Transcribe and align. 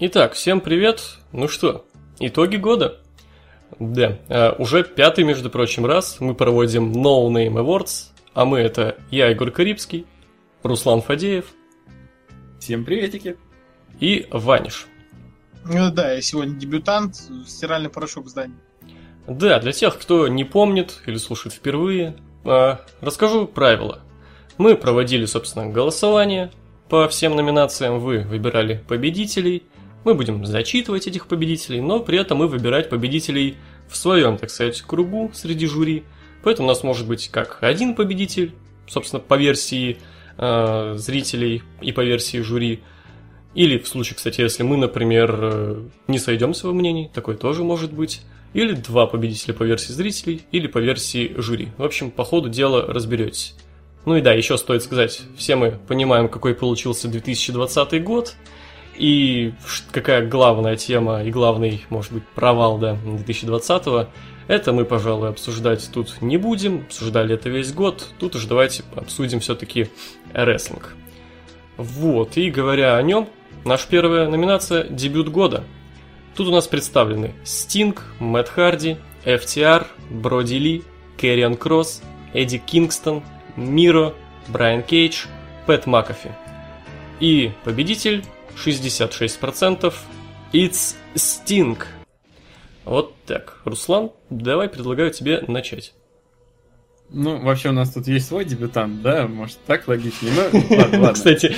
Итак, 0.00 0.34
всем 0.34 0.60
привет. 0.60 1.16
Ну 1.32 1.48
что, 1.48 1.84
итоги 2.20 2.54
года. 2.54 3.00
Да, 3.80 4.16
э, 4.28 4.52
уже 4.52 4.84
пятый, 4.84 5.24
между 5.24 5.50
прочим, 5.50 5.86
раз 5.86 6.20
мы 6.20 6.36
проводим 6.36 6.92
No 6.92 7.26
Name 7.28 7.54
Awards, 7.54 8.10
а 8.32 8.44
мы 8.44 8.60
это 8.60 8.96
я, 9.10 9.26
Егор 9.26 9.50
Карибский, 9.50 10.06
Руслан 10.62 11.02
Фадеев. 11.02 11.46
Всем 12.60 12.84
приветики. 12.84 13.36
И 13.98 14.28
Ваниш. 14.30 14.86
Ну, 15.64 15.90
да, 15.90 16.12
я 16.12 16.22
сегодня 16.22 16.54
дебютант, 16.54 17.16
стиральный 17.48 17.90
порошок 17.90 18.26
в 18.26 18.28
здании. 18.28 18.56
Да, 19.26 19.58
для 19.58 19.72
тех, 19.72 19.98
кто 19.98 20.28
не 20.28 20.44
помнит 20.44 21.02
или 21.06 21.16
слушает 21.16 21.54
впервые, 21.56 22.16
э, 22.44 22.76
расскажу 23.00 23.48
правила. 23.48 24.00
Мы 24.58 24.76
проводили, 24.76 25.24
собственно, 25.24 25.66
голосование 25.66 26.52
по 26.88 27.08
всем 27.08 27.34
номинациям, 27.34 27.98
вы 27.98 28.20
выбирали 28.20 28.84
победителей– 28.86 29.64
мы 30.04 30.14
будем 30.14 30.44
зачитывать 30.46 31.06
этих 31.06 31.26
победителей, 31.26 31.80
но 31.80 32.00
при 32.00 32.18
этом 32.18 32.38
мы 32.38 32.48
выбирать 32.48 32.88
победителей 32.88 33.56
в 33.88 33.96
своем, 33.96 34.38
так 34.38 34.50
сказать, 34.50 34.80
кругу 34.82 35.30
среди 35.34 35.66
жюри. 35.66 36.04
Поэтому 36.42 36.68
у 36.68 36.70
нас 36.70 36.82
может 36.82 37.06
быть 37.06 37.28
как 37.28 37.58
один 37.62 37.94
победитель, 37.94 38.54
собственно, 38.86 39.20
по 39.20 39.34
версии 39.34 39.98
э, 40.36 40.94
зрителей 40.96 41.62
и 41.80 41.92
по 41.92 42.02
версии 42.02 42.38
жюри. 42.38 42.80
Или 43.54 43.78
в 43.78 43.88
случае, 43.88 44.16
кстати, 44.16 44.40
если 44.40 44.62
мы, 44.62 44.76
например, 44.76 45.38
э, 45.40 45.82
не 46.06 46.18
сойдемся 46.18 46.68
во 46.68 46.72
мнении, 46.72 47.10
такое 47.12 47.36
тоже 47.36 47.64
может 47.64 47.92
быть. 47.92 48.22
Или 48.54 48.72
два 48.72 49.06
победителя 49.06 49.52
по 49.52 49.64
версии 49.64 49.92
зрителей, 49.92 50.42
или 50.52 50.68
по 50.68 50.78
версии 50.78 51.34
жюри. 51.36 51.68
В 51.76 51.82
общем, 51.82 52.10
по 52.10 52.24
ходу 52.24 52.48
дела 52.48 52.86
разберетесь. 52.86 53.54
Ну 54.06 54.16
и 54.16 54.22
да, 54.22 54.32
еще 54.32 54.56
стоит 54.56 54.82
сказать, 54.82 55.20
все 55.36 55.56
мы 55.56 55.78
понимаем, 55.86 56.28
какой 56.28 56.54
получился 56.54 57.08
2020 57.08 58.02
год– 58.04 58.36
и 58.98 59.54
какая 59.92 60.26
главная 60.26 60.76
тема 60.76 61.22
и 61.22 61.30
главный, 61.30 61.84
может 61.88 62.12
быть, 62.12 62.26
провал 62.34 62.78
да, 62.78 62.96
2020-го, 63.04 64.08
это 64.48 64.72
мы, 64.72 64.84
пожалуй, 64.84 65.28
обсуждать 65.28 65.88
тут 65.92 66.20
не 66.22 66.38
будем. 66.38 66.82
Обсуждали 66.86 67.34
это 67.34 67.50
весь 67.50 67.72
год. 67.72 68.06
Тут 68.18 68.34
уж 68.34 68.46
давайте 68.46 68.82
обсудим 68.96 69.40
все-таки 69.40 69.88
рестлинг. 70.32 70.96
Вот, 71.76 72.36
и 72.36 72.50
говоря 72.50 72.96
о 72.96 73.02
нем, 73.02 73.28
наша 73.64 73.86
первая 73.88 74.26
номинация– 74.28 74.84
дебют 74.88 75.28
года. 75.28 75.64
Тут 76.34 76.48
у 76.48 76.50
нас 76.50 76.66
представлены 76.66 77.34
Стинг, 77.44 78.04
Мэтт 78.18 78.48
Харди, 78.48 78.96
FTR, 79.24 79.86
Броди 80.10 80.58
Ли, 80.58 80.82
Керриан 81.16 81.56
Кросс, 81.56 82.02
Эдди 82.32 82.58
Кингстон, 82.58 83.22
Миро, 83.56 84.14
Брайан 84.48 84.82
Кейдж, 84.82 85.26
Пэт 85.66 85.86
Макафи. 85.86 86.30
И 87.20 87.52
победитель 87.64 88.24
66%. 88.64 89.94
It's 90.52 90.96
Sting. 91.14 91.78
Вот 92.84 93.14
так. 93.26 93.60
Руслан, 93.64 94.10
давай 94.30 94.68
предлагаю 94.68 95.10
тебе 95.10 95.44
начать. 95.46 95.92
Ну, 97.10 97.38
вообще 97.40 97.70
у 97.70 97.72
нас 97.72 97.92
тут 97.92 98.06
есть 98.06 98.28
свой 98.28 98.44
дебютант, 98.44 99.02
да? 99.02 99.26
Может, 99.26 99.58
так 99.66 99.88
логичнее? 99.88 100.32
Ну, 100.52 100.76
ладно, 100.76 100.98
ладно. 101.00 101.12
Кстати, 101.12 101.54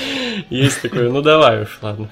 есть 0.49 0.83
такое. 0.83 1.11
Ну, 1.11 1.23
давай 1.23 1.63
уж, 1.63 1.79
ладно. 1.83 2.11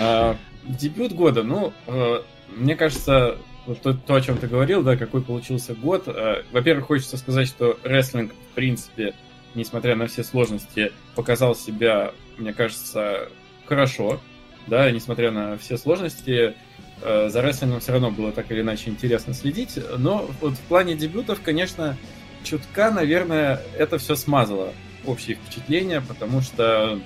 А, 0.00 0.36
дебют 0.64 1.12
года, 1.12 1.42
ну, 1.42 1.72
э, 1.86 2.22
мне 2.56 2.74
кажется, 2.74 3.38
то, 3.82 3.94
то, 3.94 4.14
о 4.14 4.20
чем 4.20 4.38
ты 4.38 4.48
говорил, 4.48 4.82
да, 4.82 4.96
какой 4.96 5.22
получился 5.22 5.74
год. 5.74 6.04
Э, 6.08 6.42
во-первых, 6.50 6.86
хочется 6.86 7.16
сказать, 7.16 7.46
что 7.46 7.78
рестлинг, 7.84 8.32
в 8.32 8.54
принципе, 8.54 9.14
несмотря 9.54 9.94
на 9.94 10.06
все 10.06 10.24
сложности, 10.24 10.92
показал 11.14 11.54
себя, 11.54 12.12
мне 12.38 12.52
кажется, 12.52 13.28
хорошо, 13.72 14.20
да, 14.66 14.90
несмотря 14.90 15.30
на 15.30 15.56
все 15.56 15.78
сложности, 15.78 16.54
э, 17.00 17.28
за 17.30 17.40
рестлингом 17.40 17.80
все 17.80 17.92
равно 17.92 18.10
было 18.10 18.30
так 18.30 18.52
или 18.52 18.60
иначе 18.60 18.90
интересно 18.90 19.32
следить, 19.32 19.78
но 19.96 20.28
вот 20.42 20.52
в 20.52 20.60
плане 20.60 20.94
дебютов, 20.94 21.40
конечно, 21.42 21.96
чутка, 22.44 22.90
наверное, 22.90 23.62
это 23.78 23.96
все 23.96 24.14
смазало 24.14 24.74
общее 25.06 25.36
впечатление, 25.36 26.02
потому 26.02 26.42
что 26.42 27.00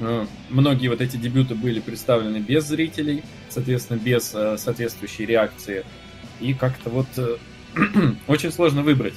ну, 0.00 0.26
многие 0.48 0.88
вот 0.88 1.02
эти 1.02 1.18
дебюты 1.18 1.54
были 1.54 1.80
представлены 1.80 2.38
без 2.38 2.64
зрителей, 2.64 3.22
соответственно, 3.50 3.98
без 3.98 4.34
э, 4.34 4.56
соответствующей 4.56 5.26
реакции, 5.26 5.84
и 6.40 6.54
как-то 6.54 6.88
вот 6.88 7.08
э, 7.18 7.36
очень 8.28 8.50
сложно 8.50 8.82
выбрать. 8.82 9.14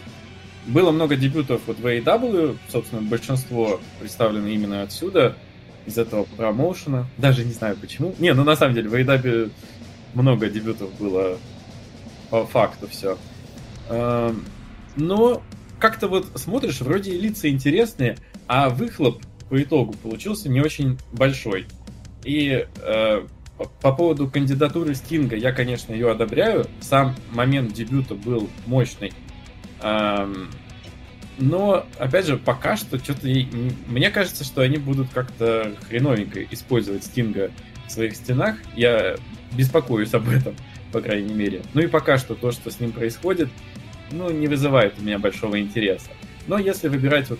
Было 0.68 0.92
много 0.92 1.16
дебютов 1.16 1.62
вот 1.68 1.80
в 1.80 1.86
AEW, 1.86 2.58
собственно, 2.68 3.02
большинство 3.02 3.80
представлены 4.02 4.50
именно 4.54 4.82
отсюда, 4.82 5.38
из 5.86 5.98
этого 5.98 6.24
промоушена. 6.38 7.08
Даже 7.18 7.44
не 7.44 7.54
знаю 7.54 7.78
почему. 7.80 8.16
Не, 8.20 8.34
ну 8.34 8.44
на 8.44 8.56
самом 8.56 8.76
деле 8.76 8.90
в 8.90 8.94
AEW 8.94 9.52
много 10.14 10.50
дебютов 10.50 10.94
было 11.00 11.38
по 12.30 12.46
факту 12.46 12.88
все. 12.88 13.18
Эм, 13.90 14.46
но 14.96 15.44
как-то 15.80 16.08
вот 16.08 16.28
смотришь, 16.36 16.82
вроде 16.82 17.12
лица 17.18 17.50
интересные, 17.50 18.18
а 18.48 18.70
выхлоп 18.70 19.22
по 19.50 19.62
итогу 19.62 19.94
получился 19.94 20.50
не 20.50 20.62
очень 20.62 20.98
большой. 21.12 21.68
И 22.24 22.66
э, 22.82 23.28
по 23.82 23.94
поводу 23.94 24.28
кандидатуры 24.28 24.96
Стинга, 24.96 25.36
я, 25.36 25.52
конечно, 25.52 25.94
ее 25.94 26.12
одобряю. 26.12 26.66
Сам 26.82 27.16
момент 27.32 27.74
дебюта 27.74 28.16
был 28.16 28.50
мощный. 28.66 29.14
Эм, 29.82 30.50
но, 31.38 31.86
опять 31.98 32.26
же, 32.28 32.38
пока 32.38 32.78
что 32.78 32.98
что-то... 32.98 33.28
Мне 33.88 34.10
кажется, 34.10 34.44
что 34.44 34.62
они 34.62 34.78
будут 34.78 35.10
как-то 35.10 35.74
хреновенько 35.88 36.44
использовать 36.44 37.04
Стинга 37.04 37.52
в 37.88 37.92
своих 37.92 38.16
стенах. 38.16 38.58
Я 38.76 39.18
беспокоюсь 39.52 40.14
об 40.14 40.30
этом, 40.30 40.56
по 40.92 41.02
крайней 41.02 41.34
мере. 41.34 41.62
Ну 41.74 41.82
и 41.82 41.88
пока 41.88 42.18
что 42.18 42.36
то, 42.36 42.52
что 42.52 42.72
с 42.72 42.80
ним 42.80 42.92
происходит, 42.92 43.50
ну, 44.12 44.30
не 44.32 44.48
вызывает 44.48 44.96
у 44.98 45.02
меня 45.02 45.20
большого 45.20 45.60
интереса. 45.60 46.08
Но 46.48 46.58
если 46.58 46.88
выбирать 46.88 47.30
вот 47.30 47.40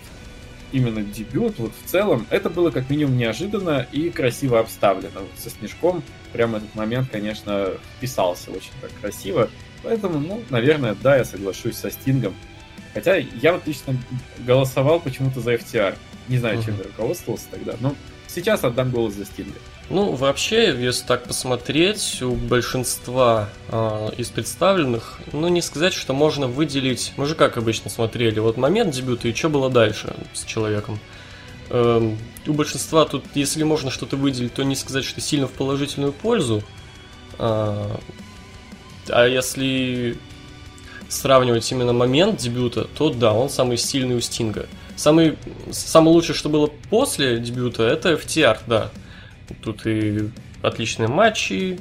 именно 0.72 1.02
дебют, 1.02 1.58
вот 1.58 1.72
в 1.84 1.88
целом, 1.88 2.26
это 2.30 2.50
было 2.50 2.70
как 2.70 2.90
минимум 2.90 3.16
неожиданно 3.16 3.86
и 3.92 4.10
красиво 4.10 4.58
обставлено. 4.58 5.20
Вот 5.20 5.30
со 5.36 5.48
Снежком 5.48 6.02
прямо 6.32 6.58
этот 6.58 6.74
момент, 6.74 7.08
конечно, 7.10 7.70
вписался 7.96 8.50
очень 8.50 8.72
так 8.80 8.90
красиво. 9.00 9.48
Поэтому, 9.82 10.18
ну, 10.18 10.42
наверное, 10.50 10.96
да, 11.00 11.16
я 11.16 11.24
соглашусь 11.24 11.76
со 11.76 11.90
Стингом. 11.90 12.34
Хотя 12.96 13.16
я 13.16 13.52
вот 13.52 13.66
лично 13.66 13.94
голосовал 14.38 15.00
почему-то 15.00 15.40
за 15.40 15.52
FTR. 15.52 15.98
Не 16.28 16.38
знаю, 16.38 16.62
чем 16.62 16.78
я 16.78 16.84
руководствовался 16.84 17.44
тогда, 17.50 17.74
но 17.78 17.94
сейчас 18.26 18.64
отдам 18.64 18.90
голос 18.90 19.12
за 19.12 19.26
Стинга. 19.26 19.58
Ну, 19.90 20.12
вообще, 20.12 20.74
если 20.74 21.04
так 21.04 21.24
посмотреть, 21.24 22.22
у 22.22 22.32
большинства 22.32 23.50
э, 23.68 24.08
из 24.16 24.30
представленных, 24.30 25.20
ну, 25.34 25.48
не 25.48 25.60
сказать, 25.60 25.92
что 25.92 26.14
можно 26.14 26.46
выделить... 26.46 27.12
Мы 27.18 27.26
же 27.26 27.34
как 27.34 27.58
обычно 27.58 27.90
смотрели, 27.90 28.38
вот 28.38 28.56
момент 28.56 28.94
дебюта 28.94 29.28
и 29.28 29.34
что 29.34 29.50
было 29.50 29.68
дальше 29.68 30.16
с 30.32 30.44
человеком. 30.44 30.98
Э, 31.68 32.14
у 32.46 32.52
большинства 32.54 33.04
тут, 33.04 33.24
если 33.34 33.62
можно 33.62 33.90
что-то 33.90 34.16
выделить, 34.16 34.54
то 34.54 34.62
не 34.62 34.74
сказать, 34.74 35.04
что 35.04 35.20
сильно 35.20 35.48
в 35.48 35.52
положительную 35.52 36.14
пользу. 36.14 36.62
Э, 37.38 37.94
а 39.10 39.26
если 39.26 40.16
сравнивать 41.08 41.70
именно 41.70 41.92
момент 41.92 42.38
дебюта, 42.38 42.86
то 42.96 43.10
да, 43.10 43.32
он 43.32 43.48
самый 43.48 43.76
сильный 43.76 44.16
у 44.16 44.20
Стинга. 44.20 44.66
Самый, 44.96 45.36
самое 45.70 46.14
лучшее, 46.14 46.34
что 46.34 46.48
было 46.48 46.70
после 46.90 47.38
дебюта, 47.38 47.84
это 47.84 48.12
FTR, 48.12 48.58
да. 48.66 48.90
Тут 49.62 49.86
и 49.86 50.30
отличные 50.62 51.08
матчи, 51.08 51.78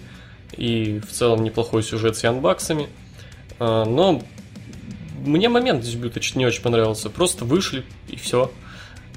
и 0.55 0.99
в 0.99 1.11
целом 1.11 1.43
неплохой 1.43 1.83
сюжет 1.83 2.17
с 2.17 2.23
янбаксами. 2.23 2.87
А, 3.59 3.85
но 3.85 4.21
мне 5.25 5.49
момент 5.49 5.83
дебюта 5.83 6.19
чуть 6.19 6.35
не 6.35 6.45
очень 6.45 6.61
понравился. 6.61 7.09
Просто 7.09 7.45
вышли, 7.45 7.83
и 8.07 8.15
все. 8.15 8.51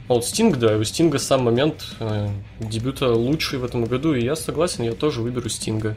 А 0.08 0.14
вот 0.14 0.24
Стинг, 0.24 0.56
да, 0.56 0.76
у 0.76 0.84
Стинга 0.84 1.18
сам 1.18 1.42
момент 1.42 1.84
э, 2.00 2.28
дебюта 2.60 3.12
лучший 3.12 3.58
в 3.58 3.64
этом 3.64 3.84
году, 3.84 4.14
и 4.14 4.24
я 4.24 4.36
согласен, 4.36 4.84
я 4.84 4.92
тоже 4.92 5.20
выберу 5.20 5.50
Стинга. 5.50 5.96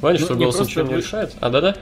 Ваня, 0.00 0.18
ну, 0.18 0.26
что 0.26 0.34
голос 0.34 0.60
ничего 0.60 0.84
не 0.84 0.96
решает? 0.96 1.34
А, 1.40 1.48
да-да? 1.48 1.74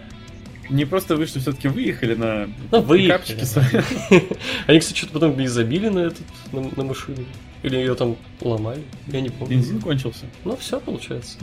Не 0.70 0.84
просто 0.84 1.16
вышли, 1.16 1.40
все-таки 1.40 1.68
выехали 1.68 2.14
на 2.14 2.48
ну, 2.70 2.80
выехали. 2.80 3.44
свои. 3.44 3.66
Они, 4.66 4.80
кстати, 4.80 4.96
что-то 4.96 5.14
потом 5.14 5.46
забили 5.46 5.88
на 5.88 6.00
этот, 6.00 6.22
на, 6.52 6.62
на 6.62 6.84
машину. 6.84 7.24
Или 7.62 7.76
ее 7.76 7.94
там 7.94 8.16
ломали, 8.40 8.82
я 9.06 9.20
не 9.20 9.30
помню. 9.30 9.56
Бензин 9.56 9.80
кончился. 9.80 10.26
Ну, 10.44 10.56
все 10.56 10.80
получается. 10.80 11.38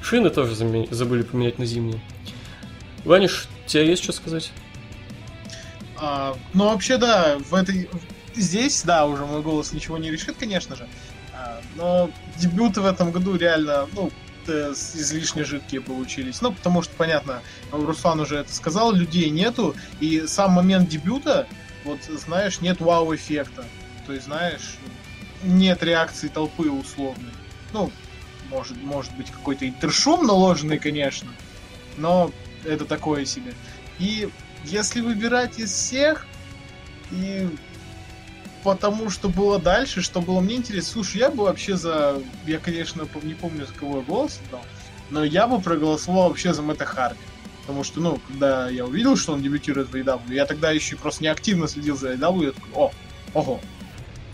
Шины 0.00 0.30
тоже 0.30 0.54
забыли 0.54 1.22
поменять 1.22 1.58
на 1.58 1.66
зимние. 1.66 2.00
Ваниш, 3.04 3.48
у 3.64 3.68
тебя 3.68 3.82
есть 3.82 4.02
что 4.02 4.12
сказать? 4.12 4.52
А, 5.96 6.36
ну, 6.52 6.66
вообще, 6.66 6.98
да, 6.98 7.38
в 7.38 7.54
этой... 7.54 7.88
Здесь, 8.34 8.82
да, 8.82 9.06
уже 9.06 9.24
мой 9.24 9.42
голос 9.42 9.72
ничего 9.72 9.96
не 9.98 10.10
решит, 10.10 10.36
конечно 10.38 10.76
же. 10.76 10.86
А, 11.32 11.60
но 11.76 12.10
дебюты 12.36 12.80
в 12.80 12.86
этом 12.86 13.10
году 13.10 13.36
реально, 13.36 13.88
ну, 13.94 14.10
излишне 14.48 15.44
жидкие 15.44 15.80
получились. 15.80 16.40
Ну, 16.40 16.52
потому 16.52 16.82
что, 16.82 16.94
понятно, 16.96 17.42
Руслан 17.72 18.20
уже 18.20 18.36
это 18.36 18.52
сказал, 18.52 18.92
людей 18.92 19.30
нету, 19.30 19.74
и 20.00 20.26
сам 20.26 20.52
момент 20.52 20.88
дебюта, 20.88 21.46
вот, 21.84 22.00
знаешь, 22.04 22.60
нет 22.60 22.80
вау-эффекта. 22.80 23.64
То 24.06 24.12
есть, 24.12 24.26
знаешь, 24.26 24.76
нет 25.42 25.82
реакции 25.82 26.28
толпы 26.28 26.70
условной. 26.70 27.32
Ну, 27.72 27.90
может, 28.50 28.76
может 28.82 29.14
быть 29.16 29.30
какой-то 29.30 29.68
интершум 29.68 30.26
наложенный, 30.26 30.78
конечно, 30.78 31.30
но 31.96 32.30
это 32.64 32.84
такое 32.84 33.24
себе. 33.24 33.54
И 33.98 34.28
если 34.64 35.00
выбирать 35.00 35.58
из 35.58 35.72
всех, 35.72 36.26
и 37.10 37.48
потому 38.64 39.10
что 39.10 39.28
было 39.28 39.60
дальше, 39.60 40.00
что 40.00 40.20
было 40.20 40.40
мне 40.40 40.56
интересно. 40.56 40.92
Слушай, 40.94 41.18
я 41.18 41.30
бы 41.30 41.44
вообще 41.44 41.76
за... 41.76 42.20
Я, 42.46 42.58
конечно, 42.58 43.06
не 43.22 43.34
помню, 43.34 43.66
за 43.66 43.74
кого 43.74 43.98
я 43.98 44.02
голос 44.02 44.40
дал, 44.50 44.62
но 45.10 45.22
я 45.22 45.46
бы 45.46 45.60
проголосовал 45.60 46.28
вообще 46.28 46.54
за 46.54 46.62
Мэтта 46.62 46.86
Харди. 46.86 47.20
Потому 47.60 47.84
что, 47.84 48.00
ну, 48.00 48.20
когда 48.26 48.68
я 48.68 48.86
увидел, 48.86 49.16
что 49.16 49.34
он 49.34 49.42
дебютирует 49.42 49.88
в 49.88 49.94
AEW, 49.94 50.34
я 50.34 50.46
тогда 50.46 50.70
еще 50.70 50.96
просто 50.96 51.22
не 51.22 51.28
активно 51.28 51.68
следил 51.68 51.96
за 51.96 52.14
AEW, 52.14 52.44
я 52.46 52.52
такой, 52.52 52.70
о, 52.74 52.90
ого. 53.34 53.60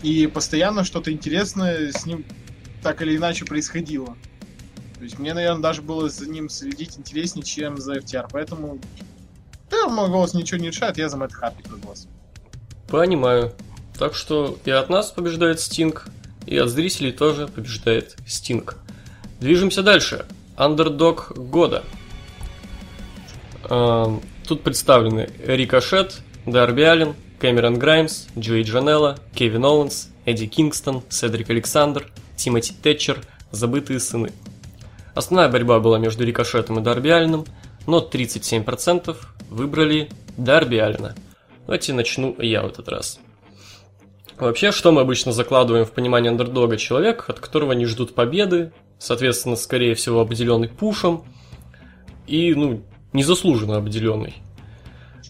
И 0.01 0.27
постоянно 0.27 0.83
что-то 0.83 1.11
интересное 1.11 1.91
с 1.91 2.05
ним 2.05 2.25
так 2.81 3.01
или 3.01 3.15
иначе 3.17 3.45
происходило. 3.45 4.17
То 4.97 5.03
есть 5.03 5.19
мне, 5.19 5.33
наверное, 5.33 5.61
даже 5.61 5.81
было 5.81 6.09
за 6.09 6.29
ним 6.29 6.49
следить 6.49 6.97
интереснее, 6.97 7.43
чем 7.43 7.77
за 7.77 7.97
FTR. 7.97 8.27
Поэтому, 8.31 8.79
да, 9.69 9.87
мой 9.87 10.09
голос 10.09 10.33
ничего 10.33 10.59
не 10.59 10.67
решает, 10.67 10.97
я 10.97 11.09
за 11.09 11.17
Мэтт 11.17 11.33
Харди 11.33 11.63
проголосую. 11.63 12.11
Понимаю. 12.87 13.53
Так 14.01 14.15
что 14.15 14.57
и 14.65 14.71
от 14.71 14.89
нас 14.89 15.11
побеждает 15.11 15.59
Стинг, 15.59 16.07
и 16.47 16.57
от 16.57 16.69
зрителей 16.69 17.11
тоже 17.11 17.47
побеждает 17.47 18.17
Стинг. 18.25 18.77
Движемся 19.39 19.83
дальше. 19.83 20.25
Андердог 20.57 21.33
года. 21.37 21.83
Эм, 23.69 24.23
тут 24.47 24.63
представлены 24.63 25.29
Рикошет, 25.45 26.19
Дарби 26.47 26.81
Аллен, 26.81 27.13
Кэмерон 27.39 27.77
Граймс, 27.77 28.25
Джои 28.35 28.63
Джанелла, 28.63 29.19
Кевин 29.35 29.65
Оуэнс, 29.65 30.09
Эдди 30.25 30.47
Кингстон, 30.47 31.03
Седрик 31.07 31.51
Александр, 31.51 32.11
Тимоти 32.37 32.73
Тэтчер, 32.73 33.21
Забытые 33.51 33.99
сыны. 33.99 34.31
Основная 35.13 35.47
борьба 35.47 35.79
была 35.79 35.99
между 35.99 36.25
Рикошетом 36.25 36.79
и 36.79 36.81
Дарби 36.81 37.09
Алленом, 37.09 37.45
но 37.85 37.99
37% 37.99 39.15
выбрали 39.51 40.09
Дарби 40.37 40.77
Аллена. 40.77 41.13
Давайте 41.67 41.93
начну 41.93 42.35
я 42.39 42.63
в 42.63 42.65
этот 42.65 42.89
раз. 42.89 43.19
Вообще, 44.41 44.71
что 44.71 44.91
мы 44.91 45.01
обычно 45.01 45.31
закладываем 45.31 45.85
в 45.85 45.91
понимание 45.91 46.31
андердога? 46.31 46.75
Человек, 46.75 47.25
от 47.29 47.39
которого 47.39 47.73
не 47.73 47.85
ждут 47.85 48.15
победы, 48.15 48.71
соответственно, 48.97 49.55
скорее 49.55 49.93
всего, 49.93 50.19
обделенный 50.19 50.67
пушем 50.67 51.25
и, 52.25 52.55
ну, 52.55 52.81
незаслуженно 53.13 53.77
обделенный. 53.77 54.33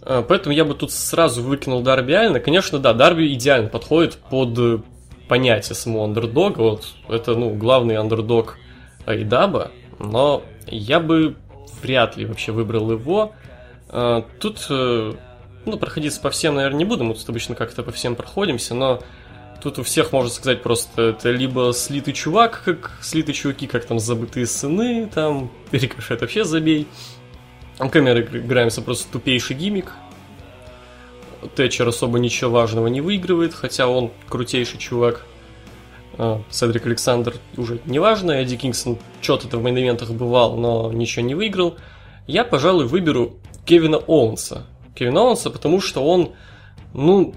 А, 0.01 0.21
поэтому 0.21 0.55
я 0.55 0.63
бы 0.63 0.75
тут 0.75 0.93
сразу 0.93 1.43
выкинул 1.43 1.81
Дарби 1.81 2.13
Аллена. 2.13 2.39
Конечно, 2.39 2.79
да, 2.79 2.93
Дарби 2.93 3.33
идеально 3.33 3.67
подходит 3.67 4.15
под 4.15 4.85
понятие 5.27 5.75
самого 5.75 6.05
андердога. 6.05 6.61
Вот 6.61 6.87
это, 7.09 7.35
ну, 7.35 7.53
главный 7.53 7.97
андердог 7.97 8.59
Айдаба. 9.05 9.71
Но 9.99 10.41
я 10.67 11.01
бы 11.01 11.35
вряд 11.81 12.15
ли 12.15 12.25
вообще 12.25 12.53
выбрал 12.53 12.89
его. 12.93 13.33
А, 13.89 14.23
тут 14.39 14.67
э, 14.69 15.11
ну, 15.65 15.77
проходиться 15.77 16.21
по 16.21 16.29
всем, 16.29 16.55
наверное, 16.55 16.79
не 16.79 16.85
буду, 16.85 17.03
мы 17.03 17.13
тут 17.13 17.27
обычно 17.29 17.55
как-то 17.55 17.83
по 17.83 17.91
всем 17.91 18.15
проходимся, 18.15 18.73
но 18.73 19.01
тут 19.61 19.79
у 19.79 19.83
всех, 19.83 20.11
можно 20.11 20.29
сказать, 20.29 20.63
просто 20.63 21.01
это 21.09 21.31
либо 21.31 21.71
слитый 21.73 22.13
чувак, 22.13 22.61
как 22.65 22.91
слитые 23.01 23.35
чуваки, 23.35 23.67
как 23.67 23.85
там 23.85 23.99
забытые 23.99 24.47
сыны, 24.47 25.09
там, 25.13 25.51
рикошет 25.71 26.21
вообще 26.21 26.43
забей. 26.43 26.87
Камеры 27.77 28.27
играемся 28.31 28.81
просто 28.81 29.11
тупейший 29.11 29.55
гиммик. 29.55 29.93
Тэтчер 31.55 31.87
особо 31.87 32.19
ничего 32.19 32.51
важного 32.51 32.87
не 32.87 33.01
выигрывает, 33.01 33.53
хотя 33.53 33.87
он 33.87 34.11
крутейший 34.29 34.79
чувак. 34.79 35.25
А, 36.17 36.43
Седрик 36.51 36.85
Александр 36.85 37.35
уже 37.57 37.79
не 37.85 37.97
важно, 37.97 38.31
Эдди 38.31 38.57
Кингстон 38.57 38.99
что-то 39.21 39.57
в 39.57 39.63
мейн 39.63 39.97
бывал, 40.11 40.57
но 40.57 40.91
ничего 40.91 41.25
не 41.25 41.33
выиграл. 41.33 41.77
Я, 42.27 42.43
пожалуй, 42.43 42.85
выберу 42.85 43.37
Кевина 43.65 43.97
Оуэнса. 43.97 44.67
Кевина 44.95 45.21
Оуэнса, 45.21 45.49
потому 45.49 45.79
что 45.79 46.03
он, 46.03 46.33
ну, 46.93 47.33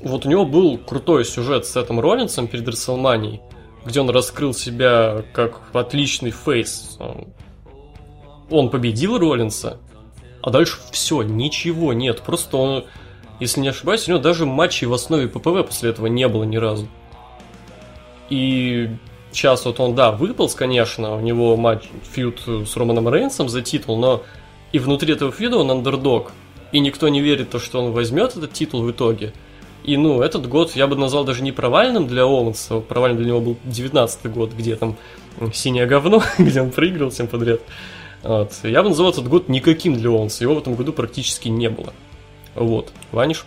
вот 0.00 0.26
у 0.26 0.28
него 0.28 0.44
был 0.44 0.78
крутой 0.78 1.24
сюжет 1.24 1.66
с 1.66 1.72
Сетом 1.72 2.00
Роллинсом 2.00 2.46
перед 2.46 2.66
Рестлманией, 2.68 3.40
где 3.84 4.00
он 4.00 4.10
раскрыл 4.10 4.54
себя 4.54 5.24
как 5.32 5.62
отличный 5.72 6.30
фейс. 6.30 6.98
Он 8.50 8.70
победил 8.70 9.18
Роллинса, 9.18 9.78
а 10.42 10.50
дальше 10.50 10.78
все, 10.90 11.22
ничего 11.22 11.92
нет. 11.92 12.22
Просто 12.22 12.56
он, 12.56 12.84
если 13.40 13.60
не 13.60 13.68
ошибаюсь, 13.68 14.06
у 14.06 14.12
него 14.12 14.20
даже 14.20 14.46
матчей 14.46 14.86
в 14.86 14.92
основе 14.92 15.28
ППВ 15.28 15.66
после 15.66 15.90
этого 15.90 16.06
не 16.06 16.28
было 16.28 16.44
ни 16.44 16.56
разу. 16.56 16.86
И 18.30 18.90
сейчас 19.32 19.64
вот 19.64 19.80
он, 19.80 19.94
да, 19.94 20.12
выполз, 20.12 20.54
конечно, 20.54 21.16
у 21.16 21.20
него 21.20 21.56
матч, 21.56 21.84
фьют 22.12 22.42
с 22.46 22.76
Романом 22.76 23.08
Рейнсом 23.08 23.48
за 23.48 23.62
титул, 23.62 23.98
но 23.98 24.22
и 24.72 24.78
внутри 24.78 25.12
этого 25.14 25.30
фьюда 25.30 25.58
он 25.58 25.70
андердог– 25.70 26.32
и 26.74 26.80
никто 26.80 27.08
не 27.08 27.20
верит, 27.20 27.50
то, 27.50 27.60
что 27.60 27.80
он 27.80 27.92
возьмет 27.92 28.36
этот 28.36 28.52
титул 28.52 28.82
в 28.82 28.90
итоге. 28.90 29.32
И, 29.84 29.96
ну, 29.96 30.22
этот 30.22 30.48
год 30.48 30.74
я 30.74 30.88
бы 30.88 30.96
назвал 30.96 31.22
даже 31.22 31.40
не 31.44 31.52
провальным 31.52 32.08
для 32.08 32.24
Оуэнса, 32.24 32.80
провальным 32.80 33.18
для 33.18 33.28
него 33.28 33.40
был 33.40 33.56
19 33.62 34.26
год, 34.32 34.52
где 34.52 34.74
там 34.74 34.96
синее 35.52 35.86
говно, 35.86 36.20
где 36.38 36.60
он 36.60 36.72
проигрывал 36.72 37.12
всем 37.12 37.28
подряд. 37.28 37.60
Вот. 38.24 38.54
Я 38.64 38.82
бы 38.82 38.88
назвал 38.88 39.12
этот 39.12 39.28
год 39.28 39.48
никаким 39.48 39.94
для 39.94 40.10
Оуэнса, 40.10 40.42
его 40.42 40.56
в 40.56 40.58
этом 40.58 40.74
году 40.74 40.92
практически 40.92 41.46
не 41.46 41.70
было. 41.70 41.92
Вот. 42.56 42.90
Ваниш? 43.12 43.46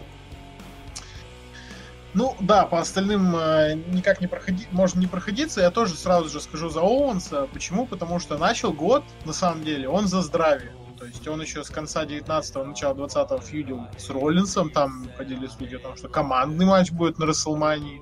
Ну 2.14 2.34
да, 2.40 2.66
по 2.66 2.80
остальным 2.80 3.36
э, 3.36 3.74
никак 3.90 4.22
не 4.22 4.28
проходи, 4.28 4.68
можно 4.72 5.02
не 5.02 5.08
проходиться. 5.08 5.60
Я 5.60 5.72
тоже 5.72 5.96
сразу 5.96 6.30
же 6.30 6.40
скажу 6.40 6.70
за 6.70 6.80
Оуэнса. 6.80 7.50
Почему? 7.52 7.88
Потому 7.88 8.20
что 8.20 8.38
начал 8.38 8.72
год, 8.72 9.04
на 9.26 9.34
самом 9.34 9.66
деле, 9.66 9.90
он 9.90 10.08
за 10.08 10.22
здравие. 10.22 10.72
То 10.98 11.06
есть 11.06 11.28
он 11.28 11.42
еще 11.42 11.64
с 11.64 11.70
конца 11.70 12.06
19-го, 12.06 12.64
начала 12.64 12.94
20-го 12.94 13.40
фьюдил 13.40 13.88
с 13.98 14.10
Роллинсом, 14.10 14.72
там 14.72 15.08
ходили 15.16 15.48
слухи 15.48 15.76
о 15.76 15.80
том, 15.80 15.96
что 15.96 16.10
командный 16.10 16.66
матч 16.66 16.92
будет 16.92 17.20
на 17.20 17.26
Расселмании. 17.28 18.02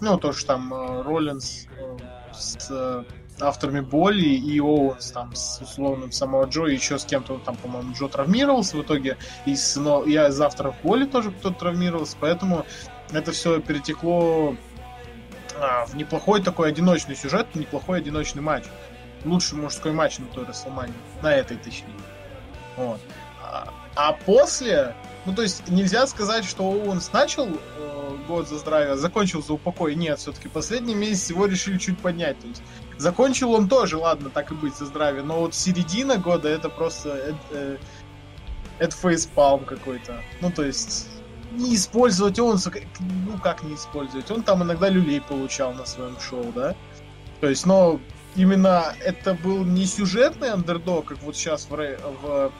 Ну, 0.00 0.18
то, 0.18 0.32
что 0.32 0.48
там 0.48 0.74
э, 0.74 1.02
Роллинс 1.02 1.66
э, 1.78 1.96
с 2.34 2.68
э, 2.70 3.04
авторами 3.40 3.80
боли 3.80 4.28
и 4.28 4.60
Оуэнс 4.60 5.12
там 5.12 5.34
с 5.34 5.60
условным 5.60 6.12
самого 6.12 6.44
Джо, 6.44 6.66
еще 6.66 6.98
с 6.98 7.04
кем-то 7.04 7.38
там, 7.38 7.56
по-моему, 7.56 7.94
Джо 7.94 8.08
травмировался 8.08 8.76
в 8.76 8.82
итоге, 8.82 9.16
и 9.46 9.56
с, 9.56 9.76
но 9.76 10.04
я 10.04 10.28
из 10.28 10.38
авторов 10.40 10.74
боли 10.82 11.06
тоже 11.06 11.30
кто-то 11.30 11.58
травмировался, 11.58 12.16
поэтому 12.20 12.66
это 13.12 13.32
все 13.32 13.60
перетекло 13.60 14.54
а, 15.58 15.86
в 15.86 15.94
неплохой 15.94 16.42
такой 16.42 16.68
одиночный 16.68 17.16
сюжет, 17.16 17.46
неплохой 17.54 17.98
одиночный 17.98 18.42
матч. 18.42 18.64
Лучший 19.24 19.58
мужской 19.58 19.92
матч 19.92 20.18
на 20.18 20.26
той 20.26 20.44
Расселмании, 20.44 20.94
на 21.22 21.34
этой 21.34 21.56
точнее. 21.56 21.94
Вот. 22.76 23.00
А, 23.42 23.72
а 23.94 24.12
после, 24.12 24.94
ну 25.24 25.34
то 25.34 25.42
есть 25.42 25.68
нельзя 25.68 26.06
сказать, 26.06 26.44
что 26.44 26.70
он 26.70 27.00
начал 27.12 27.48
э, 27.48 28.16
год 28.28 28.48
за 28.48 28.58
здравие, 28.58 28.96
закончил 28.96 29.42
за 29.42 29.54
упокой. 29.54 29.94
Нет, 29.94 30.18
все-таки 30.18 30.48
последний 30.48 30.94
месяц 30.94 31.30
его 31.30 31.46
решили 31.46 31.78
чуть 31.78 31.98
поднять. 31.98 32.38
То 32.40 32.48
есть 32.48 32.62
закончил 32.98 33.52
он 33.52 33.68
тоже, 33.68 33.96
ладно, 33.96 34.30
так 34.30 34.50
и 34.52 34.54
быть, 34.54 34.76
за 34.76 34.86
здравие. 34.86 35.22
Но 35.22 35.40
вот 35.40 35.54
середина 35.54 36.18
года 36.18 36.48
это 36.48 36.68
просто 36.68 37.10
это, 37.10 37.38
э, 37.52 37.76
это 38.78 38.96
фейспалм 38.96 39.64
какой-то. 39.64 40.20
Ну 40.40 40.50
то 40.50 40.64
есть 40.64 41.08
не 41.52 41.74
использовать 41.74 42.38
он, 42.38 42.58
ну 43.26 43.38
как 43.42 43.62
не 43.62 43.74
использовать? 43.74 44.30
Он 44.30 44.42
там 44.42 44.62
иногда 44.62 44.88
люлей 44.88 45.20
получал 45.20 45.72
на 45.72 45.86
своем 45.86 46.18
шоу, 46.20 46.52
да? 46.54 46.74
То 47.40 47.48
есть, 47.48 47.66
но 47.66 48.00
именно 48.36 48.94
это 49.04 49.34
был 49.34 49.64
не 49.64 49.86
сюжетный 49.86 50.50
андердог, 50.50 51.06
как 51.06 51.22
вот 51.22 51.36
сейчас 51.36 51.68
в, 51.68 51.70
в, 51.70 52.52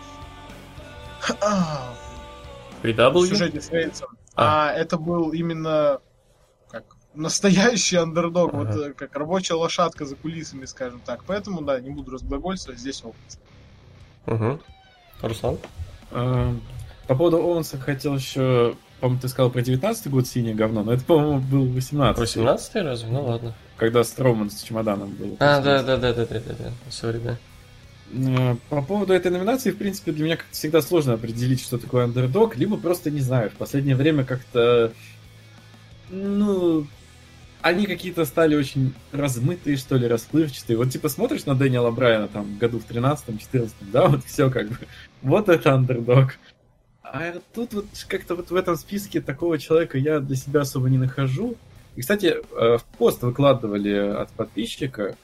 в 2.82 3.26
сюжете 3.26 3.60
с 3.60 3.70
Рейнсом, 3.70 4.08
а. 4.34 4.70
а 4.70 4.72
это 4.72 4.98
был 4.98 5.30
именно 5.30 6.00
как 6.68 6.84
настоящий 7.14 7.96
андердог, 7.96 8.54
ага. 8.54 8.72
вот 8.72 8.94
как 8.94 9.14
рабочая 9.16 9.54
лошадка 9.54 10.04
за 10.04 10.16
кулисами, 10.16 10.64
скажем 10.64 11.00
так. 11.04 11.24
Поэтому, 11.26 11.62
да, 11.62 11.80
не 11.80 11.90
буду 11.90 12.12
разглагольствовать, 12.12 12.80
здесь 12.80 13.02
опыт. 13.04 13.38
Угу. 14.26 14.60
Руслан? 15.22 15.58
А, 16.10 16.54
по 17.06 17.14
поводу 17.14 17.38
Оуэнса 17.38 17.78
хотел 17.78 18.16
еще 18.16 18.76
по-моему, 19.00 19.20
ты 19.20 19.28
сказал 19.28 19.50
про 19.50 19.60
19 19.60 20.08
год 20.10 20.26
синее 20.26 20.54
говно, 20.54 20.82
но 20.82 20.92
это, 20.92 21.04
по-моему, 21.04 21.40
был 21.40 21.66
18 21.66 22.18
18 22.18 22.74
разве? 22.76 23.08
Ну 23.10 23.26
ладно. 23.26 23.54
Когда 23.76 24.04
Строуман 24.04 24.50
с 24.50 24.62
чемоданом 24.62 25.10
был. 25.10 25.36
А, 25.38 25.60
да, 25.60 25.82
да, 25.82 25.96
да, 25.96 26.12
да, 26.14 26.26
да, 26.26 26.40
да, 26.40 26.54
да. 26.58 26.72
Sorry, 26.90 27.18
да. 27.18 27.36
По 28.70 28.82
поводу 28.82 29.12
этой 29.12 29.30
номинации, 29.30 29.72
в 29.72 29.78
принципе, 29.78 30.12
для 30.12 30.24
меня 30.24 30.36
как-то 30.36 30.54
всегда 30.54 30.80
сложно 30.80 31.14
определить, 31.14 31.60
что 31.60 31.76
такое 31.76 32.04
андердог, 32.04 32.56
либо 32.56 32.76
просто 32.76 33.10
не 33.10 33.20
знаю. 33.20 33.50
В 33.50 33.54
последнее 33.54 33.96
время 33.96 34.24
как-то, 34.24 34.92
ну, 36.08 36.86
они 37.62 37.86
какие-то 37.86 38.24
стали 38.24 38.54
очень 38.54 38.94
размытые, 39.10 39.76
что 39.76 39.96
ли, 39.96 40.06
расплывчатые. 40.06 40.76
Вот 40.76 40.90
типа 40.90 41.08
смотришь 41.08 41.46
на 41.46 41.56
Дэниела 41.56 41.90
Брайана 41.90 42.28
там 42.28 42.56
году 42.58 42.78
в 42.78 42.88
13-14, 42.88 43.72
да, 43.92 44.06
вот 44.06 44.24
все 44.24 44.50
как 44.50 44.68
бы. 44.68 44.78
Вот 45.22 45.48
это 45.48 45.74
андердог. 45.74 46.38
А 47.02 47.34
тут 47.54 47.74
вот 47.74 47.86
как-то 48.08 48.36
вот 48.36 48.50
в 48.50 48.54
этом 48.54 48.76
списке 48.76 49.20
такого 49.20 49.58
человека 49.58 49.98
я 49.98 50.20
для 50.20 50.36
себя 50.36 50.60
особо 50.60 50.88
не 50.88 50.98
нахожу. 50.98 51.56
И, 51.96 52.00
кстати, 52.02 52.36
э, 52.56 52.78
в 52.78 52.84
пост 52.98 53.22
выкладывали 53.22 53.94
от 53.96 54.30
подписчика 54.30 55.16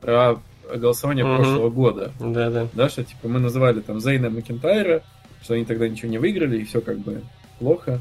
про 0.00 0.40
голосование 0.74 1.24
Мгм. 1.24 1.36
прошлого 1.36 1.70
года. 1.70 2.12
Да, 2.20 2.50
да. 2.50 2.68
Да, 2.74 2.88
что 2.88 3.04
типа 3.04 3.28
мы 3.28 3.38
называли 3.40 3.80
там 3.80 4.00
Зейна 4.00 4.28
Макентайра, 4.30 5.02
что 5.42 5.54
они 5.54 5.64
тогда 5.64 5.88
ничего 5.88 6.10
не 6.10 6.18
выиграли, 6.18 6.58
и 6.58 6.64
все 6.64 6.80
как 6.80 6.98
бы 6.98 7.22
плохо. 7.58 8.00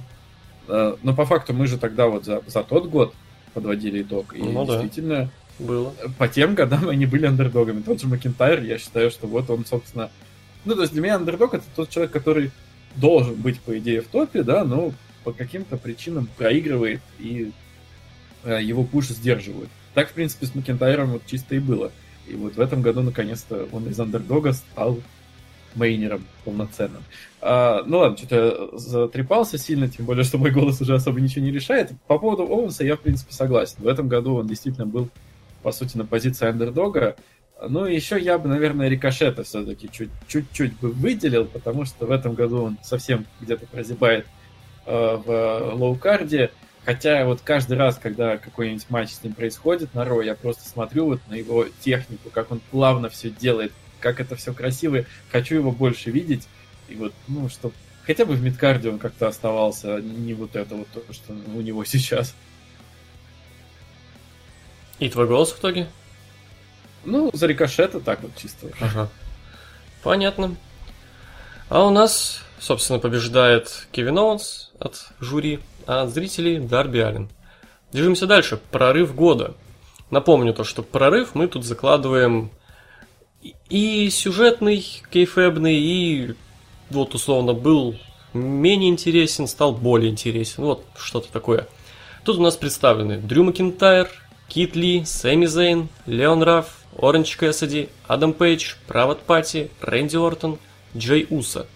А, 0.67 0.97
Но 1.03 1.15
по 1.15 1.25
факту 1.25 1.53
мы 1.53 1.67
же 1.67 1.77
тогда 1.77 2.07
вот 2.07 2.25
за, 2.25 2.41
за 2.47 2.63
тот 2.63 2.87
год 2.87 3.13
подводили 3.53 4.01
итог. 4.01 4.35
И 4.35 4.41
Ну 4.41 4.65
да. 4.65 4.73
действительно, 4.81 5.29
Было. 5.59 5.93
по 6.17 6.27
тем 6.27 6.55
годам 6.55 6.89
они 6.89 7.05
были 7.05 7.25
андердогами. 7.25 7.81
Тот 7.81 8.01
же 8.01 8.07
Макентайр, 8.07 8.61
я 8.63 8.77
считаю, 8.77 9.11
что 9.11 9.27
вот 9.27 9.49
он, 9.49 9.65
собственно... 9.65 10.09
Ну, 10.65 10.75
то 10.75 10.81
есть 10.81 10.91
для 10.93 11.01
меня 11.01 11.15
андердог 11.15 11.53
это 11.53 11.63
тот 11.75 11.89
человек, 11.89 12.11
который 12.11 12.51
должен 12.95 13.35
быть, 13.35 13.61
по 13.61 13.77
идее, 13.77 14.01
в 14.01 14.07
топе, 14.07 14.43
да, 14.43 14.65
но 14.65 14.91
по 15.23 15.31
каким-то 15.31 15.77
причинам 15.77 16.27
проигрывает 16.37 16.99
и 17.19 17.51
э, 17.51 17.51
его 18.49 18.83
пуш 18.83 19.07
сдерживают. 19.07 19.69
Так, 19.93 20.09
в 20.09 20.13
принципе, 20.13 20.45
с 20.45 20.55
Макентайром 20.55 21.11
вот 21.11 21.25
чисто 21.25 21.55
и 21.55 21.59
было. 21.59 21.91
И 22.27 22.35
вот 22.35 22.55
в 22.55 22.59
этом 22.59 22.81
году, 22.81 23.01
наконец-то, 23.01 23.67
он 23.71 23.87
из 23.87 23.99
андердога 23.99 24.53
стал 24.53 24.99
мейнером 25.75 26.25
полноценным. 26.43 27.03
А, 27.41 27.83
ну 27.85 27.99
ладно, 27.99 28.17
что-то 28.17 28.77
затрепался 28.77 29.57
сильно, 29.57 29.87
тем 29.87 30.05
более, 30.05 30.23
что 30.23 30.37
мой 30.37 30.51
голос 30.51 30.81
уже 30.81 30.95
особо 30.95 31.21
ничего 31.21 31.45
не 31.45 31.51
решает. 31.51 31.91
По 32.07 32.17
поводу 32.17 32.43
Оуэнса 32.43 32.83
я, 32.83 32.95
в 32.95 33.01
принципе, 33.01 33.33
согласен. 33.33 33.77
В 33.79 33.87
этом 33.87 34.07
году 34.07 34.35
он 34.35 34.47
действительно 34.47 34.85
был, 34.85 35.09
по 35.63 35.71
сути, 35.71 35.97
на 35.97 36.05
позиции 36.05 36.47
андердога. 36.47 37.15
Ну, 37.67 37.85
и 37.85 37.95
еще 37.95 38.19
я 38.19 38.37
бы, 38.37 38.49
наверное, 38.49 38.87
Рикошета 38.87 39.43
все-таки 39.43 39.89
чуть-чуть 40.27 40.79
бы 40.79 40.91
выделил, 40.91 41.45
потому 41.45 41.85
что 41.85 42.05
в 42.05 42.11
этом 42.11 42.33
году 42.33 42.63
он 42.63 42.77
совсем 42.83 43.25
где-то 43.41 43.65
прозябает 43.65 44.27
э, 44.85 44.91
в 44.91 45.73
лоукарде. 45.73 46.51
Хотя 46.87 47.25
вот 47.25 47.41
каждый 47.41 47.77
раз, 47.77 47.99
когда 48.01 48.37
какой-нибудь 48.37 48.89
матч 48.89 49.09
с 49.09 49.21
ним 49.21 49.33
происходит 49.33 49.93
на 49.93 50.05
Ро, 50.05 50.21
я 50.21 50.35
просто 50.35 50.69
смотрю 50.69 51.07
вот 51.07 51.19
на 51.27 51.33
его 51.33 51.65
технику, 51.81 52.29
как 52.29 52.49
он 52.49 52.61
плавно 52.71 53.09
все 53.09 53.29
делает, 53.29 53.73
как 53.99 54.21
это 54.21 54.37
все 54.37 54.53
красиво. 54.53 55.03
Хочу 55.29 55.55
его 55.55 55.73
больше 55.73 56.11
видеть. 56.11 56.47
И 56.87 56.95
вот, 56.95 57.13
ну, 57.27 57.49
чтобы 57.49 57.73
хотя 58.05 58.23
бы 58.23 58.35
в 58.35 58.41
мидкарде 58.41 58.89
он 58.89 58.99
как-то 58.99 59.27
оставался, 59.27 59.95
а 59.95 60.01
не 60.01 60.33
вот 60.33 60.55
это 60.55 60.75
вот 60.75 60.87
то, 60.87 61.03
что 61.11 61.33
у 61.33 61.59
него 61.59 61.83
сейчас. 61.83 62.33
И 64.99 65.09
твой 65.09 65.27
голос 65.27 65.51
в 65.51 65.59
итоге? 65.59 65.89
Ну, 67.03 67.31
за 67.33 67.47
рикошета 67.47 67.99
так 67.99 68.21
вот 68.21 68.31
чисто. 68.37 68.71
Ага. 68.79 69.09
Понятно. 70.03 70.55
А 71.67 71.85
у 71.85 71.89
нас, 71.89 72.39
собственно, 72.61 72.99
побеждает 72.99 73.89
Кевин 73.91 74.17
Оуэнс 74.17 74.71
от 74.79 75.09
жюри, 75.19 75.59
а 75.87 76.03
от 76.03 76.09
зрителей 76.09 76.59
Дарби 76.59 76.99
Аллен. 76.99 77.29
Движемся 77.91 78.27
дальше. 78.27 78.59
Прорыв 78.71 79.15
года. 79.15 79.55
Напомню 80.11 80.53
то, 80.53 80.63
что 80.63 80.83
прорыв 80.83 81.33
мы 81.33 81.47
тут 81.47 81.65
закладываем 81.65 82.51
и- 83.69 84.09
сюжетный, 84.09 84.85
кейфебный, 85.11 85.75
и 85.75 86.35
вот 86.89 87.15
условно 87.15 87.53
был 87.53 87.95
менее 88.33 88.89
интересен, 88.89 89.47
стал 89.47 89.73
более 89.73 90.11
интересен. 90.11 90.63
Вот 90.63 90.85
что-то 90.97 91.31
такое. 91.31 91.67
Тут 92.23 92.37
у 92.37 92.41
нас 92.41 92.55
представлены 92.57 93.17
Дрю 93.17 93.43
Макинтайр, 93.45 94.09
Кит 94.49 94.75
Ли, 94.75 95.05
Сэмми 95.05 95.45
Зейн, 95.45 95.89
Леон 96.05 96.43
Рафф, 96.43 96.79
Оранж 96.97 97.35
Кэссиди, 97.35 97.89
Адам 98.07 98.33
Пейдж, 98.33 98.75
Private 98.87 99.21
Party, 99.21 99.71
Рэнди 99.81 100.17
Ортон, 100.17 100.57
Джей 100.95 101.27
Уса. 101.29 101.67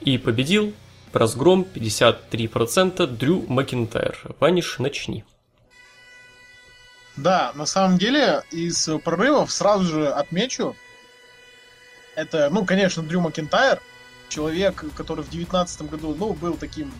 И 0.00 0.18
победил 0.18 0.72
по 0.72 0.76
разгром 1.12 1.66
53% 1.74 3.06
Дрю 3.06 3.44
Макинтайр. 3.48 4.18
Ваниш, 4.38 4.78
начни. 4.78 5.24
Да, 7.16 7.52
на 7.54 7.66
самом 7.66 7.98
деле, 7.98 8.42
из 8.50 8.88
прорывов 9.04 9.52
сразу 9.52 9.84
же 9.84 10.08
отмечу, 10.08 10.74
это, 12.14 12.48
ну, 12.50 12.64
конечно, 12.64 13.02
Дрю 13.02 13.20
Макинтайр, 13.20 13.80
человек, 14.28 14.84
который 14.96 15.24
в 15.24 15.30
девятнадцатом 15.30 15.88
году, 15.88 16.14
ну, 16.18 16.32
был 16.32 16.54
таким 16.54 16.92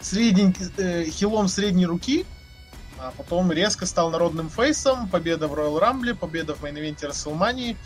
средненьким, 0.00 0.70
э, 0.76 1.04
хилом 1.06 1.48
средней 1.48 1.86
руки, 1.86 2.26
а 2.98 3.12
потом 3.16 3.52
резко 3.52 3.86
стал 3.86 4.10
народным 4.10 4.48
фейсом, 4.50 5.08
победа 5.08 5.48
в 5.48 5.54
Royal 5.54 5.80
Rumble, 5.80 6.14
победа 6.14 6.54
в 6.54 6.62
мейн-ивенте 6.62 7.06
Рестлмании, 7.06 7.76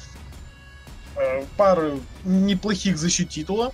э, 1.16 1.44
пару 1.56 2.00
неплохих 2.24 2.98
защит 2.98 3.30
титула. 3.30 3.72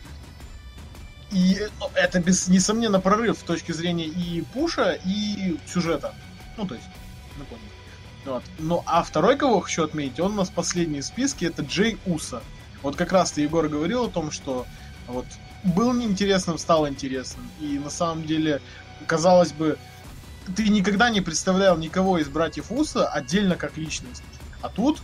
И 1.30 1.58
ну, 1.80 1.90
это, 1.94 2.20
без, 2.20 2.48
несомненно, 2.48 3.00
прорыв 3.00 3.38
с 3.38 3.42
точки 3.42 3.72
зрения 3.72 4.06
и 4.06 4.42
пуша, 4.54 4.98
и 5.04 5.58
сюжета. 5.66 6.14
Ну, 6.56 6.66
то 6.66 6.74
есть, 6.74 6.86
поняли. 7.36 7.68
Вот. 8.24 8.42
Ну, 8.58 8.82
а 8.86 9.02
второй, 9.02 9.36
кого 9.36 9.60
хочу 9.60 9.84
отметить, 9.84 10.20
он 10.20 10.32
у 10.32 10.36
нас 10.36 10.50
последний 10.50 11.00
в 11.00 11.04
списке, 11.04 11.46
это 11.46 11.62
Джей 11.62 11.98
Уса. 12.06 12.42
Вот 12.82 12.96
как 12.96 13.12
раз 13.12 13.32
ты, 13.32 13.42
Егор, 13.42 13.68
говорил 13.68 14.04
о 14.04 14.08
том, 14.08 14.30
что 14.30 14.66
вот 15.06 15.26
был 15.64 15.92
неинтересным, 15.92 16.58
стал 16.58 16.88
интересным. 16.88 17.50
И 17.60 17.78
на 17.78 17.90
самом 17.90 18.24
деле, 18.24 18.60
казалось 19.06 19.52
бы, 19.52 19.78
ты 20.56 20.68
никогда 20.68 21.10
не 21.10 21.20
представлял 21.20 21.76
никого 21.76 22.18
из 22.18 22.28
братьев 22.28 22.70
Уса 22.70 23.08
отдельно 23.08 23.56
как 23.56 23.76
личность. 23.76 24.22
А 24.62 24.68
тут, 24.68 25.00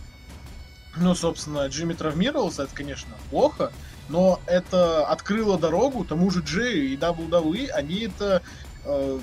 ну, 0.97 1.15
собственно, 1.15 1.67
Джимми 1.67 1.93
травмировался, 1.93 2.63
это, 2.63 2.75
конечно, 2.75 3.13
плохо, 3.29 3.71
но 4.09 4.39
это 4.45 5.05
открыло 5.07 5.57
дорогу 5.57 6.05
тому 6.05 6.29
же 6.29 6.41
Джею 6.41 6.87
и 6.89 6.97
WWE, 6.97 7.69
они 7.69 8.01
это 8.01 8.41
э, 8.83 9.19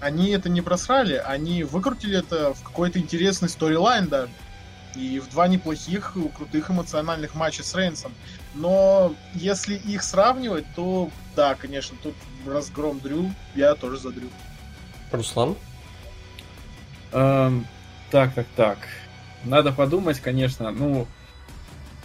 они 0.00 0.30
это 0.30 0.48
не 0.48 0.60
просрали, 0.60 1.14
они 1.14 1.64
выкрутили 1.64 2.18
это 2.18 2.54
в 2.54 2.62
какой-то 2.62 2.98
интересный 2.98 3.48
сторилайн 3.48 4.08
даже. 4.08 4.30
И 4.94 5.20
в 5.20 5.28
два 5.28 5.46
неплохих, 5.48 6.14
крутых 6.36 6.70
эмоциональных 6.70 7.34
матча 7.34 7.62
с 7.62 7.74
Рейнсом. 7.74 8.12
Но 8.54 9.14
если 9.34 9.76
их 9.76 10.02
сравнивать, 10.02 10.64
то 10.74 11.10
да, 11.36 11.54
конечно, 11.54 11.96
тут 12.02 12.14
разгром 12.46 12.98
Дрю, 12.98 13.30
я 13.54 13.74
тоже 13.74 13.98
за 13.98 14.10
Дрю. 14.10 14.28
Руслан? 15.12 15.56
Эм, 17.12 17.66
так, 18.10 18.34
так, 18.34 18.46
так. 18.56 18.78
Надо 19.44 19.72
подумать, 19.72 20.20
конечно. 20.20 20.70
Ну, 20.70 21.06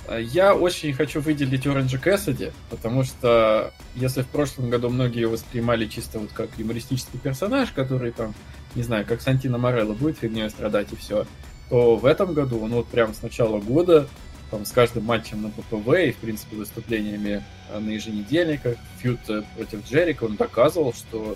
я 0.09 0.53
очень 0.53 0.93
хочу 0.93 1.21
выделить 1.21 1.65
Оранжа 1.65 1.97
Кэссиди, 1.97 2.51
потому 2.69 3.03
что 3.03 3.73
если 3.95 4.21
в 4.21 4.27
прошлом 4.27 4.69
году 4.69 4.89
многие 4.89 5.21
его 5.21 5.33
воспринимали 5.33 5.85
чисто 5.85 6.19
вот 6.19 6.31
как 6.33 6.49
юмористический 6.57 7.19
персонаж, 7.19 7.71
который 7.71 8.11
там, 8.11 8.33
не 8.75 8.83
знаю, 8.83 9.05
как 9.05 9.21
Сантино 9.21 9.57
Морелло 9.57 9.93
будет 9.93 10.17
фигней 10.17 10.49
страдать 10.49 10.91
и 10.91 10.95
все, 10.95 11.25
то 11.69 11.95
в 11.95 12.05
этом 12.05 12.33
году 12.33 12.59
он 12.59 12.71
вот 12.71 12.87
прям 12.87 13.13
с 13.13 13.21
начала 13.21 13.59
года 13.59 14.07
там, 14.51 14.65
с 14.65 14.71
каждым 14.71 15.05
матчем 15.05 15.41
на 15.41 15.49
ППВ 15.49 15.87
и, 16.05 16.11
в 16.11 16.17
принципе, 16.17 16.57
выступлениями 16.57 17.43
э, 17.71 17.79
на 17.79 17.89
еженедельниках, 17.89 18.77
фьюд 18.99 19.19
э, 19.27 19.41
против 19.55 19.83
Джерика, 19.89 20.25
он 20.25 20.35
доказывал, 20.35 20.93
что 20.93 21.35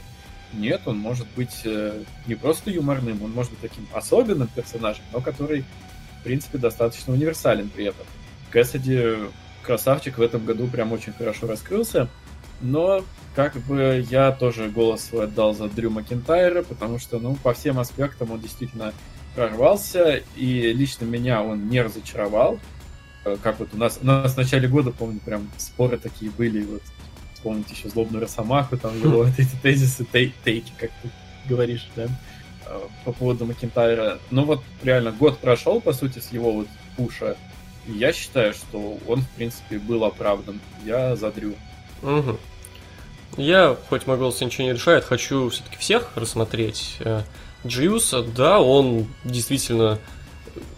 нет, 0.53 0.81
он 0.85 0.99
может 0.99 1.25
быть 1.35 1.61
э, 1.65 2.03
не 2.27 2.35
просто 2.35 2.69
юморным, 2.69 3.23
он 3.23 3.31
может 3.31 3.51
быть 3.53 3.61
таким 3.61 3.87
особенным 3.91 4.47
персонажем, 4.47 5.03
но 5.11 5.21
который, 5.21 5.63
в 6.19 6.23
принципе, 6.23 6.59
достаточно 6.59 7.13
универсален 7.13 7.69
при 7.69 7.85
этом. 7.85 8.05
Кэссиди 8.51 9.15
красавчик 9.63 10.17
в 10.17 10.21
этом 10.21 10.45
году 10.45 10.67
прям 10.67 10.91
очень 10.93 11.13
хорошо 11.13 11.47
раскрылся, 11.47 12.07
но 12.61 13.03
как 13.35 13.55
бы 13.57 14.03
я 14.09 14.31
тоже 14.31 14.69
голос 14.69 15.03
свой 15.03 15.25
отдал 15.25 15.53
за 15.53 15.67
Дрю 15.67 15.89
Макентайра, 15.91 16.63
потому 16.63 16.97
что, 16.99 17.19
ну, 17.19 17.35
по 17.35 17.53
всем 17.53 17.77
аспектам 17.79 18.31
он 18.31 18.39
действительно 18.39 18.93
прорвался, 19.35 20.21
и 20.35 20.73
лично 20.73 21.05
меня 21.05 21.43
он 21.43 21.69
не 21.69 21.81
разочаровал. 21.81 22.59
Э, 23.25 23.37
Как 23.43 23.59
вот 23.59 23.69
у 23.73 23.77
нас, 23.77 23.99
у 24.01 24.05
нас 24.05 24.33
в 24.33 24.37
начале 24.37 24.67
года, 24.67 24.89
помню, 24.91 25.19
прям 25.19 25.47
споры 25.57 25.97
такие 25.97 26.31
были, 26.31 26.63
вот 26.63 26.81
вспомнить 27.35 27.69
еще 27.69 27.89
злобную 27.89 28.23
Росомаху, 28.23 28.77
там 28.77 28.97
его 28.99 29.17
вот 29.25 29.37
эти 29.37 29.55
тезисы, 29.61 30.05
тей- 30.11 30.33
тейки, 30.43 30.71
как 30.79 30.89
ты 31.03 31.09
говоришь, 31.47 31.87
да, 31.95 32.07
э, 32.65 32.79
по 33.05 33.11
поводу 33.11 33.45
Макентайра. 33.45 34.17
Ну 34.31 34.45
вот 34.45 34.63
реально 34.81 35.11
год 35.11 35.37
прошел, 35.37 35.79
по 35.81 35.93
сути, 35.93 36.17
с 36.17 36.31
его 36.31 36.51
вот 36.51 36.67
пуша, 36.95 37.37
я 37.87 38.13
считаю, 38.13 38.53
что 38.53 38.97
он, 39.07 39.21
в 39.21 39.29
принципе, 39.29 39.79
был 39.79 40.03
оправдан. 40.03 40.59
Я 40.85 41.15
за 41.15 41.31
Дрю. 41.31 41.55
Угу. 42.03 42.37
Я, 43.37 43.77
хоть 43.89 44.07
мой 44.07 44.17
голос 44.17 44.41
ничего 44.41 44.65
не 44.65 44.73
решает, 44.73 45.03
хочу 45.03 45.49
все-таки 45.49 45.77
всех 45.77 46.11
рассмотреть. 46.15 46.97
Э, 46.99 47.21
Джей 47.65 47.98
Уса, 47.98 48.23
да, 48.23 48.59
он 48.59 49.07
действительно 49.23 49.99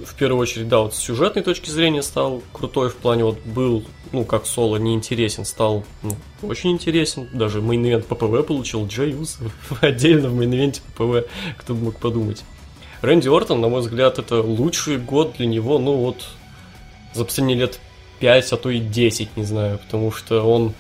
в 0.04 0.16
первую 0.16 0.42
очередь, 0.42 0.68
да, 0.68 0.80
вот 0.80 0.94
с 0.94 0.98
сюжетной 0.98 1.44
точки 1.44 1.70
зрения 1.70 2.02
стал 2.02 2.42
крутой 2.52 2.90
в 2.90 2.96
плане 2.96 3.24
вот 3.24 3.40
был, 3.40 3.86
ну, 4.12 4.26
как 4.26 4.46
соло, 4.46 4.78
неинтересен, 4.78 5.46
стал 5.46 5.86
ну, 6.04 6.16
очень 6.42 6.72
интересен. 6.72 7.30
Даже 7.34 7.60
мейн-ивент 7.62 8.06
ППВ 8.06 8.46
получил 8.46 8.88
Джей 8.88 9.20
Уса 9.20 9.40
отдельно 9.82 10.30
в 10.30 10.40
мейн-ивенте 10.40 10.82
ППВ, 10.96 11.30
кто 11.58 11.74
бы 11.74 11.86
мог 11.86 11.96
подумать. 11.98 12.44
Рэнди 13.02 13.30
Ортон, 13.30 13.62
на 13.62 13.70
мой 13.70 13.82
взгляд, 13.82 14.20
это 14.20 14.42
лучший 14.42 14.98
год 14.98 15.36
для 15.38 15.46
него, 15.46 15.80
ну 15.80 15.94
вот, 15.94 16.28
за 17.14 17.26
последние 17.26 17.58
лет 17.58 17.80
5, 18.20 18.54
а 18.54 18.58
то 18.58 18.70
и 18.70 18.80
10, 18.80 19.38
не 19.38 19.44
знаю, 19.44 19.80
потому 19.80 20.12
что 20.12 20.42
он 20.42 20.74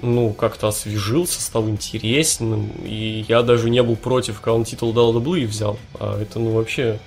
ну, 0.00 0.32
как-то 0.32 0.68
освежился, 0.68 1.40
стал 1.40 1.68
интересным, 1.68 2.70
и 2.84 3.24
я 3.28 3.42
даже 3.42 3.70
не 3.70 3.82
был 3.82 3.96
против, 3.96 4.40
когда 4.40 4.54
он 4.54 4.64
титул 4.64 4.92
WWE 4.92 5.46
взял, 5.46 5.78
а 5.98 6.20
это, 6.20 6.38
ну, 6.38 6.50
вообще, 6.50 6.98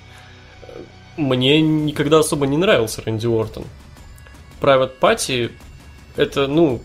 мне 1.17 1.61
никогда 1.61 2.19
особо 2.19 2.47
не 2.47 2.57
нравился 2.57 3.01
Рэнди 3.01 3.27
Уортон. 3.27 3.65
Private 4.61 4.99
Party 4.99 5.51
это, 6.15 6.47
ну, 6.47 6.81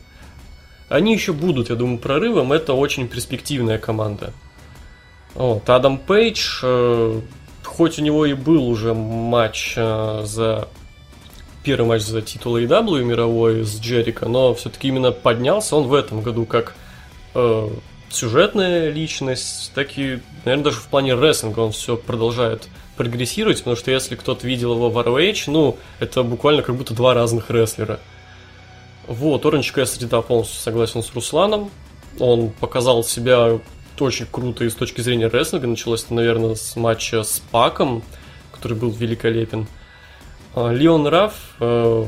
они 0.88 1.12
еще 1.12 1.32
будут, 1.32 1.70
я 1.70 1.76
думаю, 1.76 1.98
прорывом. 1.98 2.52
Это 2.52 2.74
очень 2.74 3.08
перспективная 3.08 3.78
команда. 3.78 4.32
Вот, 5.34 5.68
Адам 5.68 5.98
Пейдж, 5.98 6.60
э, 6.62 7.20
хоть 7.64 7.98
у 7.98 8.02
него 8.02 8.26
и 8.26 8.34
был 8.34 8.68
уже 8.68 8.94
матч 8.94 9.74
э, 9.76 10.22
за 10.24 10.68
первый 11.64 11.86
матч 11.86 12.02
за 12.02 12.22
титул 12.22 12.58
AEW 12.58 13.02
мировой 13.02 13.64
с 13.64 13.80
Джерика, 13.80 14.28
но 14.28 14.54
все-таки 14.54 14.88
именно 14.88 15.10
поднялся 15.10 15.74
он 15.76 15.88
в 15.88 15.94
этом 15.94 16.20
году 16.20 16.44
как 16.44 16.74
э, 17.34 17.68
сюжетная 18.10 18.90
личность, 18.90 19.72
так 19.74 19.98
и, 19.98 20.20
наверное, 20.44 20.64
даже 20.64 20.76
в 20.76 20.86
плане 20.86 21.14
рестлинга 21.14 21.60
он 21.60 21.72
все 21.72 21.96
продолжает 21.96 22.68
прогрессировать, 22.96 23.58
потому 23.58 23.76
что 23.76 23.90
если 23.90 24.14
кто-то 24.14 24.46
видел 24.46 24.74
его 24.74 24.90
в 24.90 24.98
ROH, 24.98 25.44
ну, 25.48 25.78
это 25.98 26.22
буквально 26.22 26.62
как 26.62 26.76
будто 26.76 26.94
два 26.94 27.14
разных 27.14 27.50
рестлера. 27.50 27.98
Вот, 29.06 29.44
Orange 29.44 29.74
Cassidy, 29.74 30.06
да, 30.06 30.22
полностью 30.22 30.60
согласен 30.60 31.02
с 31.02 31.12
Русланом. 31.14 31.70
Он 32.20 32.50
показал 32.50 33.02
себя 33.02 33.58
очень 33.98 34.26
круто 34.30 34.64
и 34.64 34.70
с 34.70 34.74
точки 34.74 35.00
зрения 35.00 35.26
рестлинга. 35.26 35.66
Началось 35.66 36.04
это, 36.04 36.14
наверное, 36.14 36.54
с 36.54 36.76
матча 36.76 37.22
с 37.22 37.42
Паком, 37.50 38.02
который 38.52 38.78
был 38.78 38.90
великолепен. 38.90 39.66
Леон 40.56 41.06
Раф, 41.06 41.34
э, 41.60 42.04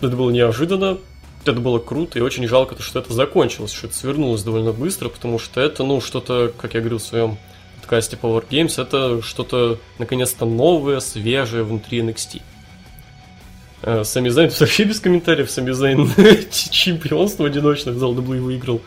это 0.00 0.16
было 0.16 0.30
неожиданно, 0.30 0.98
это 1.44 1.60
было 1.60 1.78
круто, 1.78 2.18
и 2.18 2.22
очень 2.22 2.46
жалко, 2.46 2.80
что 2.80 3.00
это 3.00 3.12
закончилось, 3.12 3.72
что 3.72 3.88
это 3.88 3.96
свернулось 3.96 4.42
довольно 4.42 4.72
быстро, 4.72 5.08
потому 5.08 5.38
что 5.38 5.60
это, 5.60 5.84
ну, 5.84 6.00
что-то, 6.00 6.52
как 6.56 6.74
я 6.74 6.80
говорил 6.80 6.98
в 6.98 7.02
своем 7.02 7.36
подкасте 7.80 8.16
Power 8.20 8.44
Games, 8.48 8.80
это 8.80 9.20
что-то, 9.22 9.78
наконец-то, 9.98 10.46
новое, 10.46 11.00
свежее 11.00 11.64
внутри 11.64 12.00
NXT. 12.00 12.40
Э, 13.82 14.04
Сами 14.04 14.28
Зайн 14.28 14.50
вообще 14.60 14.84
без 14.84 15.00
комментариев, 15.00 15.50
Сами 15.50 15.72
Зайн 15.72 16.08
чемпионство 16.50 17.46
одиночное 17.46 17.92
в 17.92 18.02
WWE 18.02 18.40
выиграл. 18.40 18.80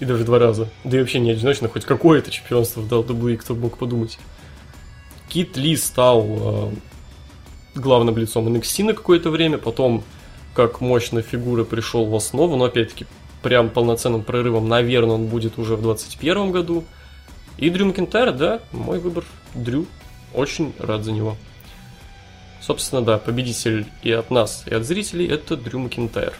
И 0.00 0.04
даже 0.04 0.24
два 0.24 0.40
раза. 0.40 0.68
Да 0.82 0.96
и 0.96 1.00
вообще 1.00 1.20
не 1.20 1.30
одиночно, 1.30 1.68
хоть 1.68 1.84
какое-то 1.84 2.30
чемпионство 2.32 2.80
в 2.80 2.92
WWE, 2.92 3.36
кто 3.36 3.54
мог 3.54 3.78
подумать. 3.78 4.18
Кит 5.28 5.56
Ли 5.56 5.76
стал 5.76 6.26
э, 6.26 6.70
главным 7.74 8.16
лицом 8.16 8.48
NXT 8.48 8.84
на 8.84 8.94
какое-то 8.94 9.30
время, 9.30 9.58
потом 9.58 10.04
как 10.54 10.80
мощная 10.80 11.22
фигура 11.22 11.64
пришел 11.64 12.06
в 12.06 12.14
основу, 12.14 12.56
но 12.56 12.64
опять-таки 12.66 13.06
прям 13.42 13.68
полноценным 13.68 14.22
прорывом, 14.22 14.68
наверное, 14.68 15.16
он 15.16 15.26
будет 15.26 15.58
уже 15.58 15.76
в 15.76 15.82
2021 15.82 16.52
году. 16.52 16.84
И 17.58 17.70
Дрю 17.70 17.86
Макентайр, 17.86 18.32
да, 18.32 18.60
мой 18.72 18.98
выбор 18.98 19.24
Дрю. 19.54 19.86
Очень 20.32 20.72
рад 20.78 21.04
за 21.04 21.12
него. 21.12 21.36
Собственно, 22.60 23.02
да, 23.02 23.18
победитель 23.18 23.86
и 24.02 24.10
от 24.10 24.30
нас, 24.30 24.64
и 24.66 24.74
от 24.74 24.84
зрителей 24.84 25.28
это 25.28 25.56
Дрю 25.56 25.78
Макентайр. 25.78 26.32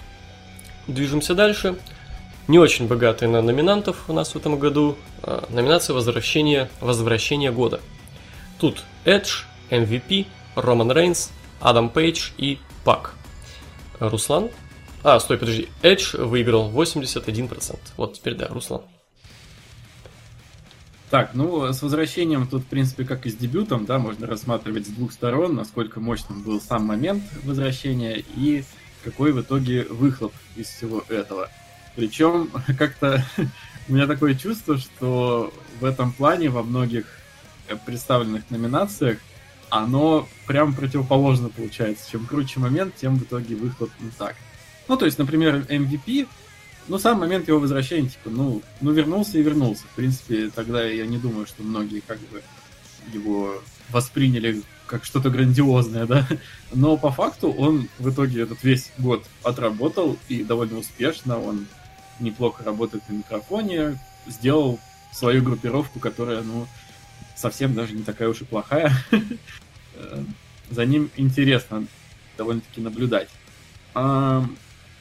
Движемся 0.86 1.34
дальше. 1.34 1.76
Не 2.48 2.58
очень 2.58 2.86
богатый 2.86 3.28
на 3.28 3.40
номинантов 3.42 4.04
у 4.08 4.12
нас 4.12 4.34
в 4.34 4.36
этом 4.36 4.58
году. 4.58 4.96
А, 5.22 5.46
номинация 5.50 5.94
возвращения, 5.94 6.68
возвращения 6.80 7.50
года. 7.52 7.80
Тут 8.58 8.82
Эдж, 9.04 9.44
MVP, 9.70 10.26
Роман 10.54 10.92
Рейнс, 10.92 11.30
Адам 11.60 11.90
Пейдж 11.90 12.30
и 12.36 12.58
Пак. 12.84 13.14
Руслан? 13.98 14.50
А, 15.02 15.20
стой, 15.20 15.38
подожди. 15.38 15.68
Эдж 15.82 16.16
выиграл 16.16 16.70
81%. 16.70 17.78
Вот 17.96 18.14
теперь 18.14 18.34
да, 18.34 18.48
Руслан. 18.48 18.82
Так, 21.10 21.34
ну, 21.34 21.72
с 21.72 21.82
возвращением 21.82 22.46
тут, 22.46 22.62
в 22.62 22.66
принципе, 22.66 23.04
как 23.04 23.26
и 23.26 23.30
с 23.30 23.36
дебютом, 23.36 23.84
да, 23.84 23.98
можно 23.98 24.26
рассматривать 24.26 24.86
с 24.86 24.90
двух 24.90 25.12
сторон, 25.12 25.54
насколько 25.54 26.00
мощным 26.00 26.42
был 26.42 26.60
сам 26.60 26.84
момент 26.84 27.22
возвращения 27.44 28.24
и 28.34 28.64
какой 29.04 29.32
в 29.32 29.40
итоге 29.40 29.84
выхлоп 29.84 30.32
из 30.56 30.66
всего 30.66 31.04
этого. 31.08 31.50
Причем, 31.94 32.50
как-то 32.78 33.24
у 33.88 33.92
меня 33.92 34.06
такое 34.06 34.34
чувство, 34.34 34.78
что 34.78 35.52
в 35.80 35.84
этом 35.84 36.12
плане 36.12 36.48
во 36.48 36.62
многих 36.62 37.06
представленных 37.86 38.50
номинациях 38.50 39.18
оно 39.70 40.28
прям 40.46 40.74
противоположно 40.74 41.48
получается. 41.48 42.10
Чем 42.10 42.26
круче 42.26 42.60
момент, 42.60 42.94
тем 42.96 43.16
в 43.16 43.22
итоге 43.22 43.56
выхлоп 43.56 43.90
не 44.00 44.10
так. 44.10 44.36
Ну, 44.88 44.96
то 44.96 45.06
есть, 45.06 45.18
например, 45.18 45.66
MVP, 45.68 46.28
ну, 46.88 46.98
сам 46.98 47.20
момент 47.20 47.48
его 47.48 47.58
возвращения, 47.58 48.08
типа, 48.08 48.30
ну, 48.30 48.62
ну, 48.80 48.92
вернулся 48.92 49.38
и 49.38 49.42
вернулся. 49.42 49.84
В 49.84 49.96
принципе, 49.96 50.50
тогда 50.50 50.84
я 50.84 51.06
не 51.06 51.18
думаю, 51.18 51.46
что 51.46 51.62
многие 51.62 52.00
как 52.00 52.18
бы 52.18 52.42
его 53.12 53.62
восприняли 53.90 54.62
как 54.86 55.04
что-то 55.04 55.30
грандиозное, 55.30 56.06
да. 56.06 56.26
Но 56.72 56.96
по 56.96 57.10
факту 57.10 57.50
он 57.50 57.88
в 57.98 58.10
итоге 58.10 58.42
этот 58.42 58.62
весь 58.62 58.92
год 58.98 59.24
отработал 59.42 60.18
и 60.28 60.44
довольно 60.44 60.78
успешно. 60.78 61.38
Он 61.38 61.66
неплохо 62.20 62.62
работает 62.64 63.08
на 63.08 63.14
микрофоне, 63.14 63.98
сделал 64.26 64.78
свою 65.12 65.42
группировку, 65.42 66.00
которая, 66.00 66.42
ну, 66.42 66.66
совсем 67.36 67.74
даже 67.74 67.94
не 67.94 68.02
такая 68.02 68.28
уж 68.28 68.40
и 68.40 68.44
плохая. 68.44 68.92
За 70.70 70.84
ним 70.86 71.10
интересно 71.16 71.86
довольно-таки 72.36 72.80
наблюдать. 72.80 73.28
А, 73.94 74.44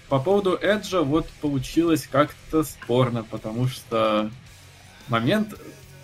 по 0.09 0.19
поводу 0.19 0.57
Эджа 0.61 1.01
вот 1.01 1.27
получилось 1.41 2.07
как-то 2.11 2.63
спорно, 2.63 3.23
потому 3.23 3.67
что 3.67 4.29
момент, 5.07 5.55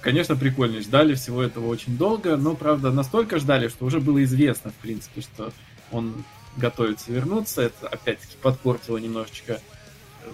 конечно, 0.02 0.36
прикольный. 0.36 0.82
Ждали 0.82 1.14
всего 1.14 1.44
этого 1.44 1.68
очень 1.68 1.98
долго, 1.98 2.36
но, 2.38 2.56
правда, 2.56 2.92
настолько 2.92 3.38
ждали, 3.38 3.68
что 3.68 3.86
уже 3.86 4.00
было 4.00 4.24
известно, 4.24 4.72
в 4.72 4.76
принципе, 4.76 5.22
что 5.22 5.52
он 5.92 6.24
готовится 6.58 7.12
вернуться. 7.12 7.64
Это, 7.64 7.88
опять-таки, 7.88 8.38
подпортило 8.42 8.98
немножечко 8.98 9.60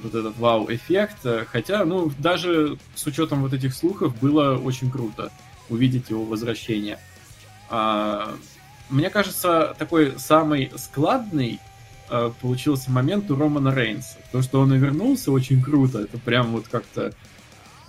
вот 0.01 0.15
этот 0.15 0.37
вау-эффект. 0.37 1.25
Хотя, 1.47 1.83
ну, 1.83 2.11
даже 2.19 2.77
с 2.95 3.05
учетом 3.05 3.41
вот 3.41 3.53
этих 3.53 3.73
слухов 3.73 4.17
было 4.19 4.57
очень 4.57 4.89
круто 4.89 5.31
увидеть 5.69 6.09
его 6.09 6.23
возвращение. 6.25 6.99
А, 7.69 8.35
мне 8.89 9.09
кажется, 9.09 9.75
такой 9.77 10.19
самый 10.19 10.71
складный 10.77 11.59
а, 12.09 12.31
получился 12.41 12.91
момент 12.91 13.29
у 13.31 13.35
Романа 13.35 13.73
Рейнса. 13.73 14.17
То, 14.31 14.41
что 14.41 14.59
он 14.61 14.73
и 14.73 14.77
вернулся, 14.77 15.31
очень 15.31 15.61
круто. 15.61 16.01
Это 16.01 16.17
прям 16.17 16.51
вот 16.51 16.67
как-то 16.67 17.13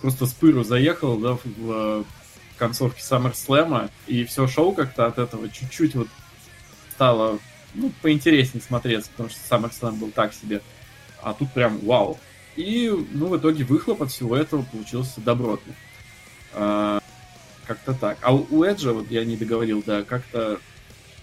просто 0.01 0.25
с 0.25 0.33
пыру 0.33 0.63
заехал, 0.63 1.17
да, 1.17 1.33
в, 1.33 1.45
в 1.45 2.05
концовке 2.57 3.01
SummerSlam, 3.01 3.89
и 4.07 4.25
все 4.25 4.47
шоу 4.47 4.73
как-то 4.73 5.05
от 5.05 5.19
этого 5.19 5.49
чуть-чуть 5.49 5.95
вот 5.95 6.07
стало, 6.91 7.39
ну, 7.73 7.91
поинтереснее 8.01 8.61
смотреться, 8.61 9.09
потому 9.11 9.29
что 9.29 9.55
SummerSlam 9.55 9.97
был 9.97 10.11
так 10.11 10.33
себе. 10.33 10.61
А 11.21 11.33
тут 11.33 11.51
прям 11.51 11.77
вау. 11.79 12.19
И, 12.55 12.91
ну, 13.11 13.27
в 13.27 13.37
итоге 13.37 13.63
выхлоп 13.63 14.01
от 14.01 14.11
всего 14.11 14.35
этого 14.35 14.63
получился 14.63 15.21
добротный. 15.21 15.75
Как-то 17.67 17.93
так. 17.93 18.17
А 18.21 18.33
у 18.33 18.63
Эджа, 18.63 18.93
вот 18.93 19.11
я 19.11 19.25
не 19.25 19.35
договорил, 19.35 19.83
да, 19.85 20.03
как-то 20.03 20.59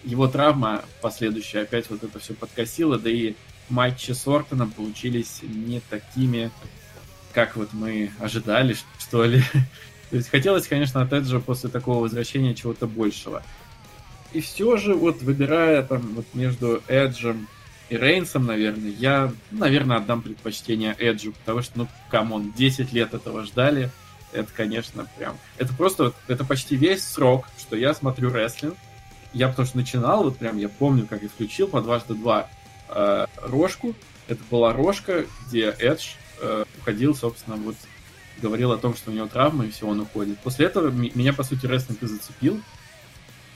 его 0.04 0.28
травма 0.28 0.84
последующая 1.00 1.60
опять 1.60 1.88
вот 1.88 2.04
это 2.04 2.18
все 2.18 2.34
подкосила, 2.34 2.98
да 2.98 3.10
и 3.10 3.34
матчи 3.70 4.12
с 4.12 4.26
Ортоном 4.28 4.70
получились 4.70 5.40
не 5.42 5.80
такими, 5.80 6.50
как 7.32 7.56
вот 7.56 7.72
мы 7.72 8.10
ожидали, 8.20 8.76
что 8.98 9.24
ли. 9.24 9.42
То 10.10 10.16
есть 10.16 10.28
хотелось, 10.28 10.66
конечно, 10.68 11.00
от 11.00 11.12
Эджа 11.12 11.40
после 11.40 11.70
такого 11.70 12.02
возвращения 12.02 12.54
чего-то 12.54 12.86
большего. 12.86 13.42
И 14.32 14.40
все 14.40 14.76
же, 14.76 14.94
вот 14.94 15.22
выбирая 15.22 15.82
там 15.82 16.00
вот 16.14 16.26
между 16.34 16.82
Эджем 16.88 17.48
и 17.88 17.96
Рейнсом, 17.96 18.46
наверное, 18.46 18.90
я, 18.90 19.32
наверное, 19.50 19.98
отдам 19.98 20.22
предпочтение 20.22 20.94
Эджу, 20.98 21.32
потому 21.32 21.62
что, 21.62 21.78
ну, 21.78 21.88
come 22.10 22.34
on, 22.34 22.52
10 22.52 22.92
лет 22.92 23.14
этого 23.14 23.44
ждали 23.44 23.90
это, 24.34 24.48
конечно, 24.54 25.06
прям... 25.16 25.38
Это 25.56 25.72
просто, 25.72 26.12
это 26.28 26.44
почти 26.44 26.76
весь 26.76 27.04
срок, 27.04 27.48
что 27.58 27.76
я 27.76 27.94
смотрю 27.94 28.30
рестлинг. 28.30 28.76
Я 29.32 29.48
потому 29.48 29.66
что 29.66 29.76
начинал, 29.76 30.24
вот 30.24 30.38
прям 30.38 30.58
я 30.58 30.68
помню, 30.68 31.06
как 31.06 31.22
я 31.22 31.28
включил 31.28 31.68
по 31.68 31.80
дважды 31.80 32.14
два 32.14 32.48
э, 32.88 33.26
рожку. 33.42 33.94
Это 34.28 34.40
была 34.50 34.72
рожка, 34.72 35.26
где 35.46 35.70
Эдж 35.70 36.12
э, 36.40 36.64
уходил, 36.78 37.14
собственно, 37.14 37.56
вот 37.56 37.76
говорил 38.40 38.72
о 38.72 38.78
том, 38.78 38.96
что 38.96 39.10
у 39.10 39.14
него 39.14 39.26
травма, 39.26 39.66
и 39.66 39.70
все, 39.70 39.86
он 39.86 40.00
уходит. 40.00 40.38
После 40.40 40.66
этого 40.66 40.90
меня, 40.90 41.32
по 41.32 41.42
сути, 41.42 41.66
рестлинг 41.66 42.02
и 42.02 42.06
зацепил. 42.06 42.60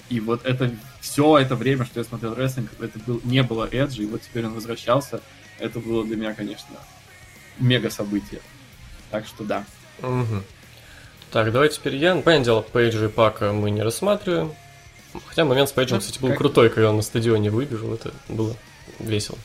И 0.09 0.21
вот 0.21 0.47
это 0.47 0.75
все 1.01 1.39
это 1.39 1.55
время, 1.55 1.85
что 1.85 2.01
я 2.01 2.05
смотрел 2.05 2.35
рестлинг, 2.35 2.71
это 2.81 2.99
был, 3.01 3.21
не 3.25 3.43
было 3.43 3.69
Эджа, 3.71 4.03
и 4.03 4.07
вот 4.07 4.23
теперь 4.23 4.47
он 4.47 4.55
возвращался. 4.55 5.21
Это 5.59 5.81
было 5.81 6.05
для 6.05 6.17
меня, 6.17 6.35
конечно, 6.35 6.77
мега 7.59 7.91
событие. 7.91 8.41
Так 9.11 9.27
что 9.27 9.45
да. 9.45 9.65
Угу. 10.03 10.43
Так, 11.33 11.53
давайте 11.53 11.77
теперь 11.77 11.97
я. 11.97 12.15
Ну, 12.15 12.23
понятное 12.23 12.45
дело, 12.45 12.61
Пейджа 12.63 13.05
и 13.05 13.09
Пака 13.09 13.53
мы 13.53 13.71
не 13.71 13.83
рассматриваем. 13.83 14.55
Хотя 15.27 15.45
момент 15.45 15.69
с 15.69 15.73
Пейджем, 15.73 15.97
ну, 15.97 16.01
кстати, 16.01 16.21
был 16.21 16.31
как... 16.31 16.39
крутой, 16.39 16.71
когда 16.71 16.91
он 16.91 16.97
на 16.97 17.03
стадионе 17.03 17.51
выбежал, 17.51 17.95
это 17.95 18.13
было 18.29 18.55
весело. 18.99 19.39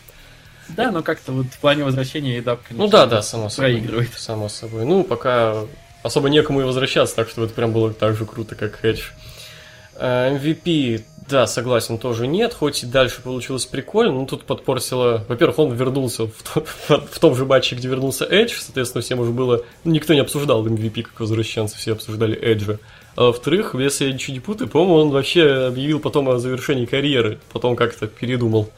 Да, 0.70 0.92
но 0.92 1.04
как-то 1.04 1.32
вот 1.34 1.48
в 1.48 1.60
плане 1.60 1.84
возвращения 1.84 2.40
Эдап, 2.40 2.62
конечно, 2.64 2.86
Ну 2.86 2.90
да, 2.90 3.06
да, 3.06 3.22
само 3.22 3.50
собой. 3.50 3.72
Проигрывает. 3.74 4.14
Само 4.14 4.50
собой. 4.50 4.86
Ну, 4.86 5.04
пока 5.04 5.66
особо 6.04 6.30
некому 6.30 6.62
и 6.62 6.64
возвращаться, 6.64 7.16
так 7.16 7.30
что 7.30 7.44
это 7.44 7.54
прям 7.54 7.74
было 7.74 7.94
так 7.94 8.16
же 8.16 8.26
круто, 8.26 8.56
как 8.56 8.76
Хедж. 8.76 9.02
MVP, 9.96 11.04
Да, 11.30 11.48
согласен, 11.48 11.98
тоже 11.98 12.28
нет, 12.28 12.54
хоть 12.54 12.84
и 12.84 12.86
дальше 12.86 13.22
получилось 13.22 13.66
прикольно, 13.66 14.14
но 14.14 14.26
тут 14.26 14.44
подпортило... 14.44 15.24
Во-первых, 15.28 15.60
он 15.60 15.74
вернулся 15.74 16.28
в, 16.28 16.34
в 16.90 17.20
том 17.20 17.36
же 17.36 17.46
матче, 17.46 17.76
где 17.76 17.88
вернулся 17.88 18.26
Эдж, 18.26 18.54
соответственно, 18.60 19.02
всем 19.02 19.20
уже 19.20 19.32
было... 19.32 19.62
Ну, 19.84 19.92
никто 19.92 20.14
не 20.14 20.20
обсуждал 20.20 20.66
MVP 20.66 21.04
как 21.04 21.20
возвращенца, 21.20 21.78
все 21.78 21.94
обсуждали 21.94 22.36
Эджа. 22.36 22.80
А 23.16 23.26
во-вторых, 23.26 23.76
если 23.76 24.06
я 24.06 24.14
ничего 24.14 24.34
не 24.34 24.40
путаю, 24.40 24.70
по-моему, 24.70 24.96
он 24.96 25.10
вообще 25.12 25.68
объявил 25.68 26.00
потом 26.00 26.30
о 26.30 26.40
завершении 26.40 26.86
карьеры, 26.86 27.40
потом 27.52 27.76
как-то 27.76 28.08
передумал. 28.08 28.70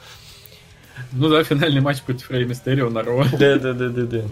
Ну 1.11 1.29
да, 1.29 1.43
финальный 1.43 1.81
матч 1.81 2.01
против 2.01 2.29
Рэй 2.29 2.45
Мистерио 2.45 2.89
на 2.89 3.01
Ро. 3.01 3.25
Да-да-да-да-да. 3.39 4.23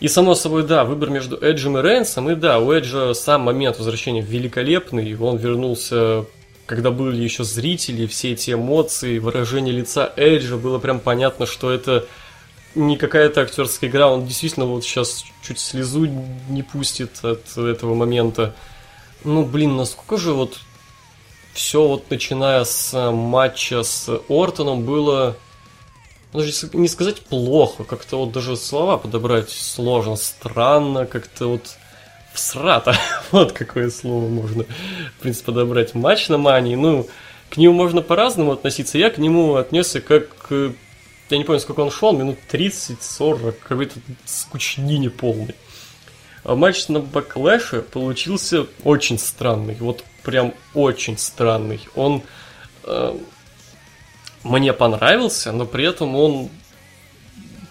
И 0.00 0.08
само 0.08 0.34
собой, 0.34 0.64
да, 0.64 0.84
выбор 0.84 1.08
между 1.08 1.36
Эджем 1.36 1.78
и 1.78 1.82
Рейнсом, 1.82 2.28
и 2.30 2.34
да, 2.34 2.58
у 2.58 2.70
Эджа 2.70 3.14
сам 3.14 3.42
момент 3.42 3.78
возвращения 3.78 4.20
великолепный, 4.20 5.16
он 5.16 5.38
вернулся, 5.38 6.26
когда 6.66 6.90
были 6.90 7.22
еще 7.22 7.44
зрители, 7.44 8.06
все 8.06 8.32
эти 8.32 8.52
эмоции, 8.52 9.18
выражение 9.18 9.72
лица 9.72 10.12
Эджа, 10.16 10.56
было 10.56 10.78
прям 10.78 11.00
понятно, 11.00 11.46
что 11.46 11.70
это 11.70 12.06
не 12.74 12.96
какая-то 12.96 13.42
актерская 13.42 13.88
игра, 13.88 14.08
он 14.08 14.26
действительно 14.26 14.66
вот 14.66 14.84
сейчас 14.84 15.24
чуть 15.42 15.58
слезу 15.58 16.06
не 16.48 16.62
пустит 16.62 17.24
от 17.24 17.56
этого 17.56 17.94
момента. 17.94 18.54
Ну, 19.24 19.44
блин, 19.44 19.76
насколько 19.76 20.18
же 20.18 20.32
вот 20.32 20.58
все 21.54 21.86
вот 21.86 22.10
начиная 22.10 22.64
с 22.64 23.10
матча 23.12 23.82
с 23.82 24.10
Ортоном 24.28 24.84
было 24.84 25.36
ну, 26.34 26.42
не 26.74 26.88
сказать 26.88 27.22
плохо, 27.22 27.84
как-то 27.84 28.18
вот 28.18 28.32
даже 28.32 28.56
слова 28.56 28.98
подобрать 28.98 29.48
сложно, 29.50 30.16
странно, 30.16 31.06
как-то 31.06 31.46
вот 31.46 31.76
всрато. 32.36 32.96
вот 33.32 33.52
какое 33.52 33.90
слово 33.90 34.28
можно, 34.28 34.64
в 35.18 35.22
принципе, 35.22 35.46
подобрать. 35.46 35.94
Матч 35.94 36.28
на 36.28 36.38
мании, 36.38 36.76
ну, 36.76 37.08
к 37.50 37.56
нему 37.56 37.74
можно 37.74 38.02
по-разному 38.02 38.52
относиться. 38.52 38.98
Я 38.98 39.10
к 39.10 39.18
нему 39.18 39.56
отнесся 39.56 40.00
как... 40.00 40.28
Я 41.28 41.38
не 41.38 41.44
помню, 41.44 41.60
сколько 41.60 41.80
он 41.80 41.90
шел, 41.90 42.12
минут 42.12 42.38
30-40, 42.52 43.54
какой-то 43.68 43.98
скучнини 44.24 45.08
полный. 45.08 45.56
А 46.44 46.54
матч 46.54 46.86
на 46.86 47.00
баклэше 47.00 47.82
получился 47.82 48.66
очень 48.84 49.18
странный, 49.18 49.76
вот 49.80 50.04
прям 50.22 50.54
очень 50.74 51.18
странный. 51.18 51.80
Он 51.96 52.22
э, 52.84 53.18
мне 54.44 54.72
понравился, 54.72 55.50
но 55.50 55.66
при 55.66 55.84
этом 55.84 56.14
он 56.14 56.48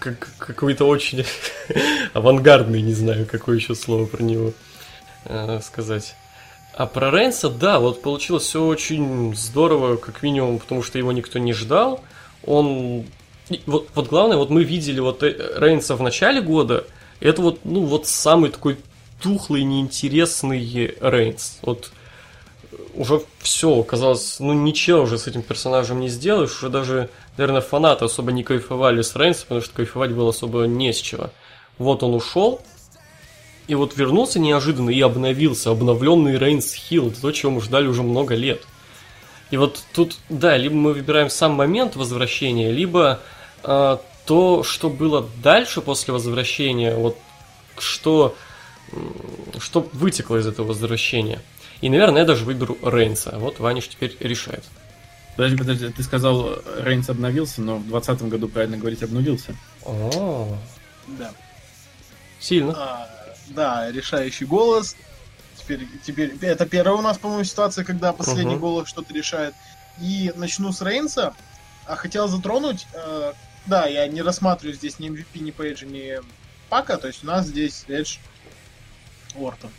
как, 0.05 0.29
какой-то 0.37 0.85
очень 0.85 1.25
авангардный, 2.13 2.81
не 2.81 2.93
знаю, 2.93 3.25
какое 3.25 3.55
еще 3.55 3.73
слово 3.73 4.05
про 4.05 4.21
него 4.21 4.53
э, 5.25 5.59
сказать. 5.63 6.15
А 6.73 6.85
про 6.85 7.09
Рейнса, 7.09 7.49
да, 7.49 7.79
вот 7.79 8.01
получилось 8.01 8.43
все 8.43 8.63
очень 8.63 9.35
здорово, 9.35 9.95
как 9.95 10.21
минимум, 10.21 10.59
потому 10.59 10.83
что 10.83 10.99
его 10.99 11.11
никто 11.11 11.39
не 11.39 11.53
ждал. 11.53 12.03
Он... 12.45 13.05
Вот, 13.65 13.89
вот 13.93 14.07
главное, 14.07 14.37
вот 14.37 14.49
мы 14.49 14.63
видели 14.63 14.99
вот 14.99 15.23
э, 15.23 15.35
Рейнса 15.57 15.95
в 15.95 16.01
начале 16.01 16.41
года, 16.41 16.85
это 17.19 17.41
вот, 17.41 17.61
ну, 17.63 17.85
вот 17.85 18.07
самый 18.07 18.51
такой 18.51 18.77
тухлый, 19.21 19.63
неинтересный 19.63 20.95
Рейнс. 20.99 21.59
Вот 21.63 21.91
уже 22.95 23.21
все, 23.39 23.83
казалось, 23.83 24.37
ну 24.39 24.53
ничего 24.53 25.01
уже 25.01 25.17
с 25.17 25.27
этим 25.27 25.41
персонажем 25.41 25.99
не 25.99 26.09
сделаешь, 26.09 26.55
уже 26.57 26.69
даже, 26.69 27.09
наверное, 27.37 27.61
фанаты 27.61 28.05
особо 28.05 28.31
не 28.31 28.43
кайфовали 28.43 29.01
с 29.01 29.15
Рейнса, 29.15 29.43
потому 29.43 29.61
что 29.61 29.73
кайфовать 29.73 30.11
было 30.11 30.29
особо 30.29 30.63
не 30.65 30.93
с 30.93 30.97
чего. 30.97 31.29
Вот 31.77 32.03
он 32.03 32.13
ушел, 32.13 32.61
и 33.67 33.75
вот 33.75 33.97
вернулся 33.97 34.39
неожиданно 34.39 34.89
и 34.89 35.01
обновился, 35.01 35.71
обновленный 35.71 36.37
Рейнс 36.37 36.73
Хилл, 36.73 37.11
то, 37.11 37.31
чего 37.31 37.51
мы 37.51 37.61
ждали 37.61 37.87
уже 37.87 38.03
много 38.03 38.35
лет. 38.35 38.61
И 39.51 39.57
вот 39.57 39.83
тут, 39.93 40.17
да, 40.29 40.57
либо 40.57 40.75
мы 40.75 40.93
выбираем 40.93 41.29
сам 41.29 41.53
момент 41.53 41.95
возвращения, 41.95 42.71
либо 42.71 43.19
э, 43.63 43.97
то, 44.25 44.63
что 44.63 44.89
было 44.89 45.27
дальше 45.41 45.81
после 45.81 46.13
возвращения, 46.13 46.95
вот 46.95 47.17
что, 47.77 48.35
что 49.59 49.87
вытекло 49.93 50.37
из 50.37 50.47
этого 50.47 50.67
возвращения. 50.67 51.41
И, 51.85 51.89
наверное, 51.89 52.21
я 52.21 52.25
даже 52.25 52.45
выберу 52.45 52.79
Рейнса. 52.81 53.37
Вот 53.37 53.59
Ваниш 53.59 53.87
теперь 53.87 54.17
решает. 54.19 54.63
Подожди, 55.35 55.55
подожди, 55.55 55.89
ты 55.89 56.01
сказал, 56.01 56.57
Рейнс 56.79 57.07
обновился, 57.11 57.61
но 57.61 57.75
в 57.75 57.87
2020 57.87 58.23
году, 58.23 58.47
правильно 58.47 58.77
говорить, 58.77 59.03
обнулился. 59.03 59.55
О, 59.83 60.57
Да. 61.09 61.31
сильно. 62.39 62.73
А, 62.75 63.07
да, 63.49 63.91
решающий 63.91 64.45
голос. 64.45 64.95
Теперь, 65.57 65.87
теперь 66.03 66.35
это 66.41 66.65
первая 66.65 66.95
у 66.95 67.01
нас, 67.03 67.19
по-моему, 67.19 67.43
ситуация, 67.43 67.83
когда 67.83 68.13
последний 68.13 68.53
Мгм. 68.55 68.61
голос 68.61 68.89
что-то 68.89 69.13
решает. 69.13 69.53
И 70.01 70.33
начну 70.35 70.71
с 70.71 70.81
Рейнса. 70.81 71.35
А 71.85 71.95
хотел 71.95 72.27
затронуть, 72.27 72.87
э, 72.93 73.33
да, 73.67 73.85
я 73.85 74.07
не 74.07 74.23
рассматриваю 74.23 74.75
здесь 74.75 74.97
ни 74.97 75.07
MVP, 75.07 75.39
ни 75.39 75.51
Пейджа, 75.51 75.85
ни 75.85 76.19
Пака, 76.67 76.97
то 76.97 77.05
есть 77.05 77.23
у 77.23 77.27
нас 77.27 77.45
здесь 77.45 77.85
Эдж 77.87 78.17
Ортон. 79.39 79.69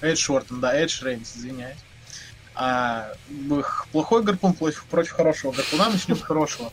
Эдж 0.00 0.30
Ортон, 0.30 0.60
да, 0.60 0.74
Эдж 0.74 1.02
Рейнс, 1.02 1.36
извиняюсь. 1.36 1.78
А, 2.54 3.12
плохой 3.92 4.22
гарпун 4.22 4.54
против, 4.54 4.84
против 4.84 5.12
хорошего 5.12 5.52
гарпуна, 5.52 5.90
начнем 5.90 6.16
с 6.16 6.22
хорошего. 6.22 6.72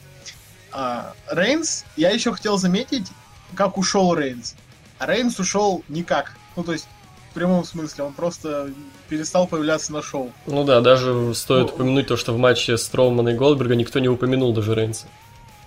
А, 0.72 1.14
Рейнс, 1.30 1.86
я 1.98 2.10
еще 2.10 2.32
хотел 2.32 2.58
заметить, 2.58 3.08
как 3.56 3.78
ушел 3.78 4.16
Рейнс. 4.16 4.56
А 4.98 5.06
Рейнс 5.06 5.40
ушел 5.40 5.84
никак. 5.90 6.36
Ну, 6.56 6.64
то 6.64 6.72
есть, 6.72 6.88
в 7.32 7.34
прямом 7.34 7.66
смысле, 7.66 8.06
он 8.06 8.14
просто 8.14 8.72
перестал 9.10 9.48
появляться 9.48 9.92
на 9.92 10.02
шоу. 10.02 10.32
Ну 10.46 10.64
да, 10.64 10.82
даже 10.82 11.34
стоит 11.36 11.68
Ну, 11.68 11.74
упомянуть 11.74 12.08
то, 12.08 12.16
что 12.16 12.34
в 12.34 12.38
матче 12.38 12.78
Строумана 12.78 13.30
и 13.30 13.36
Голдберга 13.36 13.76
никто 13.76 14.00
не 14.00 14.08
упомянул 14.08 14.54
даже 14.54 14.76
Рейнса. 14.76 15.08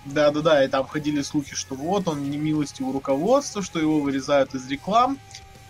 Да-да-да, 0.05 0.63
и 0.63 0.67
там 0.67 0.87
ходили 0.87 1.21
слухи, 1.21 1.53
что 1.55 1.75
вот 1.75 2.07
он 2.07 2.29
не 2.29 2.37
милости 2.37 2.81
у 2.81 2.91
руководства, 2.91 3.61
что 3.61 3.79
его 3.79 3.99
вырезают 3.99 4.55
из 4.55 4.67
реклам 4.67 5.19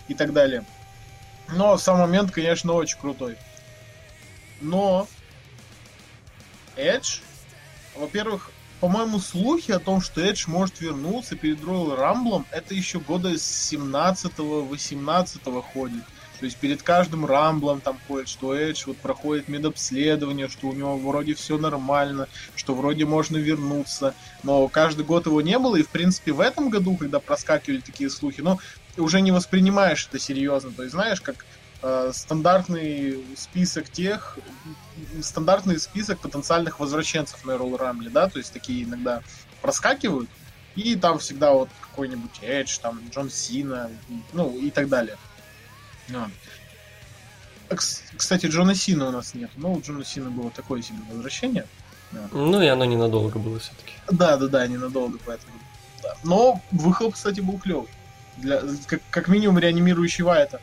и 0.06 0.14
так 0.14 0.32
далее. 0.32 0.64
Но 1.52 1.78
сам 1.78 1.98
момент, 1.98 2.30
конечно, 2.30 2.72
очень 2.72 2.98
крутой. 2.98 3.36
Но 4.60 5.06
Эдж, 6.76 7.18
во-первых, 7.96 8.50
по-моему, 8.80 9.18
слухи 9.18 9.72
о 9.72 9.80
том, 9.80 10.00
что 10.00 10.20
Эдж 10.20 10.44
может 10.46 10.80
вернуться 10.80 11.36
перед 11.36 11.60
Royal 11.60 11.96
Рамблом, 11.96 12.46
это 12.50 12.74
еще 12.74 13.00
года 13.00 13.36
с 13.36 13.72
17-18 13.72 15.62
ходит. 15.72 16.04
То 16.38 16.44
есть 16.44 16.56
перед 16.58 16.82
каждым 16.84 17.26
рамблом 17.26 17.80
там 17.80 17.98
ходит, 18.06 18.28
что 18.28 18.54
Эдж 18.54 18.84
вот 18.86 18.96
проходит 18.98 19.48
медобследование, 19.48 20.48
что 20.48 20.68
у 20.68 20.72
него 20.72 20.96
вроде 20.96 21.34
все 21.34 21.58
нормально, 21.58 22.28
что 22.54 22.74
вроде 22.74 23.04
можно 23.04 23.36
вернуться. 23.36 24.14
Но 24.44 24.68
каждый 24.68 25.04
год 25.04 25.26
его 25.26 25.40
не 25.40 25.58
было, 25.58 25.74
и 25.76 25.82
в 25.82 25.88
принципе 25.88 26.30
в 26.32 26.40
этом 26.40 26.70
году, 26.70 26.96
когда 26.96 27.18
проскакивали 27.18 27.80
такие 27.80 28.08
слухи, 28.08 28.40
ну, 28.40 28.60
ты 28.98 29.02
уже 29.02 29.20
не 29.20 29.30
воспринимаешь 29.30 30.08
это 30.10 30.18
серьезно. 30.18 30.72
То 30.72 30.82
есть 30.82 30.92
знаешь, 30.92 31.20
как 31.20 31.46
э, 31.82 32.10
стандартный 32.12 33.24
список 33.36 33.88
тех, 33.88 34.36
стандартный 35.22 35.78
список 35.78 36.18
потенциальных 36.18 36.80
возвращенцев 36.80 37.44
на 37.44 37.52
Royal 37.52 37.78
Rumble, 37.78 38.10
да, 38.10 38.28
то 38.28 38.38
есть 38.38 38.52
такие 38.52 38.82
иногда 38.82 39.22
проскакивают, 39.62 40.28
и 40.74 40.96
там 40.96 41.20
всегда 41.20 41.52
вот 41.52 41.68
какой-нибудь 41.80 42.40
Эдж, 42.42 42.78
там 42.82 43.00
Джон 43.14 43.30
Сина, 43.30 43.88
ну 44.32 44.58
и 44.58 44.68
так 44.72 44.88
далее. 44.88 45.16
А, 46.12 46.28
кс- 47.74 48.00
Кстати, 48.16 48.46
Джона 48.46 48.74
Сина 48.74 49.10
у 49.10 49.12
нас 49.12 49.34
нет. 49.34 49.50
Ну, 49.54 49.74
у 49.74 49.80
Джона 49.80 50.04
Сина 50.04 50.28
было 50.28 50.50
такое 50.50 50.82
себе 50.82 50.98
возвращение. 51.08 51.66
Ну 52.32 52.60
и 52.60 52.66
оно 52.66 52.84
ненадолго 52.84 53.38
было 53.38 53.60
все-таки. 53.60 53.92
Да, 54.10 54.36
да, 54.38 54.48
да, 54.48 54.66
ненадолго, 54.66 55.18
поэтому. 55.24 55.52
Да. 56.02 56.16
Но 56.24 56.60
выхлоп, 56.72 57.14
кстати, 57.14 57.38
был 57.38 57.58
клевый. 57.60 57.86
Для, 58.38 58.62
как, 58.86 59.00
как 59.10 59.28
минимум 59.28 59.58
реанимирующий 59.58 60.24
Вайта. 60.24 60.60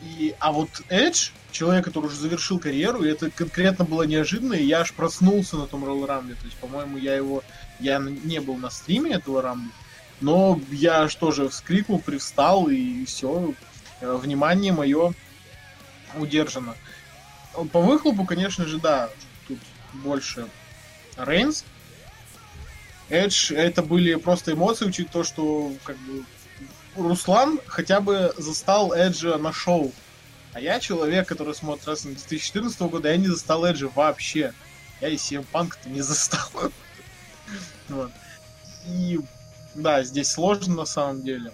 И, 0.00 0.34
а 0.38 0.52
вот 0.52 0.68
Эдж, 0.88 1.30
человек, 1.50 1.84
который 1.84 2.06
уже 2.06 2.16
завершил 2.16 2.58
карьеру, 2.58 3.02
и 3.02 3.10
это 3.10 3.30
конкретно 3.30 3.84
было 3.84 4.04
неожиданно, 4.04 4.54
и 4.54 4.64
я 4.64 4.80
аж 4.80 4.92
проснулся 4.92 5.56
на 5.56 5.66
том 5.66 5.84
Royal 5.84 6.06
Рамбле. 6.06 6.34
То 6.34 6.44
есть, 6.44 6.56
по-моему, 6.56 6.98
я 6.98 7.14
его... 7.14 7.42
Я 7.80 7.98
не 7.98 8.40
был 8.40 8.56
на 8.56 8.70
стриме 8.70 9.12
этого 9.12 9.40
Рамбла, 9.40 9.72
но 10.20 10.60
я 10.70 11.02
аж 11.02 11.14
тоже 11.14 11.48
вскрикнул, 11.48 12.00
привстал, 12.00 12.68
и 12.68 13.04
все. 13.04 13.54
Внимание 14.00 14.72
мое 14.72 15.14
удержано. 16.16 16.74
По 17.72 17.80
выхлопу, 17.80 18.24
конечно 18.24 18.66
же, 18.66 18.78
да, 18.78 19.10
тут 19.46 19.58
больше 19.92 20.46
Рейнс, 21.16 21.64
Эдж, 23.08 23.52
это 23.52 23.82
были 23.82 24.14
просто 24.16 24.52
эмоции, 24.52 24.86
учитывая 24.86 25.24
то, 25.24 25.24
что 25.24 25.72
как 25.84 25.96
бы 25.98 26.24
Руслан 26.98 27.60
хотя 27.66 28.00
бы 28.00 28.32
застал 28.36 28.92
Эджа 28.92 29.38
на 29.38 29.52
шоу. 29.52 29.92
А 30.52 30.60
я 30.60 30.80
человек, 30.80 31.28
который 31.28 31.54
смотрит 31.54 31.86
рестлинг 31.86 32.16
2014 32.16 32.80
года, 32.82 33.10
я 33.10 33.16
не 33.16 33.28
застал 33.28 33.64
Эджа 33.64 33.88
вообще. 33.94 34.52
Я 35.00 35.08
и 35.08 35.16
CM 35.16 35.46
Punk-то 35.52 35.88
не 35.88 36.00
застал. 36.00 36.48
Вот. 37.88 38.10
И 38.86 39.18
да, 39.74 40.02
здесь 40.02 40.30
сложно 40.30 40.74
на 40.74 40.84
самом 40.84 41.22
деле. 41.22 41.52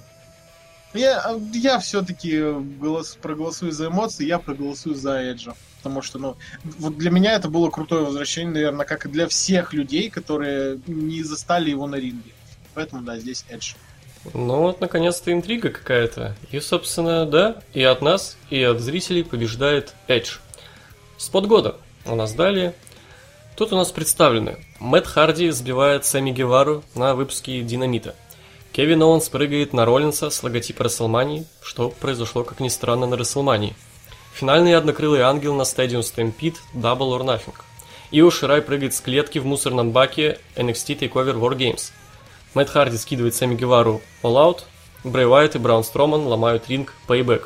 Я, 0.95 1.39
я 1.53 1.79
все-таки 1.79 2.41
голос, 2.81 3.17
проголосую 3.21 3.71
за 3.71 3.87
эмоции, 3.87 4.27
я 4.27 4.41
проголосую 4.41 4.95
за 4.95 5.21
Эджа. 5.21 5.55
Потому 5.79 6.03
что, 6.03 6.19
ну, 6.19 6.37
вот 6.79 6.97
для 6.97 7.11
меня 7.11 7.35
это 7.35 7.49
было 7.49 7.69
крутое 7.69 8.05
возвращение, 8.05 8.53
наверное, 8.53 8.87
как 8.87 9.07
и 9.07 9.09
для 9.11 9.29
всех 9.29 9.73
людей, 9.75 10.09
которые 10.09 10.81
не 10.87 11.23
застали 11.23 11.71
его 11.71 11.87
на 11.87 11.97
ринге. 11.97 12.33
Поэтому, 12.75 13.03
да, 13.03 13.19
здесь 13.19 13.45
Эдж. 13.49 13.75
Ну 14.33 14.59
вот, 14.59 14.81
наконец-то 14.81 15.33
интрига 15.33 15.71
какая-то. 15.71 16.35
И, 16.51 16.61
собственно, 16.61 17.27
да, 17.27 17.63
и 17.75 17.83
от 17.83 18.01
нас, 18.01 18.37
и 18.51 18.63
от 18.63 18.81
зрителей 18.81 19.25
побеждает 19.25 19.95
Эдж. 20.09 20.39
Спот 21.19 21.47
года 21.47 21.77
у 22.07 22.15
нас 22.15 22.33
далее. 22.33 22.75
Тут 23.57 23.73
у 23.73 23.77
нас 23.77 23.93
представлены. 23.93 24.65
Мэтт 24.81 25.07
Харди 25.07 25.51
сбивает 25.51 26.05
Сэмми 26.05 26.31
Гевару 26.31 26.83
на 26.95 27.15
выпуске 27.15 27.61
Динамита. 27.63 28.15
Кевин 28.73 29.03
Оуэнс 29.03 29.29
прыгает 29.29 29.73
на 29.73 29.85
Роллинса 29.85 30.31
с 30.31 30.43
логотипа 30.43 30.85
Расселмании, 30.85 31.47
что 31.63 31.91
произошло, 31.91 32.43
как 32.43 32.59
ни 32.59 32.69
странно, 32.69 33.07
на 33.07 33.17
Расселмании. 33.17 33.77
Финальный 34.35 34.75
однокрылый 34.75 35.21
ангел 35.21 35.55
на 35.55 35.63
Stadium 35.63 36.01
Stampede 36.01 36.57
Double 36.75 37.17
or 37.17 37.23
Nothing. 37.23 37.55
Ио 38.11 38.31
Ширай 38.31 38.63
прыгает 38.63 38.93
с 38.93 39.01
клетки 39.01 39.39
в 39.39 39.47
мусорном 39.47 39.93
баке 39.93 40.41
NXT 40.57 40.99
TakeOver 40.99 41.39
War 41.39 41.57
Games. 41.57 41.93
Мэтт 42.55 42.71
Харди 42.71 42.97
скидывает 42.97 43.35
Сэмми 43.35 43.55
Гевару 43.55 44.01
All 44.23 44.35
Out, 44.35 44.63
Брэй 45.05 45.27
Уайт 45.27 45.55
и 45.55 45.59
Браун 45.59 45.85
Строман 45.85 46.27
ломают 46.27 46.69
ринг 46.69 46.95
Payback. 47.09 47.45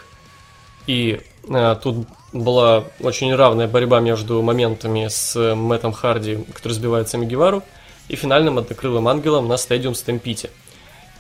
И 0.87 1.21
э, 1.49 1.77
тут 1.83 2.07
была 2.33 2.85
очень 3.01 3.35
равная 3.35 3.67
борьба 3.69 4.01
между 4.01 4.43
моментами 4.43 5.09
с 5.09 5.55
Мэттом 5.55 5.93
Харди, 5.93 6.45
который 6.55 6.73
сбивает 6.73 7.09
Сэмми 7.09 7.27
Гевару, 7.27 7.63
и 8.09 8.17
финальным 8.17 8.59
однокрылым 8.59 9.09
ангелом 9.09 9.49
на 9.49 9.55
Stadium 9.55 9.93
Stampede 9.93 10.51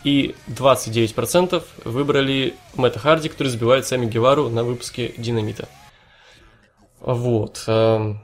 и 0.05 0.35
29% 0.47 1.63
выбрали 1.85 2.55
Мэтта 2.75 2.99
Харди, 2.99 3.29
который 3.29 3.49
сбивает 3.49 3.87
Сами 3.87 4.07
Гевару 4.07 4.49
на 4.49 4.65
выпуске 4.65 5.13
Динамита. 5.17 5.69
Вот. 7.01 7.65
Эм, 7.67 8.21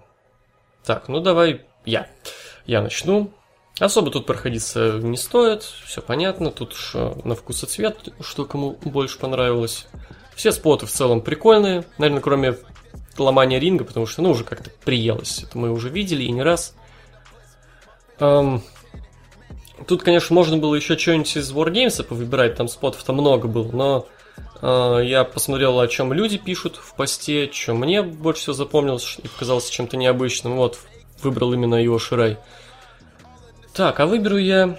так, 0.84 1.08
ну 1.08 1.20
давай 1.20 1.62
я. 1.84 2.08
Я 2.66 2.82
начну. 2.82 3.30
Особо 3.80 4.10
тут 4.10 4.26
проходиться 4.26 5.00
не 5.02 5.16
стоит, 5.16 5.62
все 5.62 6.00
понятно, 6.00 6.52
тут 6.52 6.74
уж 6.74 6.92
э, 6.94 7.12
на 7.24 7.34
вкус 7.34 7.64
и 7.64 7.66
цвет, 7.66 8.10
что 8.20 8.44
кому 8.44 8.78
больше 8.84 9.18
понравилось. 9.18 9.86
Все 10.36 10.52
споты 10.52 10.86
в 10.86 10.90
целом 10.90 11.20
прикольные, 11.20 11.84
наверное, 11.98 12.22
кроме 12.22 12.56
ломания 13.18 13.58
ринга, 13.58 13.84
потому 13.84 14.06
что, 14.06 14.22
ну, 14.22 14.30
уже 14.30 14.44
как-то 14.44 14.70
приелось. 14.84 15.42
Это 15.42 15.58
мы 15.58 15.72
уже 15.72 15.88
видели 15.88 16.22
и 16.22 16.30
не 16.30 16.42
раз. 16.42 16.74
Эм, 18.20 18.62
Тут, 19.86 20.02
конечно, 20.02 20.34
можно 20.34 20.56
было 20.56 20.74
еще 20.74 20.96
что-нибудь 20.96 21.36
из 21.36 21.52
Wargames 21.52 22.02
повыбирать, 22.02 22.54
там 22.54 22.68
спотов-то 22.68 23.12
много 23.12 23.48
было, 23.48 23.70
но 23.72 24.06
э, 24.62 25.00
я 25.04 25.24
посмотрел, 25.24 25.80
о 25.80 25.88
чем 25.88 26.12
люди 26.12 26.38
пишут 26.38 26.76
в 26.76 26.94
посте, 26.94 27.50
что 27.52 27.74
мне 27.74 28.02
больше 28.02 28.42
всего 28.42 28.54
запомнилось 28.54 29.18
и 29.22 29.28
показалось 29.28 29.68
чем-то 29.68 29.96
необычным. 29.96 30.56
Вот, 30.56 30.78
выбрал 31.22 31.52
именно 31.52 31.74
его 31.74 31.98
Ширай. 31.98 32.38
Так, 33.74 33.98
а 33.98 34.06
выберу 34.06 34.38
я... 34.38 34.78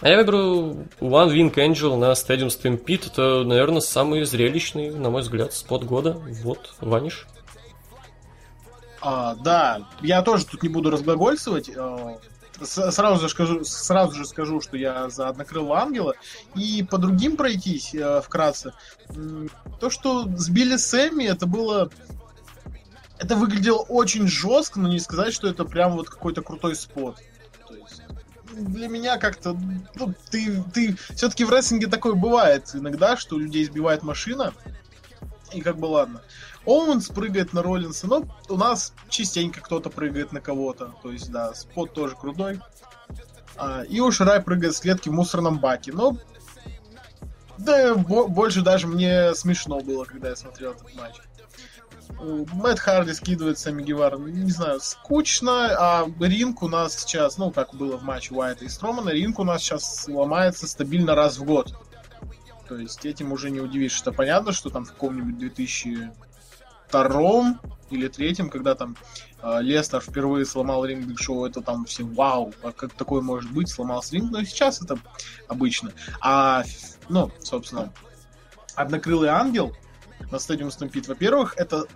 А 0.00 0.08
я 0.08 0.18
выберу 0.18 0.86
One 1.00 1.34
Wing 1.34 1.52
Angel 1.52 1.96
на 1.96 2.12
Stadium 2.12 2.48
Stampede. 2.48 3.08
Это, 3.10 3.42
наверное, 3.44 3.80
самый 3.80 4.24
зрелищный, 4.24 4.90
на 4.90 5.10
мой 5.10 5.22
взгляд, 5.22 5.52
спот 5.52 5.82
года. 5.82 6.12
Вот, 6.42 6.74
Ваниш. 6.80 7.26
А, 9.00 9.34
да, 9.36 9.88
я 10.00 10.22
тоже 10.22 10.46
тут 10.46 10.62
не 10.62 10.68
буду 10.68 10.90
разглагольствовать. 10.90 11.70
А, 11.76 12.18
сразу 12.62 13.20
же 13.20 13.28
скажу, 13.28 13.64
сразу 13.64 14.14
же 14.14 14.24
скажу, 14.24 14.60
что 14.60 14.76
я 14.76 15.08
за 15.08 15.28
однокрылого 15.28 15.80
ангела. 15.80 16.14
И 16.54 16.86
по 16.88 16.98
другим 16.98 17.36
пройтись 17.36 17.94
э, 17.94 18.20
вкратце. 18.20 18.74
То, 19.80 19.90
что 19.90 20.24
сбили 20.36 20.76
Сэмми, 20.76 21.24
это 21.24 21.46
было... 21.46 21.90
Это 23.18 23.34
выглядело 23.34 23.78
очень 23.78 24.28
жестко, 24.28 24.78
но 24.78 24.88
не 24.88 25.00
сказать, 25.00 25.32
что 25.32 25.48
это 25.48 25.64
прям 25.64 25.96
вот 25.96 26.10
какой-то 26.10 26.42
крутой 26.42 26.76
спот. 26.76 27.16
Для 28.56 28.88
меня 28.88 29.18
как-то... 29.18 29.54
Ну, 29.94 30.14
ты, 30.30 30.62
ты... 30.72 30.96
Все-таки 31.14 31.44
в 31.44 31.50
рестлинге 31.50 31.88
такое 31.88 32.14
бывает 32.14 32.70
иногда, 32.72 33.16
что 33.16 33.38
людей 33.38 33.64
сбивает 33.66 34.02
машина, 34.02 34.54
и 35.52 35.60
как 35.60 35.78
бы 35.78 35.86
ладно. 35.86 36.22
Оуэнс 36.64 37.08
прыгает 37.08 37.52
на 37.52 37.62
Роллинса, 37.62 38.06
но 38.06 38.24
у 38.48 38.56
нас 38.56 38.94
частенько 39.10 39.60
кто-то 39.60 39.90
прыгает 39.90 40.32
на 40.32 40.40
кого-то. 40.40 40.94
То 41.02 41.12
есть, 41.12 41.30
да, 41.30 41.54
спот 41.54 41.92
тоже 41.92 42.16
крутой. 42.16 42.60
А, 43.56 43.82
и 43.82 44.00
уж 44.00 44.20
Рай 44.20 44.40
прыгает 44.40 44.74
с 44.74 44.80
клетки 44.80 45.10
в 45.10 45.12
мусорном 45.12 45.58
баке. 45.58 45.92
Но 45.92 46.16
да, 47.58 47.94
больше 47.94 48.62
даже 48.62 48.86
мне 48.86 49.34
смешно 49.34 49.80
было, 49.80 50.04
когда 50.04 50.30
я 50.30 50.36
смотрел 50.36 50.72
этот 50.72 50.94
матч. 50.94 51.14
Мэтт 52.20 52.78
Харди 52.78 53.12
скидывает 53.12 53.58
Сами 53.58 53.82
Гевара. 53.82 54.16
Не 54.16 54.50
знаю, 54.50 54.80
скучно, 54.80 55.76
а 55.78 56.06
ринг 56.20 56.62
у 56.62 56.68
нас 56.68 56.98
сейчас, 56.98 57.36
ну, 57.38 57.50
как 57.50 57.74
было 57.74 57.96
в 57.98 58.02
матче 58.02 58.34
Уайта 58.34 58.64
и 58.64 58.68
Стромана, 58.68 59.10
ринг 59.10 59.38
у 59.38 59.44
нас 59.44 59.62
сейчас 59.62 60.06
ломается 60.08 60.66
стабильно 60.66 61.14
раз 61.14 61.38
в 61.38 61.44
год. 61.44 61.74
То 62.68 62.76
есть 62.76 63.04
этим 63.04 63.32
уже 63.32 63.50
не 63.50 63.60
удивишь, 63.60 63.92
что 63.92 64.12
понятно, 64.12 64.52
что 64.52 64.70
там 64.70 64.84
в 64.84 64.92
каком-нибудь 64.92 65.38
2000 65.38 66.10
втором 66.88 67.60
или 67.90 68.08
третьем, 68.08 68.50
когда 68.50 68.74
там 68.74 68.96
э, 69.42 69.58
Леснар 69.60 70.00
впервые 70.00 70.44
сломал 70.44 70.84
ринг 70.84 71.06
Биг 71.06 71.20
Шоу, 71.20 71.46
это 71.46 71.60
там 71.60 71.84
все 71.84 72.04
вау, 72.04 72.52
а 72.62 72.72
как 72.72 72.92
такое 72.92 73.22
может 73.22 73.52
быть, 73.52 73.68
сломался 73.68 74.14
ринг, 74.14 74.32
но 74.32 74.42
сейчас 74.42 74.82
это 74.82 74.98
обычно. 75.48 75.92
А, 76.20 76.64
ну, 77.08 77.30
собственно, 77.40 77.92
однокрылый 78.74 79.28
ангел 79.28 79.72
на 80.30 80.38
Stadium 80.38 80.70
Stampede, 80.70 81.08
во-первых, 81.08 81.54
это 81.56 81.86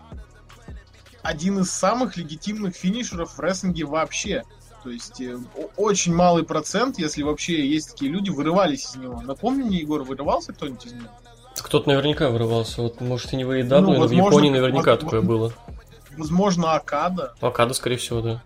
один 1.23 1.59
из 1.59 1.71
самых 1.71 2.17
легитимных 2.17 2.75
финишеров 2.75 3.37
в 3.37 3.41
рестлинге 3.41 3.85
вообще. 3.85 4.45
То 4.83 4.91
есть 4.91 5.21
э, 5.21 5.39
очень 5.77 6.15
малый 6.15 6.43
процент, 6.43 6.99
если 6.99 7.23
вообще 7.23 7.67
есть 7.69 7.91
такие 7.91 8.11
люди, 8.11 8.31
вырывались 8.31 8.87
из 8.87 8.97
него. 8.97 9.21
Напомни 9.21 9.63
мне, 9.63 9.79
Егор, 9.79 10.03
вырывался 10.03 10.53
кто-нибудь 10.55 10.87
из 10.87 10.93
него? 10.95 11.09
Кто-то 11.57 11.89
наверняка 11.89 12.31
вырывался. 12.31 12.81
Вот, 12.81 13.01
может, 13.03 13.33
и 13.35 13.37
не 13.37 13.45
в 13.45 13.51
AEW, 13.51 13.81
ну, 13.81 13.99
но 13.99 14.07
в 14.07 14.11
Японии 14.11 14.49
наверняка 14.49 14.93
вот, 14.93 15.01
такое 15.01 15.21
было. 15.21 15.53
Возможно, 16.17 16.75
Акада. 16.75 17.35
Акада, 17.41 17.75
скорее 17.75 17.97
всего, 17.97 18.21
да. 18.21 18.43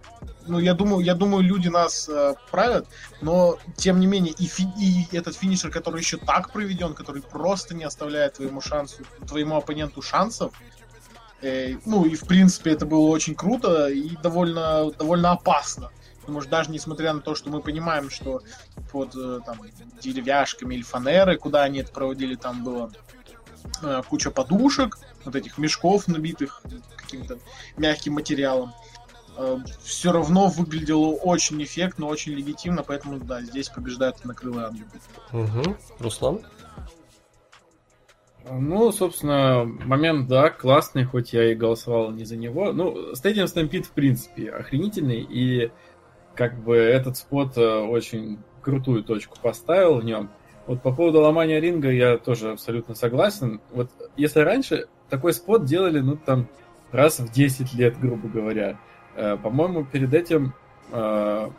Ну, 0.47 0.59
я 0.59 0.75
думаю, 0.75 1.05
я 1.05 1.15
думаю, 1.15 1.43
люди 1.43 1.69
нас 1.69 2.09
э, 2.09 2.35
правят, 2.51 2.87
но 3.23 3.59
тем 3.77 3.99
не 3.99 4.07
менее, 4.07 4.35
и, 4.35 4.47
фи- 4.47 4.69
и 4.79 5.17
этот 5.17 5.37
финишер, 5.37 5.71
который 5.71 6.01
еще 6.01 6.19
так 6.19 6.53
проведен, 6.53 6.93
который 6.93 7.23
просто 7.23 7.75
не 7.75 7.85
оставляет 7.85 8.35
твоему 8.35 8.61
шансу, 8.61 9.05
твоему 9.27 9.57
оппоненту 9.57 10.03
шансов, 10.03 10.53
э, 11.41 11.77
ну 11.87 12.05
и 12.05 12.15
в 12.15 12.27
принципе 12.27 12.73
это 12.73 12.85
было 12.85 13.09
очень 13.09 13.35
круто 13.35 13.89
и 13.89 14.17
довольно, 14.23 14.91
довольно 14.93 15.33
опасно. 15.33 15.91
Потому 16.21 16.41
что 16.43 16.51
даже 16.51 16.71
несмотря 16.71 17.13
на 17.15 17.21
то, 17.21 17.35
что 17.35 17.51
мы 17.51 17.61
понимаем, 17.61 18.11
что 18.11 18.43
под 18.93 19.15
э, 19.17 19.41
там, 19.47 19.59
деревяшками 20.01 20.75
или 20.75 20.83
фанеры, 20.83 21.37
куда 21.39 21.63
они 21.63 21.81
это 21.81 21.93
проводили, 21.93 22.35
там 22.35 22.65
было 22.65 22.91
э, 23.83 24.03
куча 24.09 24.31
подушек, 24.31 24.99
вот 25.25 25.35
этих 25.37 25.57
мешков, 25.57 26.07
набитых 26.07 26.63
каким-то 27.05 27.39
мягким 27.77 28.15
материалом. 28.15 28.73
Э, 29.37 29.59
все 29.83 30.13
равно 30.13 30.49
выглядело 30.49 31.13
очень 31.15 31.63
эффектно, 31.63 32.07
очень 32.07 32.33
легитимно, 32.33 32.83
поэтому 32.83 33.19
да, 33.19 33.43
здесь 33.43 33.69
побеждает 33.69 34.25
накрылый 34.25 34.65
ангел. 34.65 34.87
Угу. 35.33 35.77
Руслан? 36.01 36.41
Ну, 38.51 38.93
собственно, 38.93 39.65
момент, 39.65 40.29
да, 40.29 40.51
классный, 40.51 41.05
хоть 41.05 41.33
я 41.33 41.51
и 41.51 41.55
голосовал 41.55 42.11
не 42.11 42.25
за 42.25 42.37
него. 42.37 42.73
Ну, 42.73 43.13
Stadium 43.13 43.47
Stampede, 43.47 43.85
в 43.85 43.93
принципе, 43.93 44.51
охренительный, 44.51 45.21
и 45.21 45.71
как 46.35 46.63
бы 46.63 46.77
этот 46.77 47.17
спот 47.17 47.57
э, 47.57 47.79
очень 47.79 48.39
крутую 48.61 49.03
точку 49.03 49.39
поставил 49.41 50.01
в 50.01 50.05
нем. 50.05 50.31
Вот 50.67 50.83
по 50.83 50.93
поводу 50.93 51.21
ломания 51.21 51.61
ринга 51.61 51.91
я 51.91 52.19
тоже 52.19 52.53
абсолютно 52.53 52.95
согласен. 52.95 53.61
Вот 53.71 53.91
если 54.17 54.41
раньше 54.41 54.89
такой 55.09 55.33
спот 55.33 55.65
делали, 55.65 56.01
ну, 56.01 56.17
там, 56.17 56.49
раз 56.95 57.19
в 57.19 57.31
10 57.31 57.75
лет, 57.75 57.99
грубо 57.99 58.29
говоря, 58.29 58.79
э, 59.17 59.37
по-моему, 59.37 59.85
перед 59.85 60.15
этим 60.15 60.55
э, 60.91 61.51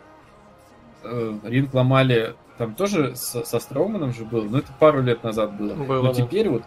э, 1.03 1.39
ринг 1.43 1.73
ломали 1.73 2.35
там 2.57 2.73
тоже 2.73 3.15
со, 3.15 3.43
со 3.43 3.59
Строуманом 3.59 4.13
же 4.13 4.23
было, 4.25 4.45
но 4.45 4.59
это 4.59 4.71
пару 4.79 5.01
лет 5.01 5.23
назад 5.23 5.57
было. 5.57 5.73
было 5.73 6.01
но 6.01 6.13
да. 6.13 6.21
теперь 6.21 6.49
вот 6.49 6.63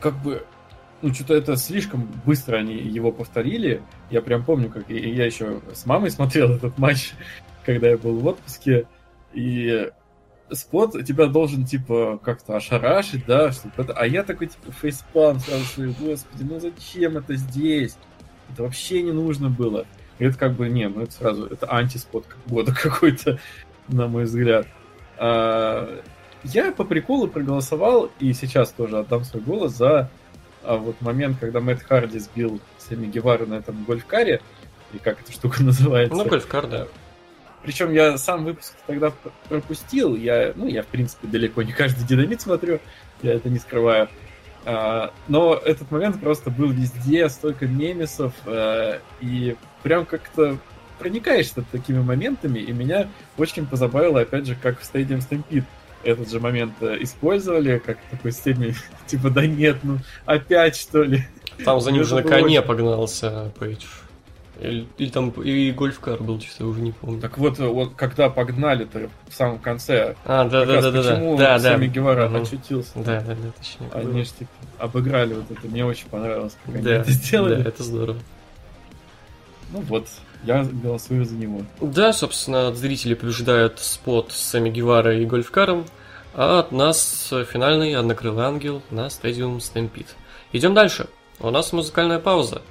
как 0.00 0.14
бы 0.14 0.44
ну, 1.02 1.12
что-то 1.12 1.34
это 1.34 1.56
слишком 1.56 2.08
быстро 2.24 2.56
они 2.56 2.74
его 2.74 3.12
повторили. 3.12 3.82
Я 4.10 4.22
прям 4.22 4.44
помню, 4.44 4.70
как 4.70 4.88
я 4.88 5.26
еще 5.26 5.60
с 5.72 5.86
мамой 5.86 6.10
смотрел 6.10 6.52
этот 6.52 6.78
матч, 6.78 7.12
когда 7.64 7.88
я 7.88 7.98
был 7.98 8.18
в 8.18 8.26
отпуске, 8.26 8.86
и 9.32 9.90
спот 10.52 11.04
тебя 11.04 11.26
должен, 11.26 11.64
типа, 11.64 12.20
как-то 12.22 12.56
ошарашить, 12.56 13.26
да, 13.26 13.52
чтобы 13.52 13.74
это... 13.78 13.92
А 13.94 14.06
я 14.06 14.22
такой, 14.22 14.48
типа, 14.48 14.72
фейспан 14.72 15.40
сразу 15.40 15.64
свой, 15.64 15.88
господи, 15.88 16.42
ну 16.42 16.60
зачем 16.60 17.16
это 17.16 17.34
здесь? 17.36 17.96
Это 18.52 18.62
вообще 18.62 19.02
не 19.02 19.12
нужно 19.12 19.50
было. 19.50 19.86
И 20.18 20.24
это 20.24 20.38
как 20.38 20.54
бы, 20.54 20.68
не, 20.68 20.88
ну 20.88 21.02
это 21.02 21.12
сразу, 21.12 21.46
это 21.46 21.72
антиспот 21.72 22.24
года 22.46 22.72
какой-то, 22.82 23.38
на 23.88 24.06
мой 24.06 24.24
взгляд. 24.24 24.66
А, 25.18 26.02
я 26.44 26.72
по 26.72 26.84
приколу 26.84 27.28
проголосовал, 27.28 28.10
и 28.20 28.32
сейчас 28.32 28.70
тоже 28.70 28.98
отдам 28.98 29.24
свой 29.24 29.42
голос 29.42 29.72
за 29.72 30.10
а, 30.62 30.76
вот 30.76 31.00
момент, 31.00 31.38
когда 31.40 31.60
Мэтт 31.60 31.82
Харди 31.82 32.18
сбил 32.18 32.60
Сами 32.78 33.06
Гевара 33.06 33.46
на 33.46 33.54
этом 33.54 33.84
гольфкаре, 33.84 34.40
и 34.92 34.98
как 34.98 35.20
эта 35.20 35.32
штука 35.32 35.62
называется. 35.62 36.16
Ну, 36.16 36.24
гольфкар, 36.24 36.66
да. 36.66 36.86
Причем 37.66 37.92
я 37.92 38.16
сам 38.16 38.44
выпуск 38.44 38.74
тогда 38.86 39.12
пропустил. 39.48 40.14
Я, 40.14 40.52
ну, 40.54 40.68
я, 40.68 40.84
в 40.84 40.86
принципе, 40.86 41.26
далеко 41.26 41.62
не 41.62 41.72
каждый 41.72 42.06
динамит 42.06 42.40
смотрю, 42.40 42.78
я 43.22 43.34
это 43.34 43.48
не 43.50 43.58
скрываю. 43.58 44.08
А, 44.64 45.12
но 45.26 45.54
этот 45.54 45.90
момент 45.90 46.20
просто 46.20 46.50
был 46.50 46.70
везде, 46.70 47.28
столько 47.28 47.66
мемесов, 47.66 48.32
а, 48.46 49.00
и 49.20 49.56
прям 49.82 50.06
как-то 50.06 50.58
проникаешься 51.00 51.64
такими 51.72 52.00
моментами, 52.00 52.60
и 52.60 52.72
меня 52.72 53.08
очень 53.36 53.66
позабавило, 53.66 54.20
опять 54.20 54.46
же, 54.46 54.54
как 54.54 54.80
в 54.80 54.94
Stadium 54.94 55.18
Stampede 55.18 55.64
этот 56.04 56.30
же 56.30 56.38
момент 56.38 56.74
э, 56.80 56.98
использовали, 57.00 57.78
как 57.84 57.98
такой 58.12 58.30
степени, 58.30 58.76
типа, 59.06 59.28
да 59.30 59.44
нет, 59.44 59.78
ну 59.82 59.98
опять 60.24 60.76
что 60.76 61.02
ли. 61.02 61.24
Там 61.64 61.80
за 61.80 61.90
ним 61.90 62.04
же 62.04 62.14
на 62.14 62.22
коне 62.22 62.62
погнался 62.62 63.52
Пейдж. 63.58 63.84
Или, 64.60 64.86
или 64.96 65.10
там 65.10 65.30
и 65.30 65.70
гольфкар 65.70 66.22
был, 66.22 66.38
честно, 66.40 66.64
я 66.64 66.68
уже 66.70 66.80
не 66.80 66.92
помню. 66.92 67.20
Так 67.20 67.36
вот, 67.36 67.58
вот 67.58 67.92
когда 67.94 68.30
погнали-то 68.30 69.10
в 69.28 69.34
самом 69.34 69.58
конце. 69.58 70.16
А, 70.24 70.44
да, 70.48 70.64
да, 70.64 70.80
да, 70.80 70.90
да, 70.90 71.02
почему 71.02 71.36
да. 71.36 71.58
Сами 71.58 71.86
да. 71.86 71.92
Гевара 71.92 72.28
Угу. 72.28 72.42
очутился. 72.42 72.92
Да, 72.96 73.20
да, 73.20 73.34
да, 73.34 73.50
точнее. 73.58 73.90
Они 73.92 74.22
же 74.24 74.30
типа 74.30 74.50
обыграли 74.78 75.34
вот 75.34 75.50
это. 75.50 75.66
Мне 75.68 75.84
очень 75.84 76.06
понравилось, 76.08 76.56
как 76.64 76.74
они 76.74 76.84
Да, 76.84 76.90
это 76.92 77.10
сделали. 77.10 77.62
да, 77.62 77.68
это 77.68 77.82
здорово. 77.82 78.18
Ну 79.72 79.80
вот, 79.80 80.06
я 80.44 80.62
голосую 80.64 81.24
за 81.24 81.34
него. 81.34 81.60
Да, 81.80 82.12
собственно, 82.12 82.68
от 82.68 82.76
зрителей 82.76 83.16
побеждает 83.16 83.78
спот 83.80 84.32
с 84.32 84.36
Сами 84.40 84.70
Гевара 84.70 85.18
и 85.18 85.26
Гольфкаром, 85.26 85.84
а 86.34 86.60
от 86.60 86.72
нас 86.72 87.32
финальный 87.52 87.94
однокрылый 87.94 88.44
ангел 88.44 88.82
на 88.90 89.10
стадиум 89.10 89.58
Stampede. 89.58 90.06
Идем 90.52 90.72
дальше. 90.74 91.08
У 91.40 91.50
нас 91.50 91.72
музыкальная 91.72 92.18
пауза. 92.20 92.62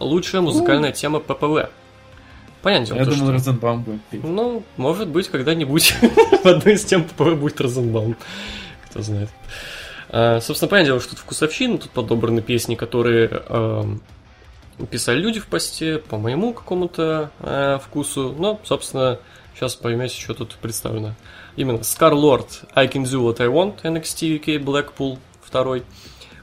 Лучшая 0.00 0.40
музыкальная 0.42 0.92
тема 0.92 1.20
ППВ. 1.20 1.70
Понятное 2.62 2.86
дело, 2.86 2.96
Я 2.98 3.04
то, 3.04 3.10
думал, 3.10 3.26
что- 3.26 3.32
Розенбаум 3.32 3.82
будет 3.82 4.00
петь. 4.04 4.24
Ну, 4.24 4.62
может 4.76 5.08
быть, 5.08 5.28
когда-нибудь 5.28 5.94
в 6.42 6.46
одной 6.46 6.74
из 6.74 6.84
тем 6.84 7.04
ППВ 7.04 7.34
будет 7.34 7.60
Розенбаум. 7.60 8.16
Кто 8.90 9.02
знает. 9.02 9.28
А, 10.08 10.40
собственно, 10.40 10.68
понятное 10.70 10.90
дело, 10.92 11.00
что 11.00 11.10
тут 11.10 11.18
вкусовщина, 11.18 11.78
тут 11.78 11.90
подобраны 11.90 12.40
песни, 12.40 12.74
которые 12.74 13.28
эм, 13.48 14.00
писали 14.90 15.18
люди 15.18 15.40
в 15.40 15.46
посте 15.46 15.98
по 15.98 16.16
моему 16.16 16.52
какому-то 16.54 17.30
э, 17.40 17.78
вкусу. 17.84 18.34
Но, 18.38 18.60
собственно, 18.64 19.18
сейчас 19.54 19.74
поймете, 19.74 20.18
что 20.20 20.34
тут 20.34 20.54
представлено. 20.54 21.14
Именно 21.56 21.78
Scarlord, 21.78 22.46
I 22.74 22.86
Can 22.86 23.02
Do 23.04 23.28
What 23.28 23.42
I 23.42 23.48
Want, 23.48 23.82
NXT 23.82 24.40
UK 24.40 24.58
Blackpool, 24.58 25.18
второй. 25.42 25.82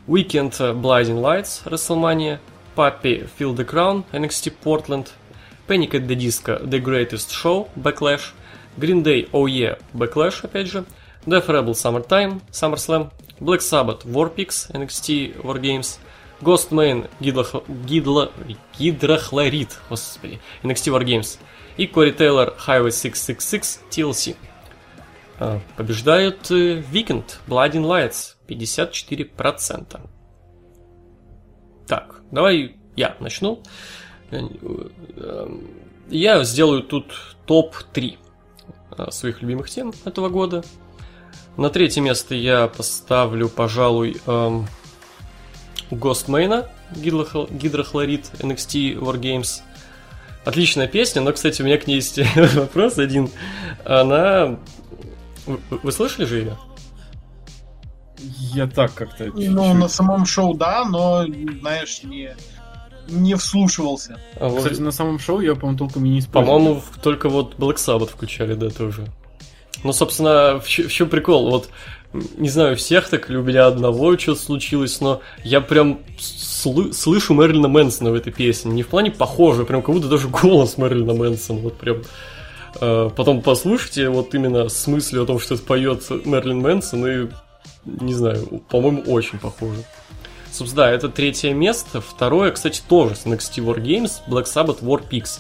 Weekend 0.08 0.52
Blinding 0.82 1.22
Lights, 1.22 1.64
WrestleMania. 1.66 2.40
Pappy, 2.75 3.23
Feel 3.38 3.53
the 3.53 3.63
Crown, 3.65 4.03
NXT 4.13 4.51
Portland. 4.62 5.12
Panic 5.67 5.93
at 5.95 6.07
the 6.07 6.15
Disco, 6.15 6.57
The 6.65 6.79
Greatest 6.79 7.31
Show, 7.31 7.67
Backlash. 7.81 8.34
Green 8.79 9.03
Day, 9.03 9.27
Oh 9.34 9.47
Yeah, 9.47 9.77
Backlash, 9.93 10.43
опять 10.43 10.67
же. 10.67 10.86
Def 11.25 11.47
Rebel, 11.47 11.73
Summertime, 11.73 12.41
SummerSlam. 12.51 13.12
Black 13.39 13.62
Sabbath, 13.62 14.05
Warpix, 14.05 14.69
NXT 14.73 15.34
Wargames. 15.43 15.99
Ghostman, 16.43 17.07
Гидлох- 17.19 17.63
Гидло- 17.86 18.31
Гидрохлорид, 18.79 19.79
господи, 19.89 20.39
NXT 20.63 20.91
Wargames. 20.91 21.38
И 21.77 21.88
Кори 21.88 22.12
Тейлор, 22.12 22.55
Highway 22.67 22.91
666, 22.91 23.79
TLC. 23.89 24.36
А, 25.39 25.60
э, 25.77 26.84
Weekend, 26.91 27.23
Blood 27.47 27.73
in 27.73 27.84
Lights, 27.86 28.36
54%. 28.47 29.99
Так, 31.88 32.20
давай 32.32 32.76
я 32.96 33.15
начну. 33.20 33.62
Э, 34.32 35.48
Я 36.10 36.44
сделаю 36.44 36.84
тут 36.84 37.13
топ-3 37.46 38.17
своих 39.12 39.41
любимых 39.41 39.70
тем 39.70 39.94
этого 40.06 40.30
года. 40.30 40.63
На 41.58 41.70
третье 41.70 42.02
место 42.02 42.36
я 42.36 42.67
поставлю, 42.67 43.48
пожалуй, 43.50 44.17
эм, 44.26 44.67
гидрохл- 46.91 47.54
гидрохлорид 47.54 48.30
NXT 48.39 48.96
Wargames. 49.00 49.62
Отличная 50.46 50.88
песня, 50.88 51.22
но, 51.22 51.32
кстати, 51.34 51.62
у 51.62 51.65
меня 51.65 51.78
к 51.78 51.88
ней 51.88 51.96
есть 51.96 52.20
вопрос 52.56 52.98
один. 52.98 53.30
Она... 53.86 54.60
Вы 55.46 55.91
слышали 55.91 56.26
же 56.26 56.39
ее? 56.39 56.58
Я 58.53 58.67
так 58.67 58.93
как-то 58.93 59.25
Ну, 59.25 59.31
чуть-чуть. 59.34 59.49
на 59.79 59.88
самом 59.88 60.25
шоу, 60.25 60.53
да, 60.53 60.86
но, 60.86 61.25
знаешь, 61.60 62.01
не, 62.03 62.36
не 63.07 63.36
вслушивался. 63.36 64.19
А 64.39 64.47
вот- 64.47 64.63
Кстати, 64.63 64.79
на 64.81 64.91
самом 64.91 65.19
шоу 65.19 65.39
я, 65.41 65.55
по-моему, 65.55 65.77
толком 65.77 66.05
и 66.05 66.10
не 66.10 66.19
использовал. 66.19 66.57
По-моему, 66.60 66.81
только 67.03 67.29
вот 67.29 67.55
Black 67.57 67.75
Sabbath 67.75 68.10
включали, 68.12 68.53
да, 68.53 68.69
тоже. 68.69 69.07
Ну, 69.84 69.93
собственно, 69.93 70.60
в, 70.60 70.67
чё- 70.67 70.88
в 70.88 70.91
чем 70.91 71.10
прикол? 71.10 71.49
Вот, 71.49 71.69
не 72.38 72.49
знаю, 72.49 72.75
всех 72.75 73.10
так 73.10 73.29
или 73.29 73.38
у 73.38 73.43
меня 73.43 73.65
одного 73.67 74.17
что 74.17 74.36
случилось, 74.36 74.99
но 75.01 75.21
я 75.43 75.62
прям 75.62 75.99
слы- 76.19 76.93
слышу 76.93 77.34
Мэрилина 77.34 77.67
Мэнсона 77.67 78.12
в 78.12 78.13
этой 78.15 78.31
песне. 78.34 78.71
Не 78.73 78.84
в 78.84 78.88
плане 78.89 79.12
похоже, 79.12 79.65
прям 79.65 79.81
как 79.81 79.95
будто 79.95 80.07
даже 80.07 80.27
голос 80.27 80.77
Мэрилина 80.77 81.13
Мэнсона. 81.13 81.60
Вот 81.62 81.77
прям... 81.77 82.03
э, 82.79 83.10
потом 83.15 83.41
послушайте 83.41 84.10
вот 84.10 84.36
именно 84.36 84.69
с 84.69 84.86
мыслью 84.88 85.23
о 85.23 85.25
том, 85.25 85.39
что 85.39 85.55
это 85.55 85.63
поет 85.63 86.03
Мерлин 86.25 86.60
Мэнсон, 86.60 87.07
и, 87.07 87.27
не 87.86 88.13
знаю, 88.13 88.62
по-моему, 88.69 89.02
очень 89.04 89.39
похоже. 89.39 89.84
Собственно, 90.52 90.86
да, 90.86 90.91
это 90.91 91.10
третье 91.10 91.54
место. 91.54 92.02
Второе, 92.02 92.52
кстати, 92.52 92.82
тоже 92.88 93.15
с 93.15 93.26
NXT 93.26 93.63
War 93.63 93.82
Games, 93.82 94.12
Black 94.28 94.45
Sabbath 94.45 94.82
War 94.82 95.02
Pigs. 95.08 95.39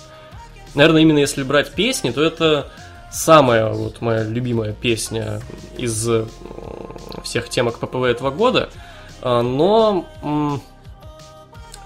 Наверное, 0.73 1.01
именно 1.01 1.19
если 1.19 1.43
брать 1.43 1.73
песни, 1.73 2.11
то 2.11 2.23
это 2.23 2.71
самая 3.11 3.69
вот 3.69 3.99
моя 3.99 4.23
любимая 4.23 4.71
песня 4.71 5.41
из 5.77 6.07
м, 6.07 6.29
всех 7.23 7.49
темок 7.49 7.79
ППВ 7.79 8.03
этого 8.05 8.31
года. 8.31 8.69
А, 9.21 9.41
Но, 9.41 10.07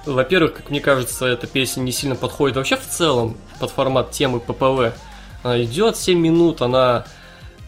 во-первых, 0.06 0.54
как 0.54 0.70
мне 0.70 0.80
кажется, 0.80 1.26
эта 1.26 1.48
песня 1.48 1.82
не 1.82 1.92
сильно 1.92 2.16
подходит 2.16 2.58
вообще 2.58 2.78
в 2.78 2.88
целом 2.88 3.38
под 3.60 3.72
формат 3.72 4.12
темы 4.12 4.40
ППВ. 4.40 4.94
Идет 5.44 5.98
7 5.98 6.20
минут, 6.20 6.62
она 6.62 7.06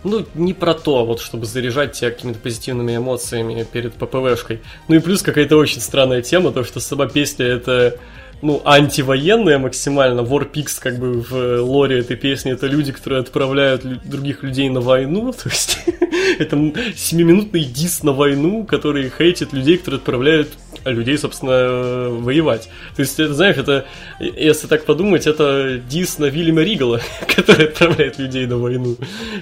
ну, 0.07 0.25
не 0.35 0.53
про 0.53 0.73
то, 0.73 1.05
вот, 1.05 1.21
чтобы 1.21 1.45
заряжать 1.45 1.93
тебя 1.93 2.11
какими-то 2.11 2.39
позитивными 2.39 2.95
эмоциями 2.95 3.65
перед 3.71 3.93
ППВшкой. 3.93 4.61
Ну 4.87 4.95
и 4.95 4.99
плюс 4.99 5.21
какая-то 5.21 5.57
очень 5.57 5.81
странная 5.81 6.21
тема, 6.21 6.51
то, 6.51 6.63
что 6.63 6.79
сама 6.79 7.07
песня 7.07 7.45
это, 7.45 7.97
ну, 8.41 8.61
антивоенная 8.65 9.59
максимально. 9.59 10.21
Warpix, 10.21 10.79
как 10.79 10.99
бы, 10.99 11.21
в 11.21 11.61
лоре 11.61 11.99
этой 11.99 12.15
песни, 12.15 12.51
это 12.51 12.67
люди, 12.67 12.91
которые 12.91 13.21
отправляют 13.21 13.83
других 14.07 14.43
людей 14.43 14.69
на 14.69 14.81
войну, 14.81 15.31
то 15.43 15.49
есть 15.49 15.79
это 16.39 16.73
семиминутный 16.95 17.63
дис 17.63 18.03
на 18.03 18.13
войну, 18.13 18.65
который 18.65 19.11
хейтит 19.15 19.53
людей, 19.53 19.77
которые 19.77 19.99
отправляют 19.99 20.49
людей, 20.89 21.17
собственно, 21.17 22.09
воевать. 22.09 22.69
То 22.95 23.01
есть, 23.01 23.19
это, 23.19 23.33
знаешь, 23.33 23.57
это, 23.57 23.85
если 24.19 24.67
так 24.67 24.85
подумать, 24.85 25.27
это 25.27 25.77
дис 25.77 26.19
на 26.19 26.25
Вильяма 26.25 26.61
Ригала, 26.61 27.01
который 27.35 27.67
отправляет 27.67 28.17
людей 28.17 28.45
на 28.45 28.57
войну. 28.57 28.95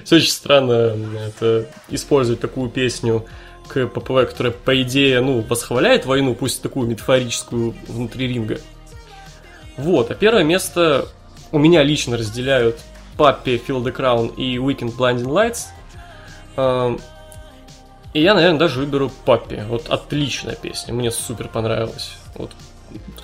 Все 0.04 0.16
очень 0.16 0.30
странно 0.30 0.96
это 1.26 1.66
использовать 1.88 2.40
такую 2.40 2.70
песню 2.70 3.26
к 3.68 3.86
ППВ, 3.86 4.28
которая, 4.28 4.52
по 4.52 4.80
идее, 4.82 5.20
ну, 5.20 5.40
восхваляет 5.40 6.06
войну, 6.06 6.34
пусть 6.34 6.62
такую 6.62 6.88
метафорическую 6.88 7.74
внутри 7.88 8.28
ринга. 8.28 8.58
Вот, 9.76 10.10
а 10.10 10.14
первое 10.14 10.44
место 10.44 11.08
у 11.52 11.58
меня 11.58 11.82
лично 11.82 12.16
разделяют 12.16 12.78
Паппи, 13.16 13.62
the 13.66 13.96
Crown 13.96 14.34
и 14.36 14.56
Weekend 14.56 14.96
Blinding 14.96 15.24
Lights. 15.24 15.66
И 18.16 18.22
я, 18.22 18.32
наверное, 18.32 18.58
даже 18.58 18.80
выберу 18.80 19.12
Паппи. 19.26 19.62
Вот 19.68 19.90
отличная 19.90 20.54
песня, 20.54 20.94
мне 20.94 21.10
супер 21.10 21.48
понравилась. 21.48 22.16
Вот 22.36 22.50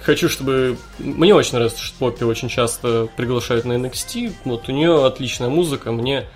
хочу, 0.02 0.28
чтобы... 0.28 0.76
Мне 0.98 1.34
очень 1.34 1.54
нравится, 1.54 1.82
что 1.82 1.98
Поппи 1.98 2.24
очень 2.24 2.50
часто 2.50 3.08
приглашают 3.16 3.64
на 3.64 3.72
NXT. 3.72 4.34
Вот 4.44 4.68
у 4.68 4.72
нее 4.72 5.06
отличная 5.06 5.48
музыка. 5.48 5.92
Мне 5.92 6.26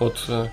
вот... 0.00 0.24
э, 0.28 0.46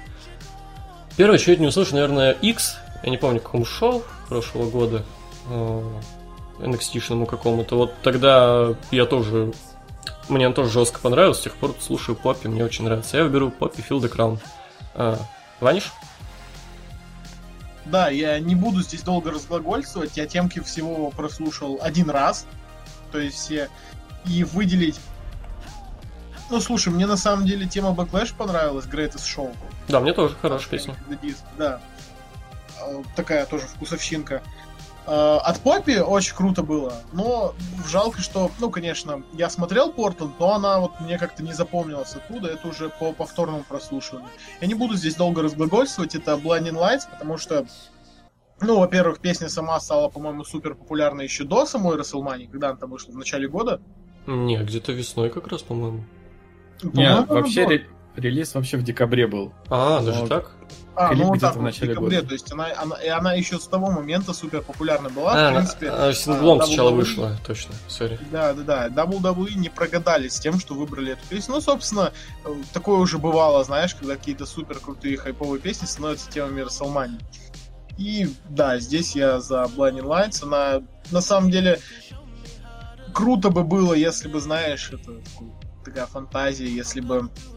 Первое, 1.15 1.37
что 1.37 1.51
я 1.51 1.57
не 1.57 1.67
услышал, 1.67 1.93
наверное, 1.95 2.33
X. 2.33 2.75
Я 3.03 3.09
не 3.09 3.15
помню, 3.15 3.39
какому 3.39 3.63
шоу 3.63 4.03
прошлого 4.27 4.69
года. 4.69 5.05
э, 5.49 5.81
NXT-шному 6.59 7.25
какому-то. 7.25 7.77
Вот 7.77 7.93
тогда 8.03 8.75
я 8.91 9.05
тоже... 9.05 9.53
Мне 10.27 10.45
он 10.45 10.53
тоже 10.53 10.71
жестко 10.71 10.99
понравился. 10.99 11.39
С 11.39 11.43
тех 11.45 11.55
пор 11.55 11.73
слушаю 11.79 12.17
Поппи, 12.17 12.47
мне 12.49 12.65
очень 12.65 12.83
нравится. 12.83 13.15
Я 13.15 13.23
выберу 13.23 13.49
Поппи 13.49 13.79
Feel 13.79 14.01
the 14.01 14.13
Crown. 14.13 14.39
А, 14.93 15.17
Ваниш? 15.61 15.93
Да, 17.85 18.09
я 18.09 18.39
не 18.39 18.55
буду 18.55 18.81
здесь 18.81 19.01
долго 19.01 19.31
разглагольствовать, 19.31 20.17
я 20.17 20.25
темки 20.25 20.59
всего 20.59 21.11
прослушал 21.11 21.79
один 21.81 22.09
раз, 22.09 22.47
то 23.11 23.19
есть 23.19 23.37
все, 23.37 23.69
и 24.25 24.43
выделить 24.43 24.99
Ну, 26.49 26.59
слушай, 26.59 26.89
мне 26.89 27.05
на 27.05 27.17
самом 27.17 27.45
деле 27.45 27.67
тема 27.67 27.89
Backlash 27.89 28.33
понравилась, 28.35 28.85
Greatest 28.85 29.25
Show. 29.25 29.55
Да, 29.87 29.99
мне 29.99 30.13
тоже 30.13 30.35
хорошая 30.41 30.69
песня. 30.69 30.95
Да. 31.57 31.79
А, 32.81 33.03
такая 33.15 33.45
тоже 33.45 33.67
вкусовщинка. 33.67 34.41
А, 35.07 35.37
от 35.39 35.59
Поппи 35.61 35.99
очень 35.99 36.35
круто 36.35 36.63
было, 36.63 36.93
но 37.13 37.53
жалко, 37.87 38.21
что, 38.21 38.49
ну, 38.59 38.71
конечно, 38.71 39.21
я 39.33 39.49
смотрел 39.49 39.91
Портленд, 39.91 40.39
но 40.39 40.53
она 40.55 40.79
вот 40.79 40.99
мне 40.99 41.19
как-то 41.19 41.43
не 41.43 41.53
запомнилась 41.53 42.15
оттуда, 42.15 42.49
это 42.49 42.67
уже 42.67 42.89
по 42.89 43.13
повторному 43.13 43.63
прослушиванию. 43.63 44.29
Я 44.61 44.67
не 44.67 44.73
буду 44.73 44.95
здесь 44.95 45.15
долго 45.15 45.43
разглагольствовать, 45.43 46.15
это 46.15 46.33
Blinding 46.33 46.73
Lights, 46.73 47.03
потому 47.11 47.37
что, 47.37 47.67
ну, 48.61 48.79
во-первых, 48.79 49.19
песня 49.19 49.47
сама 49.47 49.79
стала, 49.79 50.09
по-моему, 50.09 50.43
супер 50.43 50.73
популярной 50.73 51.25
еще 51.25 51.43
до 51.43 51.65
самой 51.67 51.97
Расселмании, 51.97 52.47
когда 52.47 52.69
она 52.69 52.77
там 52.77 52.89
вышла, 52.89 53.11
в 53.11 53.17
начале 53.17 53.47
года. 53.47 53.81
Не, 54.25 54.57
где-то 54.57 54.91
весной 54.91 55.29
как 55.29 55.47
раз, 55.47 55.61
по-моему. 55.61 56.03
Нет, 56.81 57.27
вообще 57.29 57.65
ре- 57.67 57.87
релиз 58.15 58.53
вообще 58.55 58.77
в 58.77 58.83
декабре 58.83 59.27
был. 59.27 59.53
А, 59.69 60.01
даже 60.01 60.27
так? 60.27 60.51
А, 60.95 61.09
Клип 61.09 61.23
ну 61.23 61.29
вот 61.29 61.39
так, 61.41 61.55
в 61.55 61.61
начале 61.61 61.91
в 61.91 61.95
декабре, 61.95 62.17
года. 62.17 62.27
то 62.29 62.33
есть 62.33 62.51
она, 62.51 62.67
она, 62.77 62.95
и 62.95 63.07
она 63.09 63.33
еще 63.33 63.59
с 63.59 63.67
того 63.67 63.91
момента 63.91 64.33
супер 64.33 64.61
популярна 64.61 65.09
была, 65.09 65.33
а, 65.33 65.51
в 65.51 65.55
принципе. 65.55 65.89
Она 65.89 66.13
синглом 66.13 66.61
а, 66.61 66.65
сначала 66.65 66.91
вышла, 66.91 67.37
точно, 67.45 67.75
сори. 67.87 68.17
Да, 68.31 68.53
да, 68.53 68.87
да. 68.87 69.03
WWE 69.03 69.55
не 69.55 69.67
прогадали 69.67 70.29
с 70.29 70.39
тем, 70.39 70.59
что 70.59 70.73
выбрали 70.73 71.13
эту 71.13 71.27
песню. 71.27 71.55
Ну, 71.55 71.61
собственно, 71.61 72.13
такое 72.71 72.97
уже 72.97 73.17
бывало, 73.17 73.63
знаешь, 73.65 73.93
когда 73.93 74.15
какие-то 74.15 74.45
супер 74.45 74.79
крутые 74.79 75.17
хайповые 75.17 75.59
песни 75.59 75.85
становятся 75.85 76.31
темами 76.31 76.61
Расселмани. 76.61 77.19
И 77.97 78.29
да, 78.49 78.79
здесь 78.79 79.15
я 79.15 79.39
за 79.41 79.63
Blinding 79.63 80.03
Lights. 80.03 80.43
Она 80.43 80.81
на 81.11 81.21
самом 81.21 81.51
деле 81.51 81.79
круто 83.13 83.49
бы 83.49 83.63
было, 83.63 83.93
если 83.93 84.27
бы, 84.27 84.39
знаешь, 84.39 84.91
это 84.91 85.11
такая 85.83 86.05
фантазия, 86.05 86.67
если 86.67 86.99
бы 86.99 87.29
а, 87.53 87.54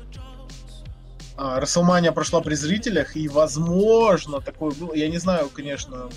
Расселмания 1.38 2.10
прошла 2.10 2.40
при 2.40 2.54
зрителях, 2.54 3.16
и, 3.16 3.28
возможно, 3.28 4.40
такое 4.40 4.72
было. 4.72 4.92
Я 4.94 5.08
не 5.08 5.18
знаю, 5.18 5.48
конечно, 5.54 6.08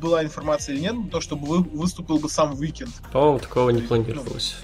была 0.00 0.24
информация 0.24 0.74
или 0.74 0.82
нет, 0.82 0.94
то, 1.10 1.20
чтобы 1.20 1.58
выступил 1.58 2.18
бы 2.18 2.28
сам 2.28 2.58
Уикенд. 2.58 2.90
По-моему, 3.12 3.38
такого 3.38 3.70
не 3.70 3.82
планировалось. 3.82 4.56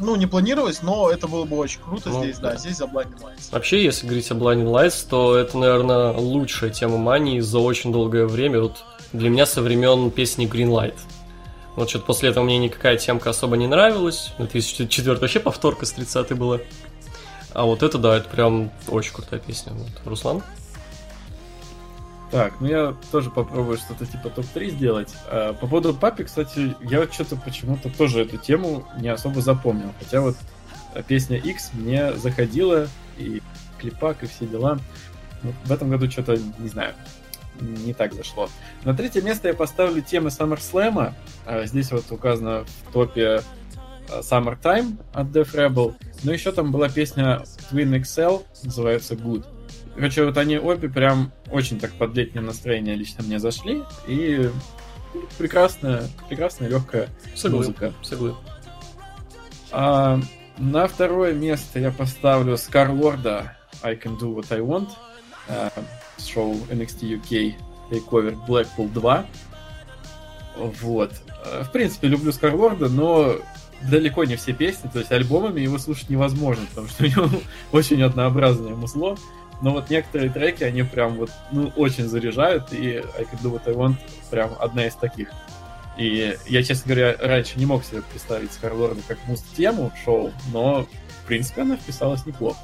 Ну, 0.00 0.16
не 0.16 0.26
планировалось, 0.26 0.82
но 0.82 1.10
это 1.10 1.28
было 1.28 1.44
бы 1.44 1.56
очень 1.56 1.80
круто 1.80 2.08
ну, 2.08 2.24
здесь, 2.24 2.38
да. 2.38 2.52
да, 2.52 2.56
здесь 2.56 2.78
за 2.78 2.84
Blinding 2.86 3.20
Lights. 3.22 3.52
Вообще, 3.52 3.84
если 3.84 4.04
говорить 4.04 4.28
о 4.32 4.34
Blinding 4.34 4.66
Lights, 4.66 5.06
то 5.08 5.36
это, 5.36 5.56
наверное, 5.56 6.12
лучшая 6.12 6.70
тема 6.70 6.96
Мании 6.98 7.38
за 7.38 7.60
очень 7.60 7.92
долгое 7.92 8.26
время. 8.26 8.62
Вот 8.62 8.84
для 9.12 9.30
меня 9.30 9.46
со 9.46 9.62
времен 9.62 10.10
песни 10.10 10.48
Green 10.48 10.68
Light. 10.68 10.98
Вот 11.76 11.88
что-то 11.88 12.06
после 12.06 12.30
этого 12.30 12.44
мне 12.44 12.58
никакая 12.58 12.98
темка 12.98 13.30
особо 13.30 13.56
не 13.56 13.66
нравилась. 13.66 14.32
2004 14.38 15.16
вообще 15.16 15.40
повторка 15.40 15.86
с 15.86 15.92
30 15.92 16.32
была. 16.32 16.58
А 17.54 17.64
вот 17.64 17.82
это, 17.82 17.98
да, 17.98 18.16
это 18.16 18.28
прям 18.28 18.70
очень 18.88 19.12
крутая 19.12 19.40
песня. 19.40 19.72
Вот. 19.72 19.90
Руслан? 20.04 20.42
Так, 22.30 22.54
ну 22.60 22.66
я 22.66 22.96
тоже 23.10 23.30
попробую 23.30 23.76
что-то 23.76 24.06
типа 24.06 24.30
топ-3 24.30 24.70
сделать. 24.70 25.14
А, 25.26 25.52
по 25.52 25.66
поводу 25.66 25.92
папи, 25.92 26.24
кстати, 26.24 26.74
я 26.80 27.00
вот 27.00 27.12
что-то 27.12 27.36
почему-то 27.36 27.90
тоже 27.90 28.22
эту 28.22 28.38
тему 28.38 28.86
не 28.98 29.08
особо 29.08 29.42
запомнил. 29.42 29.92
Хотя 29.98 30.22
вот 30.22 30.36
песня 31.06 31.36
X 31.36 31.72
мне 31.74 32.14
заходила, 32.14 32.88
и 33.18 33.42
клипак, 33.78 34.22
и 34.22 34.26
все 34.26 34.46
дела. 34.46 34.78
Но 35.42 35.52
в 35.64 35.72
этом 35.72 35.90
году 35.90 36.10
что-то, 36.10 36.38
не 36.58 36.68
знаю, 36.68 36.94
не 37.60 37.92
так 37.92 38.14
зашло. 38.14 38.48
На 38.84 38.94
третье 38.94 39.20
место 39.20 39.48
я 39.48 39.54
поставлю 39.54 40.00
темы 40.00 40.28
SummerSlam. 40.28 41.12
А, 41.44 41.66
здесь 41.66 41.92
вот 41.92 42.10
указано 42.10 42.64
в 42.64 42.92
топе 42.92 43.42
Summertime 44.20 44.98
от 45.12 45.28
Def 45.28 45.54
Rebel. 45.54 45.94
Но 46.22 46.32
еще 46.32 46.52
там 46.52 46.72
была 46.72 46.88
песня 46.88 47.42
Twin 47.70 48.00
XL, 48.00 48.44
называется 48.62 49.14
Good. 49.14 49.44
Короче, 49.94 50.24
вот 50.24 50.38
они 50.38 50.58
обе 50.58 50.88
прям 50.88 51.32
очень 51.50 51.78
так 51.78 51.92
под 51.92 52.14
летнее 52.14 52.42
настроение 52.42 52.94
лично 52.94 53.22
мне 53.24 53.38
зашли. 53.38 53.82
И 54.06 54.50
прекрасная, 55.38 56.04
прекрасная 56.28 56.68
легкая 56.68 57.08
Соглы. 57.34 57.58
музыка. 57.58 57.92
Соглы. 58.02 58.34
А, 59.70 60.18
на 60.58 60.86
второе 60.86 61.34
место 61.34 61.78
я 61.78 61.90
поставлю 61.90 62.56
Скарлорда 62.56 63.56
I 63.82 63.96
Can 63.96 64.18
Do 64.18 64.34
What 64.34 64.46
I 64.54 64.60
Want. 64.60 64.88
А, 65.48 65.70
шоу 66.18 66.54
NXT 66.70 67.20
UK 67.20 67.54
Takeover 67.90 68.38
Blackpool 68.46 68.90
2. 68.92 69.26
Вот. 70.56 71.12
В 71.62 71.70
принципе, 71.72 72.08
люблю 72.08 72.32
Скарлорда, 72.32 72.88
но 72.88 73.36
далеко 73.88 74.24
не 74.24 74.36
все 74.36 74.52
песни, 74.52 74.88
то 74.92 74.98
есть 74.98 75.12
альбомами 75.12 75.60
его 75.60 75.78
слушать 75.78 76.10
невозможно, 76.10 76.64
потому 76.70 76.88
что 76.88 77.04
у 77.04 77.06
него 77.06 77.28
очень 77.72 78.02
однообразное 78.02 78.74
музло. 78.74 79.16
Но 79.60 79.70
вот 79.72 79.90
некоторые 79.90 80.30
треки, 80.30 80.64
они 80.64 80.82
прям 80.82 81.14
вот, 81.14 81.30
ну, 81.52 81.72
очень 81.76 82.08
заряжают, 82.08 82.72
и 82.72 82.96
I 82.96 83.22
Can 83.22 83.40
Do 83.42 83.52
What 83.52 83.62
I 83.66 83.74
Want 83.74 83.96
прям 84.30 84.50
одна 84.58 84.86
из 84.86 84.94
таких. 84.96 85.28
И 85.96 86.36
я, 86.46 86.62
честно 86.62 86.94
говоря, 86.94 87.16
раньше 87.20 87.58
не 87.58 87.66
мог 87.66 87.84
себе 87.84 88.02
представить 88.02 88.52
Скарлорда 88.52 89.00
как 89.06 89.18
муст-тему 89.26 89.92
шоу, 90.04 90.32
но, 90.52 90.86
в 91.22 91.26
принципе, 91.26 91.62
она 91.62 91.76
вписалась 91.76 92.26
неплохо. 92.26 92.58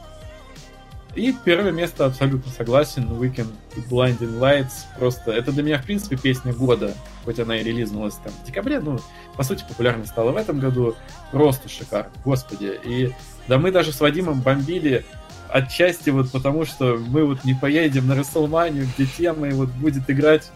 И 1.14 1.34
первое 1.44 1.72
место 1.72 2.06
абсолютно 2.06 2.52
согласен. 2.52 3.04
Weekend 3.04 3.52
Blinding 3.90 4.38
Lights. 4.38 4.86
Просто 4.98 5.32
это 5.32 5.52
для 5.52 5.62
меня, 5.62 5.78
в 5.78 5.84
принципе, 5.84 6.16
песня 6.16 6.52
года. 6.52 6.94
Хоть 7.24 7.40
она 7.40 7.56
и 7.56 7.64
релизнулась 7.64 8.14
там 8.16 8.32
в 8.32 8.46
декабре, 8.46 8.80
ну, 8.80 9.00
по 9.36 9.42
сути, 9.42 9.64
популярна 9.68 10.06
стала 10.06 10.32
в 10.32 10.36
этом 10.36 10.60
году. 10.60 10.94
Просто 11.32 11.68
шикарно, 11.68 12.12
господи. 12.24 12.78
И 12.84 13.12
да 13.48 13.58
мы 13.58 13.72
даже 13.72 13.92
с 13.92 14.00
Вадимом 14.00 14.40
бомбили 14.40 15.04
отчасти 15.48 16.10
вот 16.10 16.30
потому, 16.30 16.64
что 16.66 16.96
мы 16.96 17.24
вот 17.24 17.44
не 17.44 17.54
поедем 17.54 18.06
на 18.06 18.14
Расселманию, 18.14 18.86
где 18.94 19.06
тема 19.06 19.48
и 19.48 19.52
вот 19.52 19.70
будет 19.70 20.08
играть 20.10 20.50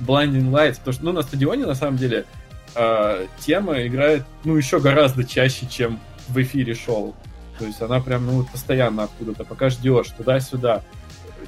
Blinding 0.00 0.50
Lights. 0.50 0.76
Потому 0.76 0.92
что, 0.92 1.04
ну, 1.04 1.12
на 1.12 1.22
стадионе, 1.22 1.66
на 1.66 1.74
самом 1.74 1.96
деле, 1.96 2.26
э, 2.74 3.26
тема 3.40 3.86
играет, 3.86 4.24
ну, 4.44 4.56
еще 4.56 4.80
гораздо 4.80 5.24
чаще, 5.24 5.66
чем 5.66 5.98
в 6.28 6.40
эфире 6.40 6.74
шоу. 6.74 7.14
То 7.58 7.66
есть 7.66 7.80
она 7.80 8.00
прям, 8.00 8.26
ну, 8.26 8.44
постоянно 8.44 9.04
откуда-то, 9.04 9.44
пока 9.44 9.70
ждешь, 9.70 10.08
туда-сюда. 10.10 10.82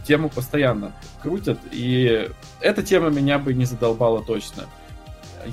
Тему 0.07 0.29
постоянно 0.29 0.93
крутят, 1.23 1.59
и 1.73 2.31
эта 2.61 2.83
тема 2.83 3.11
меня 3.11 3.39
бы 3.39 3.55
не 3.55 3.65
задолбала 3.65 4.23
точно. 4.23 4.65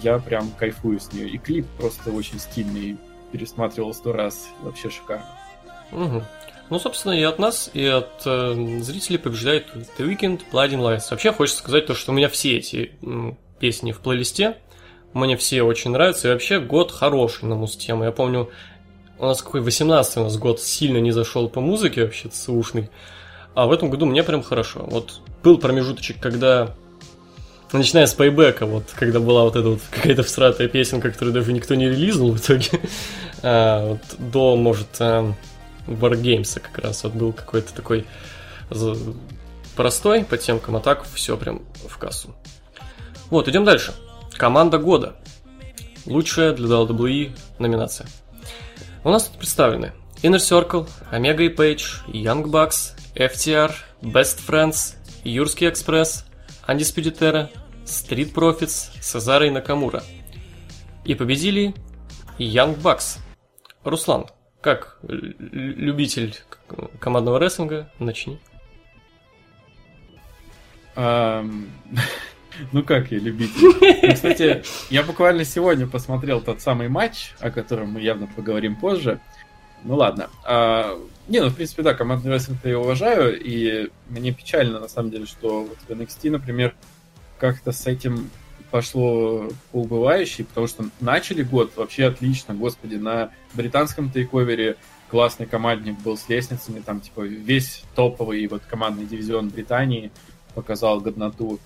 Я 0.01 0.19
прям 0.19 0.51
кайфую 0.51 0.99
с 0.99 1.11
нее. 1.13 1.29
И 1.29 1.37
клип 1.37 1.67
просто 1.77 2.11
очень 2.11 2.39
стильный. 2.39 2.97
Пересматривал 3.31 3.93
сто 3.93 4.13
раз. 4.13 4.47
Вообще 4.61 4.89
шикарно. 4.89 5.25
Угу. 5.91 6.23
Ну, 6.69 6.79
собственно, 6.79 7.13
и 7.13 7.23
от 7.23 7.39
нас, 7.39 7.69
и 7.73 7.85
от 7.85 8.23
э, 8.25 8.79
зрителей 8.81 9.19
побеждает 9.19 9.67
The 9.97 10.07
Weeknd, 10.07 10.41
Blooding 10.51 10.79
Lights. 10.79 11.07
Вообще, 11.11 11.31
хочется 11.31 11.59
сказать 11.59 11.85
то, 11.85 11.93
что 11.93 12.11
у 12.11 12.15
меня 12.15 12.29
все 12.29 12.57
эти 12.57 12.91
м, 13.01 13.37
песни 13.59 13.91
в 13.91 13.99
плейлисте. 13.99 14.57
Мне 15.13 15.37
все 15.37 15.61
очень 15.61 15.91
нравятся. 15.91 16.29
И 16.29 16.31
вообще, 16.31 16.59
год 16.59 16.91
хороший 16.91 17.45
на 17.45 17.55
муз-тему. 17.55 18.05
Я 18.05 18.11
помню, 18.11 18.49
у 19.19 19.25
нас 19.25 19.41
какой 19.41 19.61
18 19.61 20.17
у 20.17 20.23
нас 20.23 20.37
год 20.37 20.59
сильно 20.59 20.97
не 20.97 21.11
зашел 21.11 21.49
по 21.49 21.61
музыке 21.61 22.03
вообще 22.03 22.29
сушный. 22.31 22.89
А 23.55 23.67
в 23.67 23.71
этом 23.71 23.89
году 23.89 24.05
мне 24.05 24.23
прям 24.23 24.43
хорошо. 24.43 24.85
Вот 24.87 25.21
был 25.43 25.57
промежуточек, 25.57 26.19
когда 26.19 26.73
начиная 27.71 28.05
с 28.05 28.13
пейбека, 28.13 28.65
вот, 28.65 28.85
когда 28.95 29.19
была 29.19 29.43
вот 29.43 29.55
эта 29.55 29.67
вот 29.69 29.81
какая-то 29.91 30.23
всратая 30.23 30.67
песенка, 30.67 31.11
которую 31.11 31.33
даже 31.33 31.53
никто 31.53 31.75
не 31.75 31.89
релизнул 31.89 32.31
в 32.31 32.39
итоге, 32.39 32.69
а, 33.43 33.89
вот, 33.89 34.01
до, 34.19 34.55
может, 34.55 34.87
а, 34.99 35.33
Wargames 35.87 36.59
как 36.59 36.77
раз, 36.79 37.03
вот 37.03 37.13
был 37.13 37.33
какой-то 37.33 37.73
такой 37.73 38.05
простой 39.75 40.23
по 40.23 40.37
темкам, 40.37 40.77
а 40.77 40.79
так 40.79 41.03
все 41.13 41.35
прям 41.37 41.63
в 41.87 41.97
кассу. 41.97 42.33
Вот, 43.29 43.47
идем 43.47 43.65
дальше. 43.65 43.93
Команда 44.37 44.77
года. 44.77 45.15
Лучшая 46.05 46.53
для 46.53 46.67
WWE 46.67 47.31
номинация. 47.59 48.07
У 49.05 49.09
нас 49.09 49.27
тут 49.27 49.37
представлены 49.37 49.91
Inner 50.21 50.37
Circle, 50.37 50.89
Omega 51.11 51.43
и 51.43 51.49
Page, 51.49 52.07
Young 52.07 52.45
Bucks, 52.45 52.95
FTR, 53.15 53.73
Best 54.01 54.39
Friends, 54.47 54.95
Юрский 55.25 55.67
Экспресс, 55.67 56.25
Undisputed 56.69 57.19
Era, 57.19 57.49
Street 57.83 58.33
Profits, 58.33 58.91
Сезара 59.01 59.45
и 59.45 59.49
Накамура. 59.49 60.03
И 61.03 61.15
победили 61.15 61.75
Young 62.39 62.81
Bucks. 62.81 63.19
Руслан, 63.83 64.27
как 64.61 64.99
любитель 65.01 66.37
командного 67.01 67.39
рестлинга, 67.39 67.91
начни. 67.99 68.39
Ну 72.71 72.83
как 72.83 73.11
я 73.11 73.19
любитель. 73.19 73.61
Ну, 74.03 74.13
кстати, 74.13 74.63
я 74.89 75.03
буквально 75.03 75.45
сегодня 75.45 75.87
посмотрел 75.87 76.41
тот 76.41 76.61
самый 76.61 76.89
матч, 76.89 77.33
о 77.39 77.51
котором 77.51 77.91
мы 77.91 78.01
явно 78.01 78.27
поговорим 78.27 78.75
позже. 78.75 79.19
Ну 79.83 79.95
ладно. 79.95 80.29
А, 80.45 80.97
не, 81.27 81.41
ну 81.41 81.49
в 81.49 81.55
принципе, 81.55 81.83
да, 81.83 81.93
командный 81.93 82.31
рестлинг 82.31 82.59
я 82.63 82.79
уважаю, 82.79 83.39
и 83.39 83.89
мне 84.09 84.31
печально, 84.31 84.79
на 84.79 84.87
самом 84.87 85.11
деле, 85.11 85.25
что 85.25 85.63
вот 85.63 85.77
в 85.87 85.89
NXT, 85.89 86.31
например, 86.31 86.75
как-то 87.39 87.71
с 87.71 87.87
этим 87.87 88.29
пошло 88.71 89.49
по 89.71 89.81
убывающей, 89.81 90.45
потому 90.45 90.67
что 90.67 90.85
начали 90.99 91.43
год 91.43 91.73
вообще 91.75 92.05
отлично, 92.05 92.55
господи, 92.55 92.95
на 92.95 93.31
британском 93.53 94.09
тейковере 94.09 94.77
классный 95.09 95.45
командник 95.45 95.99
был 95.99 96.17
с 96.17 96.27
лестницами, 96.27 96.79
там, 96.79 96.99
типа, 96.99 97.21
весь 97.21 97.83
топовый 97.93 98.47
вот 98.47 98.63
командный 98.63 99.05
дивизион 99.05 99.49
Британии 99.49 100.11
показал 100.55 101.01
годноту. 101.01 101.59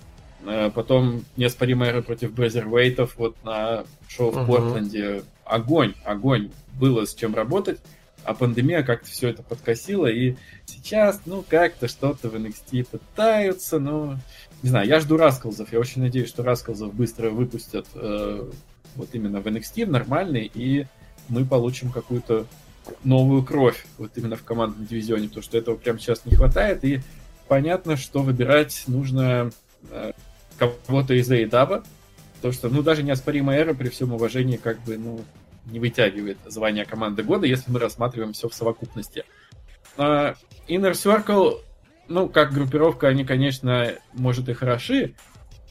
Э, 0.44 0.70
потом 0.72 1.24
неоспоримая 1.36 2.00
против 2.02 2.32
Брезервейтов 2.32 3.16
вот 3.16 3.36
на 3.44 3.84
шоу 4.08 4.30
в 4.30 4.38
uh-huh. 4.38 4.46
Портленде. 4.46 5.22
Огонь, 5.44 5.94
огонь. 6.04 6.50
Было 6.78 7.06
с 7.06 7.14
чем 7.14 7.34
работать, 7.34 7.80
а 8.24 8.34
пандемия 8.34 8.82
как-то 8.82 9.08
все 9.08 9.30
это 9.30 9.42
подкосила, 9.42 10.06
и 10.06 10.36
сейчас, 10.64 11.22
ну, 11.26 11.44
как-то 11.48 11.88
что-то 11.88 12.28
в 12.28 12.34
NXT 12.34 12.84
пытаются, 12.84 13.80
но... 13.80 14.16
Не 14.62 14.68
знаю, 14.68 14.86
я 14.86 15.00
жду 15.00 15.16
Раскалзов, 15.16 15.72
я 15.72 15.80
очень 15.80 16.02
надеюсь, 16.02 16.28
что 16.28 16.42
Раскалзов 16.42 16.94
быстро 16.94 17.30
выпустят 17.30 17.86
э, 17.94 18.48
вот 18.94 19.08
именно 19.12 19.40
в 19.40 19.46
NXT, 19.46 19.86
в 19.86 19.90
нормальный, 19.90 20.50
и 20.52 20.86
мы 21.28 21.44
получим 21.44 21.90
какую-то 21.90 22.46
новую 23.02 23.44
кровь 23.44 23.86
вот 23.98 24.12
именно 24.16 24.36
в 24.36 24.44
командном 24.44 24.86
дивизионе, 24.86 25.28
потому 25.28 25.42
что 25.42 25.58
этого 25.58 25.76
прямо 25.76 25.98
сейчас 25.98 26.24
не 26.24 26.36
хватает, 26.36 26.84
и 26.84 27.00
понятно, 27.48 27.96
что 27.96 28.22
выбирать 28.22 28.84
нужно 28.86 29.50
э, 29.90 30.12
кого-то 30.58 31.14
из 31.14 31.30
Эйдаба, 31.30 31.84
то 32.42 32.52
что, 32.52 32.68
ну, 32.68 32.82
даже 32.82 33.02
неоспоримая 33.02 33.58
эра 33.58 33.74
при 33.74 33.88
всем 33.88 34.12
уважении 34.12 34.56
как 34.56 34.80
бы, 34.80 34.96
ну, 34.96 35.24
не 35.66 35.78
вытягивает 35.80 36.38
звание 36.46 36.84
команды 36.84 37.22
года, 37.22 37.46
если 37.46 37.70
мы 37.70 37.78
рассматриваем 37.78 38.32
все 38.32 38.48
в 38.48 38.54
совокупности. 38.54 39.24
Uh, 39.96 40.36
Inner 40.68 40.92
Circle, 40.92 41.60
ну, 42.08 42.28
как 42.28 42.52
группировка, 42.52 43.08
они, 43.08 43.24
конечно, 43.24 43.92
может 44.14 44.48
и 44.48 44.54
хороши, 44.54 45.14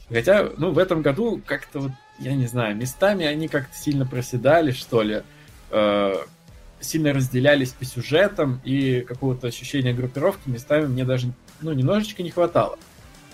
хотя, 0.08 0.50
ну, 0.56 0.70
в 0.70 0.78
этом 0.78 1.02
году 1.02 1.40
как-то 1.44 1.80
вот, 1.80 1.92
я 2.18 2.34
не 2.34 2.46
знаю, 2.46 2.76
местами 2.76 3.24
они 3.26 3.48
как-то 3.48 3.76
сильно 3.76 4.06
проседали, 4.06 4.72
что 4.72 5.02
ли, 5.02 5.22
uh, 5.70 6.18
сильно 6.80 7.12
разделялись 7.12 7.70
по 7.70 7.84
сюжетам, 7.84 8.60
и 8.64 9.00
какого-то 9.00 9.48
ощущения 9.48 9.92
группировки 9.92 10.48
местами 10.48 10.86
мне 10.86 11.04
даже, 11.04 11.32
ну, 11.60 11.72
немножечко 11.72 12.22
не 12.22 12.30
хватало. 12.30 12.78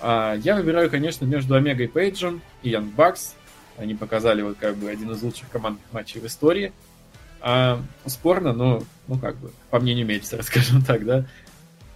А, 0.01 0.35
я 0.35 0.57
выбираю, 0.57 0.91
конечно, 0.91 1.25
между 1.25 1.55
Омегой 1.55 1.89
Пейджем 1.89 2.43
и 2.63 2.71
Young 2.71 2.95
Bucks. 2.95 3.33
Они 3.77 3.95
показали 3.95 4.43
вот 4.43 4.57
как 4.59 4.77
бы 4.77 4.91
один 4.91 5.11
из 5.11 5.23
лучших 5.23 5.49
командных 5.51 5.85
матчей 5.93 6.21
в 6.21 6.27
истории. 6.27 6.73
А, 7.41 7.81
спорно, 8.07 8.53
но, 8.53 8.83
ну 9.07 9.19
как 9.19 9.37
бы, 9.37 9.51
по 9.71 9.79
мнению 9.79 10.07
Мельцера, 10.07 10.43
скажем 10.43 10.83
так, 10.83 11.05
да. 11.05 11.27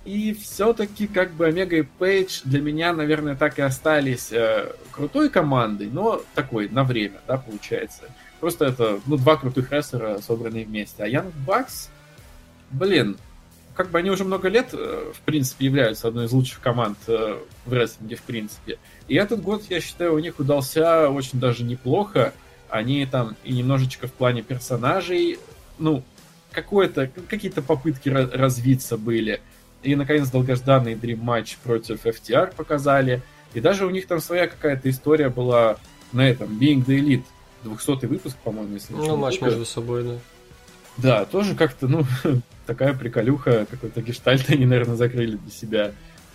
И 0.05 0.33
все-таки 0.33 1.07
как 1.07 1.33
бы 1.33 1.47
Омега 1.47 1.77
и 1.77 1.83
Пейдж 1.83 2.41
для 2.45 2.61
меня, 2.61 2.93
наверное, 2.93 3.37
так 3.37 3.59
и 3.59 3.63
остались 3.63 4.33
э, 4.33 4.73
крутой 4.91 5.29
командой, 5.29 5.91
но 5.93 6.23
такой, 6.35 6.69
на 6.69 6.83
время, 6.83 7.21
да, 7.27 7.37
получается. 7.37 8.05
Просто 8.41 8.67
это, 8.67 9.01
ну, 9.07 9.17
два 9.17 9.37
крутых 9.37 9.71
рестлера, 9.71 10.19
собранные 10.21 10.65
вместе. 10.65 11.03
А 11.03 11.09
Young 11.09 11.33
Bucks, 11.47 11.89
блин, 12.71 13.19
как 13.79 13.91
бы 13.91 14.01
они 14.01 14.11
уже 14.11 14.24
много 14.24 14.49
лет, 14.49 14.70
э, 14.72 15.12
в 15.14 15.20
принципе, 15.20 15.66
являются 15.66 16.09
одной 16.09 16.26
из 16.26 16.33
лучших 16.33 16.61
команд 16.61 16.99
э, 17.07 17.39
в 17.64 17.72
рестлинге, 17.72 18.16
в 18.16 18.22
принципе. 18.22 18.76
И 19.07 19.14
этот 19.14 19.41
год, 19.41 19.62
я 19.70 19.81
считаю, 19.81 20.16
у 20.16 20.18
них 20.18 20.41
удался 20.41 21.09
очень 21.09 21.39
даже 21.39 21.62
неплохо. 21.62 22.35
Они 22.68 23.07
там 23.07 23.37
и 23.45 23.53
немножечко 23.53 24.09
в 24.09 24.12
плане 24.12 24.43
персонажей, 24.43 25.39
ну, 25.79 26.03
какое-то, 26.51 27.09
какие-то 27.29 27.62
попытки 27.62 28.09
развиться 28.09 28.99
были. 28.99 29.41
И, 29.85 29.95
наконец, 29.95 30.29
долгожданный 30.29 30.95
Dream 30.95 31.22
матч 31.22 31.57
против 31.59 32.05
FTR 32.05 32.57
показали. 32.57 33.22
И 33.55 33.61
даже 33.61 33.87
у 33.87 33.91
них 33.91 34.09
там 34.09 34.18
своя 34.18 34.49
какая-то 34.49 34.91
история 34.91 35.29
была 35.29 35.76
на 36.12 36.29
этом, 36.29 36.59
Being 36.59 36.85
the 36.85 36.99
Elite. 36.99 37.24
200 37.62 38.07
выпуск, 38.07 38.37
по-моему, 38.43 38.74
если 38.74 38.93
Ну, 38.93 39.16
матч 39.16 39.41
между 39.41 39.64
собой, 39.64 40.03
да. 40.03 40.14
Да, 40.99 41.25
тоже 41.25 41.55
как-то, 41.55 41.87
ну, 41.87 42.05
такая 42.67 42.93
приколюха, 42.93 43.67
какой-то 43.71 44.03
гештальт 44.03 44.51
они, 44.51 44.67
наверное, 44.67 44.97
закрыли 44.97 45.37
для 45.37 45.51
себя. 45.51 45.93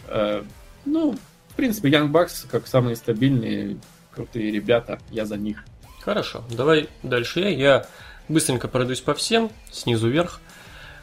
Э, 0.08 0.44
ну, 0.86 1.18
в 1.50 1.56
принципе, 1.56 1.90
Young 1.90 2.12
Bucks 2.12 2.48
как 2.50 2.68
самые 2.68 2.96
стабильные, 2.96 3.78
крутые 4.12 4.52
ребята, 4.52 5.00
я 5.12 5.26
за 5.26 5.38
них. 5.38 5.66
Хорошо, 6.02 6.44
давай 6.50 6.90
дальше 7.04 7.42
я. 7.42 7.50
Я 7.50 7.86
быстренько 8.28 8.68
пройдусь 8.68 9.02
по 9.02 9.14
всем, 9.14 9.52
снизу 9.72 10.10
вверх. 10.10 10.42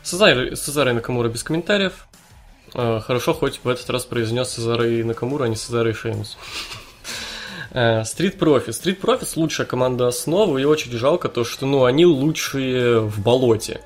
Сезар, 0.02 0.56
Сезар 0.56 0.88
и 0.88 0.92
Накамура 0.92 1.28
без 1.28 1.42
комментариев. 1.42 2.06
Э, 2.74 3.00
хорошо, 3.00 3.34
хоть 3.34 3.60
в 3.62 3.68
этот 3.68 3.88
раз 3.90 4.04
произнес 4.04 4.48
Сезар 4.50 4.82
и 4.82 5.02
Накамура, 5.02 5.44
а 5.44 5.48
не 5.48 5.56
Сезар 5.56 5.86
и 5.86 5.92
Шеймус. 5.92 6.38
Стрит 7.70 8.38
Профи. 8.38 8.72
Стрит 8.72 9.00
Профис 9.00 9.36
лучшая 9.36 9.66
команда 9.66 10.08
основы, 10.08 10.62
и 10.62 10.64
очень 10.64 10.90
жалко 10.92 11.28
то, 11.28 11.44
что 11.44 11.66
ну, 11.66 11.84
они 11.84 12.04
лучшие 12.04 13.00
в 13.00 13.22
болоте. 13.22 13.80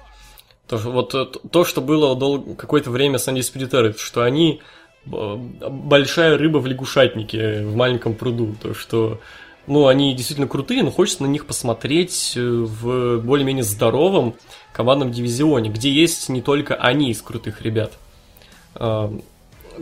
То, 0.68 0.78
вот 0.78 1.14
э, 1.14 1.26
то, 1.50 1.64
что 1.64 1.80
было 1.80 2.16
дол- 2.16 2.54
какое-то 2.56 2.90
время 2.90 3.18
с 3.18 3.28
Undisputed 3.28 3.98
что 3.98 4.22
они 4.22 4.62
э, 5.06 5.36
большая 5.36 6.38
рыба 6.38 6.58
в 6.58 6.66
лягушатнике 6.66 7.62
в 7.62 7.76
маленьком 7.76 8.14
пруду. 8.14 8.54
То, 8.62 8.72
что 8.72 9.20
ну, 9.66 9.86
они 9.86 10.14
действительно 10.14 10.48
крутые, 10.48 10.82
но 10.82 10.90
хочется 10.90 11.22
на 11.22 11.26
них 11.26 11.44
посмотреть 11.46 12.32
э, 12.36 12.40
в 12.40 13.18
более-менее 13.18 13.64
здоровом 13.64 14.34
командном 14.72 15.12
дивизионе, 15.12 15.68
где 15.68 15.90
есть 15.90 16.30
не 16.30 16.40
только 16.40 16.74
они 16.74 17.10
из 17.10 17.20
крутых 17.20 17.62
ребят. 17.62 17.92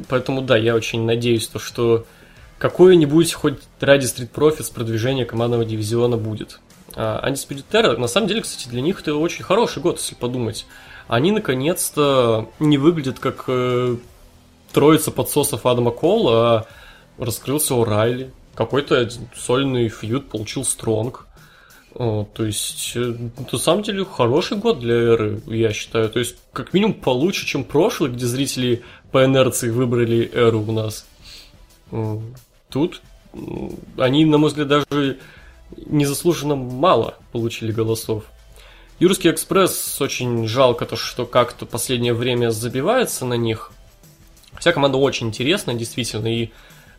Поэтому 0.08 0.42
да, 0.42 0.58
я 0.58 0.74
очень 0.74 1.04
надеюсь, 1.04 1.48
то, 1.48 1.58
что 1.58 2.04
какое-нибудь 2.62 3.32
хоть 3.32 3.58
ради 3.80 4.06
Street 4.06 4.30
Profits 4.30 4.72
продвижение 4.72 5.24
командного 5.24 5.64
дивизиона 5.64 6.16
будет. 6.16 6.60
А 6.94 7.28
Undisputed 7.28 7.64
Terror, 7.68 7.96
на 7.96 8.06
самом 8.06 8.28
деле, 8.28 8.40
кстати, 8.40 8.68
для 8.68 8.80
них 8.80 9.00
это 9.00 9.16
очень 9.16 9.42
хороший 9.42 9.82
год, 9.82 9.98
если 9.98 10.14
подумать. 10.14 10.64
Они, 11.08 11.32
наконец-то, 11.32 12.48
не 12.60 12.78
выглядят 12.78 13.18
как 13.18 13.46
э, 13.48 13.96
троица 14.72 15.10
подсосов 15.10 15.66
Адама 15.66 15.90
Кола, 15.90 16.34
а 16.38 16.66
раскрылся 17.18 17.74
Урайли. 17.74 18.30
Какой-то 18.54 19.10
сольный 19.36 19.88
фьюд 19.88 20.28
получил 20.28 20.64
Стронг. 20.64 21.26
О, 21.96 22.28
то 22.32 22.44
есть, 22.44 22.92
э, 22.94 23.16
на 23.50 23.58
самом 23.58 23.82
деле, 23.82 24.04
хороший 24.04 24.56
год 24.56 24.78
для 24.78 24.94
эры, 24.94 25.42
я 25.48 25.72
считаю. 25.72 26.08
То 26.10 26.20
есть, 26.20 26.36
как 26.52 26.74
минимум, 26.74 26.94
получше, 26.94 27.44
чем 27.44 27.64
прошлый, 27.64 28.12
где 28.12 28.24
зрители 28.24 28.84
по 29.10 29.24
инерции 29.24 29.68
выбрали 29.68 30.30
эру 30.32 30.60
у 30.60 30.70
нас. 30.70 31.06
Тут 32.72 33.02
они, 33.98 34.24
на 34.24 34.38
мой 34.38 34.48
взгляд, 34.48 34.68
даже 34.68 35.18
незаслуженно 35.86 36.54
мало 36.54 37.16
получили 37.32 37.72
голосов. 37.72 38.24
Юрский 38.98 39.30
экспресс 39.30 40.00
очень 40.00 40.46
жалко 40.46 40.84
то, 40.86 40.96
что 40.96 41.26
как-то 41.26 41.66
последнее 41.66 42.14
время 42.14 42.50
забивается 42.50 43.24
на 43.24 43.34
них. 43.34 43.72
Вся 44.58 44.72
команда 44.72 44.98
очень 44.98 45.28
интересная, 45.28 45.74
действительно, 45.74 46.28
и, 46.28 46.50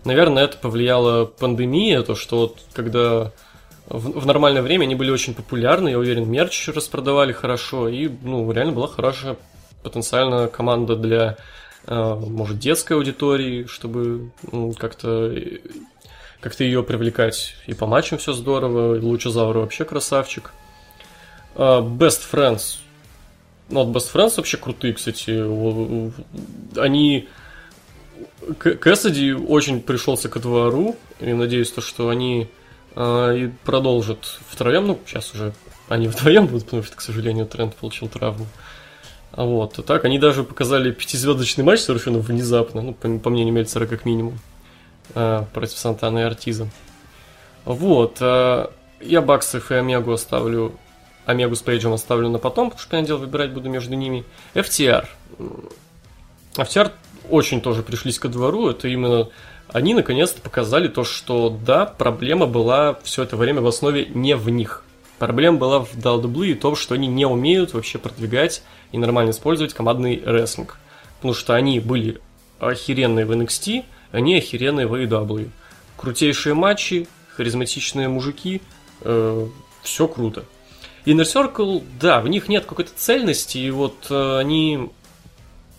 наверное, 0.03 0.43
это 0.43 0.57
повлияла 0.57 1.25
пандемия, 1.25 2.01
то, 2.01 2.15
что 2.15 2.37
вот 2.39 2.57
когда 2.73 3.31
в, 3.87 4.19
в 4.19 4.25
нормальное 4.25 4.61
время 4.61 4.85
они 4.85 4.95
были 4.95 5.11
очень 5.11 5.33
популярны, 5.33 5.89
я 5.89 5.99
уверен, 5.99 6.29
мерч 6.29 6.67
распродавали 6.69 7.31
хорошо, 7.31 7.87
и, 7.87 8.09
ну, 8.23 8.51
реально 8.51 8.73
была 8.73 8.87
хорошая 8.87 9.37
потенциально 9.83 10.47
команда 10.47 10.95
для, 10.95 11.37
может, 11.87 12.59
детской 12.59 12.93
аудитории, 12.93 13.65
чтобы 13.65 14.31
как-то 14.77 15.35
как-то 16.43 16.65
ее 16.65 16.83
привлекать. 16.83 17.55
И 17.67 17.73
по 17.73 17.87
матчам 17.87 18.17
все 18.17 18.33
здорово, 18.33 18.95
и 18.95 18.99
Лучезавр 18.99 19.59
вообще 19.59 19.85
красавчик. 19.85 20.51
А, 21.55 21.81
Best 21.81 22.21
Friends. 22.29 22.79
Ну, 23.69 23.85
вот 23.85 23.95
Best 23.95 24.13
Friends 24.13 24.33
вообще 24.35 24.57
крутые, 24.57 24.93
кстати. 24.93 25.31
Они... 26.77 27.29
Кэссиди 28.59 29.31
очень 29.31 29.81
пришелся 29.81 30.27
ко 30.27 30.39
двору, 30.41 30.97
и 31.21 31.31
надеюсь, 31.31 31.71
то, 31.71 31.79
что 31.79 32.09
они 32.09 32.49
э, 32.93 33.37
и 33.37 33.51
продолжат 33.63 34.25
втроем. 34.49 34.87
Ну, 34.87 34.99
сейчас 35.05 35.33
уже 35.33 35.53
они 35.87 36.09
вдвоем 36.09 36.47
будут, 36.47 36.65
потому 36.65 36.83
что, 36.83 36.97
к 36.97 37.01
сожалению, 37.01 37.45
Трент 37.45 37.73
получил 37.75 38.09
травму. 38.09 38.45
А 39.33 39.43
вот, 39.45 39.79
а 39.79 39.81
так, 39.81 40.05
они 40.05 40.19
даже 40.19 40.43
показали 40.43 40.91
пятизвездочный 40.91 41.63
матч 41.63 41.79
совершенно 41.79 42.19
внезапно, 42.19 42.81
ну, 42.81 42.93
по, 42.93 43.09
по 43.17 43.29
мнению 43.29 43.53
Мельцера, 43.53 43.87
как 43.87 44.05
минимум. 44.05 44.39
Э, 45.15 45.43
против 45.53 45.77
Сантаны 45.77 46.19
и 46.19 46.23
Артиза. 46.23 46.69
Вот. 47.65 48.17
Э, 48.21 48.67
я 49.01 49.21
Баксов 49.21 49.71
и 49.71 49.75
Омегу 49.75 50.11
оставлю 50.11 50.73
Омегу 51.25 51.55
с 51.55 51.61
Пейджем 51.61 51.93
оставлю 51.93 52.29
на 52.29 52.37
потом, 52.37 52.69
потому 52.69 52.79
что, 52.79 52.91
понятное 52.91 53.07
дело, 53.07 53.17
выбирать 53.19 53.51
буду 53.51 53.69
между 53.69 53.95
ними. 53.95 54.25
FTR. 54.53 55.07
FTR 56.55 56.91
очень 57.29 57.61
тоже 57.61 57.81
пришлись 57.81 58.19
ко 58.19 58.27
двору. 58.27 58.69
Это 58.69 58.87
именно 58.87 59.29
они 59.69 59.93
наконец-то 59.93 60.41
показали 60.41 60.87
то, 60.87 61.03
что 61.03 61.49
да, 61.49 61.85
проблема 61.85 62.45
была 62.45 62.99
все 63.03 63.23
это 63.23 63.37
время 63.37 63.61
в 63.61 63.67
основе 63.67 64.05
не 64.05 64.35
в 64.35 64.49
них. 64.49 64.83
Проблема 65.17 65.57
была 65.57 65.79
в 65.79 65.95
WWE 65.95 66.47
и 66.47 66.53
том, 66.53 66.75
что 66.75 66.95
они 66.95 67.07
не 67.07 67.25
умеют 67.25 67.73
вообще 67.73 67.97
продвигать 67.97 68.61
и 68.93 68.97
нормально 68.97 69.31
использовать 69.31 69.73
командный 69.73 70.21
рестлинг. 70.23 70.77
Потому 71.17 71.33
что 71.33 71.55
они 71.55 71.81
были 71.81 72.21
охеренные 72.59 73.25
в 73.25 73.31
NXT, 73.31 73.83
они 74.11 74.37
охеренные 74.37 74.87
в 74.87 74.93
AEW. 74.93 75.49
Крутейшие 75.97 76.53
матчи, 76.53 77.07
харизматичные 77.35 78.07
мужики, 78.07 78.61
э, 79.01 79.47
все 79.81 80.07
круто. 80.07 80.45
Inner 81.05 81.23
Circle, 81.23 81.83
да, 81.99 82.21
в 82.21 82.29
них 82.29 82.47
нет 82.47 82.65
какой-то 82.65 82.91
цельности, 82.95 83.57
и 83.57 83.71
вот 83.71 84.07
э, 84.09 84.37
они... 84.37 84.89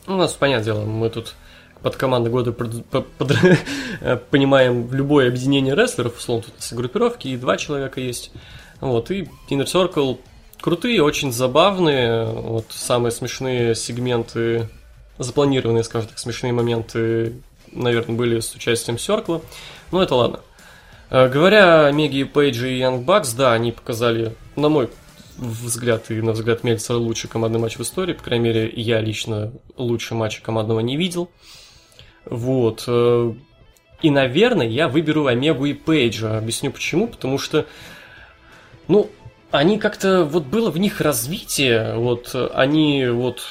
Ну, 0.07 0.15
у 0.15 0.19
нас, 0.19 0.33
понятное 0.33 0.65
дело, 0.65 0.85
мы 0.85 1.09
тут 1.09 1.35
под 1.83 1.97
командой 1.97 2.31
года 2.31 2.53
под, 2.53 2.85
под, 2.87 3.07
под, 3.13 3.33
понимаем 4.31 4.93
любое 4.93 5.29
объединение 5.29 5.75
рестлеров, 5.75 6.19
условно, 6.19 6.45
тут 6.45 6.77
группировки, 6.77 7.29
и 7.29 7.37
два 7.37 7.57
человека 7.57 8.01
есть. 8.01 8.33
Вот, 8.81 9.11
и 9.11 9.29
Inner 9.51 9.67
Circle 9.67 10.19
крутые, 10.65 11.03
очень 11.03 11.31
забавные, 11.31 12.25
вот 12.25 12.65
самые 12.71 13.13
смешные 13.13 13.75
сегменты, 13.75 14.71
запланированные, 15.19 15.85
скажем 15.85 16.09
так, 16.09 16.19
смешные 16.19 16.55
моменты, 16.55 17.35
наверное, 17.71 18.17
были 18.17 18.41
с 18.41 18.55
участием 18.55 18.97
Серкла, 18.97 19.43
но 19.93 20.03
это 20.03 20.15
ладно. 20.15 20.41
Э, 21.11 21.29
говоря 21.29 21.85
о 21.85 21.93
Меги 21.93 22.23
Пейджи 22.25 22.73
и 22.73 22.81
Young 22.81 23.05
Bucks, 23.05 23.37
да, 23.37 23.53
они 23.53 23.73
показали, 23.73 24.35
на 24.57 24.71
мой 24.71 24.89
взгляд 25.37 26.11
и 26.11 26.23
на 26.23 26.33
взгляд 26.33 26.65
Мельцера, 26.65 26.97
лучший 26.97 27.29
командный 27.29 27.61
матч 27.61 27.77
в 27.77 27.83
истории. 27.83 28.15
По 28.15 28.23
крайней 28.23 28.45
мере, 28.45 28.73
я 28.75 29.03
лично 29.03 29.53
лучше 29.77 30.15
матча 30.15 30.41
командного 30.41 30.81
не 30.81 30.97
видел. 30.97 31.29
Вот. 32.25 32.85
Э, 32.87 33.35
и, 34.01 34.09
наверное, 34.09 34.67
я 34.67 34.89
выберу 34.89 35.27
Омегу 35.27 35.67
и 35.67 35.75
Пейджа. 35.75 36.39
Объясню 36.39 36.71
почему. 36.71 37.07
Потому 37.07 37.37
что, 37.37 37.67
ну, 38.89 39.11
они 39.55 39.79
как-то, 39.79 40.25
вот 40.25 40.45
было 40.45 40.71
в 40.71 40.79
них 40.79 41.01
развитие, 41.01 41.95
вот 41.95 42.35
они 42.55 43.07
вот 43.07 43.43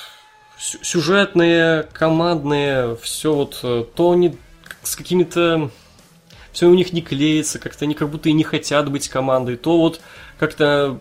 сюжетные, 0.58 1.84
командные, 1.94 2.98
все 2.98 3.34
вот, 3.34 3.60
э, 3.64 3.86
то 3.96 4.12
они 4.12 4.36
с 4.82 4.98
какими-то 4.98 5.72
все 6.52 6.68
у 6.68 6.74
них 6.74 6.92
не 6.92 7.02
клеится, 7.02 7.58
как-то 7.58 7.86
они 7.86 7.94
как 7.96 8.10
будто 8.10 8.28
и 8.28 8.34
не 8.34 8.44
хотят 8.44 8.92
быть 8.92 9.08
командой, 9.08 9.56
то 9.56 9.78
вот 9.78 10.02
как-то 10.38 11.00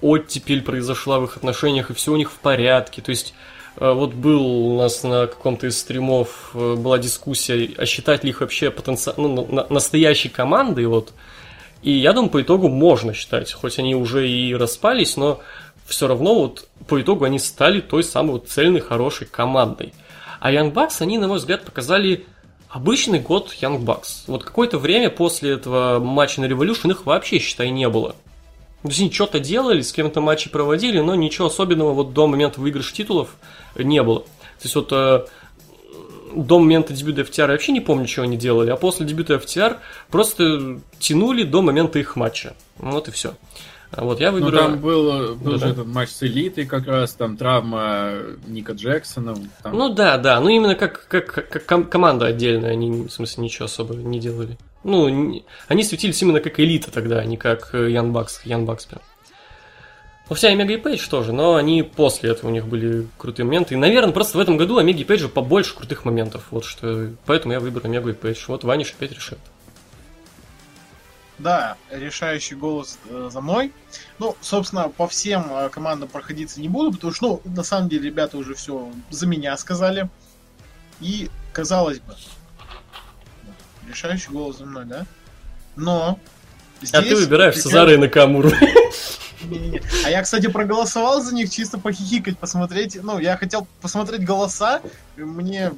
оттепель 0.00 0.62
произошла 0.62 1.18
в 1.18 1.24
их 1.24 1.36
отношениях, 1.36 1.90
и 1.90 1.94
все 1.94 2.12
у 2.12 2.16
них 2.16 2.30
в 2.30 2.38
порядке. 2.38 3.02
То 3.02 3.10
есть, 3.10 3.34
э, 3.78 3.92
вот 3.92 4.14
был 4.14 4.46
у 4.46 4.78
нас 4.78 5.02
на 5.02 5.26
каком-то 5.26 5.66
из 5.66 5.76
стримов 5.76 6.52
э, 6.54 6.76
была 6.76 6.98
дискуссия, 6.98 7.68
а 7.76 7.84
считать 7.84 8.22
ли 8.22 8.30
их 8.30 8.40
вообще 8.40 8.70
потенци... 8.70 9.12
ну, 9.16 9.44
на, 9.50 9.66
настоящей 9.68 10.28
командой, 10.28 10.86
вот. 10.86 11.12
И 11.82 11.92
я 11.92 12.12
думаю, 12.12 12.30
по 12.30 12.42
итогу 12.42 12.68
можно 12.68 13.14
считать, 13.14 13.52
хоть 13.52 13.78
они 13.78 13.94
уже 13.94 14.28
и 14.28 14.54
распались, 14.54 15.16
но 15.16 15.40
все 15.86 16.06
равно 16.06 16.34
вот 16.34 16.68
по 16.86 17.00
итогу 17.00 17.24
они 17.24 17.38
стали 17.38 17.80
той 17.80 18.04
самой 18.04 18.32
вот 18.32 18.48
цельной, 18.48 18.80
хорошей 18.80 19.26
командой. 19.26 19.92
А 20.40 20.52
Young 20.52 20.72
Bucks, 20.72 20.96
они, 21.00 21.18
на 21.18 21.28
мой 21.28 21.38
взгляд, 21.38 21.64
показали 21.64 22.26
Обычный 22.70 23.18
год 23.18 23.52
Young 23.60 23.84
Bucks. 23.84 24.26
Вот 24.28 24.44
какое-то 24.44 24.78
время 24.78 25.10
после 25.10 25.50
этого 25.50 25.98
матча 25.98 26.40
на 26.40 26.44
Revolution 26.44 26.92
их 26.92 27.04
вообще, 27.04 27.40
считай, 27.40 27.70
не 27.70 27.88
было. 27.88 28.14
То 28.82 28.88
есть 28.88 29.00
они 29.00 29.10
что-то 29.10 29.40
делали, 29.40 29.80
с 29.80 29.92
кем-то 29.92 30.20
матчи 30.20 30.48
проводили, 30.48 31.00
но 31.00 31.16
ничего 31.16 31.48
особенного 31.48 31.92
вот 31.92 32.12
до 32.12 32.28
момента 32.28 32.60
выигрыша 32.60 32.94
титулов 32.94 33.34
не 33.74 34.00
было. 34.04 34.20
То 34.20 34.64
есть 34.64 34.74
вот 34.76 34.92
э, 34.92 35.24
до 36.34 36.58
момента 36.58 36.92
дебюта 36.92 37.22
FTR 37.22 37.42
я 37.42 37.46
вообще 37.48 37.72
не 37.72 37.80
помню, 37.80 38.06
что 38.06 38.22
они 38.22 38.36
делали, 38.36 38.70
а 38.70 38.76
после 38.76 39.06
дебюта 39.06 39.34
FTR 39.34 39.76
просто 40.10 40.80
тянули 40.98 41.42
до 41.42 41.62
момента 41.62 41.98
их 41.98 42.16
матча. 42.16 42.54
Вот 42.78 43.08
и 43.08 43.10
все. 43.10 43.34
Вот 43.96 44.20
я 44.20 44.30
выберу... 44.30 44.52
Ну, 44.52 44.56
там 44.56 44.78
был, 44.78 45.34
был 45.34 45.52
да, 45.52 45.58
же 45.58 45.72
этот 45.72 45.86
матч 45.86 46.10
с 46.10 46.22
элитой 46.22 46.64
как 46.64 46.86
раз, 46.86 47.14
там 47.14 47.36
травма 47.36 48.12
Ника 48.46 48.72
Джексона. 48.72 49.36
Там... 49.62 49.76
Ну 49.76 49.92
да, 49.92 50.16
да, 50.16 50.40
ну 50.40 50.48
именно 50.48 50.76
как, 50.76 51.08
как, 51.08 51.26
как 51.26 51.66
ком- 51.66 51.84
команда 51.84 52.26
отдельная, 52.26 52.70
они, 52.70 53.08
в 53.08 53.10
смысле, 53.10 53.44
ничего 53.44 53.64
особо 53.64 53.94
не 53.94 54.20
делали. 54.20 54.58
Ну, 54.84 55.08
не... 55.08 55.44
они 55.66 55.82
светились 55.82 56.22
именно 56.22 56.40
как 56.40 56.60
элита 56.60 56.92
тогда, 56.92 57.18
а 57.18 57.24
не 57.24 57.36
как 57.36 57.74
Ян 57.74 58.12
Бакс, 58.12 58.42
Ян 58.44 58.64
Бакс 58.64 58.86
прям. 58.86 59.02
Ну, 60.30 60.36
вся 60.36 60.48
Омега 60.50 60.72
и 60.72 60.76
Пейдж 60.76 61.08
тоже, 61.08 61.32
но 61.32 61.56
они 61.56 61.82
после 61.82 62.30
этого 62.30 62.50
у 62.50 62.52
них 62.52 62.68
были 62.68 63.08
крутые 63.18 63.44
моменты. 63.44 63.74
И, 63.74 63.76
наверное, 63.76 64.12
просто 64.12 64.38
в 64.38 64.40
этом 64.40 64.56
году 64.56 64.78
Омеги 64.78 65.00
и 65.00 65.04
Пейджа 65.04 65.26
побольше 65.26 65.74
крутых 65.74 66.04
моментов. 66.04 66.44
Вот 66.52 66.64
что. 66.64 67.10
Поэтому 67.26 67.52
я 67.52 67.58
выберу 67.58 67.86
Омегу 67.86 68.10
и 68.10 68.12
Пейдж. 68.12 68.44
Вот 68.46 68.62
Ваниш 68.62 68.94
опять 68.96 69.10
решит. 69.10 69.40
Да, 71.38 71.76
решающий 71.90 72.54
голос 72.54 72.96
э, 73.08 73.28
за 73.32 73.40
мной. 73.40 73.72
Ну, 74.20 74.36
собственно, 74.40 74.88
по 74.88 75.08
всем 75.08 75.46
э, 75.50 75.68
командам 75.68 76.08
проходиться 76.08 76.60
не 76.60 76.68
буду, 76.68 76.92
потому 76.92 77.12
что, 77.12 77.42
ну, 77.44 77.52
на 77.56 77.64
самом 77.64 77.88
деле, 77.88 78.04
ребята 78.04 78.36
уже 78.36 78.54
все 78.54 78.88
за 79.10 79.26
меня 79.26 79.56
сказали. 79.56 80.08
И, 81.00 81.28
казалось 81.52 81.98
бы, 81.98 82.14
решающий 83.88 84.30
голос 84.30 84.58
за 84.58 84.66
мной, 84.66 84.84
да? 84.84 85.06
Но 85.74 86.20
здесь... 86.82 86.94
А 86.94 87.02
ты 87.02 87.16
выбираешь. 87.16 87.56
Сезара 87.56 87.94
и 87.94 87.96
Накамуру. 87.96 88.52
А 90.04 90.10
я, 90.10 90.22
кстати, 90.22 90.48
проголосовал 90.48 91.22
за 91.22 91.34
них 91.34 91.50
чисто 91.50 91.78
похихикать, 91.78 92.38
посмотреть. 92.38 93.02
Ну, 93.02 93.18
я 93.18 93.36
хотел 93.36 93.66
посмотреть 93.80 94.24
голоса. 94.24 94.80
Мне... 95.16 95.72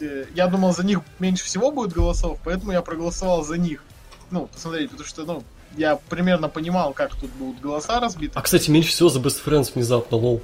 Э, 0.00 0.24
я 0.34 0.46
думал, 0.46 0.74
за 0.74 0.84
них 0.84 1.00
меньше 1.18 1.44
всего 1.44 1.70
будет 1.70 1.92
голосов, 1.92 2.38
поэтому 2.44 2.72
я 2.72 2.82
проголосовал 2.82 3.44
за 3.44 3.56
них 3.56 3.82
ну, 4.30 4.46
посмотреть, 4.46 4.90
потому 4.90 5.06
что, 5.06 5.24
ну, 5.24 5.44
я 5.76 5.96
примерно 5.96 6.48
понимал, 6.48 6.92
как 6.92 7.14
тут 7.14 7.30
будут 7.32 7.60
голоса 7.60 8.00
разбиты. 8.00 8.32
А, 8.34 8.42
кстати, 8.42 8.70
меньше 8.70 8.90
всего 8.90 9.08
за 9.08 9.20
Best 9.20 9.44
Friends 9.44 9.72
внезапно, 9.74 10.16
лол. 10.16 10.42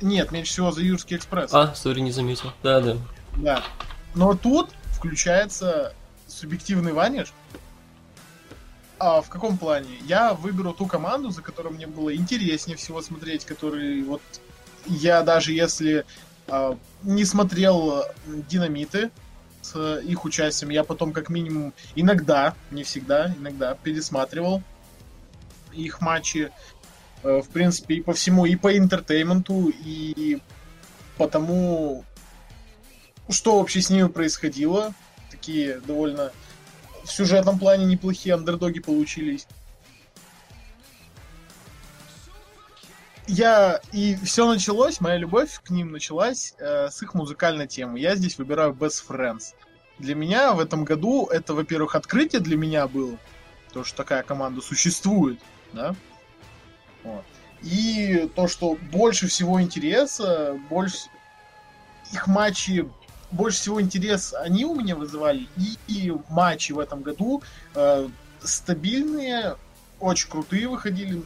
Нет, 0.00 0.32
меньше 0.32 0.52
всего 0.52 0.72
за 0.72 0.82
Юрский 0.82 1.16
экспресс. 1.16 1.50
А, 1.52 1.74
сори, 1.74 2.00
не 2.00 2.10
заметил. 2.10 2.52
Да, 2.62 2.80
да. 2.80 2.96
Да. 3.36 3.64
Но 4.14 4.34
тут 4.34 4.70
включается 4.90 5.94
субъективный 6.26 6.92
ваниш. 6.92 7.32
А 8.98 9.20
в 9.20 9.28
каком 9.28 9.58
плане? 9.58 9.98
Я 10.02 10.34
выберу 10.34 10.72
ту 10.72 10.86
команду, 10.86 11.30
за 11.30 11.42
которую 11.42 11.74
мне 11.74 11.86
было 11.86 12.14
интереснее 12.14 12.76
всего 12.76 13.02
смотреть, 13.02 13.44
который 13.44 14.02
вот 14.02 14.22
я 14.86 15.22
даже 15.22 15.52
если 15.52 16.04
э, 16.46 16.76
не 17.02 17.24
смотрел 17.24 18.04
динамиты, 18.26 19.10
с 19.64 20.00
их 20.00 20.24
участием. 20.24 20.70
Я 20.70 20.84
потом 20.84 21.12
как 21.12 21.30
минимум 21.30 21.72
иногда, 21.94 22.54
не 22.70 22.84
всегда, 22.84 23.34
иногда 23.38 23.74
пересматривал 23.74 24.62
их 25.72 26.00
матчи. 26.00 26.52
Э, 27.22 27.40
в 27.40 27.48
принципе, 27.48 27.96
и 27.96 28.02
по 28.02 28.12
всему, 28.12 28.44
и 28.44 28.56
по 28.56 28.76
интертейменту, 28.76 29.72
и 29.84 30.40
по 31.16 31.28
тому, 31.28 32.04
что 33.30 33.58
вообще 33.58 33.80
с 33.80 33.90
ними 33.90 34.08
происходило. 34.08 34.92
Такие 35.30 35.80
довольно 35.80 36.32
в 37.04 37.10
сюжетном 37.10 37.58
плане 37.58 37.84
неплохие 37.84 38.34
андердоги 38.34 38.80
получились. 38.80 39.46
я 43.26 43.80
и 43.92 44.16
все 44.16 44.46
началось, 44.46 45.00
моя 45.00 45.16
любовь 45.16 45.60
к 45.62 45.70
ним 45.70 45.92
началась 45.92 46.54
э, 46.58 46.88
с 46.90 47.02
их 47.02 47.14
музыкальной 47.14 47.66
темы. 47.66 47.98
Я 47.98 48.16
здесь 48.16 48.38
выбираю 48.38 48.72
Best 48.72 49.04
Friends. 49.08 49.54
Для 49.98 50.14
меня 50.14 50.52
в 50.52 50.60
этом 50.60 50.84
году 50.84 51.26
это, 51.26 51.54
во-первых, 51.54 51.94
открытие 51.94 52.40
для 52.40 52.56
меня 52.56 52.86
было, 52.86 53.16
то, 53.72 53.84
что 53.84 53.96
такая 53.96 54.22
команда 54.22 54.60
существует, 54.60 55.38
да. 55.72 55.94
Вот. 57.02 57.24
И 57.62 58.30
то, 58.34 58.48
что 58.48 58.76
больше 58.90 59.28
всего 59.28 59.60
интереса, 59.60 60.58
больше 60.68 60.98
их 62.12 62.26
матчи, 62.26 62.88
больше 63.34 63.58
всего 63.58 63.80
интерес 63.80 64.34
они 64.34 64.64
у 64.64 64.74
меня 64.74 64.96
вызывали, 64.96 65.46
и, 65.56 65.76
и 65.86 66.12
матчи 66.30 66.72
в 66.72 66.78
этом 66.78 67.02
году 67.02 67.42
э, 67.74 68.08
стабильные, 68.42 69.56
очень 70.00 70.28
крутые 70.28 70.68
выходили 70.68 71.22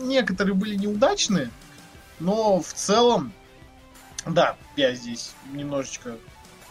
некоторые 0.00 0.54
были 0.54 0.74
неудачные, 0.74 1.50
но 2.20 2.60
в 2.60 2.72
целом, 2.72 3.32
да, 4.26 4.56
я 4.76 4.94
здесь 4.94 5.32
немножечко 5.52 6.16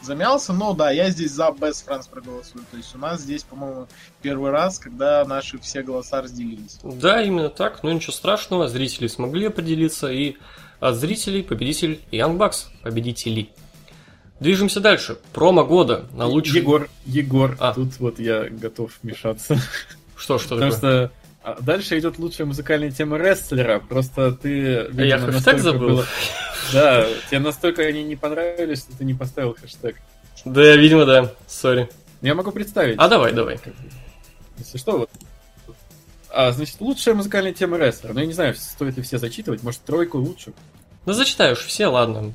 замялся, 0.02 0.54
но 0.54 0.74
да, 0.74 0.92
я 0.92 1.10
здесь 1.10 1.32
за 1.32 1.48
Best 1.48 1.88
Friends 1.88 2.10
проголосую. 2.10 2.66
То 2.70 2.78
есть 2.78 2.94
у 2.96 2.98
нас 2.98 3.22
здесь, 3.22 3.44
по-моему, 3.44 3.88
первый 4.22 4.52
раз, 4.52 4.80
когда 4.80 5.24
наши 5.26 5.58
все 5.60 5.82
голоса 5.82 6.22
разделились. 6.22 6.80
Да, 6.84 7.22
именно 7.22 7.50
так, 7.50 7.84
но 7.84 7.92
ничего 7.92 8.12
страшного, 8.12 8.68
зрители 8.68 9.08
смогли 9.08 9.48
определиться, 9.48 10.12
и 10.12 10.36
от 10.80 10.96
зрителей 10.96 11.44
победитель 11.44 12.02
Young 12.12 12.38
Bucks, 12.38 12.66
победители. 12.82 13.50
Движемся 14.40 14.80
дальше. 14.80 15.18
Промо 15.32 15.64
года 15.64 16.06
на 16.14 16.26
лучший... 16.26 16.60
Егор, 16.60 16.90
Егор, 17.06 17.56
а. 17.60 17.74
тут 17.74 18.00
вот 18.00 18.20
я 18.20 18.50
готов 18.50 18.92
вмешаться. 19.02 19.58
Что, 20.16 20.38
что 20.38 20.56
Потому 20.56 20.72
такое? 20.72 21.08
что 21.08 21.12
а 21.44 21.58
дальше 21.60 22.00
идет 22.00 22.20
лучшая 22.20 22.48
музыкальная 22.48 22.90
тема 22.90 23.18
рестлера. 23.18 23.80
Просто 23.80 24.32
ты. 24.32 24.88
Видимо, 24.90 25.04
я 25.04 25.20
хэштег 25.20 25.60
забыл. 25.60 25.90
Было... 25.90 26.06
Да, 26.72 27.06
тебе 27.30 27.40
настолько 27.40 27.82
они 27.82 28.04
не 28.04 28.16
понравились, 28.16 28.80
что 28.80 28.98
ты 28.98 29.04
не 29.04 29.14
поставил 29.14 29.54
хэштег. 29.54 29.98
Да, 30.46 30.76
видимо, 30.78 31.06
да. 31.06 31.34
Сори. 31.46 31.90
Я 32.22 32.36
могу 32.36 32.52
представить. 32.52 32.96
А 32.98 33.10
давай, 33.10 33.34
давай. 33.34 33.60
Если 34.58 34.78
что, 34.78 35.00
вот. 35.00 35.10
А, 36.30 36.52
значит, 36.54 36.80
лучшая 36.80 37.14
музыкальная 37.16 37.54
тема 37.54 37.78
рестлера. 37.78 38.14
Ну, 38.14 38.22
я 38.22 38.26
не 38.26 38.34
знаю, 38.34 38.56
стоит 38.56 38.96
ли 38.96 39.04
все 39.04 39.18
зачитывать. 39.18 39.62
Может, 39.64 39.82
тройку 39.82 40.20
лучше. 40.20 40.54
Ну, 41.06 41.12
зачитаешь 41.12 41.60
все, 41.60 41.88
ладно. 41.88 42.34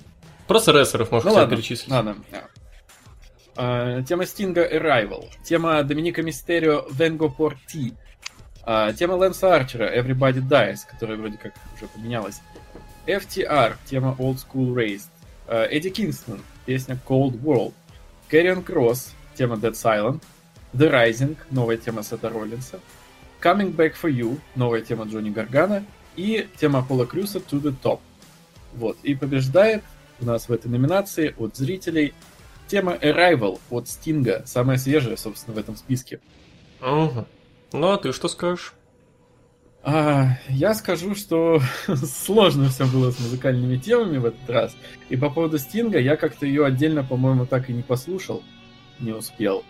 Просто 0.49 0.73
рестлеров 0.73 1.13
можешь 1.13 1.27
ну, 1.27 1.35
ладно, 1.35 1.55
перечислить. 1.55 1.91
Ладно. 1.91 2.17
А, 3.55 4.03
тема 4.03 4.25
Стинга 4.25 4.67
Arrival. 4.67 5.27
Тема 5.45 5.83
Доминика 5.83 6.23
Мистерио 6.23 6.87
Венго 6.91 7.29
Порти. 7.29 7.93
А, 8.65 8.93
тема 8.95 9.13
Лэнса 9.13 9.55
Арчера 9.55 9.95
Everybody 9.95 10.41
Dies, 10.41 10.79
которая 10.89 11.19
вроде 11.19 11.37
как 11.37 11.53
уже 11.77 11.87
поменялась. 11.89 12.41
FTR, 13.07 13.75
тема 13.85 14.17
Old 14.19 14.39
School 14.39 14.75
Raised. 14.75 15.11
А, 15.47 15.67
Эдди 15.67 15.91
Кингстон, 15.91 16.41
песня 16.65 16.99
Cold 17.07 17.39
World. 17.43 17.75
Carrion 18.31 18.65
Cross, 18.65 19.11
тема 19.35 19.57
Dead 19.57 19.73
Silent. 19.73 20.23
The 20.73 20.91
Rising, 20.91 21.37
новая 21.51 21.77
тема 21.77 22.03
Сета 22.03 22.31
Роллинса. 22.31 22.81
Coming 23.43 23.77
Back 23.77 23.95
For 24.01 24.11
You, 24.11 24.39
новая 24.55 24.81
тема 24.81 25.05
Джонни 25.05 25.29
Гаргана. 25.29 25.85
И 26.17 26.49
тема 26.57 26.83
Пола 26.83 27.05
Крюса 27.05 27.39
To 27.39 27.61
The 27.61 27.75
Top. 27.83 28.01
Вот. 28.73 28.97
И 29.03 29.15
побеждает 29.15 29.83
у 30.21 30.25
нас 30.25 30.49
в 30.49 30.53
этой 30.53 30.69
номинации 30.69 31.35
от 31.39 31.57
зрителей 31.57 32.15
тема 32.67 32.95
Arrival 32.95 33.61
от 33.71 33.89
Стинга. 33.89 34.43
Самая 34.47 34.79
свежая, 34.79 35.17
собственно, 35.17 35.55
в 35.55 35.59
этом 35.59 35.77
списке. 35.77 36.21
Угу. 36.81 37.27
Ну, 37.73 37.91
а 37.91 37.99
ты 37.99 38.13
что 38.13 38.29
скажешь? 38.29 38.75
А, 39.83 40.39
я 40.49 40.75
скажу, 40.75 41.15
что 41.15 41.61
сложно 41.97 42.69
все 42.69 42.87
было 42.87 43.11
с 43.11 43.19
музыкальными 43.21 43.77
темами 43.77 44.19
в 44.19 44.27
этот 44.27 44.51
раз. 44.51 44.77
И 45.09 45.17
по 45.17 45.31
поводу 45.31 45.59
Стинга, 45.59 45.99
я 45.99 46.17
как-то 46.17 46.47
ее 46.47 46.67
отдельно, 46.67 47.05
по-моему, 47.05 47.47
так 47.47 47.71
и 47.71 47.73
не 47.73 47.83
послушал, 47.83 48.43
не 48.99 49.13
успел. 49.13 49.65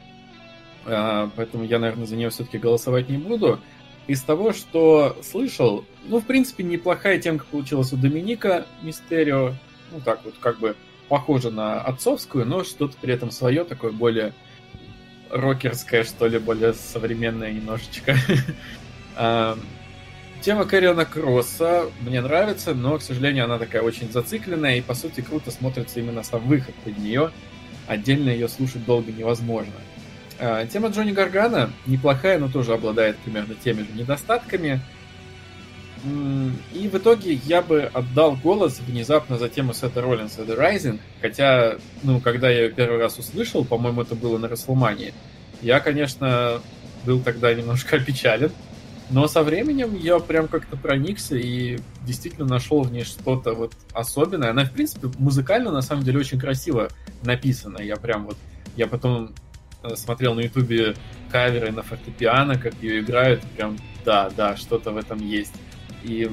А, 0.87 1.31
поэтому 1.37 1.65
я, 1.65 1.79
наверное, 1.79 2.07
за 2.07 2.17
нее 2.17 2.31
все-таки 2.31 2.59
голосовать 2.59 3.09
не 3.09 3.19
буду. 3.19 3.61
Из 4.07 4.23
того, 4.23 4.53
что 4.53 5.19
слышал, 5.23 5.85
ну, 6.07 6.21
в 6.21 6.25
принципе, 6.25 6.65
неплохая 6.65 7.21
темка 7.21 7.45
получилась 7.51 7.93
у 7.93 7.97
Доминика 7.97 8.67
Мистерио. 8.83 9.53
Ну, 9.91 10.01
так 10.01 10.21
вот, 10.25 10.35
как 10.41 10.59
бы 10.59 10.77
похоже 11.09 11.51
на 11.51 11.81
отцовскую, 11.81 12.47
но 12.47 12.65
что-то 12.65 12.97
при 13.01 13.15
этом 13.15 13.31
свое, 13.31 13.65
такое 13.65 13.93
более 13.93 14.35
рокерская, 15.31 16.05
что 16.05 16.27
ли, 16.27 16.39
более 16.39 16.75
современная 16.75 17.53
немножечко. 17.53 18.17
А, 19.17 19.59
тема 20.43 20.65
Кэриона 20.65 21.05
Кросса 21.05 21.91
мне 22.01 22.21
нравится, 22.21 22.75
но, 22.75 22.99
к 22.99 23.03
сожалению, 23.03 23.45
она 23.45 23.59
такая 23.59 23.83
очень 23.83 24.11
зацикленная, 24.11 24.77
и, 24.77 24.83
по 24.83 24.95
сути, 24.95 25.21
круто 25.21 25.51
смотрится 25.51 26.01
именно 26.01 26.23
сам 26.23 26.41
выход 26.47 26.75
под 26.85 26.99
нее. 26.99 27.31
Отдельно 27.87 28.29
ее 28.29 28.49
слушать 28.49 28.85
долго 28.85 29.11
невозможно. 29.11 29.73
А, 30.39 30.67
тема 30.67 30.89
Джонни 30.89 31.13
Гаргана 31.13 31.71
неплохая, 31.87 32.39
но 32.39 32.49
тоже 32.49 32.73
обладает 32.75 33.17
примерно 33.19 33.55
теми 33.55 33.81
же 33.81 33.89
недостатками. 33.95 34.81
И 36.05 36.89
в 36.89 36.97
итоге 36.97 37.35
я 37.45 37.61
бы 37.61 37.83
отдал 37.93 38.37
голос 38.37 38.79
внезапно 38.81 39.37
за 39.37 39.49
тему 39.49 39.75
Сета 39.75 40.01
Роллинса 40.01 40.43
The 40.43 40.57
Rising, 40.57 41.01
хотя, 41.21 41.77
ну, 42.03 42.21
когда 42.21 42.49
я 42.49 42.65
ее 42.65 42.71
первый 42.71 42.99
раз 42.99 43.19
услышал, 43.19 43.65
по-моему, 43.65 44.03
это 44.03 44.15
было 44.15 44.39
на 44.39 44.49
Расселмании, 44.49 45.13
я, 45.61 45.81
конечно, 45.81 46.61
был 47.05 47.21
тогда 47.21 47.53
немножко 47.53 47.97
опечален, 48.01 48.53
но 49.11 49.27
со 49.27 49.43
временем 49.43 49.97
я 49.97 50.19
прям 50.19 50.49
как-то 50.49 50.77
проникся 50.77 51.37
и 51.37 51.79
действительно 52.05 52.47
нашел 52.47 52.83
в 52.83 52.93
ней 52.93 53.05
что-то 53.05 53.55
вот 53.55 53.73
особенное. 53.93 54.51
Она, 54.51 54.65
в 54.65 54.73
принципе, 54.73 55.09
музыкально, 55.19 55.73
на 55.73 55.81
самом 55.81 56.05
деле, 56.05 56.19
очень 56.19 56.39
красиво 56.39 56.89
написана. 57.23 57.79
Я 57.79 57.97
прям 57.97 58.27
вот... 58.27 58.37
Я 58.77 58.87
потом 58.87 59.31
э, 59.83 59.97
смотрел 59.97 60.35
на 60.35 60.41
ютубе 60.41 60.95
каверы 61.33 61.73
на 61.73 61.83
фортепиано, 61.83 62.59
как 62.59 62.75
ее 62.83 63.01
играют, 63.01 63.43
прям, 63.57 63.79
да, 64.05 64.31
да, 64.37 64.57
что-то 64.57 64.93
в 64.93 64.97
этом 64.99 65.19
есть. 65.27 65.55
И 66.05 66.31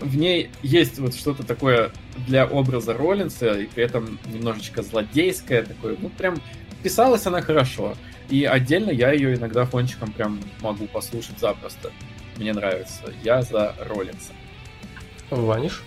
в 0.00 0.16
ней 0.16 0.50
есть 0.62 0.98
вот 0.98 1.14
что-то 1.14 1.44
такое 1.44 1.90
для 2.26 2.46
образа 2.46 2.94
Роллинса, 2.94 3.58
и 3.58 3.66
при 3.66 3.84
этом 3.84 4.18
немножечко 4.26 4.82
злодейское 4.82 5.62
такое. 5.62 5.96
Ну, 6.00 6.08
прям 6.10 6.40
писалась 6.82 7.26
она 7.26 7.40
хорошо. 7.40 7.94
И 8.28 8.44
отдельно 8.44 8.90
я 8.90 9.12
ее 9.12 9.34
иногда 9.34 9.64
фончиком 9.64 10.12
прям 10.12 10.40
могу 10.60 10.86
послушать 10.86 11.38
запросто. 11.38 11.90
Мне 12.36 12.52
нравится. 12.52 13.12
Я 13.24 13.42
за 13.42 13.74
Роллинса. 13.80 14.32
Ваниш? 15.30 15.82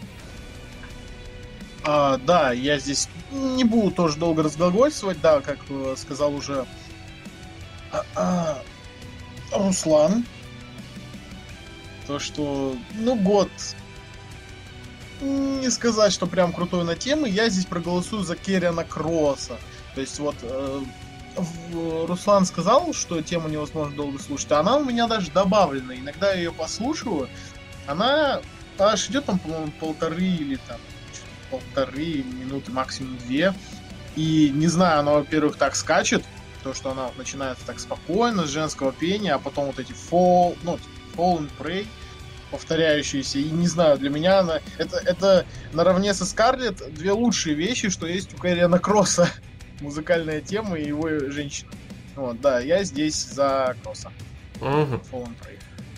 А, 1.84 2.18
да, 2.18 2.52
я 2.52 2.78
здесь 2.78 3.10
не 3.32 3.64
буду 3.64 3.92
тоже 3.92 4.18
долго 4.18 4.44
разглагольствовать, 4.44 5.20
да, 5.22 5.42
как 5.42 5.58
сказал 5.98 6.36
уже 6.36 6.66
а, 7.92 8.06
а, 8.16 8.64
Руслан, 9.52 10.26
то, 12.08 12.20
что, 12.20 12.76
ну, 12.94 13.16
год 13.16 13.50
не 15.22 15.70
сказать, 15.70 16.12
что 16.12 16.26
прям 16.26 16.52
крутой 16.52 16.84
на 16.84 16.96
темы. 16.96 17.30
Я 17.30 17.50
здесь 17.50 17.66
проголосую 17.66 18.24
за 18.24 18.36
Керриана 18.36 18.84
Кросса. 18.84 19.58
То 19.94 20.02
есть 20.02 20.20
вот 20.20 20.36
э, 20.42 20.82
Руслан 22.08 22.46
сказал, 22.46 22.94
что 22.94 23.22
тему 23.22 23.48
невозможно 23.48 23.96
долго 23.96 24.20
слушать, 24.20 24.52
а 24.52 24.60
она 24.60 24.78
у 24.78 24.86
меня 24.86 25.08
даже 25.08 25.32
добавлена. 25.32 25.96
Иногда 25.96 26.32
я 26.32 26.40
ее 26.40 26.52
послушаю, 26.52 27.30
она 27.88 28.42
аж 28.80 29.10
идет 29.10 29.26
там, 29.26 29.40
по-моему, 29.40 29.72
полторы 29.80 30.24
или 30.24 30.58
там 30.68 30.80
полторы 31.50 32.24
минуты, 32.24 32.72
максимум 32.72 33.18
две. 33.18 33.54
И 34.16 34.52
не 34.54 34.68
знаю, 34.68 35.00
она, 35.02 35.14
во-первых, 35.14 35.58
так 35.58 35.76
скачет, 35.76 36.24
то, 36.64 36.74
что 36.74 36.92
она 36.92 37.12
начинается 37.18 37.66
так 37.66 37.80
спокойно, 37.80 38.46
с 38.46 38.50
женского 38.50 38.92
пения, 38.92 39.34
а 39.34 39.40
потом 39.40 39.66
вот 39.66 39.80
эти 39.80 39.92
fall, 39.92 40.58
ну, 40.64 40.74
fall 40.76 40.80
and 41.18 41.50
pray, 41.60 41.86
повторяющиеся. 42.52 43.40
И 43.40 43.50
не 43.50 43.68
знаю, 43.68 43.98
для 43.98 44.10
меня 44.10 44.40
она... 44.40 44.60
Это, 44.78 44.98
это 44.98 45.46
наравне 45.74 46.14
со 46.14 46.26
Скарлетт 46.26 46.94
две 46.94 47.12
лучшие 47.12 47.56
вещи, 47.56 47.90
что 47.90 48.08
есть 48.08 48.34
у 48.34 48.38
Кэриана 48.38 48.80
Кросса. 48.80 49.30
Музыкальная 49.82 50.42
тема 50.42 50.78
и 50.78 50.88
его 50.88 51.10
женщина. 51.32 51.72
Вот, 52.16 52.40
да, 52.42 52.60
я 52.60 52.84
здесь 52.84 53.16
за 53.16 53.76
Кросса. 53.84 54.12
Угу. 54.60 55.28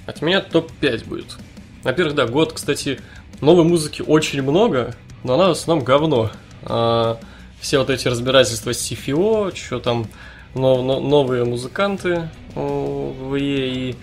От 0.05 0.21
меня 0.21 0.41
топ-5 0.41 1.07
будет. 1.07 1.37
Во-первых, 1.83 2.15
да, 2.15 2.27
год, 2.27 2.53
кстати, 2.53 2.99
новой 3.41 3.65
музыки 3.65 4.01
очень 4.01 4.41
много, 4.41 4.95
но 5.23 5.33
она 5.33 5.49
в 5.49 5.51
основном 5.51 5.83
говно. 5.83 6.31
А, 6.61 7.19
все 7.59 7.79
вот 7.79 7.89
эти 7.89 8.07
разбирательства 8.07 8.73
с 8.73 8.91
CFO, 8.91 9.55
что 9.55 9.79
там 9.79 10.07
но, 10.55 10.81
но, 10.81 10.99
новые 10.99 11.45
музыканты 11.45 12.29
в 12.55 13.33
EA 13.33 13.91
и 13.91 13.95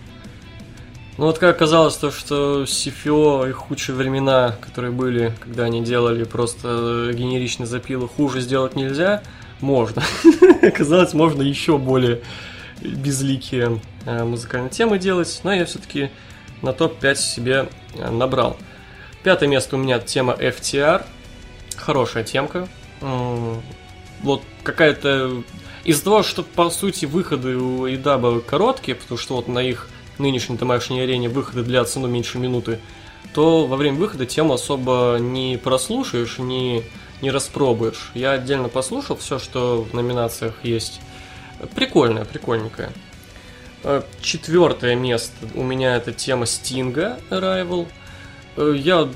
ну 1.21 1.27
вот 1.27 1.39
как 1.39 1.55
оказалось 1.55 1.97
то, 1.97 2.11
что 2.11 2.63
CFO 2.63 3.51
и 3.51 3.53
худшие 3.53 3.95
времена, 3.95 4.57
которые 4.59 4.91
были, 4.91 5.35
когда 5.39 5.65
они 5.65 5.85
делали 5.85 6.25
просто 6.25 7.11
генеричный 7.13 7.67
запилы, 7.67 8.09
хуже 8.09 8.41
сделать 8.41 8.75
нельзя, 8.75 9.23
можно. 9.61 10.03
Оказалось, 10.63 11.13
можно 11.13 11.43
еще 11.43 11.77
более 11.77 12.23
безликие 12.81 13.83
э, 14.07 14.25
музыкальные 14.25 14.71
темы 14.71 14.99
делать, 14.99 15.43
но 15.45 15.53
я 15.53 15.67
все-таки 15.67 16.11
на 16.63 16.73
топ-5 16.73 17.15
себе 17.17 17.69
э, 17.97 18.11
набрал. 18.11 18.57
Пятое 19.23 19.47
место 19.47 19.77
у 19.77 19.79
меня 19.79 19.99
тема 19.99 20.33
FTR. 20.33 21.05
Хорошая 21.77 22.25
темка. 22.25 22.67
Вот 23.03 24.43
какая-то... 24.63 25.43
Из-за 25.85 26.03
того, 26.03 26.23
что, 26.23 26.43
по 26.43 26.71
сути, 26.71 27.05
выходы 27.05 27.57
у 27.57 27.87
EDAB 27.87 28.41
короткие, 28.41 28.95
потому 28.95 29.19
что 29.19 29.37
вот 29.37 29.49
на 29.49 29.59
их 29.59 29.91
нынешней 30.21 30.57
домашней 30.57 31.01
арене 31.01 31.29
выходы 31.29 31.63
длятся 31.63 32.01
ну, 32.01 32.09
меньше 32.09 32.39
минуты, 32.39 32.79
то 33.35 33.67
во 33.67 33.77
время 33.77 33.99
выхода 33.99 34.27
тему 34.27 34.55
особо 34.55 35.19
не 35.21 35.57
прослушаешь, 35.57 36.39
не, 36.39 36.83
не 37.23 37.31
распробуешь. 37.31 38.11
Я 38.15 38.33
отдельно 38.33 38.69
послушал 38.69 39.17
все, 39.17 39.39
что 39.39 39.83
в 39.83 39.95
номинациях 39.95 40.55
есть. 40.63 41.01
Прикольное, 41.75 42.25
прикольненькое. 42.25 42.91
Э, 43.83 44.03
Четвертое 44.21 44.95
место 44.95 45.35
у 45.55 45.63
меня 45.63 45.97
это 45.97 46.13
тема 46.13 46.47
Стинга 46.47 47.19
Arrival. 47.31 47.87
Э, 48.57 48.75
я 48.77 49.09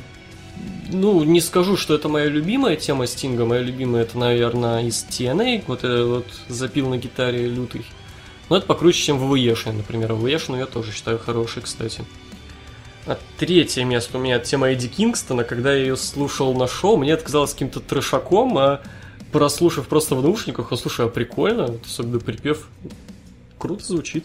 ну, 0.91 1.25
не 1.25 1.41
скажу, 1.41 1.77
что 1.77 1.95
это 1.95 2.09
моя 2.09 2.27
любимая 2.27 2.77
тема 2.77 3.07
Стинга. 3.07 3.45
Моя 3.45 3.63
любимая 3.63 4.03
это, 4.03 4.19
наверное, 4.19 4.83
из 4.85 5.05
TNA. 5.09 5.65
Вот 5.67 5.85
это 5.85 6.07
вот 6.07 6.27
запил 6.49 6.89
на 6.89 6.99
гитаре 6.99 7.47
лютый. 7.47 7.85
Но 8.49 8.57
это 8.57 8.67
покруче, 8.67 9.03
чем 9.03 9.19
ВВЕшный, 9.19 9.73
например. 9.73 10.13
ВВЕшную 10.15 10.61
я 10.61 10.67
тоже 10.67 10.93
считаю 10.93 11.19
хорошей, 11.19 11.63
кстати. 11.63 12.05
А 13.07 13.19
третье 13.39 13.85
место 13.85 14.19
у 14.19 14.21
меня 14.21 14.39
тема 14.39 14.71
Эдди 14.71 14.89
Кингстона. 14.89 15.45
Когда 15.45 15.75
я 15.75 15.81
ее 15.81 15.97
слушал 15.97 16.55
на 16.55 16.67
шоу, 16.67 16.97
мне 16.97 17.13
это 17.13 17.25
казалось 17.25 17.53
каким-то 17.53 17.81
трешаком, 17.81 18.57
а 18.57 18.81
прослушав 19.33 19.89
просто 19.89 20.15
в 20.15 20.23
наушниках, 20.23 20.71
я 20.71 20.77
слушаю, 20.77 21.09
а 21.09 21.11
прикольно, 21.11 21.67
вот 21.67 21.85
особенно 21.85 22.21
припев, 22.21 22.69
круто 23.59 23.85
звучит. 23.85 24.25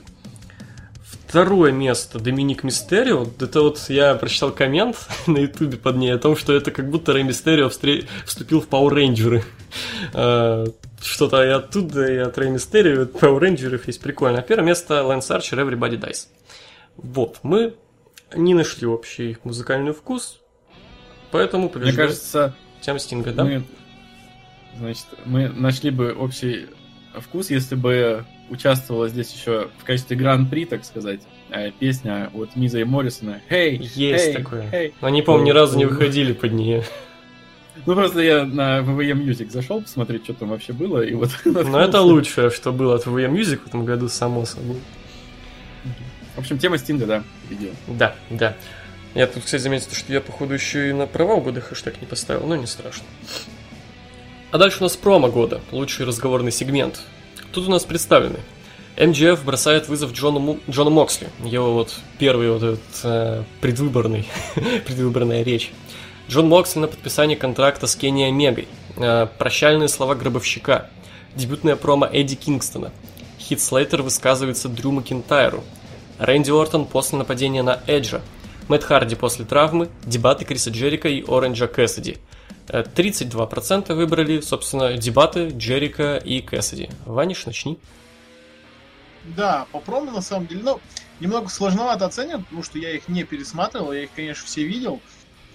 Второе 1.03 1.71
место 1.71 2.19
Доминик 2.19 2.63
Мистерио. 2.63 3.27
Это 3.39 3.61
вот 3.61 3.85
я 3.89 4.15
прочитал 4.15 4.51
коммент 4.51 4.97
на 5.27 5.37
ютубе 5.39 5.77
под 5.77 5.97
ней 5.97 6.13
о 6.13 6.17
том, 6.17 6.35
что 6.35 6.53
это 6.53 6.71
как 6.71 6.89
будто 6.89 7.13
Рэй 7.13 7.23
Мистерио 7.23 7.69
вступил 7.69 8.61
в 8.61 8.67
Power 8.67 8.89
Рейнджеры. 8.89 9.43
Что-то 11.01 11.43
и 11.43 11.49
оттуда, 11.49 12.11
и 12.11 12.17
от 12.17 12.37
Рэй 12.37 12.49
Мистерио, 12.49 12.93
и 12.93 13.03
от 13.03 13.11
Power 13.11 13.39
Рейнджеров 13.39 13.87
есть 13.87 14.01
прикольно. 14.01 14.39
А 14.39 14.41
первое 14.41 14.65
место 14.65 15.03
Лэнс 15.03 15.29
Арчер 15.31 15.59
Everybody 15.59 15.99
Dies. 15.99 16.27
Вот, 16.97 17.39
мы 17.43 17.75
не 18.35 18.53
нашли 18.53 18.85
общий 18.85 19.37
музыкальный 19.43 19.93
вкус, 19.93 20.41
поэтому 21.31 21.69
побеждаем. 21.69 21.95
Мне 21.95 22.07
кажется, 22.07 22.55
тем 22.81 22.99
Стинга, 22.99 23.31
да? 23.31 23.43
Мы, 23.43 23.63
значит, 24.77 25.05
мы 25.25 25.49
нашли 25.49 25.89
бы 25.89 26.13
общий 26.13 26.67
вкус, 27.15 27.49
если 27.49 27.75
бы 27.75 28.25
участвовала 28.49 29.07
здесь 29.07 29.33
еще 29.33 29.69
в 29.77 29.83
качестве 29.83 30.17
гран-при, 30.17 30.65
так 30.65 30.83
сказать, 30.83 31.21
э, 31.49 31.71
песня 31.71 32.29
от 32.33 32.55
Миза 32.55 32.79
и 32.79 32.83
Моррисона 32.83 33.41
«Hey!» 33.49 33.77
Есть 33.95 34.29
hey, 34.29 34.33
такое. 34.33 34.69
Hey. 34.71 34.93
Они, 35.01 35.21
по-моему, 35.21 35.47
ни 35.47 35.51
разу 35.51 35.77
не 35.77 35.85
выходили 35.85 36.33
под 36.33 36.53
нее. 36.53 36.83
Ну, 37.85 37.95
просто 37.95 38.19
я 38.19 38.45
на 38.45 38.79
VVM 38.79 39.23
Music 39.25 39.49
зашел 39.49 39.81
посмотреть, 39.81 40.23
что 40.25 40.33
там 40.33 40.49
вообще 40.49 40.73
было, 40.73 41.01
и 41.01 41.13
вот... 41.13 41.31
Но 41.45 41.79
это 41.79 42.01
лучшее, 42.01 42.49
что 42.49 42.71
было 42.71 42.95
от 42.95 43.05
VVM 43.05 43.31
Music 43.33 43.57
в 43.63 43.67
этом 43.67 43.85
году, 43.85 44.09
само 44.09 44.45
собой. 44.45 44.77
В 46.35 46.39
общем, 46.39 46.57
тема 46.57 46.77
Стинга, 46.77 47.05
да, 47.05 47.23
видео. 47.49 47.71
Да, 47.87 48.15
да. 48.29 48.55
Я 49.15 49.27
тут, 49.27 49.43
кстати, 49.43 49.61
заметил, 49.61 49.91
что 49.91 50.13
я, 50.13 50.21
походу, 50.21 50.53
еще 50.53 50.89
и 50.89 50.93
на 50.93 51.07
провал 51.07 51.41
года 51.41 51.61
хэштег 51.61 51.99
не 51.99 52.07
поставил, 52.07 52.45
но 52.45 52.55
не 52.55 52.67
страшно. 52.67 53.05
А 54.51 54.57
дальше 54.57 54.77
у 54.79 54.83
нас 54.83 54.95
промо 54.95 55.29
года, 55.29 55.61
лучший 55.71 56.05
разговорный 56.05 56.51
сегмент. 56.51 57.01
Тут 57.51 57.67
у 57.67 57.71
нас 57.71 57.83
представлены. 57.85 58.39
МГФ 58.97 59.43
бросает 59.45 59.87
вызов 59.87 60.11
Джону, 60.13 60.39
Му- 60.39 60.59
Джону 60.69 60.89
Моксли. 60.89 61.29
Его 61.43 61.73
вот 61.73 61.95
первый 62.17 62.51
вот 62.51 62.63
этот 62.63 62.79
э, 63.03 63.43
предвыборный, 63.61 64.27
предвыборная 64.85 65.43
речь. 65.43 65.71
Джон 66.29 66.47
Моксли 66.47 66.77
на 66.79 66.87
подписание 66.87 67.35
контракта 67.35 67.87
с 67.87 67.95
Кенни 67.95 68.21
Омегой. 68.21 68.67
Э, 68.97 69.25
прощальные 69.39 69.87
слова 69.89 70.13
гробовщика. 70.13 70.87
Дебютная 71.33 71.75
промо 71.75 72.05
Эдди 72.05 72.35
Кингстона. 72.35 72.91
Хит 73.39 73.59
Слейтер 73.59 74.03
высказывается 74.03 74.69
Дрю 74.69 74.91
Макинтайру. 74.91 75.63
Рэнди 76.19 76.51
Ортон 76.51 76.85
после 76.85 77.17
нападения 77.17 77.63
на 77.63 77.81
Эджа. 77.87 78.21
Мэтт 78.67 78.83
Харди 78.83 79.15
после 79.15 79.43
травмы, 79.43 79.89
дебаты 80.03 80.45
Криса 80.45 80.69
Джерика 80.69 81.09
и 81.09 81.23
Оранжа 81.27 81.67
Кэссиди. 81.67 82.17
Э, 82.67 82.83
32% 82.83 83.95
выбрали, 83.95 84.41
собственно, 84.41 84.93
дебаты 84.93 85.49
Джерика 85.49 86.17
и 86.17 86.41
Кэссиди. 86.41 86.91
Ваниш, 87.07 87.47
начни. 87.47 87.79
Да, 89.23 89.65
по 89.71 89.79
промо 89.79 90.11
на 90.11 90.21
самом 90.21 90.45
деле, 90.45 90.61
ну, 90.61 90.79
немного 91.19 91.49
сложновато 91.49 92.05
оценивать, 92.05 92.43
потому 92.45 92.61
что 92.61 92.77
я 92.77 92.91
их 92.91 93.07
не 93.07 93.23
пересматривал, 93.23 93.93
я 93.93 94.03
их, 94.03 94.11
конечно, 94.15 94.45
все 94.45 94.63
видел. 94.63 95.01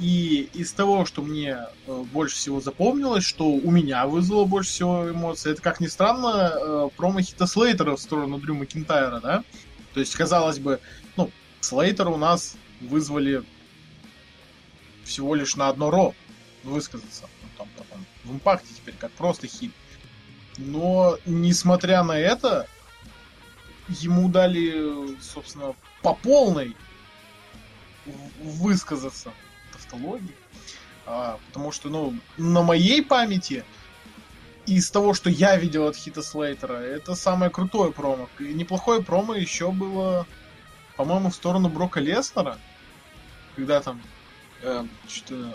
И 0.00 0.48
из 0.54 0.72
того, 0.72 1.06
что 1.06 1.22
мне 1.22 1.66
э, 1.86 2.04
больше 2.12 2.36
всего 2.36 2.60
запомнилось, 2.60 3.24
что 3.24 3.46
у 3.46 3.70
меня 3.70 4.06
вызвало 4.06 4.44
больше 4.44 4.70
всего 4.70 5.08
эмоций, 5.08 5.52
это, 5.52 5.62
как 5.62 5.80
ни 5.80 5.86
странно, 5.86 6.52
э, 6.54 6.88
промо 6.96 7.20
Хита 7.20 7.46
Слейтера 7.46 7.94
в 7.94 8.00
сторону 8.00 8.38
Дрю 8.38 8.54
Макинтайра, 8.54 9.20
да? 9.20 9.44
То 9.92 10.00
есть, 10.00 10.14
казалось 10.16 10.58
бы, 10.58 10.80
ну, 11.16 11.30
Слейтера 11.60 12.08
у 12.08 12.16
нас 12.16 12.56
вызвали 12.80 13.44
всего 15.04 15.36
лишь 15.36 15.54
на 15.54 15.68
одно 15.68 15.90
Ро 15.90 16.14
высказаться. 16.64 17.28
Ну, 17.42 17.48
там, 17.58 17.68
потом, 17.76 18.04
в 18.24 18.32
импакте 18.32 18.68
теперь 18.74 18.96
как 18.98 19.12
просто 19.12 19.46
хит. 19.46 19.72
Но, 20.56 21.18
несмотря 21.24 22.02
на 22.02 22.18
это, 22.18 22.66
ему 23.88 24.28
дали, 24.28 25.16
собственно, 25.20 25.74
по 26.02 26.14
полной 26.14 26.76
высказаться. 28.40 29.32
Тавтологии. 29.94 30.34
А, 31.06 31.38
потому 31.48 31.72
что, 31.72 31.88
ну, 31.88 32.14
на 32.38 32.62
моей 32.62 33.02
памяти 33.02 33.64
из 34.66 34.90
того, 34.90 35.12
что 35.12 35.28
я 35.28 35.56
видел 35.56 35.86
от 35.86 35.96
Хита 35.96 36.22
Слейтера, 36.22 36.74
это 36.74 37.14
самое 37.14 37.50
крутое 37.50 37.92
промо. 37.92 38.28
И 38.38 38.54
неплохое 38.54 39.02
промо 39.02 39.34
еще 39.34 39.70
было, 39.70 40.26
по-моему, 40.96 41.30
в 41.30 41.34
сторону 41.34 41.68
Брока 41.68 42.00
Леснера, 42.00 42.58
когда 43.56 43.82
там 43.82 44.00
э, 44.62 44.84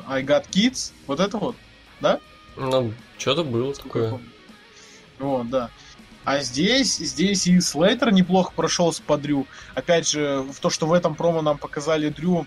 I 0.08 0.24
Got 0.24 0.50
Kids, 0.50 0.94
вот 1.08 1.20
это 1.20 1.38
вот, 1.38 1.56
да? 2.00 2.20
Ну, 2.56 2.94
что-то 3.18 3.44
было 3.44 3.74
такое. 3.74 4.20
Вот, 5.18 5.50
да. 5.50 5.72
А 6.26 6.42
здесь, 6.42 6.98
здесь 6.98 7.48
и 7.48 7.60
Слейтер 7.60 8.12
неплохо 8.14 8.54
прошелся 8.56 9.02
по 9.02 9.18
Дрю. 9.18 9.48
Опять 9.74 10.08
же, 10.08 10.42
в 10.42 10.60
то, 10.60 10.70
что 10.70 10.86
в 10.86 10.94
этом 10.94 11.16
промо 11.16 11.42
нам 11.42 11.58
показали 11.58 12.10
Дрю, 12.10 12.46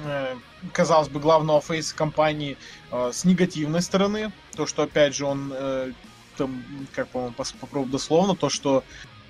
э, 0.00 0.34
казалось 0.72 1.08
бы, 1.08 1.20
главного 1.20 1.60
фейса 1.60 1.94
компании 1.94 2.56
э, 2.90 3.10
с 3.12 3.24
негативной 3.24 3.82
стороны. 3.82 4.32
То, 4.56 4.66
что, 4.66 4.82
опять 4.82 5.14
же, 5.14 5.24
он, 5.24 5.52
э, 5.54 5.92
там, 6.36 6.64
как, 6.94 7.08
по-моему, 7.08 7.34
попробую 7.60 7.90
дословно, 7.90 8.34
то, 8.34 8.48
что 8.48 8.84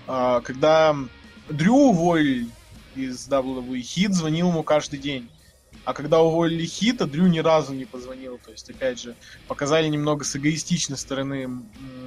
э, 0.07 0.41
когда 0.45 0.97
Дрю 1.49 1.75
уволили 1.75 2.49
из 2.95 3.29
WWE, 3.29 3.81
Хит 3.81 4.15
звонил 4.15 4.49
ему 4.49 4.63
каждый 4.63 4.99
день. 4.99 5.29
А 5.85 5.93
когда 5.93 6.23
уволили 6.23 6.65
Хита, 6.65 7.07
Дрю 7.07 7.27
ни 7.27 7.41
разу 7.41 7.75
не 7.75 7.85
позвонил. 7.85 8.39
То 8.43 8.53
есть, 8.53 8.71
опять 8.71 9.01
же, 9.01 9.15
показали 9.49 9.87
немного 9.89 10.25
с 10.25 10.35
эгоистичной 10.35 10.97
стороны 10.97 11.63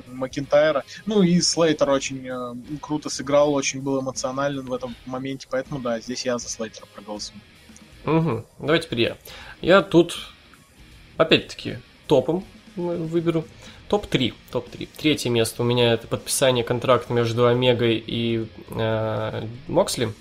Макинтайра. 0.08 0.84
Ну 1.06 1.22
и 1.22 1.40
Слейтер 1.42 1.90
очень 1.90 2.28
э, 2.28 2.78
круто 2.82 3.10
сыграл, 3.10 3.54
очень 3.54 3.82
был 3.82 4.02
эмоционален 4.02 4.66
в 4.66 4.74
этом 4.74 4.96
моменте, 5.06 5.48
поэтому 5.50 5.80
да, 5.80 6.00
здесь 6.00 6.26
я 6.26 6.38
за 6.40 6.50
Слейтера 6.50 6.88
проголосую. 6.88 7.40
Угу. 8.08 8.46
Давай 8.60 8.80
теперь 8.80 9.02
я. 9.02 9.18
Я 9.62 9.82
тут, 9.82 10.18
опять-таки, 11.18 11.78
топом 12.08 12.46
выберу. 12.76 13.44
Топ-3. 13.90 14.34
Топ-3. 14.52 14.90
Третье 14.98 15.30
место 15.30 15.62
у 15.62 15.66
меня 15.66 15.94
это 15.94 16.08
подписание 16.08 16.64
контракта 16.64 17.14
между 17.14 17.48
Омегой 17.48 18.04
и 18.06 18.48
э, 18.70 19.48
Моксли. 19.68 20.14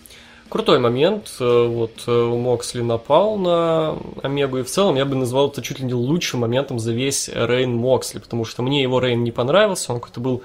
Крутой 0.48 0.78
момент. 0.78 1.34
Э, 1.40 1.66
Вот 1.66 2.04
э, 2.06 2.10
у 2.10 2.38
Моксли 2.38 2.82
напал 2.82 3.36
на 3.36 3.98
Омегу, 4.22 4.58
и 4.58 4.62
в 4.62 4.70
целом 4.70 4.96
я 4.96 5.04
бы 5.04 5.14
назвал 5.14 5.48
это 5.48 5.62
чуть 5.62 5.80
ли 5.80 5.86
не 5.86 5.94
лучшим 5.94 6.40
моментом 6.40 6.78
за 6.78 6.92
весь 6.92 7.28
Рейн 7.28 7.74
Моксли, 7.74 8.18
потому 8.18 8.44
что 8.44 8.62
мне 8.62 8.82
его 8.82 9.00
Рейн 9.00 9.22
не 9.22 9.32
понравился, 9.32 9.92
он 9.92 10.00
какой-то 10.00 10.20
был 10.20 10.42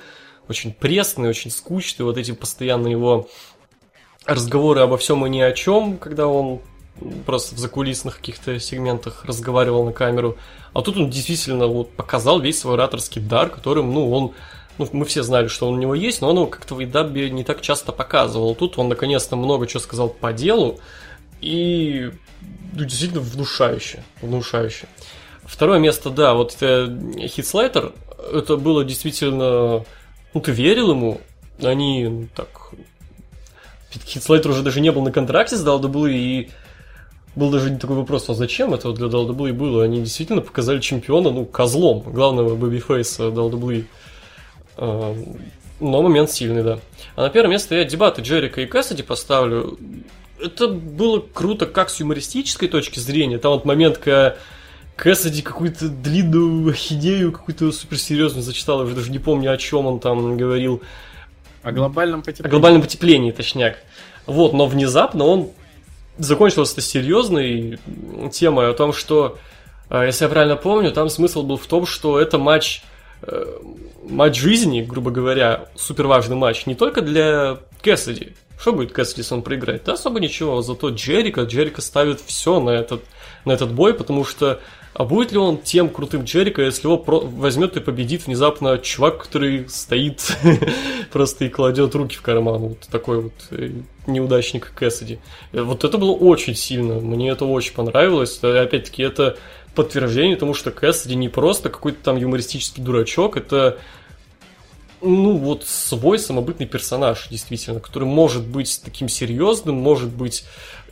очень 0.48 0.74
пресный, 0.74 1.30
очень 1.30 1.52
скучный, 1.52 2.06
вот 2.06 2.18
эти 2.18 2.32
постоянно 2.32 2.88
его 2.88 3.28
разговоры 4.26 4.82
обо 4.82 4.98
всем 4.98 5.26
и 5.26 5.30
ни 5.30 5.42
о 5.42 5.52
чем, 5.52 5.98
когда 5.98 6.28
он 6.28 6.62
просто 7.26 7.56
в 7.56 7.58
закулисных 7.58 8.18
каких-то 8.18 8.60
сегментах 8.60 9.26
разговаривал 9.26 9.86
на 9.86 9.92
камеру. 9.92 10.38
А 10.74 10.82
тут 10.82 10.98
он 10.98 11.10
действительно 11.10 11.68
вот 11.68 11.92
показал 11.92 12.40
весь 12.40 12.60
свой 12.60 12.76
ораторский 12.76 13.22
дар, 13.22 13.50
которым, 13.50 13.94
ну, 13.94 14.12
он... 14.12 14.34
Ну, 14.78 14.88
мы 14.94 15.06
все 15.06 15.22
знали, 15.22 15.48
что 15.48 15.68
он 15.68 15.76
у 15.76 15.78
него 15.78 15.94
есть, 15.94 16.22
но 16.22 16.30
он 16.30 16.38
его 16.38 16.48
как-то 16.48 16.76
в 16.76 16.80
Эйдабе 16.80 17.30
не 17.30 17.44
так 17.44 17.62
часто 17.62 17.92
показывал. 17.92 18.56
Тут 18.56 18.80
он 18.80 18.88
наконец-то 18.88 19.36
много 19.36 19.68
чего 19.68 19.82
сказал 19.82 20.10
по 20.10 20.32
делу, 20.32 20.80
и 21.42 22.12
ну, 22.74 22.86
действительно 22.86 23.22
внушающе, 23.22 24.04
внушающе. 24.22 24.88
Второе 25.44 25.80
место, 25.80 26.10
да, 26.10 26.34
вот 26.34 26.54
Хитслайтер, 26.54 27.92
это 28.34 28.58
было 28.58 28.86
действительно... 28.86 29.84
Ну, 30.34 30.42
ты 30.42 30.52
верил 30.52 30.92
ему, 30.92 31.20
они 31.62 32.08
ну, 32.08 32.28
так... 32.34 32.72
Хитслайтер 34.06 34.52
уже 34.52 34.64
даже 34.64 34.80
не 34.80 34.92
был 34.92 35.02
на 35.02 35.12
контракте 35.12 35.58
с 35.58 35.66
WWE, 35.66 36.14
и 36.14 36.50
был 37.36 37.50
даже 37.50 37.76
такой 37.78 37.96
вопрос, 37.96 38.30
а 38.30 38.34
зачем 38.34 38.74
это 38.74 38.92
для 38.92 39.08
WWE 39.08 39.54
было? 39.54 39.84
Они 39.84 40.02
действительно 40.02 40.42
показали 40.42 40.80
чемпиона, 40.80 41.32
ну, 41.32 41.46
козлом, 41.46 42.02
главного 42.02 42.56
бэби-фейса 42.56 43.24
WWE. 43.30 43.86
А, 44.78 45.16
Но 45.80 46.02
момент 46.02 46.30
сильный, 46.32 46.64
да. 46.64 46.80
А 47.16 47.24
на 47.24 47.30
первое 47.30 47.52
место 47.52 47.76
я 47.76 47.86
дебаты 47.86 48.22
Джерика 48.22 48.62
и 48.62 48.66
Кэссиди 48.66 49.04
поставлю. 49.04 49.78
Это 50.44 50.68
было 50.68 51.20
круто 51.20 51.66
как 51.66 51.90
с 51.90 52.00
юмористической 52.00 52.68
точки 52.68 53.00
зрения. 53.00 53.38
Там 53.38 53.54
вот 53.54 53.64
момент, 53.66 53.98
когда 53.98 54.36
Кэссиди 54.96 55.42
какую-то 55.42 55.88
длинную 55.88 56.70
ахидею, 56.72 57.32
какую-то 57.32 57.72
суперсерьезную 57.72 58.44
зачитал, 58.44 58.80
я 58.80 58.86
уже 58.86 58.96
даже 58.96 59.12
не 59.12 59.20
помню, 59.20 59.52
о 59.52 59.58
чем 59.58 59.86
он 59.86 60.00
там 60.00 60.38
говорил. 60.38 60.82
О 61.64 61.72
глобальном 61.72 62.20
О 62.20 62.24
потеплении. 62.24 62.52
глобальном 62.52 62.82
потеплении, 62.82 63.32
точняк. 63.32 63.78
Вот, 64.26 64.54
но 64.54 64.66
внезапно 64.66 65.26
он 65.26 65.50
закончилась 66.18 66.72
это 66.74 66.82
серьезной 66.82 67.80
темой 68.32 68.70
о 68.70 68.74
том, 68.74 68.94
что, 68.94 69.38
э, 69.90 70.06
если 70.06 70.26
я 70.26 70.30
правильно 70.30 70.56
помню, 70.56 70.92
там 70.92 71.10
смысл 71.10 71.44
был 71.44 71.58
в 71.58 71.66
том, 71.68 71.86
что 71.86 72.20
это 72.20 72.38
матч, 72.38 72.84
э, 73.24 73.46
матч 74.08 74.38
жизни, 74.38 74.82
грубо 74.82 75.12
говоря, 75.12 75.70
супер 75.76 76.08
важный 76.08 76.36
матч, 76.36 76.66
не 76.66 76.76
только 76.76 77.02
для 77.02 77.60
Кэссиди. 77.82 78.34
Что 78.60 78.74
будет 78.74 78.92
Кэссиди, 78.92 79.22
если 79.22 79.34
он 79.34 79.42
проиграет? 79.42 79.84
Да 79.86 79.94
особо 79.94 80.20
ничего, 80.20 80.62
зато 80.62 80.90
Джерика, 80.90 81.42
Джерика 81.42 81.82
ставит 81.82 82.22
все 82.26 82.60
на 82.60 82.70
этот, 82.70 83.04
на 83.46 83.54
этот 83.54 83.72
бой, 83.74 83.94
потому 83.94 84.24
что 84.24 84.60
а 84.94 85.06
будет 85.06 85.32
ли 85.32 85.38
он 85.38 85.58
тем 85.58 85.90
крутым 85.90 86.24
Джерика, 86.24 86.62
если 86.62 86.88
его 86.88 86.98
про- 86.98 87.22
возьмет 87.22 87.78
и 87.78 87.80
победит 87.80 88.28
внезапно 88.28 88.78
чувак, 88.78 89.24
который 89.24 89.70
стоит 89.70 90.36
просто 91.12 91.46
и 91.46 91.50
кладет 91.50 91.96
руки 91.96 92.18
в 92.18 92.22
карман, 92.22 92.60
вот 92.60 92.80
такой 92.92 93.22
вот 93.24 93.34
э, 93.52 93.72
неудачник 94.06 94.74
Кэссиди. 94.76 95.20
Э, 95.54 95.62
Вот 95.62 95.84
это 95.86 95.98
было 95.98 96.12
очень 96.12 96.56
сильно, 96.56 96.96
мне 96.96 97.30
это 97.30 97.46
очень 97.46 97.74
понравилось. 97.74 98.40
Э, 98.42 98.60
Опять-таки, 98.64 99.02
это 99.02 99.38
подтверждение 99.76 100.36
тому, 100.36 100.54
что 100.54 100.72
Кэссиди 100.72 101.16
не 101.16 101.30
просто 101.30 101.70
какой-то 101.70 102.04
там 102.04 102.18
юмористический 102.18 102.84
дурачок, 102.84 103.38
это 103.38 103.80
ну, 105.02 105.38
вот 105.38 105.66
свой 105.66 106.20
самобытный 106.20 106.68
персонаж, 106.68 107.28
действительно, 107.30 107.80
который 107.80 108.08
может 108.08 108.46
быть 108.46 108.82
таким 108.84 109.10
серьезным, 109.10 109.76
может 109.76 110.10
быть 110.10 110.46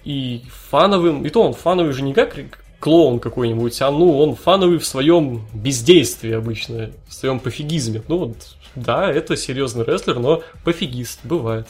и 0.06 0.42
фановым. 0.70 1.26
И 1.26 1.30
то 1.30 1.44
он 1.44 1.54
фановый 1.54 1.94
же 1.94 2.02
не 2.02 2.14
как 2.14 2.38
клоун 2.80 3.20
какой-нибудь, 3.20 3.82
а 3.82 3.92
ну, 3.92 4.18
он 4.18 4.36
фановый 4.36 4.78
в 4.80 4.86
своем 4.86 5.46
бездействии 5.54 6.32
обычно, 6.32 6.92
в 7.08 7.14
своем 7.14 7.40
пофигизме. 7.40 8.02
Ну 8.08 8.18
вот, 8.18 8.56
да, 8.76 9.12
это 9.12 9.36
серьезный 9.36 9.84
рестлер, 9.84 10.20
но 10.20 10.44
пофигист, 10.64 11.20
бывает. 11.24 11.68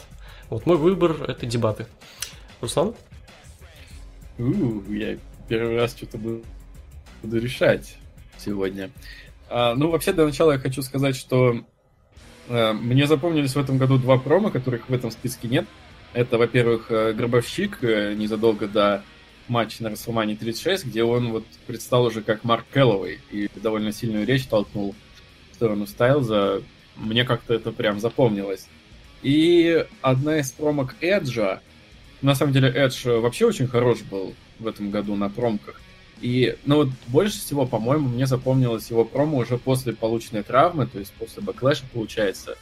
Вот 0.48 0.66
мой 0.66 0.76
выбор 0.76 1.16
это 1.28 1.46
дебаты. 1.46 1.86
Руслан? 2.60 2.94
У, 4.38 4.82
я 4.92 5.18
первый 5.48 5.76
раз 5.76 5.96
что-то 5.96 6.18
буду, 6.18 6.42
буду 7.22 7.38
решать 7.38 7.96
сегодня. 8.38 8.90
А, 9.48 9.74
ну, 9.74 9.90
вообще, 9.90 10.12
для 10.12 10.24
начала 10.24 10.52
я 10.52 10.58
хочу 10.58 10.82
сказать, 10.82 11.16
что 11.16 11.56
а, 12.48 12.72
мне 12.72 13.06
запомнились 13.06 13.54
в 13.54 13.58
этом 13.58 13.78
году 13.78 13.98
два 13.98 14.18
промо, 14.18 14.50
которых 14.50 14.88
в 14.88 14.92
этом 14.92 15.10
списке 15.10 15.48
нет. 15.48 15.66
Это, 16.12 16.38
во-первых, 16.38 16.90
э, 16.90 17.12
Гробовщик 17.12 17.84
э, 17.84 18.14
незадолго 18.14 18.66
до 18.66 19.04
матча 19.50 19.82
на 19.82 19.88
WrestleMania 19.88 20.36
36, 20.36 20.86
где 20.86 21.02
он 21.02 21.32
вот 21.32 21.44
предстал 21.66 22.04
уже 22.04 22.22
как 22.22 22.44
Марк 22.44 22.64
Келловой 22.72 23.20
и 23.30 23.50
довольно 23.56 23.92
сильную 23.92 24.24
речь 24.24 24.46
толкнул 24.46 24.94
в 25.50 25.54
сторону 25.56 25.86
Стайлза. 25.86 26.62
Мне 26.96 27.24
как-то 27.24 27.54
это 27.54 27.72
прям 27.72 28.00
запомнилось. 28.00 28.68
И 29.22 29.84
одна 30.00 30.38
из 30.38 30.52
промок 30.52 30.94
Эджа, 31.00 31.60
на 32.22 32.34
самом 32.34 32.52
деле 32.52 32.68
Эдж 32.68 33.06
вообще 33.06 33.46
очень 33.46 33.66
хорош 33.66 34.00
был 34.00 34.34
в 34.58 34.66
этом 34.66 34.90
году 34.90 35.16
на 35.16 35.28
промках. 35.28 35.80
И, 36.20 36.56
ну 36.66 36.76
вот, 36.76 36.88
больше 37.08 37.38
всего, 37.38 37.66
по-моему, 37.66 38.08
мне 38.08 38.26
запомнилось 38.26 38.90
его 38.90 39.04
промо 39.04 39.38
уже 39.38 39.56
после 39.56 39.94
полученной 39.94 40.42
травмы, 40.42 40.86
то 40.86 40.98
есть 40.98 41.12
после 41.12 41.42
Backlash 41.42 41.76
а, 41.76 41.84
получается. 41.92 42.56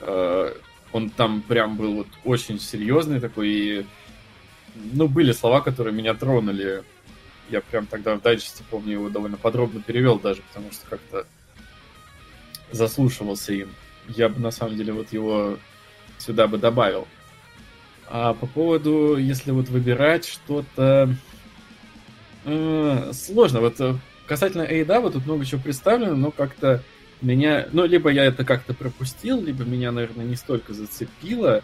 Э, 0.00 0.54
он 0.92 1.10
там 1.10 1.42
прям 1.42 1.76
был 1.76 1.94
вот 1.94 2.06
очень 2.24 2.60
серьезный 2.60 3.20
такой, 3.20 3.48
и, 3.48 3.86
ну, 4.92 5.08
были 5.08 5.32
слова, 5.32 5.60
которые 5.60 5.94
меня 5.94 6.14
тронули. 6.14 6.82
Я 7.48 7.60
прям 7.60 7.86
тогда 7.86 8.16
в 8.16 8.22
дайджесте, 8.22 8.64
помню, 8.70 8.92
его 8.92 9.08
довольно 9.08 9.36
подробно 9.36 9.80
перевел 9.80 10.18
даже, 10.18 10.42
потому 10.42 10.72
что 10.72 10.86
как-то 10.88 11.26
заслушивался 12.72 13.52
им. 13.52 13.70
Я 14.08 14.28
бы, 14.28 14.40
на 14.40 14.50
самом 14.50 14.76
деле, 14.76 14.92
вот 14.92 15.12
его 15.12 15.58
сюда 16.18 16.46
бы 16.46 16.58
добавил. 16.58 17.06
А 18.08 18.34
по 18.34 18.46
поводу, 18.46 19.16
если 19.16 19.50
вот 19.50 19.68
выбирать 19.68 20.26
что-то... 20.26 21.14
Э, 22.44 23.10
сложно. 23.12 23.60
Вот 23.60 23.80
э, 23.80 23.94
касательно 24.26 24.62
Эйдава 24.62 25.10
тут 25.10 25.26
много 25.26 25.44
чего 25.44 25.60
представлено, 25.60 26.14
но 26.14 26.30
как-то 26.30 26.82
меня... 27.20 27.66
Ну, 27.72 27.84
либо 27.84 28.10
я 28.10 28.24
это 28.24 28.44
как-то 28.44 28.74
пропустил, 28.74 29.42
либо 29.42 29.64
меня, 29.64 29.90
наверное, 29.90 30.24
не 30.24 30.36
столько 30.36 30.72
зацепило. 30.72 31.62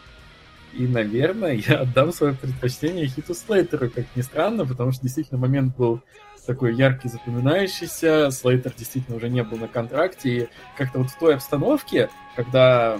И, 0.72 0.86
наверное, 0.86 1.52
я 1.66 1.80
отдам 1.80 2.12
свое 2.12 2.34
предпочтение 2.34 3.06
Хиту 3.06 3.34
Слейтеру, 3.34 3.90
как 3.90 4.06
ни 4.16 4.22
странно, 4.22 4.66
потому 4.66 4.92
что 4.92 5.02
действительно 5.02 5.38
момент 5.38 5.76
был 5.76 6.00
такой 6.46 6.74
яркий, 6.74 7.08
запоминающийся. 7.08 8.30
Слейтер 8.30 8.72
действительно 8.76 9.16
уже 9.16 9.28
не 9.28 9.42
был 9.42 9.58
на 9.58 9.68
контракте. 9.68 10.28
И 10.36 10.48
как-то 10.76 10.98
вот 10.98 11.10
в 11.10 11.18
той 11.18 11.34
обстановке, 11.34 12.10
когда 12.36 12.98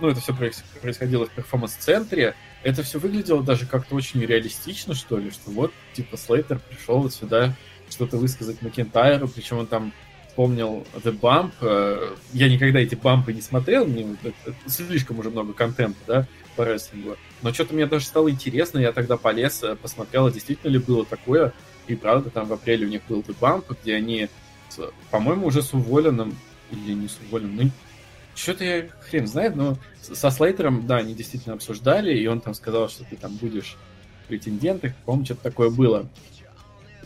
ну, 0.00 0.08
это 0.08 0.20
все 0.20 0.34
происходило 0.34 1.26
в 1.26 1.30
перформанс-центре, 1.30 2.34
это 2.62 2.82
все 2.82 2.98
выглядело 2.98 3.42
даже 3.42 3.66
как-то 3.66 3.94
очень 3.94 4.20
реалистично, 4.20 4.94
что 4.94 5.18
ли, 5.18 5.30
что 5.30 5.50
вот, 5.50 5.72
типа, 5.94 6.16
Слейтер 6.16 6.58
пришел 6.58 7.00
вот 7.00 7.14
сюда 7.14 7.54
что-то 7.88 8.16
высказать 8.16 8.60
Макентайру, 8.62 9.28
причем 9.28 9.58
он 9.58 9.66
там 9.66 9.92
помнил 10.36 10.86
The 10.94 11.18
Bump. 11.18 11.52
Э, 11.62 12.14
я 12.32 12.48
никогда 12.48 12.78
эти 12.78 12.94
бампы 12.94 13.32
не 13.32 13.40
смотрел, 13.40 13.86
мне 13.86 14.16
слишком 14.66 15.18
уже 15.18 15.30
много 15.30 15.54
контента, 15.54 15.98
да, 16.06 16.26
по 16.54 16.62
рестлингу. 16.62 17.16
Но 17.42 17.52
что-то 17.52 17.74
мне 17.74 17.86
даже 17.86 18.04
стало 18.04 18.30
интересно, 18.30 18.78
я 18.78 18.92
тогда 18.92 19.16
полез, 19.16 19.62
э, 19.62 19.74
посмотрел, 19.74 20.26
а 20.26 20.30
действительно 20.30 20.70
ли 20.70 20.78
было 20.78 21.04
такое. 21.04 21.52
И 21.88 21.96
правда, 21.96 22.30
там 22.30 22.46
в 22.46 22.52
апреле 22.52 22.86
у 22.86 22.90
них 22.90 23.02
был 23.08 23.20
The 23.20 23.34
Bump, 23.40 23.76
где 23.82 23.94
они, 23.94 24.28
по-моему, 25.10 25.46
уже 25.46 25.62
с 25.62 25.72
уволенным, 25.72 26.36
или 26.70 26.92
не 26.92 27.08
с 27.08 27.18
уволенным, 27.26 27.56
ну, 27.56 27.70
что-то 28.34 28.64
я 28.64 28.88
хрен 29.08 29.26
знает, 29.26 29.56
но 29.56 29.78
со 30.02 30.30
Слейтером, 30.30 30.86
да, 30.86 30.98
они 30.98 31.14
действительно 31.14 31.54
обсуждали, 31.54 32.16
и 32.16 32.26
он 32.26 32.40
там 32.40 32.54
сказал, 32.54 32.88
что 32.88 33.04
ты 33.04 33.16
там 33.16 33.34
будешь 33.36 33.76
претендентом, 34.28 34.92
по-моему, 35.04 35.24
что-то 35.24 35.44
такое 35.44 35.70
было. 35.70 36.08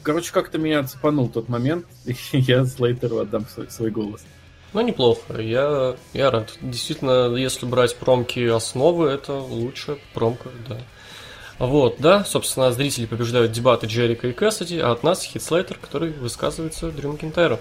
Короче, 0.03 0.33
как-то 0.33 0.59
меня 0.59 0.83
цепанул 0.85 1.29
тот 1.29 1.49
момент, 1.49 1.87
и 2.05 2.15
я 2.33 2.65
Слейтеру 2.65 3.19
отдам 3.19 3.47
свой, 3.47 3.71
свой 3.71 3.91
голос. 3.91 4.25
Ну, 4.73 4.81
неплохо, 4.83 5.41
я, 5.41 5.97
я 6.13 6.31
рад. 6.31 6.57
Действительно, 6.61 7.35
если 7.35 7.67
брать 7.67 7.97
промки 7.97 8.47
основы, 8.47 9.09
это 9.09 9.35
лучше 9.35 9.99
промка, 10.15 10.51
да. 10.69 10.79
Вот, 11.59 11.97
да, 11.99 12.25
собственно, 12.25 12.73
зрители 12.73 13.07
побеждают 13.07 13.53
дебаты 13.53 13.87
Джерика 13.87 14.29
и 14.29 14.33
Кэссиди, 14.33 14.79
а 14.79 14.93
от 14.93 15.03
нас 15.03 15.23
Хит 15.25 15.43
Слейтер, 15.43 15.77
который 15.77 16.11
высказывается 16.11 16.91
Дрю 16.91 17.13
Макинтайру. 17.13 17.59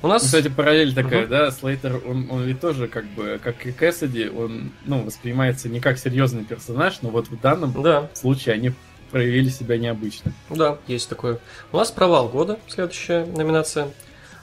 У 0.00 0.08
нас... 0.08 0.22
Кстати, 0.22 0.48
параллель 0.48 0.94
такая, 0.94 1.22
угу. 1.22 1.30
да, 1.30 1.50
Слейтер, 1.50 2.00
он, 2.06 2.28
он 2.30 2.42
ведь 2.44 2.60
тоже, 2.60 2.88
как 2.88 3.04
бы, 3.10 3.38
как 3.42 3.66
и 3.66 3.72
Кэссиди, 3.72 4.28
он, 4.28 4.72
ну, 4.86 5.02
воспринимается 5.02 5.68
не 5.68 5.80
как 5.80 5.98
серьезный 5.98 6.44
персонаж, 6.44 7.00
но 7.02 7.10
вот 7.10 7.28
в 7.28 7.40
данном 7.40 7.80
да. 7.82 8.10
случае 8.14 8.54
они 8.54 8.72
проявили 9.10 9.48
себя 9.48 9.78
необычно. 9.78 10.32
Да, 10.50 10.78
есть 10.86 11.08
такое. 11.08 11.38
У 11.72 11.76
нас 11.76 11.90
провал 11.90 12.28
года, 12.28 12.58
следующая 12.68 13.24
номинация. 13.24 13.92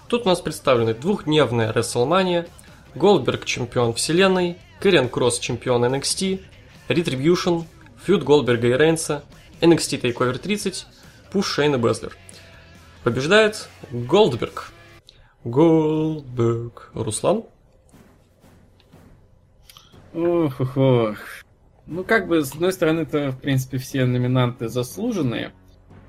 Тут 0.07 0.26
у 0.26 0.30
нас 0.30 0.41
представлены 0.41 0.93
двухдневная 0.93 1.72
WrestleMania, 1.72 2.47
Голдберг 2.93 3.45
чемпион 3.45 3.93
вселенной, 3.93 4.57
Кэрриан 4.80 5.09
Кросс 5.09 5.39
чемпион 5.39 5.86
NXT, 5.86 6.41
Retribution, 6.89 7.66
фьюд 8.03 8.24
Голдберга 8.24 8.68
и 8.68 8.74
Рейнса, 8.74 9.24
NXT 9.61 10.01
TakeOver 10.01 10.38
30, 10.38 10.86
пуш 11.32 11.47
Шейна 11.47 11.78
Безлер. 11.78 12.16
Побеждает 13.03 13.68
Голдберг. 13.91 14.72
Голдберг. 15.43 16.91
Руслан? 16.93 17.43
Ох, 20.13 20.59
ох, 20.59 20.78
ох. 20.78 21.18
Ну, 21.88 22.03
как 22.03 22.27
бы, 22.27 22.43
с 22.43 22.53
одной 22.53 22.73
стороны, 22.73 23.01
это, 23.01 23.31
в 23.31 23.39
принципе, 23.39 23.77
все 23.77 24.05
номинанты 24.05 24.69
заслуженные. 24.69 25.53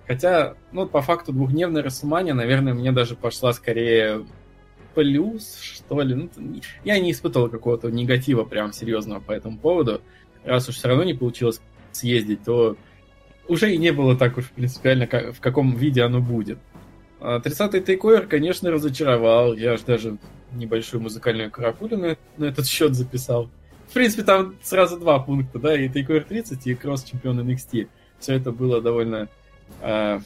Хотя, 0.06 0.54
ну, 0.72 0.86
по 0.86 1.02
факту, 1.02 1.32
двухдневная 1.32 1.82
Расселмания, 1.82 2.32
наверное, 2.32 2.74
мне 2.74 2.92
даже 2.92 3.16
пошла 3.16 3.52
скорее 3.52 4.24
плюс, 4.94 5.58
что 5.60 6.00
ли. 6.00 6.14
Ну, 6.14 6.30
я 6.84 6.98
не 6.98 7.12
испытывал 7.12 7.50
какого-то 7.50 7.90
негатива 7.90 8.44
прям 8.44 8.72
серьезного 8.72 9.20
по 9.20 9.32
этому 9.32 9.58
поводу. 9.58 10.00
Раз 10.44 10.68
уж 10.68 10.76
все 10.76 10.88
равно 10.88 11.04
не 11.04 11.14
получилось 11.14 11.60
съездить, 11.92 12.44
то 12.44 12.76
уже 13.48 13.74
и 13.74 13.78
не 13.78 13.92
было 13.92 14.16
так 14.16 14.38
уж 14.38 14.50
принципиально, 14.50 15.06
в 15.32 15.40
каком 15.40 15.76
виде 15.76 16.02
оно 16.02 16.20
будет. 16.20 16.58
30-й 17.20 17.78
а 17.78 17.82
тейковер, 17.82 18.26
конечно, 18.26 18.70
разочаровал. 18.70 19.54
Я 19.54 19.72
аж 19.72 19.82
даже 19.82 20.18
небольшую 20.52 21.02
музыкальную 21.02 21.50
каракулю 21.50 21.96
на, 21.96 22.16
на 22.36 22.44
этот 22.46 22.66
счет 22.66 22.94
записал. 22.94 23.50
Принципе, 23.97 24.24
там 24.24 24.57
сразу 24.61 24.99
два 24.99 25.18
пункта, 25.20 25.59
да, 25.59 25.74
и 25.74 25.88
тейковер 25.88 26.24
30, 26.24 26.66
и 26.66 26.74
кросс 26.74 27.03
чемпион 27.03 27.40
NXT. 27.40 27.88
Все 28.18 28.34
это 28.34 28.53
было 28.53 28.82
довольно 28.82 29.28
э, 29.80 30.20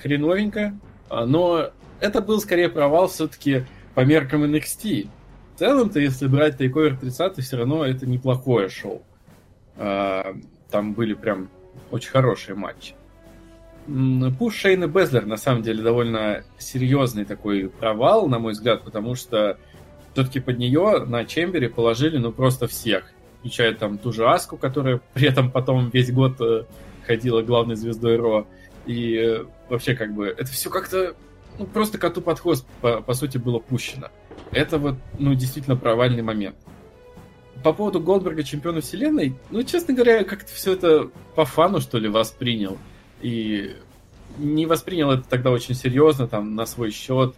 хреновенько, 0.00 0.78
а, 1.08 1.26
но 1.26 1.70
это 1.98 2.22
был 2.22 2.38
скорее 2.38 2.68
провал 2.68 3.08
все-таки 3.08 3.64
по 3.96 4.04
меркам 4.04 4.44
NXT. 4.44 5.08
В 5.56 5.58
целом-то, 5.58 5.98
если 5.98 6.28
брать 6.28 6.58
тейковер 6.58 6.96
30, 6.98 7.44
все 7.44 7.56
равно 7.56 7.84
это 7.84 8.06
неплохое 8.06 8.68
шоу. 8.68 9.02
Э, 9.74 10.32
там 10.70 10.92
были 10.92 11.14
прям 11.14 11.48
очень 11.90 12.10
хорошие 12.10 12.54
матчи. 12.54 12.94
Пуш 14.38 14.54
Шейна 14.54 14.86
Безлер 14.86 15.26
на 15.26 15.36
самом 15.36 15.64
деле 15.64 15.82
довольно 15.82 16.44
серьезный 16.58 17.24
такой 17.24 17.70
провал, 17.70 18.28
на 18.28 18.38
мой 18.38 18.52
взгляд, 18.52 18.84
потому 18.84 19.16
что 19.16 19.58
все-таки 20.12 20.40
под 20.40 20.58
нее 20.58 21.04
на 21.06 21.24
Чембере 21.24 21.68
положили 21.68 22.18
ну 22.18 22.32
просто 22.32 22.66
всех. 22.66 23.12
Включая 23.38 23.74
там 23.74 23.98
ту 23.98 24.12
же 24.12 24.28
Аску, 24.28 24.56
которая 24.56 25.00
при 25.14 25.28
этом 25.28 25.50
потом 25.50 25.90
весь 25.90 26.12
год 26.12 26.40
э, 26.40 26.64
ходила 27.06 27.42
главной 27.42 27.76
звездой 27.76 28.16
Ро. 28.16 28.46
И 28.86 29.16
э, 29.16 29.44
вообще 29.68 29.94
как 29.94 30.14
бы 30.14 30.26
это 30.26 30.46
все 30.46 30.70
как-то 30.70 31.14
ну, 31.58 31.66
просто 31.66 31.98
коту 31.98 32.22
под 32.22 32.40
хвост, 32.40 32.66
по, 32.80 33.00
по 33.00 33.14
сути, 33.14 33.38
было 33.38 33.58
пущено. 33.58 34.08
Это 34.50 34.78
вот, 34.78 34.96
ну, 35.18 35.34
действительно 35.34 35.76
провальный 35.76 36.22
момент. 36.22 36.56
По 37.62 37.72
поводу 37.72 38.00
Голдберга 38.00 38.42
чемпиона 38.42 38.80
вселенной, 38.80 39.34
ну, 39.50 39.62
честно 39.62 39.92
говоря, 39.92 40.24
как-то 40.24 40.50
все 40.52 40.72
это 40.72 41.10
по 41.34 41.44
фану, 41.44 41.80
что 41.80 41.98
ли, 41.98 42.08
воспринял 42.08 42.78
и 43.20 43.76
не 44.38 44.66
воспринял 44.66 45.10
это 45.10 45.28
тогда 45.28 45.50
очень 45.50 45.74
серьезно, 45.74 46.26
там, 46.26 46.54
на 46.54 46.66
свой 46.66 46.90
счет. 46.90 47.34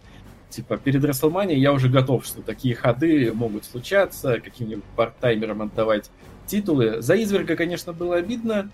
Типа, 0.53 0.77
перед 0.77 1.03
Расселманией 1.03 1.59
я 1.59 1.73
уже 1.73 1.89
готов, 1.89 2.27
что 2.27 2.43
такие 2.43 2.75
ходы 2.75 3.33
могут 3.33 3.65
случаться, 3.65 4.39
каким-нибудь 4.39 4.85
парт-таймером 4.97 5.63
отдавать 5.63 6.11
титулы. 6.47 7.01
За 7.01 7.15
Изверга, 7.15 7.57
конечно, 7.57 7.95
было 7.95 8.17
обидно, 8.17 8.71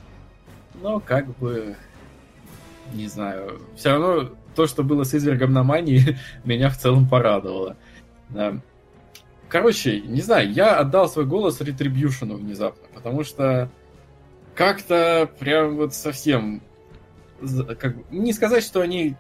но 0.83 0.99
как 0.99 1.29
бы, 1.39 1.77
не 2.93 3.07
знаю, 3.07 3.61
все 3.77 3.91
равно 3.91 4.31
то, 4.57 4.67
что 4.67 4.83
было 4.83 5.05
с 5.05 5.15
Извергом 5.15 5.53
на 5.53 5.63
Мании, 5.63 6.19
меня 6.45 6.69
в 6.69 6.77
целом 6.77 7.09
порадовало. 7.09 7.77
Да. 8.29 8.61
Короче, 9.49 10.01
не 10.01 10.21
знаю, 10.21 10.53
я 10.53 10.81
отдал 10.81 11.09
свой 11.09 11.27
голос 11.27 11.61
Ретрибьюшену 11.61 12.39
внезапно, 12.39 12.89
потому 12.93 13.23
что 13.23 13.71
как-то 14.57 15.31
прям 15.39 15.77
вот 15.77 15.95
совсем 15.95 16.61
как, 17.79 17.95
не 18.11 18.33
сказать, 18.33 18.65
что 18.65 18.81
они 18.81 19.15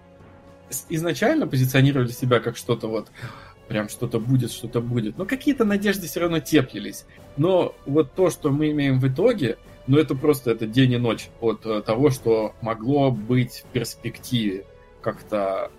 изначально 0.88 1.46
позиционировали 1.46 2.08
себя 2.08 2.40
как 2.40 2.56
что-то 2.56 2.88
вот 2.88 3.10
прям 3.68 3.88
что-то 3.88 4.18
будет, 4.18 4.50
что-то 4.50 4.80
будет. 4.80 5.18
Но 5.18 5.26
какие-то 5.26 5.64
надежды 5.64 6.06
все 6.06 6.20
равно 6.20 6.40
теплились. 6.40 7.04
Но 7.36 7.76
вот 7.86 8.12
то, 8.14 8.30
что 8.30 8.50
мы 8.50 8.70
имеем 8.70 8.98
в 8.98 9.06
итоге, 9.06 9.58
но 9.86 9.98
это 9.98 10.14
просто 10.14 10.50
это 10.50 10.66
день 10.66 10.92
и 10.92 10.98
ночь 10.98 11.28
от 11.40 11.64
э, 11.66 11.82
того, 11.82 12.10
что 12.10 12.54
могло 12.62 13.10
быть 13.10 13.64
в 13.66 13.72
перспективе. 13.72 14.64
Как-то 15.02 15.70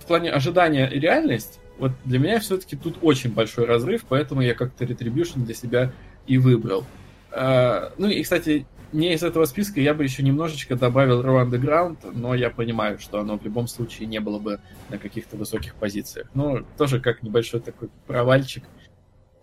в 0.00 0.06
плане 0.06 0.30
ожидания 0.30 0.88
и 0.88 0.98
реальность, 0.98 1.60
вот 1.78 1.92
для 2.04 2.18
меня 2.18 2.40
все-таки 2.40 2.76
тут 2.76 2.98
очень 3.02 3.32
большой 3.32 3.66
разрыв, 3.66 4.04
поэтому 4.08 4.40
я 4.40 4.54
как-то 4.54 4.84
Retribution 4.84 5.44
для 5.44 5.54
себя 5.54 5.92
и 6.26 6.38
выбрал. 6.38 6.84
А, 7.30 7.92
ну 7.98 8.08
и, 8.08 8.22
кстати, 8.22 8.66
не 8.96 9.12
из 9.12 9.22
этого 9.22 9.44
списка 9.44 9.80
я 9.80 9.94
бы 9.94 10.02
еще 10.02 10.22
немножечко 10.22 10.74
добавил 10.74 11.22
Raw 11.22 11.46
Underground, 11.46 11.98
но 12.12 12.34
я 12.34 12.50
понимаю, 12.50 12.98
что 12.98 13.20
оно 13.20 13.38
в 13.38 13.44
любом 13.44 13.68
случае 13.68 14.08
не 14.08 14.20
было 14.20 14.38
бы 14.38 14.60
на 14.88 14.98
каких-то 14.98 15.36
высоких 15.36 15.74
позициях. 15.74 16.28
Но 16.34 16.60
тоже 16.78 16.98
как 16.98 17.22
небольшой 17.22 17.60
такой 17.60 17.90
провальчик, 18.06 18.64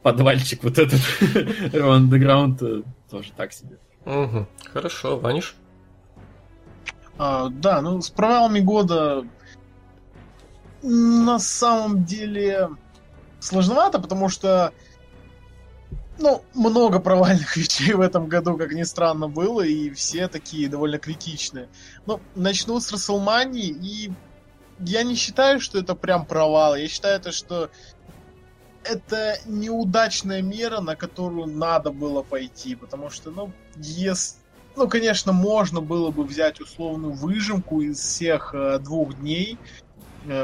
подвальчик 0.02 0.64
вот 0.64 0.80
этот 0.80 1.00
Raw 1.22 2.00
Underground 2.00 2.58
э, 2.62 2.84
тоже 3.10 3.32
так 3.38 3.54
себе. 3.54 3.78
Угу. 4.06 4.48
Хорошо, 4.74 5.20
Ваниш? 5.20 5.56
А, 7.18 7.50
да, 7.50 7.82
ну 7.82 8.02
с 8.02 8.10
провалами 8.10 8.60
года 8.60 9.26
на 10.82 11.40
самом 11.40 12.04
деле 12.06 12.70
сложновато, 13.40 14.00
потому 14.00 14.30
что 14.30 14.74
ну, 16.20 16.44
много 16.54 17.00
провальных 17.00 17.56
вещей 17.58 17.94
в 17.94 18.02
этом 18.02 18.28
году, 18.28 18.58
как 18.58 18.74
ни 18.74 18.84
странно, 18.84 19.28
было, 19.28 19.62
и 19.62 19.90
все 19.92 20.28
такие 20.28 20.70
довольно 20.70 21.00
критичные. 21.00 21.70
Ну, 22.06 22.20
начну 22.36 22.80
с 22.80 22.92
Расселмании, 22.92 23.68
и 23.70 24.12
я 24.80 25.04
не 25.04 25.16
считаю, 25.16 25.60
что 25.60 25.80
это 25.80 25.96
прям 25.96 26.26
провал. 26.26 26.76
Я 26.76 26.88
считаю, 26.88 27.18
это, 27.18 27.32
что 27.32 27.70
это 28.84 29.38
неудачная 29.46 30.42
мера, 30.42 30.82
на 30.82 30.96
которую 30.96 31.48
надо 31.48 31.92
было 31.92 32.22
пойти, 32.22 32.76
потому 32.76 33.10
что, 33.10 33.32
ну, 33.32 33.52
если 33.76 34.44
ну, 34.76 34.88
конечно, 34.88 35.34
можно 35.34 35.82
было 35.82 36.10
бы 36.10 36.24
взять 36.24 36.60
условную 36.60 37.14
выжимку 37.14 37.82
из 37.82 38.00
всех 38.00 38.56
э, 38.56 38.80
двух 38.80 39.20
дней, 39.20 39.60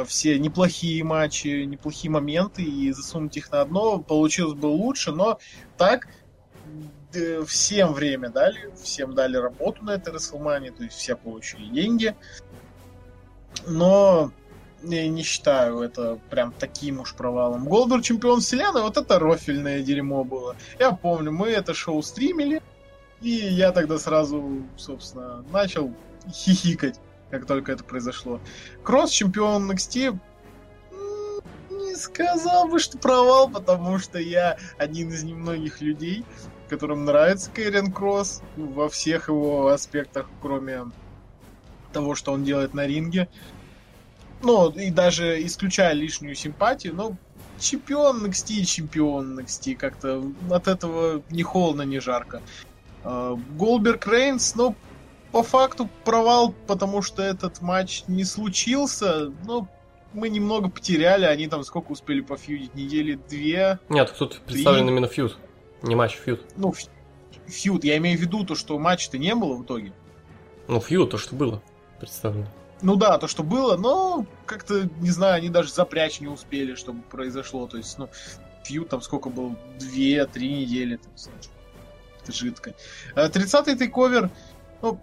все 0.07 0.39
неплохие 0.39 1.03
матчи, 1.03 1.63
неплохие 1.63 2.11
моменты 2.11 2.63
и 2.63 2.91
засунуть 2.91 3.37
их 3.37 3.51
на 3.51 3.61
одно, 3.61 3.99
получилось 3.99 4.55
бы 4.55 4.67
лучше, 4.67 5.11
но 5.11 5.39
так 5.77 6.07
э, 7.13 7.43
всем 7.45 7.93
время 7.93 8.29
дали, 8.29 8.73
всем 8.81 9.13
дали 9.13 9.37
работу 9.37 9.83
на 9.83 9.91
этой 9.91 10.13
Расселмане, 10.13 10.71
то 10.71 10.83
есть 10.83 10.97
все 10.97 11.15
получили 11.15 11.69
деньги, 11.69 12.15
но 13.67 14.31
я 14.83 15.07
не 15.07 15.23
считаю 15.23 15.81
это 15.81 16.19
прям 16.29 16.53
таким 16.57 17.01
уж 17.01 17.13
провалом. 17.15 17.65
Голдер 17.65 18.01
чемпион 18.01 18.41
вселенной, 18.41 18.81
вот 18.81 18.97
это 18.97 19.19
рофельное 19.19 19.81
дерьмо 19.81 20.23
было. 20.23 20.55
Я 20.77 20.91
помню, 20.91 21.31
мы 21.31 21.49
это 21.49 21.73
шоу 21.73 22.01
стримили, 22.01 22.61
и 23.21 23.29
я 23.29 23.71
тогда 23.71 23.97
сразу, 23.97 24.63
собственно, 24.77 25.43
начал 25.51 25.93
хихикать, 26.31 26.99
как 27.31 27.45
только 27.45 27.71
это 27.71 27.83
произошло. 27.83 28.39
Кросс 28.83 29.11
чемпион 29.11 29.69
NXT 29.71 30.17
не 31.71 31.95
сказал 31.95 32.67
бы, 32.67 32.79
что 32.79 32.97
провал, 32.97 33.49
потому 33.49 33.99
что 33.99 34.19
я 34.19 34.57
один 34.77 35.09
из 35.09 35.23
немногих 35.23 35.81
людей, 35.81 36.25
которым 36.69 37.05
нравится 37.05 37.49
Кэрен 37.51 37.91
Кросс 37.91 38.41
во 38.55 38.89
всех 38.89 39.29
его 39.29 39.67
аспектах, 39.67 40.29
кроме 40.41 40.91
того, 41.91 42.15
что 42.15 42.31
он 42.31 42.43
делает 42.43 42.73
на 42.73 42.85
ринге. 42.85 43.27
Ну, 44.41 44.69
и 44.69 44.89
даже 44.89 45.45
исключая 45.45 45.93
лишнюю 45.93 46.35
симпатию, 46.35 46.95
но 46.95 47.17
чемпион 47.59 48.25
NXT 48.25 48.63
чемпион 48.63 49.39
NXT. 49.39 49.75
Как-то 49.75 50.31
от 50.49 50.67
этого 50.67 51.21
ни 51.29 51.41
холодно, 51.41 51.81
ни 51.81 51.99
жарко. 51.99 52.41
А, 53.03 53.35
Голберг 53.57 54.07
Рейнс, 54.07 54.55
ну, 54.55 54.75
по 55.31 55.43
факту 55.43 55.89
провал, 56.05 56.53
потому 56.67 57.01
что 57.01 57.21
этот 57.21 57.61
матч 57.61 58.03
не 58.07 58.23
случился. 58.23 59.31
Ну, 59.45 59.67
мы 60.13 60.29
немного 60.29 60.69
потеряли, 60.69 61.25
они 61.25 61.47
там 61.47 61.63
сколько 61.63 61.91
успели 61.91 62.21
пофьюдить? 62.21 62.73
Недели 62.75 63.19
две? 63.29 63.79
Нет, 63.89 64.13
тут 64.17 64.41
представлен 64.41 64.87
именно 64.89 65.07
фьюд, 65.07 65.37
не 65.83 65.95
матч, 65.95 66.15
фьюд. 66.15 66.41
Ну, 66.57 66.73
фьюд, 67.47 67.83
я 67.83 67.97
имею 67.97 68.17
в 68.17 68.21
виду 68.21 68.43
то, 68.43 68.55
что 68.55 68.77
матча-то 68.79 69.17
не 69.17 69.35
было 69.35 69.55
в 69.55 69.63
итоге. 69.63 69.93
Ну, 70.67 70.79
фьюд, 70.81 71.11
то, 71.11 71.17
что 71.17 71.35
было 71.35 71.61
представлено. 71.99 72.47
Ну 72.81 72.95
да, 72.95 73.17
то, 73.17 73.27
что 73.27 73.43
было, 73.43 73.75
но 73.75 74.25
как-то, 74.45 74.89
не 75.01 75.09
знаю, 75.09 75.35
они 75.35 75.49
даже 75.49 75.71
запрячь 75.71 76.21
не 76.21 76.27
успели, 76.27 76.75
чтобы 76.75 77.01
произошло. 77.01 77.67
То 77.67 77.77
есть, 77.77 77.97
ну, 77.97 78.09
фьюд 78.63 78.87
там 78.87 79.01
сколько 79.01 79.29
было? 79.29 79.55
Две-три 79.79 80.61
недели. 80.61 80.97
Там, 80.97 81.33
жидкой. 82.33 82.75
30-й 83.15 83.75
тейковер, 83.75 84.29
ну, 84.81 84.99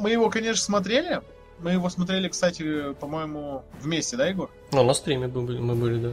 мы 0.00 0.10
его, 0.10 0.30
конечно, 0.30 0.62
смотрели. 0.62 1.22
Мы 1.60 1.72
его 1.72 1.90
смотрели, 1.90 2.28
кстати, 2.28 2.94
по-моему, 2.94 3.64
вместе, 3.80 4.16
да, 4.16 4.26
Егор? 4.26 4.50
Ну, 4.72 4.82
на 4.82 4.94
стриме 4.94 5.28
мы 5.28 5.42
были, 5.42 5.58
мы 5.58 5.74
были, 5.74 6.00
да. 6.00 6.12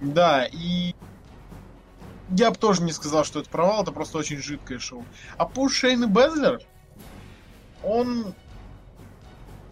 Да, 0.00 0.46
и 0.46 0.94
я 2.30 2.50
бы 2.50 2.56
тоже 2.56 2.82
не 2.82 2.92
сказал, 2.92 3.24
что 3.24 3.40
это 3.40 3.48
провал, 3.48 3.82
это 3.82 3.92
просто 3.92 4.18
очень 4.18 4.38
жидкое 4.38 4.78
шоу. 4.78 5.04
А 5.36 5.46
пуш 5.46 5.74
Шейн 5.74 6.04
и 6.04 6.06
Безлер, 6.06 6.60
он 7.84 8.34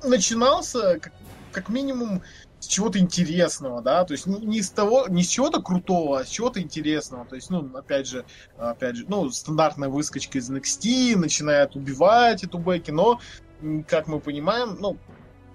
начинался 0.04 0.98
как, 1.00 1.12
как 1.50 1.68
минимум 1.68 2.22
с 2.60 2.66
чего-то 2.66 2.98
интересного, 2.98 3.82
да, 3.82 4.04
то 4.04 4.12
есть 4.12 4.26
не, 4.26 4.38
не 4.40 4.62
с 4.62 4.70
того, 4.70 5.06
не 5.08 5.22
с 5.22 5.28
чего-то 5.28 5.62
крутого, 5.62 6.20
а 6.20 6.24
с 6.24 6.28
чего-то 6.28 6.60
интересного, 6.60 7.24
то 7.24 7.36
есть, 7.36 7.50
ну, 7.50 7.70
опять 7.76 8.08
же, 8.08 8.24
опять 8.56 8.96
же, 8.96 9.04
ну, 9.08 9.30
стандартная 9.30 9.88
выскочка 9.88 10.38
из 10.38 10.50
NXT, 10.50 11.16
начинает 11.16 11.76
убивать 11.76 12.42
эту 12.42 12.58
Бекки, 12.58 12.90
но, 12.90 13.20
как 13.86 14.06
мы 14.06 14.20
понимаем, 14.20 14.76
ну, 14.80 14.96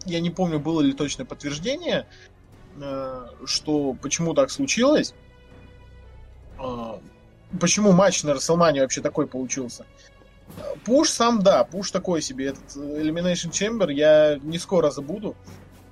я 0.05 0.19
не 0.19 0.29
помню, 0.29 0.59
было 0.59 0.81
ли 0.81 0.93
точное 0.93 1.25
подтверждение, 1.25 2.07
э, 2.75 3.27
что 3.45 3.93
почему 4.01 4.33
так 4.33 4.51
случилось, 4.51 5.13
э, 6.59 6.99
почему 7.59 7.91
матч 7.91 8.23
на 8.23 8.31
WrestleMania 8.31 8.81
вообще 8.81 9.01
такой 9.01 9.27
получился. 9.27 9.85
Пуш 10.83 11.09
сам, 11.09 11.41
да, 11.41 11.63
пуш 11.63 11.91
такой 11.91 12.21
себе. 12.21 12.47
Этот 12.47 12.75
Elimination 12.75 13.51
Chamber 13.51 13.91
я 13.91 14.37
не 14.41 14.59
скоро 14.59 14.91
забуду. 14.91 15.35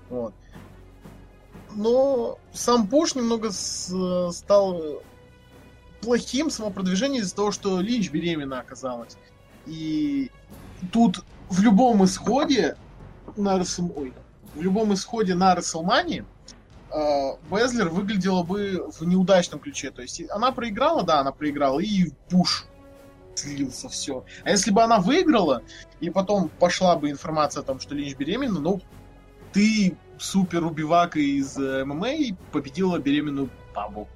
Вот 0.10 0.34
но 1.76 2.40
сам 2.54 2.88
Пуш 2.88 3.16
немного 3.16 3.52
с, 3.52 3.92
стал 4.32 5.02
плохим 6.02 6.50
самопродвижением 6.50 7.24
из-за 7.24 7.36
того, 7.36 7.52
что 7.52 7.80
Линч 7.80 8.10
беременна 8.10 8.60
оказалась. 8.60 9.18
И 9.66 10.32
тут 10.92 11.24
в 11.52 11.60
любом 11.62 12.04
исходе 12.06 12.78
на 13.36 13.58
Расл... 13.58 13.92
Ой, 13.96 14.14
в 14.56 14.62
любом 14.62 14.94
исходе 14.94 15.36
на 15.36 15.54
Расселмане 15.54 16.26
э, 16.94 17.32
Безлер 17.50 17.90
выглядела 17.90 18.44
бы 18.44 18.90
в 18.98 19.04
неудачном 19.04 19.60
ключе. 19.60 19.92
То 19.92 20.02
есть 20.02 20.22
она 20.30 20.52
проиграла, 20.52 21.04
да, 21.04 21.20
она 21.20 21.32
проиграла, 21.32 21.80
и 21.80 22.12
Пуш 22.30 22.66
слился 23.36 23.90
все. 23.90 24.24
А 24.44 24.50
если 24.50 24.72
бы 24.72 24.82
она 24.82 25.00
выиграла, 25.00 25.62
и 26.00 26.10
потом 26.10 26.50
пошла 26.60 26.96
бы 26.96 27.10
информация 27.10 27.62
о 27.62 27.66
том, 27.66 27.80
что 27.80 27.96
Линч 27.96 28.16
беременна, 28.16 28.60
ну, 28.60 28.82
ты 29.52 29.98
супер 30.18 30.66
убивака 30.66 31.20
из 31.20 31.58
э, 31.58 31.84
ММА 31.84 32.38
победила 32.52 32.98
беременную 32.98 33.50
бабу. 33.76 34.08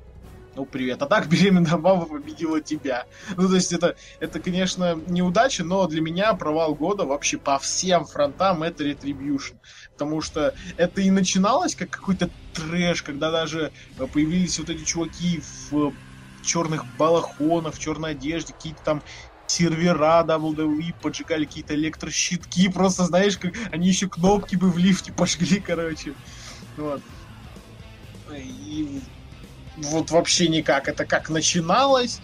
Ну, 0.56 0.66
привет. 0.66 1.02
А 1.02 1.06
так 1.06 1.28
беременная 1.30 1.78
баба 1.78 2.06
победила 2.06 2.62
тебя. 2.62 3.06
Ну, 3.36 3.48
то 3.48 3.56
есть 3.56 3.74
это, 3.74 3.96
это, 4.20 4.40
конечно, 4.40 4.96
неудача, 5.08 5.64
но 5.64 5.86
для 5.88 6.02
меня 6.02 6.34
провал 6.34 6.74
года 6.76 7.06
вообще 7.06 7.38
по 7.38 7.60
всем 7.60 8.06
фронтам 8.06 8.64
это 8.64 8.84
Retribution. 8.84 9.56
Потому 9.92 10.22
что 10.22 10.54
это 10.78 11.02
и 11.02 11.12
начиналось 11.12 11.76
как 11.76 11.90
какой-то 11.90 12.30
трэш, 12.54 13.04
когда 13.04 13.32
даже 13.32 13.72
появились 14.14 14.58
вот 14.60 14.70
эти 14.70 14.84
чуваки 14.84 15.42
в 15.70 15.94
черных 16.42 16.86
балахонах, 16.98 17.74
в 17.76 17.80
черной 17.80 18.12
одежде, 18.12 18.54
какие-то 18.54 18.84
там 18.84 19.04
сервера 19.48 20.24
WWE 20.26 20.94
поджигали 21.02 21.46
какие-то 21.46 21.76
электрощитки, 21.76 22.70
просто 22.70 23.06
знаешь, 23.06 23.38
как 23.38 23.54
они 23.72 23.88
еще 23.88 24.08
кнопки 24.08 24.56
бы 24.56 24.72
в 24.72 24.78
лифте 24.78 25.12
пожгли, 25.12 25.60
короче. 25.60 26.14
Вот. 26.78 27.02
И 28.34 29.02
вот 29.78 30.12
вообще 30.12 30.48
никак. 30.48 30.88
Это 30.88 31.06
как 31.06 31.30
начиналось, 31.30 32.20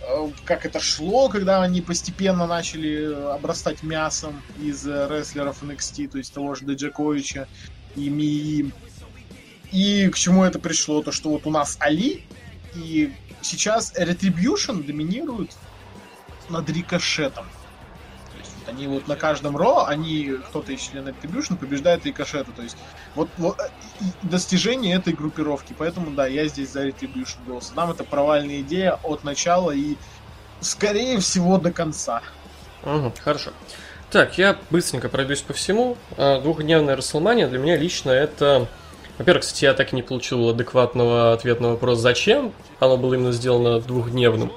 э, 0.00 0.28
как 0.44 0.66
это 0.66 0.80
шло, 0.80 1.28
когда 1.28 1.62
они 1.62 1.80
постепенно 1.80 2.46
начали 2.46 3.32
обрастать 3.32 3.82
мясом 3.82 4.42
из 4.60 4.86
рестлеров 4.86 5.62
NXT, 5.62 6.08
то 6.08 6.18
есть 6.18 6.32
того 6.32 6.54
же 6.54 6.64
Деджаковича 6.64 7.48
и 7.96 8.08
Мии. 8.08 8.72
И 9.72 10.08
к 10.08 10.16
чему 10.16 10.44
это 10.44 10.58
пришло? 10.58 11.02
То, 11.02 11.10
что 11.10 11.30
вот 11.30 11.46
у 11.46 11.50
нас 11.50 11.76
Али, 11.80 12.24
и 12.74 13.12
сейчас 13.42 13.92
Retribution 13.96 14.84
доминирует 14.84 15.50
над 16.48 16.68
рикошетом. 16.70 17.46
Они 18.66 18.86
вот 18.86 19.08
на 19.08 19.16
каждом 19.16 19.56
ро, 19.56 19.84
они, 19.86 20.36
кто-то 20.48 20.72
из 20.72 20.80
членов 20.80 21.14
Retribution 21.16 21.56
побеждает 21.56 22.04
рикошета. 22.06 22.50
То 22.52 22.62
есть 22.62 22.76
вот, 23.14 23.28
вот 23.38 23.58
достижение 24.22 24.96
этой 24.96 25.12
группировки. 25.12 25.74
Поэтому 25.76 26.10
да, 26.10 26.26
я 26.26 26.46
здесь 26.46 26.70
за 26.70 26.86
Retribution 26.88 27.38
голос. 27.46 27.72
Нам 27.74 27.90
это 27.90 28.04
провальная 28.04 28.60
идея 28.60 28.98
от 29.02 29.24
начала 29.24 29.70
и 29.70 29.96
скорее 30.60 31.18
всего 31.20 31.58
до 31.58 31.70
конца. 31.70 32.22
Угу, 32.84 33.12
хорошо. 33.22 33.50
Так, 34.10 34.38
я 34.38 34.56
быстренько 34.70 35.08
пройдусь 35.08 35.42
по 35.42 35.52
всему. 35.52 35.96
А, 36.16 36.40
Двухдневная 36.40 36.96
Расселмания 36.96 37.48
для 37.48 37.58
меня 37.58 37.76
лично 37.76 38.10
это... 38.10 38.68
Во-первых, 39.18 39.44
кстати, 39.44 39.64
я 39.64 39.74
так 39.74 39.92
и 39.92 39.96
не 39.96 40.02
получил 40.02 40.48
адекватного 40.48 41.32
ответа 41.32 41.62
на 41.62 41.68
вопрос, 41.70 42.00
зачем 42.00 42.52
оно 42.80 42.96
было 42.96 43.14
именно 43.14 43.30
сделано 43.30 43.80
двухдневным. 43.80 44.52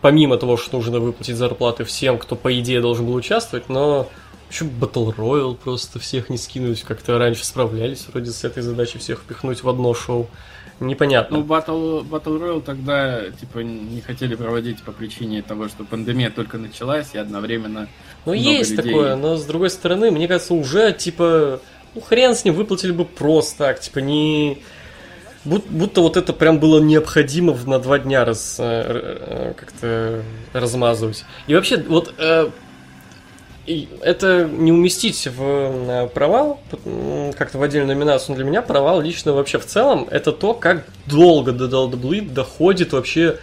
Помимо 0.00 0.36
того, 0.38 0.56
что 0.56 0.76
нужно 0.76 0.98
выплатить 0.98 1.36
зарплаты 1.36 1.84
всем, 1.84 2.18
кто, 2.18 2.34
по 2.36 2.58
идее, 2.58 2.80
должен 2.80 3.06
был 3.06 3.14
участвовать, 3.14 3.68
но 3.68 4.08
еще 4.50 4.64
Battle 4.64 5.14
Royale 5.14 5.56
просто 5.56 5.98
всех 5.98 6.30
не 6.30 6.38
скинуть. 6.38 6.82
Как-то 6.82 7.18
раньше 7.18 7.44
справлялись 7.44 8.06
вроде 8.08 8.30
с 8.30 8.42
этой 8.44 8.62
задачей 8.62 8.98
всех 8.98 9.20
впихнуть 9.20 9.62
в 9.62 9.68
одно 9.68 9.92
шоу. 9.94 10.28
Непонятно. 10.80 11.36
Ну, 11.38 11.44
Battle, 11.44 12.08
Battle 12.08 12.40
Royale 12.40 12.62
тогда, 12.62 13.30
типа, 13.38 13.58
не 13.58 14.00
хотели 14.00 14.34
проводить 14.34 14.82
по 14.82 14.92
причине 14.92 15.42
того, 15.42 15.68
что 15.68 15.84
пандемия 15.84 16.30
только 16.30 16.56
началась, 16.56 17.08
и 17.12 17.18
одновременно 17.18 17.86
Ну, 18.24 18.32
есть 18.32 18.70
людей. 18.70 18.84
такое, 18.84 19.14
но 19.16 19.36
с 19.36 19.44
другой 19.44 19.68
стороны, 19.68 20.10
мне 20.10 20.26
кажется, 20.26 20.54
уже, 20.54 20.92
типа, 20.94 21.60
ну, 21.94 22.00
хрен 22.00 22.34
с 22.34 22.46
ним, 22.46 22.54
выплатили 22.54 22.92
бы 22.92 23.04
просто 23.04 23.58
так, 23.58 23.80
типа, 23.80 23.98
не... 23.98 24.62
Будто 25.44 26.02
вот 26.02 26.16
это 26.16 26.32
прям 26.32 26.60
было 26.60 26.80
необходимо 26.80 27.56
на 27.66 27.78
два 27.78 27.98
дня 27.98 28.24
раз, 28.24 28.56
э, 28.58 28.62
э, 28.62 29.54
как-то 29.56 30.22
размазывать. 30.52 31.24
И 31.46 31.54
вообще, 31.54 31.78
вот 31.78 32.12
э, 32.18 32.50
это 34.02 34.44
не 34.44 34.70
уместить 34.70 35.26
в 35.26 36.08
провал, 36.12 36.60
как-то 37.38 37.58
в 37.58 37.62
отдельную 37.62 37.96
номинацию, 37.96 38.30
но 38.30 38.36
для 38.36 38.44
меня 38.44 38.60
провал 38.60 39.00
лично 39.00 39.32
вообще 39.32 39.58
в 39.58 39.64
целом, 39.64 40.08
это 40.10 40.32
то, 40.32 40.52
как 40.52 40.84
долго 41.06 41.52
до 41.52 41.66
WWE 41.66 42.30
доходит 42.32 42.92
вообще 42.92 43.38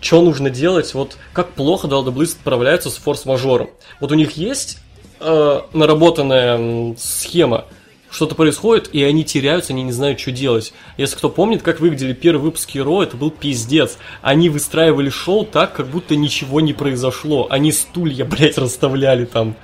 что 0.00 0.22
нужно 0.22 0.48
делать, 0.48 0.94
вот 0.94 1.16
как 1.32 1.50
плохо 1.50 1.88
WWE 1.88 2.26
справляются 2.26 2.90
с 2.90 2.96
форс-мажором. 2.96 3.70
Вот 4.00 4.12
у 4.12 4.14
них 4.14 4.32
есть 4.32 4.78
э, 5.20 5.60
наработанная 5.72 6.94
схема, 6.96 7.64
что-то 8.10 8.34
происходит, 8.34 8.94
и 8.94 9.02
они 9.02 9.24
теряются, 9.24 9.72
они 9.72 9.82
не 9.82 9.92
знают, 9.92 10.18
что 10.18 10.30
делать. 10.32 10.72
Если 10.96 11.16
кто 11.16 11.28
помнит, 11.28 11.62
как 11.62 11.80
выглядели 11.80 12.14
первые 12.14 12.42
выпуски 12.42 12.78
Ро, 12.78 13.02
это 13.02 13.16
был 13.16 13.30
пиздец. 13.30 13.98
Они 14.22 14.48
выстраивали 14.48 15.10
шоу 15.10 15.44
так, 15.44 15.74
как 15.74 15.88
будто 15.88 16.16
ничего 16.16 16.60
не 16.60 16.72
произошло. 16.72 17.46
Они 17.50 17.70
стулья, 17.72 18.24
блядь, 18.26 18.58
расставляли 18.58 19.24
там. 19.24 19.56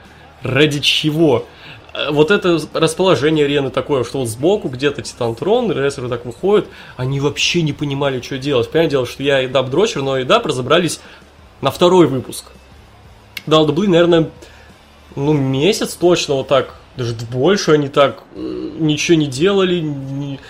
Ради 0.42 0.80
чего? 0.80 1.46
Э, 1.94 2.10
Вот 2.10 2.30
это 2.30 2.60
расположение 2.74 3.46
арены 3.46 3.70
такое, 3.70 4.04
что 4.04 4.18
вот 4.18 4.28
сбоку 4.28 4.68
где-то 4.68 5.00
Титан 5.00 5.34
Трон, 5.34 5.72
рестлеры 5.72 6.08
так 6.08 6.26
выходят, 6.26 6.68
они 6.96 7.20
вообще 7.20 7.62
не 7.62 7.72
понимали, 7.72 8.20
что 8.20 8.36
делать. 8.36 8.70
Понятное 8.70 8.90
дело, 8.90 9.06
что 9.06 9.22
я 9.22 9.42
и 9.42 9.46
Даб 9.46 9.70
дрочер, 9.70 10.02
но 10.02 10.18
и 10.18 10.24
Даб 10.24 10.44
разобрались 10.44 11.00
на 11.62 11.70
второй 11.70 12.06
выпуск. 12.06 12.44
Дал 13.46 13.64
дублы, 13.66 13.88
наверное, 13.88 14.30
ну, 15.16 15.32
месяц 15.32 15.94
точно 15.94 16.34
вот 16.34 16.48
так, 16.48 16.74
даже 16.96 17.14
больше 17.30 17.72
они 17.72 17.88
так 17.88 18.22
э, 18.34 18.70
ничего 18.78 19.16
не 19.16 19.26
делали, 19.26 19.80
не- 19.80 20.40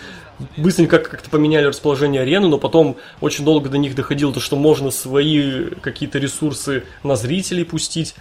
быстренько 0.56 0.98
как-то 0.98 1.30
поменяли 1.30 1.66
расположение 1.66 2.22
арены, 2.22 2.48
но 2.48 2.58
потом 2.58 2.96
очень 3.20 3.44
долго 3.44 3.68
до 3.68 3.78
них 3.78 3.94
доходило 3.94 4.32
то, 4.32 4.40
что 4.40 4.56
можно 4.56 4.90
свои 4.90 5.70
какие-то 5.70 6.18
ресурсы 6.18 6.84
на 7.02 7.16
зрителей 7.16 7.64
пустить. 7.64 8.14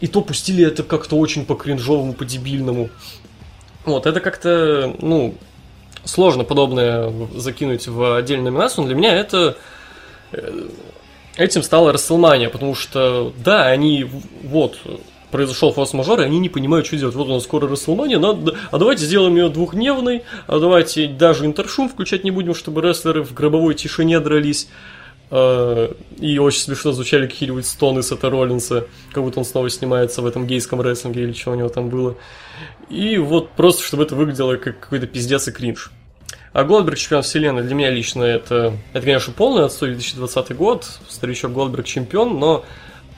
И 0.00 0.06
то 0.06 0.20
пустили 0.20 0.64
это 0.64 0.84
как-то 0.84 1.16
очень 1.16 1.44
по-кринжовому, 1.44 2.12
по-дебильному. 2.12 2.88
Вот, 3.84 4.06
это 4.06 4.20
как-то, 4.20 4.94
ну, 5.00 5.34
сложно 6.04 6.44
подобное 6.44 7.12
закинуть 7.34 7.88
в 7.88 8.16
отдельную 8.16 8.52
номинацию, 8.52 8.82
но 8.82 8.88
для 8.88 8.96
меня 8.96 9.14
это 9.14 9.56
э, 10.32 10.68
этим 11.36 11.62
стала 11.62 11.92
Расселмания, 11.92 12.48
потому 12.48 12.74
что, 12.74 13.32
да, 13.42 13.66
они, 13.66 14.08
вот, 14.44 14.78
произошел 15.30 15.72
форс-мажор, 15.72 16.20
и 16.20 16.24
они 16.24 16.38
не 16.38 16.48
понимают, 16.48 16.86
что 16.86 16.96
делать. 16.96 17.14
Вот 17.14 17.28
у 17.28 17.32
нас 17.32 17.44
скоро 17.44 17.68
Расселмания, 17.68 18.18
надо, 18.18 18.56
а 18.70 18.78
давайте 18.78 19.04
сделаем 19.04 19.36
ее 19.36 19.48
двухдневной, 19.48 20.22
а 20.46 20.58
давайте 20.58 21.06
даже 21.08 21.46
интершум 21.46 21.88
включать 21.88 22.24
не 22.24 22.30
будем, 22.30 22.54
чтобы 22.54 22.82
рестлеры 22.82 23.22
в 23.22 23.34
гробовой 23.34 23.74
тишине 23.74 24.20
дрались. 24.20 24.68
Э, 25.30 25.92
И 26.18 26.38
очень 26.38 26.60
смешно 26.60 26.92
звучали 26.92 27.26
какие-нибудь 27.26 27.66
стоны 27.66 28.02
Сета 28.02 28.30
Роллинса, 28.30 28.86
как 29.12 29.22
будто 29.22 29.38
он 29.38 29.44
снова 29.44 29.68
снимается 29.68 30.22
в 30.22 30.26
этом 30.26 30.46
гейском 30.46 30.80
рестлинге 30.80 31.22
или 31.22 31.32
что 31.32 31.52
у 31.52 31.54
него 31.54 31.68
там 31.68 31.88
было. 31.88 32.16
И 32.88 33.18
вот 33.18 33.50
просто, 33.50 33.82
чтобы 33.82 34.04
это 34.04 34.14
выглядело 34.14 34.56
как 34.56 34.80
какой-то 34.80 35.06
пиздец 35.06 35.48
и 35.48 35.52
кринж. 35.52 35.90
А 36.54 36.64
Голдберг 36.64 36.96
чемпион 36.96 37.22
вселенной 37.22 37.62
для 37.62 37.74
меня 37.74 37.90
лично 37.90 38.22
это, 38.22 38.72
это 38.92 39.04
конечно, 39.04 39.32
полный 39.34 39.64
отстой 39.64 39.90
2020 39.90 40.56
год, 40.56 40.88
старичок 41.08 41.52
Голдберг 41.52 41.84
чемпион, 41.84 42.38
но 42.38 42.64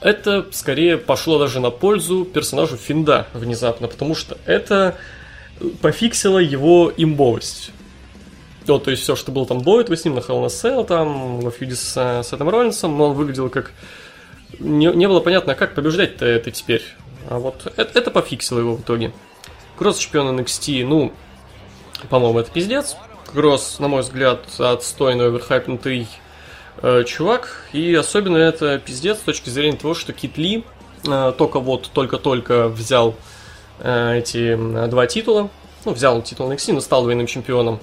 это 0.01 0.47
скорее 0.51 0.97
пошло 0.97 1.39
даже 1.39 1.59
на 1.59 1.69
пользу 1.69 2.25
персонажу 2.25 2.75
Финда 2.75 3.27
внезапно, 3.33 3.87
потому 3.87 4.15
что 4.15 4.37
это 4.45 4.97
пофиксило 5.81 6.39
его 6.39 6.91
имбовость. 6.95 7.71
Вот, 8.65 8.83
то 8.83 8.91
есть 8.91 9.03
все, 9.03 9.15
что 9.15 9.31
было 9.31 9.45
там 9.45 9.61
до 9.61 9.81
этого 9.81 9.95
с 9.95 10.05
ним 10.05 10.15
на 10.15 10.19
Hell 10.19 10.45
Cell, 10.47 10.85
там, 10.85 11.39
во 11.39 11.51
фьюде 11.51 11.75
с, 11.75 11.93
э, 11.97 12.23
с 12.23 12.31
Эдом 12.33 12.49
Роллинсом, 12.49 12.99
он 13.01 13.13
выглядел 13.13 13.49
как... 13.49 13.71
Не, 14.59 14.87
не 14.87 15.07
было 15.07 15.19
понятно, 15.19 15.55
как 15.55 15.73
побеждать-то 15.73 16.25
это 16.25 16.51
теперь. 16.51 16.83
А 17.29 17.39
вот 17.39 17.71
это, 17.75 17.97
это 17.97 18.11
пофиксило 18.11 18.59
его 18.59 18.75
в 18.75 18.81
итоге. 18.81 19.13
Кросс 19.77 19.97
чемпион 19.97 20.39
NXT, 20.39 20.85
ну, 20.85 21.11
по-моему, 22.09 22.39
это 22.39 22.51
пиздец. 22.51 22.95
Кросс, 23.31 23.79
на 23.79 23.87
мой 23.87 24.01
взгляд, 24.01 24.41
отстойный, 24.59 25.27
оверхайпнутый 25.27 26.07
э, 26.81 27.03
чувак. 27.05 27.65
И 27.73 27.93
особенно 27.93 28.37
это 28.37 28.79
пиздец 28.79 29.17
с 29.17 29.21
точки 29.21 29.49
зрения 29.49 29.77
того, 29.77 29.93
что 29.93 30.13
Кит 30.13 30.37
Ли 30.37 30.63
э, 31.07 31.33
только 31.37 31.59
вот, 31.59 31.89
только-только 31.93 32.67
взял 32.67 33.15
э, 33.79 34.19
эти 34.19 34.55
два 34.87 35.07
титула. 35.07 35.49
Ну, 35.85 35.93
взял 35.93 36.21
титул 36.21 36.51
NXT, 36.51 36.73
но 36.73 36.81
стал 36.81 37.03
двойным 37.03 37.27
чемпионом. 37.27 37.79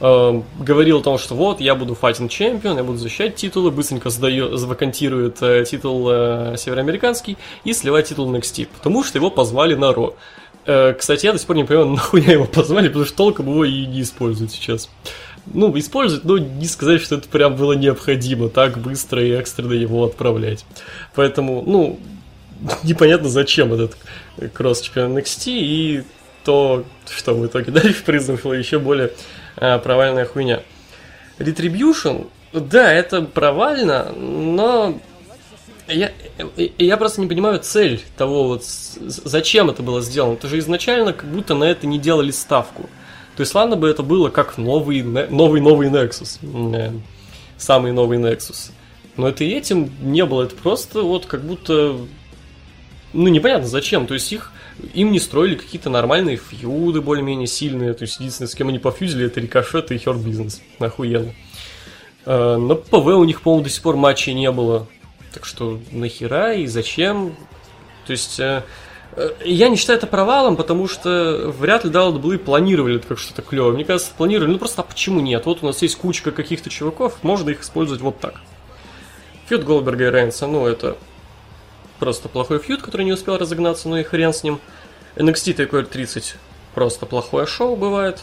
Говорил 0.00 0.98
о 0.98 1.02
том, 1.02 1.16
что 1.16 1.36
вот, 1.36 1.60
я 1.60 1.76
буду 1.76 1.94
файтинг 1.94 2.28
чемпион, 2.28 2.76
я 2.76 2.82
буду 2.82 2.98
защищать 2.98 3.36
титулы, 3.36 3.70
быстренько 3.70 4.10
сдаю, 4.10 4.56
завакантирует 4.56 5.36
титул 5.68 6.08
североамериканский 6.56 7.36
и 7.62 7.72
сливает 7.72 8.06
титул 8.06 8.32
NXT, 8.34 8.68
потому 8.74 9.04
что 9.04 9.18
его 9.18 9.30
позвали 9.30 9.74
на 9.74 9.92
Ро. 9.92 10.14
Кстати, 10.64 11.26
я 11.26 11.32
до 11.32 11.38
сих 11.38 11.46
пор 11.46 11.54
не 11.54 11.62
понимаю, 11.64 11.88
нахуя 11.90 12.32
его 12.32 12.46
позвали, 12.46 12.88
потому 12.88 13.04
что 13.04 13.16
толком 13.16 13.46
его 13.46 13.64
и 13.64 13.86
не 13.86 14.02
используют 14.02 14.50
сейчас. 14.50 14.88
Ну, 15.46 15.76
используют, 15.76 16.24
но 16.24 16.38
не 16.38 16.66
сказать, 16.66 17.00
что 17.02 17.16
это 17.16 17.28
прям 17.28 17.56
было 17.56 17.72
необходимо 17.72 18.48
так 18.48 18.78
быстро 18.78 19.24
и 19.24 19.32
экстренно 19.32 19.72
его 19.72 20.04
отправлять. 20.04 20.64
Поэтому, 21.14 21.62
ну, 21.66 21.98
непонятно 22.84 23.28
зачем 23.28 23.72
этот 23.72 23.96
кросс 24.52 24.80
чемпион 24.80 25.18
NXT 25.18 25.44
и 25.46 26.04
то, 26.44 26.84
что 27.10 27.34
в 27.34 27.46
итоге 27.46 27.72
дальше 27.72 28.02
произошло, 28.04 28.54
еще 28.54 28.78
более 28.78 29.12
э, 29.56 29.78
провальная 29.78 30.26
хуйня. 30.26 30.62
Retribution, 31.38 32.28
да, 32.52 32.92
это 32.92 33.22
провально, 33.22 34.12
но 34.12 35.00
я, 35.88 36.12
я 36.78 36.96
просто 36.96 37.20
не 37.20 37.26
понимаю 37.26 37.58
цель 37.60 38.00
того, 38.16 38.48
вот, 38.48 38.64
зачем 38.64 39.70
это 39.70 39.82
было 39.82 40.00
сделано. 40.02 40.34
Это 40.34 40.48
же 40.48 40.58
изначально 40.58 41.12
как 41.12 41.28
будто 41.28 41.54
на 41.54 41.64
это 41.64 41.86
не 41.86 41.98
делали 41.98 42.30
ставку. 42.30 42.88
То 43.36 43.40
есть, 43.40 43.54
ладно 43.54 43.76
бы 43.76 43.88
это 43.88 44.02
было 44.02 44.28
как 44.28 44.58
новый, 44.58 45.02
новый, 45.02 45.60
новый 45.60 45.88
Nexus. 45.88 46.38
Э, 46.74 46.92
Самый 47.56 47.92
новый 47.92 48.18
Nexus. 48.18 48.72
Но 49.16 49.28
это 49.28 49.44
и 49.44 49.50
этим 49.50 49.90
не 50.00 50.24
было. 50.24 50.44
Это 50.44 50.54
просто 50.56 51.02
вот 51.02 51.26
как 51.26 51.42
будто... 51.42 51.96
Ну, 53.12 53.28
непонятно 53.28 53.66
зачем. 53.68 54.06
То 54.06 54.14
есть, 54.14 54.32
их 54.32 54.52
им 54.94 55.12
не 55.12 55.20
строили 55.20 55.54
какие-то 55.54 55.90
нормальные 55.90 56.36
фьюды 56.38 57.00
более-менее 57.00 57.46
сильные. 57.46 57.94
То 57.94 58.02
есть, 58.02 58.18
единственное, 58.18 58.48
с 58.48 58.54
кем 58.54 58.68
они 58.68 58.78
пофьюзили, 58.78 59.26
это 59.26 59.40
Рикошет 59.40 59.92
и 59.92 59.98
Хёрд 59.98 60.18
Бизнес. 60.18 60.60
Охуенно. 60.78 61.32
Э, 62.26 62.56
На 62.56 62.74
ПВ 62.74 63.06
у 63.06 63.24
них, 63.24 63.42
по-моему, 63.42 63.64
до 63.64 63.70
сих 63.70 63.82
пор 63.82 63.96
матчей 63.96 64.34
не 64.34 64.50
было. 64.50 64.86
Так 65.32 65.46
что 65.46 65.80
нахера 65.90 66.54
и 66.54 66.66
зачем? 66.66 67.34
То 68.06 68.12
есть, 68.12 68.38
э, 68.40 68.62
я 69.44 69.68
не 69.68 69.76
считаю 69.76 69.98
это 69.98 70.06
провалом, 70.06 70.56
потому 70.56 70.88
что 70.88 71.52
вряд 71.58 71.84
ли 71.84 71.90
WWE 71.90 72.38
планировали 72.38 72.96
это 72.96 73.08
как 73.08 73.18
что-то 73.18 73.42
клевое. 73.42 73.74
Мне 73.74 73.84
кажется, 73.84 74.12
планировали, 74.16 74.52
ну 74.52 74.58
просто 74.58 74.82
а 74.82 74.84
почему 74.84 75.20
нет? 75.20 75.44
Вот 75.44 75.62
у 75.62 75.66
нас 75.66 75.82
есть 75.82 75.96
кучка 75.96 76.30
каких-то 76.30 76.70
чуваков, 76.70 77.22
можно 77.22 77.50
их 77.50 77.62
использовать 77.62 78.00
вот 78.00 78.18
так. 78.20 78.40
Фьюд 79.48 79.64
Голдберга 79.64 80.06
и 80.06 80.10
Рейнса, 80.10 80.46
ну 80.46 80.66
это 80.66 80.96
просто 81.98 82.28
плохой 82.28 82.58
фьюд, 82.58 82.82
который 82.82 83.04
не 83.04 83.12
успел 83.12 83.36
разогнаться, 83.36 83.88
ну 83.88 83.96
и 83.96 84.02
хрен 84.02 84.32
с 84.32 84.42
ним. 84.42 84.60
NXT 85.16 85.56
Takeover 85.56 85.84
30 85.84 86.36
просто 86.74 87.06
плохое 87.06 87.46
шоу 87.46 87.76
бывает. 87.76 88.22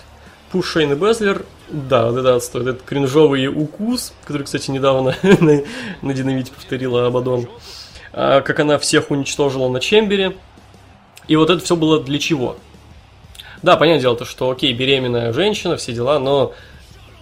Пуш 0.51 0.71
Шейн 0.71 0.91
и 0.93 0.95
Безлер, 0.95 1.45
да, 1.69 2.09
вот 2.09 2.17
это 2.17 2.35
отстой, 2.35 2.63
этот 2.63 2.81
кринжовый 2.81 3.47
укус, 3.47 4.13
который, 4.25 4.43
кстати, 4.43 4.71
недавно 4.71 5.15
на, 5.23 5.61
на 6.01 6.13
Динамите 6.13 6.51
повторила 6.51 7.05
Абадон, 7.05 7.47
А, 8.11 8.41
как 8.41 8.59
она 8.59 8.79
всех 8.79 9.11
уничтожила 9.11 9.69
на 9.69 9.79
Чембере. 9.79 10.35
И 11.29 11.35
вот 11.35 11.49
это 11.49 11.63
все 11.63 11.77
было 11.77 12.03
для 12.03 12.19
чего? 12.19 12.57
Да, 13.61 13.77
понятное 13.77 14.01
дело, 14.01 14.17
то, 14.17 14.25
что 14.25 14.49
окей, 14.49 14.73
беременная 14.73 15.31
женщина, 15.31 15.77
все 15.77 15.93
дела, 15.93 16.17
но 16.17 16.53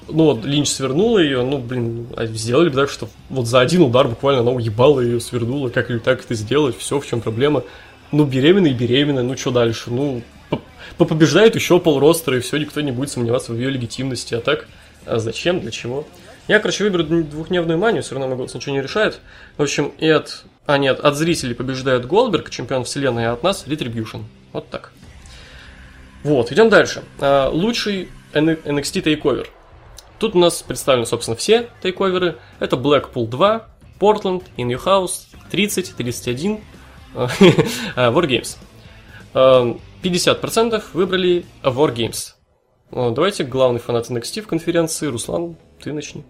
ну, 0.07 0.23
вот 0.23 0.45
Линч 0.45 0.69
свернула 0.69 1.19
ее, 1.19 1.43
ну, 1.43 1.57
блин, 1.57 2.07
а 2.15 2.25
сделали 2.25 2.69
бы 2.69 2.75
так, 2.75 2.89
что 2.89 3.09
вот 3.29 3.47
за 3.47 3.59
один 3.59 3.81
удар 3.81 4.07
буквально 4.07 4.41
она 4.41 4.51
уебала 4.51 5.01
ее, 5.01 5.19
свернула, 5.19 5.67
как 5.69 5.91
или 5.91 5.99
так 5.99 6.23
это 6.23 6.35
сделать, 6.35 6.77
все, 6.77 6.99
в 7.01 7.05
чем 7.05 7.19
проблема. 7.19 7.63
Ну, 8.13 8.23
беременная 8.23 8.71
и 8.71 8.73
беременная, 8.73 9.23
ну, 9.23 9.35
что 9.35 9.51
дальше? 9.51 9.91
Ну, 9.91 10.21
побеждает 10.97 11.55
еще 11.55 11.77
пол 11.77 11.99
ростера, 11.99 12.37
и 12.37 12.39
все, 12.39 12.55
никто 12.55 12.79
не 12.79 12.93
будет 12.93 13.11
сомневаться 13.11 13.51
в 13.51 13.57
ее 13.57 13.69
легитимности, 13.69 14.35
а 14.35 14.39
так, 14.39 14.69
а 15.05 15.19
зачем, 15.19 15.59
для 15.59 15.71
чего? 15.71 16.07
Я, 16.47 16.59
короче, 16.59 16.85
выберу 16.85 17.03
двухдневную 17.03 17.77
манию, 17.77 18.03
все 18.03 18.15
равно 18.15 18.29
могу 18.29 18.43
ничего 18.43 18.73
не 18.73 18.81
решает. 18.81 19.19
В 19.57 19.63
общем, 19.63 19.91
и 19.97 20.07
от... 20.07 20.45
А 20.67 20.77
нет, 20.77 20.99
от 20.99 21.15
зрителей 21.15 21.55
побеждает 21.55 22.05
Голдберг, 22.05 22.49
чемпион 22.49 22.83
вселенной, 22.83 23.27
а 23.27 23.33
от 23.33 23.41
нас 23.41 23.65
Retribution. 23.65 24.25
Вот 24.51 24.69
так. 24.69 24.91
Вот, 26.23 26.51
идем 26.51 26.67
дальше. 26.69 27.03
А, 27.19 27.49
лучший 27.49 28.09
NXT 28.33 29.01
Takeover. 29.01 29.47
Тут 30.19 30.35
у 30.35 30.39
нас 30.39 30.61
представлены, 30.61 31.05
собственно, 31.05 31.37
все 31.37 31.69
тейковеры. 31.81 32.37
Это 32.59 32.75
Blackpool 32.75 33.27
2, 33.27 33.65
Portland, 33.97 34.43
In 34.57 34.67
Your 34.67 34.83
House, 34.83 35.27
30, 35.51 35.95
31, 35.95 36.59
Wargames. 37.95 38.57
50% 39.33 40.83
выбрали 40.93 41.45
Wargames. 41.63 42.33
Давайте 42.91 43.45
главный 43.45 43.79
фанат 43.79 44.09
NXT 44.09 44.41
в 44.41 44.47
конференции. 44.47 45.07
Руслан, 45.07 45.55
ты 45.81 45.93
начни. 45.93 46.25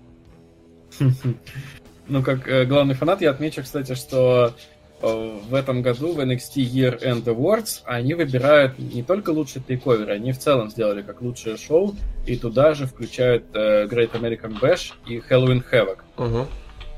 Ну, 2.09 2.23
как 2.23 2.47
э, 2.47 2.65
главный 2.65 2.95
фанат, 2.95 3.21
я 3.21 3.31
отмечу, 3.31 3.63
кстати, 3.63 3.93
что 3.95 4.53
э, 5.01 5.39
в 5.49 5.53
этом 5.53 5.81
году 5.81 6.13
в 6.13 6.19
NXT 6.19 6.55
Year 6.55 7.01
End 7.03 7.25
Awards 7.25 7.81
они 7.85 8.13
выбирают 8.13 8.79
не 8.79 9.03
только 9.03 9.31
лучшие 9.31 9.61
тейковеры, 9.61 10.13
они 10.13 10.31
в 10.31 10.39
целом 10.39 10.69
сделали 10.69 11.01
как 11.01 11.21
лучшее 11.21 11.57
шоу, 11.57 11.95
и 12.25 12.38
туда 12.38 12.73
же 12.73 12.85
включают 12.85 13.45
э, 13.53 13.88
Great 13.88 14.11
American 14.11 14.59
Bash 14.59 14.93
и 15.05 15.17
Halloween 15.17 15.63
Havoc. 15.69 15.97
Угу. 16.17 16.47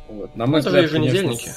Вот. 0.10 0.36
На 0.36 0.46
мой 0.46 0.60
взгляд, 0.62 0.84
еженедельники. 0.84 1.52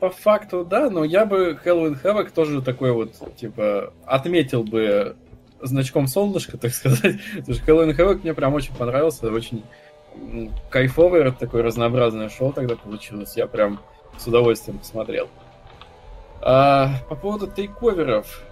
По 0.00 0.10
факту, 0.10 0.64
да, 0.64 0.90
но 0.90 1.04
я 1.04 1.26
бы 1.26 1.58
Halloween 1.64 1.96
Havoc 2.02 2.32
тоже 2.34 2.60
такой 2.62 2.92
вот, 2.92 3.12
типа, 3.36 3.92
отметил 4.04 4.64
бы 4.64 5.16
значком 5.60 6.06
солнышка, 6.06 6.56
так 6.58 6.72
сказать. 6.72 7.16
Потому 7.36 7.54
что 7.54 7.70
Halloween 7.70 7.96
Havoc 7.96 8.20
мне 8.22 8.34
прям 8.34 8.54
очень 8.54 8.74
понравился, 8.74 9.30
очень 9.30 9.62
кайфовое 10.70 11.30
такое 11.32 11.62
разнообразное 11.62 12.28
шоу 12.28 12.52
тогда 12.52 12.76
получилось. 12.76 13.36
Я 13.36 13.46
прям 13.46 13.80
с 14.18 14.26
удовольствием 14.26 14.78
посмотрел. 14.78 15.28
А, 16.40 16.90
по 17.08 17.14
поводу 17.14 17.46
тейковеров. 17.46 18.42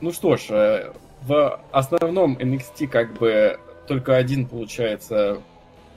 Ну 0.00 0.12
что 0.12 0.36
ж, 0.36 0.46
э, 0.50 0.92
в 1.22 1.60
основном 1.72 2.38
NXT 2.38 2.86
как 2.86 3.12
бы 3.18 3.58
только 3.86 4.16
один, 4.16 4.46
получается, 4.46 5.42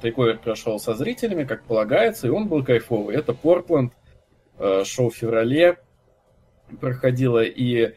тейковер 0.01 0.39
прошел 0.39 0.79
со 0.79 0.93
зрителями, 0.93 1.45
как 1.45 1.63
полагается, 1.63 2.27
и 2.27 2.29
он 2.29 2.47
был 2.47 2.65
кайфовый. 2.65 3.15
Это 3.15 3.33
Портленд, 3.33 3.93
э, 4.59 4.83
шоу 4.83 5.09
в 5.09 5.15
феврале 5.15 5.77
проходило, 6.81 7.43
и 7.43 7.93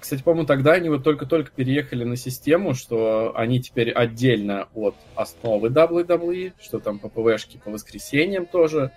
кстати, 0.00 0.22
по-моему, 0.22 0.46
тогда 0.46 0.72
они 0.72 0.88
вот 0.88 1.04
только-только 1.04 1.50
переехали 1.50 2.02
на 2.04 2.16
систему, 2.16 2.74
что 2.74 3.32
они 3.36 3.60
теперь 3.60 3.90
отдельно 3.90 4.68
от 4.74 4.94
основы 5.14 5.68
WWE, 5.68 6.54
что 6.58 6.78
там 6.78 6.98
по 6.98 7.10
ПВшке 7.10 7.58
по 7.58 7.70
воскресеньям 7.70 8.46
тоже. 8.46 8.90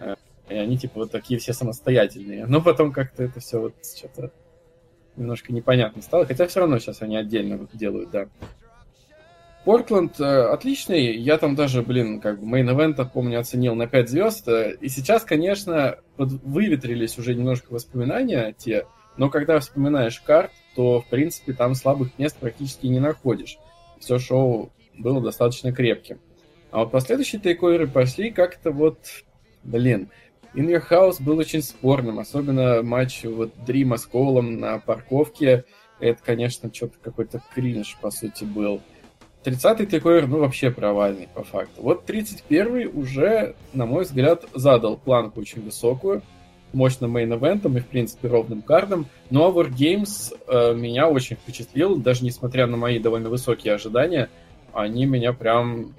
Э, 0.00 0.14
и 0.48 0.54
они 0.54 0.78
типа 0.78 1.00
вот 1.00 1.10
такие 1.10 1.38
все 1.38 1.52
самостоятельные. 1.52 2.46
Но 2.46 2.62
потом 2.62 2.90
как-то 2.90 3.22
это 3.22 3.40
все 3.40 3.60
вот 3.60 3.74
что-то 3.82 4.30
немножко 5.16 5.52
непонятно 5.52 6.00
стало. 6.00 6.24
Хотя 6.24 6.46
все 6.46 6.60
равно 6.60 6.78
сейчас 6.78 7.02
они 7.02 7.18
отдельно 7.18 7.68
делают, 7.74 8.10
да. 8.10 8.28
Портленд 9.66 10.18
э, 10.18 10.24
отличный. 10.24 11.18
Я 11.18 11.36
там 11.36 11.54
даже, 11.54 11.82
блин, 11.82 12.18
как 12.22 12.40
бы 12.40 12.46
мейн-эвент, 12.46 13.06
помню, 13.12 13.40
оценил 13.40 13.74
на 13.74 13.86
5 13.86 14.08
звезд. 14.08 14.48
И 14.80 14.88
сейчас, 14.88 15.22
конечно, 15.24 15.98
выветрились 16.16 17.18
уже 17.18 17.34
немножко 17.34 17.74
воспоминания 17.74 18.54
те, 18.56 18.86
но 19.16 19.30
когда 19.30 19.58
вспоминаешь 19.60 20.20
карт, 20.20 20.52
то, 20.74 21.00
в 21.00 21.06
принципе, 21.06 21.52
там 21.52 21.74
слабых 21.74 22.18
мест 22.18 22.36
практически 22.38 22.86
не 22.86 23.00
находишь. 23.00 23.58
Все 23.98 24.18
шоу 24.18 24.72
было 24.96 25.20
достаточно 25.20 25.72
крепким. 25.72 26.18
А 26.70 26.80
вот 26.80 26.90
последующие 26.90 27.40
тейковеры 27.40 27.86
пошли 27.86 28.30
как-то 28.30 28.70
вот... 28.70 28.98
Блин, 29.62 30.08
In 30.54 30.66
Your 30.66 30.82
House 30.90 31.22
был 31.22 31.38
очень 31.38 31.62
спорным, 31.62 32.18
особенно 32.18 32.82
матч 32.82 33.24
вот 33.24 33.52
Дрима 33.64 33.96
с 33.96 34.06
Коулом 34.06 34.58
на 34.58 34.78
парковке. 34.78 35.64
Это, 36.00 36.20
конечно, 36.22 36.72
что-то 36.72 36.98
какой-то 37.00 37.40
кринж, 37.54 37.96
по 38.00 38.10
сути, 38.10 38.44
был. 38.44 38.80
30-й 39.44 39.86
тейковер, 39.86 40.26
ну, 40.26 40.38
вообще 40.38 40.70
провальный, 40.70 41.28
по 41.32 41.42
факту. 41.42 41.82
Вот 41.82 42.08
31-й 42.08 42.86
уже, 42.86 43.54
на 43.72 43.86
мой 43.86 44.04
взгляд, 44.04 44.44
задал 44.54 44.96
планку 44.96 45.40
очень 45.40 45.62
высокую 45.62 46.22
мощным 46.72 47.16
мейн-эвентом 47.16 47.76
и, 47.76 47.80
в 47.80 47.86
принципе, 47.86 48.28
ровным 48.28 48.62
кардом. 48.62 49.06
Но 49.30 49.50
Wargames 49.50 50.34
э, 50.46 50.74
меня 50.74 51.08
очень 51.08 51.36
впечатлил, 51.36 51.96
даже 51.96 52.24
несмотря 52.24 52.66
на 52.66 52.76
мои 52.76 52.98
довольно 52.98 53.28
высокие 53.28 53.74
ожидания, 53.74 54.28
они 54.72 55.06
меня 55.06 55.32
прям... 55.32 55.94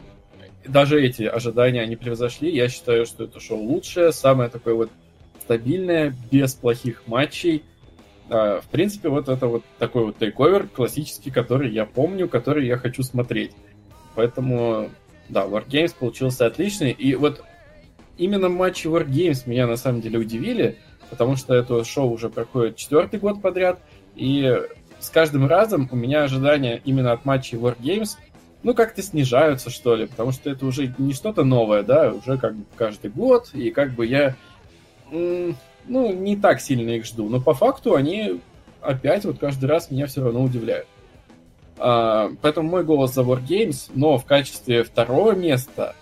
Даже 0.66 1.04
эти 1.04 1.24
ожидания 1.24 1.82
они 1.82 1.96
превзошли. 1.96 2.50
Я 2.50 2.70
считаю, 2.70 3.06
что 3.06 3.26
это 3.26 3.40
шоу 3.40 3.60
лучшее, 3.60 4.14
самое 4.14 4.50
такое 4.50 4.76
вот 4.76 4.90
стабильное, 5.42 6.16
без 6.32 6.54
плохих 6.54 7.04
матчей. 7.06 7.64
Э, 8.30 8.62
в 8.62 8.68
принципе, 8.70 9.10
вот 9.10 9.30
это 9.30 9.48
вот 9.48 9.64
такой 9.78 10.06
вот 10.06 10.18
тейковер 10.18 10.68
классический, 10.68 11.32
который 11.32 11.72
я 11.72 11.86
помню, 11.86 12.28
который 12.28 12.66
я 12.66 12.78
хочу 12.78 13.04
смотреть. 13.04 13.52
Поэтому, 14.16 14.90
да, 15.30 15.46
Wargames 15.46 15.94
получился 15.98 16.46
отличный. 16.46 16.92
И 16.92 17.16
вот 17.16 17.44
именно 18.18 18.50
матчи 18.50 18.88
Wargames 18.88 19.44
меня 19.46 19.68
на 19.68 19.78
самом 19.78 20.02
деле 20.02 20.20
удивили, 20.20 20.78
потому 21.10 21.36
что 21.36 21.54
это 21.54 21.84
шоу 21.84 22.12
уже 22.12 22.30
проходит 22.30 22.76
четвертый 22.76 23.20
год 23.20 23.42
подряд, 23.42 23.80
и 24.16 24.62
с 25.00 25.10
каждым 25.10 25.48
разом 25.48 25.90
у 25.92 25.96
меня 25.96 26.24
ожидания 26.24 26.82
именно 26.86 27.12
от 27.12 27.26
матчей 27.26 27.58
Wargames 27.58 28.18
ну, 28.64 28.74
как-то 28.74 29.02
снижаются, 29.02 29.70
что 29.70 29.96
ли, 29.96 30.08
потому 30.08 30.32
что 30.32 30.50
это 30.50 30.66
уже 30.66 30.94
не 30.98 31.14
что-то 31.14 31.44
новое, 31.44 31.84
да, 31.84 32.14
уже 32.14 32.38
как 32.38 32.56
бы 32.56 32.64
каждый 32.76 33.12
год, 33.12 33.50
и 33.54 33.72
как 33.72 33.92
бы 33.92 34.06
я, 34.06 34.36
ну, 35.12 35.56
не 36.14 36.38
так 36.38 36.62
сильно 36.62 36.92
их 36.92 37.06
жду, 37.06 37.28
но 37.28 37.42
по 37.42 37.54
факту 37.54 37.96
они 37.96 38.40
опять 38.82 39.26
вот 39.26 39.40
каждый 39.40 39.66
раз 39.66 39.92
меня 39.92 40.08
все 40.08 40.24
равно 40.24 40.42
удивляют. 40.42 40.88
А, 41.78 42.32
поэтому 42.42 42.70
мой 42.70 42.84
голос 42.84 43.14
за 43.14 43.22
Wargames, 43.22 43.92
но 43.94 44.18
в 44.18 44.26
качестве 44.26 44.84
второго 44.84 45.34
места 45.34 45.96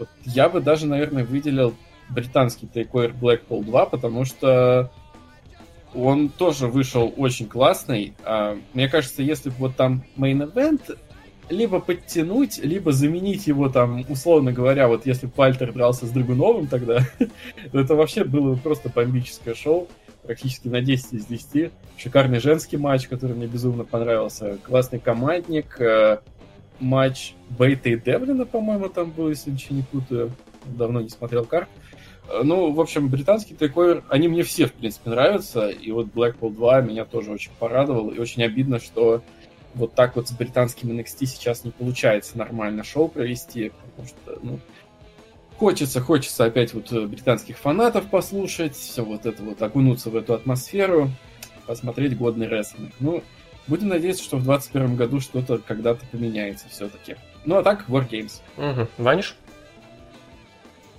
вот 0.00 0.08
я 0.24 0.48
бы 0.48 0.60
даже, 0.60 0.86
наверное, 0.86 1.24
выделил 1.24 1.74
британский 2.08 2.66
тейковер 2.66 3.12
Blackpool 3.12 3.62
2, 3.64 3.86
потому 3.86 4.24
что 4.24 4.90
он 5.94 6.28
тоже 6.28 6.66
вышел 6.66 7.12
очень 7.16 7.46
классный. 7.46 8.14
А, 8.24 8.58
мне 8.74 8.88
кажется, 8.88 9.22
если 9.22 9.50
бы 9.50 9.56
вот 9.58 9.76
там 9.76 10.04
main 10.16 10.52
event 10.52 10.96
либо 11.48 11.80
подтянуть, 11.80 12.58
либо 12.58 12.92
заменить 12.92 13.46
его 13.46 13.68
там, 13.68 14.04
условно 14.08 14.52
говоря, 14.52 14.88
вот 14.88 15.04
если 15.04 15.26
бы 15.26 15.32
Вальтер 15.36 15.72
дрался 15.72 16.06
с 16.06 16.10
Драгуновым 16.10 16.68
тогда, 16.68 17.00
то 17.72 17.80
это 17.80 17.94
вообще 17.94 18.24
было 18.24 18.54
просто 18.54 18.88
бомбическое 18.88 19.54
шоу, 19.54 19.88
практически 20.22 20.68
на 20.68 20.80
10 20.80 21.12
из 21.12 21.26
10. 21.26 21.72
Шикарный 21.96 22.38
женский 22.38 22.76
матч, 22.76 23.08
который 23.08 23.34
мне 23.36 23.46
безумно 23.46 23.84
понравился. 23.84 24.58
Классный 24.62 25.00
командник, 25.00 25.80
э, 25.80 26.18
матч 26.80 27.34
Бейта 27.50 27.90
и 27.90 27.98
Девлина, 27.98 28.46
по-моему, 28.46 28.88
там 28.88 29.10
был, 29.10 29.28
если 29.28 29.50
ничего 29.50 29.76
не 29.76 29.82
путаю. 29.82 30.32
Давно 30.64 31.00
не 31.00 31.08
смотрел 31.08 31.44
карт. 31.44 31.68
Э, 32.28 32.42
ну, 32.42 32.72
в 32.72 32.80
общем, 32.80 33.08
британский 33.08 33.54
тейковер, 33.54 34.04
они 34.08 34.28
мне 34.28 34.42
все, 34.42 34.66
в 34.66 34.72
принципе, 34.72 35.10
нравятся. 35.10 35.68
И 35.68 35.90
вот 35.90 36.06
Blackpool 36.06 36.54
2 36.54 36.80
меня 36.82 37.04
тоже 37.04 37.30
очень 37.30 37.52
порадовал. 37.58 38.10
И 38.10 38.18
очень 38.18 38.42
обидно, 38.42 38.78
что 38.78 39.22
вот 39.74 39.94
так 39.94 40.16
вот 40.16 40.28
с 40.28 40.32
британским 40.32 40.90
NXT 40.90 41.26
сейчас 41.26 41.64
не 41.64 41.70
получается 41.70 42.38
нормально 42.38 42.84
шоу 42.84 43.08
провести. 43.08 43.72
Потому 43.96 44.08
что, 44.08 44.38
ну, 44.42 44.60
хочется, 45.56 46.00
хочется 46.00 46.44
опять 46.44 46.74
вот 46.74 46.92
британских 46.92 47.58
фанатов 47.58 48.06
послушать, 48.06 48.76
все 48.76 49.04
вот 49.04 49.26
это 49.26 49.42
вот, 49.42 49.60
окунуться 49.62 50.10
в 50.10 50.16
эту 50.16 50.34
атмосферу, 50.34 51.10
посмотреть 51.66 52.16
годный 52.16 52.48
рестлинг. 52.48 52.92
Ну, 53.00 53.22
Будем 53.66 53.88
надеяться, 53.88 54.24
что 54.24 54.36
в 54.36 54.44
2021 54.44 54.96
году 54.96 55.20
что-то 55.20 55.58
когда-то 55.58 56.04
поменяется 56.06 56.68
все-таки. 56.68 57.16
Ну 57.44 57.56
а 57.56 57.62
так, 57.62 57.88
Wargames. 57.88 58.40
Угу. 58.56 58.88
Ваниш? 58.98 59.36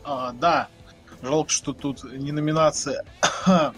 А, 0.03 0.31
да. 0.33 0.67
Жалко, 1.21 1.49
что 1.49 1.73
тут 1.73 2.03
не 2.03 2.31
номинация. 2.31 3.03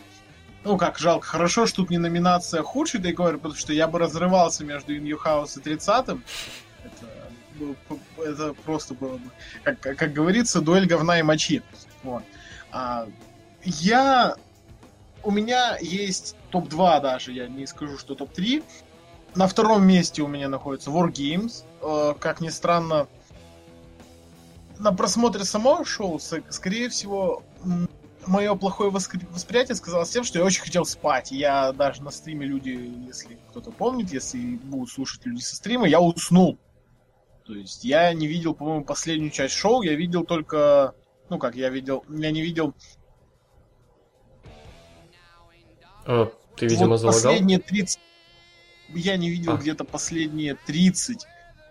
ну 0.64 0.78
как, 0.78 0.98
жалко. 1.00 1.26
Хорошо, 1.26 1.66
что 1.66 1.78
тут 1.78 1.90
не 1.90 1.98
номинация 1.98 2.62
худший 2.64 3.02
тейковер, 3.02 3.38
потому 3.38 3.56
что 3.56 3.74
я 3.74 3.88
бы 3.88 4.00
разрывался 4.00 4.64
между 4.64 4.96
In 4.96 5.04
Your 5.04 5.20
House 5.24 5.60
и 5.60 5.74
30-м. 5.74 6.24
Это, 6.84 7.76
это 8.22 8.54
просто 8.66 8.94
было 8.94 9.18
бы, 9.18 9.30
как, 9.64 9.80
как 9.80 10.14
говорится, 10.14 10.62
дуэль 10.62 10.86
говна 10.86 11.20
и 11.20 11.24
мочи. 11.24 11.62
Вот. 12.04 12.24
А, 12.72 13.08
я 13.64 14.36
у 15.24 15.32
меня 15.32 15.78
есть 15.80 16.36
топ-2 16.54 17.02
даже, 17.02 17.32
я 17.34 17.48
не 17.48 17.66
скажу, 17.66 17.98
что 17.98 18.14
топ-3. 18.14 18.64
на 19.34 19.48
втором 19.48 19.86
месте 19.86 20.22
у 20.22 20.28
меня 20.28 20.48
находится 20.50 20.92
Wargames. 20.92 21.64
Э, 21.82 22.14
как 22.20 22.42
ни 22.42 22.50
странно, 22.50 23.08
на 24.78 24.94
просмотре 24.94 25.46
самого 25.46 25.84
шоу, 25.84 26.20
скорее 26.20 26.90
всего, 26.90 27.42
мое 28.28 28.54
плохое 28.54 28.92
восприятие 28.92 29.76
сказалось 29.76 30.12
тем, 30.12 30.24
что 30.24 30.38
я 30.38 30.46
очень 30.46 30.62
хотел 30.62 30.86
спать. 30.86 31.32
Я 31.32 31.72
даже 31.72 32.04
на 32.04 32.12
стриме 32.12 32.46
люди, 32.46 32.94
если 33.08 33.40
кто-то 33.50 33.72
помнит, 33.72 34.14
если 34.14 34.38
будут 34.58 34.92
слушать 34.92 35.26
люди 35.26 35.42
со 35.42 35.56
стрима, 35.56 35.88
я 35.88 36.00
уснул. 36.00 36.60
То 37.46 37.56
есть 37.56 37.84
я 37.84 38.14
не 38.14 38.28
видел, 38.28 38.54
по-моему, 38.54 38.86
последнюю 38.86 39.32
часть 39.32 39.56
шоу, 39.56 39.82
я 39.82 39.96
видел 39.96 40.24
только... 40.24 40.94
Ну 41.30 41.40
как, 41.40 41.56
я 41.56 41.70
видел... 41.70 42.06
Я 42.10 42.32
не 42.32 42.42
видел... 42.42 42.76
О, 46.06 46.32
ты, 46.56 46.68
видимо, 46.68 46.90
вот 46.90 46.98
залагал? 46.98 47.22
Последние 47.22 47.60
30... 47.60 48.00
Я 48.90 49.18
не 49.18 49.30
видел 49.30 49.54
а. 49.54 49.58
где-то 49.58 49.84
последние 49.86 50.56
30 50.56 51.26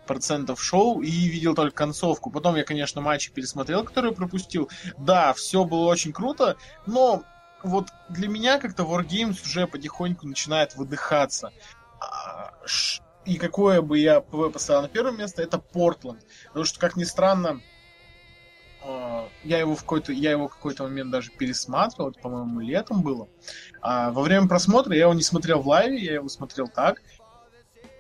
процентов 0.06 0.62
шоу 0.62 1.02
и 1.02 1.10
видел 1.10 1.54
только 1.54 1.74
концовку. 1.74 2.30
Потом 2.30 2.56
я, 2.56 2.64
конечно, 2.64 3.00
матчи 3.00 3.30
пересмотрел, 3.32 3.84
которые 3.84 4.12
пропустил. 4.12 4.68
Да, 4.98 5.32
все 5.32 5.64
было 5.64 5.86
очень 5.86 6.12
круто, 6.12 6.56
но 6.86 7.22
вот 7.62 7.88
для 8.09 8.28
меня 8.28 8.59
как-то 8.59 8.82
Wargames 8.82 9.42
уже 9.44 9.66
потихоньку 9.66 10.26
начинает 10.26 10.74
выдыхаться. 10.74 11.52
А, 12.00 12.52
и 13.24 13.36
какое 13.36 13.82
бы 13.82 13.98
я 13.98 14.20
ПВ 14.20 14.52
поставил 14.52 14.82
на 14.82 14.88
первое 14.88 15.12
место, 15.12 15.42
это 15.42 15.59
Портленд. 15.59 16.24
Потому 16.48 16.64
что, 16.64 16.80
как 16.80 16.96
ни 16.96 17.04
странно, 17.04 17.60
я 19.44 19.59
его 19.59 19.74
в 19.74 19.80
какой-то, 19.82 20.12
я 20.12 20.30
его 20.30 20.48
какой-то 20.48 20.84
момент 20.84 21.10
даже 21.10 21.30
пересматривал, 21.30 22.10
это, 22.10 22.20
по-моему, 22.20 22.60
летом 22.60 23.02
было. 23.02 23.28
А 23.80 24.10
во 24.10 24.22
время 24.22 24.48
просмотра 24.48 24.94
я 24.94 25.02
его 25.02 25.14
не 25.14 25.22
смотрел 25.22 25.60
в 25.60 25.68
лайве, 25.68 25.98
я 25.98 26.14
его 26.14 26.28
смотрел 26.28 26.68
так, 26.68 27.02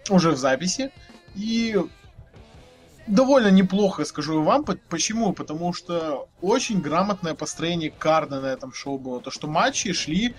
уже 0.08 0.30
в 0.30 0.36
записи. 0.36 0.90
И 1.34 1.76
довольно 3.06 3.48
неплохо, 3.48 4.04
скажу 4.04 4.42
вам. 4.42 4.64
Почему? 4.88 5.32
Потому 5.32 5.72
что 5.72 6.28
очень 6.40 6.80
грамотное 6.80 7.34
построение 7.34 7.90
карда 7.90 8.40
на 8.40 8.46
этом 8.46 8.72
шоу 8.72 8.98
было. 8.98 9.20
То, 9.20 9.30
что 9.30 9.48
матчи 9.48 9.92
шли, 9.92 10.34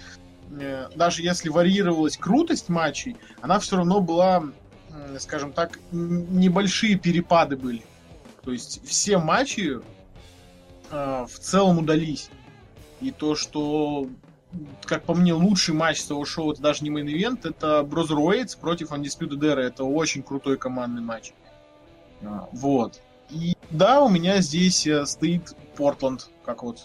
э, 0.52 0.90
даже 0.96 1.22
если 1.24 1.50
варьировалась 1.50 2.18
крутость 2.18 2.70
матчей, 2.70 3.18
она 3.42 3.60
все 3.60 3.78
равно 3.78 4.02
была, 4.02 4.44
скажем 5.20 5.52
так, 5.52 5.80
небольшие 5.92 6.96
перепады 6.96 7.58
были. 7.58 7.84
То 8.44 8.52
есть 8.52 8.86
все 8.86 9.18
матчи 9.18 9.80
э, 10.94 11.26
в 11.30 11.40
целом 11.40 11.80
удались. 11.80 12.30
И 13.02 13.12
то, 13.12 13.36
что, 13.36 14.08
как 14.86 15.04
по 15.04 15.14
мне, 15.14 15.34
лучший 15.34 15.74
матч 15.74 16.00
с 16.00 16.06
того 16.06 16.24
шоу, 16.26 16.52
это 16.54 16.62
даже 16.62 16.84
не 16.84 16.90
мейн-ивент, 16.90 17.46
это 17.46 17.84
Broserweights 17.84 18.56
против 18.56 18.92
Undisputed 18.92 19.40
Era. 19.40 19.62
Это 19.62 19.84
очень 19.84 20.24
крутой 20.24 20.58
командный 20.58 21.02
матч. 21.02 21.34
А, 22.24 22.48
вот. 22.54 23.02
И 23.30 23.56
да, 23.70 24.02
у 24.02 24.10
меня 24.10 24.42
здесь 24.42 24.86
э, 24.86 25.06
стоит 25.06 25.56
Портленд, 25.76 26.30
как 26.46 26.64
вот. 26.64 26.80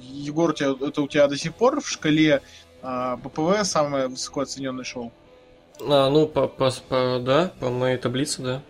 Егор, 0.00 0.50
у 0.50 0.52
тебя, 0.52 0.74
это 0.80 1.02
у 1.02 1.08
тебя 1.08 1.26
до 1.26 1.36
сих 1.36 1.54
пор 1.54 1.80
в 1.80 1.88
шкале 1.88 2.42
а, 2.82 3.16
ППВ 3.16 3.64
самое 3.64 4.08
высоко 4.08 4.42
оцененное 4.42 4.84
шоу? 4.84 5.10
А, 5.80 6.08
ну, 6.10 6.26
по, 6.26 6.46
по, 6.46 6.70
по, 6.88 7.18
да, 7.18 7.52
по 7.58 7.70
моей 7.70 7.96
таблице, 7.96 8.42
да. 8.42 8.62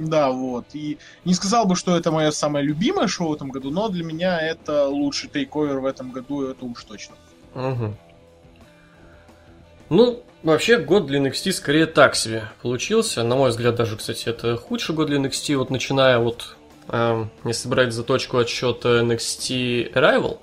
Да, 0.00 0.30
вот. 0.30 0.64
И 0.72 0.98
не 1.24 1.34
сказал 1.34 1.66
бы, 1.66 1.76
что 1.76 1.96
это 1.96 2.10
мое 2.10 2.30
самое 2.30 2.64
любимое 2.64 3.06
шоу 3.06 3.28
в 3.28 3.34
этом 3.34 3.50
году, 3.50 3.70
но 3.70 3.88
для 3.88 4.02
меня 4.02 4.40
это 4.40 4.86
лучший 4.86 5.28
тейковер 5.28 5.80
в 5.80 5.84
этом 5.84 6.10
году, 6.10 6.42
это 6.42 6.64
уж 6.64 6.84
точно. 6.84 7.16
Угу. 7.54 7.94
Ну, 9.90 10.24
Вообще, 10.42 10.78
год 10.78 11.04
для 11.04 11.20
NXT 11.20 11.52
скорее 11.52 11.84
так 11.84 12.16
себе 12.16 12.44
получился. 12.62 13.22
На 13.22 13.36
мой 13.36 13.50
взгляд, 13.50 13.74
даже, 13.74 13.98
кстати, 13.98 14.26
это 14.26 14.56
худший 14.56 14.94
год 14.94 15.08
для 15.08 15.18
NXT. 15.18 15.56
Вот 15.56 15.68
начиная 15.68 16.18
вот, 16.18 16.56
э, 16.88 17.26
если 17.44 17.68
брать 17.68 17.92
за 17.92 18.04
точку 18.04 18.38
отсчета 18.38 19.02
NXT 19.02 19.92
Arrival, 19.92 20.38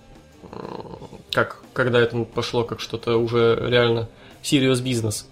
как, 1.31 1.63
когда 1.73 1.99
это 1.99 2.23
пошло 2.25 2.63
как 2.63 2.79
что-то 2.79 3.17
уже 3.17 3.57
реально 3.59 4.07
serious 4.43 4.83
business, 4.83 5.25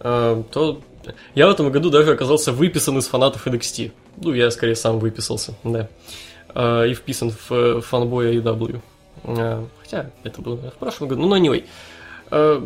э, 0.00 0.42
то 0.50 0.80
я 1.34 1.46
в 1.46 1.50
этом 1.50 1.70
году 1.70 1.90
даже 1.90 2.12
оказался 2.12 2.52
выписан 2.52 2.98
из 2.98 3.06
фанатов 3.06 3.46
NXT. 3.46 3.92
Ну, 4.18 4.32
я 4.32 4.50
скорее 4.50 4.76
сам 4.76 4.98
выписался, 4.98 5.54
да. 5.64 5.88
Э, 6.54 6.88
и 6.88 6.94
вписан 6.94 7.32
в 7.48 7.80
фанбоя 7.82 8.32
EW. 8.32 8.80
Э, 9.24 9.64
хотя 9.82 10.10
это 10.24 10.42
было 10.42 10.56
в 10.56 10.78
прошлом 10.78 11.08
году, 11.08 11.22
ну, 11.22 11.28
но 11.28 11.36
anyway. 11.36 11.64
Э, 12.30 12.62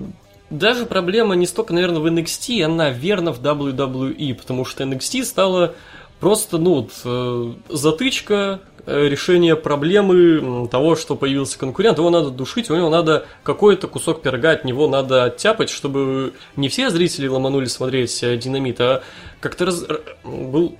даже 0.50 0.84
проблема 0.84 1.36
не 1.36 1.46
столько, 1.46 1.72
наверное, 1.72 2.00
в 2.00 2.06
NXT, 2.06 2.62
а, 2.62 2.68
наверное, 2.68 3.32
в 3.32 3.40
WWE, 3.40 4.34
потому 4.34 4.64
что 4.64 4.82
NXT 4.82 5.24
стала 5.24 5.74
просто, 6.18 6.58
ну, 6.58 6.74
вот, 6.74 6.92
э, 7.04 7.52
затычка, 7.68 8.60
э, 8.78 8.79
решение 8.86 9.56
проблемы 9.56 10.68
того, 10.68 10.96
что 10.96 11.16
появился 11.16 11.58
конкурент, 11.58 11.98
его 11.98 12.10
надо 12.10 12.30
душить, 12.30 12.70
у 12.70 12.76
него 12.76 12.88
надо 12.90 13.26
какой-то 13.42 13.88
кусок 13.88 14.22
пирога 14.22 14.50
от 14.50 14.64
него 14.64 14.88
надо 14.88 15.24
оттяпать, 15.24 15.70
чтобы 15.70 16.32
не 16.56 16.68
все 16.68 16.90
зрители 16.90 17.26
ломанули 17.26 17.66
смотреть 17.66 18.22
э, 18.22 18.36
динамит, 18.36 18.80
а 18.80 19.02
как-то 19.40 19.66
раз... 19.66 19.84
был 20.24 20.76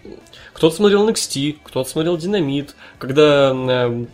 кто-то 0.61 0.77
смотрел 0.77 1.09
NXT, 1.09 1.57
кто-то 1.65 1.89
смотрел 1.89 2.19
Динамит. 2.19 2.75
Когда 2.99 3.51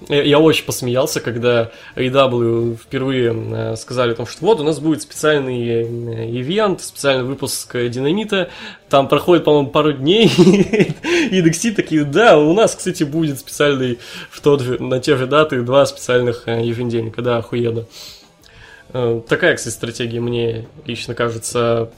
э, 0.09 0.25
я 0.25 0.39
очень 0.39 0.65
посмеялся, 0.65 1.19
когда 1.19 1.73
AEW 1.97 2.77
впервые 2.77 3.35
э, 3.35 3.75
сказали 3.75 4.13
о 4.13 4.15
том, 4.15 4.27
что 4.29 4.45
вот 4.45 4.61
у 4.61 4.63
нас 4.63 4.79
будет 4.79 5.03
специальный 5.03 5.69
э, 5.69 5.83
ивент, 6.31 6.83
специальный 6.83 7.25
выпуск 7.25 7.75
Динамита. 7.75 8.49
Там 8.89 9.09
проходит, 9.09 9.43
по-моему, 9.43 9.71
пару 9.71 9.93
дней, 9.93 10.27
и 10.37 11.43
NXT 11.43 11.73
такие, 11.73 12.05
да, 12.05 12.39
у 12.39 12.55
нас, 12.55 12.77
кстати, 12.77 13.03
будет 13.03 13.41
специальный 13.41 13.99
в 14.31 14.41
тот 14.41 14.61
же, 14.61 14.81
на 14.81 15.01
те 15.01 15.17
же 15.17 15.27
даты 15.27 15.63
два 15.63 15.85
специальных 15.85 16.45
э, 16.47 16.65
еженедельника, 16.65 17.23
да, 17.23 17.39
охуенно. 17.39 17.87
Э, 18.93 19.21
такая, 19.29 19.57
кстати, 19.57 19.75
стратегия 19.75 20.21
мне 20.21 20.69
лично 20.85 21.17
кажется. 21.17 21.91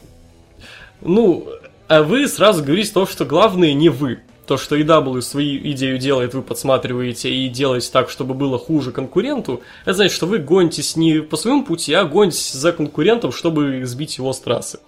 Ну, 1.03 1.47
а 1.87 2.03
вы 2.03 2.27
сразу 2.27 2.65
говорите 2.65 2.93
то, 2.95 3.05
что 3.05 3.27
главное 3.27 3.75
не 3.75 3.91
вы 3.91 4.21
то, 4.49 4.57
что 4.57 4.77
EW 4.77 5.21
свою 5.21 5.61
идею 5.73 5.99
делает, 5.99 6.33
вы 6.33 6.41
подсматриваете 6.41 7.29
и 7.31 7.49
делаете 7.49 7.91
так, 7.93 8.09
чтобы 8.09 8.33
было 8.33 8.59
хуже 8.59 8.93
конкуренту, 8.93 9.61
это 9.85 9.93
значит, 9.93 10.15
что 10.15 10.27
вы 10.27 10.39
гонитесь 10.39 10.97
не 10.97 11.21
по 11.21 11.37
своему 11.37 11.65
пути, 11.65 11.93
а 11.93 12.05
гонитесь 12.07 12.53
за 12.53 12.73
конкурентом, 12.73 13.31
чтобы 13.31 13.85
сбить 13.85 14.17
его 14.17 14.33
с 14.33 14.41
трассы. 14.41 14.81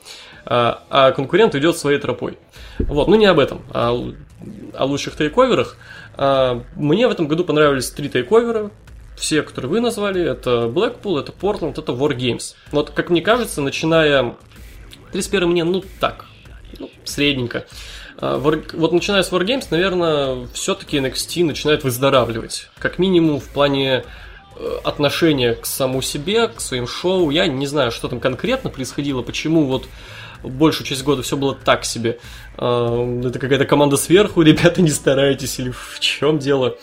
А, 0.47 0.83
а 0.89 1.13
конкурент 1.13 1.55
идет 1.55 1.77
своей 1.77 1.99
тропой. 1.99 2.39
Вот, 2.79 3.09
ну 3.09 3.17
не 3.17 3.27
об 3.27 3.39
этом, 3.39 3.61
а 3.71 3.95
о 4.73 4.85
лучших 4.87 5.15
тейковерах. 5.17 5.77
А, 6.17 6.63
мне 6.75 7.07
в 7.07 7.11
этом 7.11 7.29
году 7.29 7.45
понравились 7.45 7.91
три 7.91 8.09
тейковера, 8.09 8.71
все, 9.15 9.43
которые 9.43 9.71
вы 9.71 9.81
назвали, 9.81 10.23
это 10.23 10.71
Blackpool, 10.75 11.21
это 11.21 11.33
Portland, 11.33 11.79
это 11.79 11.93
Wargames. 11.93 12.55
Вот, 12.73 12.91
как 12.93 13.11
мне 13.11 13.21
кажется, 13.21 13.61
начиная 13.61 14.37
31 15.13 15.51
мне, 15.51 15.65
ну 15.65 15.85
так, 16.01 16.25
ну, 16.79 16.89
средненько. 17.05 17.67
А, 18.21 18.39
вот 18.39 18.93
начиная 18.93 19.23
с 19.23 19.33
Wargames, 19.33 19.67
наверное, 19.71 20.47
все-таки 20.53 20.99
NXT 20.99 21.45
начинает 21.45 21.85
выздоравливать. 21.85 22.69
Как 22.79 22.99
минимум 22.99 23.41
в 23.41 23.49
плане 23.49 24.05
э, 24.57 24.79
отношения 24.85 25.55
к 25.55 25.65
саму 25.65 26.03
себе, 26.03 26.49
к 26.49 26.61
своим 26.61 26.87
шоу. 26.87 27.31
Я 27.31 27.47
не 27.47 27.67
знаю, 27.67 27.91
что 27.91 28.09
там 28.09 28.21
конкретно 28.21 28.69
происходило, 28.69 29.23
почему 29.23 29.65
вот 29.65 29.87
большую 30.43 30.87
часть 30.87 31.03
года 31.03 31.23
все 31.23 31.37
было 31.37 31.55
так 31.55 31.85
себе. 31.85 32.19
А, 32.59 33.21
это 33.25 33.39
какая-то 33.39 33.65
команда 33.65 33.97
сверху, 33.97 34.43
ребята, 34.43 34.83
не 34.83 34.91
старайтесь, 34.91 35.59
или 35.59 35.71
в 35.71 35.99
чем 36.01 36.39
дело. 36.39 36.77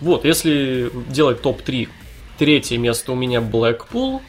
Вот, 0.00 0.24
если 0.24 0.90
делать 1.10 1.42
топ-3, 1.42 1.88
третье 2.38 2.78
место 2.78 3.12
у 3.12 3.14
меня 3.14 3.40
Blackpool, 3.40 4.20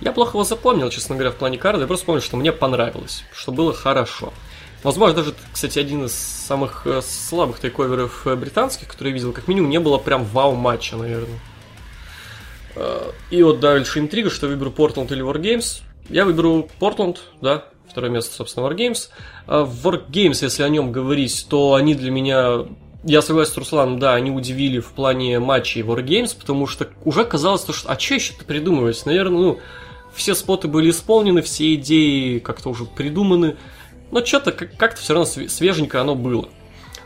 я 0.00 0.12
плохо 0.12 0.32
его 0.32 0.44
запомнил, 0.44 0.90
честно 0.90 1.14
говоря, 1.14 1.30
в 1.30 1.36
плане 1.36 1.58
карты. 1.58 1.82
Я 1.82 1.86
просто 1.86 2.06
помню, 2.06 2.20
что 2.20 2.36
мне 2.36 2.52
понравилось, 2.52 3.24
что 3.32 3.52
было 3.52 3.72
хорошо. 3.72 4.32
Возможно, 4.82 5.16
даже, 5.16 5.34
кстати, 5.52 5.78
один 5.78 6.04
из 6.04 6.14
самых 6.14 6.86
э, 6.86 7.00
слабых 7.02 7.60
тейковеров 7.60 8.26
э, 8.26 8.36
британских, 8.36 8.88
который 8.88 9.08
я 9.08 9.14
видел, 9.14 9.32
как 9.32 9.48
минимум, 9.48 9.70
не 9.70 9.80
было 9.80 9.98
прям 9.98 10.24
вау-матча, 10.24 10.96
наверное. 10.96 11.40
Э, 12.76 13.10
и 13.30 13.42
вот 13.42 13.58
дальше 13.58 13.98
интрига, 13.98 14.30
что 14.30 14.46
выберу 14.46 14.70
Portland 14.70 15.12
или 15.12 15.24
Wargames. 15.24 15.80
Я 16.08 16.24
выберу 16.24 16.68
Portland, 16.78 17.16
да, 17.40 17.64
второе 17.90 18.10
место, 18.10 18.34
собственно, 18.34 18.66
Wargames. 18.66 19.08
Wargames, 19.46 20.38
если 20.42 20.62
о 20.62 20.68
нем 20.68 20.92
говорить, 20.92 21.46
то 21.48 21.74
они 21.74 21.94
для 21.94 22.10
меня 22.10 22.66
я 23.06 23.22
согласен 23.22 23.52
с 23.52 23.56
Русланом, 23.56 23.98
да, 23.98 24.14
они 24.14 24.30
удивили 24.30 24.80
в 24.80 24.88
плане 24.88 25.38
матчей 25.38 25.82
Wargames, 25.82 26.36
потому 26.38 26.66
что 26.66 26.88
уже 27.04 27.24
казалось, 27.24 27.62
что 27.62 27.72
а 27.88 27.98
что 27.98 28.14
еще-то 28.14 28.44
придумывать? 28.44 29.06
Наверное, 29.06 29.38
ну, 29.38 29.60
все 30.16 30.34
споты 30.34 30.66
были 30.66 30.90
исполнены, 30.90 31.42
все 31.42 31.74
идеи 31.74 32.38
как-то 32.38 32.70
уже 32.70 32.84
придуманы, 32.84 33.56
но 34.10 34.24
что-то 34.24 34.52
как-то 34.52 35.00
все 35.00 35.14
равно 35.14 35.26
свеженько 35.26 36.00
оно 36.00 36.14
было. 36.14 36.48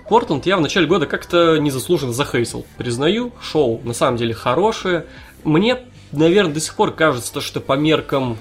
Портленд 0.08 0.46
я 0.46 0.56
в 0.56 0.60
начале 0.60 0.86
года 0.86 1.06
как-то 1.06 1.58
незаслуженно 1.58 2.12
захейсил, 2.12 2.66
признаю, 2.78 3.32
шоу 3.40 3.80
на 3.84 3.94
самом 3.94 4.16
деле 4.16 4.34
хорошее. 4.34 5.06
Мне, 5.44 5.78
наверное, 6.10 6.54
до 6.54 6.60
сих 6.60 6.74
пор 6.74 6.92
кажется, 6.92 7.32
то, 7.32 7.40
что 7.40 7.60
по 7.60 7.74
меркам 7.74 8.38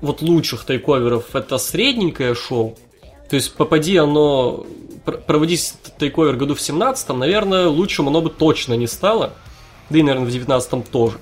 вот 0.00 0.22
лучших 0.22 0.66
тейковеров 0.66 1.34
это 1.34 1.58
средненькое 1.58 2.34
шоу. 2.34 2.76
То 3.28 3.36
есть 3.36 3.54
попади 3.54 3.96
оно, 3.96 4.66
проводись 5.26 5.74
тейковер 5.98 6.36
году 6.36 6.54
в 6.54 6.60
17 6.60 7.08
наверное, 7.10 7.68
лучшим 7.68 8.08
оно 8.08 8.20
бы 8.20 8.28
точно 8.28 8.74
не 8.74 8.86
стало. 8.86 9.32
Да 9.88 9.98
и, 9.98 10.02
наверное, 10.02 10.28
в 10.28 10.32
19 10.32 10.90
тоже. 10.90 11.18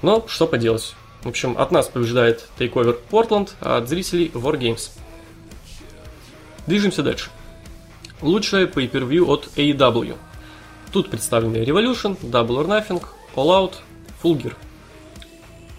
Но 0.00 0.24
что 0.28 0.46
поделать. 0.46 0.94
В 1.22 1.28
общем, 1.28 1.56
от 1.56 1.70
нас 1.70 1.88
побеждает 1.88 2.48
тейковер 2.58 2.94
Портленд, 3.10 3.54
а 3.60 3.76
от 3.76 3.88
зрителей 3.88 4.30
Wargames. 4.34 4.90
Движемся 6.66 7.02
дальше. 7.02 7.30
Лучшее 8.20 8.66
pay-per-view 8.66 9.24
от 9.26 9.48
AEW. 9.56 10.16
Тут 10.92 11.10
представлены 11.10 11.58
Revolution, 11.58 12.18
Double 12.20 12.64
or 12.64 12.66
Nothing, 12.66 13.02
All 13.34 13.48
Out, 13.48 13.74
Full 14.22 14.42
Gear. 14.42 14.54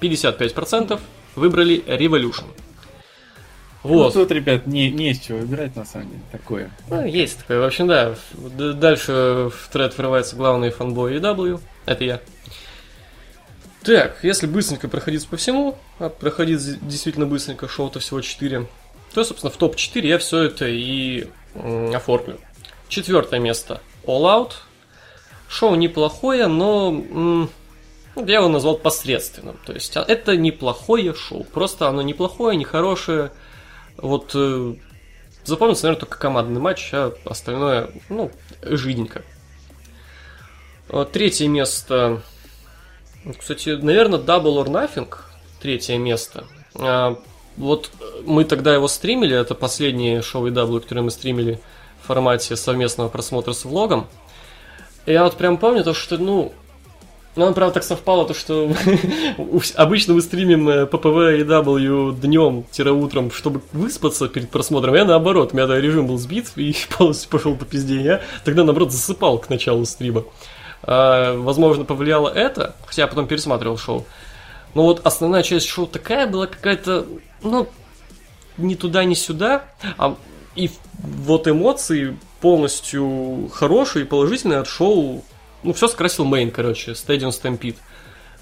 55% 0.02 1.00
выбрали 1.36 1.84
Revolution. 1.86 2.46
Вот. 3.84 4.16
Ну, 4.16 4.22
тут, 4.22 4.32
ребят, 4.32 4.66
не, 4.66 4.90
не 4.92 5.12
из 5.12 5.20
чего 5.20 5.40
выбирать, 5.40 5.76
на 5.76 5.84
самом 5.84 6.10
деле, 6.10 6.22
такое. 6.32 6.72
Ну, 6.90 7.06
есть 7.06 7.40
такое. 7.40 7.60
В 7.60 7.64
общем, 7.66 7.88
да. 7.88 8.16
Дальше 8.34 9.52
в 9.52 9.70
тред 9.72 9.98
врывается 9.98 10.38
главный 10.38 10.70
фанбой 10.70 11.18
EW. 11.18 11.60
Это 11.86 12.04
я. 12.06 12.22
Так, 13.84 14.24
если 14.24 14.48
быстренько 14.48 14.88
проходить 14.88 15.28
по 15.28 15.36
всему, 15.36 15.78
а 16.00 16.08
проходить 16.08 16.88
действительно 16.88 17.26
быстренько, 17.26 17.68
шоу-то 17.68 18.00
всего 18.00 18.22
4, 18.22 18.66
то, 19.14 19.24
собственно, 19.26 19.52
в 19.52 19.58
топ-4 19.58 20.08
я 20.08 20.18
все 20.20 20.44
это 20.44 20.68
и 20.68 21.28
м, 21.56 21.94
оформлю. 21.94 22.40
Четвертое 22.88 23.40
место 23.42 23.82
All 24.06 24.24
Out. 24.24 24.52
Шоу 25.50 25.76
неплохое, 25.76 26.48
но 26.48 26.90
м, 26.90 27.50
я 28.16 28.38
его 28.38 28.48
назвал 28.48 28.78
посредственным. 28.78 29.60
То 29.66 29.74
есть 29.74 29.98
а, 29.98 30.06
это 30.08 30.38
неплохое 30.38 31.14
шоу. 31.14 31.44
Просто 31.44 31.90
оно 31.90 32.02
неплохое, 32.02 32.56
нехорошее. 32.56 33.32
Вот 33.98 34.32
э, 34.34 34.76
запомнится, 35.44 35.84
наверное, 35.84 36.00
только 36.00 36.18
командный 36.18 36.62
матч, 36.62 36.90
а 36.94 37.14
остальное, 37.26 37.90
ну, 38.10 38.32
жиденько. 38.62 39.24
Третье 41.12 41.48
место 41.48 42.22
кстати, 43.38 43.70
наверное, 43.70 44.20
Double 44.20 44.64
or 44.64 44.68
Nothing, 44.68 45.08
третье 45.62 45.98
место. 45.98 46.46
А, 46.76 47.18
вот 47.58 47.92
мы 48.26 48.44
тогда 48.46 48.74
его 48.74 48.88
стримили, 48.88 49.36
это 49.36 49.56
последнее 49.56 50.22
шоу 50.22 50.48
EW, 50.48 50.82
которое 50.82 51.02
мы 51.02 51.12
стримили 51.12 51.60
в 52.02 52.08
формате 52.08 52.56
совместного 52.56 53.10
просмотра 53.10 53.54
с 53.54 53.66
влогом. 53.66 54.08
И 55.06 55.12
я 55.12 55.24
вот 55.24 55.36
прям 55.36 55.58
помню 55.58 55.84
то, 55.84 55.94
что, 55.94 56.18
ну, 56.18 56.54
ну, 57.36 57.46
он, 57.46 57.56
правда, 57.56 57.76
так 57.76 57.84
совпало, 57.84 58.28
то, 58.28 58.36
что 58.36 58.72
обычно 59.76 60.14
мы 60.14 60.22
стримим 60.22 60.70
PPV 60.70 61.40
и 61.40 61.44
W 61.44 62.16
днем-утром, 62.20 63.32
чтобы 63.32 63.62
выспаться 63.72 64.28
перед 64.28 64.52
просмотром. 64.52 64.94
Я 64.94 65.04
наоборот, 65.04 65.52
у 65.52 65.56
меня 65.56 65.68
режим 65.80 66.06
был 66.06 66.20
сбит 66.20 66.52
и 66.58 66.76
полностью 66.98 67.30
пошел 67.32 67.56
по 67.56 67.66
пизде. 67.66 68.02
Я 68.02 68.22
тогда, 68.46 68.64
наоборот, 68.64 68.92
засыпал 68.92 69.40
к 69.40 69.50
началу 69.50 69.84
стрима. 69.86 70.26
А, 70.84 71.36
возможно, 71.38 71.86
повлияло 71.86 72.30
это, 72.30 72.76
хотя 72.86 73.04
я 73.04 73.08
потом 73.08 73.28
пересматривал 73.28 73.78
шоу. 73.78 74.06
Но 74.74 74.84
вот 74.84 75.06
основная 75.06 75.44
часть 75.44 75.68
шоу 75.68 75.88
такая 75.88 76.28
была 76.28 76.48
какая-то, 76.48 77.06
ну, 77.42 77.70
ни 78.58 78.76
туда, 78.76 79.04
ни 79.04 79.14
сюда. 79.14 79.66
А, 79.98 80.18
и 80.56 80.70
вот 80.94 81.48
эмоции 81.48 82.18
полностью 82.42 83.50
хорошие 83.54 84.06
и 84.06 84.08
положительные 84.08 84.60
от 84.60 84.68
шоу. 84.68 85.24
Ну, 85.64 85.74
все 85.74 85.88
скрасил 85.88 86.26
мейн, 86.26 86.52
короче, 86.52 86.92
Stadium 86.92 87.30
Stampede. 87.30 87.78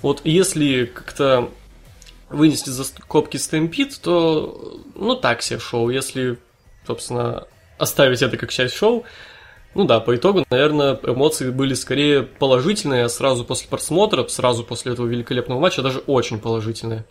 Вот 0.02 0.22
если 0.24 0.86
как-то 0.86 1.50
вынести 2.30 2.70
за 2.70 2.86
скобки 2.86 3.38
Stampede, 3.38 3.94
то, 4.02 4.80
ну, 4.96 5.16
так 5.16 5.44
себе 5.44 5.60
шоу. 5.60 5.90
Если, 5.90 6.40
собственно, 6.88 7.46
оставить 7.78 8.22
это 8.22 8.38
как 8.38 8.52
часть 8.52 8.76
шоу, 8.76 9.04
ну 9.74 9.86
да, 9.86 10.00
по 10.00 10.16
итогу, 10.16 10.44
наверное, 10.50 11.00
эмоции 11.04 11.50
были 11.50 11.74
скорее 11.74 12.24
положительные 12.24 13.08
сразу 13.08 13.46
после 13.46 13.70
просмотра, 13.70 14.28
сразу 14.28 14.64
после 14.64 14.94
этого 14.94 15.08
великолепного 15.08 15.60
матча, 15.60 15.82
даже 15.82 16.00
очень 16.00 16.40
положительные. 16.40 17.06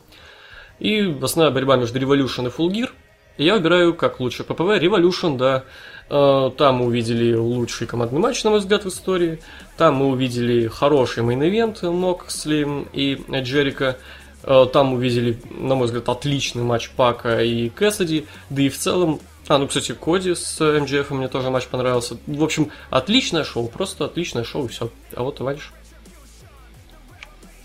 И 0.78 1.16
основная 1.22 1.52
борьба 1.52 1.76
между 1.76 1.98
Revolution 1.98 2.46
и 2.46 2.50
Full 2.50 2.70
Gear. 2.70 2.90
И 3.38 3.44
я 3.44 3.54
выбираю 3.54 3.94
как 3.94 4.20
лучше 4.20 4.44
ППВ 4.44 4.78
Revolution, 4.78 5.38
да. 5.38 5.64
Э, 6.10 6.50
там 6.56 6.76
мы 6.76 6.86
увидели 6.86 7.34
лучший 7.34 7.86
командный 7.86 8.20
матч, 8.20 8.42
на 8.44 8.50
мой 8.50 8.58
взгляд, 8.58 8.84
в 8.84 8.88
истории. 8.88 9.40
Там 9.78 9.96
мы 9.96 10.08
увидели 10.08 10.66
хороший 10.66 11.22
мейн-ивент 11.22 11.82
Моксли 11.82 12.86
и 12.92 13.22
Джерика. 13.40 13.96
Э, 14.42 14.66
там 14.70 14.94
увидели, 14.94 15.38
на 15.50 15.74
мой 15.76 15.86
взгляд, 15.86 16.08
отличный 16.08 16.62
матч 16.62 16.90
Пака 16.90 17.42
и 17.42 17.70
Кэссиди. 17.70 18.26
Да 18.50 18.62
и 18.62 18.68
в 18.68 18.76
целом 18.76 19.20
а, 19.50 19.58
ну, 19.58 19.66
кстати, 19.66 19.94
Коди 19.94 20.32
с 20.36 20.60
МДФ 20.60 21.10
мне 21.10 21.26
тоже 21.26 21.50
матч 21.50 21.66
понравился. 21.66 22.16
В 22.28 22.44
общем, 22.44 22.70
отличное 22.88 23.42
шоу, 23.42 23.66
просто 23.66 24.04
отличное 24.04 24.44
шоу, 24.44 24.66
и 24.66 24.68
все. 24.68 24.92
А 25.12 25.24
вот 25.24 25.40
Иваниш. 25.40 25.72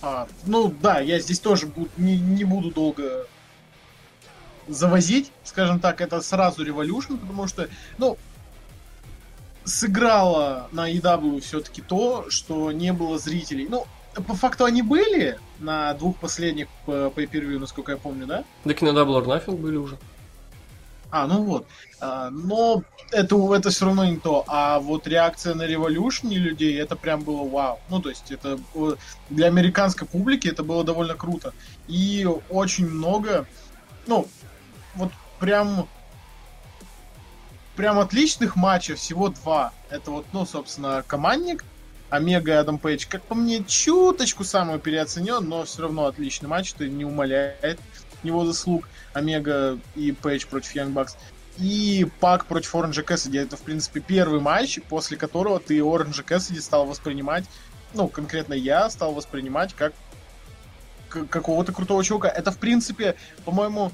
А, 0.01 0.27
ну 0.47 0.73
да, 0.81 0.99
я 0.99 1.19
здесь 1.19 1.39
тоже 1.39 1.67
буду, 1.67 1.91
не, 1.97 2.17
не 2.17 2.43
буду 2.43 2.71
долго 2.71 3.27
завозить, 4.67 5.31
скажем 5.43 5.79
так, 5.79 6.01
это 6.01 6.21
сразу 6.21 6.65
Revolution, 6.65 7.19
потому 7.19 7.45
что, 7.45 7.69
ну, 7.99 8.17
сыграло 9.63 10.69
на 10.71 10.91
EW 10.91 11.39
все-таки 11.41 11.83
то, 11.83 12.31
что 12.31 12.71
не 12.71 12.93
было 12.93 13.19
зрителей. 13.19 13.67
Ну, 13.69 13.85
по 14.27 14.33
факту 14.33 14.65
они 14.65 14.81
были 14.81 15.37
на 15.59 15.93
двух 15.93 16.17
последних 16.17 16.67
по 16.87 16.91
pay 16.91 17.29
per 17.29 17.59
насколько 17.59 17.91
я 17.91 17.99
помню, 17.99 18.25
да? 18.25 18.43
Так 18.63 18.81
и 18.81 18.85
на 18.85 18.89
Double 18.89 19.23
or 19.23 19.25
Nothing 19.27 19.57
были 19.57 19.75
уже. 19.75 19.99
А, 21.11 21.27
ну 21.27 21.44
вот. 21.44 21.68
А, 21.99 22.30
но 22.30 22.84
это, 23.11 23.56
это 23.56 23.69
все 23.69 23.86
равно 23.86 24.06
не 24.06 24.18
то. 24.18 24.44
А 24.48 24.80
вот 24.80 25.07
реакция 25.07 25.53
на 25.53 25.64
Revolution 25.64 26.34
людей, 26.34 26.80
это 26.80 26.95
прям 26.95 27.22
было 27.22 27.48
вау. 27.48 27.80
Ну, 27.90 28.02
то 28.02 28.10
есть, 28.10 28.32
это 28.32 28.60
для 29.30 29.48
американской 29.48 30.07
публики 30.07 30.48
это 30.48 30.64
было 30.64 30.84
довольно 30.84 31.15
круто. 31.15 31.53
И 31.88 32.27
очень 32.49 32.88
много, 32.88 33.48
ну, 34.07 34.27
вот 34.95 35.11
прям 35.40 35.88
прям 37.76 37.99
отличных 37.99 38.56
матчей, 38.56 38.95
всего 38.95 39.30
два. 39.30 39.73
Это 39.90 40.11
вот, 40.11 40.26
ну, 40.34 40.45
собственно, 40.45 41.03
командник, 41.06 41.64
Омега 42.10 42.53
и 42.53 42.56
Адам 42.56 42.77
Пейдж, 42.77 43.06
как 43.10 43.23
по 43.23 43.36
мне, 43.36 43.64
чуточку 43.64 44.44
самый 44.44 44.80
переоценен, 44.80 45.48
но 45.48 45.65
все 45.65 45.84
равно 45.84 46.06
отличный 46.06 46.48
матч, 46.48 46.73
это 46.73 46.88
не 46.88 47.03
умаляет 47.03 47.80
его 48.23 48.45
заслуг. 48.45 48.88
Омега 49.15 49.79
и 49.95 50.11
Пейдж 50.11 50.45
против 50.45 50.75
Young 50.75 50.93
Bucks. 50.93 51.15
И 51.57 52.05
Пак 52.19 52.45
против 52.45 52.75
Оранжа 52.75 53.01
Кэссиди. 53.01 53.37
Это, 53.37 53.55
в 53.55 53.61
принципе, 53.61 54.01
первый 54.01 54.41
матч, 54.41 54.79
после 54.89 55.17
которого 55.17 55.59
ты 55.59 55.81
Оранжа 55.81 56.21
Кэссиди 56.21 56.59
стал 56.59 56.85
воспринимать, 56.85 57.45
ну, 57.93 58.09
конкретно 58.09 58.53
я 58.53 58.89
стал 58.89 59.13
воспринимать 59.13 59.73
как 59.73 59.93
какого-то 61.07 61.71
крутого 61.71 62.03
чувака. 62.03 62.27
Это, 62.27 62.51
в 62.51 62.57
принципе, 62.57 63.15
по-моему, 63.45 63.91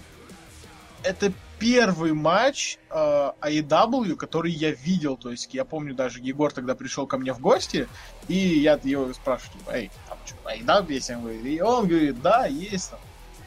это 1.03 1.31
первый 1.59 2.13
матч 2.13 2.79
э, 2.89 2.95
AEW, 2.95 4.15
который 4.15 4.51
я 4.51 4.71
видел. 4.71 5.17
То 5.17 5.29
есть 5.29 5.53
я 5.53 5.63
помню 5.63 5.93
даже, 5.93 6.19
Егор 6.19 6.51
тогда 6.51 6.73
пришел 6.73 7.05
ко 7.05 7.19
мне 7.19 7.33
в 7.33 7.39
гости, 7.39 7.87
и 8.27 8.35
я 8.35 8.79
его 8.83 9.13
спрашиваю, 9.13 9.61
эй, 9.71 9.91
там 10.09 10.17
что, 10.25 10.35
AEW 10.49 10.91
есть? 10.91 11.61
Он 11.61 11.87
говорит, 11.87 12.21
да, 12.21 12.47
есть 12.47 12.89
там. 12.89 12.99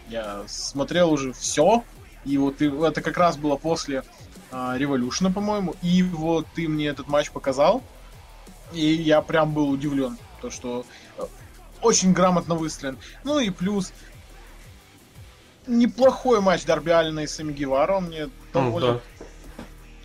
Я 0.09 0.45
смотрел 0.47 1.13
уже 1.13 1.33
все, 1.33 1.83
и 2.25 2.39
вот 2.39 2.61
это 2.61 3.01
как 3.01 3.17
раз 3.17 3.37
было 3.37 3.57
после 3.57 4.05
а, 4.51 4.77
Revolution, 4.79 5.33
по-моему, 5.33 5.75
и 5.83 6.03
вот 6.03 6.47
ты 6.55 6.69
мне 6.69 6.87
этот 6.87 7.09
матч 7.09 7.31
показал, 7.31 7.83
и 8.73 8.85
я 8.85 9.21
прям 9.23 9.53
был 9.53 9.71
удивлен, 9.71 10.19
то 10.41 10.51
что 10.51 10.85
э, 11.19 11.23
очень 11.81 12.13
грамотно 12.13 12.55
выстроен. 12.55 12.99
Ну 13.25 13.39
и 13.39 13.51
плюс 13.51 13.93
неплохой 15.67 16.41
матч 16.41 16.65
Дарби 16.65 16.91
Алина 16.91 17.21
и 17.21 17.27
Сами 17.27 17.53
Гевара, 17.53 17.97
он 17.97 18.07
мне 18.07 18.29
довольно... 18.53 18.87
Mm, 18.87 19.01
да. 19.19 19.25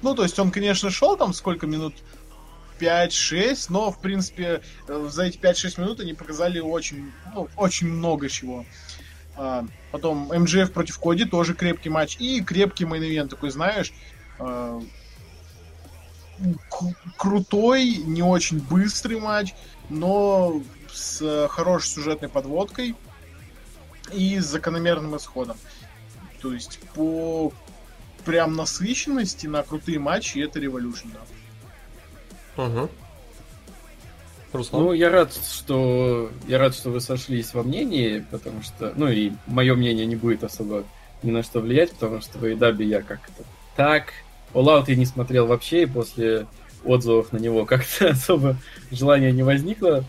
Ну, 0.01 0.15
то 0.15 0.23
есть 0.23 0.39
он, 0.39 0.51
конечно, 0.51 0.89
шел 0.89 1.17
там 1.17 1.33
сколько 1.33 1.67
минут, 1.67 1.93
5-6, 2.79 3.65
но, 3.69 3.91
в 3.91 3.99
принципе, 3.99 4.61
э, 4.87 5.07
за 5.09 5.23
эти 5.23 5.37
5-6 5.37 5.81
минут 5.81 5.99
они 5.99 6.13
показали 6.13 6.59
очень, 6.59 7.11
ну, 7.33 7.49
очень 7.57 7.87
много 7.87 8.29
чего. 8.29 8.65
А, 9.41 9.65
потом 9.93 10.29
МЖФ 10.33 10.73
против 10.73 10.99
Коди, 10.99 11.23
тоже 11.23 11.53
крепкий 11.53 11.89
матч. 11.89 12.17
И 12.19 12.41
крепкий 12.41 12.83
мейн 12.83 13.29
такой, 13.29 13.51
знаешь, 13.51 13.93
а, 14.37 14.81
крутой, 17.15 17.95
не 17.95 18.21
очень 18.21 18.59
быстрый 18.59 19.17
матч, 19.17 19.53
но 19.89 20.61
с 20.91 21.47
хорошей 21.47 21.87
сюжетной 21.87 22.27
подводкой 22.27 22.97
и 24.11 24.39
с 24.39 24.45
закономерным 24.45 25.15
исходом. 25.15 25.55
То 26.41 26.53
есть 26.53 26.79
по 26.93 27.53
прям 28.25 28.57
насыщенности 28.57 29.47
на 29.47 29.63
крутые 29.63 29.99
матчи 29.99 30.39
это 30.39 30.59
Revolution, 30.59 31.13
да. 31.13 32.63
Угу. 32.65 32.89
Руслан? 34.53 34.83
Ну, 34.83 34.93
я 34.93 35.09
рад, 35.09 35.33
что 35.33 36.31
я 36.47 36.57
рад, 36.57 36.75
что 36.75 36.89
вы 36.89 37.01
сошлись 37.01 37.53
во 37.53 37.63
мнении, 37.63 38.25
потому 38.31 38.61
что, 38.61 38.93
ну 38.95 39.07
и 39.07 39.31
мое 39.47 39.75
мнение 39.75 40.05
не 40.05 40.15
будет 40.15 40.43
особо 40.43 40.83
ни 41.23 41.31
на 41.31 41.43
что 41.43 41.59
влиять, 41.59 41.91
потому 41.91 42.21
что 42.21 42.37
в 42.37 42.43
AEW 42.43 42.83
я 42.83 43.01
как-то 43.01 43.43
так... 43.75 44.13
All 44.53 44.65
Out 44.65 44.85
я 44.87 44.95
не 44.95 45.05
смотрел 45.05 45.45
вообще, 45.45 45.83
и 45.83 45.85
после 45.85 46.47
отзывов 46.83 47.31
на 47.31 47.37
него 47.37 47.65
как-то 47.65 48.09
особо 48.09 48.55
желания 48.91 49.31
не 49.31 49.43
возникло 49.43 50.03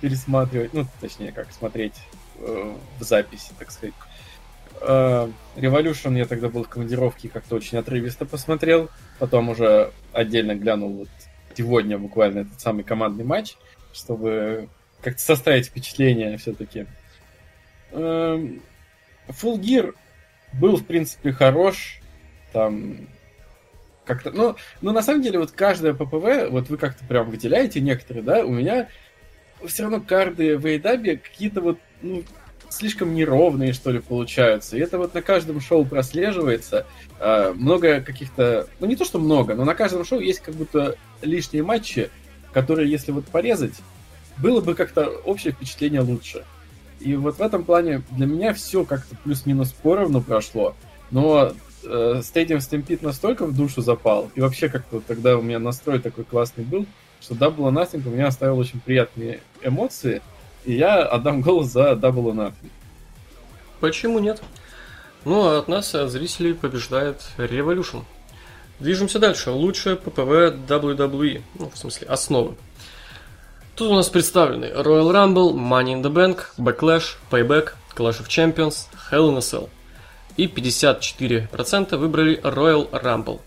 пересматривать, 0.00 0.72
ну, 0.74 0.86
точнее, 1.00 1.32
как 1.32 1.50
смотреть 1.52 1.94
э, 2.38 2.74
в 3.00 3.02
записи, 3.02 3.52
так 3.58 3.70
сказать. 3.70 3.94
Э, 4.80 5.28
Revolution 5.56 6.16
я 6.16 6.26
тогда 6.26 6.48
был 6.48 6.64
в 6.64 6.68
командировке 6.68 7.28
как-то 7.28 7.56
очень 7.56 7.78
отрывисто 7.78 8.26
посмотрел, 8.26 8.90
потом 9.18 9.48
уже 9.48 9.92
отдельно 10.12 10.54
глянул 10.54 10.90
вот 10.90 11.08
сегодня 11.56 11.98
буквально 11.98 12.40
этот 12.40 12.60
самый 12.60 12.84
командный 12.84 13.24
матч, 13.24 13.56
чтобы 13.92 14.68
как-то 15.00 15.20
составить 15.20 15.66
впечатление 15.66 16.36
все-таки. 16.38 16.86
Эм, 17.92 18.62
Full 19.28 19.60
Gear 19.60 19.94
был, 20.52 20.76
в 20.76 20.84
принципе, 20.84 21.32
хорош. 21.32 22.00
Там 22.52 23.08
как-то, 24.04 24.30
ну, 24.30 24.56
ну, 24.80 24.92
на 24.92 25.02
самом 25.02 25.22
деле, 25.22 25.38
вот 25.38 25.52
каждая 25.52 25.94
ППВ, 25.94 26.50
вот 26.50 26.68
вы 26.68 26.76
как-то 26.76 27.04
прям 27.04 27.30
выделяете 27.30 27.80
некоторые, 27.80 28.22
да, 28.22 28.44
у 28.44 28.50
меня 28.50 28.88
все 29.66 29.84
равно 29.84 30.00
карды 30.00 30.58
в 30.58 30.66
AEW 30.66 31.18
какие-то 31.18 31.60
вот, 31.60 31.78
ну, 32.02 32.22
слишком 32.70 33.14
неровные, 33.14 33.72
что 33.72 33.90
ли, 33.90 34.00
получаются. 34.00 34.76
И 34.76 34.80
это 34.80 34.98
вот 34.98 35.14
на 35.14 35.22
каждом 35.22 35.60
шоу 35.60 35.84
прослеживается. 35.84 36.86
А, 37.20 37.52
много 37.54 38.00
каких-то... 38.00 38.66
Ну, 38.80 38.86
не 38.86 38.96
то, 38.96 39.04
что 39.04 39.18
много, 39.18 39.54
но 39.54 39.64
на 39.64 39.74
каждом 39.74 40.04
шоу 40.04 40.20
есть 40.20 40.40
как 40.40 40.54
будто 40.54 40.96
лишние 41.22 41.62
матчи, 41.62 42.10
которые, 42.52 42.90
если 42.90 43.12
вот 43.12 43.26
порезать, 43.26 43.74
было 44.38 44.60
бы 44.60 44.74
как-то 44.74 45.08
общее 45.24 45.52
впечатление 45.52 46.00
лучше. 46.00 46.44
И 47.00 47.14
вот 47.16 47.38
в 47.38 47.42
этом 47.42 47.64
плане 47.64 48.02
для 48.10 48.26
меня 48.26 48.54
все 48.54 48.84
как-то 48.84 49.16
плюс-минус 49.22 49.72
поровну 49.72 50.22
прошло. 50.22 50.74
Но 51.10 51.52
э, 51.84 52.22
Stadium 52.22 52.58
Stampede 52.58 53.04
настолько 53.04 53.46
в 53.46 53.54
душу 53.54 53.82
запал, 53.82 54.30
и 54.34 54.40
вообще 54.40 54.68
как-то 54.68 55.00
тогда 55.00 55.36
у 55.36 55.42
меня 55.42 55.58
настрой 55.58 55.98
такой 55.98 56.24
классный 56.24 56.64
был, 56.64 56.86
что 57.20 57.34
Double 57.34 57.70
Nothing 57.72 58.06
у 58.06 58.10
меня 58.10 58.28
оставил 58.28 58.58
очень 58.58 58.80
приятные 58.80 59.40
эмоции, 59.62 60.22
и 60.64 60.74
я 60.74 61.02
отдам 61.02 61.40
голос 61.40 61.68
за 61.68 61.92
Double 61.92 62.24
or 62.24 62.34
Nothing. 62.34 62.70
Почему 63.80 64.18
нет? 64.18 64.42
Ну, 65.24 65.46
а 65.46 65.58
от 65.58 65.68
нас, 65.68 65.94
от 65.94 66.10
зрителей, 66.10 66.54
побеждает 66.54 67.22
Revolution. 67.38 68.04
Движемся 68.80 69.18
дальше. 69.18 69.50
Лучшая 69.50 69.96
ППВ 69.96 70.54
WWE. 70.66 71.42
Ну, 71.58 71.70
в 71.70 71.78
смысле, 71.78 72.08
основы. 72.08 72.56
Тут 73.76 73.90
у 73.90 73.94
нас 73.94 74.08
представлены 74.08 74.66
Royal 74.66 75.10
Rumble, 75.10 75.52
Money 75.54 75.94
in 75.94 76.02
the 76.02 76.12
Bank, 76.12 76.46
Backlash, 76.58 77.16
Payback, 77.30 77.72
Clash 77.94 78.20
of 78.20 78.28
Champions, 78.28 78.86
Hell 79.10 79.30
in 79.30 79.36
a 79.36 79.40
Cell. 79.40 79.68
И 80.36 80.46
54% 80.46 81.96
выбрали 81.96 82.40
Royal 82.42 82.90
Rumble. 82.90 83.40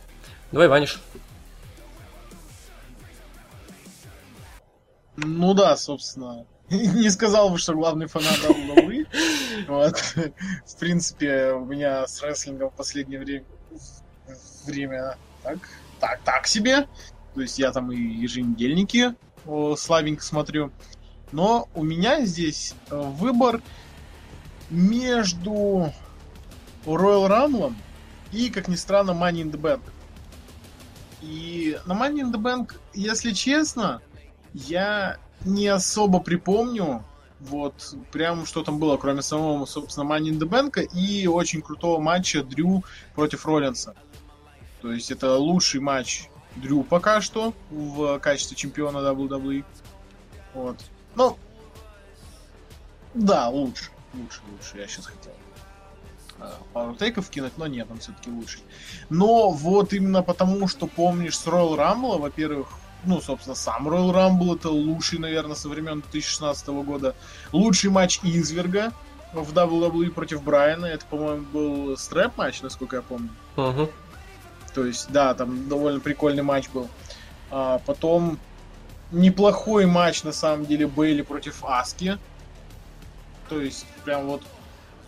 Давай, 0.52 0.68
Ваниш. 0.68 1.00
Ну 5.18 5.54
да, 5.54 5.76
собственно. 5.78 6.46
Не 6.70 7.10
сказал 7.10 7.50
бы, 7.50 7.58
что 7.58 7.74
главный 7.74 8.08
фанат 8.08 8.40
WWE. 8.40 9.08
Вот. 9.68 9.98
В 10.66 10.80
принципе, 10.80 11.54
у 11.54 11.64
меня 11.64 12.06
с 12.06 12.22
рестлингом 12.22 12.70
в 12.70 12.74
последнее 12.74 13.20
время, 13.20 13.46
время 14.66 15.18
так, 15.44 15.58
так, 16.00 16.20
так 16.24 16.48
себе. 16.48 16.88
То 17.34 17.42
есть 17.42 17.58
я 17.58 17.72
там 17.72 17.92
и 17.92 17.98
еженедельники 17.98 19.16
слабенько 19.78 20.24
смотрю. 20.24 20.72
Но 21.32 21.70
у 21.74 21.84
меня 21.84 22.26
здесь 22.26 22.74
э, 22.90 22.96
выбор 22.96 23.62
между 24.70 25.94
Royal 26.86 27.28
Rumble 27.28 27.74
и, 28.32 28.50
как 28.50 28.68
ни 28.68 28.76
странно, 28.76 29.12
Money 29.12 29.44
in 29.44 29.52
the 29.52 29.60
Bank. 29.60 29.82
И 31.22 31.78
на 31.86 31.94
Money 31.94 32.22
in 32.22 32.32
the 32.32 32.42
Bank, 32.42 32.80
если 32.94 33.32
честно, 33.32 34.02
я 34.54 35.18
не 35.48 35.68
особо 35.68 36.20
припомню, 36.20 37.04
вот, 37.40 37.96
прям 38.12 38.46
что 38.46 38.64
там 38.64 38.80
было, 38.80 38.98
кроме 38.98 39.22
самого, 39.22 39.66
собственно, 39.66 40.12
the 40.14 40.48
Bank 40.48 40.82
и 40.94 41.28
очень 41.28 41.62
крутого 41.62 42.00
матча 42.00 42.44
Дрю 42.44 42.84
против 43.16 43.46
Роллинса. 43.46 43.96
То 44.82 44.92
есть 44.92 45.12
это 45.12 45.38
лучший 45.38 45.80
матч 45.80 46.30
Дрю 46.56 46.84
пока 46.84 47.22
что 47.22 47.54
в 47.70 48.20
качестве 48.20 48.58
чемпиона 48.58 48.98
WWE. 48.98 49.64
Вот. 50.54 50.78
Ну, 51.16 51.38
да, 53.14 53.50
лучше. 53.50 53.90
Лучше, 54.14 54.42
лучше. 54.52 54.78
Я 54.78 54.88
сейчас 54.88 55.06
хотел 55.06 55.34
э, 56.40 56.52
пару 56.74 56.96
тейков 56.96 57.30
кинуть, 57.30 57.58
но 57.58 57.68
нет, 57.68 57.88
он 57.90 58.00
все-таки 58.00 58.30
лучший. 58.30 58.62
Но 59.10 59.52
вот 59.52 59.94
именно 59.94 60.24
потому, 60.24 60.68
что 60.68 60.88
помнишь 60.88 61.38
с 61.38 61.46
Royal 61.46 61.76
Rumble, 61.78 62.20
во-первых, 62.20 62.70
ну, 63.06 63.22
собственно, 63.22 63.56
сам 63.56 63.88
Royal 63.88 64.14
Rumble 64.14 64.56
это 64.56 64.70
лучший, 64.70 65.20
наверное, 65.20 65.56
со 65.56 65.70
времен 65.70 66.02
2016 66.02 66.68
года. 66.68 67.16
Лучший 67.52 67.90
матч 67.90 68.20
Изверга 68.24 68.92
в 69.34 69.54
WWE 69.54 70.12
против 70.12 70.44
Брайана. 70.44 70.86
Это, 70.86 71.06
по-моему, 71.06 71.46
был 71.46 71.98
стрэп 71.98 72.38
матч, 72.38 72.62
насколько 72.62 72.98
я 72.98 73.02
помню. 73.02 73.30
Угу. 73.56 73.90
То 74.74 74.86
есть, 74.86 75.12
да, 75.12 75.34
там 75.34 75.68
довольно 75.70 76.00
прикольный 76.00 76.44
матч 76.44 76.70
был. 76.70 76.88
А, 77.50 77.80
потом 77.86 78.40
неплохой 79.12 79.86
матч, 79.86 80.24
на 80.24 80.32
самом 80.32 80.66
деле, 80.66 80.88
Бейли 80.88 81.22
против 81.22 81.64
Аски. 81.64 82.18
То 83.50 83.62
есть, 83.62 83.86
прям 84.04 84.26
вот... 84.28 84.44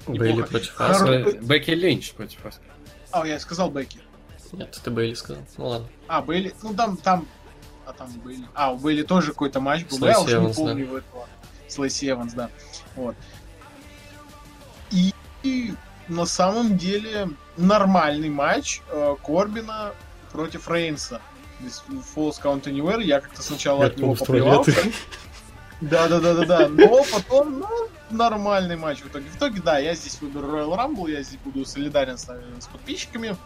Бейли 0.08 0.32
неплохо. 0.32 0.50
против 0.50 0.76
Хор- 0.76 0.92
Аски. 0.92 1.38
Бекки 1.46 1.72
Линч 1.72 2.14
против 2.14 2.46
Аски. 2.46 2.64
А, 3.12 3.28
я 3.28 3.40
сказал 3.40 3.70
Бекки. 3.70 4.00
Нет, 4.52 4.80
ты 4.84 4.90
Бейли 4.90 5.14
сказал. 5.14 5.44
Ну 5.58 5.68
ладно. 5.68 5.88
А, 6.08 6.22
Бейли... 6.22 6.54
Ну, 6.64 6.74
там, 6.74 6.98
там... 6.98 7.28
А, 7.90 7.94
там 7.94 8.12
Бейли... 8.24 8.48
А, 8.54 8.72
у 8.72 8.78
Бейли 8.78 9.04
тоже 9.04 9.32
какой-то 9.32 9.60
матч 9.60 9.86
был. 9.86 9.98
С 9.98 10.00
но 10.00 10.08
я 10.08 10.20
Лэйси 10.20 10.26
уж 10.26 10.30
не 10.30 10.36
Эванс, 10.36 10.56
да. 10.56 10.64
помню 10.64 10.86
этого. 10.86 11.28
С 11.68 11.78
Лэйси 11.78 12.10
Эванс, 12.12 12.34
да. 12.34 12.50
Вот. 12.96 13.16
И, 14.92 15.14
и 15.44 15.74
на 16.08 16.26
самом 16.26 16.78
деле 16.78 17.30
нормальный 17.58 18.30
матч 18.30 18.82
э, 18.90 19.16
Корбина 19.24 19.94
против 20.32 20.70
Рейнса. 20.70 21.20
Falls 22.16 22.36
Count 22.42 22.64
Anywhere. 22.64 23.04
Я 23.04 23.22
как-то 23.22 23.42
сначала 23.42 23.86
от 23.86 23.98
него 23.98 24.16
поплевался. 24.16 24.74
Да, 25.82 26.10
да, 26.10 26.20
да, 26.20 26.34
да, 26.34 26.46
да. 26.46 26.68
Но 26.68 27.06
потом, 27.10 27.60
ну, 27.60 27.68
нормальный 28.10 28.76
матч 28.76 29.00
в 29.00 29.08
итоге. 29.08 29.30
В 29.30 29.38
итоге, 29.38 29.62
да, 29.62 29.78
я 29.78 29.96
здесь 29.96 30.20
выберу 30.20 30.46
Royal 30.50 30.76
Rumble, 30.76 31.10
я 31.10 31.24
здесь 31.24 31.40
буду 31.40 31.64
солидарен 31.64 32.18
с, 32.18 32.26
с 32.26 32.68
подписчиками. 32.68 33.38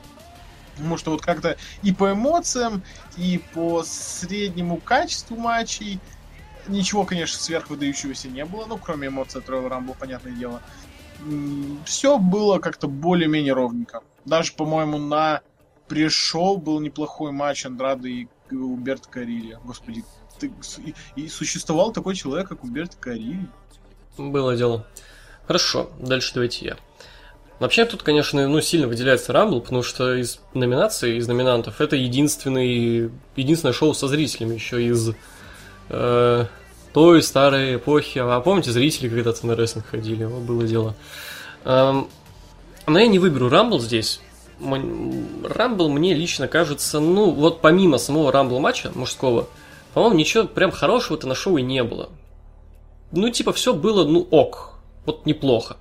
Потому 0.75 0.97
что 0.97 1.11
вот 1.11 1.21
как-то 1.21 1.57
и 1.83 1.91
по 1.91 2.11
эмоциям, 2.13 2.83
и 3.17 3.41
по 3.53 3.83
среднему 3.83 4.77
качеству 4.77 5.35
матчей 5.35 5.99
ничего, 6.67 7.05
конечно, 7.05 7.39
сверхвыдающегося 7.39 8.29
не 8.29 8.45
было, 8.45 8.65
ну, 8.65 8.77
кроме 8.77 9.07
эмоций 9.09 9.41
от 9.41 9.49
Royal 9.49 9.69
Rumble, 9.69 9.95
понятное 9.97 10.33
дело. 10.33 10.61
Все 11.85 12.17
было 12.17 12.59
как-то 12.59 12.87
более-менее 12.87 13.53
ровненько. 13.53 14.01
Даже, 14.25 14.53
по-моему, 14.53 14.97
на 14.97 15.41
пришел 15.87 16.57
был 16.57 16.79
неплохой 16.79 17.31
матч 17.31 17.65
Андрада 17.65 18.07
и 18.07 18.27
Умберто 18.51 19.09
Карилья. 19.09 19.59
Господи, 19.63 20.03
ты- 20.39 20.51
и, 21.15 21.27
существовал 21.27 21.91
такой 21.91 22.15
человек, 22.15 22.49
как 22.49 22.63
Умберто 22.63 22.97
Карилья. 22.97 23.47
Было 24.17 24.55
дело. 24.55 24.87
Хорошо, 25.47 25.91
дальше 25.99 26.33
давайте 26.33 26.65
я. 26.65 26.77
Вообще 27.59 27.85
тут, 27.85 28.03
конечно, 28.03 28.47
ну, 28.47 28.61
сильно 28.61 28.87
выделяется 28.87 29.31
Рамбл, 29.31 29.61
потому 29.61 29.83
что 29.83 30.15
из 30.15 30.39
номинаций, 30.53 31.17
из 31.17 31.27
номинантов, 31.27 31.79
это 31.81 31.95
единственный, 31.95 33.11
единственное 33.35 33.73
шоу 33.73 33.93
со 33.93 34.07
зрителями 34.07 34.55
еще 34.55 34.83
из 34.83 35.11
э, 35.89 36.45
той 36.93 37.21
старой 37.21 37.75
эпохи. 37.75 38.19
А 38.19 38.39
помните, 38.41 38.71
зрители 38.71 39.07
когда-то 39.07 39.45
на 39.45 39.55
рестлинг 39.55 39.85
ходили, 39.85 40.25
вот 40.25 40.41
было 40.41 40.63
дело. 40.63 40.95
Эм, 41.65 42.07
но 42.87 42.99
я 42.99 43.07
не 43.07 43.19
выберу 43.19 43.49
Рамбл 43.49 43.79
здесь. 43.79 44.19
Рамбл 44.59 45.89
мне 45.89 46.13
лично 46.13 46.47
кажется, 46.47 46.99
ну, 46.99 47.31
вот 47.31 47.61
помимо 47.61 47.97
самого 47.97 48.31
Рамбл 48.31 48.59
матча 48.59 48.91
мужского, 48.93 49.47
по-моему, 49.93 50.17
ничего 50.17 50.45
прям 50.45 50.71
хорошего-то 50.71 51.27
на 51.27 51.35
шоу 51.35 51.57
и 51.57 51.61
не 51.61 51.83
было. 51.83 52.09
Ну, 53.11 53.29
типа, 53.29 53.53
все 53.53 53.73
было, 53.73 54.05
ну, 54.05 54.27
ок. 54.31 54.73
Вот 55.05 55.25
неплохо. 55.25 55.77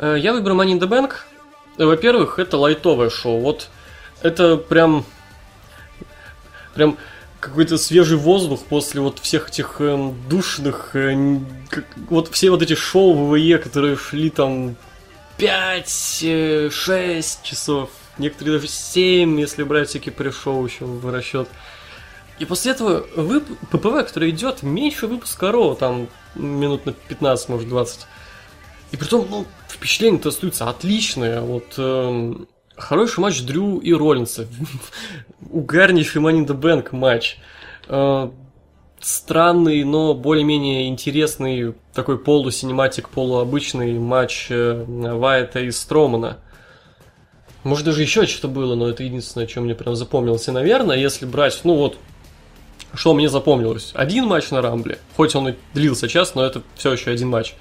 Э, 0.00 0.16
Я 0.18 0.32
выберу 0.32 0.54
Money 0.56 0.78
in 0.78 0.80
the 0.80 0.88
Bank. 0.88 1.12
Э, 1.78 1.84
Во-первых, 1.84 2.38
это 2.38 2.56
лайтовое 2.56 3.10
шоу. 3.10 3.40
Вот 3.40 3.68
это 4.22 4.56
прям... 4.56 5.04
Прям 6.74 6.96
какой-то 7.40 7.78
свежий 7.78 8.18
воздух 8.18 8.60
после 8.68 9.00
вот 9.00 9.18
всех 9.18 9.48
этих 9.48 9.80
эм, 9.80 10.14
душных... 10.28 10.94
э, 10.94 11.38
как- 11.70 11.86
вот 12.08 12.28
все 12.32 12.50
вот 12.50 12.62
эти 12.62 12.74
шоу 12.74 13.28
ВВЕ, 13.28 13.58
которые 13.58 13.96
шли 13.96 14.30
там 14.30 14.76
5-6 15.38 17.38
часов. 17.42 17.90
Некоторые 18.18 18.56
даже 18.58 18.68
7, 18.68 19.40
если 19.40 19.62
брать 19.62 19.88
всякие 19.88 20.12
пришоу 20.12 20.66
еще 20.66 20.84
в 20.84 21.10
расчет. 21.10 21.48
И 22.38 22.44
после 22.44 22.72
этого 22.72 23.06
вып- 23.16 23.56
ППВ, 23.70 24.06
который 24.06 24.30
идет 24.30 24.62
меньше 24.62 25.06
выпуска 25.06 25.50
Ро, 25.52 25.74
там 25.74 26.08
минут 26.34 26.84
на 26.86 26.92
15, 26.92 27.48
может 27.48 27.68
20. 27.68 28.06
И 28.92 28.96
при 28.96 29.06
том, 29.06 29.26
ну, 29.30 29.46
впечатление-то 29.68 30.30
остаются 30.30 30.68
отличные. 30.68 31.40
Вот 31.40 31.74
эм, 31.78 32.48
хороший 32.76 33.20
матч 33.20 33.42
Дрю 33.42 33.78
и 33.78 33.92
Роллинса. 33.92 34.46
In 35.52 36.46
the 36.46 36.58
Bank 36.58 36.88
матч. 36.92 37.38
Э, 37.88 38.30
странный, 39.00 39.84
но 39.84 40.14
более-менее 40.14 40.88
интересный 40.88 41.74
такой 41.94 42.18
полусинематик, 42.18 43.08
полуобычный 43.08 43.98
матч 43.98 44.48
э, 44.50 44.84
Вайта 44.86 45.60
и 45.60 45.70
Стромана. 45.70 46.38
Может, 47.62 47.84
даже 47.84 48.02
еще 48.02 48.26
что-то 48.26 48.48
было, 48.48 48.74
но 48.74 48.88
это 48.88 49.02
единственное, 49.02 49.46
что 49.46 49.60
мне 49.60 49.74
прям 49.74 49.94
запомнилось. 49.94 50.48
И, 50.48 50.50
наверное, 50.50 50.96
если 50.96 51.26
брать, 51.26 51.60
ну 51.64 51.74
вот, 51.74 51.98
что 52.94 53.14
мне 53.14 53.28
запомнилось? 53.28 53.92
Один 53.94 54.24
матч 54.24 54.50
на 54.50 54.62
Рамбле, 54.62 54.98
хоть 55.16 55.34
он 55.34 55.50
и 55.50 55.54
длился 55.74 56.08
час, 56.08 56.34
но 56.34 56.44
это 56.44 56.62
все 56.76 56.92
еще 56.92 57.10
один 57.10 57.28
матч. 57.28 57.54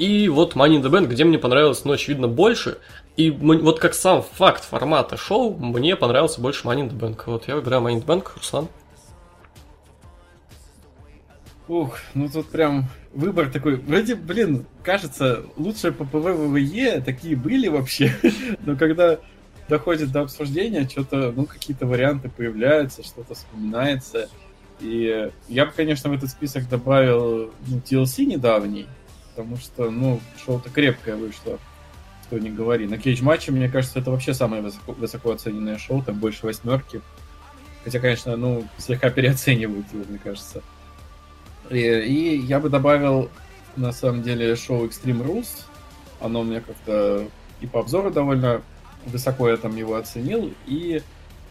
И 0.00 0.30
вот 0.30 0.54
Money 0.56 0.80
in 0.80 0.82
the 0.82 0.90
Bank, 0.90 1.08
где 1.08 1.24
мне 1.24 1.38
понравилось, 1.38 1.84
ну, 1.84 1.92
очевидно, 1.92 2.26
больше. 2.26 2.78
И 3.18 3.30
вот 3.30 3.80
как 3.80 3.92
сам 3.92 4.22
факт 4.22 4.64
формата 4.64 5.18
шоу, 5.18 5.54
мне 5.58 5.94
понравился 5.94 6.40
больше 6.40 6.66
Money 6.66 6.88
in 6.88 6.90
the 6.90 6.98
Bank. 6.98 7.24
Вот 7.26 7.46
я 7.48 7.56
выбираю 7.56 7.82
Money 7.82 7.96
in 7.96 8.02
the 8.02 8.06
Bank, 8.06 8.28
Руслан. 8.34 8.68
Ух, 11.68 11.98
ну 12.14 12.30
тут 12.30 12.48
прям 12.48 12.86
выбор 13.12 13.50
такой. 13.50 13.76
Вроде, 13.76 14.14
блин, 14.14 14.64
кажется, 14.82 15.42
лучшие 15.58 15.92
по 15.92 16.06
ПВВЕ 16.06 17.02
такие 17.02 17.36
были 17.36 17.68
вообще. 17.68 18.16
Но 18.64 18.76
когда 18.76 19.18
доходит 19.68 20.12
до 20.12 20.22
обсуждения, 20.22 20.88
что-то, 20.88 21.30
ну, 21.36 21.44
какие-то 21.44 21.84
варианты 21.84 22.30
появляются, 22.30 23.04
что-то 23.04 23.34
вспоминается. 23.34 24.30
И 24.80 25.30
я 25.48 25.66
бы, 25.66 25.72
конечно, 25.72 26.08
в 26.08 26.14
этот 26.14 26.30
список 26.30 26.70
добавил 26.70 27.52
ну, 27.66 27.82
TLC 27.84 28.24
недавний, 28.24 28.86
потому 29.30 29.56
что, 29.56 29.90
ну, 29.90 30.20
шоу-то 30.44 30.70
крепкое 30.70 31.16
вышло, 31.16 31.58
что 32.26 32.38
не 32.38 32.50
говори. 32.50 32.86
На 32.86 32.98
кейдж-матче, 32.98 33.52
мне 33.52 33.68
кажется, 33.68 33.98
это 33.98 34.10
вообще 34.10 34.34
самое 34.34 34.62
высоко, 34.62 34.92
высоко 34.92 35.32
оцененное 35.32 35.78
шоу, 35.78 36.02
там 36.02 36.18
больше 36.18 36.46
восьмерки. 36.46 37.00
Хотя, 37.84 37.98
конечно, 37.98 38.36
ну, 38.36 38.66
слегка 38.78 39.10
переоценивают 39.10 39.86
его, 39.92 40.04
мне 40.08 40.18
кажется. 40.18 40.62
И, 41.70 41.78
и 41.78 42.36
я 42.38 42.60
бы 42.60 42.68
добавил, 42.68 43.30
на 43.76 43.92
самом 43.92 44.22
деле, 44.22 44.56
шоу 44.56 44.86
Extreme 44.86 45.24
Rules. 45.24 45.64
Оно 46.20 46.42
мне 46.42 46.60
как-то 46.60 47.26
и 47.60 47.66
по 47.66 47.80
обзору 47.80 48.10
довольно 48.10 48.62
высоко 49.06 49.48
я 49.48 49.56
там 49.56 49.76
его 49.76 49.96
оценил. 49.96 50.52
И, 50.66 51.02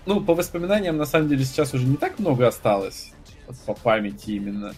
ну, 0.05 0.21
по 0.21 0.35
воспоминаниям, 0.35 0.97
на 0.97 1.05
самом 1.05 1.29
деле, 1.29 1.43
сейчас 1.45 1.73
уже 1.73 1.85
не 1.85 1.97
так 1.97 2.19
много 2.19 2.47
осталось. 2.47 3.11
Вот 3.47 3.57
по 3.59 3.73
памяти 3.73 4.31
именно. 4.31 4.73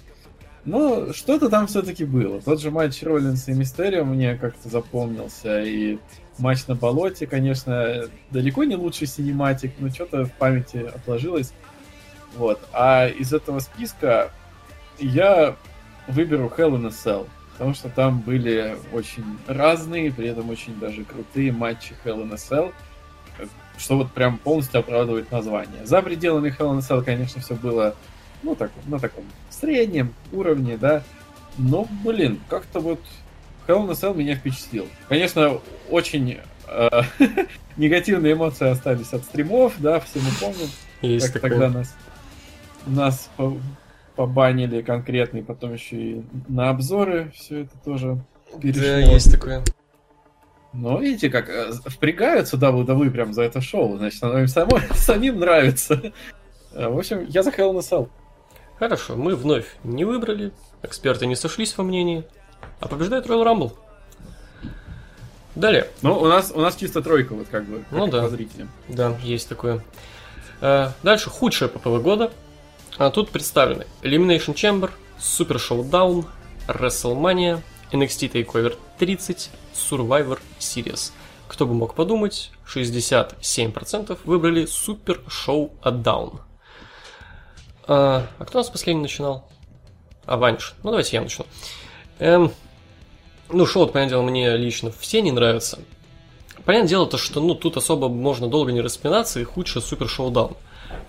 Но 0.64 1.12
что-то 1.14 1.50
там 1.50 1.68
все-таки 1.68 2.06
было. 2.06 2.40
Тот 2.42 2.62
же 2.62 2.70
матч 2.70 3.02
Роллинса 3.02 3.52
и 3.52 3.56
Мистерио 3.56 4.04
мне 4.04 4.36
как-то 4.36 4.70
запомнился. 4.70 5.64
И 5.64 5.98
матч 6.38 6.68
на 6.68 6.76
болоте, 6.76 7.26
конечно, 7.26 8.04
далеко 8.30 8.64
не 8.64 8.76
лучший 8.76 9.08
синематик, 9.08 9.74
но 9.80 9.90
что-то 9.90 10.26
в 10.26 10.32
памяти 10.34 10.78
отложилось. 10.94 11.54
Вот. 12.36 12.60
А 12.74 13.08
из 13.08 13.34
этого 13.34 13.60
списка 13.60 14.32
я 15.00 15.56
выберу 16.08 16.52
Hell 16.56 16.76
in 16.76 16.86
a 16.86 16.90
Cell, 16.90 17.28
потому 17.54 17.74
что 17.74 17.90
там 17.90 18.20
были 18.20 18.78
очень 18.94 19.24
разные, 19.48 20.12
при 20.12 20.28
этом 20.28 20.50
очень 20.50 20.80
даже 20.80 21.04
крутые 21.04 21.52
матчи 21.52 21.96
Hell 22.06 22.24
in 22.24 22.32
a 22.32 22.36
Cell, 22.36 22.72
что 23.78 23.98
вот 23.98 24.12
прям 24.12 24.38
полностью 24.38 24.80
оправдывает 24.80 25.32
название. 25.32 25.86
За 25.86 26.02
пределами 26.02 26.50
Hell 26.50 26.72
in 26.72 26.78
a 26.78 26.80
Cell, 26.80 27.04
конечно, 27.04 27.42
все 27.42 27.56
было 27.56 27.96
ну, 28.44 28.56
так, 28.56 28.72
на 28.88 29.00
таком 29.00 29.24
среднем 29.50 30.14
уровне, 30.32 30.78
да, 30.78 31.04
но, 31.58 31.88
блин, 32.04 32.40
как-то 32.50 32.80
вот 32.80 33.00
Hell 33.68 33.86
in 33.86 33.90
a 33.90 33.94
Cell 33.94 34.16
меня 34.16 34.36
впечатлил. 34.36 34.88
Конечно, 35.10 35.60
очень 35.90 36.40
э, 36.68 36.90
негативные 37.78 38.34
эмоции 38.34 38.68
остались 38.70 39.14
от 39.14 39.24
стримов, 39.24 39.74
да, 39.80 40.00
все 40.00 40.20
мы 40.20 40.30
помним, 40.40 40.70
Есть 41.02 41.28
как 41.28 41.42
такое. 41.42 41.52
тогда 41.52 41.70
нас, 41.80 41.96
нас 42.86 43.30
побанили 44.16 44.82
конкретный, 44.82 45.44
потом 45.44 45.74
еще 45.74 45.96
и 45.96 46.24
на 46.48 46.70
обзоры 46.70 47.32
все 47.36 47.62
это 47.62 47.78
тоже 47.84 48.24
перешло. 48.62 48.82
Да, 48.82 49.00
есть 49.00 49.32
такое. 49.32 49.64
Но 50.74 51.00
видите, 51.00 51.30
как 51.30 51.50
э, 51.50 51.72
впрягаются 51.86 52.58
WWE 52.58 53.10
прям 53.12 53.34
за 53.34 53.44
это 53.44 53.62
шоу, 53.62 53.98
значит, 53.98 54.24
оно 54.24 54.40
им 54.40 54.48
само, 54.48 54.80
самим 54.94 55.40
нравится. 55.40 56.14
Э, 56.72 56.88
в 56.88 56.98
общем, 56.98 57.26
я 57.28 57.44
за 57.44 57.50
Hell 57.50 57.74
in 57.74 57.78
a 57.78 57.80
Cell. 57.80 58.10
Хорошо, 58.82 59.16
мы 59.16 59.36
вновь 59.36 59.68
не 59.84 60.06
выбрали, 60.06 60.52
эксперты 60.82 61.28
не 61.28 61.36
сошлись 61.36 61.78
во 61.78 61.84
мнении, 61.84 62.24
а 62.80 62.88
побеждает 62.88 63.28
Royal 63.28 63.46
Rumble. 63.46 63.74
Далее. 65.54 65.88
Ну, 66.02 66.18
у 66.18 66.26
нас, 66.26 66.52
у 66.52 66.60
нас 66.60 66.78
чисто 66.78 67.04
тройка, 67.04 67.36
вот 67.36 67.48
как 67.48 67.66
бы, 67.66 67.86
как 67.88 67.92
ну, 67.92 68.08
да. 68.08 68.24
по 68.24 68.30
зрителям. 68.30 68.72
Да, 68.88 69.16
есть 69.22 69.48
такое. 69.48 69.84
Дальше 70.62 71.30
худшее 71.30 71.70
ППВ 71.70 72.02
года. 72.02 72.32
А 72.98 73.12
тут 73.12 73.30
представлены 73.30 73.86
Elimination 74.02 74.56
Chamber, 74.56 74.90
Super 75.20 75.58
Showdown, 75.58 76.26
WrestleMania, 76.68 77.62
NXT 77.92 78.32
TakeOver 78.32 78.76
30, 78.98 79.52
Survivor 79.76 80.40
Series. 80.58 81.12
Кто 81.48 81.68
бы 81.68 81.76
мог 81.76 81.94
подумать, 81.94 82.52
67% 82.66 84.18
выбрали 84.24 84.64
Super 84.64 85.20
Showdown. 85.28 86.40
А, 87.94 88.26
а 88.40 88.46
кто 88.46 88.60
у 88.60 88.62
нас 88.62 88.70
последний 88.70 89.02
начинал? 89.02 89.50
А. 90.26 90.38
Ну, 90.38 90.58
давайте 90.82 91.18
я 91.18 91.22
начну. 91.22 91.46
Эм, 92.20 92.54
ну, 93.50 93.66
шоу, 93.66 93.86
понятное 93.88 94.12
дело, 94.12 94.22
мне 94.22 94.56
лично 94.56 94.94
все 94.98 95.22
не 95.22 95.34
нравятся. 95.34 95.78
Понятное 96.64 96.88
дело, 96.88 97.06
то, 97.06 97.18
что 97.18 97.42
ну, 97.42 97.54
тут 97.54 97.76
особо 97.76 98.08
можно 98.08 98.48
долго 98.48 98.72
не 98.72 98.80
распинаться, 98.80 99.42
и 99.42 99.44
худшее 99.44 99.82
Супер 99.82 100.08
Шоудаун. 100.08 100.56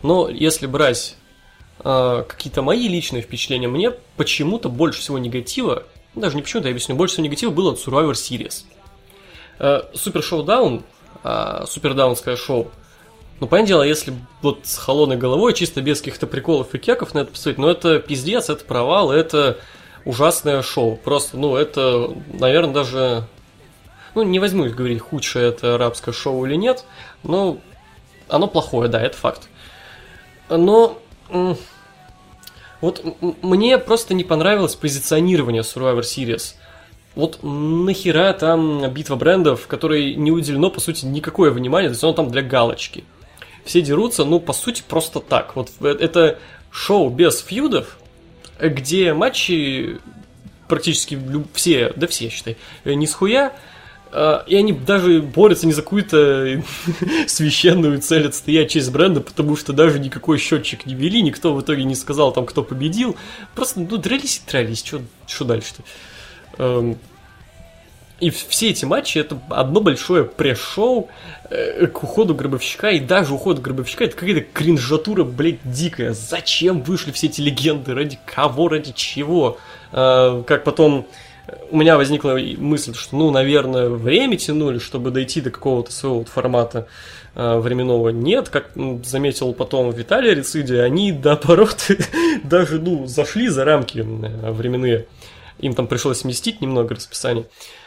Но 0.03 0.29
если 0.29 0.67
брать 0.67 1.15
э, 1.85 2.25
какие-то 2.27 2.63
мои 2.63 2.89
личные 2.89 3.23
впечатления, 3.23 3.69
мне 3.69 3.93
почему-то 4.17 4.69
больше 4.69 5.03
всего 5.03 5.19
негатива, 5.19 5.85
даже 6.17 6.35
не 6.35 6.43
почему-то, 6.43 6.67
я 6.67 6.73
объясню, 6.73 6.97
больше 6.97 7.15
всего 7.15 7.27
негатива 7.27 7.53
было 7.53 7.75
от 7.75 7.79
Survivor 7.79 8.15
Series. 8.15 8.65
Э, 9.61 9.83
Супер 9.95 10.25
Шоудаун, 10.25 10.83
э, 11.23 11.65
Супер 11.69 11.95
Даунское 11.95 12.35
шоу, 12.35 12.73
ну, 13.43 13.49
понятное 13.49 13.69
дело, 13.71 13.83
если 13.83 14.15
вот 14.41 14.61
с 14.63 14.79
холодной 14.79 15.17
головой, 15.17 15.53
чисто 15.53 15.83
без 15.83 15.99
каких-то 15.99 16.29
приколов 16.29 16.73
и 16.77 16.79
кеков 16.79 17.13
на 17.13 17.19
это 17.19 17.33
посмотреть, 17.33 17.59
ну, 17.59 17.69
это 17.69 17.99
пиздец, 17.99 18.49
это 18.49 18.65
провал, 18.65 19.11
это 19.11 19.59
ужасное 20.05 20.63
шоу. 20.63 20.95
Просто, 20.95 21.37
ну, 21.37 21.57
это, 21.57 22.15
наверное, 22.33 22.73
даже... 22.73 23.25
Ну, 24.15 24.23
не 24.23 24.39
возьму 24.39 24.67
их 24.67 24.77
говорить, 24.77 25.01
худшее 25.01 25.49
это 25.49 25.75
арабское 25.75 26.15
шоу 26.15 26.47
или 26.47 26.55
нет, 26.55 26.85
но 27.25 27.59
оно 28.29 28.47
плохое, 28.47 28.89
да, 28.89 29.03
это 29.03 29.17
факт. 29.17 29.49
Но 30.49 31.03
вот 32.81 33.05
мне 33.43 33.77
просто 33.77 34.15
не 34.15 34.23
понравилось 34.23 34.77
позиционирование 34.77 35.63
Survivor 35.63 36.03
Series. 36.03 36.55
Вот 37.17 37.41
нахера 37.43 38.33
там 38.35 38.89
битва 38.93 39.17
брендов, 39.17 39.67
которой 39.67 40.15
не 40.15 40.31
уделено, 40.31 40.71
по 40.71 40.79
сути, 40.79 41.07
никакое 41.07 41.51
внимание, 41.51 41.89
то 41.89 41.95
есть 41.95 42.05
оно 42.05 42.13
там 42.13 42.31
для 42.31 42.43
галочки. 42.43 43.03
Все 43.65 43.81
дерутся, 43.81 44.25
ну, 44.25 44.41
по 44.41 44.53
сути, 44.53 44.83
просто 44.87 45.21
так. 45.21 45.55
Вот 45.57 45.71
это 45.81 46.39
шоу 46.71 47.11
без 47.11 47.41
фьюдов, 47.41 47.99
где 48.61 49.13
матчи 49.15 49.99
практически 50.69 51.19
все, 51.55 51.93
да 51.97 52.07
все, 52.07 52.29
считай, 52.31 52.57
не 52.85 53.07
с 53.07 53.13
хуя, 53.13 53.53
а, 54.11 54.45
и 54.47 54.57
они 54.57 54.73
даже 54.73 55.23
борются 55.23 55.67
не 55.67 55.73
за 55.73 55.83
какую-то 55.83 56.63
священную 57.27 58.01
цель 58.01 58.29
отстоять 58.29 58.71
честь 58.71 58.91
бренда, 58.91 59.21
потому 59.21 59.57
что 59.57 59.73
даже 59.73 59.99
никакой 59.99 60.39
счетчик 60.39 60.87
не 60.87 60.95
вели, 60.95 61.23
никто 61.23 61.55
в 61.55 61.61
итоге 61.63 61.85
не 61.85 61.95
сказал 61.95 62.33
там, 62.33 62.47
кто 62.47 62.63
победил. 62.63 63.17
Просто, 63.55 63.81
ну, 63.81 63.97
дрались 63.97 64.43
и 64.45 64.51
дрались, 64.51 64.85
что 65.27 65.45
дальше-то? 65.45 66.97
И 68.23 68.31
все 68.31 68.71
эти 68.71 68.85
матчи 68.85 69.19
это 69.19 69.37
одно 69.49 69.81
большое 69.81 70.23
пресс-шоу 70.23 71.09
э, 71.51 71.89
к 71.89 72.05
уходу 72.05 72.37
Гробовщика, 72.37 72.91
и 72.91 73.01
даже 73.01 73.35
уход 73.35 73.59
Гробовщика 73.59 74.05
это 74.05 74.17
какая-то 74.17 74.43
кринжатура, 74.43 75.25
блядь, 75.25 75.59
дикая. 75.65 76.13
Зачем 76.13 76.83
вышли 76.83 77.11
все 77.11 77.27
эти 77.27 77.41
легенды? 77.41 77.93
Ради 77.95 78.21
кого? 78.25 78.69
Ради 78.69 78.93
чего? 78.93 79.59
Э, 79.91 80.45
как 80.47 80.63
потом 80.63 81.09
у 81.73 81.77
меня 81.77 81.97
возникла 81.97 82.39
мысль, 82.59 82.95
что, 82.95 83.17
ну, 83.17 83.33
наверное, 83.33 83.89
время 83.89 84.37
тянули, 84.37 84.79
чтобы 84.79 85.11
дойти 85.11 85.41
до 85.41 85.51
какого-то 85.51 85.91
своего 85.91 86.19
вот 86.19 86.29
формата 86.29 86.87
э, 87.35 87.59
временного. 87.59 88.11
Нет, 88.11 88.51
как 88.51 88.71
заметил 89.03 89.53
потом 89.53 89.91
Виталий 89.91 90.33
Рецидий, 90.33 90.81
они, 90.81 91.11
наоборот, 91.25 91.91
даже, 92.45 92.79
ну, 92.79 93.05
зашли 93.09 93.49
за 93.49 93.65
рамки 93.65 93.99
э, 93.99 94.53
временные. 94.53 95.07
Им 95.59 95.75
там 95.75 95.89
пришлось 95.89 96.19
сместить 96.19 96.61
немного 96.61 96.95
расписание. 96.95 97.47
Э, 97.47 97.82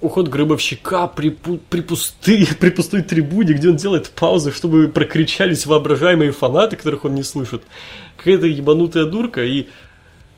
уход 0.00 0.28
гробовщика 0.28 1.08
при, 1.08 1.30
при, 1.30 1.80
пусты, 1.80 2.46
при 2.60 2.70
пустой 2.70 3.02
трибуне, 3.02 3.54
где 3.54 3.70
он 3.70 3.76
делает 3.76 4.10
паузы, 4.10 4.52
чтобы 4.52 4.88
прокричались 4.88 5.66
воображаемые 5.66 6.32
фанаты, 6.32 6.76
которых 6.76 7.04
он 7.04 7.14
не 7.14 7.22
слышит. 7.22 7.62
Какая-то 8.16 8.46
ебанутая 8.46 9.04
дурка, 9.06 9.44
и 9.44 9.68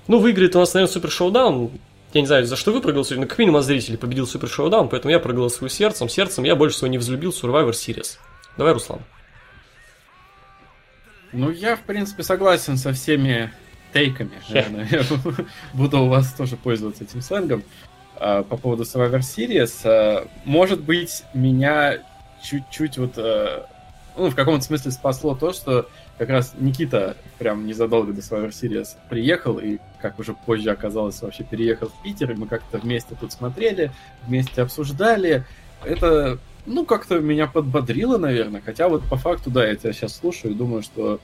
ну, 0.09 0.19
выиграет 0.19 0.57
у 0.57 0.59
нас, 0.59 0.75
наверное, 0.75 0.93
Супер 0.93 1.11
Шоудаун, 1.11 1.71
я 2.13 2.21
не 2.21 2.27
знаю, 2.27 2.45
за 2.45 2.57
что 2.57 2.73
вы 2.73 2.81
проголосовали, 2.81 3.23
но 3.23 3.29
как 3.29 3.39
минимум 3.39 3.63
зрители 3.63 3.97
победил 3.97 4.27
Супер 4.27 4.49
Шоудаун, 4.49 4.89
поэтому 4.89 5.13
я 5.13 5.21
проголосую 5.21 5.69
сердцем. 5.69 6.09
Сердцем 6.09 6.45
я 6.45 6.57
больше 6.57 6.77
всего 6.77 6.89
не 6.89 6.99
взлюбил 6.99 7.31
Survivor 7.31 7.71
Series. 7.71 8.19
Давай, 8.57 8.73
Руслан. 8.73 9.01
Ну, 11.33 11.51
я, 11.51 11.77
в 11.77 11.83
принципе, 11.83 12.25
согласен 12.25 12.77
со 12.77 12.93
всеми 12.93 13.53
тейками. 13.93 14.33
Наверное. 14.49 14.89
Я 14.91 15.05
буду 15.73 16.01
у 16.01 16.09
вас 16.09 16.33
тоже 16.33 16.57
пользоваться 16.57 17.05
этим 17.05 17.23
сленгом. 17.23 17.63
А, 18.21 18.43
по 18.43 18.59
поводу 18.59 18.83
Survivor 18.83 19.21
Series. 19.21 19.81
А, 19.85 20.29
может 20.45 20.83
быть, 20.83 21.25
меня 21.33 21.99
чуть-чуть 22.43 22.99
вот... 22.99 23.15
А, 23.17 23.67
ну, 24.15 24.29
в 24.29 24.35
каком-то 24.35 24.63
смысле 24.63 24.91
спасло 24.91 25.35
то, 25.35 25.53
что 25.55 25.89
как 26.19 26.29
раз 26.29 26.53
Никита 26.59 27.17
прям 27.39 27.67
незадолго 27.67 28.13
до 28.13 28.21
Survivor 28.21 28.51
Series 28.51 28.89
приехал, 29.09 29.59
и, 29.59 29.79
как 30.03 30.19
уже 30.19 30.35
позже 30.35 30.71
оказалось, 30.71 31.23
вообще 31.23 31.45
переехал 31.45 31.89
в 31.89 32.03
Питер, 32.03 32.33
и 32.33 32.35
мы 32.35 32.47
как-то 32.47 32.77
вместе 32.77 33.17
тут 33.19 33.33
смотрели, 33.33 33.91
вместе 34.27 34.61
обсуждали. 34.61 35.47
Это, 35.83 36.39
ну, 36.67 36.85
как-то 36.85 37.21
меня 37.21 37.47
подбодрило, 37.47 38.19
наверное, 38.19 38.61
хотя 38.61 38.91
вот 38.91 39.03
по 39.09 39.17
факту, 39.17 39.51
да, 39.51 39.67
я 39.67 39.77
тебя 39.77 39.95
сейчас 39.95 40.15
слушаю 40.15 40.53
и 40.53 40.57
думаю, 40.57 40.83
что 40.83 41.21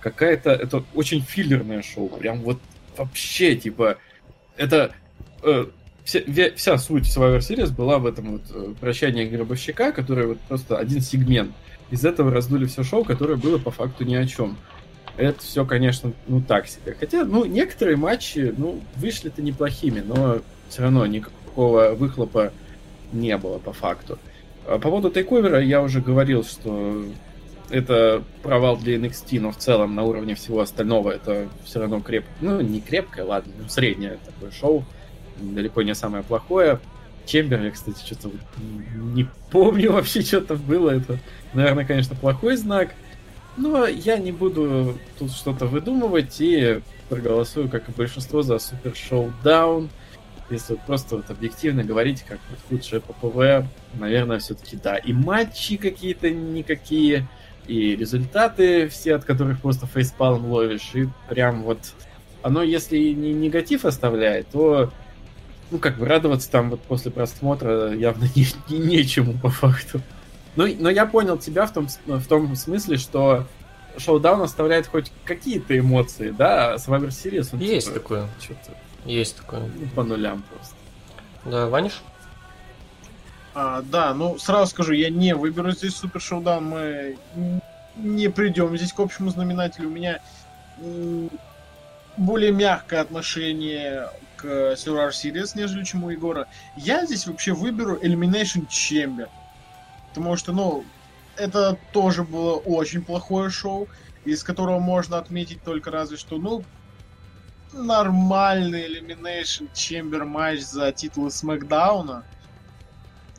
какая-то... 0.00 0.50
Это 0.50 0.82
очень 0.94 1.20
филлерное 1.20 1.82
шоу, 1.82 2.08
прям 2.08 2.40
вот 2.40 2.58
вообще, 2.96 3.54
типа, 3.54 3.98
это... 4.56 4.90
Э, 5.44 5.66
вся, 6.10 6.50
вся 6.56 6.78
суть 6.78 7.04
Survivor 7.04 7.38
Series 7.38 7.72
была 7.72 7.98
в 7.98 8.06
этом 8.06 8.32
вот 8.32 8.42
э, 8.52 8.74
прощании 8.80 9.24
гробовщика, 9.24 9.92
который 9.92 10.26
вот 10.26 10.40
просто 10.40 10.76
один 10.76 11.00
сегмент 11.00 11.52
из 11.90 12.04
этого 12.04 12.30
раздули 12.30 12.66
все 12.66 12.82
шоу, 12.82 13.04
которое 13.04 13.36
было 13.36 13.58
по 13.58 13.70
факту 13.70 14.04
ни 14.04 14.14
о 14.14 14.26
чем. 14.26 14.56
Это 15.16 15.40
все, 15.40 15.64
конечно, 15.64 16.12
ну 16.28 16.40
так 16.40 16.66
себе. 16.66 16.96
Хотя, 16.98 17.24
ну, 17.24 17.44
некоторые 17.44 17.96
матчи, 17.96 18.54
ну, 18.56 18.80
вышли-то 18.96 19.42
неплохими, 19.42 20.00
но 20.00 20.40
все 20.68 20.82
равно 20.82 21.04
никакого 21.06 21.94
выхлопа 21.94 22.52
не 23.12 23.36
было 23.36 23.58
по 23.58 23.72
факту. 23.72 24.18
А 24.66 24.78
по 24.78 24.90
поводу 24.90 25.10
тейковера 25.10 25.60
я 25.60 25.82
уже 25.82 26.00
говорил, 26.00 26.44
что 26.44 27.04
это 27.70 28.22
провал 28.42 28.76
для 28.76 28.96
NXT, 28.96 29.40
но 29.40 29.52
в 29.52 29.56
целом 29.56 29.94
на 29.94 30.04
уровне 30.04 30.34
всего 30.34 30.60
остального 30.60 31.10
это 31.10 31.48
все 31.64 31.80
равно 31.80 32.00
крепкое, 32.00 32.34
ну, 32.40 32.60
не 32.60 32.80
крепкое, 32.80 33.24
ладно, 33.24 33.52
ну, 33.58 33.68
среднее 33.68 34.18
такое 34.24 34.50
шоу, 34.52 34.84
далеко 35.38 35.82
не 35.82 35.94
самое 35.94 36.22
плохое. 36.22 36.80
Chamber, 37.26 37.62
я, 37.62 37.70
кстати, 37.70 38.04
что-то 38.04 38.30
не 38.94 39.28
помню 39.50 39.92
вообще, 39.92 40.22
что 40.22 40.40
там 40.40 40.58
было. 40.58 40.90
Это, 40.90 41.18
наверное, 41.54 41.84
конечно, 41.84 42.16
плохой 42.16 42.56
знак. 42.56 42.94
Но 43.56 43.86
я 43.86 44.16
не 44.18 44.32
буду 44.32 44.96
тут 45.18 45.32
что-то 45.32 45.66
выдумывать 45.66 46.40
и 46.40 46.80
проголосую, 47.08 47.68
как 47.68 47.88
и 47.88 47.92
большинство, 47.92 48.42
за 48.42 48.58
Super 48.58 48.94
ShowDown. 48.94 49.90
Если 50.48 50.72
вот 50.72 50.82
просто 50.82 51.16
вот 51.16 51.30
объективно 51.30 51.84
говорить, 51.84 52.22
как 52.22 52.38
вот 52.50 52.58
худшее 52.68 53.00
ППВ, 53.00 53.66
наверное, 53.94 54.38
все-таки 54.38 54.76
да. 54.76 54.96
И 54.96 55.12
матчи 55.12 55.76
какие-то 55.76 56.30
никакие, 56.30 57.28
и 57.66 57.94
результаты 57.94 58.88
все, 58.88 59.14
от 59.14 59.24
которых 59.24 59.60
просто 59.60 59.86
фейспалм 59.86 60.46
ловишь. 60.46 60.90
И 60.94 61.08
прям 61.28 61.62
вот 61.62 61.78
оно, 62.42 62.62
если 62.62 62.98
не 62.98 63.32
негатив 63.32 63.84
оставляет, 63.84 64.48
то 64.48 64.90
ну, 65.70 65.78
как 65.78 65.98
бы 65.98 66.06
радоваться 66.06 66.50
там 66.50 66.70
вот 66.70 66.80
после 66.82 67.10
просмотра 67.10 67.92
явно 67.92 68.28
не, 68.34 68.46
не, 68.68 68.78
нечему 68.78 69.38
по 69.38 69.50
факту. 69.50 70.00
Но, 70.56 70.66
но 70.66 70.90
я 70.90 71.06
понял 71.06 71.38
тебя 71.38 71.66
в 71.66 71.72
том, 71.72 71.88
в 72.06 72.26
том 72.26 72.56
смысле, 72.56 72.96
что 72.96 73.46
шоудаун 73.96 74.42
оставляет 74.42 74.86
хоть 74.86 75.12
какие-то 75.24 75.78
эмоции, 75.78 76.30
да, 76.30 76.74
а 76.74 76.76
Survivor 76.76 77.08
Series... 77.08 77.48
Он, 77.52 77.60
Есть 77.60 77.88
типа, 77.88 78.00
такое. 78.00 78.28
Что-то... 78.40 78.76
Есть 79.04 79.36
такое. 79.36 79.60
Ну, 79.60 79.86
по 79.94 80.02
нулям 80.02 80.42
просто. 80.42 80.74
Да, 81.44 81.68
Ваниш? 81.68 82.02
А, 83.54 83.82
да, 83.82 84.14
ну, 84.14 84.38
сразу 84.38 84.70
скажу, 84.70 84.92
я 84.92 85.10
не 85.10 85.34
выберу 85.34 85.70
здесь 85.72 85.96
Супер 85.96 86.20
Шоудаун, 86.20 86.64
мы 86.64 87.16
не 87.96 88.28
придем 88.28 88.76
здесь 88.76 88.92
к 88.92 89.00
общему 89.00 89.30
знаменателю. 89.30 89.88
У 89.88 89.92
меня 89.92 90.20
более 92.16 92.52
мягкое 92.52 93.00
отношение 93.00 94.08
к 94.40 94.44
Survivor 94.44 95.10
Series, 95.10 95.52
нежели 95.54 95.84
чем 95.84 96.04
у 96.04 96.10
Егора. 96.10 96.48
Я 96.76 97.04
здесь 97.04 97.26
вообще 97.26 97.52
выберу 97.52 97.96
Elimination 97.96 98.66
Chamber. 98.68 99.28
Потому 100.08 100.36
что, 100.36 100.52
ну, 100.52 100.84
это 101.36 101.78
тоже 101.92 102.24
было 102.24 102.56
очень 102.56 103.02
плохое 103.02 103.50
шоу, 103.50 103.88
из 104.24 104.42
которого 104.42 104.78
можно 104.78 105.18
отметить 105.18 105.62
только 105.62 105.90
разве 105.90 106.16
что, 106.16 106.38
ну, 106.38 106.64
нормальный 107.72 108.86
Elimination 108.86 109.70
Chamber 109.72 110.24
матч 110.24 110.60
за 110.60 110.92
титулы 110.92 111.30
Смакдауна. 111.30 112.24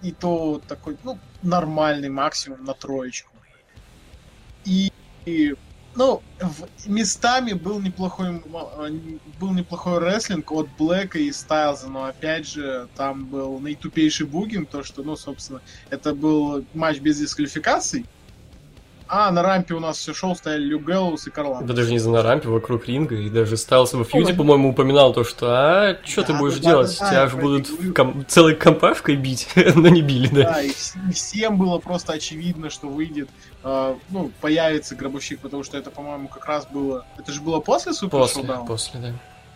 И 0.02 0.12
то 0.12 0.62
такой, 0.68 0.98
ну, 1.04 1.20
нормальный 1.42 2.10
максимум 2.10 2.64
на 2.64 2.74
троечку. 2.74 3.32
И, 4.66 4.92
и 5.26 5.56
ну, 5.96 6.22
местами 6.86 7.54
был 7.54 7.80
неплохой, 7.80 8.42
был 9.40 9.54
неплохой 9.54 10.00
рестлинг 10.00 10.52
от 10.52 10.70
Блэка 10.78 11.20
и 11.20 11.32
Стайлза, 11.32 11.88
но 11.88 12.06
опять 12.06 12.48
же, 12.48 12.88
там 12.96 13.26
был 13.26 13.60
наитупейший 13.60 14.26
бугинг, 14.26 14.70
то, 14.70 14.84
что, 14.84 15.04
ну, 15.04 15.16
собственно, 15.16 15.62
это 15.90 16.14
был 16.14 16.66
матч 16.74 17.00
без 17.00 17.20
дисквалификаций, 17.20 18.06
а, 19.14 19.30
на 19.30 19.44
рампе 19.44 19.74
у 19.74 19.82
нас 19.82 19.98
все 19.98 20.14
шоу 20.14 20.36
стояли 20.36 20.64
Лю 20.64 20.80
Гэллоус 20.80 21.28
и 21.28 21.32
Карлан. 21.32 21.66
Да 21.66 21.74
даже 21.74 21.92
не 21.92 22.00
за 22.00 22.10
на 22.10 22.24
рампе, 22.24 22.48
вокруг 22.48 22.88
ринга. 22.88 23.16
И 23.16 23.30
даже 23.30 23.58
Стайлс 23.58 23.92
во 23.92 24.06
фьюде, 24.06 24.34
по-моему, 24.34 24.70
упоминал 24.70 25.12
то, 25.12 25.26
что 25.26 25.48
а, 25.50 25.98
что 26.06 26.22
да, 26.22 26.28
ты 26.28 26.34
будешь 26.34 26.60
да, 26.60 26.70
делать? 26.70 26.98
Да, 26.98 27.06
да, 27.06 27.12
Тебя 27.12 27.28
же 27.28 27.36
будут 27.36 27.94
ком- 27.94 28.26
целой 28.26 28.56
компашкой 28.56 29.18
бить, 29.18 29.50
но 29.76 29.90
не 29.90 30.02
били, 30.02 30.30
да. 30.30 30.54
Да, 30.54 30.62
и, 30.62 30.72
всем 31.12 31.58
было 31.58 31.78
просто 31.80 32.14
очевидно, 32.14 32.70
что 32.70 32.88
выйдет, 32.88 33.30
э, 33.66 33.96
ну, 34.12 34.32
появится 34.40 34.96
гробовщик, 34.96 35.42
потому 35.42 35.66
что 35.66 35.78
это, 35.78 35.92
по-моему, 35.92 36.30
как 36.30 36.46
раз 36.46 36.66
было... 36.68 37.06
Это 37.18 37.34
же 37.34 37.42
было 37.42 37.60
после 37.60 37.92
Супер 37.92 38.18
После, 38.18 38.44
после, 38.66 39.00
да. 39.02 39.14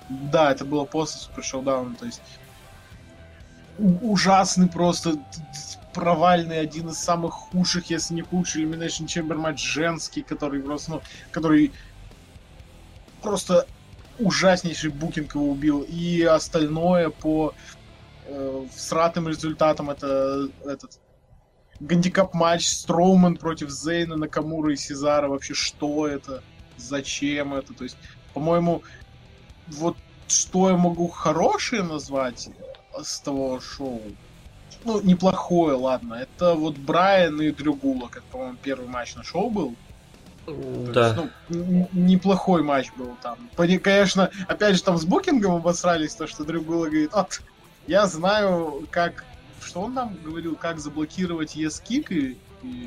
Да, 0.10 0.52
это 0.52 0.66
было 0.66 0.84
после 0.84 1.22
Супер 1.22 1.44
Шоудауна, 1.46 1.96
то 1.96 2.06
есть 2.06 2.22
ужасный 3.80 4.68
просто 4.68 5.16
провальный, 5.96 6.60
один 6.60 6.90
из 6.90 7.00
самых 7.00 7.34
худших, 7.34 7.90
если 7.90 8.14
не 8.14 8.22
худший 8.22 8.64
Elimination 8.64 9.06
Chamber 9.08 9.36
матч 9.36 9.64
женский, 9.64 10.22
который 10.22 10.62
просто, 10.62 10.92
ну, 10.92 11.02
который 11.32 11.72
просто 13.22 13.66
ужаснейший 14.20 14.92
букинг 14.92 15.36
его 15.36 15.50
убил. 15.50 15.82
И 15.82 16.22
остальное 16.24 17.10
по 17.10 17.54
э, 18.26 18.66
сратым 18.76 19.30
результатам 19.30 19.90
это 19.90 20.50
этот 20.66 21.00
гандикап 21.80 22.34
матч 22.34 22.68
Строумен 22.68 23.38
против 23.38 23.70
Зейна, 23.70 24.18
Накамура 24.18 24.74
и 24.74 24.76
Сезара. 24.76 25.30
Вообще, 25.30 25.54
что 25.54 26.08
это? 26.08 26.44
Зачем 26.78 27.54
это? 27.54 27.74
То 27.74 27.86
есть, 27.86 27.98
по-моему, 28.34 28.84
вот 29.68 29.96
что 30.28 30.70
я 30.70 30.76
могу 30.76 31.08
хорошее 31.08 31.84
назвать 31.84 32.50
с 33.02 33.20
того 33.22 33.62
шоу, 33.62 34.02
ну, 34.86 35.02
неплохое, 35.02 35.76
ладно. 35.76 36.14
Это 36.14 36.54
вот 36.54 36.78
Брайан 36.78 37.42
и 37.42 37.52
Дрю 37.52 37.74
Гулок. 37.74 38.18
Это, 38.18 38.26
по-моему, 38.32 38.56
первый 38.62 38.88
матч 38.88 39.16
на 39.16 39.24
шоу 39.24 39.50
был. 39.50 39.76
Да. 40.48 41.16
есть, 41.16 41.32
ну, 41.50 41.90
неплохой 41.92 42.62
матч 42.62 42.92
был 42.96 43.18
там. 43.22 43.38
Конечно, 43.56 44.30
опять 44.48 44.76
же, 44.76 44.84
там 44.84 44.98
с 44.98 45.06
букингом 45.06 45.56
обосрались, 45.56 46.14
то, 46.14 46.28
что 46.28 46.44
Дрю 46.44 46.62
Гулок 46.62 46.90
говорит, 46.90 47.14
от, 47.14 47.42
я 47.88 48.06
знаю, 48.06 48.88
как... 48.92 49.26
Что 49.62 49.82
он 49.82 49.96
нам 49.96 50.16
говорил, 50.24 50.56
как 50.56 50.80
заблокировать 50.80 51.56
ES-кик 51.56 52.12
и 52.12 52.38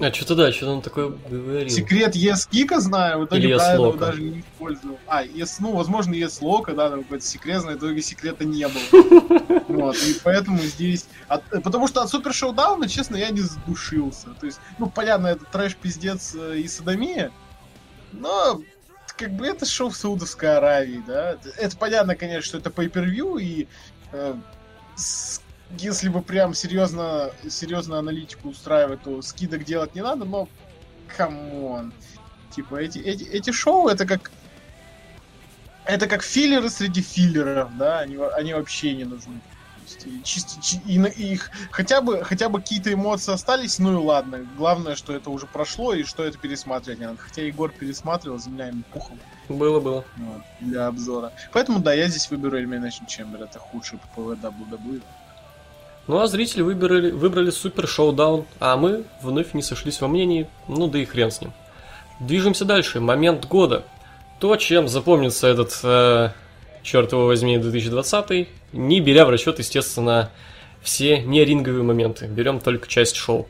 а 0.01 0.13
что-то 0.13 0.35
да, 0.37 0.53
что-то 0.53 0.73
он 0.73 0.83
такое 0.83 1.09
говорил. 1.09 1.69
Секрет 1.69 2.15
ES-кика 2.15 2.81
знаю, 2.81 3.21
в 3.21 3.25
итоге 3.27 3.57
правильно 3.57 3.87
его 3.87 3.97
даже 3.97 4.23
не 4.23 4.41
использовал. 4.41 4.99
А, 5.07 5.25
ES, 5.25 5.57
ну, 5.59 5.75
возможно, 5.75 6.15
ES-лока, 6.15 6.75
да, 6.75 6.91
там 6.91 7.03
какой-то 7.03 7.25
секрет, 7.25 7.65
но 7.65 7.73
в 7.73 7.77
итоге 7.77 8.03
секрета 8.03 8.45
не 8.45 8.67
было. 8.67 9.59
Вот, 9.69 9.97
и 9.97 10.17
поэтому 10.25 10.59
здесь... 10.59 11.07
От, 11.29 11.45
потому 11.63 11.89
что 11.89 12.03
от 12.03 12.09
Супер 12.09 12.33
Шоудауна, 12.33 12.89
честно, 12.89 13.17
я 13.17 13.29
не 13.29 13.41
задушился. 13.41 14.29
То 14.41 14.47
есть, 14.47 14.61
ну, 14.79 14.89
понятно, 14.89 15.27
это 15.27 15.45
трэш-пиздец 15.45 16.35
э, 16.35 16.61
и 16.61 16.69
садомия, 16.69 17.31
но 18.13 18.63
как 19.17 19.33
бы 19.33 19.47
это 19.47 19.67
шоу 19.67 19.91
в 19.91 19.97
Саудовской 19.97 20.57
Аравии, 20.57 21.03
да. 21.07 21.37
Это 21.59 21.77
понятно, 21.77 22.17
конечно, 22.17 22.43
что 22.43 22.59
это 22.59 22.71
pay-per-view, 22.71 23.41
и 23.41 23.69
э, 24.13 24.35
с 24.97 25.43
если 25.71 26.09
бы 26.09 26.23
прям 26.23 26.55
серьезно, 26.55 27.31
серьезно 27.49 27.99
аналитику 27.99 28.49
устраивать, 28.49 29.03
то 29.03 29.21
скидок 29.23 29.65
делать 29.65 29.95
не 29.95 30.03
надо, 30.03 30.25
но 30.25 30.49
come 31.17 31.60
on. 31.60 31.93
Типа, 32.51 32.77
эти, 32.77 32.99
эти, 32.99 33.25
эти 33.25 33.51
шоу 33.51 33.89
это 33.89 34.07
как 34.07 34.31
это 35.85 36.07
как 36.07 36.23
филлеры 36.23 36.69
среди 36.69 37.01
филлеров, 37.01 37.77
да, 37.79 38.01
они, 38.01 38.17
они 38.17 38.53
вообще 38.53 38.95
не 38.95 39.05
нужны. 39.05 39.41
чисто, 40.23 40.61
чи- 40.61 40.81
и, 40.85 40.99
и 40.99 41.33
их 41.33 41.51
хотя 41.71 42.03
бы, 42.03 42.23
хотя 42.25 42.51
бы 42.51 42.61
какие-то 42.61 42.93
эмоции 42.93 43.33
остались, 43.33 43.79
ну 43.79 43.93
и 43.93 44.05
ладно. 44.05 44.47
Главное, 44.57 44.97
что 44.97 45.15
это 45.15 45.31
уже 45.31 45.47
прошло 45.47 45.95
и 45.95 46.03
что 46.05 46.25
это 46.25 46.37
пересматривать 46.37 47.01
не 47.01 47.07
надо. 47.07 47.19
Хотя 47.19 47.43
Егор 47.43 47.71
пересматривал, 47.71 48.39
земля 48.39 48.69
ему 48.69 48.85
пухом 48.93 49.19
Было, 49.49 49.81
было. 49.81 50.05
вот, 50.17 50.43
для 50.61 50.87
обзора. 50.89 51.33
Поэтому 51.53 51.79
да, 51.79 51.95
я 51.95 52.09
здесь 52.09 52.31
выберу 52.31 52.59
Elimination 52.61 53.07
Chamber. 53.07 53.43
Это 53.43 53.59
худший 53.59 53.99
ППВ 53.99 54.33
WWE. 54.43 55.01
Ну 56.09 56.19
а 56.21 56.27
зрители 56.27 56.63
выбрали, 56.63 57.11
выбрали 57.11 57.51
супер 57.51 57.87
шоу-даун, 57.87 58.47
а 58.61 58.79
мы 58.79 59.05
вновь 59.23 59.53
не 59.53 59.63
сошлись 59.63 60.01
во 60.01 60.09
мнении, 60.09 60.49
ну 60.67 60.89
да 60.89 60.99
и 60.99 61.05
хрен 61.05 61.31
с 61.31 61.43
ним. 61.43 61.53
Движемся 62.19 62.65
дальше. 62.65 62.99
Момент 62.99 63.47
года. 63.47 63.85
То, 64.41 64.57
чем 64.57 64.89
запомнится 64.89 65.47
этот, 65.49 65.79
э, 65.83 66.31
черт 66.83 67.13
его 67.13 67.27
возьми, 67.27 67.59
2020, 67.59 68.49
не 68.73 69.01
беря 69.01 69.27
в 69.27 69.31
расчет, 69.31 69.59
естественно, 69.59 70.31
все 70.81 71.21
не 71.21 71.45
ринговые 71.45 71.83
моменты. 71.83 72.27
Берем 72.27 72.61
только 72.61 72.89
часть 72.89 73.17
шоу. 73.17 73.47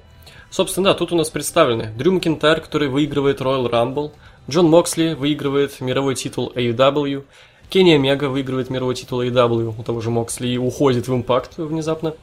Собственно, 0.50 0.86
да, 0.86 0.94
тут 0.94 1.12
у 1.12 1.16
нас 1.16 1.30
представлены 1.30 1.92
Дрю 1.96 2.12
Макинтайр, 2.12 2.60
который 2.60 2.88
выигрывает 2.88 3.40
Royal 3.40 3.70
Rumble, 3.70 4.12
Джон 4.50 4.66
Моксли 4.68 5.12
выигрывает 5.12 5.80
мировой 5.80 6.16
титул 6.16 6.50
AEW, 6.54 7.24
Кенни 7.68 7.92
Омега 7.92 8.24
выигрывает 8.24 8.70
мировой 8.70 8.94
титул 8.94 9.22
AEW, 9.22 9.74
у 9.78 9.82
того 9.84 10.00
же 10.00 10.10
Моксли 10.10 10.48
и 10.48 10.56
уходит 10.56 11.06
в 11.06 11.14
импакт 11.14 11.58
внезапно. 11.58 12.14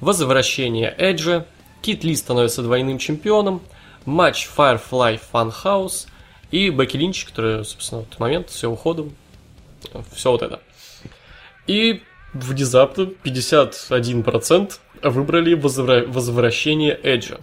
Возвращение 0.00 0.94
Эджа, 0.96 1.46
Кит 1.82 2.04
Ли 2.04 2.14
становится 2.14 2.62
двойным 2.62 2.98
чемпионом, 2.98 3.62
матч 4.04 4.48
Firefly 4.56 5.20
Funhouse 5.32 6.06
и 6.50 6.70
Бекки 6.70 6.96
Линч, 6.96 7.24
которая, 7.24 7.64
собственно, 7.64 8.02
в 8.02 8.06
тот 8.06 8.18
момент 8.20 8.50
с 8.50 8.62
ее 8.62 8.68
уходом, 8.68 9.14
все 10.12 10.30
вот 10.30 10.42
это. 10.42 10.60
И 11.66 12.02
внезапно 12.32 13.02
51% 13.02 14.78
выбрали 15.02 15.54
возвра- 15.54 16.06
возвращение 16.06 16.98
Эджа. 17.02 17.38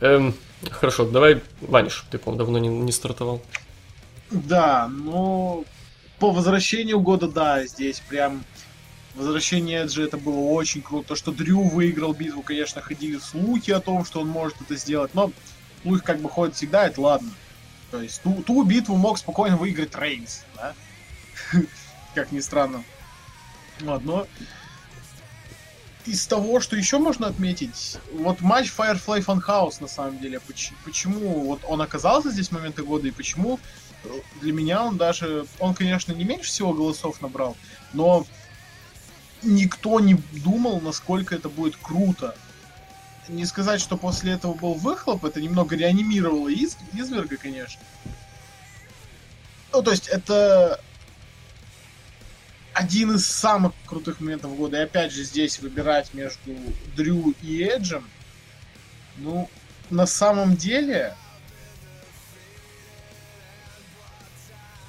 Эм, 0.00 0.34
хорошо, 0.70 1.06
давай, 1.06 1.40
Ваниш, 1.60 2.04
ты, 2.10 2.18
по-моему, 2.18 2.38
давно 2.38 2.58
не, 2.58 2.68
не 2.68 2.92
стартовал. 2.92 3.42
Да, 4.30 4.88
ну 4.88 5.64
по 6.18 6.30
возвращению 6.30 7.00
года, 7.00 7.28
да, 7.28 7.66
здесь 7.66 8.00
прям 8.08 8.44
возвращение 9.20 9.84
Эджи 9.84 10.02
это 10.02 10.16
было 10.16 10.40
очень 10.50 10.82
круто. 10.82 11.08
То, 11.08 11.14
что 11.14 11.30
Дрю 11.30 11.62
выиграл 11.62 12.12
битву, 12.14 12.42
конечно, 12.42 12.80
ходили 12.80 13.18
слухи 13.18 13.70
о 13.70 13.80
том, 13.80 14.04
что 14.04 14.20
он 14.20 14.28
может 14.28 14.60
это 14.60 14.76
сделать, 14.76 15.14
но 15.14 15.30
слухи 15.82 16.02
как 16.02 16.20
бы 16.20 16.28
ходят 16.28 16.56
всегда, 16.56 16.86
это 16.86 17.00
ладно. 17.00 17.30
То 17.90 18.00
есть 18.00 18.22
ту, 18.22 18.42
ту 18.42 18.62
битву 18.62 18.96
мог 18.96 19.18
спокойно 19.18 19.56
выиграть 19.56 19.94
Рейнс, 19.94 20.44
да? 20.56 20.74
Как 22.14 22.32
ни 22.32 22.40
странно. 22.40 22.82
Вот, 23.80 24.04
но 24.04 24.26
из 26.06 26.26
того, 26.26 26.60
что 26.60 26.76
еще 26.76 26.98
можно 26.98 27.26
отметить, 27.26 27.98
вот 28.12 28.40
матч 28.40 28.72
Firefly 28.76 29.24
Funhouse, 29.24 29.76
на 29.80 29.88
самом 29.88 30.18
деле, 30.18 30.40
поч- 30.40 30.72
почему 30.84 31.44
вот 31.44 31.60
он 31.66 31.82
оказался 31.82 32.30
здесь 32.30 32.48
в 32.48 32.52
моменты 32.52 32.82
года 32.82 33.06
и 33.08 33.10
почему 33.10 33.60
для 34.40 34.52
меня 34.52 34.84
он 34.84 34.96
даже, 34.96 35.46
он, 35.58 35.74
конечно, 35.74 36.12
не 36.12 36.24
меньше 36.24 36.48
всего 36.48 36.72
голосов 36.72 37.20
набрал, 37.20 37.56
но 37.92 38.26
никто 39.42 40.00
не 40.00 40.14
думал, 40.32 40.80
насколько 40.80 41.34
это 41.34 41.48
будет 41.48 41.76
круто. 41.76 42.36
Не 43.28 43.46
сказать, 43.46 43.80
что 43.80 43.96
после 43.96 44.32
этого 44.32 44.54
был 44.54 44.74
выхлоп, 44.74 45.24
это 45.24 45.40
немного 45.40 45.76
реанимировало 45.76 46.48
из, 46.48 46.76
изверга, 46.92 47.36
конечно. 47.36 47.80
Ну, 49.72 49.82
то 49.82 49.90
есть, 49.92 50.08
это 50.08 50.80
один 52.72 53.14
из 53.14 53.26
самых 53.26 53.72
крутых 53.86 54.20
моментов 54.20 54.56
года. 54.56 54.78
И 54.78 54.84
опять 54.84 55.12
же, 55.12 55.22
здесь 55.22 55.60
выбирать 55.60 56.12
между 56.14 56.56
Дрю 56.96 57.34
и 57.42 57.62
Эджем, 57.62 58.08
ну, 59.18 59.48
на 59.90 60.06
самом 60.06 60.56
деле, 60.56 61.14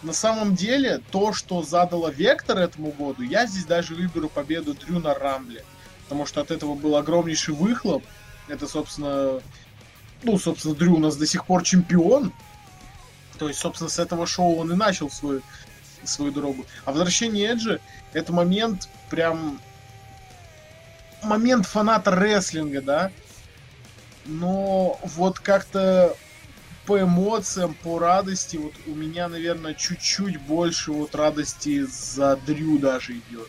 на 0.03 0.13
самом 0.13 0.55
деле, 0.55 1.01
то, 1.11 1.33
что 1.33 1.61
задало 1.63 2.09
вектор 2.09 2.57
этому 2.57 2.91
году, 2.91 3.21
я 3.23 3.45
здесь 3.45 3.65
даже 3.65 3.95
выберу 3.95 4.29
победу 4.29 4.73
Дрю 4.73 4.99
на 4.99 5.13
Рамбле. 5.13 5.63
Потому 6.03 6.25
что 6.25 6.41
от 6.41 6.51
этого 6.51 6.75
был 6.75 6.95
огромнейший 6.95 7.53
выхлоп. 7.53 8.03
Это, 8.47 8.67
собственно, 8.67 9.39
ну, 10.23 10.37
собственно, 10.37 10.75
Дрю 10.75 10.95
у 10.95 10.99
нас 10.99 11.15
до 11.15 11.25
сих 11.25 11.45
пор 11.45 11.63
чемпион. 11.63 12.33
То 13.37 13.47
есть, 13.47 13.59
собственно, 13.59 13.89
с 13.89 13.99
этого 13.99 14.25
шоу 14.25 14.57
он 14.57 14.71
и 14.71 14.75
начал 14.75 15.09
свой, 15.09 15.41
свою 16.03 16.31
дорогу. 16.31 16.65
А 16.85 16.91
возвращение 16.91 17.51
Эджи 17.51 17.79
это 18.13 18.33
момент 18.33 18.89
прям 19.09 19.59
момент 21.23 21.65
фаната 21.65 22.11
рестлинга, 22.11 22.81
да. 22.81 23.11
Но 24.25 24.99
вот 25.03 25.39
как-то 25.39 26.15
по 26.85 26.99
эмоциям, 26.99 27.75
по 27.75 27.99
радости, 27.99 28.57
вот 28.57 28.73
у 28.87 28.95
меня, 28.95 29.27
наверное, 29.27 29.73
чуть-чуть 29.73 30.39
больше 30.41 30.91
вот 30.91 31.15
радости 31.15 31.85
за 31.85 32.35
Дрю 32.47 32.79
даже 32.79 33.13
идет. 33.13 33.47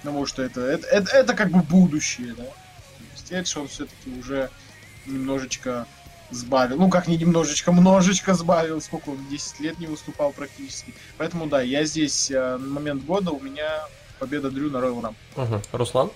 Потому 0.00 0.26
что 0.26 0.42
это, 0.42 0.60
это, 0.60 0.86
это, 0.88 1.10
это 1.16 1.34
как 1.34 1.50
бы 1.50 1.62
будущее, 1.62 2.34
да. 2.36 2.44
То 3.28 3.34
Эдж, 3.34 3.58
он 3.58 3.66
все-таки 3.66 4.10
уже 4.18 4.50
немножечко 5.06 5.86
сбавил. 6.30 6.76
Ну, 6.76 6.88
как 6.88 7.08
не 7.08 7.16
немножечко, 7.16 7.72
множечко 7.72 8.34
сбавил. 8.34 8.80
Сколько 8.80 9.10
он, 9.10 9.26
10 9.28 9.60
лет 9.60 9.78
не 9.78 9.86
выступал 9.86 10.32
практически. 10.32 10.94
Поэтому, 11.18 11.46
да, 11.46 11.60
я 11.60 11.84
здесь 11.84 12.30
э, 12.30 12.56
на 12.56 12.68
момент 12.68 13.04
года 13.04 13.30
у 13.30 13.40
меня 13.40 13.84
победа 14.18 14.50
Дрю 14.50 14.70
на 14.70 14.78
Royal 14.78 15.00
Rumble. 15.00 15.14
Угу. 15.36 15.62
Руслан? 15.72 16.10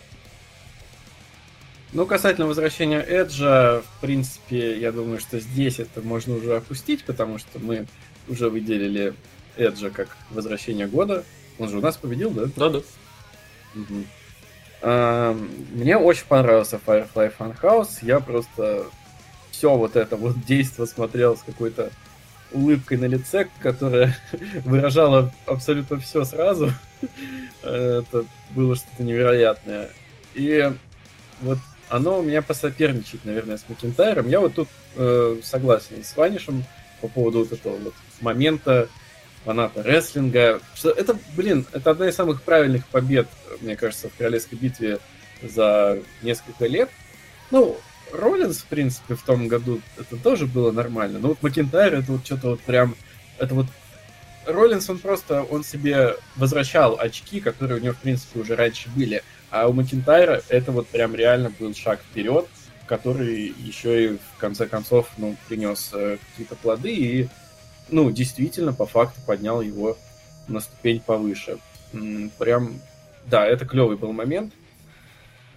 Ну, 1.93 2.07
касательно 2.07 2.47
возвращения 2.47 3.01
Эджа, 3.01 3.83
в 3.83 4.01
принципе, 4.01 4.79
я 4.79 4.93
думаю, 4.93 5.19
что 5.19 5.41
здесь 5.41 5.81
это 5.81 6.01
можно 6.03 6.37
уже 6.37 6.57
опустить, 6.57 7.05
потому 7.05 7.39
что 7.39 7.59
мы 7.59 7.87
уже 8.29 8.49
выделили 8.49 9.15
Эджа 9.57 9.91
как 9.91 10.17
возвращение 10.31 10.87
года. 10.87 11.25
Он 11.59 11.69
же 11.69 11.79
у 11.79 11.81
нас 11.81 11.97
победил, 11.97 12.31
да? 12.31 12.45
Да-да. 12.57 12.83
Мгм. 13.75 14.07
А, 14.83 15.37
Мне 15.73 15.97
очень 15.97 16.27
понравился 16.27 16.81
Firefly 16.85 17.33
Funhouse. 17.37 17.99
Я 18.03 18.21
просто 18.21 18.87
все 19.51 19.77
вот 19.77 19.97
это 19.97 20.17
вот 20.17 20.45
действо 20.45 20.87
смотрел 20.87 21.37
с 21.37 21.43
какой-то 21.43 21.91
улыбкой 22.53 22.99
на 22.99 23.07
лице, 23.07 23.49
которая 23.61 24.17
выражала 24.65 25.33
абсолютно 25.47 25.99
все 25.99 26.25
сразу. 26.25 26.73
Это 27.63 28.25
было 28.51 28.77
что-то 28.77 29.03
невероятное. 29.03 29.91
И 30.35 30.73
вот 31.41 31.59
оно 31.91 32.21
у 32.21 32.23
меня 32.23 32.41
посоперничает, 32.41 33.25
наверное, 33.25 33.59
с 33.59 33.65
Макентайром. 33.69 34.29
Я 34.29 34.41
вот 34.41 34.55
тут 34.55 34.69
э, 34.97 35.41
согласен 35.43 36.03
с 36.05 36.17
Ванишем 36.17 36.65
по 37.01 37.09
поводу 37.09 37.41
вот 37.41 37.53
этого 37.53 37.77
вот 37.77 37.95
момента 38.21 38.89
фаната 39.45 39.83
рестлинга. 39.83 40.61
Что 40.75 40.91
это, 40.91 41.19
блин, 41.37 41.67
это 41.73 41.91
одна 41.91 42.09
из 42.09 42.15
самых 42.15 42.43
правильных 42.43 42.87
побед, 42.87 43.27
мне 43.61 43.77
кажется, 43.77 44.09
в 44.09 44.17
королевской 44.17 44.57
битве 44.57 44.99
за 45.43 45.99
несколько 46.23 46.67
лет. 46.67 46.91
Ну, 47.51 47.77
Роллинс, 48.13 48.59
в 48.59 48.67
принципе, 48.67 49.15
в 49.15 49.23
том 49.23 49.49
году 49.49 49.81
это 49.99 50.17
тоже 50.17 50.47
было 50.47 50.71
нормально. 50.71 51.19
Но 51.19 51.29
вот 51.29 51.43
Макентайр 51.43 51.95
это 51.95 52.13
вот 52.13 52.25
что-то 52.25 52.51
вот 52.51 52.61
прям... 52.61 52.95
Это 53.39 53.55
вот 53.55 53.67
Роллинс, 54.47 54.89
он 54.91 54.99
просто, 54.99 55.43
он 55.43 55.65
себе 55.65 56.17
возвращал 56.37 56.97
очки, 56.99 57.41
которые 57.41 57.81
у 57.81 57.83
него, 57.83 57.95
в 57.95 57.99
принципе, 57.99 58.41
уже 58.41 58.55
раньше 58.55 58.89
были. 58.91 59.23
А 59.51 59.69
у 59.69 59.73
Макентайра 59.73 60.43
это 60.49 60.73
вот 60.73 60.87
прям 60.89 61.15
реально 61.15 61.51
был 61.59 61.75
шаг 61.75 62.01
вперед, 62.01 62.47
который 62.87 63.55
еще 63.59 64.05
и 64.05 64.09
в 64.17 64.39
конце 64.39 64.67
концов, 64.67 65.09
ну, 65.17 65.37
принес 65.49 65.91
э, 65.93 66.19
какие-то 66.31 66.57
плоды 66.57 66.95
и, 66.95 67.29
ну, 67.89 68.11
действительно, 68.11 68.73
по 68.73 68.87
факту 68.87 69.21
поднял 69.27 69.61
его 69.61 69.97
на 70.49 70.61
ступень 70.61 71.01
повыше. 71.01 71.59
Прям, 72.39 72.81
да, 73.27 73.47
это 73.47 73.65
клевый 73.67 73.97
был 73.97 74.13
момент. 74.13 74.53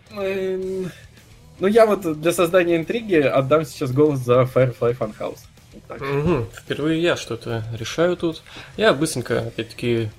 Ну, 0.09 1.67
я 1.67 1.85
вот 1.85 2.19
для 2.19 2.33
создания 2.33 2.77
интриги 2.77 3.15
отдам 3.15 3.65
сейчас 3.65 3.91
голос 3.91 4.19
за 4.19 4.41
Firefly 4.41 4.97
Funhouse. 4.97 5.39
Вот. 5.87 6.01
Мгм. 6.01 6.47
Впервые 6.53 7.01
я 7.01 7.15
что-то 7.15 7.63
решаю 7.73 8.17
тут. 8.17 8.43
Я 8.77 8.93
быстренько, 8.93 9.39
опять-таки, 9.39 10.09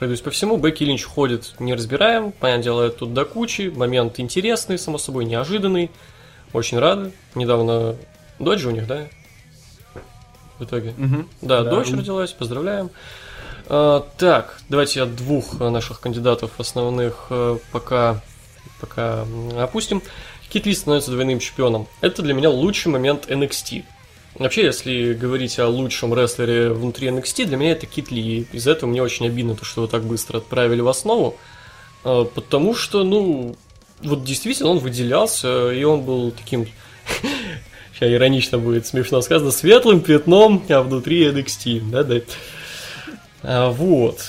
пройдусь 0.00 0.22
по 0.22 0.30
всему. 0.30 0.56
Бекки 0.56 0.82
Линч 0.82 1.04
ходит, 1.04 1.52
не 1.58 1.74
разбираем. 1.74 2.32
Понятное 2.32 2.64
дело, 2.64 2.88
тут 2.88 3.12
до 3.12 3.26
кучи. 3.26 3.68
Момент 3.68 4.18
интересный, 4.18 4.78
само 4.78 4.96
собой, 4.96 5.26
неожиданный. 5.26 5.90
Очень 6.54 6.78
рады. 6.78 7.12
Недавно 7.34 7.96
дочь 8.38 8.64
у 8.64 8.70
них, 8.70 8.86
да? 8.86 9.08
В 10.58 10.64
итоге. 10.64 10.94
Мгм. 10.96 11.28
Да, 11.42 11.62
Да. 11.62 11.70
дочь 11.70 11.90
родилась, 11.92 12.32
поздравляем. 12.32 12.88
А, 13.66 14.06
так, 14.16 14.60
давайте 14.70 15.02
от 15.02 15.14
двух 15.16 15.60
наших 15.60 16.00
кандидатов 16.00 16.52
основных 16.58 17.26
э, 17.28 17.58
пока, 17.70 18.22
пока 18.80 19.26
опустим. 19.58 20.02
Кит 20.48 20.64
Ли 20.64 20.74
становится 20.74 21.10
двойным 21.10 21.40
чемпионом. 21.40 21.86
Это 22.00 22.22
для 22.22 22.32
меня 22.32 22.48
лучший 22.48 22.88
момент 22.90 23.28
NXT. 23.30 23.84
Вообще, 24.36 24.64
если 24.64 25.12
говорить 25.12 25.58
о 25.58 25.68
лучшем 25.68 26.14
рестлере 26.14 26.70
внутри 26.70 27.08
NXT, 27.08 27.46
для 27.46 27.56
меня 27.56 27.72
это 27.72 27.86
Кит 27.86 28.10
Ли. 28.10 28.46
Из-за 28.52 28.72
этого 28.72 28.88
мне 28.88 29.02
очень 29.02 29.26
обидно, 29.26 29.56
то, 29.56 29.64
что 29.64 29.82
его 29.82 29.90
так 29.90 30.04
быстро 30.04 30.38
отправили 30.38 30.80
в 30.80 30.88
основу. 30.88 31.36
А, 32.04 32.24
потому 32.24 32.74
что, 32.74 33.02
ну, 33.02 33.56
вот 34.02 34.24
действительно 34.24 34.70
он 34.70 34.78
выделялся, 34.78 35.70
и 35.72 35.82
он 35.82 36.02
был 36.02 36.30
таким, 36.30 36.66
сейчас 37.94 38.10
иронично 38.10 38.58
будет 38.58 38.86
смешно 38.86 39.20
сказано, 39.20 39.50
светлым 39.50 40.00
пятном, 40.00 40.64
а 40.68 40.82
внутри 40.82 41.26
NXT, 41.26 41.90
да-да. 41.90 42.20
А, 43.42 43.70
вот. 43.70 44.20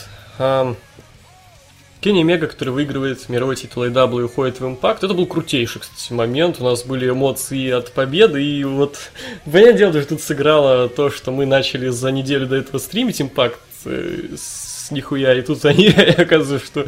Кенни 2.01 2.23
Мега, 2.23 2.47
который 2.47 2.71
выигрывает 2.71 3.29
мировой 3.29 3.55
титул 3.55 3.83
AW 3.85 4.21
и 4.21 4.23
уходит 4.23 4.59
в 4.59 4.65
импакт, 4.65 5.03
это 5.03 5.13
был 5.13 5.27
крутейший, 5.27 5.81
кстати, 5.81 6.11
момент. 6.11 6.59
У 6.59 6.63
нас 6.63 6.83
были 6.83 7.07
эмоции 7.07 7.69
от 7.69 7.91
победы, 7.91 8.43
и 8.43 8.63
вот, 8.63 8.97
понятное 9.45 9.73
дело, 9.73 9.91
что 9.93 10.09
тут 10.09 10.21
сыграло 10.21 10.89
то, 10.89 11.11
что 11.11 11.31
мы 11.31 11.45
начали 11.45 11.89
за 11.89 12.11
неделю 12.11 12.47
до 12.47 12.55
этого 12.55 12.79
стримить 12.79 13.21
импакт 13.21 13.59
э, 13.85 14.29
с 14.35 14.89
нихуя, 14.89 15.35
и 15.35 15.43
тут 15.43 15.63
они, 15.63 15.89
оказывается, 16.17 16.65
что 16.65 16.85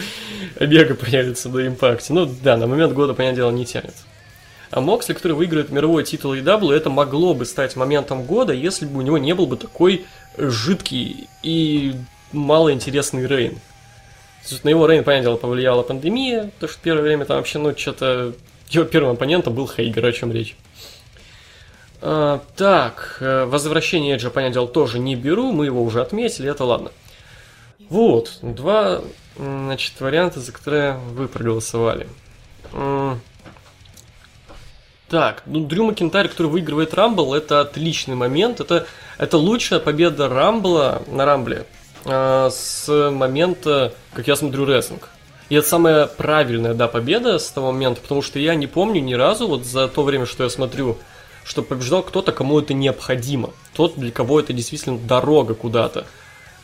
Мега 0.59 0.95
появится 0.95 1.47
на 1.47 1.67
импакте. 1.67 2.11
Ну 2.11 2.25
да, 2.25 2.57
на 2.57 2.65
момент 2.65 2.93
года, 2.93 3.13
понятное 3.13 3.37
дело, 3.37 3.51
не 3.51 3.67
тянет. 3.67 3.93
А 4.71 4.81
Моксли, 4.81 5.13
который 5.13 5.33
выигрывает 5.33 5.69
мировой 5.69 6.03
титул 6.05 6.33
AW, 6.33 6.73
это 6.73 6.89
могло 6.89 7.35
бы 7.35 7.45
стать 7.45 7.75
моментом 7.75 8.23
года, 8.23 8.51
если 8.51 8.87
бы 8.87 8.97
у 8.97 9.01
него 9.03 9.19
не 9.19 9.35
был 9.35 9.45
бы 9.45 9.57
такой 9.57 10.07
жидкий 10.39 11.27
и 11.43 11.93
малоинтересный 12.31 13.27
Рейн. 13.27 13.59
На 14.63 14.69
его 14.69 14.87
Рейн, 14.87 15.03
понятное 15.03 15.29
дело, 15.29 15.37
повлияла 15.37 15.83
пандемия, 15.83 16.51
то 16.59 16.67
что 16.67 16.77
первое 16.81 17.03
время 17.03 17.25
там 17.25 17.37
вообще, 17.37 17.59
ну, 17.59 17.75
что-то... 17.77 18.33
Его 18.69 18.85
первым 18.85 19.13
оппонентом 19.13 19.53
был 19.53 19.67
Хейгер, 19.67 20.05
о 20.05 20.11
чем 20.11 20.31
речь. 20.31 20.55
А, 22.01 22.41
так, 22.55 23.17
э, 23.21 23.45
возвращение 23.45 24.15
Эджа, 24.15 24.29
понятное 24.29 24.55
дело, 24.55 24.67
тоже 24.67 24.99
не 24.99 25.15
беру, 25.15 25.51
мы 25.51 25.65
его 25.65 25.81
уже 25.81 26.01
отметили, 26.01 26.49
это 26.49 26.65
ладно. 26.65 26.91
Вот, 27.89 28.39
два, 28.41 29.01
значит, 29.37 29.93
варианта, 29.99 30.39
за 30.39 30.51
которые 30.51 30.93
вы 30.93 31.27
проголосовали. 31.27 32.07
Так, 35.09 35.43
ну, 35.45 35.65
Дрю 35.65 35.85
Макентайр, 35.85 36.27
который 36.27 36.47
выигрывает 36.47 36.93
Рамбл, 36.93 37.35
это 37.35 37.61
отличный 37.61 38.15
момент. 38.15 38.59
Это, 38.59 38.87
это 39.19 39.37
лучшая 39.37 39.79
победа 39.79 40.27
Рамбла 40.27 41.03
на 41.07 41.25
Рамбле 41.25 41.67
э, 42.05 42.49
с 42.51 43.09
момента, 43.11 43.93
как 44.13 44.27
я 44.27 44.35
смотрю, 44.35 44.65
рестлинг. 44.65 45.09
И 45.49 45.55
это 45.55 45.67
самая 45.67 46.07
правильная, 46.07 46.73
да, 46.73 46.87
победа 46.87 47.37
с 47.37 47.49
того 47.49 47.71
момента, 47.71 48.01
потому 48.01 48.21
что 48.21 48.39
я 48.39 48.55
не 48.55 48.67
помню 48.67 49.01
ни 49.01 49.13
разу, 49.13 49.47
вот 49.47 49.65
за 49.65 49.87
то 49.87 50.03
время, 50.03 50.25
что 50.25 50.43
я 50.43 50.49
смотрю, 50.49 50.97
что 51.43 51.61
побеждал 51.61 52.03
кто-то, 52.03 52.31
кому 52.31 52.59
это 52.59 52.73
необходимо. 52.73 53.51
Тот, 53.73 53.95
для 53.97 54.11
кого 54.11 54.39
это 54.39 54.53
действительно 54.53 54.97
дорога 54.97 55.53
куда-то. 55.53 56.05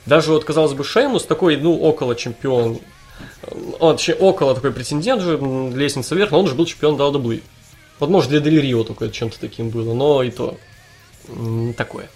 Даже 0.06 0.32
вот, 0.32 0.46
казалось 0.46 0.74
бы, 0.74 0.84
Шеймус 0.84 1.26
такой, 1.26 1.58
ну, 1.58 1.80
около 1.80 2.16
чемпион. 2.16 2.80
Он, 3.80 3.98
точнее, 3.98 4.16
около 4.16 4.56
такой 4.56 4.72
претендент 4.72 5.22
же, 5.22 5.38
лестница 5.76 6.16
вверх, 6.16 6.32
но 6.32 6.40
он 6.40 6.48
же 6.48 6.56
был 6.56 6.66
чемпион 6.66 6.96
WWE. 6.96 7.44
Вот, 8.00 8.10
может, 8.10 8.30
для 8.30 8.40
Дель 8.40 8.62
Рио 8.62 8.84
только 8.84 9.10
чем-то 9.10 9.40
таким 9.40 9.70
было, 9.70 9.94
но 9.94 10.24
и 10.24 10.32
то 10.32 10.58
такое. 11.76 12.10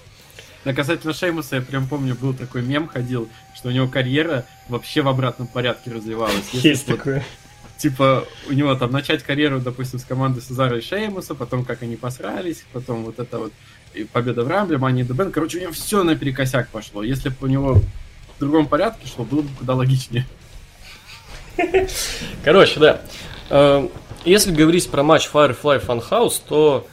А 0.66 0.74
касательно 0.74 1.14
Шеймуса, 1.14 1.58
я 1.58 1.62
прям 1.62 1.88
помню, 1.88 2.16
был 2.16 2.34
такой 2.34 2.62
мем 2.62 2.88
ходил, 2.88 3.28
что 3.54 3.70
у 3.70 3.72
него 3.72 3.88
карьера 3.88 4.46
вообще 4.70 5.02
в 5.02 5.08
обратном 5.10 5.48
порядке 5.48 5.92
развивалась. 5.92 6.50
Если 6.54 6.70
Есть 6.70 6.88
вот, 6.88 6.98
такое. 6.98 7.26
Типа, 7.78 8.26
у 8.48 8.54
него 8.54 8.74
там 8.76 8.92
начать 8.92 9.24
карьеру, 9.24 9.60
допустим, 9.60 10.00
с 10.00 10.06
команды 10.06 10.40
Сезара 10.42 10.78
и 10.78 10.82
Шеймуса, 10.82 11.36
потом 11.36 11.66
как 11.66 11.82
они 11.82 11.98
посрались, 11.98 12.64
потом 12.72 13.04
вот 13.04 13.20
это 13.20 13.40
вот 13.40 13.54
и 13.94 14.06
победа 14.06 14.44
в 14.44 14.48
Рамбле, 14.48 14.78
Мани 14.78 15.04
Дебен. 15.04 15.32
Короче, 15.32 15.58
у 15.58 15.62
него 15.62 15.72
все 15.74 16.04
наперекосяк 16.04 16.70
пошло. 16.70 17.04
Если 17.04 17.30
бы 17.30 17.36
у 17.42 17.48
него 17.48 17.76
в 17.76 18.40
другом 18.40 18.68
порядке 18.68 19.08
шло, 19.08 19.26
было 19.26 19.42
бы 19.42 19.50
куда 19.60 19.76
логичнее. 19.76 20.26
Короче, 22.44 22.80
да. 22.80 23.02
Э, 23.50 23.88
если 24.26 24.52
говорить 24.52 24.90
про 24.90 25.04
матч 25.04 25.30
Firefly 25.32 25.86
Funhouse, 25.86 26.42
то 26.48 26.88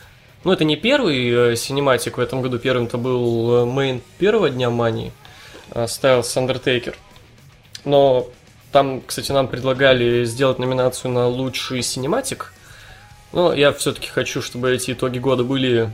ну, 0.44 0.52
это 0.52 0.64
не 0.64 0.76
первый 0.76 1.56
синематик 1.56 2.18
в 2.18 2.20
этом 2.20 2.42
году. 2.42 2.58
Первым 2.58 2.86
это 2.86 2.98
был 2.98 3.66
мейн 3.66 4.00
первого 4.18 4.50
дня 4.50 4.70
Мании, 4.70 5.12
Стайлс 5.86 6.36
Undertaker. 6.36 6.94
Но 7.84 8.28
там, 8.72 9.02
кстати, 9.06 9.32
нам 9.32 9.48
предлагали 9.48 10.24
сделать 10.24 10.58
номинацию 10.58 11.10
на 11.10 11.26
лучший 11.28 11.82
синематик. 11.82 12.52
Но 13.32 13.52
я 13.52 13.72
все-таки 13.72 14.08
хочу, 14.08 14.42
чтобы 14.42 14.72
эти 14.72 14.92
итоги 14.92 15.18
года 15.18 15.44
были 15.44 15.90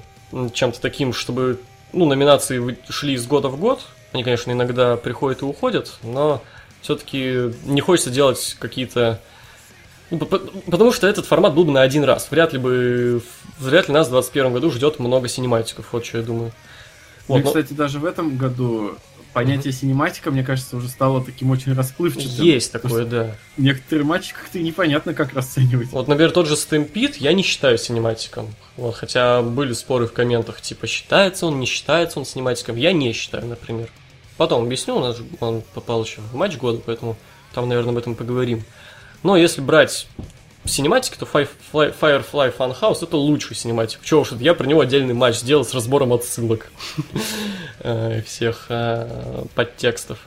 чем-то 0.53 0.81
таким, 0.81 1.13
чтобы 1.13 1.61
ну, 1.93 2.07
номинации 2.07 2.79
шли 2.89 3.15
из 3.15 3.27
года 3.27 3.49
в 3.49 3.59
год. 3.59 3.83
Они, 4.13 4.25
конечно, 4.25 4.51
иногда 4.53 4.97
приходят 4.97 5.43
и 5.43 5.45
уходят, 5.45 5.99
но 6.03 6.43
все-таки 6.81 7.53
не 7.65 7.81
хочется 7.81 8.11
делать 8.11 8.57
какие-то 8.59 9.21
ну, 10.11 10.19
потому 10.19 10.93
что 10.93 11.07
этот 11.07 11.27
формат 11.27 11.55
был 11.55 11.65
бы 11.65 11.73
на 11.73 11.83
один 11.83 12.05
раз. 12.05 12.29
Вряд 12.31 12.53
ли 12.53 12.59
бы, 12.59 13.23
вряд 13.59 13.89
ли 13.89 13.95
нас 13.95 14.07
в 14.07 14.11
2021 14.11 14.53
году 14.53 14.71
ждет 14.71 14.99
много 14.99 15.29
синематиков, 15.29 15.93
вот 15.93 16.05
что 16.05 16.19
я 16.19 16.25
думаю. 16.25 16.53
Вот, 17.29 17.39
ну, 17.39 17.45
но... 17.45 17.47
кстати, 17.47 17.73
даже 17.73 17.99
в 17.99 18.05
этом 18.05 18.37
году 18.37 18.97
понятие 19.37 19.73
mm-hmm. 19.73 19.77
синематика, 19.77 20.31
мне 20.31 20.43
кажется, 20.43 20.77
уже 20.77 20.89
стало 20.89 21.23
таким 21.23 21.51
очень 21.51 21.75
расплывчатым. 21.75 22.45
Есть 22.45 22.73
такое, 22.73 23.05
да. 23.05 23.37
Некоторые 23.59 24.07
матчи 24.07 24.33
как-то 24.33 24.59
непонятно, 24.59 25.13
как 25.13 25.35
расценивать. 25.35 25.89
Вот, 25.91 26.09
например, 26.09 26.31
тот 26.31 26.47
же 26.47 26.55
Stampede 26.55 27.17
я 27.19 27.35
не 27.35 27.43
считаю 27.43 27.77
синематиком. 27.77 28.55
Вот, 28.77 28.95
хотя 28.95 29.43
были 29.43 29.73
споры 29.75 30.07
в 30.07 30.13
комментах, 30.13 30.63
типа, 30.63 30.87
считается 30.87 31.47
он, 31.47 31.61
не 31.61 31.67
считается 31.67 32.19
он 32.19 32.25
синематиком. 32.25 32.77
Я 32.77 32.93
не 32.93 33.13
считаю, 33.13 33.47
например. 33.47 33.91
Потом 34.39 34.65
объясню, 34.65 34.97
у 34.97 35.01
нас 35.01 35.19
он 35.41 35.63
попал 35.75 36.05
еще 36.05 36.21
в 36.21 36.35
матч 36.35 36.57
года, 36.57 36.81
поэтому 36.85 37.17
там, 37.53 37.69
наверное, 37.69 37.93
об 37.93 37.99
этом 37.99 38.15
поговорим. 38.15 38.65
Но 39.23 39.37
если 39.37 39.61
брать 39.61 40.07
синематики, 40.65 41.17
то 41.17 41.27
Firefly 41.27 42.57
Funhouse 42.57 43.03
это 43.03 43.17
лучший 43.17 43.57
синематик. 43.57 44.01
Чего 44.03 44.21
уж, 44.21 44.33
я 44.33 44.55
про 44.55 44.67
него 44.67 44.81
отдельный 44.81 45.15
матч 45.15 45.37
сделал 45.37 45.65
с 45.65 45.75
разбором 45.75 46.13
отсылок 46.13 46.71
э, 47.81 48.23
всех 48.23 48.67
э, 48.69 49.45
подтекстов. 49.55 50.19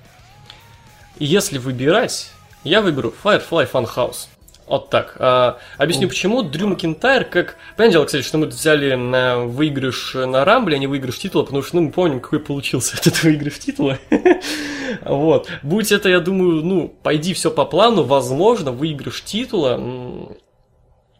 Если 1.17 1.57
выбирать, 1.57 2.31
я 2.63 2.81
выберу 2.81 3.13
Firefly 3.23 3.69
Funhouse. 3.71 4.27
Вот 4.69 4.91
так. 4.91 5.15
А, 5.17 5.57
объясню 5.79 6.07
почему. 6.07 6.43
Дрю 6.43 6.67
Макинтайр, 6.67 7.25
как... 7.25 7.57
Понятное 7.75 7.93
дело, 7.93 8.05
кстати, 8.05 8.23
что 8.23 8.37
мы 8.37 8.45
взяли 8.45 8.93
на 8.93 9.39
выигрыш 9.39 10.13
на 10.13 10.45
Рамбле, 10.45 10.75
а 10.75 10.79
не 10.79 10.85
выигрыш 10.85 11.17
титула, 11.17 11.41
потому 11.41 11.63
что 11.63 11.77
ну, 11.77 11.81
мы 11.81 11.91
помним, 11.91 12.19
какой 12.19 12.39
получился 12.39 12.95
этот 13.01 13.23
выигрыш 13.23 13.57
титула. 13.57 13.97
вот. 15.05 15.49
Будь 15.63 15.91
это, 15.91 16.07
я 16.07 16.19
думаю, 16.19 16.63
ну, 16.63 16.87
пойди 17.01 17.33
все 17.33 17.49
по 17.49 17.65
плану, 17.65 18.03
возможно, 18.03 18.71
выигрыш 18.71 19.23
титула. 19.23 20.37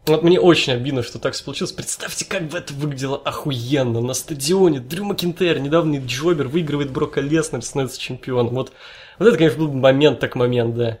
Вот 0.06 0.22
мне 0.22 0.38
очень 0.38 0.72
обидно, 0.74 1.02
что 1.02 1.18
так 1.18 1.34
получилось. 1.44 1.72
Представьте, 1.72 2.24
как 2.26 2.46
бы 2.46 2.58
это 2.58 2.72
выглядело 2.72 3.16
охуенно. 3.16 4.00
На 4.00 4.14
стадионе 4.14 4.78
Дрю 4.78 5.04
Макинтайр, 5.04 5.58
недавний 5.58 5.98
Джобер, 5.98 6.46
выигрывает 6.46 6.92
Брока 6.92 7.20
Леснер, 7.20 7.62
становится 7.62 8.00
чемпионом. 8.00 8.54
Вот, 8.54 8.72
вот 9.18 9.26
это, 9.26 9.36
конечно, 9.36 9.58
был 9.58 9.72
момент 9.72 10.20
так 10.20 10.36
момент, 10.36 10.76
да. 10.76 10.98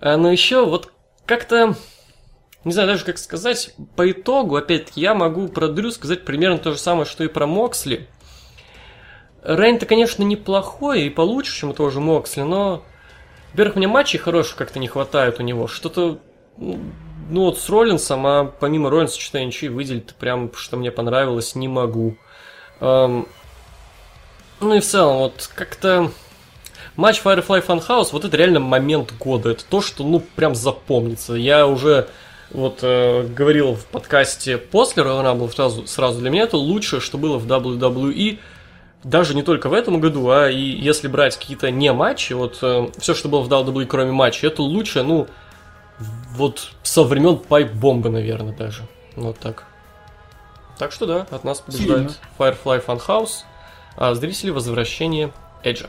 А, 0.00 0.18
но 0.18 0.30
еще 0.30 0.66
вот 0.66 0.90
как-то, 1.26 1.76
не 2.64 2.72
знаю 2.72 2.88
даже 2.88 3.04
как 3.04 3.18
сказать, 3.18 3.74
по 3.96 4.10
итогу, 4.10 4.56
опять 4.56 4.92
я 4.94 5.14
могу 5.14 5.48
про 5.48 5.68
Дрю 5.68 5.90
сказать 5.90 6.24
примерно 6.24 6.58
то 6.58 6.72
же 6.72 6.78
самое, 6.78 7.06
что 7.06 7.24
и 7.24 7.28
про 7.28 7.46
Моксли. 7.46 8.08
Рейн-то, 9.42 9.84
конечно, 9.86 10.22
неплохой 10.22 11.02
и 11.02 11.10
получше, 11.10 11.54
чем 11.54 11.70
у 11.70 11.74
того 11.74 11.90
же 11.90 12.00
Моксли, 12.00 12.42
но, 12.42 12.82
во-первых, 13.52 13.76
мне 13.76 13.88
матчей 13.88 14.18
хороших 14.18 14.56
как-то 14.56 14.78
не 14.78 14.88
хватает 14.88 15.38
у 15.38 15.42
него. 15.42 15.66
Что-то, 15.66 16.18
ну, 16.56 16.80
вот 17.30 17.58
с 17.58 17.68
Роллинсом, 17.68 18.26
а 18.26 18.44
помимо 18.44 18.88
Роллинса, 18.88 19.20
что-то 19.20 19.38
я 19.38 19.44
ничего 19.44 19.74
выделить 19.74 20.14
прям, 20.14 20.50
что 20.54 20.78
мне 20.78 20.90
понравилось, 20.90 21.54
не 21.54 21.68
могу. 21.68 22.16
Эм, 22.80 23.28
ну 24.60 24.74
и 24.74 24.80
в 24.80 24.84
целом, 24.84 25.18
вот 25.18 25.50
как-то 25.54 26.10
матч 26.96 27.20
Firefly 27.22 27.66
Funhouse, 27.66 28.08
вот 28.12 28.24
это 28.24 28.36
реально 28.36 28.60
момент 28.60 29.12
года. 29.18 29.50
Это 29.50 29.64
то, 29.64 29.80
что, 29.80 30.04
ну, 30.04 30.20
прям 30.20 30.54
запомнится. 30.54 31.34
Я 31.34 31.66
уже 31.66 32.08
вот 32.50 32.80
э, 32.82 33.26
говорил 33.26 33.74
в 33.74 33.86
подкасте 33.86 34.58
после 34.58 35.02
Royal 35.02 35.24
Rumble 35.24 35.52
сразу, 35.52 35.86
сразу 35.86 36.20
для 36.20 36.30
меня 36.30 36.44
это 36.44 36.56
лучшее, 36.56 37.00
что 37.00 37.18
было 37.18 37.38
в 37.38 37.46
WWE. 37.46 38.38
Даже 39.02 39.34
не 39.34 39.42
только 39.42 39.68
в 39.68 39.74
этом 39.74 40.00
году, 40.00 40.30
а 40.30 40.48
и 40.48 40.60
если 40.60 41.08
брать 41.08 41.36
какие-то 41.36 41.70
не 41.70 41.92
матчи, 41.92 42.32
вот 42.32 42.58
э, 42.62 42.88
все, 42.98 43.14
что 43.14 43.28
было 43.28 43.40
в 43.40 43.48
WWE, 43.48 43.86
кроме 43.86 44.12
матчей, 44.12 44.48
это 44.48 44.62
лучшее, 44.62 45.04
ну, 45.04 45.26
вот 46.36 46.70
со 46.82 47.04
времен 47.04 47.38
пайп-бомбы, 47.48 48.08
наверное, 48.08 48.54
даже. 48.54 48.82
Вот 49.16 49.38
так. 49.38 49.64
Так 50.78 50.90
что 50.90 51.06
да, 51.06 51.26
от 51.30 51.44
нас 51.44 51.60
побеждает 51.60 52.12
Сильно. 52.12 52.14
Firefly 52.38 52.84
Funhouse, 52.84 53.44
а 53.96 54.14
зрители 54.14 54.50
возвращение 54.50 55.32
Эджа. 55.62 55.88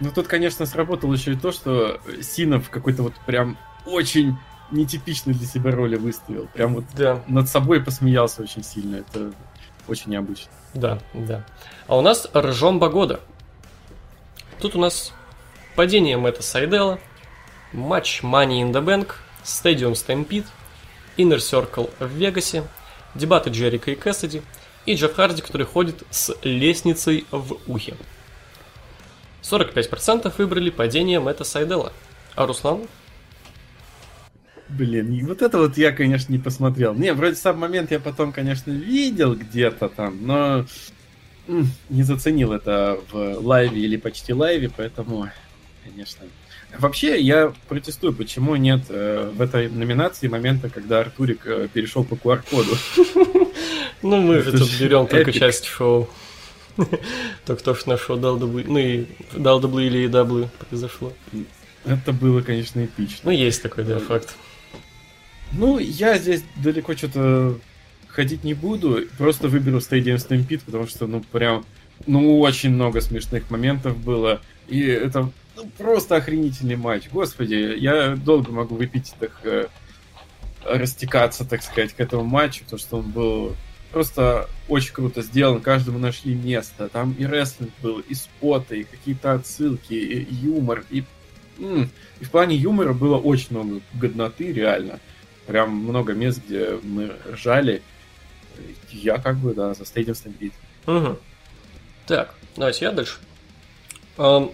Ну 0.00 0.10
тут, 0.10 0.28
конечно, 0.28 0.66
сработало 0.66 1.12
еще 1.12 1.32
и 1.32 1.36
то, 1.36 1.52
что 1.52 2.00
Синов 2.22 2.70
какой-то 2.70 3.02
вот 3.02 3.14
прям 3.26 3.58
очень 3.86 4.36
нетипичный 4.70 5.34
для 5.34 5.46
себя 5.46 5.70
роли 5.72 5.96
выставил. 5.96 6.48
Прям 6.54 6.74
вот 6.74 6.84
да. 6.94 7.22
над 7.26 7.48
собой 7.48 7.82
посмеялся 7.82 8.42
очень 8.42 8.62
сильно. 8.62 8.96
Это 8.96 9.32
очень 9.88 10.10
необычно. 10.10 10.50
Да, 10.74 11.00
да. 11.12 11.44
А 11.86 11.98
у 11.98 12.00
нас 12.00 12.28
Ржомба 12.34 12.88
года. 12.88 13.20
Тут 14.60 14.76
у 14.76 14.78
нас 14.78 15.12
падение 15.74 16.16
Мэтта 16.16 16.42
Сайдела, 16.42 16.98
матч 17.72 18.22
Money 18.22 18.62
in 18.62 18.72
the 18.72 18.84
Bank, 18.84 19.14
Stadium 19.42 19.92
Stampede, 19.92 20.46
Inner 21.16 21.38
Circle 21.38 21.90
в 21.98 22.08
Вегасе, 22.08 22.64
дебаты 23.14 23.50
Джерика 23.50 23.90
и 23.90 23.94
Кэссиди 23.94 24.42
и 24.86 24.94
Джефф 24.94 25.14
Харди, 25.14 25.42
который 25.42 25.66
ходит 25.66 26.02
с 26.10 26.34
лестницей 26.42 27.26
в 27.30 27.56
ухе. 27.66 27.96
45% 29.42 30.32
выбрали 30.38 30.70
падение 30.70 31.20
Мэтта 31.20 31.44
Сайдела. 31.44 31.92
А 32.34 32.46
Руслан? 32.46 32.86
Блин, 34.68 35.26
вот 35.26 35.42
это 35.42 35.58
вот 35.58 35.76
я, 35.76 35.90
конечно, 35.90 36.32
не 36.32 36.38
посмотрел. 36.38 36.94
Не, 36.94 37.12
вроде 37.12 37.34
сам 37.34 37.58
момент 37.58 37.90
я 37.90 37.98
потом, 37.98 38.32
конечно, 38.32 38.70
видел 38.70 39.34
где-то 39.34 39.88
там, 39.88 40.24
но 40.24 40.64
не 41.88 42.02
заценил 42.04 42.52
это 42.52 43.00
в 43.10 43.38
лайве 43.40 43.80
или 43.80 43.96
почти 43.96 44.32
лайве, 44.32 44.70
поэтому, 44.74 45.28
конечно. 45.84 46.26
Вообще, 46.78 47.20
я 47.20 47.52
протестую, 47.68 48.12
почему 48.12 48.54
нет 48.54 48.82
э, 48.90 49.32
в 49.34 49.40
этой 49.40 49.68
номинации 49.68 50.28
момента, 50.28 50.68
когда 50.70 51.00
Артурик 51.00 51.40
э, 51.44 51.68
перешел 51.72 52.04
по 52.04 52.14
QR-коду. 52.14 52.76
Ну, 54.02 54.16
мы 54.22 54.40
же 54.40 54.52
тут 54.52 54.70
берем 54.80 55.06
только 55.06 55.30
часть 55.30 55.66
шоу. 55.66 56.08
Только 57.46 57.62
то, 57.62 57.74
что 57.74 57.90
на 57.90 57.98
шоу 57.98 58.16
дал 58.16 58.36
дублы, 58.36 58.64
ну 58.66 58.78
и 58.78 59.06
дал 59.34 59.60
дублы 59.60 59.86
или 59.86 60.06
даблы 60.06 60.48
произошло. 60.68 61.12
Это 61.84 62.12
было, 62.12 62.42
конечно, 62.42 62.84
эпично. 62.84 63.18
Ну, 63.24 63.30
есть 63.30 63.62
такой, 63.62 63.84
да, 63.84 63.98
факт. 63.98 64.36
Ну, 65.52 65.78
я 65.78 66.18
здесь 66.18 66.44
далеко 66.56 66.94
что-то 66.94 67.58
ходить 68.08 68.44
не 68.44 68.54
буду, 68.54 69.06
просто 69.18 69.48
выберу 69.48 69.78
Stadium 69.78 70.16
Stampede, 70.16 70.62
потому 70.64 70.86
что, 70.86 71.06
ну, 71.06 71.20
прям, 71.20 71.64
ну, 72.06 72.40
очень 72.40 72.70
много 72.70 73.00
смешных 73.00 73.50
моментов 73.50 73.96
было, 73.96 74.40
и 74.68 74.82
это 74.82 75.30
ну, 75.56 75.70
просто 75.78 76.16
охренительный 76.16 76.76
матч. 76.76 77.08
Господи, 77.10 77.74
я 77.78 78.16
долго 78.16 78.52
могу 78.52 78.76
выпить 78.76 79.14
так 79.18 79.32
э, 79.44 79.66
растекаться, 80.64 81.44
так 81.44 81.62
сказать, 81.62 81.92
к 81.92 82.00
этому 82.00 82.24
матчу, 82.24 82.64
потому 82.64 82.80
что 82.80 82.98
он 82.98 83.10
был 83.10 83.56
просто 83.90 84.48
очень 84.68 84.92
круто 84.92 85.22
сделан, 85.22 85.60
каждому 85.60 85.98
нашли 85.98 86.34
место. 86.34 86.88
Там 86.88 87.12
и 87.18 87.26
рестлинг 87.26 87.72
был, 87.82 88.00
и 88.00 88.14
споты, 88.14 88.80
и 88.80 88.84
какие-то 88.84 89.32
отсылки, 89.32 89.94
и 89.94 90.34
юмор, 90.34 90.84
и, 90.90 91.04
и 91.58 92.24
в 92.24 92.30
плане 92.30 92.56
юмора 92.56 92.92
было 92.92 93.18
очень 93.18 93.48
много 93.50 93.80
годноты, 93.94 94.52
реально. 94.52 95.00
Прям 95.46 95.70
много 95.74 96.12
мест, 96.14 96.40
где 96.46 96.78
мы 96.82 97.12
ржали. 97.30 97.82
Я 98.90 99.18
как 99.18 99.36
бы, 99.36 99.54
да, 99.54 99.74
за 99.74 99.82
Stadium 99.82 100.14
Stampede. 100.14 100.52
Угу. 100.86 101.18
Так, 102.06 102.34
давайте 102.56 102.84
я 102.84 102.92
дальше. 102.92 103.18
Эм, 104.18 104.50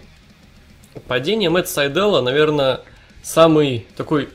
падение 1.07 1.49
Мэтт 1.49 1.67
Сайдела, 1.67 2.21
наверное, 2.21 2.81
самый 3.21 3.85
такой 3.95 4.29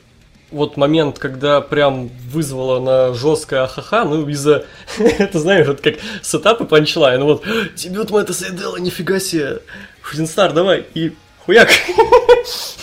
вот 0.52 0.76
момент, 0.76 1.18
когда 1.18 1.60
прям 1.60 2.08
вызвало 2.30 2.80
на 2.80 3.14
жесткое 3.14 3.64
ахаха, 3.64 4.04
ну, 4.04 4.28
из-за, 4.28 4.66
это 4.98 5.38
знаешь, 5.38 5.66
вот 5.66 5.80
как 5.80 5.96
сетап 6.22 6.60
и 6.60 6.64
панчлайн, 6.64 7.20
ну 7.20 7.26
вот, 7.26 7.44
дебют 7.74 8.10
Мэтта 8.10 8.32
Сайдела, 8.32 8.76
нифига 8.76 9.18
себе, 9.18 9.60
Шутинстар, 10.02 10.52
давай, 10.52 10.84
и 10.94 11.12
хуяк. 11.38 11.68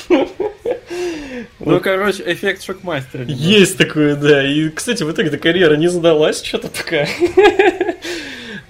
Ну, 1.59 1.81
короче, 1.81 2.23
эффект 2.25 2.63
шокмастера. 2.63 3.25
Есть 3.25 3.77
такое, 3.77 4.15
да. 4.15 4.45
И, 4.45 4.69
кстати, 4.69 5.03
в 5.03 5.11
итоге-то 5.11 5.37
карьера 5.37 5.75
не 5.75 5.87
задалась 5.87 6.41
что-то 6.41 6.69
пока. 6.69 7.05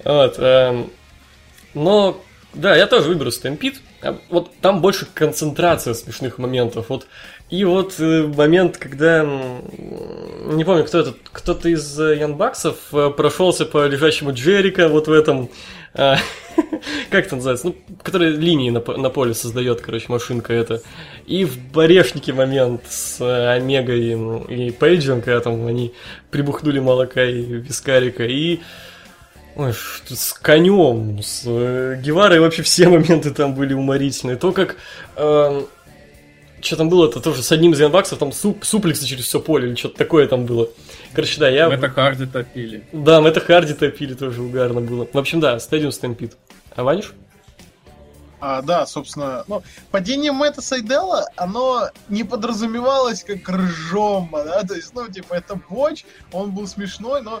Вот. 0.02 0.36
Эм, 0.38 0.90
но, 1.74 2.22
да, 2.54 2.74
я 2.74 2.86
тоже 2.86 3.08
выберу 3.08 3.30
Стэмпид. 3.30 3.80
А 4.02 4.18
вот 4.30 4.50
там 4.60 4.80
больше 4.80 5.06
концентрация 5.12 5.92
смешных 5.94 6.38
моментов. 6.38 6.86
Вот 6.88 7.06
и 7.50 7.64
вот 7.64 7.94
э, 7.98 8.26
момент, 8.26 8.76
когда, 8.76 9.24
не 9.24 10.64
помню, 10.64 10.84
кто 10.84 11.00
это, 11.00 11.14
кто-то 11.32 11.68
из 11.68 11.98
Янбаксов 11.98 12.76
э, 12.92 13.10
прошелся 13.10 13.66
по 13.66 13.86
лежащему 13.86 14.32
Джерика 14.32 14.88
вот 14.88 15.08
в 15.08 15.12
этом, 15.12 15.50
а, 15.92 16.16
как 17.10 17.26
это 17.26 17.36
называется, 17.36 17.66
ну, 17.66 17.76
который 18.02 18.30
линии 18.30 18.70
на, 18.70 18.80
на 18.80 19.10
поле 19.10 19.34
создает, 19.34 19.80
короче, 19.80 20.06
машинка 20.08 20.52
это. 20.52 20.80
И 21.26 21.44
в 21.44 21.58
Борешнике 21.72 22.32
момент 22.32 22.82
с 22.88 23.20
э, 23.20 23.54
Омегой 23.54 24.44
и, 24.48 24.66
и 24.68 24.70
Пейджем, 24.70 25.20
когда 25.20 25.40
там 25.40 25.66
они 25.66 25.92
прибухнули 26.30 26.78
молока 26.78 27.24
и 27.24 27.42
вискарика, 27.42 28.24
и 28.24 28.60
Ой, 29.56 29.74
с 30.08 30.32
конем, 30.34 31.20
с 31.22 31.42
э, 31.44 32.00
Геварой 32.00 32.38
вообще 32.38 32.62
все 32.62 32.88
моменты 32.88 33.30
там 33.30 33.54
были 33.54 33.74
уморительные. 33.74 34.36
То, 34.36 34.52
как 34.52 34.76
э, 35.16 35.62
что 36.62 36.76
там 36.76 36.88
было, 36.88 37.08
это 37.08 37.20
тоже 37.20 37.42
с 37.42 37.52
одним 37.52 37.72
из 37.72 37.80
янбаксов, 37.80 38.18
там 38.18 38.32
суп, 38.32 38.64
суплексы 38.64 39.06
через 39.06 39.24
все 39.24 39.40
поле 39.40 39.68
или 39.68 39.74
что-то 39.74 39.96
такое 39.96 40.26
там 40.26 40.46
было. 40.46 40.68
Короче, 41.12 41.40
да, 41.40 41.48
я... 41.48 41.68
Мы 41.68 41.74
это 41.74 41.88
Харди 41.88 42.26
топили. 42.26 42.84
Да, 42.92 43.20
мы 43.20 43.28
это 43.28 43.40
Харди 43.40 43.74
топили, 43.74 44.14
тоже 44.14 44.42
угарно 44.42 44.80
было. 44.80 45.06
В 45.12 45.18
общем, 45.18 45.40
да, 45.40 45.56
Stadium 45.56 45.88
Stampede. 45.88 46.34
А 46.74 46.82
Ваниш? 46.82 47.12
А, 48.40 48.62
да, 48.62 48.86
собственно, 48.86 49.44
ну, 49.48 49.62
падение 49.90 50.32
Мэтта 50.32 50.62
Сайдела, 50.62 51.26
оно 51.36 51.90
не 52.08 52.24
подразумевалось 52.24 53.22
как 53.22 53.46
ржома, 53.48 54.44
да, 54.44 54.62
то 54.62 54.74
есть, 54.74 54.94
ну, 54.94 55.08
типа, 55.08 55.34
это 55.34 55.60
боч, 55.68 56.04
он 56.32 56.52
был 56.52 56.66
смешной, 56.66 57.20
но 57.20 57.40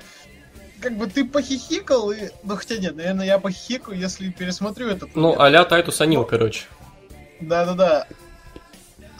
как 0.80 0.98
бы 0.98 1.06
ты 1.06 1.24
похихикал, 1.24 2.10
и... 2.10 2.28
ну, 2.42 2.56
хотя 2.56 2.76
нет, 2.76 2.96
наверное, 2.96 3.24
я 3.24 3.38
похихикаю, 3.38 3.98
если 3.98 4.28
пересмотрю 4.28 4.88
это. 4.88 5.06
Ну, 5.14 5.40
а-ля 5.40 5.64
Тайтус 5.64 6.00
Анил, 6.02 6.24
короче. 6.24 6.64
Да-да-да. 7.40 8.06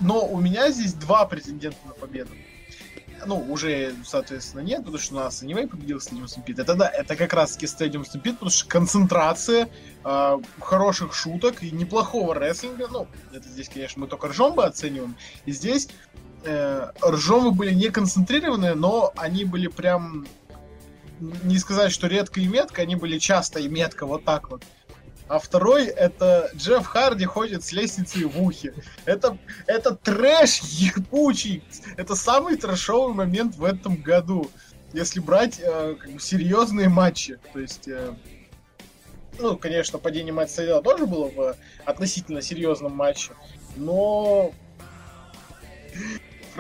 Но 0.01 0.27
у 0.27 0.41
меня 0.41 0.71
здесь 0.71 0.95
два 0.95 1.27
претендента 1.27 1.79
на 1.87 1.93
победу. 1.93 2.31
Ну, 3.27 3.39
уже, 3.51 3.95
соответственно, 4.05 4.63
нет, 4.63 4.79
потому 4.79 4.99
что 4.99 5.15
у 5.15 5.19
нас 5.19 5.43
Anyway 5.43 5.67
победил 5.67 5.99
Stadium 5.99 6.25
Stampede. 6.25 6.63
Это 6.63 6.75
да, 6.75 6.89
это 6.89 7.17
как 7.17 7.33
раз-таки 7.35 7.67
Stadium 7.67 8.03
Stampede, 8.03 8.33
потому 8.33 8.51
что 8.51 8.67
концентрация 8.67 9.69
э, 10.05 10.39
хороших 10.59 11.13
шуток 11.13 11.63
и 11.63 11.71
неплохого 11.71 12.35
рестлинга. 12.35 12.89
Ну, 12.91 13.07
это 13.33 13.47
здесь, 13.49 13.69
конечно, 13.69 14.01
мы 14.01 14.07
только 14.07 14.29
ржомбы 14.29 14.65
оцениваем. 14.65 15.17
И 15.45 15.53
здесь 15.53 15.89
э, 16.45 16.91
ржомы 17.05 17.51
были 17.51 17.75
не 17.75 17.91
концентрированные, 17.91 18.75
но 18.75 19.13
они 19.17 19.45
были 19.45 19.69
прям 19.69 20.27
не 21.21 21.59
сказать, 21.59 21.93
что 21.93 22.07
редко 22.07 22.41
и 22.41 22.49
метко, 22.49 22.83
они 22.83 22.97
были 22.97 23.19
часто 23.19 23.61
и 23.61 23.69
метко, 23.69 24.07
вот 24.07 24.25
так 24.25 24.51
вот 24.51 24.63
а 25.31 25.39
второй 25.39 25.87
это 25.87 26.51
Джефф 26.57 26.85
Харди 26.85 27.25
ходит 27.25 27.63
с 27.63 27.71
лестницей 27.71 28.25
в 28.25 28.43
ухе. 28.43 28.75
Это, 29.05 29.39
это 29.69 29.95
трэш 29.95 30.59
ебучий. 30.59 31.63
Это 31.97 32.17
самый 32.17 32.57
трэшовый 32.57 33.15
момент 33.15 33.55
в 33.55 33.63
этом 33.63 33.95
году. 34.03 34.51
Если 34.93 35.21
брать 35.21 35.61
э, 35.61 35.95
как 35.95 36.11
бы, 36.11 36.19
серьезные 36.19 36.89
матчи. 36.89 37.39
То 37.53 37.61
есть, 37.61 37.87
э, 37.87 38.13
ну, 39.39 39.57
конечно, 39.57 40.01
падение 40.01 40.33
Мэтта 40.33 40.53
Сайдела 40.53 40.83
тоже 40.83 41.07
было 41.07 41.31
в 41.31 41.57
относительно 41.85 42.43
серьезном 42.43 42.97
матче. 42.97 43.31
Но 43.77 44.53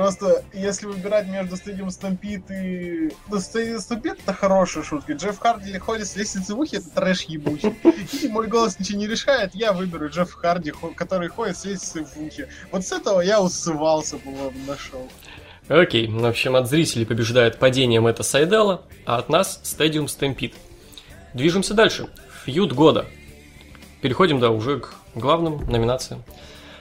Просто 0.00 0.42
если 0.54 0.86
выбирать 0.86 1.26
между 1.26 1.56
Stadium 1.56 1.88
Stampede 1.88 2.50
и... 2.58 3.12
Ну, 3.28 3.36
Stadium 3.36 3.76
Stampede 3.76 4.18
это 4.18 4.32
хорошая 4.32 4.82
шутка. 4.82 5.12
Джефф 5.12 5.38
Харди 5.38 5.76
ходит 5.76 6.06
с 6.06 6.16
лестницы 6.16 6.54
в 6.54 6.58
ухе, 6.58 6.78
это 6.78 6.88
трэш 6.88 7.24
ебучий. 7.24 7.74
И 8.22 8.28
мой 8.28 8.46
голос 8.46 8.80
ничего 8.80 8.98
не 8.98 9.06
решает, 9.06 9.54
я 9.54 9.74
выберу 9.74 10.08
Джефф 10.08 10.32
Харди, 10.32 10.72
который 10.96 11.28
ходит 11.28 11.58
с 11.58 11.66
лестницы 11.66 12.06
в 12.06 12.18
ухе. 12.18 12.48
Вот 12.72 12.86
с 12.86 12.92
этого 12.92 13.20
я 13.20 13.42
усывался, 13.42 14.16
по-моему, 14.16 14.58
на 14.66 14.78
шоу. 14.78 15.06
Окей, 15.68 16.06
в 16.08 16.24
общем, 16.24 16.56
от 16.56 16.66
зрителей 16.66 17.04
побеждает 17.04 17.58
падением 17.58 18.06
это 18.06 18.22
Сайдела, 18.22 18.80
а 19.04 19.18
от 19.18 19.28
нас 19.28 19.60
Stadium 19.64 20.06
Stampede. 20.06 20.54
Движемся 21.34 21.74
дальше. 21.74 22.08
Фьюд 22.46 22.72
года. 22.72 23.04
Переходим, 24.00 24.40
да, 24.40 24.48
уже 24.48 24.80
к 24.80 24.94
главным 25.14 25.70
номинациям. 25.70 26.24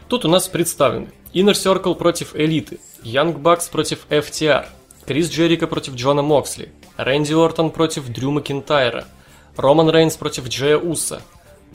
Тут 0.07 0.23
у 0.23 0.29
нас 0.29 0.47
представлены 0.47 1.09
Inner 1.33 1.53
Circle 1.53 1.95
против 1.95 2.35
Элиты, 2.35 2.79
Young 3.03 3.39
Bucks 3.39 3.69
против 3.71 4.05
FTR, 4.09 4.67
Крис 5.05 5.29
Джерика 5.29 5.67
против 5.67 5.95
Джона 5.95 6.21
Моксли, 6.21 6.71
Рэнди 6.97 7.33
Ортон 7.33 7.71
против 7.71 8.09
Дрю 8.09 8.31
Макинтайра, 8.31 9.05
Роман 9.55 9.89
Рейнс 9.89 10.17
против 10.17 10.47
Джея 10.47 10.77
Уса, 10.77 11.21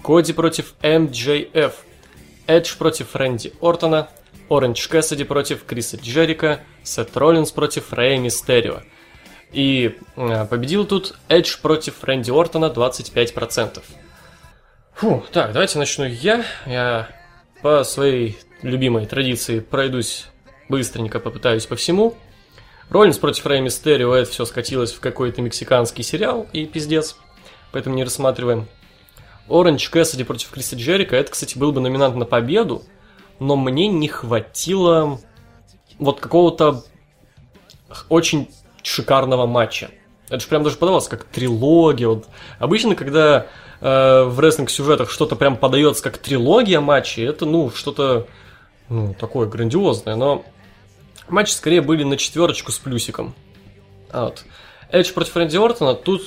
Коди 0.03 0.33
против 0.33 0.75
MJF, 0.83 1.73
Эдж 2.47 2.77
против 2.77 3.15
Рэнди 3.15 3.53
Ортона, 3.61 4.09
Оранж 4.49 4.89
Кэссиди 4.89 5.25
против 5.25 5.65
Криса 5.65 5.97
Джерика, 5.97 6.61
Сет 6.83 7.17
Роллинс 7.17 7.53
против 7.53 7.93
Рэя 7.93 8.19
Мистерио. 8.19 8.81
И 9.53 9.97
э, 10.17 10.47
победил 10.47 10.85
тут 10.85 11.17
Эдж 11.29 11.57
против 11.61 12.03
Рэнди 12.03 12.31
Ортона 12.31 12.67
25%. 12.67 13.83
Фу, 14.95 15.25
так, 15.33 15.53
давайте 15.53 15.79
начну 15.79 16.05
я. 16.05 16.45
Я 16.67 17.09
по 17.65 17.83
своей 17.83 18.37
любимой 18.61 19.07
традиции 19.07 19.61
пройдусь 19.61 20.27
быстренько, 20.69 21.19
попытаюсь 21.19 21.65
по 21.65 21.77
всему. 21.77 22.15
Роллинс 22.91 23.17
против 23.17 23.47
Рэй 23.47 23.63
Мистерио, 23.63 24.15
это 24.15 24.31
все 24.31 24.45
скатилось 24.45 24.93
в 24.93 25.01
какой-то 25.01 25.41
мексиканский 25.41 26.05
сериал 26.05 26.47
и 26.53 26.67
пиздец, 26.67 27.17
поэтому 27.73 27.97
не 27.97 28.05
рассматриваем. 28.05 28.69
Оранж 29.49 29.89
Кэссиди 29.89 30.25
против 30.25 30.51
Криса 30.51 30.77
Джерика, 30.77 31.17
это, 31.17 31.31
кстати, 31.31 31.57
был 31.57 31.73
бы 31.73 31.81
номинант 31.81 32.17
на 32.17 32.27
победу, 32.27 32.83
но 33.41 33.57
мне 33.57 33.89
не 33.89 34.09
хватило 34.09 35.19
вот 35.99 36.21
какого-то 36.21 36.85
очень 38.11 38.51
шикарного 38.83 39.47
матча. 39.47 39.91
Это 40.29 40.41
же 40.41 40.49
прям 40.49 40.65
даже 40.65 40.77
подавалось 40.77 41.09
как 41.09 41.25
трилогия. 41.25 42.09
Вот. 42.09 42.27
Обычно, 42.59 42.95
когда 42.95 43.47
э, 43.85 44.25
в 44.25 44.41
рестлинг-сюжетах 44.41 45.11
что-то 45.11 45.37
прям 45.37 45.57
подается 45.57 46.03
как 46.03 46.19
трилогия 46.19 46.81
матчей, 46.81 47.25
это, 47.25 47.45
ну, 47.45 47.71
что-то 47.71 48.27
ну, 48.89 49.15
такое 49.15 49.47
грандиозное, 49.47 50.17
но 50.17 50.45
матчи 51.29 51.53
скорее 51.53 51.83
были 51.83 52.03
на 52.03 52.17
четверочку 52.17 52.73
с 52.73 52.79
плюсиком. 52.79 53.35
А 54.11 54.25
вот. 54.25 54.45
Эдж 54.91 55.13
против 55.13 55.37
Рэнди 55.37 55.57
Ортона, 55.57 55.95
тут 55.95 56.23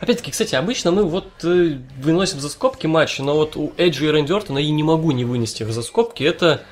Опять-таки, 0.00 0.30
кстати, 0.30 0.54
обычно 0.54 0.92
мы 0.92 1.04
вот 1.04 1.28
э, 1.42 1.78
выносим 1.98 2.38
за 2.40 2.48
скобки 2.48 2.86
матчи, 2.86 3.22
но 3.22 3.34
вот 3.34 3.56
у 3.56 3.72
Эджи 3.76 4.06
и 4.06 4.10
Рэнди 4.10 4.32
Ортона 4.32 4.58
я 4.58 4.70
не 4.70 4.82
могу 4.82 5.10
не 5.10 5.24
вынести 5.24 5.62
их 5.62 5.72
за 5.72 5.82
скобки. 5.82 6.22
Это 6.22 6.62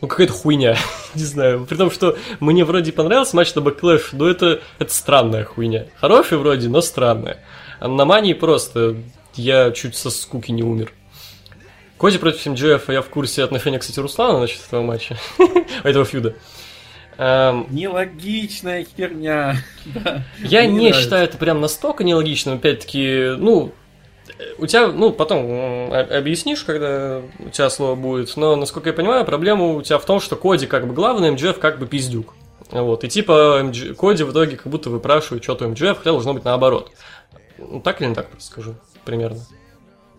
ну, 0.00 0.08
какая-то 0.08 0.32
хуйня, 0.32 0.76
не 1.14 1.24
знаю. 1.24 1.66
При 1.66 1.76
том, 1.76 1.90
что 1.90 2.16
мне 2.38 2.64
вроде 2.64 2.92
понравился 2.92 3.36
матч 3.36 3.54
на 3.54 3.60
Backlash, 3.60 4.10
но 4.12 4.28
это, 4.28 4.60
это 4.78 4.92
странная 4.92 5.44
хуйня. 5.44 5.86
Хорошая 6.00 6.38
вроде, 6.38 6.68
но 6.68 6.80
странная. 6.80 7.38
А 7.80 7.88
на 7.88 8.04
Мании 8.04 8.34
просто 8.34 8.96
я 9.40 9.70
чуть 9.72 9.96
со 9.96 10.10
скуки 10.10 10.52
не 10.52 10.62
умер. 10.62 10.92
Коди 11.98 12.18
против 12.18 12.46
МДФ, 12.46 12.88
я 12.88 13.02
в 13.02 13.08
курсе 13.08 13.44
отношения, 13.44 13.78
кстати, 13.78 14.00
Руслана 14.00 14.40
насчет 14.40 14.62
этого 14.66 14.82
матча, 14.82 15.18
этого 15.84 16.04
фьюда. 16.04 16.34
Эм, 17.18 17.66
Нелогичная 17.68 18.86
херня. 18.96 19.56
Я 20.38 20.64
не 20.64 20.92
считаю 20.92 21.24
это 21.24 21.36
прям 21.36 21.60
настолько 21.60 22.02
нелогичным, 22.02 22.56
опять-таки, 22.56 23.34
ну, 23.36 23.72
у 24.56 24.66
тебя, 24.66 24.88
ну, 24.88 25.12
потом 25.12 25.92
объяснишь, 25.92 26.62
когда 26.62 27.20
у 27.38 27.50
тебя 27.50 27.68
слово 27.68 27.96
будет, 27.96 28.34
но, 28.36 28.56
насколько 28.56 28.88
я 28.88 28.94
понимаю, 28.94 29.26
проблема 29.26 29.66
у 29.74 29.82
тебя 29.82 29.98
в 29.98 30.04
том, 30.06 30.20
что 30.20 30.36
Коди 30.36 30.66
как 30.66 30.86
бы 30.86 30.94
главный, 30.94 31.30
МДФ 31.32 31.58
как 31.58 31.78
бы 31.78 31.86
пиздюк. 31.86 32.34
Вот, 32.70 33.04
и 33.04 33.08
типа 33.08 33.70
Коди 33.98 34.22
в 34.22 34.32
итоге 34.32 34.56
как 34.56 34.68
будто 34.68 34.88
выпрашивает 34.88 35.44
что-то 35.44 35.68
МДФ, 35.68 35.98
хотя 35.98 36.12
должно 36.12 36.32
быть 36.32 36.44
наоборот. 36.44 36.92
Ну, 37.58 37.80
так 37.80 38.00
или 38.00 38.08
не 38.08 38.14
так, 38.14 38.30
просто 38.30 38.50
скажу, 38.50 38.74
примерно. 39.10 39.40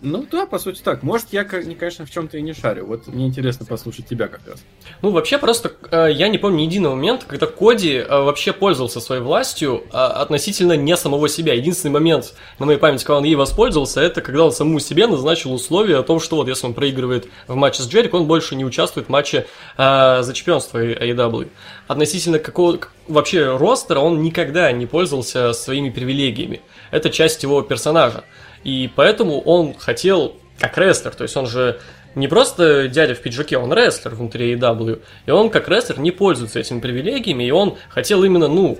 Ну 0.03 0.25
да, 0.31 0.47
по 0.47 0.57
сути 0.57 0.81
так. 0.81 1.03
Может, 1.03 1.27
я, 1.31 1.43
конечно, 1.43 2.07
в 2.07 2.11
чем-то 2.11 2.37
и 2.37 2.41
не 2.41 2.53
шарю. 2.53 2.87
Вот 2.87 3.05
мне 3.05 3.27
интересно 3.27 3.67
послушать 3.67 4.07
тебя 4.07 4.27
как 4.27 4.41
раз. 4.47 4.63
Ну, 5.03 5.11
вообще, 5.11 5.37
просто 5.37 5.73
э, 5.91 6.09
я 6.11 6.27
не 6.27 6.39
помню 6.39 6.57
ни 6.57 6.63
единого 6.63 6.95
момента, 6.95 7.27
когда 7.27 7.45
Коди 7.45 7.97
э, 7.97 8.07
вообще 8.07 8.51
пользовался 8.51 8.99
своей 8.99 9.21
властью 9.21 9.83
э, 9.91 9.95
относительно 9.95 10.75
не 10.75 10.97
самого 10.97 11.29
себя. 11.29 11.53
Единственный 11.53 11.91
момент 11.91 12.33
на 12.57 12.65
моей 12.65 12.79
памяти, 12.79 13.03
когда 13.03 13.19
он 13.19 13.25
ей 13.25 13.35
воспользовался, 13.35 14.01
это 14.01 14.21
когда 14.21 14.45
он 14.45 14.51
самому 14.51 14.79
себе 14.79 15.05
назначил 15.05 15.53
условия 15.53 15.97
о 15.97 16.03
том, 16.03 16.19
что 16.19 16.37
вот 16.37 16.47
если 16.47 16.65
он 16.65 16.73
проигрывает 16.73 17.27
в 17.47 17.53
матче 17.53 17.83
с 17.83 17.87
Джерик, 17.87 18.15
он 18.15 18.25
больше 18.25 18.55
не 18.55 18.65
участвует 18.65 19.05
в 19.05 19.11
матче 19.11 19.45
э, 19.77 20.23
за 20.23 20.33
чемпионство 20.33 20.83
AEW. 20.83 21.47
Относительно 21.87 22.39
какого 22.39 22.79
вообще 23.07 23.55
ростера 23.55 23.99
он 23.99 24.23
никогда 24.23 24.71
не 24.71 24.87
пользовался 24.87 25.53
своими 25.53 25.91
привилегиями. 25.91 26.61
Это 26.89 27.11
часть 27.11 27.43
его 27.43 27.61
персонажа. 27.61 28.23
И 28.63 28.89
поэтому 28.95 29.39
он 29.41 29.73
хотел, 29.73 30.35
как 30.59 30.77
рестлер, 30.77 31.13
то 31.15 31.23
есть 31.23 31.35
он 31.35 31.47
же 31.47 31.79
не 32.15 32.27
просто 32.27 32.87
дядя 32.87 33.15
в 33.15 33.19
пиджаке, 33.19 33.57
он 33.57 33.73
рестлер 33.73 34.15
внутри 34.15 34.53
AEW. 34.53 35.01
И 35.25 35.31
он 35.31 35.49
как 35.49 35.69
рестлер 35.69 35.99
не 35.99 36.11
пользуется 36.11 36.59
этими 36.59 36.79
привилегиями, 36.79 37.43
и 37.45 37.51
он 37.51 37.77
хотел 37.89 38.23
именно, 38.23 38.47
ну, 38.47 38.79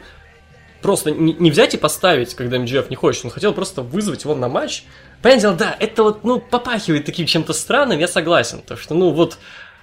просто 0.81 1.11
не, 1.11 1.51
взять 1.51 1.73
и 1.73 1.77
поставить, 1.77 2.33
когда 2.35 2.59
МДФ 2.59 2.89
не 2.89 2.95
хочет, 2.95 3.25
он 3.25 3.31
хотел 3.31 3.53
просто 3.53 3.81
вызвать 3.81 4.23
его 4.23 4.35
на 4.35 4.49
матч. 4.49 4.83
Дело, 5.23 5.53
да, 5.53 5.75
это 5.79 6.03
вот, 6.03 6.23
ну, 6.23 6.39
попахивает 6.39 7.05
таким 7.05 7.27
чем-то 7.27 7.53
странным, 7.53 7.99
я 7.99 8.07
согласен. 8.07 8.61
То, 8.61 8.75
что, 8.75 8.95
ну, 8.95 9.11
вот 9.11 9.37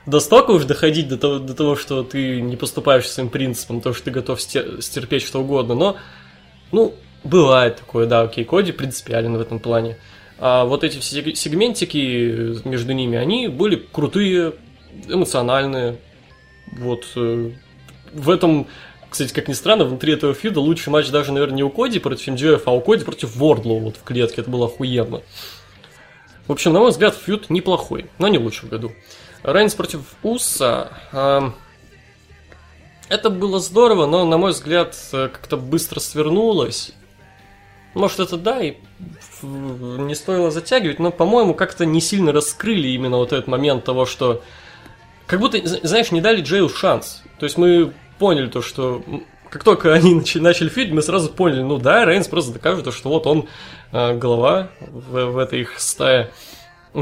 до 0.05 0.21
стока 0.21 0.53
уж 0.53 0.65
доходить 0.65 1.09
до 1.09 1.17
того, 1.17 1.39
до 1.39 1.55
того, 1.55 1.77
что 1.77 2.03
ты 2.03 2.41
не 2.41 2.57
поступаешь 2.57 3.09
своим 3.09 3.29
принципом, 3.29 3.81
то, 3.81 3.93
что 3.93 4.05
ты 4.05 4.11
готов 4.11 4.41
стерпеть 4.41 5.23
что 5.23 5.41
угодно, 5.41 5.75
но, 5.75 5.97
ну, 6.73 6.95
Бывает 7.25 7.77
такое, 7.77 8.07
да, 8.07 8.23
окей, 8.23 8.45
Коди 8.45 8.73
принципиален 8.73 9.37
в 9.37 9.41
этом 9.41 9.59
плане. 9.59 9.97
А 10.39 10.65
вот 10.65 10.85
эти 10.85 10.99
все 10.99 11.35
сегментики 11.35 12.67
между 12.67 12.93
ними, 12.93 13.19
они 13.19 13.49
были 13.49 13.77
крутые, 13.77 14.55
эмоциональные. 15.09 15.99
Вот 16.73 17.07
э, 17.17 17.51
в 18.13 18.31
этом, 18.31 18.69
кстати, 19.11 19.33
как 19.33 19.49
ни 19.49 19.53
странно, 19.53 19.85
внутри 19.85 20.13
этого 20.13 20.35
фьюда 20.35 20.61
лучший 20.61 20.91
матч 20.91 21.09
даже, 21.11 21.33
наверное, 21.33 21.57
не 21.57 21.63
у 21.65 21.71
Коди 21.71 21.99
против 21.99 22.29
МДФ, 22.29 22.63
а 22.67 22.71
у 22.71 22.81
Коди 22.81 23.05
против 23.05 23.35
Вордлоу 23.37 23.81
вот 23.81 23.97
в 23.97 24.05
клетке. 24.05 24.43
Это 24.43 24.51
было 24.51 24.67
охуенно. 24.67 25.23
В 26.47 26.53
общем, 26.53 26.73
на 26.73 26.81
мой 26.81 26.91
взгляд, 26.91 27.15
фьюд 27.15 27.51
неплохой, 27.51 28.07
но 28.19 28.29
не 28.29 28.39
лучший 28.39 28.69
в 28.69 28.71
году. 28.71 28.93
Рейнс 29.43 29.75
против 29.75 30.01
Уса. 30.23 30.93
Э, 31.13 31.51
это 33.09 33.31
было 33.31 33.59
здорово, 33.59 34.07
но, 34.07 34.25
на 34.25 34.39
мой 34.39 34.53
взгляд, 34.53 34.97
э, 35.13 35.29
как-то 35.29 35.57
быстро 35.57 36.01
свернулось. 36.01 36.93
Может, 37.99 38.21
это 38.21 38.37
да, 38.37 38.63
и 38.63 38.77
не 39.43 40.15
стоило 40.15 40.53
затягивать, 40.53 41.01
но, 41.01 41.11
по-моему, 41.11 41.53
как-то 41.53 41.85
не 41.85 42.01
сильно 42.01 42.31
раскрыли 42.33 42.87
именно 42.89 43.17
вот 43.17 43.33
этот 43.33 43.49
момент 43.49 43.85
того, 43.85 44.07
что... 44.07 44.41
Как 45.27 45.41
будто, 45.41 45.59
знаешь, 45.65 46.13
не 46.13 46.21
дали 46.21 46.41
Джею 46.41 46.69
шанс. 46.69 47.23
То 47.41 47.45
есть 47.45 47.59
мы 47.59 47.93
поняли 48.21 48.47
то, 48.47 48.63
что 48.63 49.03
как 49.51 49.65
только 49.65 49.93
они 49.95 50.23
начали 50.37 50.69
фильм, 50.69 50.95
мы 50.95 51.03
сразу 51.03 51.29
поняли, 51.29 51.63
ну 51.63 51.79
да, 51.79 52.05
Рейнс 52.05 52.29
просто 52.29 52.53
докажет, 52.53 52.95
что 52.95 53.09
вот 53.09 53.27
он 53.27 53.49
э, 53.91 54.15
голова 54.17 54.71
в, 54.81 55.33
в 55.33 55.39
этой 55.39 55.63
их 55.63 55.81
стае. 55.81 56.31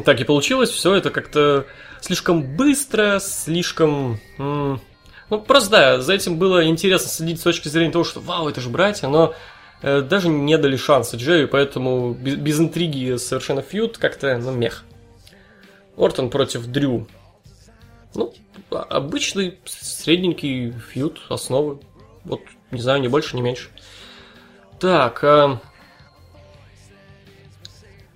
Так 0.07 0.19
и 0.19 0.25
получилось, 0.25 0.71
все 0.71 0.95
это 0.95 1.11
как-то 1.11 1.67
слишком 2.01 2.57
быстро, 2.57 3.19
слишком... 3.21 4.19
Ну, 4.39 5.41
просто 5.41 5.71
да, 5.71 6.01
за 6.01 6.15
этим 6.15 6.39
было 6.39 6.67
интересно 6.67 7.11
следить 7.11 7.41
с 7.41 7.43
точки 7.43 7.69
зрения 7.69 7.93
того, 7.93 8.05
что 8.05 8.21
вау, 8.21 8.49
это 8.49 8.61
же 8.61 8.71
братья, 8.71 9.09
но 9.09 9.35
даже 9.83 10.29
не 10.29 10.57
дали 10.59 10.77
шанса 10.77 11.17
Джерри, 11.17 11.47
поэтому 11.47 12.15
без, 12.15 12.37
без 12.37 12.61
интриги 12.61 13.17
совершенно 13.17 13.63
фьют 13.63 13.99
как-то, 13.99 14.37
ну, 14.39 14.53
мех. 14.53 14.85
Ортон 15.97 16.31
против 16.31 16.67
Дрю. 16.67 17.07
Ну, 18.15 18.33
а, 18.71 18.83
обычный 18.83 19.59
средненький 19.65 20.73
фьют, 20.73 21.21
основы. 21.29 21.81
Вот, 22.25 22.41
не 22.71 22.81
знаю, 22.81 23.01
не 23.01 23.09
больше, 23.09 23.37
не 23.37 23.43
меньше. 23.43 23.69
Так, 24.79 25.23
а... 25.25 25.61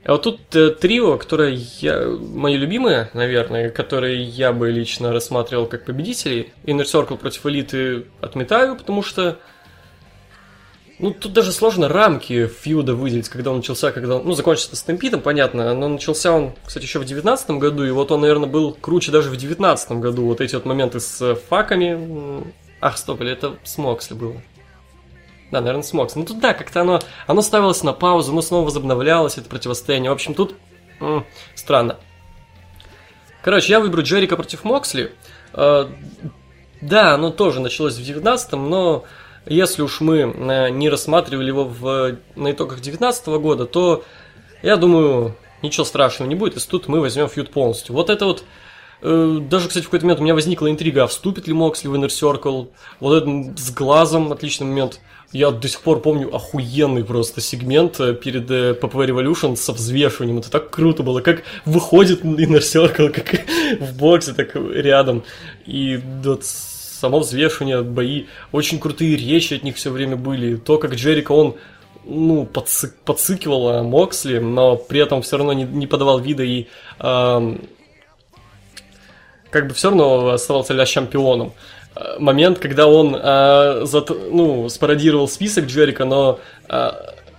А 0.03 0.13
вот 0.13 0.23
тут 0.23 0.57
э, 0.57 0.71
трио, 0.71 1.19
которое 1.19 1.59
я, 1.81 2.07
мои 2.09 2.57
любимые, 2.57 3.11
наверное, 3.13 3.69
которые 3.69 4.23
я 4.23 4.51
бы 4.51 4.71
лично 4.71 5.13
рассматривал 5.13 5.67
как 5.67 5.85
победителей. 5.85 6.53
Inner 6.65 6.85
Circle 6.85 7.19
против 7.19 7.45
Элиты 7.45 8.07
отметаю, 8.23 8.77
потому 8.77 9.03
что 9.03 9.39
ну, 11.01 11.13
тут 11.13 11.33
даже 11.33 11.53
сложно 11.53 11.89
рамки 11.89 12.47
фьюда 12.47 12.95
выделить, 12.95 13.29
когда 13.29 13.51
он 13.51 13.59
начался, 13.59 13.91
когда 13.91 14.17
он, 14.17 14.27
ну, 14.27 14.33
закончился 14.35 14.77
с 14.77 14.81
Стэмпитом, 14.81 15.21
понятно, 15.21 15.75
но 15.75 15.89
начался 15.89 16.33
он, 16.33 16.53
кстати, 16.65 16.85
еще 16.85 16.99
в 16.99 17.05
девятнадцатом 17.05 17.59
году, 17.59 17.85
и 17.85 17.91
вот 17.91 18.11
он, 18.13 18.21
наверное, 18.21 18.49
был 18.49 18.73
круче 18.73 19.11
даже 19.11 19.31
в 19.31 19.37
девятнадцатом 19.37 20.01
году, 20.01 20.27
вот 20.27 20.41
эти 20.41 20.55
вот 20.55 20.67
моменты 20.67 21.01
с 21.01 21.35
факами. 21.49 22.45
Ах, 22.81 22.99
стоп, 22.99 23.21
или 23.23 23.33
это 23.33 23.57
с 23.65 23.79
Моксли 23.79 24.15
было? 24.15 24.35
Да, 25.51 25.61
наверное, 25.61 25.83
с 25.83 25.93
Моксли. 25.93 26.21
Ну, 26.21 26.27
тут, 26.27 26.39
да, 26.39 26.55
как-то 26.55 26.83
оно, 26.83 27.01
оно 27.27 27.43
ставилось 27.43 27.83
на 27.83 27.93
паузу, 27.93 28.33
но 28.33 28.43
снова 28.43 28.67
возобновлялось, 28.67 29.37
это 29.37 29.49
противостояние. 29.49 30.11
В 30.11 30.15
общем, 30.15 30.35
тут 30.35 30.55
м- 31.01 31.27
странно. 31.55 31.97
Короче, 33.43 33.73
я 33.73 33.81
выберу 33.81 34.03
Джерика 34.03 34.37
против 34.37 34.65
Моксли. 34.65 35.13
Э, 35.55 35.87
да, 36.81 37.15
оно 37.15 37.31
тоже 37.31 37.61
началось 37.61 37.97
в 37.97 38.03
девятнадцатом, 38.03 38.71
но 38.71 39.05
если 39.51 39.83
уж 39.83 40.01
мы 40.01 40.19
э, 40.19 40.71
не 40.71 40.89
рассматривали 40.89 41.49
его 41.49 41.65
в, 41.65 42.17
на 42.37 42.53
итогах 42.53 42.77
2019 42.77 43.27
года, 43.27 43.67
то 43.67 44.05
я 44.63 44.77
думаю, 44.77 45.37
ничего 45.63 45.85
страшного 45.85 46.29
не 46.29 46.37
будет, 46.37 46.55
если 46.55 46.71
тут 46.71 46.87
мы 46.87 47.01
возьмем 47.01 47.29
фьюд 47.29 47.51
полностью. 47.51 47.95
Вот 47.95 48.11
это 48.11 48.27
вот 48.27 48.45
э, 49.03 49.39
даже, 49.41 49.67
кстати, 49.67 49.83
в 49.83 49.89
какой-то 49.89 50.07
момент 50.07 50.21
у 50.21 50.23
меня 50.23 50.35
возникла 50.35 50.71
интрига, 50.71 51.03
а 51.03 51.07
вступит 51.09 51.49
ли 51.49 51.53
Моксли 51.53 51.89
в 51.89 51.95
Inner 51.95 52.09
Circle. 52.09 52.69
Вот 53.01 53.23
этот 53.23 53.59
с 53.59 53.73
глазом, 53.73 54.33
отличный 54.33 54.69
момент. 54.69 55.01
Я 55.33 55.51
до 55.51 55.69
сих 55.69 55.81
пор 55.81 56.01
помню 56.01 56.33
охуенный 56.33 57.05
просто 57.05 57.41
сегмент 57.41 57.99
э, 57.99 58.15
перед 58.15 58.49
PPV 58.49 59.09
Revolution 59.09 59.57
со 59.57 59.73
взвешиванием. 59.73 60.39
Это 60.39 60.51
так 60.51 60.71
круто 60.71 61.03
было, 61.03 61.23
как 61.23 61.43
выходит 61.65 62.23
Inner 62.23 62.61
Circle, 62.61 63.11
как 63.11 63.41
в 63.81 63.97
боксе, 63.97 64.33
так 64.33 64.55
рядом. 64.55 65.25
И 65.67 66.01
вот 66.23 66.45
само 67.01 67.21
взвешивание, 67.21 67.83
бои, 67.83 68.27
очень 68.53 68.79
крутые 68.79 69.17
речи 69.17 69.55
от 69.55 69.63
них 69.63 69.77
все 69.77 69.91
время 69.91 70.17
были. 70.17 70.57
То, 70.57 70.79
как 70.79 70.95
Джерика, 70.95 71.33
он 71.33 71.57
ну, 72.05 72.45
подсы 72.45 72.95
подсыкивал 73.05 73.83
Моксли, 73.85 74.39
но 74.39 74.77
при 74.77 75.01
этом 75.01 75.23
все 75.23 75.39
равно 75.39 75.53
не, 75.53 75.65
не 75.65 75.87
подавал 75.87 76.19
вида 76.19 76.43
и 76.43 76.67
э, 76.99 77.57
как 79.51 79.69
бы 79.69 79.75
все 79.75 79.89
равно 79.89 80.29
оставался 80.31 80.75
ля 80.75 80.87
чемпионом. 80.87 81.53
Э, 81.95 82.19
момент, 82.19 82.59
когда 82.59 82.87
он 82.87 83.17
э, 83.17 83.85
зат, 83.85 84.11
ну, 84.11 84.69
спародировал 84.69 85.29
список 85.29 85.67
Джерика, 85.67 86.05
но 86.05 86.39
э, 86.69 86.91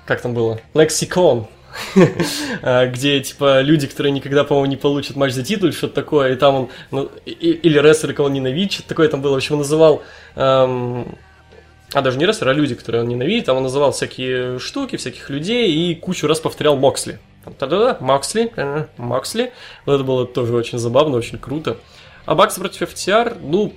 как 0.06 0.22
там 0.22 0.34
было? 0.34 0.60
Лексикон 0.74 1.40
А, 1.42 1.61
где, 2.64 3.20
типа, 3.20 3.62
люди, 3.62 3.88
которые 3.88 4.12
никогда, 4.12 4.44
по-моему, 4.44 4.70
не 4.70 4.78
получат 4.78 5.16
матч 5.16 5.34
за 5.34 5.44
титул, 5.44 5.72
что-то 5.72 5.96
такое, 5.96 6.34
и 6.34 6.36
там 6.36 6.56
он, 6.56 6.70
ну, 6.92 7.12
или 7.26 7.80
рестлеры, 7.80 8.14
кого 8.14 8.28
он 8.28 8.34
ненавидит, 8.34 8.74
что-то 8.74 8.90
такое 8.90 9.08
там 9.08 9.22
было, 9.22 9.34
в 9.34 9.38
общем, 9.38 9.56
он 9.56 9.60
называл, 9.60 10.04
эм, 10.36 11.18
а 11.94 12.02
даже 12.02 12.18
не 12.18 12.26
рестлеры, 12.26 12.52
а 12.52 12.54
люди, 12.54 12.76
которые 12.76 13.04
он 13.04 13.10
ненавидит, 13.10 13.46
там 13.46 13.58
он 13.58 13.64
называл 13.64 13.92
всякие 13.92 14.60
штуки, 14.60 14.96
всяких 14.96 15.30
людей, 15.30 15.72
и 15.72 15.96
кучу 15.96 16.28
раз 16.28 16.40
повторял 16.40 16.78
Моксли. 16.78 17.20
Та-да-да, 17.58 17.98
Моксли, 18.00 18.52
Моксли. 18.98 19.52
Вот 19.86 19.96
это 19.96 20.04
было 20.04 20.26
тоже 20.26 20.56
очень 20.56 20.78
забавно, 20.78 21.18
очень 21.18 21.40
круто. 21.40 21.78
А 22.26 22.36
Бакс 22.36 22.56
против 22.56 22.94
FTR, 22.94 23.40
ну, 23.42 23.74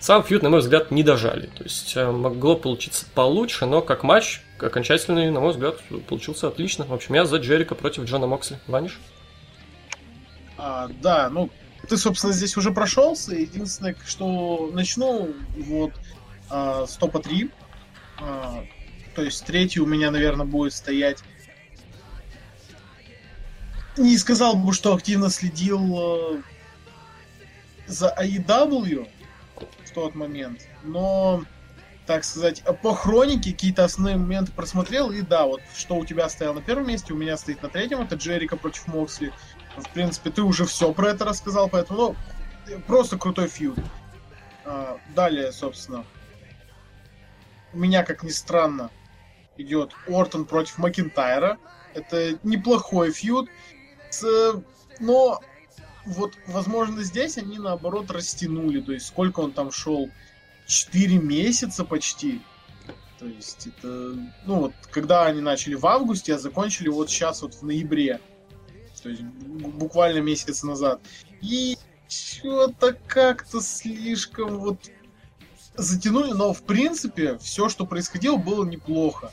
сам 0.00 0.22
фьюд, 0.22 0.42
на 0.42 0.50
мой 0.50 0.60
взгляд, 0.60 0.90
не 0.90 1.02
дожали. 1.02 1.46
То 1.46 1.62
есть 1.62 1.92
э, 1.96 2.10
могло 2.10 2.56
получиться 2.56 3.06
получше, 3.14 3.66
но 3.66 3.80
как 3.80 4.02
матч 4.02 4.42
окончательный, 4.66 5.30
на 5.30 5.40
мой 5.40 5.52
взгляд, 5.52 5.76
получился 6.08 6.48
отлично. 6.48 6.84
В 6.84 6.92
общем, 6.92 7.14
я 7.14 7.24
за 7.24 7.36
Джерика 7.38 7.74
против 7.74 8.04
Джона 8.04 8.26
Моксли. 8.26 8.58
Ваниш? 8.66 8.98
А, 10.56 10.88
да, 11.00 11.28
ну, 11.30 11.50
ты, 11.88 11.96
собственно, 11.96 12.32
здесь 12.32 12.56
уже 12.56 12.70
прошелся. 12.70 13.34
Единственное, 13.34 13.96
что 14.06 14.70
начну, 14.72 15.34
вот, 15.56 15.92
а, 16.50 16.86
100 16.86 17.08
по 17.08 17.18
3. 17.18 17.50
А, 18.20 18.64
то 19.14 19.22
есть 19.22 19.44
третий 19.44 19.80
у 19.80 19.86
меня, 19.86 20.10
наверное, 20.10 20.46
будет 20.46 20.72
стоять 20.72 21.22
не 23.96 24.18
сказал 24.18 24.56
бы, 24.56 24.72
что 24.72 24.94
активно 24.94 25.30
следил 25.30 26.36
э, 26.36 26.42
за 27.86 28.14
AEW, 28.18 29.08
тот 29.94 30.14
момент. 30.14 30.66
Но, 30.82 31.44
так 32.06 32.24
сказать, 32.24 32.62
по 32.82 32.94
хронике 32.94 33.52
какие-то 33.52 33.84
основные 33.84 34.16
моменты 34.16 34.52
просмотрел. 34.52 35.10
И 35.10 35.22
да, 35.22 35.46
вот 35.46 35.60
что 35.74 35.96
у 35.96 36.04
тебя 36.04 36.28
стоял 36.28 36.54
на 36.54 36.60
первом 36.60 36.86
месте, 36.86 37.12
у 37.12 37.16
меня 37.16 37.36
стоит 37.36 37.62
на 37.62 37.68
третьем. 37.68 38.00
Это 38.02 38.16
Джерика 38.16 38.56
против 38.56 38.86
Моксли. 38.88 39.32
В 39.76 39.88
принципе, 39.90 40.30
ты 40.30 40.42
уже 40.42 40.66
все 40.66 40.92
про 40.92 41.10
это 41.10 41.24
рассказал, 41.24 41.68
поэтому, 41.68 42.16
ну, 42.68 42.78
просто 42.86 43.18
крутой 43.18 43.48
фьюд. 43.48 43.78
А, 44.64 44.98
далее, 45.14 45.50
собственно, 45.52 46.04
у 47.72 47.78
меня, 47.78 48.04
как 48.04 48.22
ни 48.22 48.30
странно, 48.30 48.90
идет 49.56 49.92
Ортон 50.06 50.44
против 50.44 50.78
Макинтайра. 50.78 51.58
Это 51.94 52.38
неплохой 52.42 53.12
фьюд. 53.12 53.48
С, 54.10 54.62
но 55.00 55.40
вот, 56.04 56.34
возможно, 56.46 57.02
здесь 57.02 57.38
они, 57.38 57.58
наоборот, 57.58 58.10
растянули. 58.10 58.80
То 58.80 58.92
есть, 58.92 59.06
сколько 59.06 59.40
он 59.40 59.52
там 59.52 59.70
шел? 59.70 60.10
Четыре 60.66 61.18
месяца 61.18 61.84
почти. 61.84 62.40
То 63.18 63.26
есть, 63.26 63.66
это... 63.66 63.88
Ну, 64.46 64.60
вот, 64.60 64.72
когда 64.90 65.24
они 65.26 65.40
начали 65.40 65.74
в 65.74 65.86
августе, 65.86 66.34
а 66.34 66.38
закончили 66.38 66.88
вот 66.88 67.10
сейчас 67.10 67.42
вот 67.42 67.54
в 67.54 67.62
ноябре. 67.62 68.20
То 69.02 69.10
есть, 69.10 69.22
буквально 69.22 70.20
месяц 70.20 70.62
назад. 70.62 71.00
И 71.42 71.76
что-то 72.08 72.96
как-то 73.06 73.60
слишком 73.60 74.58
вот 74.58 74.78
затянули, 75.76 76.32
но 76.32 76.52
в 76.52 76.62
принципе 76.62 77.38
все, 77.38 77.68
что 77.68 77.86
происходило, 77.86 78.36
было 78.36 78.64
неплохо. 78.64 79.32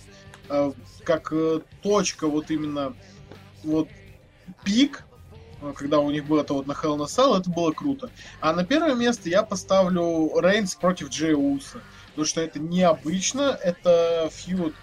А, 0.50 0.74
как 1.04 1.32
э, 1.32 1.62
точка 1.82 2.28
вот 2.28 2.50
именно 2.50 2.96
вот 3.64 3.88
пик 4.64 5.06
Э, 5.11 5.11
когда 5.76 6.00
у 6.00 6.10
них 6.12 6.26
было 6.26 6.42
это 6.42 6.54
вот 6.54 6.68
на 6.68 6.74
Hell 6.74 6.98
in 6.98 7.04
a 7.04 7.06
Cell, 7.06 7.40
это 7.40 7.50
было 7.50 7.72
круто. 7.72 8.10
А 8.40 8.54
на 8.54 8.66
первое 8.66 8.96
место 8.96 9.30
я 9.30 9.44
поставлю 9.44 10.32
Рейнс 10.40 10.76
против 10.76 11.10
Джей 11.10 11.34
Уса. 11.34 11.82
Потому 12.10 12.26
что 12.26 12.42
это 12.42 12.60
необычно, 12.60 13.58
это 13.62 14.30
фьюд, 14.32 14.76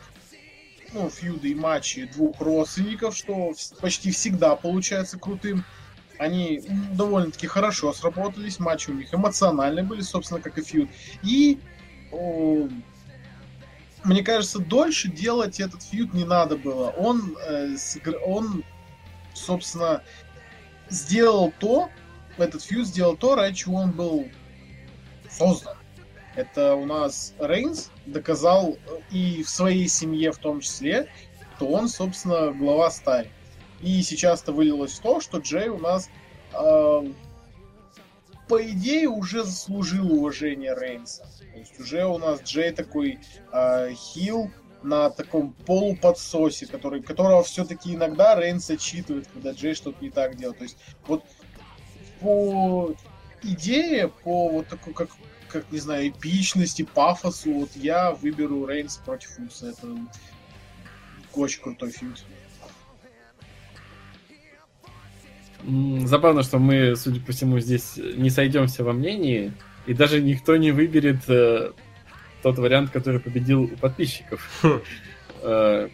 ну, 0.93 1.11
фьюды 1.11 1.51
и 1.51 1.55
матчи 1.55 2.07
двух 2.15 2.41
родственников, 2.41 3.17
что 3.17 3.53
почти 3.81 4.11
всегда 4.13 4.57
получается 4.57 5.19
крутым. 5.19 5.65
Они 6.19 6.63
довольно-таки 6.95 7.47
хорошо 7.47 7.93
сработались, 7.93 8.59
матчи 8.59 8.91
у 8.91 8.95
них 8.95 9.13
эмоциональные 9.13 9.85
были, 9.85 10.01
собственно, 10.01 10.41
как 10.41 10.59
и 10.59 10.63
фьюд. 10.63 10.89
И 11.23 11.59
о, 12.11 12.69
мне 14.05 14.23
кажется, 14.23 14.59
дольше 14.59 15.09
делать 15.09 15.61
этот 15.61 15.83
фьюд 15.83 16.15
не 16.15 16.25
надо 16.25 16.57
было. 16.57 16.91
Он, 16.91 17.37
э, 17.47 17.77
он 18.25 18.65
собственно, 19.39 20.03
сделал 20.89 21.53
то, 21.59 21.91
этот 22.37 22.63
фьюз 22.63 22.89
сделал 22.89 23.17
то, 23.17 23.35
ради 23.35 23.57
чего 23.57 23.77
он 23.77 23.93
был 23.93 24.29
создан. 25.31 25.77
Это 26.37 26.77
у 26.77 26.87
нас 26.87 27.35
Рейнс 27.39 27.91
доказал 28.07 28.79
и 29.11 29.43
в 29.43 29.49
своей 29.49 29.89
семье 29.89 30.31
в 30.31 30.39
том 30.39 30.61
числе, 30.61 31.09
то 31.59 31.67
он, 31.67 31.89
собственно, 31.89 32.53
глава 32.53 32.91
стаи. 32.91 33.29
И 33.81 34.03
сейчас 34.03 34.43
это 34.43 34.53
вылилось 34.53 34.93
в 34.93 35.01
то, 35.01 35.21
что 35.21 35.39
Джей 35.39 35.69
у 35.69 35.79
нас, 35.79 36.09
э, 36.53 37.13
по 38.49 38.71
идее, 38.71 39.09
уже 39.09 39.45
заслужил 39.45 40.13
уважение 40.13 40.75
Рейнса. 40.75 41.27
То 41.53 41.59
есть 41.59 41.79
уже 41.81 42.05
у 42.07 42.19
нас 42.19 42.43
Джей 42.43 42.71
такой 42.73 43.19
э, 43.53 43.93
хил, 43.95 44.51
на 44.83 45.11
таком 45.11 45.53
полуподсосе, 45.67 46.67
который, 46.67 47.03
которого 47.03 47.43
все-таки 47.43 47.95
иногда 47.95 48.35
Рейнс 48.35 48.71
отчитывает, 48.71 49.27
когда 49.33 49.53
Джей 49.53 49.75
что-то 49.75 50.03
не 50.03 50.11
так 50.11 50.37
делает. 50.37 50.59
То 50.59 50.65
есть 50.65 50.79
вот 51.07 51.25
по 52.21 52.95
идее, 53.43 54.09
по 54.09 54.49
вот 54.49 54.69
такой, 54.69 54.95
как, 54.95 55.11
как 55.49 55.71
не 55.71 55.79
знаю, 55.79 56.09
эпичности, 56.09 56.83
пафосу, 56.83 57.53
вот 57.53 57.71
я 57.75 58.13
выберу 58.13 58.67
Рейнс 58.67 58.99
против 58.99 59.39
Уса. 59.39 59.69
Это 59.69 59.97
очень 61.35 61.63
крутой 61.63 61.91
фьюд. 61.91 62.25
Забавно, 66.07 66.43
что 66.43 66.59
мы, 66.59 66.97
судя 66.97 67.21
по 67.21 67.33
всему, 67.33 67.59
здесь 67.59 67.97
не 67.97 68.31
сойдемся 68.31 68.85
во 68.85 68.93
мнении, 68.93 69.53
и 69.87 69.95
даже 69.95 70.23
никто 70.23 70.57
не 70.57 70.71
выберет 70.71 71.29
э, 71.29 71.73
тот 72.43 72.59
вариант, 72.59 72.91
который 72.91 73.21
победил 73.21 73.65
у 73.65 73.69
подписчиков. 73.69 74.49
Хм. 74.63 74.81
Э, 75.43 75.89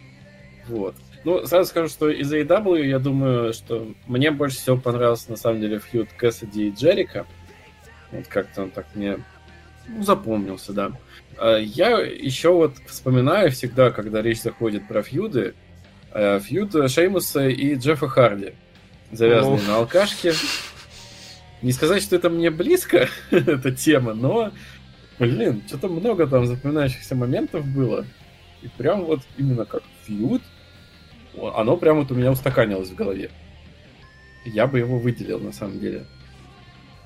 вот. 0.67 0.95
Ну, 1.23 1.45
сразу 1.47 1.69
скажу, 1.69 1.89
что 1.89 2.09
из 2.09 2.31
AEW 2.31 2.85
я 2.85 2.99
думаю, 2.99 3.53
что 3.53 3.91
мне 4.05 4.29
больше 4.31 4.57
всего 4.57 4.77
понравился 4.77 5.31
на 5.31 5.37
самом 5.37 5.59
деле 5.59 5.79
фьюд 5.79 6.09
Кэссиди 6.15 6.67
и 6.67 6.71
Джерика. 6.71 7.25
Вот 8.11 8.27
как-то 8.27 8.63
он 8.63 8.69
так 8.69 8.85
мне 8.93 9.19
ну, 9.87 10.03
запомнился, 10.03 10.73
да. 10.73 10.91
А 11.37 11.57
я 11.57 11.99
еще 11.99 12.51
вот 12.51 12.75
вспоминаю 12.87 13.51
всегда, 13.51 13.91
когда 13.91 14.21
речь 14.21 14.41
заходит 14.41 14.87
про 14.87 15.01
фьюды, 15.01 15.55
э, 16.13 16.39
фьюд 16.39 16.91
Шеймуса 16.91 17.47
и 17.47 17.75
Джеффа 17.75 18.07
Харди, 18.07 18.53
завязанные 19.11 19.61
ну. 19.65 19.71
на 19.71 19.77
алкашке. 19.77 20.33
Не 21.61 21.71
сказать, 21.71 22.03
что 22.03 22.15
это 22.15 22.29
мне 22.29 22.51
близко, 22.51 23.09
эта 23.31 23.71
тема, 23.71 24.13
но 24.13 24.51
Блин, 25.19 25.63
что-то 25.67 25.87
много 25.87 26.27
там 26.27 26.45
запоминающихся 26.45 27.15
моментов 27.15 27.65
было. 27.65 28.05
И 28.61 28.67
прям 28.67 29.05
вот 29.05 29.21
именно 29.37 29.65
как 29.65 29.83
фьюд, 30.03 30.41
оно 31.37 31.77
прям 31.77 31.99
вот 31.99 32.11
у 32.11 32.15
меня 32.15 32.31
устаканилось 32.31 32.89
в 32.89 32.95
голове. 32.95 33.29
Я 34.45 34.67
бы 34.67 34.79
его 34.79 34.99
выделил, 34.99 35.39
на 35.39 35.51
самом 35.51 35.79
деле. 35.79 36.05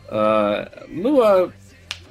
А, 0.07 0.71
ну, 0.87 1.21
а 1.21 1.51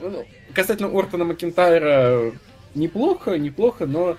ну, 0.01 0.25
касательно 0.55 0.97
Ортона 0.97 1.25
Макентайра, 1.25 2.33
неплохо, 2.75 3.37
неплохо, 3.39 3.87
но 3.87 4.17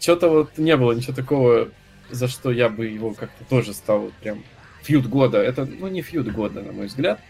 что-то 0.00 0.28
вот 0.28 0.58
не 0.58 0.76
было 0.76 0.92
ничего 0.92 1.14
такого, 1.14 1.68
за 2.10 2.28
что 2.28 2.50
я 2.50 2.68
бы 2.68 2.86
его 2.86 3.12
как-то 3.12 3.44
тоже 3.44 3.72
стал 3.72 4.00
вот 4.00 4.12
прям 4.14 4.42
фьюд 4.82 5.06
года. 5.06 5.38
Это, 5.38 5.64
ну, 5.64 5.86
не 5.86 6.02
фьюд 6.02 6.32
года, 6.32 6.62
на 6.62 6.72
мой 6.72 6.86
взгляд. 6.86 7.20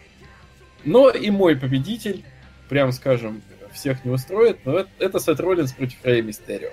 Но 0.84 1.10
и 1.10 1.30
мой 1.30 1.56
победитель, 1.56 2.24
прям 2.68 2.92
скажем, 2.92 3.42
всех 3.72 4.04
не 4.04 4.10
устроит, 4.10 4.64
но 4.64 4.78
это, 4.78 4.90
это 4.98 5.20
Сет 5.20 5.40
Роллинс 5.40 5.72
против 5.72 6.04
Рэй 6.04 6.22
Мистерио. 6.22 6.70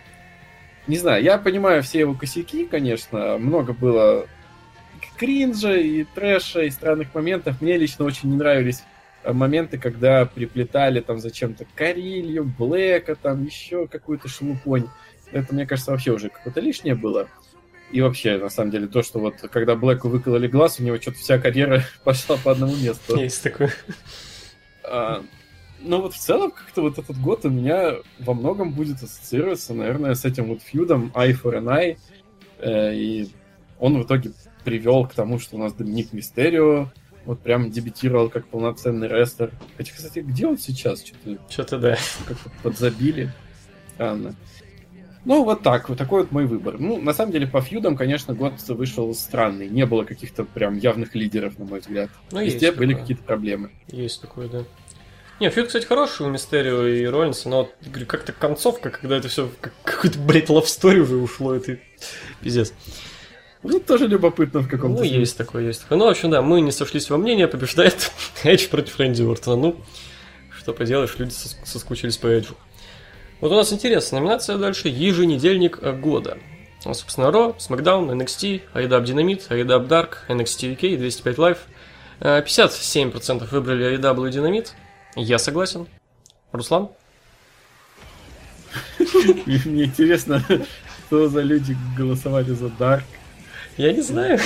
Не 0.87 0.97
знаю, 0.97 1.23
я 1.23 1.37
понимаю 1.37 1.83
все 1.83 1.99
его 1.99 2.13
косяки, 2.13 2.65
конечно, 2.65 3.37
много 3.37 3.73
было 3.73 4.27
кринжа 5.19 5.75
и 5.75 6.03
трэша, 6.03 6.61
и 6.61 6.69
странных 6.69 7.13
моментов. 7.13 7.61
Мне 7.61 7.77
лично 7.77 8.05
очень 8.05 8.29
не 8.29 8.37
нравились 8.37 8.83
э, 9.23 9.33
моменты, 9.33 9.77
когда 9.77 10.25
приплетали 10.25 11.01
там 11.01 11.19
зачем-то 11.19 11.65
Карилью, 11.75 12.45
Блэка, 12.45 13.15
там 13.15 13.45
еще 13.45 13.87
какую-то 13.87 14.29
шелупонь. 14.29 14.87
Это, 15.31 15.53
мне 15.53 15.67
кажется, 15.67 15.91
вообще 15.91 16.11
уже 16.11 16.29
какое-то 16.29 16.61
лишнее 16.61 16.95
было. 16.95 17.27
И 17.91 18.01
вообще, 18.01 18.37
на 18.37 18.49
самом 18.49 18.71
деле, 18.71 18.87
то, 18.87 19.03
что 19.03 19.19
вот 19.19 19.35
когда 19.51 19.75
Блэку 19.75 20.09
выкололи 20.09 20.47
глаз, 20.47 20.79
у 20.79 20.83
него 20.83 20.97
что-то 20.97 21.17
вся 21.17 21.37
карьера 21.37 21.83
пошла 22.03 22.37
по 22.37 22.51
одному 22.51 22.75
месту. 22.75 23.17
Есть 23.17 23.43
такое. 23.43 23.73
А, 24.83 25.23
но 25.81 26.01
вот 26.01 26.13
в 26.13 26.17
целом 26.17 26.51
как-то 26.51 26.81
вот 26.81 26.97
этот 26.97 27.19
год 27.19 27.45
у 27.45 27.49
меня 27.49 27.95
во 28.19 28.33
многом 28.33 28.71
будет 28.71 29.01
ассоциироваться, 29.01 29.73
наверное, 29.73 30.13
с 30.13 30.25
этим 30.25 30.45
вот 30.45 30.61
фьюдом 30.61 31.11
Eye 31.15 31.37
for 31.41 31.57
an 31.57 31.65
Eye. 31.65 31.97
Э, 32.59 32.93
и 32.93 33.29
он 33.79 33.97
в 33.99 34.05
итоге 34.05 34.31
привел 34.63 35.07
к 35.07 35.13
тому, 35.13 35.39
что 35.39 35.55
у 35.55 35.59
нас 35.59 35.73
Доминик 35.73 36.13
Мистерио 36.13 36.89
вот 37.25 37.41
прям 37.41 37.69
дебютировал 37.71 38.29
как 38.29 38.47
полноценный 38.47 39.07
рестлер. 39.07 39.51
Хотя, 39.77 39.93
кстати, 39.93 40.19
где 40.19 40.47
он 40.47 40.57
сейчас? 40.57 41.03
Что-то, 41.03 41.37
Что-то 41.49 41.77
да. 41.77 41.97
Как-то 42.27 42.49
подзабили. 42.63 43.31
Странно. 43.93 44.35
Ну, 45.25 45.43
вот 45.43 45.61
так, 45.61 45.89
вот 45.89 45.97
такой 45.97 46.21
вот 46.21 46.31
мой 46.31 46.45
выбор. 46.45 46.79
Ну, 46.79 46.99
на 46.99 47.13
самом 47.13 47.33
деле, 47.33 47.45
по 47.45 47.61
фьюдам, 47.61 47.97
конечно, 47.97 48.33
год 48.33 48.53
вышел 48.69 49.13
странный. 49.13 49.69
Не 49.69 49.85
было 49.85 50.05
каких-то 50.05 50.45
прям 50.45 50.77
явных 50.77 51.13
лидеров, 51.13 51.59
на 51.59 51.65
мой 51.65 51.81
взгляд. 51.81 52.09
Ну, 52.31 52.41
Везде 52.41 52.71
были 52.71 52.91
такое. 52.91 53.01
какие-то 53.01 53.23
проблемы. 53.23 53.69
Есть 53.89 54.21
такое, 54.21 54.47
да. 54.47 54.63
Не, 55.39 55.49
фьюд, 55.49 55.67
кстати, 55.67 55.85
хороший 55.85 56.25
у 56.25 56.29
Мистерио 56.29 56.85
и 56.85 57.05
Роллинса, 57.05 57.47
но 57.49 57.69
говорю, 57.85 58.05
как-то 58.05 58.33
концовка, 58.33 58.89
когда 58.89 59.17
это 59.17 59.29
все 59.29 59.49
как 59.61 59.73
какой-то, 59.83 60.19
блядь, 60.19 60.49
лавстори 60.49 60.99
уже 60.99 61.15
ушло, 61.15 61.55
это 61.55 61.77
пиздец. 62.41 62.73
Ну, 63.63 63.79
тоже 63.79 64.07
любопытно 64.07 64.59
в 64.61 64.67
каком-то 64.67 64.89
Ну, 64.89 65.05
смысле. 65.05 65.19
есть 65.19 65.37
такое, 65.37 65.63
есть 65.63 65.81
такое. 65.83 65.97
Ну, 65.97 66.05
в 66.05 66.09
общем, 66.09 66.29
да, 66.29 66.41
мы 66.41 66.61
не 66.61 66.71
сошлись 66.71 67.09
во 67.09 67.17
мнении, 67.17 67.45
побеждает 67.45 68.11
Эдж 68.43 68.67
против 68.67 68.97
Рэнди 68.99 69.21
Ортона. 69.23 69.61
Ну, 69.61 69.75
что 70.57 70.73
поделаешь, 70.73 71.15
люди 71.17 71.31
сос- 71.31 71.55
соскучились 71.65 72.17
по 72.17 72.27
Эджу. 72.27 72.55
Вот 73.41 73.51
у 73.51 73.55
нас 73.55 73.71
интересная 73.71 74.19
номинация 74.21 74.57
дальше. 74.57 74.89
Еженедельник 74.89 75.79
года. 75.99 76.37
Ну, 76.85 76.93
собственно, 76.93 77.31
Ро, 77.31 77.55
SmackDown, 77.59 78.09
NXT, 78.11 78.61
AEW 78.73 79.03
Dynamite, 79.05 79.47
AEW 79.49 79.87
Dark, 79.87 80.17
NXT 80.29 80.77
UK, 80.77 80.97
205 80.97 81.35
Live. 81.37 81.57
Э, 82.21 82.41
57% 82.41 83.49
выбрали 83.51 83.97
AEW 83.97 84.27
и 84.29 84.31
Dynamite. 84.31 84.69
Я 85.15 85.39
согласен. 85.39 85.87
Руслан? 86.51 86.89
Мне 89.45 89.85
интересно, 89.85 90.43
что 91.07 91.29
за 91.29 91.41
люди 91.41 91.75
голосовали 91.97 92.51
за 92.51 92.69
Дарк. 92.69 93.05
Я 93.77 93.93
не 93.93 94.01
знаю. 94.01 94.39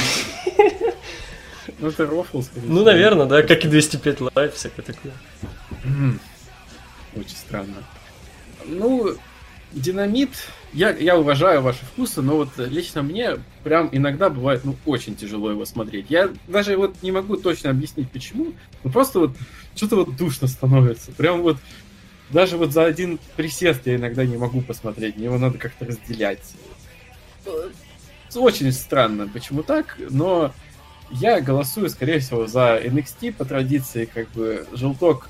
Ну, 1.79 1.87
это 1.87 2.05
рофл, 2.05 2.41
скорее 2.41 2.67
Ну, 2.67 2.83
наверное, 2.83 3.25
да, 3.25 3.41
как 3.41 3.63
и 3.65 3.67
205 3.67 4.19
Live, 4.19 4.51
всякое 4.51 4.83
такое. 4.83 5.13
Очень 7.15 7.35
странно. 7.35 7.83
Ну, 8.65 9.15
динамит. 9.71 10.29
Я, 10.73 10.89
я 10.89 11.17
уважаю 11.17 11.61
ваши 11.61 11.85
вкусы, 11.85 12.21
но 12.21 12.35
вот 12.35 12.49
лично 12.57 13.03
мне 13.03 13.37
прям 13.63 13.89
иногда 13.91 14.29
бывает, 14.29 14.61
ну, 14.63 14.75
очень 14.85 15.15
тяжело 15.15 15.51
его 15.51 15.65
смотреть. 15.65 16.07
Я 16.09 16.31
даже 16.47 16.75
вот 16.77 16.95
не 17.03 17.11
могу 17.11 17.37
точно 17.37 17.69
объяснить, 17.69 18.09
почему. 18.09 18.53
Ну, 18.83 18.91
просто 18.91 19.19
вот 19.19 19.31
что-то 19.75 19.97
вот 19.97 20.15
душно 20.15 20.47
становится. 20.47 21.11
Прям 21.11 21.43
вот 21.43 21.57
даже 22.31 22.57
вот 22.57 22.71
за 22.71 22.85
один 22.85 23.19
присест 23.35 23.81
я 23.85 23.95
иногда 23.95 24.25
не 24.25 24.37
могу 24.37 24.61
посмотреть. 24.61 25.15
Мне 25.15 25.25
его 25.25 25.37
надо 25.37 25.59
как-то 25.59 25.85
разделять. 25.85 26.53
Э, 27.45 27.69
Очень 28.35 28.71
странно, 28.71 29.29
почему 29.31 29.61
так, 29.61 29.97
но 30.09 30.51
я 31.11 31.39
голосую, 31.41 31.89
скорее 31.91 32.19
всего, 32.19 32.47
за 32.47 32.79
NXT 32.83 33.33
по 33.33 33.45
традиции, 33.45 34.05
как 34.05 34.31
бы 34.31 34.65
желток 34.71 35.29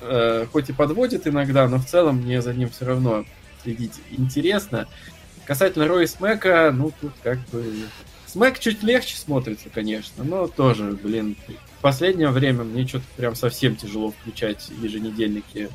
э, 0.00 0.46
хоть 0.52 0.68
и 0.70 0.72
подводит 0.72 1.26
иногда, 1.26 1.66
но 1.68 1.78
в 1.78 1.86
целом 1.86 2.18
мне 2.18 2.40
за 2.40 2.54
ним 2.54 2.68
все 2.68 2.84
равно 2.84 3.24
следить 3.66 4.00
интересно. 4.12 4.86
Касательно 5.44 5.88
Роя 5.88 6.06
Смека, 6.06 6.70
ну 6.72 6.92
тут 7.00 7.12
как 7.22 7.38
бы... 7.48 7.88
Смэк 8.26 8.58
чуть 8.58 8.82
легче 8.82 9.16
смотрится, 9.16 9.68
конечно, 9.70 10.22
но 10.24 10.46
тоже, 10.46 10.92
блин, 10.92 11.36
в 11.78 11.80
последнее 11.80 12.28
время 12.30 12.64
мне 12.64 12.86
что-то 12.86 13.04
прям 13.16 13.34
совсем 13.34 13.76
тяжело 13.76 14.10
включать 14.10 14.68
еженедельники. 14.80 15.70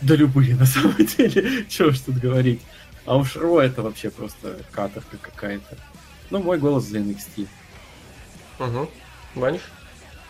Да 0.00 0.14
любые, 0.16 0.56
на 0.60 0.66
самом 0.66 0.96
деле, 0.96 1.64
чего 1.68 1.88
уж 1.88 2.00
тут 2.00 2.16
говорить. 2.16 2.60
А 3.04 3.16
уж 3.16 3.36
Ро 3.36 3.60
это 3.60 3.82
вообще 3.82 4.10
просто 4.10 4.58
каторга 4.72 5.16
какая-то. 5.20 5.76
Ну, 6.30 6.40
мой 6.40 6.58
голос 6.58 6.84
за 6.84 6.98
NXT. 6.98 7.46
Угу. 8.58 8.90
Ваниш? 9.36 9.62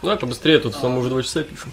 Давай 0.03 0.19
побыстрее, 0.19 0.59
тут 0.59 0.81
мы 0.83 0.99
уже 0.99 1.11
два 1.11 1.23
часа 1.23 1.43
пишем. 1.43 1.73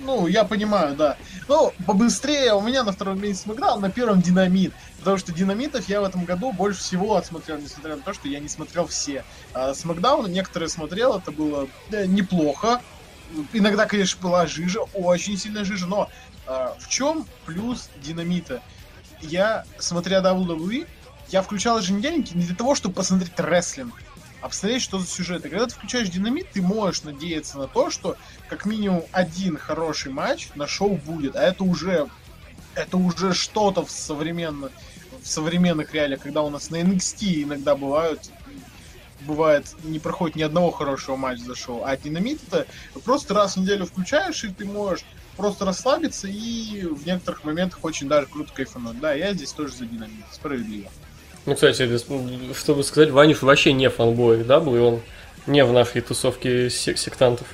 Ну, 0.00 0.26
я 0.26 0.44
понимаю, 0.44 0.94
да. 0.94 1.16
Ну, 1.48 1.72
побыстрее, 1.86 2.54
у 2.54 2.60
меня 2.60 2.82
на 2.84 2.92
втором 2.92 3.20
месте 3.20 3.44
Смакдаун, 3.44 3.80
на 3.80 3.90
первом 3.90 4.20
Динамит. 4.20 4.72
Потому 4.98 5.18
что 5.18 5.32
Динамитов 5.32 5.88
я 5.88 6.00
в 6.00 6.04
этом 6.04 6.24
году 6.24 6.52
больше 6.52 6.80
всего 6.80 7.16
отсмотрел, 7.16 7.58
несмотря 7.58 7.96
на 7.96 8.02
то, 8.02 8.12
что 8.12 8.28
я 8.28 8.40
не 8.40 8.48
смотрел 8.48 8.86
все. 8.86 9.24
А 9.54 9.74
Смакдаун 9.74 10.30
некоторые 10.30 10.68
смотрел, 10.68 11.16
это 11.16 11.30
было 11.30 11.68
э, 11.90 12.06
неплохо. 12.06 12.80
Иногда, 13.52 13.86
конечно, 13.86 14.20
была 14.20 14.46
жижа, 14.46 14.80
очень 14.94 15.36
сильная 15.36 15.64
жижа, 15.64 15.86
но 15.86 16.08
а, 16.46 16.76
в 16.78 16.88
чем 16.88 17.26
плюс 17.44 17.88
Динамита? 18.02 18.62
Я, 19.20 19.64
смотря 19.78 20.20
WWE, 20.20 20.86
я 21.28 21.42
включал 21.42 21.78
еженедельники 21.78 22.34
не 22.34 22.44
для 22.44 22.54
того, 22.54 22.74
чтобы 22.74 22.94
посмотреть 22.94 23.32
рестлинг, 23.38 23.94
а 24.40 24.48
посмотреть, 24.48 24.82
что 24.82 24.98
за 24.98 25.06
сюжет. 25.06 25.44
И 25.44 25.48
когда 25.48 25.66
ты 25.66 25.74
включаешь 25.74 26.08
Динамит, 26.08 26.50
ты 26.52 26.62
можешь 26.62 27.02
надеяться 27.02 27.58
на 27.58 27.66
то, 27.66 27.90
что 27.90 28.16
как 28.48 28.66
минимум 28.66 29.04
один 29.12 29.56
хороший 29.56 30.12
матч 30.12 30.48
на 30.54 30.66
шоу 30.66 30.96
будет, 30.96 31.36
а 31.36 31.42
это 31.42 31.64
уже 31.64 32.08
это 32.74 32.96
уже 32.98 33.32
что-то 33.32 33.84
в 33.84 33.90
современных 33.90 34.70
в 35.22 35.28
современных 35.28 35.92
реалиях, 35.92 36.20
когда 36.20 36.42
у 36.42 36.50
нас 36.50 36.70
на 36.70 36.76
NXT 36.76 37.42
иногда 37.42 37.74
бывают 37.74 38.20
бывает 39.22 39.74
не 39.82 39.98
проходит 39.98 40.36
ни 40.36 40.42
одного 40.42 40.70
хорошего 40.70 41.16
матча 41.16 41.42
за 41.42 41.54
шоу, 41.56 41.82
а 41.84 41.96
динамит 41.96 42.40
это 42.46 42.66
просто 43.04 43.34
раз 43.34 43.56
в 43.56 43.60
неделю 43.60 43.86
включаешь 43.86 44.44
и 44.44 44.48
ты 44.48 44.66
можешь 44.66 45.04
просто 45.36 45.64
расслабиться 45.64 46.28
и 46.28 46.84
в 46.84 47.06
некоторых 47.06 47.44
моментах 47.44 47.80
очень 47.82 48.08
даже 48.08 48.26
круто 48.26 48.52
кайфануть. 48.52 49.00
Да, 49.00 49.12
я 49.12 49.34
здесь 49.34 49.52
тоже 49.52 49.74
за 49.74 49.86
динамит, 49.86 50.24
справедливо. 50.32 50.90
Ну, 51.46 51.54
кстати, 51.54 51.88
чтобы 52.54 52.82
сказать, 52.82 53.10
Ваниш 53.10 53.42
вообще 53.42 53.72
не 53.72 53.88
фанбой, 53.88 54.42
да, 54.44 54.60
был, 54.60 54.76
и 54.76 54.78
он 54.78 55.00
не 55.46 55.64
в 55.64 55.72
нашей 55.72 56.00
тусовке 56.00 56.68
сек- 56.70 56.98
сектантов. 56.98 57.46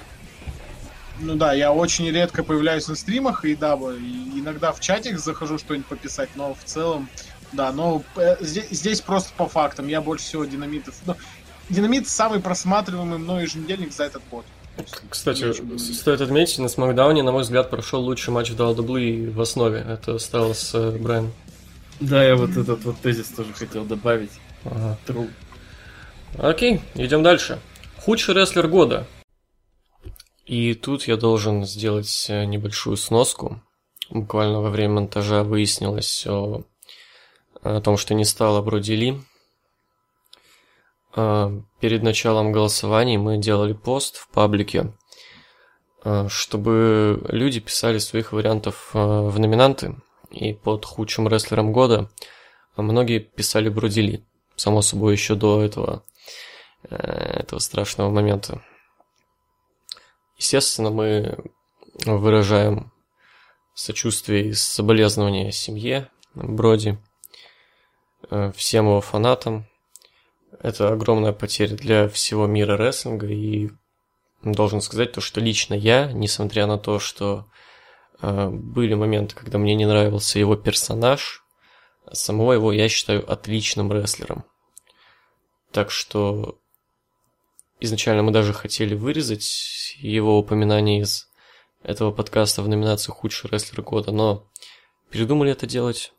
Ну 1.21 1.35
да, 1.37 1.53
я 1.53 1.73
очень 1.73 2.11
редко 2.11 2.43
появляюсь 2.43 2.89
на 2.89 2.97
стримах 2.97 3.45
и 3.45 3.55
да, 3.55 3.75
и 3.75 4.41
иногда 4.41 4.73
в 4.73 4.81
чатик 4.81 5.19
захожу 5.19 5.59
что-нибудь 5.59 5.87
пописать, 5.87 6.31
но 6.35 6.55
в 6.55 6.65
целом, 6.65 7.09
да, 7.53 7.71
но 7.71 8.03
э, 8.17 8.37
здесь, 8.41 8.71
здесь 8.71 9.01
просто 9.03 9.31
по 9.37 9.47
фактам. 9.47 9.87
Я 9.89 10.01
больше 10.01 10.25
всего 10.25 10.45
динамитов. 10.47 10.95
Ну, 11.07 11.15
динамит 11.69 12.09
самый 12.09 12.41
просматриваемый 12.41 13.19
мной 13.19 13.43
еженедельник 13.43 13.93
за 13.93 14.05
этот 14.05 14.23
год. 14.31 14.45
Кстати, 15.11 15.53
стоит 15.79 16.23
отметить, 16.23 16.59
на 16.59 16.69
Смакдауне, 16.69 17.23
на 17.23 17.31
мой 17.31 17.43
взгляд, 17.43 17.69
прошел 17.69 18.01
лучший 18.01 18.33
матч 18.33 18.51
в 18.51 18.57
WWE 18.59 19.31
в 19.31 19.41
основе. 19.41 19.85
Это 19.87 20.19
стало 20.19 20.55
с 20.55 20.75
э, 20.75 20.91
Брайаном. 20.93 21.33
Да, 22.01 22.25
я 22.25 22.37
вот 22.37 22.51
этот 22.51 22.85
вот 22.85 22.97
тезис 22.99 23.29
тоже 23.29 23.53
хотел 23.53 23.85
добавить. 23.85 24.33
Ага. 24.65 24.99
True. 25.07 25.31
Окей, 26.39 26.81
идем 26.95 27.23
дальше. 27.23 27.61
Худший 27.99 28.35
рестлер 28.35 28.67
года. 28.69 29.07
И 30.45 30.75
тут 30.75 31.07
я 31.07 31.17
должен 31.17 31.65
сделать 31.65 32.27
э, 32.29 32.45
небольшую 32.45 32.97
сноску. 32.97 33.63
Буквально 34.11 34.61
во 34.61 34.71
время 34.71 34.95
монтажа 34.95 35.45
выяснилось 35.45 36.27
о, 36.27 36.65
о 37.63 37.81
том, 37.81 37.97
что 37.97 38.15
не 38.15 38.25
стало 38.25 38.61
Броди 38.61 38.97
Ли. 38.97 39.21
А, 41.15 41.53
Перед 41.81 42.03
началом 42.03 42.53
голосований 42.53 43.17
мы 43.17 43.39
делали 43.39 43.73
пост 43.73 44.17
в 44.17 44.29
паблике, 44.29 44.93
а, 46.05 46.29
чтобы 46.29 47.25
люди 47.29 47.61
писали 47.61 47.99
своих 47.99 48.33
вариантов 48.33 48.91
а, 48.95 49.23
в 49.23 49.39
номинанты. 49.39 49.95
И 50.33 50.55
под 50.55 50.85
худшим 50.85 51.29
рестлером 51.29 51.73
года 51.73 52.11
многие 52.77 53.19
писали 53.19 53.69
Броди 53.69 54.01
Ли. 54.01 54.25
Само 54.57 54.83
собой, 54.83 55.13
еще 55.13 55.35
до 55.35 55.63
этого 55.63 56.05
э, 56.85 56.97
этого 56.97 57.59
страшного 57.59 58.11
момента. 58.11 58.63
Естественно, 60.37 60.91
мы 60.91 61.39
выражаем 62.05 62.93
сочувствие 63.75 64.49
и 64.49 64.53
соболезнования 64.55 65.53
семье 65.53 66.09
Броди, 66.35 66.99
э, 68.31 68.53
всем 68.57 68.87
его 68.87 69.01
фанатам. 69.01 69.67
Это 70.61 70.91
огромная 70.93 71.33
потеря 71.33 71.77
для 71.77 72.09
всего 72.09 72.47
мира 72.47 72.77
рестлинга, 72.77 73.27
и 73.27 73.71
должен 74.43 74.81
сказать 74.81 75.13
то, 75.13 75.21
что 75.21 75.41
лично 75.41 75.75
я, 75.75 76.11
несмотря 76.13 76.67
на 76.67 76.79
то, 76.79 76.99
что 76.99 77.47
были 78.23 78.95
моменты, 78.95 79.35
когда 79.35 79.59
мне 79.59 79.75
не 79.75 79.85
нравился 79.85 80.39
его 80.39 80.55
персонаж, 80.57 81.45
самого 82.13 82.53
его 82.53 82.73
я 82.73 82.89
считаю 82.89 83.31
отличным 83.31 83.93
рестлером. 83.93 84.45
Так 85.73 85.91
что 85.91 86.59
изначально 87.81 88.23
мы 88.23 88.31
даже 88.31 88.53
хотели 88.53 88.95
вырезать 88.95 89.97
его 89.99 90.39
упоминание 90.39 91.01
из 91.01 91.29
этого 91.83 92.13
подкаста 92.13 92.63
в 92.63 92.69
номинацию 92.69 93.15
«Худший 93.15 93.51
рестлер 93.51 93.83
года», 93.83 94.13
но 94.13 94.49
передумали 95.11 95.51
это 95.51 95.67
делать. 95.67 96.13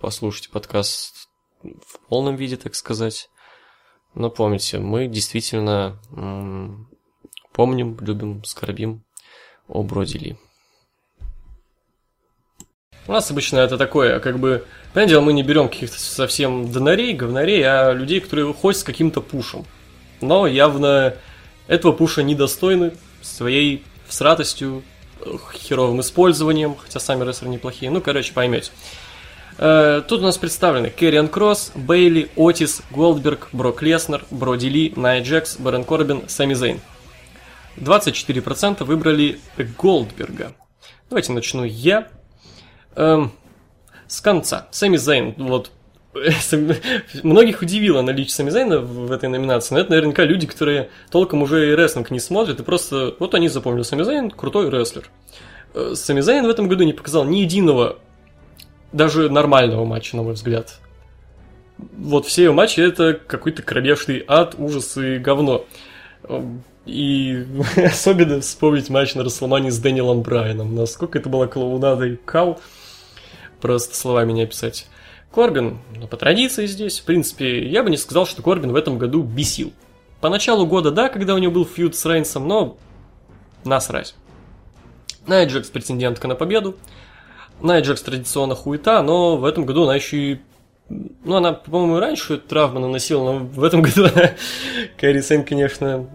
Послушайте 0.00 0.50
подкаст 0.50 1.28
в 1.62 1.98
полном 2.08 2.36
виде, 2.36 2.56
так 2.56 2.74
сказать. 2.74 3.28
Но 4.14 4.30
помните, 4.30 4.78
мы 4.78 5.08
действительно 5.08 6.00
м, 6.10 6.88
помним, 7.52 7.98
любим, 8.00 8.44
скорбим 8.44 9.04
о 9.68 9.82
Броди 9.82 10.18
Ли. 10.18 10.38
У 13.06 13.12
нас 13.12 13.30
обычно 13.30 13.58
это 13.58 13.76
такое, 13.76 14.18
как 14.18 14.38
бы, 14.38 14.64
понятное 14.94 15.10
дело, 15.14 15.20
мы 15.20 15.32
не 15.34 15.42
берем 15.42 15.68
каких-то 15.68 16.00
совсем 16.00 16.72
донорей, 16.72 17.12
говнорей, 17.12 17.62
а 17.62 17.92
людей, 17.92 18.20
которые 18.20 18.46
выходят 18.46 18.80
с 18.80 18.84
каким-то 18.84 19.20
пушем. 19.20 19.66
Но 20.22 20.46
явно 20.46 21.14
этого 21.66 21.92
пуша 21.92 22.22
недостойны 22.22 22.92
своей 23.20 23.84
всратостью, 24.06 24.82
э, 25.20 25.36
херовым 25.54 26.00
использованием, 26.00 26.76
хотя 26.76 26.98
сами 26.98 27.24
рестлеры 27.24 27.52
неплохие. 27.52 27.90
Ну, 27.90 28.00
короче, 28.00 28.32
поймете. 28.32 28.70
Э, 29.58 30.02
тут 30.06 30.20
у 30.20 30.24
нас 30.24 30.38
представлены 30.38 30.88
Керриан 30.88 31.28
Кросс, 31.28 31.72
Бейли, 31.74 32.30
Отис, 32.36 32.82
Голдберг, 32.90 33.48
Брок 33.52 33.82
Леснер, 33.82 34.24
Броди 34.30 34.68
Ли, 34.68 34.92
Найя 34.96 35.22
Джекс, 35.22 35.56
Барен 35.58 35.84
Корбин, 35.84 36.28
Сами 36.28 36.54
Зейн. 36.54 36.80
24% 37.76 38.84
выбрали 38.84 39.40
Голдберга. 39.78 40.54
Давайте 41.10 41.32
начну 41.32 41.64
я. 41.64 42.08
Эм, 42.96 43.32
с 44.06 44.20
конца. 44.20 44.68
Сами 44.70 44.96
Зейн, 44.96 45.34
вот 45.38 45.70
многих 47.22 47.62
удивило 47.62 48.02
наличие 48.02 48.34
Сами 48.34 48.50
Зейна 48.50 48.80
в 48.80 49.10
этой 49.10 49.28
номинации, 49.28 49.74
но 49.74 49.80
это 49.80 49.90
наверняка 49.90 50.24
люди, 50.24 50.46
которые 50.46 50.90
толком 51.10 51.42
уже 51.42 51.70
и 51.70 51.74
рестлинг 51.74 52.10
не 52.10 52.20
смотрят, 52.20 52.60
и 52.60 52.62
просто 52.62 53.14
вот 53.18 53.34
они 53.34 53.48
запомнили 53.48 53.82
Сами 53.82 54.02
Зейн, 54.02 54.30
крутой 54.30 54.70
рестлер. 54.70 55.10
Э, 55.74 55.92
Сами 55.94 56.20
Зейн 56.20 56.46
в 56.46 56.50
этом 56.50 56.68
году 56.68 56.84
не 56.84 56.92
показал 56.92 57.24
ни 57.24 57.38
единого, 57.38 57.98
даже 58.92 59.28
нормального 59.28 59.84
матча, 59.84 60.16
на 60.16 60.22
мой 60.22 60.34
взгляд. 60.34 60.78
Вот 61.78 62.26
все 62.26 62.44
его 62.44 62.54
матчи 62.54 62.80
это 62.80 63.14
какой-то 63.14 63.62
кровешный 63.62 64.24
ад, 64.28 64.54
ужас 64.56 64.96
и 64.96 65.18
говно. 65.18 65.64
И 66.86 67.44
особенно 67.76 68.40
вспомнить 68.40 68.90
матч 68.90 69.14
на 69.14 69.24
Расселмане 69.24 69.72
с 69.72 69.78
Дэниелом 69.78 70.22
Брайаном. 70.22 70.74
Насколько 70.76 71.18
это 71.18 71.28
была 71.28 71.48
клоунада 71.48 72.06
и 72.06 72.16
кал, 72.16 72.60
просто 73.64 73.96
словами 73.96 74.32
не 74.32 74.42
описать. 74.42 74.86
Корбин, 75.34 75.78
ну, 75.96 76.06
по 76.06 76.18
традиции 76.18 76.66
здесь, 76.66 77.00
в 77.00 77.04
принципе, 77.04 77.66
я 77.66 77.82
бы 77.82 77.88
не 77.88 77.96
сказал, 77.96 78.26
что 78.26 78.42
Корбин 78.42 78.72
в 78.72 78.76
этом 78.76 78.98
году 78.98 79.22
бесил. 79.22 79.72
По 80.20 80.28
началу 80.28 80.66
года, 80.66 80.90
да, 80.90 81.08
когда 81.08 81.34
у 81.34 81.38
него 81.38 81.50
был 81.50 81.64
фьюд 81.64 81.96
с 81.96 82.04
Рейнсом, 82.04 82.46
но 82.46 82.76
насрать. 83.64 84.16
Найджекс 85.26 85.70
претендентка 85.70 86.28
на 86.28 86.34
победу. 86.34 86.76
Найджекс 87.62 88.02
традиционно 88.02 88.54
хуета, 88.54 89.02
но 89.02 89.38
в 89.38 89.46
этом 89.46 89.64
году 89.64 89.84
она 89.84 89.94
еще 89.94 90.18
и... 90.18 90.40
Ну, 90.90 91.36
она, 91.36 91.54
по-моему, 91.54 92.00
раньше 92.00 92.36
травмы 92.36 92.80
наносила, 92.80 93.32
но 93.32 93.38
в 93.38 93.64
этом 93.64 93.80
году 93.80 94.04
она... 94.04 94.32
Кэрри 94.98 95.42
конечно, 95.42 96.06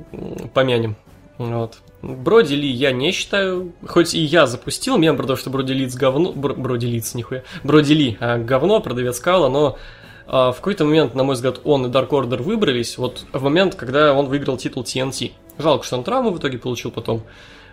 помянем. 0.54 0.98
Вот. 1.40 1.80
Броди 2.02 2.56
Ли 2.56 2.70
я 2.70 2.92
не 2.92 3.12
считаю, 3.12 3.74
хоть 3.86 4.14
и 4.14 4.20
я 4.20 4.48
запустил 4.48 4.98
мем 4.98 5.18
про 5.18 5.28
то, 5.28 5.36
что 5.36 5.50
Броди 5.50 5.74
Лиц 5.74 5.96
говно, 5.96 6.32
Бр, 6.32 6.54
Броди 6.54 6.88
Лиц, 6.88 7.14
нихуя, 7.14 7.44
Броди 7.64 7.94
Ли 7.94 8.18
а, 8.22 8.38
говно, 8.38 8.80
продавец 8.80 9.20
Кала, 9.20 9.50
но 9.50 9.78
а, 10.26 10.52
в 10.54 10.58
какой-то 10.58 10.86
момент, 10.86 11.14
на 11.14 11.24
мой 11.24 11.36
взгляд, 11.36 11.60
он 11.66 11.86
и 11.86 11.90
Dark 11.90 12.10
Order 12.10 12.42
выбрались, 12.42 12.98
вот 12.98 13.26
в 13.34 13.44
момент, 13.44 13.76
когда 13.76 14.14
он 14.14 14.28
выиграл 14.28 14.56
титул 14.56 14.84
TNT. 14.84 15.32
Жалко, 15.58 15.86
что 15.86 15.98
он 15.98 16.06
травму 16.06 16.32
в 16.32 16.40
итоге 16.40 16.58
получил 16.58 16.92
потом. 16.92 17.24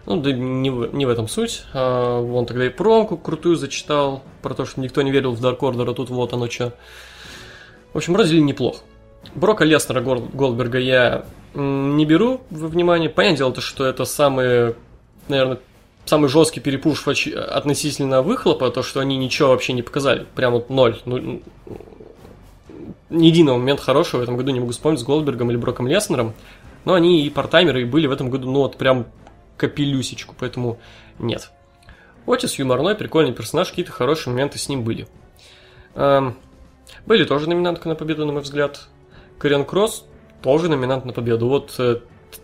Ну, 0.06 0.20
да 0.20 0.32
не 0.32 0.70
в, 0.70 0.94
не 0.94 1.06
в 1.06 1.08
этом 1.08 1.28
суть. 1.28 1.62
А, 1.72 2.20
он 2.20 2.46
тогда 2.46 2.66
и 2.66 2.70
промку 2.70 3.16
крутую 3.16 3.54
зачитал, 3.54 4.22
про 4.42 4.54
то, 4.54 4.64
что 4.64 4.80
никто 4.80 5.02
не 5.02 5.12
верил 5.12 5.32
в 5.32 5.44
Dark 5.44 5.58
Order, 5.58 5.88
а 5.88 5.94
тут 5.94 6.10
вот 6.10 6.32
оно 6.32 6.48
что. 6.48 6.72
В 7.92 7.98
общем, 7.98 8.14
Броди 8.14 8.34
Ли 8.34 8.42
неплохо. 8.42 8.80
Брока 9.34 9.64
Леснера 9.64 10.00
Голдберга 10.00 10.78
я 10.78 11.26
не 11.56 12.04
беру 12.04 12.42
во 12.50 12.68
внимание. 12.68 13.08
Понятное 13.08 13.38
дело, 13.38 13.52
то, 13.52 13.60
что 13.60 13.84
это 13.86 14.04
самый, 14.04 14.74
наверное, 15.28 15.58
самый 16.04 16.28
жесткий 16.28 16.60
перепуш 16.60 17.06
относительно 17.06 18.22
выхлопа, 18.22 18.70
то, 18.70 18.82
что 18.82 19.00
они 19.00 19.16
ничего 19.16 19.48
вообще 19.48 19.72
не 19.72 19.82
показали. 19.82 20.26
Прям 20.34 20.52
вот 20.52 20.70
ноль. 20.70 21.00
Ну, 21.04 21.42
ни 23.08 23.26
единого 23.26 23.58
момента 23.58 23.82
хорошего 23.82 24.20
в 24.20 24.22
этом 24.22 24.36
году 24.36 24.50
не 24.52 24.60
могу 24.60 24.72
вспомнить 24.72 25.00
с 25.00 25.04
Голдбергом 25.04 25.50
или 25.50 25.56
Броком 25.56 25.86
Леснером. 25.86 26.34
Но 26.84 26.94
они 26.94 27.24
и 27.24 27.30
партаймеры, 27.30 27.82
и 27.82 27.84
были 27.84 28.06
в 28.06 28.12
этом 28.12 28.30
году, 28.30 28.50
ну 28.50 28.60
вот 28.60 28.76
прям 28.76 29.06
капелюсечку, 29.56 30.34
поэтому 30.38 30.78
нет. 31.18 31.50
Отис 32.26 32.58
юморной, 32.58 32.94
прикольный 32.94 33.32
персонаж, 33.32 33.70
какие-то 33.70 33.92
хорошие 33.92 34.32
моменты 34.32 34.58
с 34.58 34.68
ним 34.68 34.84
были. 34.84 35.08
Эм, 35.94 36.36
были 37.06 37.24
тоже 37.24 37.48
номинантка 37.48 37.88
на 37.88 37.94
победу, 37.94 38.26
на 38.26 38.32
мой 38.32 38.42
взгляд. 38.42 38.88
Кориан 39.38 39.64
Кросс 39.64 40.04
тоже 40.46 40.68
номинант 40.68 41.04
на 41.04 41.12
победу. 41.12 41.48
Вот 41.48 41.74
э, 41.78 41.96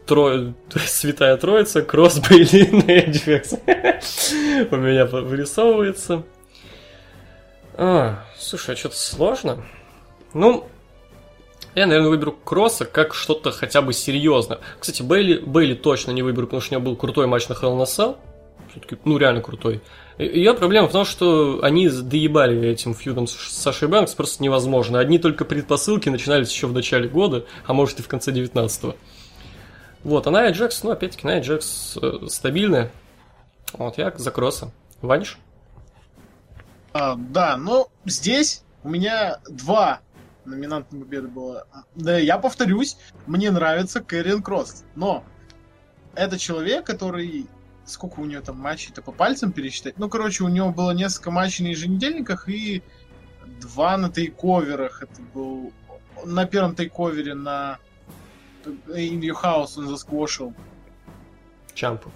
тро... 0.06 0.52
Святая 0.86 1.36
Троица, 1.36 1.82
Кросс, 1.82 2.18
Бейли, 2.18 2.64
Эджвекс. 2.90 3.52
У 4.72 4.76
меня 4.76 5.06
вырисовывается. 5.06 6.24
А, 7.74 8.24
слушай, 8.36 8.74
а 8.74 8.76
что-то 8.76 8.96
сложно. 8.96 9.64
Ну, 10.34 10.66
я, 11.76 11.86
наверное, 11.86 12.10
выберу 12.10 12.32
Кросса 12.32 12.86
как 12.86 13.14
что-то 13.14 13.52
хотя 13.52 13.82
бы 13.82 13.92
серьезное. 13.92 14.58
Кстати, 14.80 15.02
Бейли, 15.02 15.38
Бейли 15.38 15.74
точно 15.74 16.10
не 16.10 16.22
выберу, 16.22 16.48
потому 16.48 16.60
что 16.60 16.74
у 16.74 16.80
него 16.80 16.90
был 16.90 16.96
крутой 16.96 17.28
матч 17.28 17.48
на 17.48 17.52
Hell 17.52 17.80
a 17.80 17.84
Cell. 17.84 18.16
Все-таки, 18.72 18.98
ну, 19.04 19.16
реально 19.16 19.42
крутой. 19.42 19.80
Ее 20.18 20.54
проблема 20.54 20.88
в 20.88 20.92
том, 20.92 21.04
что 21.04 21.60
они 21.62 21.88
доебали 21.88 22.68
этим 22.68 22.94
фьюдом 22.94 23.26
с 23.26 23.34
Сашей 23.34 23.88
Бэнкс 23.88 24.14
просто 24.14 24.42
невозможно. 24.42 24.98
Одни 24.98 25.18
только 25.18 25.44
предпосылки 25.44 26.08
начинались 26.08 26.50
еще 26.50 26.66
в 26.66 26.72
начале 26.72 27.08
года, 27.08 27.46
а 27.66 27.72
может 27.72 28.00
и 28.00 28.02
в 28.02 28.08
конце 28.08 28.30
19-го. 28.30 28.96
Вот, 30.04 30.26
а 30.26 30.30
Найя 30.30 30.50
Джекс, 30.50 30.82
ну, 30.82 30.90
опять-таки, 30.90 31.26
Найя 31.26 31.40
Джекс 31.40 31.96
э, 32.00 32.26
стабильная. 32.28 32.90
Вот, 33.72 33.98
я 33.98 34.12
за 34.16 34.30
кросса. 34.30 34.70
Ваниш? 35.00 35.38
А, 36.92 37.16
да, 37.16 37.56
но 37.56 37.88
здесь 38.04 38.62
у 38.82 38.90
меня 38.90 39.38
два 39.48 40.00
номинанта 40.44 40.94
на 40.94 41.04
победу 41.04 41.28
было. 41.28 41.66
Да, 41.94 42.18
я 42.18 42.38
повторюсь, 42.38 42.96
мне 43.26 43.50
нравится 43.50 44.00
Кэрриан 44.00 44.42
Кросс, 44.42 44.84
но 44.94 45.24
это 46.14 46.38
человек, 46.38 46.84
который 46.84 47.46
сколько 47.92 48.20
у 48.20 48.24
нее 48.24 48.40
там 48.40 48.58
матчей-то 48.58 49.02
по 49.02 49.12
пальцам 49.12 49.52
пересчитать. 49.52 49.98
Ну, 49.98 50.08
короче, 50.08 50.44
у 50.44 50.48
него 50.48 50.70
было 50.70 50.92
несколько 50.92 51.30
матчей 51.30 51.64
на 51.64 51.68
еженедельниках 51.68 52.48
и 52.48 52.82
два 53.60 53.96
на 53.96 54.10
тейковерах. 54.10 55.02
Это 55.02 55.22
был 55.34 55.72
на 56.24 56.46
первом 56.46 56.74
тейковере 56.74 57.34
на 57.34 57.78
In 58.64 59.20
Your 59.20 59.40
House 59.42 59.78
он 59.78 59.88
засквошил. 59.88 60.54
Чампу. 61.74 62.10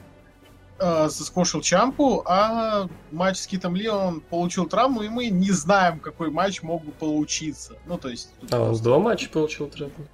Э, 0.79 1.09
засквошил 1.09 1.63
Чампу, 1.63 2.23
а 2.27 2.89
матч 3.11 3.39
с 3.39 3.47
Китом 3.47 3.75
Ли 3.75 3.89
он 3.89 4.21
получил 4.21 4.67
травму, 4.67 5.03
и 5.03 5.09
мы 5.09 5.29
не 5.29 5.51
знаем, 5.51 6.01
какой 6.01 6.31
матч 6.31 6.63
мог 6.63 6.85
бы 6.85 6.93
получиться. 6.93 7.77
Ну, 7.87 7.97
то 7.97 8.09
есть... 8.09 8.31
А 8.51 8.61
он 8.61 8.75
с 8.75 8.81
два 8.81 8.99
матча 8.99 9.29
получил 9.31 9.69
травму? 9.69 10.07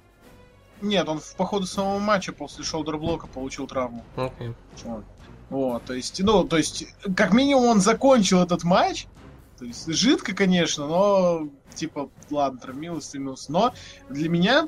Нет, 0.81 1.07
он 1.07 1.19
в, 1.19 1.35
по 1.35 1.45
ходу 1.45 1.65
самого 1.65 1.99
матча 1.99 2.33
после 2.33 2.63
шоудер-блока 2.63 3.27
получил 3.27 3.67
травму. 3.67 4.03
Okay. 4.15 4.53
Вот. 4.83 5.03
Вот, 5.49 5.83
то 5.85 5.93
есть, 5.93 6.21
ну, 6.23 6.43
то 6.43 6.57
есть, 6.57 6.85
как 7.15 7.33
минимум 7.33 7.65
он 7.65 7.81
закончил 7.81 8.41
этот 8.41 8.63
матч. 8.63 9.07
То 9.59 9.65
есть, 9.65 9.87
жидко, 9.93 10.33
конечно, 10.35 10.87
но, 10.87 11.49
типа, 11.75 12.09
ладно, 12.31 12.59
травмился, 12.59 13.07
стремился. 13.09 13.51
Но 13.51 13.73
для 14.09 14.29
меня, 14.29 14.67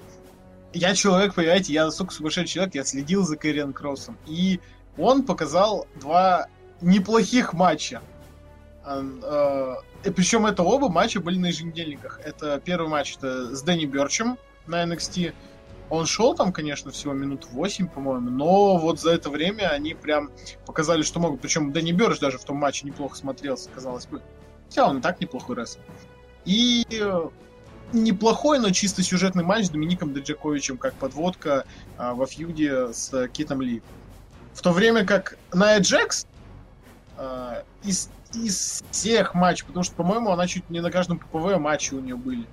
я 0.74 0.94
человек, 0.94 1.34
понимаете, 1.34 1.74
я 1.74 1.86
настолько 1.86 2.14
сумасшедший 2.14 2.54
человек, 2.54 2.76
я 2.76 2.84
следил 2.84 3.24
за 3.24 3.36
Кэриан 3.36 3.74
Кроссом. 3.74 4.18
И 4.28 4.60
он 4.98 5.24
показал 5.24 5.88
два 6.00 6.48
неплохих 6.82 7.54
матча. 7.54 8.02
А, 8.84 9.78
и 10.04 10.10
причем 10.12 10.46
это 10.46 10.64
оба 10.64 10.90
матча 10.90 11.20
были 11.20 11.38
на 11.38 11.48
еженедельниках. 11.48 12.20
Это 12.24 12.62
первый 12.64 12.88
матч 12.88 13.18
это 13.18 13.56
с 13.56 13.62
Дэнни 13.64 13.86
Берчем 13.86 14.38
на 14.68 14.84
NXT. 14.84 15.34
Он 15.90 16.06
шел 16.06 16.34
там, 16.34 16.52
конечно, 16.52 16.92
всего 16.92 17.14
минут 17.14 17.46
8, 17.52 17.88
по-моему, 17.88 18.30
но 18.32 18.78
вот 18.78 19.00
за 19.00 19.12
это 19.12 19.30
время 19.30 19.70
они 19.70 19.94
прям 19.94 20.32
показали, 20.66 21.04
что 21.04 21.20
могут. 21.20 21.42
Причем 21.42 21.72
Дэнни 21.72 21.92
Бёрш 21.92 22.20
даже 22.20 22.38
в 22.38 22.44
том 22.44 22.58
матче 22.58 22.88
неплохо 22.88 23.16
смотрелся, 23.16 23.70
казалось 23.70 24.08
бы. 24.08 24.22
Хотя 24.68 24.88
он 24.88 24.98
и 24.98 25.02
так 25.02 25.22
неплохой 25.22 25.56
рестлер. 25.56 25.84
И 26.46 26.86
э, 26.90 27.30
неплохой, 27.94 28.60
но 28.60 28.72
чисто 28.72 29.04
сюжетный 29.04 29.44
матч 29.44 29.66
с 29.66 29.70
Домиником 29.70 30.14
Деджаковичем, 30.14 30.78
как 30.78 30.94
подводка 30.96 31.66
а, 31.98 32.14
во 32.14 32.26
фьюде 32.26 32.94
с 32.94 33.28
Китом 33.30 33.62
Ли. 33.62 33.82
В 34.54 34.62
то 34.62 34.72
время 34.72 35.06
как 35.06 35.38
Найя 35.54 35.80
Джекс 35.80 36.28
а, 37.18 37.64
из, 37.84 38.10
из 38.34 38.84
всех 38.92 39.34
матчей, 39.34 39.66
потому 39.66 39.84
что, 39.84 39.96
по-моему, 39.96 40.32
она 40.32 40.48
чуть 40.48 40.70
не 40.70 40.82
на 40.82 40.92
каждом 40.92 41.20
ППВ 41.20 41.58
матче 41.60 41.96
у 41.96 42.00
нее 42.00 42.16
были. 42.16 42.46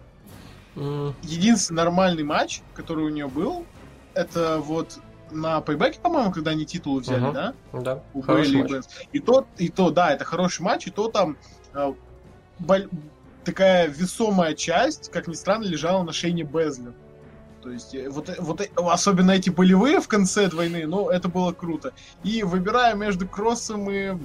Единственный 0.75 1.77
нормальный 1.77 2.25
матч, 2.25 2.63
который 2.75 3.05
у 3.05 3.09
нее 3.09 3.29
был, 3.29 3.67
это 4.15 4.59
вот 4.59 4.99
на 5.31 5.61
пейбеке, 5.61 5.99
по-моему, 6.01 6.33
когда 6.33 6.51
они 6.53 6.65
титулы 6.65 7.01
взяли, 7.01 7.25
угу. 7.25 7.33
да? 7.33 7.55
Да. 7.73 8.03
У 8.13 8.23
Бейли 8.23 8.59
и 8.59 8.63
Бенс. 8.63 8.89
И 9.13 9.19
то, 9.19 9.47
и 9.57 9.69
то, 9.69 9.91
да, 9.91 10.13
это 10.13 10.25
хороший 10.25 10.63
матч, 10.63 10.87
и 10.87 10.91
то 10.91 11.09
там 11.09 11.37
э, 11.75 11.93
боль... 12.59 12.89
такая 13.45 13.89
весомая 13.89 14.55
часть, 14.55 15.11
как 15.11 15.29
ни 15.29 15.35
странно, 15.35 15.65
лежала 15.65 16.03
на 16.03 16.13
шейне 16.13 16.43
Безли. 16.43 16.93
То 17.63 17.71
есть, 17.71 17.95
э, 17.95 18.09
вот, 18.09 18.29
э, 18.29 18.37
вот 18.39 18.61
э, 18.61 18.69
особенно 18.77 19.31
эти 19.33 19.51
болевые 19.51 20.01
в 20.01 20.09
конце 20.09 20.49
войны, 20.49 20.87
ну, 20.87 21.09
это 21.09 21.29
было 21.29 21.53
круто. 21.53 21.93
И 22.25 22.43
выбирая 22.43 22.95
между 22.95 23.27
Кроссом 23.27 23.91
и 23.91 24.19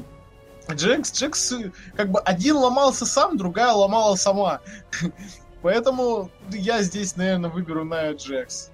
Джекс, 0.71 1.13
Джекс 1.13 1.53
как 1.95 2.11
бы 2.11 2.19
один 2.19 2.57
ломался 2.57 3.05
сам, 3.05 3.37
другая 3.37 3.71
ломала 3.71 4.15
сама. 4.15 4.59
Поэтому 5.61 6.29
я 6.51 6.81
здесь, 6.81 7.15
наверное, 7.15 7.49
выберу 7.49 7.83
Ная 7.83 8.13
Джекс. 8.13 8.71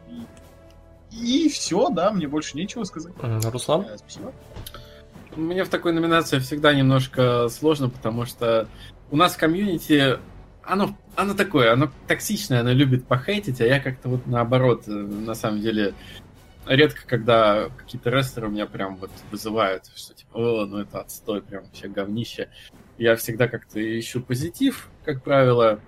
И, 1.12 1.46
и 1.46 1.50
все, 1.50 1.90
да, 1.90 2.12
мне 2.12 2.28
больше 2.28 2.58
нечего 2.58 2.84
сказать. 2.84 3.14
Руслан? 3.22 3.88
Спасибо. 3.98 4.34
Мне 5.36 5.64
в 5.64 5.70
такой 5.70 5.94
номинации 5.94 6.40
всегда 6.40 6.74
немножко 6.74 7.48
сложно, 7.50 7.90
потому 7.90 8.26
что 8.26 8.68
у 9.10 9.18
нас 9.18 9.34
в 9.34 9.38
комьюнити 9.38 10.20
оно, 10.64 10.98
оно 11.16 11.34
такое, 11.34 11.74
оно 11.74 11.92
токсичное, 12.08 12.62
оно 12.62 12.72
любит 12.72 13.06
похейтить, 13.06 13.62
а 13.62 13.66
я 13.66 13.80
как-то 13.80 14.10
вот 14.10 14.28
наоборот, 14.28 14.88
э, 14.88 14.92
на 14.92 15.36
самом 15.36 15.62
деле, 15.62 15.94
редко, 16.66 17.02
когда 17.06 17.70
какие-то 17.78 18.10
рестлеры 18.10 18.50
меня 18.50 18.66
прям 18.66 18.96
вот 18.98 19.12
вызывают, 19.32 19.86
что 19.96 20.14
типа, 20.14 20.38
о, 20.38 20.66
ну 20.66 20.80
это 20.80 21.02
отстой, 21.02 21.42
прям 21.42 21.64
вообще 21.66 21.88
говнище. 21.88 22.50
Я 22.98 23.16
всегда 23.16 23.48
как-то 23.48 23.80
ищу 24.00 24.22
позитив, 24.22 24.90
как 25.04 25.24
правило, 25.24 25.80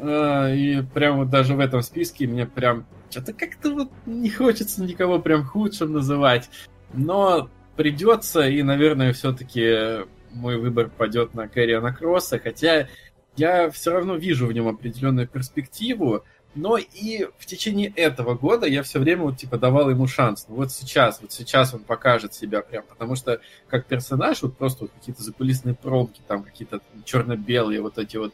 и 0.00 0.84
прям 0.92 1.18
вот 1.18 1.30
даже 1.30 1.54
в 1.54 1.60
этом 1.60 1.82
списке 1.82 2.26
мне 2.26 2.46
прям 2.46 2.86
что-то 3.10 3.32
как-то 3.32 3.70
вот 3.72 3.90
не 4.06 4.30
хочется 4.30 4.82
никого 4.82 5.18
прям 5.18 5.44
худшим 5.44 5.92
называть. 5.92 6.50
Но 6.92 7.48
придется, 7.76 8.48
и, 8.48 8.62
наверное, 8.62 9.12
все-таки 9.12 10.04
мой 10.32 10.58
выбор 10.58 10.90
пойдет 10.90 11.34
на 11.34 11.48
Кэриона 11.48 11.92
Кросса, 11.92 12.38
хотя 12.38 12.88
я 13.36 13.70
все 13.70 13.92
равно 13.92 14.16
вижу 14.16 14.46
в 14.46 14.52
нем 14.52 14.68
определенную 14.68 15.28
перспективу, 15.28 16.24
но 16.54 16.76
и 16.76 17.26
в 17.38 17.46
течение 17.46 17.92
этого 17.96 18.34
года 18.34 18.66
я 18.66 18.82
все 18.84 19.00
время 19.00 19.22
вот 19.22 19.38
типа 19.38 19.58
давал 19.58 19.90
ему 19.90 20.06
шанс. 20.06 20.46
Ну 20.48 20.56
вот 20.56 20.72
сейчас, 20.72 21.20
вот 21.20 21.32
сейчас 21.32 21.74
он 21.74 21.80
покажет 21.80 22.32
себя 22.32 22.62
прям, 22.62 22.84
потому 22.88 23.16
что 23.16 23.40
как 23.68 23.86
персонаж, 23.86 24.42
вот 24.42 24.56
просто 24.56 24.84
вот 24.84 24.92
какие-то 24.92 25.22
закулисные 25.22 25.74
промки, 25.74 26.20
там 26.26 26.44
какие-то 26.44 26.80
черно-белые 27.04 27.80
вот 27.80 27.98
эти 27.98 28.16
вот, 28.16 28.32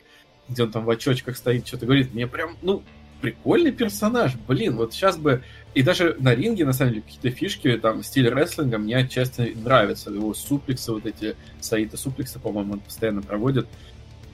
где 0.51 0.65
он 0.65 0.71
там 0.71 0.85
в 0.85 0.91
очочках 0.91 1.37
стоит, 1.37 1.67
что-то 1.67 1.87
говорит, 1.87 2.13
мне 2.13 2.27
прям, 2.27 2.57
ну, 2.63 2.83
прикольный 3.21 3.73
персонаж, 3.73 4.35
блин, 4.49 4.77
вот 4.77 4.93
сейчас 4.93 5.17
бы... 5.17 5.43
И 5.75 5.83
даже 5.83 6.17
на 6.19 6.35
ринге, 6.35 6.65
на 6.65 6.73
самом 6.73 6.95
деле, 6.95 7.03
какие-то 7.03 7.31
фишки, 7.31 7.77
там, 7.77 8.03
стиль 8.03 8.29
рестлинга 8.29 8.79
мне 8.79 8.97
отчасти 8.97 9.55
нравятся. 9.55 10.11
Его 10.11 10.35
суплексы, 10.35 10.91
вот 10.91 11.07
эти 11.07 11.37
Саита 11.61 11.97
суплексы, 11.97 12.41
по-моему, 12.41 12.75
он 12.75 12.81
постоянно 12.81 13.23
проводит. 13.23 13.69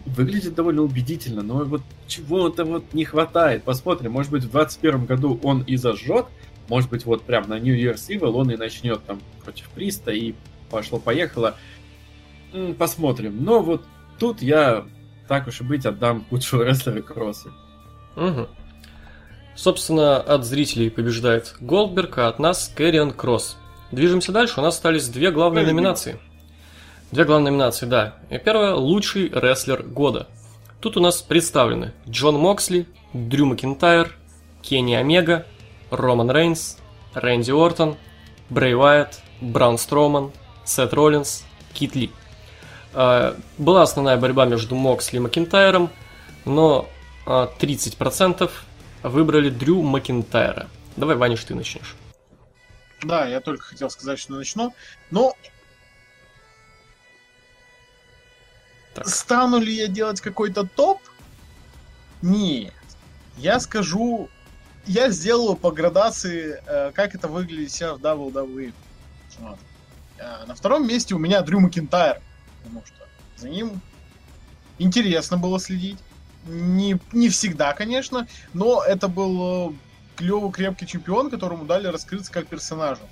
Выглядит 0.07 0.55
довольно 0.55 0.83
убедительно, 0.83 1.43
но 1.43 1.65
вот 1.65 1.83
чего-то 2.07 2.65
вот 2.65 2.95
не 2.95 3.05
хватает. 3.05 3.65
Посмотрим, 3.65 4.13
может 4.13 4.31
быть, 4.31 4.45
в 4.45 4.51
2021 4.51 5.05
году 5.05 5.39
он 5.43 5.63
и 5.63 5.77
зажжет, 5.77 6.27
может 6.69 6.91
быть, 6.91 7.05
вот 7.05 7.23
прям 7.23 7.49
на 7.49 7.59
New 7.59 7.77
Year's 7.77 8.09
Evil 8.09 8.31
он 8.33 8.51
и 8.51 8.57
начнет 8.57 9.05
там 9.05 9.21
против 9.45 9.69
Приста, 9.71 10.13
и 10.13 10.35
пошло-поехало. 10.71 11.57
Посмотрим. 12.79 13.45
Но 13.45 13.61
вот 13.61 13.85
тут 14.19 14.43
я, 14.43 14.87
так 15.29 15.47
уж 15.47 15.61
и 15.61 15.65
быть, 15.65 15.87
отдам 15.87 16.25
худшего 16.29 16.63
рестлера 16.63 17.03
Кросса. 17.03 17.51
Угу. 18.17 18.49
Собственно, 19.55 20.17
от 20.19 20.45
зрителей 20.45 20.91
побеждает 20.91 21.55
Голдберг, 21.61 22.19
а 22.19 22.29
от 22.29 22.39
нас 22.39 22.71
Кэриан 22.75 23.13
Кросс. 23.13 23.57
Движемся 23.91 24.33
дальше, 24.33 24.61
у 24.61 24.63
нас 24.63 24.75
остались 24.75 25.09
две 25.09 25.31
главные 25.31 25.65
номинации. 25.65 26.19
Две 27.13 27.25
главные 27.25 27.53
номинации, 27.53 27.87
да. 27.87 28.17
И 28.31 28.39
первая– 28.39 28.75
лучший 28.75 29.29
рестлер 29.29 29.83
года. 29.83 30.27
Тут 30.81 30.97
у 30.97 31.01
нас 31.01 31.23
представлены 31.23 31.93
Джон 32.09 32.37
Моксли, 32.37 32.87
Дрю 33.13 33.47
Макинтайр, 33.47 34.13
Кенни 34.61 34.95
Омега, 34.95 35.47
Роман 35.91 36.31
Рейнс, 36.31 36.79
Рэнди 37.15 37.53
Ортон, 37.53 37.97
Брей 38.51 38.75
Уайт, 38.75 39.21
Браун 39.41 39.79
Строуман, 39.79 40.33
Сет 40.65 40.93
Роллинс, 40.93 41.45
Кит 41.73 41.95
Ли. 41.95 42.11
А, 42.99 43.37
была 43.59 43.83
основная 43.83 44.17
борьба 44.17 44.47
между 44.47 44.75
Моксли 44.75 45.19
и 45.19 45.21
Макинтайром, 45.21 45.91
но 46.47 46.89
30% 47.27 48.51
выбрали 49.03 49.51
Дрю 49.51 49.83
Макинтайра. 49.83 50.69
Давай, 50.97 51.17
Ваниш, 51.17 51.45
ты 51.45 51.55
начнешь. 51.55 51.95
Да, 53.03 53.27
я 53.27 53.41
только 53.41 53.65
хотел 53.65 53.91
сказать, 53.91 54.19
что 54.19 54.33
начну. 54.33 54.75
Но 55.11 55.35
так. 58.95 59.07
стану 59.07 59.59
ли 59.59 59.75
я 59.75 59.89
делать 59.89 60.23
какой-то 60.23 60.67
топ? 60.67 61.03
Нет. 62.23 62.73
Я 63.37 63.61
скажу, 63.61 64.31
я 64.87 65.11
сделаю 65.11 65.57
по 65.57 65.71
градации, 65.71 66.63
э, 66.67 66.93
как 66.93 67.15
это 67.15 67.29
выглядит 67.29 67.73
сейчас 67.73 67.99
в 67.99 68.03
WWE. 68.03 68.73
Вот. 69.41 69.59
Э, 70.17 70.47
на 70.47 70.55
втором 70.55 70.89
месте 70.89 71.15
у 71.15 71.19
меня 71.19 71.43
Дрю 71.43 71.61
Макинтайр, 71.61 72.23
потому 72.67 72.85
что 72.87 72.97
за 73.37 73.49
ним 73.49 73.81
интересно 74.79 75.39
было 75.39 75.59
следить. 75.61 75.99
Не, 76.47 76.99
не 77.13 77.29
всегда, 77.29 77.73
конечно, 77.73 78.27
но 78.53 78.83
это 78.83 79.09
был 79.09 79.71
э, 79.71 79.75
клевый, 80.17 80.53
крепкий 80.53 80.87
чемпион, 80.87 81.29
которому 81.29 81.65
дали 81.65 81.89
раскрыться 81.89 82.31
как 82.31 82.47
персонажу. 82.47 83.03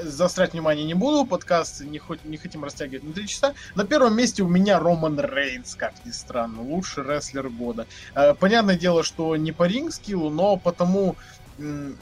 Заострять 0.00 0.52
внимание 0.52 0.86
не 0.86 0.94
буду, 0.94 1.26
подкаст 1.26 1.80
не, 1.80 1.98
хоть, 1.98 2.24
не 2.24 2.36
хотим 2.36 2.64
растягивать 2.64 3.04
на 3.04 3.12
3 3.12 3.26
часа. 3.26 3.54
На 3.74 3.84
первом 3.84 4.16
месте 4.16 4.42
у 4.42 4.48
меня 4.48 4.78
Роман 4.78 5.18
Рейнс, 5.18 5.74
как 5.74 5.92
ни 6.04 6.12
странно, 6.12 6.62
лучший 6.62 7.04
рестлер 7.04 7.48
года. 7.48 7.86
Э, 8.14 8.34
понятное 8.34 8.78
дело, 8.78 9.02
что 9.02 9.34
не 9.36 9.50
по 9.50 9.64
ринг-скиллу, 9.64 10.30
но 10.30 10.56
потому, 10.56 11.16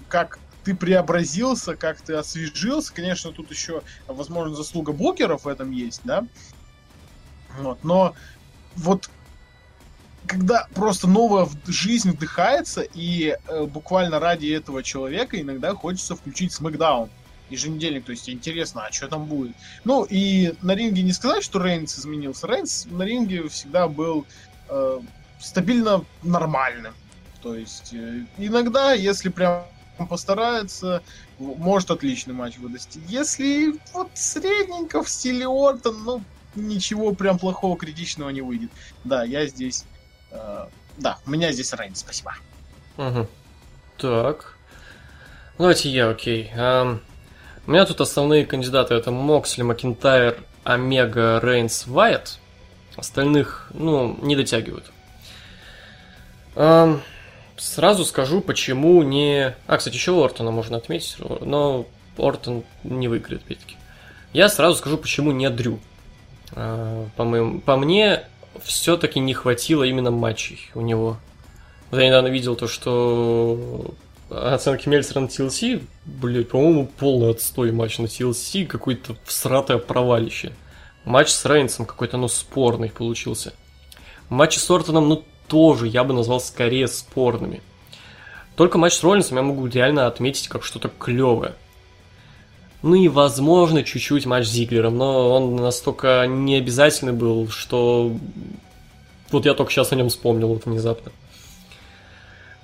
как 0.08 0.38
ты 0.64 0.74
преобразился, 0.74 1.76
как 1.76 2.00
ты 2.00 2.14
освежился. 2.14 2.92
Конечно, 2.92 3.32
тут 3.32 3.50
еще, 3.50 3.82
возможно, 4.06 4.54
заслуга 4.54 4.92
букеров 4.92 5.44
в 5.44 5.48
этом 5.48 5.70
есть, 5.70 6.00
да? 6.04 6.26
Вот, 7.58 7.82
но 7.82 8.14
вот 8.76 9.10
когда 10.26 10.68
просто 10.74 11.08
новая 11.08 11.48
жизнь 11.66 12.12
вдыхается, 12.12 12.82
и 12.82 13.36
э, 13.48 13.64
буквально 13.64 14.20
ради 14.20 14.48
этого 14.48 14.82
человека 14.82 15.40
иногда 15.40 15.74
хочется 15.74 16.14
включить 16.14 16.52
Смакдаун 16.52 17.10
еженедельник, 17.50 18.04
то 18.04 18.12
есть 18.12 18.28
интересно, 18.30 18.86
а 18.86 18.92
что 18.92 19.08
там 19.08 19.26
будет. 19.26 19.56
Ну, 19.84 20.04
и 20.04 20.54
на 20.62 20.74
ринге 20.74 21.02
не 21.02 21.12
сказать, 21.12 21.42
что 21.42 21.62
Рейнс 21.62 21.98
изменился. 21.98 22.46
Рейнс 22.46 22.86
на 22.90 23.02
ринге 23.02 23.48
всегда 23.48 23.88
был 23.88 24.24
э, 24.68 25.00
стабильно 25.40 26.04
нормальным. 26.22 26.94
То 27.42 27.54
есть 27.56 27.92
э, 27.92 28.24
иногда, 28.38 28.92
если 28.92 29.30
прям 29.30 29.64
постарается, 30.06 31.02
может 31.38 31.90
отличный 31.90 32.34
матч 32.34 32.58
выдать. 32.58 32.88
Если 33.08 33.74
вот 33.92 34.10
средненько 34.14 35.02
в 35.02 35.08
стиле 35.08 35.46
Ортон, 35.46 36.02
ну, 36.04 36.24
ничего 36.54 37.12
прям 37.14 37.38
плохого, 37.38 37.76
критичного 37.76 38.30
не 38.30 38.40
выйдет. 38.40 38.70
Да, 39.04 39.24
я 39.24 39.46
здесь 39.46 39.84
Э, 40.30 40.66
да, 40.96 41.18
у 41.26 41.30
меня 41.30 41.52
здесь 41.52 41.72
Рейн, 41.72 41.94
спасибо. 41.94 42.34
Угу. 42.96 43.26
Так. 43.98 44.56
Давайте 45.58 45.90
я, 45.90 46.08
окей. 46.08 46.50
Um, 46.56 47.00
у 47.66 47.70
меня 47.70 47.84
тут 47.84 48.00
основные 48.00 48.46
кандидаты 48.46 48.94
это 48.94 49.10
Моксли, 49.10 49.62
Макинтайр, 49.62 50.42
Омега, 50.64 51.38
Рейнс, 51.42 51.86
Вайт. 51.86 52.38
Остальных, 52.96 53.70
ну, 53.74 54.18
не 54.22 54.36
дотягивают. 54.36 54.90
Um, 56.54 57.00
сразу 57.60 58.04
скажу, 58.04 58.40
почему 58.40 59.02
не... 59.02 59.54
А, 59.66 59.76
кстати, 59.76 59.94
еще 59.94 60.24
Ортона 60.24 60.50
можно 60.50 60.78
отметить, 60.78 61.16
но 61.18 61.86
Ортон 62.16 62.64
не 62.82 63.08
выиграет, 63.08 63.42
опять-таки. 63.42 63.76
Я 64.32 64.48
сразу 64.48 64.78
скажу, 64.78 64.96
почему 64.96 65.32
не 65.32 65.48
Дрю. 65.50 65.78
Uh, 66.52 67.08
по, 67.16 67.24
моим... 67.24 67.60
по 67.60 67.76
мне, 67.76 68.24
все-таки 68.62 69.20
не 69.20 69.34
хватило 69.34 69.84
именно 69.84 70.10
матчей 70.10 70.70
у 70.74 70.80
него. 70.80 71.18
Я 71.92 72.06
недавно 72.06 72.28
видел 72.28 72.56
то, 72.56 72.66
что 72.66 73.94
оценки 74.30 74.88
Мельцера 74.88 75.20
на 75.20 75.26
TLC, 75.26 75.84
блять, 76.04 76.48
по-моему, 76.48 76.86
полный 76.86 77.30
отстой 77.30 77.72
матч 77.72 77.98
на 77.98 78.06
TLC, 78.06 78.66
какое-то 78.66 79.16
всратое 79.24 79.78
провалище. 79.78 80.52
Матч 81.04 81.28
с 81.28 81.44
Рейнсом 81.44 81.86
какой-то, 81.86 82.16
ну, 82.16 82.28
спорный 82.28 82.90
получился. 82.90 83.52
Матчи 84.28 84.58
с 84.58 84.70
Ортоном, 84.70 85.08
ну, 85.08 85.24
тоже 85.50 85.88
я 85.88 86.04
бы 86.04 86.14
назвал 86.14 86.40
скорее 86.40 86.88
спорными. 86.88 87.60
Только 88.56 88.78
матч 88.78 88.94
с 88.94 89.02
Роллинсом 89.02 89.36
я 89.36 89.42
могу 89.42 89.66
реально 89.66 90.06
отметить 90.06 90.48
как 90.48 90.64
что-то 90.64 90.88
клевое. 90.88 91.54
Ну 92.82 92.94
и, 92.94 93.08
возможно, 93.08 93.82
чуть-чуть 93.82 94.24
матч 94.24 94.46
с 94.46 94.50
Зиглером, 94.50 94.96
но 94.96 95.34
он 95.34 95.56
настолько 95.56 96.26
необязательный 96.26 97.12
был, 97.12 97.48
что 97.48 98.16
вот 99.30 99.44
я 99.44 99.54
только 99.54 99.72
сейчас 99.72 99.92
о 99.92 99.96
нем 99.96 100.08
вспомнил 100.08 100.48
вот 100.48 100.64
внезапно. 100.64 101.12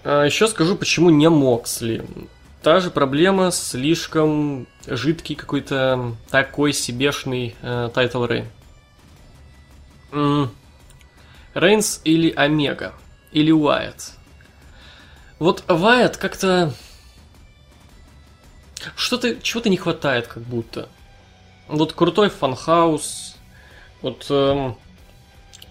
А 0.04 0.24
еще 0.24 0.46
скажу, 0.46 0.76
почему 0.76 1.10
не 1.10 1.28
Моксли. 1.28 2.04
Та 2.62 2.80
же 2.80 2.90
проблема, 2.90 3.50
слишком 3.50 4.66
жидкий 4.86 5.34
какой-то 5.34 6.14
такой 6.30 6.72
себешный 6.72 7.54
title 7.94 8.24
э, 8.24 8.44
reign. 10.12 10.50
Рейнс 11.56 12.02
или 12.04 12.30
Омега? 12.32 12.92
Или 13.32 13.50
Уайт? 13.50 14.12
Вот 15.38 15.64
Вайт 15.66 16.18
как-то 16.18 16.74
что-то, 18.94 19.40
чего-то 19.40 19.70
не 19.70 19.78
хватает, 19.78 20.26
как 20.26 20.42
будто. 20.42 20.90
Вот 21.66 21.94
крутой 21.94 22.28
Funhouse, 22.28 23.36
вот 24.02 24.26
эм, 24.28 24.76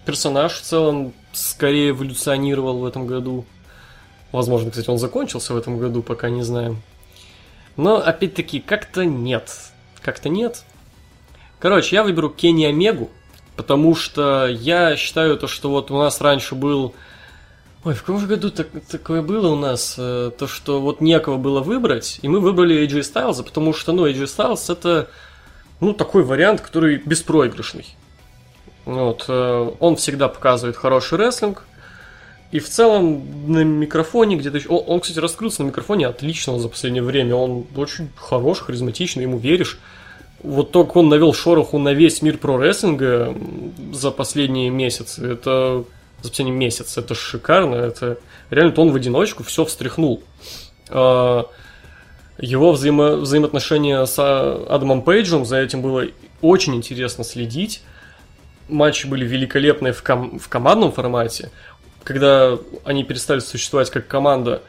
персонаж 0.04 0.54
в 0.54 0.62
целом 0.62 1.14
скорее 1.32 1.90
эволюционировал 1.90 2.80
в 2.80 2.84
этом 2.84 3.06
году. 3.06 3.44
Возможно, 4.32 4.72
кстати, 4.72 4.90
он 4.90 4.98
закончился 4.98 5.54
в 5.54 5.56
этом 5.56 5.78
году, 5.78 6.02
пока 6.02 6.30
не 6.30 6.42
знаем. 6.42 6.82
Но, 7.76 7.98
опять-таки, 7.98 8.58
как-то 8.58 9.04
нет. 9.04 9.52
Как-то 10.02 10.30
нет. 10.30 10.64
Короче, 11.60 11.94
я 11.94 12.02
выберу 12.02 12.28
Кенни 12.28 12.64
Омегу, 12.64 13.08
Потому 13.56 13.94
что 13.94 14.46
я 14.46 14.96
считаю 14.96 15.36
то, 15.38 15.46
что 15.46 15.70
вот 15.70 15.90
у 15.90 15.98
нас 15.98 16.20
раньше 16.20 16.54
был... 16.54 16.94
Ой, 17.84 17.94
в 17.94 18.00
каком 18.00 18.20
же 18.20 18.26
году 18.26 18.50
так, 18.50 18.68
такое 18.90 19.22
было 19.22 19.48
у 19.48 19.56
нас? 19.56 19.94
Э, 19.96 20.30
то, 20.36 20.46
что 20.46 20.80
вот 20.80 21.00
некого 21.00 21.36
было 21.36 21.60
выбрать, 21.60 22.18
и 22.22 22.28
мы 22.28 22.40
выбрали 22.40 22.84
AJ 22.84 23.00
Styles, 23.00 23.42
потому 23.42 23.72
что, 23.72 23.92
ну, 23.92 24.06
AJ 24.06 24.24
Styles 24.24 24.72
это, 24.72 25.08
ну, 25.80 25.94
такой 25.94 26.24
вариант, 26.24 26.60
который 26.60 26.96
беспроигрышный. 26.98 27.86
Вот, 28.84 29.24
э, 29.28 29.70
он 29.78 29.96
всегда 29.96 30.28
показывает 30.28 30.76
хороший 30.76 31.18
рестлинг, 31.18 31.64
и 32.52 32.58
в 32.60 32.68
целом 32.68 33.52
на 33.52 33.64
микрофоне 33.64 34.36
где-то. 34.36 34.60
Он, 34.68 34.84
он, 34.86 35.00
кстати, 35.00 35.18
раскрылся 35.18 35.62
на 35.62 35.68
микрофоне 35.68 36.06
отлично 36.06 36.58
за 36.58 36.68
последнее 36.68 37.02
время. 37.02 37.34
Он 37.34 37.66
очень 37.74 38.10
хорош, 38.16 38.60
харизматичный, 38.60 39.24
ему 39.24 39.38
веришь. 39.38 39.78
Вот 40.46 40.70
только 40.70 40.98
он 40.98 41.08
навел 41.08 41.34
шороху 41.34 41.78
на 41.78 41.92
весь 41.92 42.22
мир 42.22 42.38
про 42.38 42.56
рестлинга 42.58 43.34
за 43.92 44.10
последние 44.10 44.70
месяцы. 44.70 45.32
Это 45.32 45.84
за 46.22 46.28
последний 46.28 46.52
месяц. 46.52 46.96
Это 46.96 47.14
шикарно. 47.14 47.74
Это 47.74 48.18
реально 48.50 48.72
то 48.72 48.82
он 48.82 48.92
в 48.92 48.96
одиночку 48.96 49.42
все 49.42 49.64
встряхнул. 49.64 50.22
А, 50.88 51.46
его 52.38 52.72
взаимо 52.72 53.16
взаимоотношения 53.16 54.04
с 54.04 54.18
Адамом 54.18 55.02
Пейджем, 55.02 55.44
за 55.44 55.58
этим 55.58 55.82
было 55.82 56.06
очень 56.42 56.74
интересно 56.76 57.24
следить. 57.24 57.82
Матчи 58.68 59.06
были 59.06 59.24
великолепные 59.26 59.92
в, 59.92 60.02
ком 60.02 60.38
в 60.38 60.48
командном 60.48 60.92
формате 60.92 61.50
когда 62.06 62.56
они 62.84 63.02
перестали 63.02 63.40
существовать 63.40 63.90
как 63.90 64.06
команда, 64.06 64.62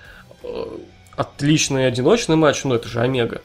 э, 0.44 0.66
отличный 1.16 1.86
одиночный 1.86 2.36
матч, 2.36 2.64
ну 2.64 2.74
это 2.74 2.88
же 2.90 3.00
Омега, 3.00 3.42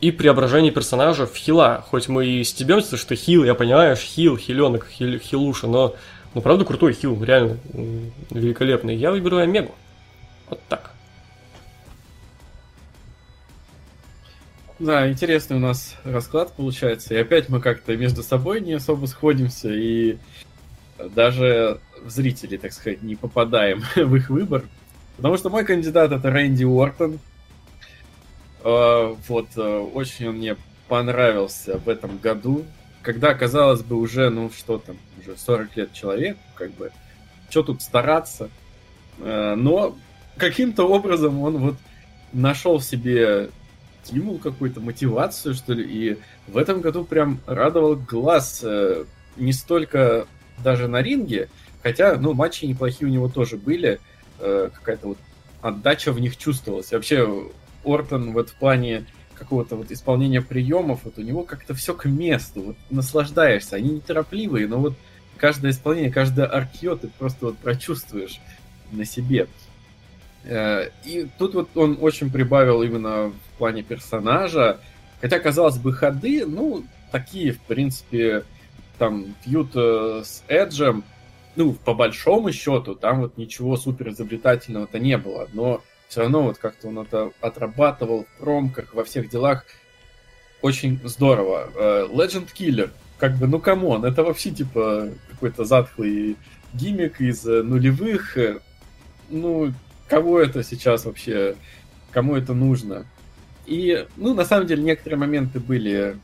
и 0.00 0.10
преображение 0.10 0.72
персонажа 0.72 1.26
в 1.26 1.34
хила. 1.34 1.84
Хоть 1.88 2.08
мы 2.08 2.26
и 2.26 2.44
стебемся, 2.44 2.96
что 2.96 3.14
хил, 3.16 3.44
я 3.44 3.54
понимаю, 3.54 3.96
хил, 3.96 4.36
хиленок, 4.36 4.86
хил, 4.88 5.18
хилуша, 5.18 5.66
но 5.66 5.94
ну 6.34 6.40
правда 6.42 6.64
крутой 6.64 6.92
хил, 6.92 7.22
реально 7.22 7.58
великолепный. 8.30 8.94
Я 8.94 9.10
выберу 9.10 9.38
Омегу. 9.38 9.74
Вот 10.48 10.60
так. 10.68 10.92
Да, 14.78 15.08
интересный 15.08 15.56
у 15.56 15.60
нас 15.60 15.96
расклад 16.04 16.52
получается. 16.52 17.14
И 17.14 17.16
опять 17.16 17.48
мы 17.48 17.60
как-то 17.60 17.96
между 17.96 18.22
собой 18.22 18.60
не 18.60 18.74
особо 18.74 19.06
сходимся. 19.06 19.70
И 19.72 20.18
даже 20.98 21.80
в 22.02 22.10
зрители, 22.10 22.58
так 22.58 22.72
сказать, 22.72 23.02
не 23.02 23.16
попадаем 23.16 23.82
в 23.96 24.14
их 24.14 24.28
выбор. 24.28 24.64
Потому 25.16 25.38
что 25.38 25.48
мой 25.48 25.64
кандидат 25.64 26.12
это 26.12 26.30
Рэнди 26.30 26.64
Уортон. 26.64 27.18
А, 28.68 29.16
вот, 29.28 29.46
э, 29.56 29.78
очень 29.94 30.28
он 30.28 30.38
мне 30.38 30.56
понравился 30.88 31.78
в 31.78 31.88
этом 31.88 32.18
году. 32.18 32.64
Когда, 33.00 33.32
казалось 33.32 33.82
бы, 33.82 33.94
уже, 33.94 34.28
ну 34.28 34.50
что 34.50 34.78
там, 34.78 34.96
уже 35.20 35.36
40 35.36 35.76
лет 35.76 35.92
человек, 35.92 36.36
как 36.56 36.72
бы, 36.72 36.90
что 37.48 37.62
тут 37.62 37.80
стараться. 37.80 38.50
Э, 39.20 39.54
но 39.54 39.96
каким-то 40.36 40.82
образом 40.88 41.40
он 41.42 41.58
вот 41.58 41.76
нашел 42.32 42.78
в 42.78 42.84
себе 42.84 43.50
стимул 44.02 44.38
какую-то, 44.38 44.80
мотивацию, 44.80 45.54
что 45.54 45.72
ли, 45.72 45.84
и 45.84 46.18
в 46.48 46.56
этом 46.56 46.80
году 46.80 47.04
прям 47.04 47.38
радовал 47.46 47.94
глаз 47.94 48.62
э, 48.64 49.04
не 49.36 49.52
столько 49.52 50.26
даже 50.58 50.88
на 50.88 51.02
ринге, 51.02 51.50
хотя, 51.84 52.16
ну, 52.16 52.34
матчи 52.34 52.64
неплохие 52.64 53.08
у 53.08 53.12
него 53.12 53.28
тоже 53.28 53.58
были, 53.58 54.00
какая-то 54.38 55.08
вот 55.08 55.18
отдача 55.62 56.12
в 56.12 56.20
них 56.20 56.36
чувствовалась. 56.36 56.92
Вообще, 56.92 57.26
Ортон 57.86 58.32
вот 58.32 58.50
в 58.50 58.54
плане 58.54 59.06
какого-то 59.34 59.76
вот 59.76 59.90
исполнения 59.90 60.40
приемов, 60.40 61.00
вот 61.04 61.18
у 61.18 61.22
него 61.22 61.42
как-то 61.42 61.74
все 61.74 61.94
к 61.94 62.06
месту, 62.06 62.62
вот 62.62 62.76
наслаждаешься, 62.90 63.76
они 63.76 63.90
неторопливые, 63.90 64.66
но 64.66 64.78
вот 64.78 64.94
каждое 65.36 65.70
исполнение, 65.70 66.10
каждое 66.10 66.46
аркье 66.46 66.96
ты 66.96 67.08
просто 67.08 67.46
вот 67.46 67.58
прочувствуешь 67.58 68.40
на 68.92 69.04
себе. 69.04 69.46
Э, 70.44 70.90
и 71.04 71.28
тут 71.38 71.54
вот 71.54 71.76
он 71.76 71.98
очень 72.00 72.30
прибавил 72.30 72.82
именно 72.82 73.28
в 73.30 73.58
плане 73.58 73.82
персонажа, 73.82 74.80
хотя, 75.20 75.38
казалось 75.38 75.78
бы, 75.78 75.92
ходы, 75.92 76.46
ну, 76.46 76.84
такие, 77.10 77.52
в 77.52 77.60
принципе, 77.60 78.44
там 78.98 79.34
фьют 79.42 79.70
э, 79.74 80.22
с 80.24 80.42
Эджем, 80.48 81.04
ну, 81.56 81.72
по 81.72 81.94
большому 81.94 82.52
счету, 82.52 82.94
там 82.94 83.22
вот 83.22 83.38
ничего 83.38 83.76
супер 83.76 84.10
изобретательного-то 84.10 84.98
не 84.98 85.16
было, 85.16 85.48
но 85.52 85.82
все 86.08 86.20
равно 86.20 86.42
вот 86.42 86.58
как-то 86.58 86.88
он 86.88 86.98
это 87.00 87.32
отрабатывал 87.40 88.24
в 88.24 88.40
промках, 88.40 88.94
во 88.94 89.04
всех 89.04 89.28
делах. 89.28 89.64
Очень 90.62 91.00
здорово. 91.04 91.70
Э, 91.74 92.06
Legend 92.10 92.48
Killer, 92.54 92.90
как 93.18 93.36
бы, 93.36 93.46
ну 93.46 93.60
come 93.60 93.85
on, 93.85 94.04
это 94.04 94.22
вообще 94.22 94.50
типа 94.50 95.10
какой-то 95.30 95.64
затхлый 95.64 96.36
гиммик 96.72 97.20
из 97.20 97.46
э, 97.46 97.62
нулевых. 97.62 98.36
Ну, 99.28 99.72
кого 100.08 100.40
это 100.40 100.62
сейчас 100.62 101.04
вообще, 101.04 101.56
кому 102.12 102.36
это 102.36 102.54
нужно? 102.54 103.06
И, 103.66 104.06
ну, 104.16 104.34
на 104.34 104.44
самом 104.44 104.66
деле, 104.66 104.82
некоторые 104.82 105.18
моменты 105.18 105.58
были 105.58 106.16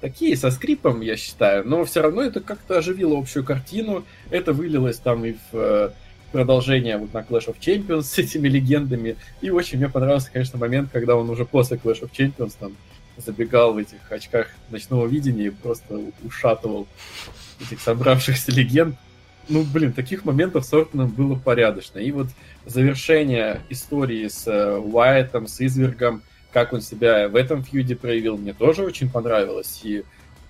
такие 0.00 0.36
со 0.36 0.50
скрипом, 0.50 1.00
я 1.00 1.16
считаю, 1.16 1.66
но 1.66 1.84
все 1.84 2.02
равно 2.02 2.22
это 2.22 2.40
как-то 2.40 2.78
оживило 2.78 3.18
общую 3.18 3.44
картину. 3.44 4.04
Это 4.30 4.52
вылилось 4.52 4.98
там 4.98 5.24
и 5.24 5.32
в 5.32 5.54
э, 5.54 5.90
продолжение 6.32 6.98
вот 6.98 7.12
на 7.12 7.18
Clash 7.18 7.46
of 7.46 7.56
Champions 7.58 8.02
с 8.02 8.18
этими 8.18 8.48
легендами. 8.48 9.16
И 9.40 9.50
очень 9.50 9.78
мне 9.78 9.88
понравился, 9.88 10.30
конечно, 10.32 10.58
момент, 10.58 10.90
когда 10.92 11.16
он 11.16 11.28
уже 11.30 11.44
после 11.44 11.76
Clash 11.76 12.02
of 12.02 12.10
Champions 12.12 12.54
там 12.58 12.72
забегал 13.16 13.74
в 13.74 13.78
этих 13.78 13.98
очках 14.10 14.48
ночного 14.70 15.06
видения 15.06 15.46
и 15.46 15.50
просто 15.50 16.00
ушатывал 16.22 16.86
этих 17.60 17.80
собравшихся 17.80 18.52
легенд. 18.52 18.96
Ну, 19.48 19.64
блин, 19.64 19.92
таких 19.92 20.24
моментов 20.24 20.64
с 20.64 20.72
Ортоном 20.72 21.08
было 21.08 21.34
порядочно. 21.34 21.98
И 21.98 22.12
вот 22.12 22.28
завершение 22.66 23.62
истории 23.70 24.28
с 24.28 24.46
э, 24.46 24.76
Уайтом, 24.76 25.46
с 25.46 25.60
Извергом, 25.60 26.22
как 26.52 26.72
он 26.72 26.82
себя 26.82 27.28
в 27.28 27.36
этом 27.36 27.64
фьюде 27.64 27.96
проявил, 27.96 28.36
мне 28.36 28.52
тоже 28.52 28.84
очень 28.84 29.10
понравилось. 29.10 29.80
И 29.84 30.04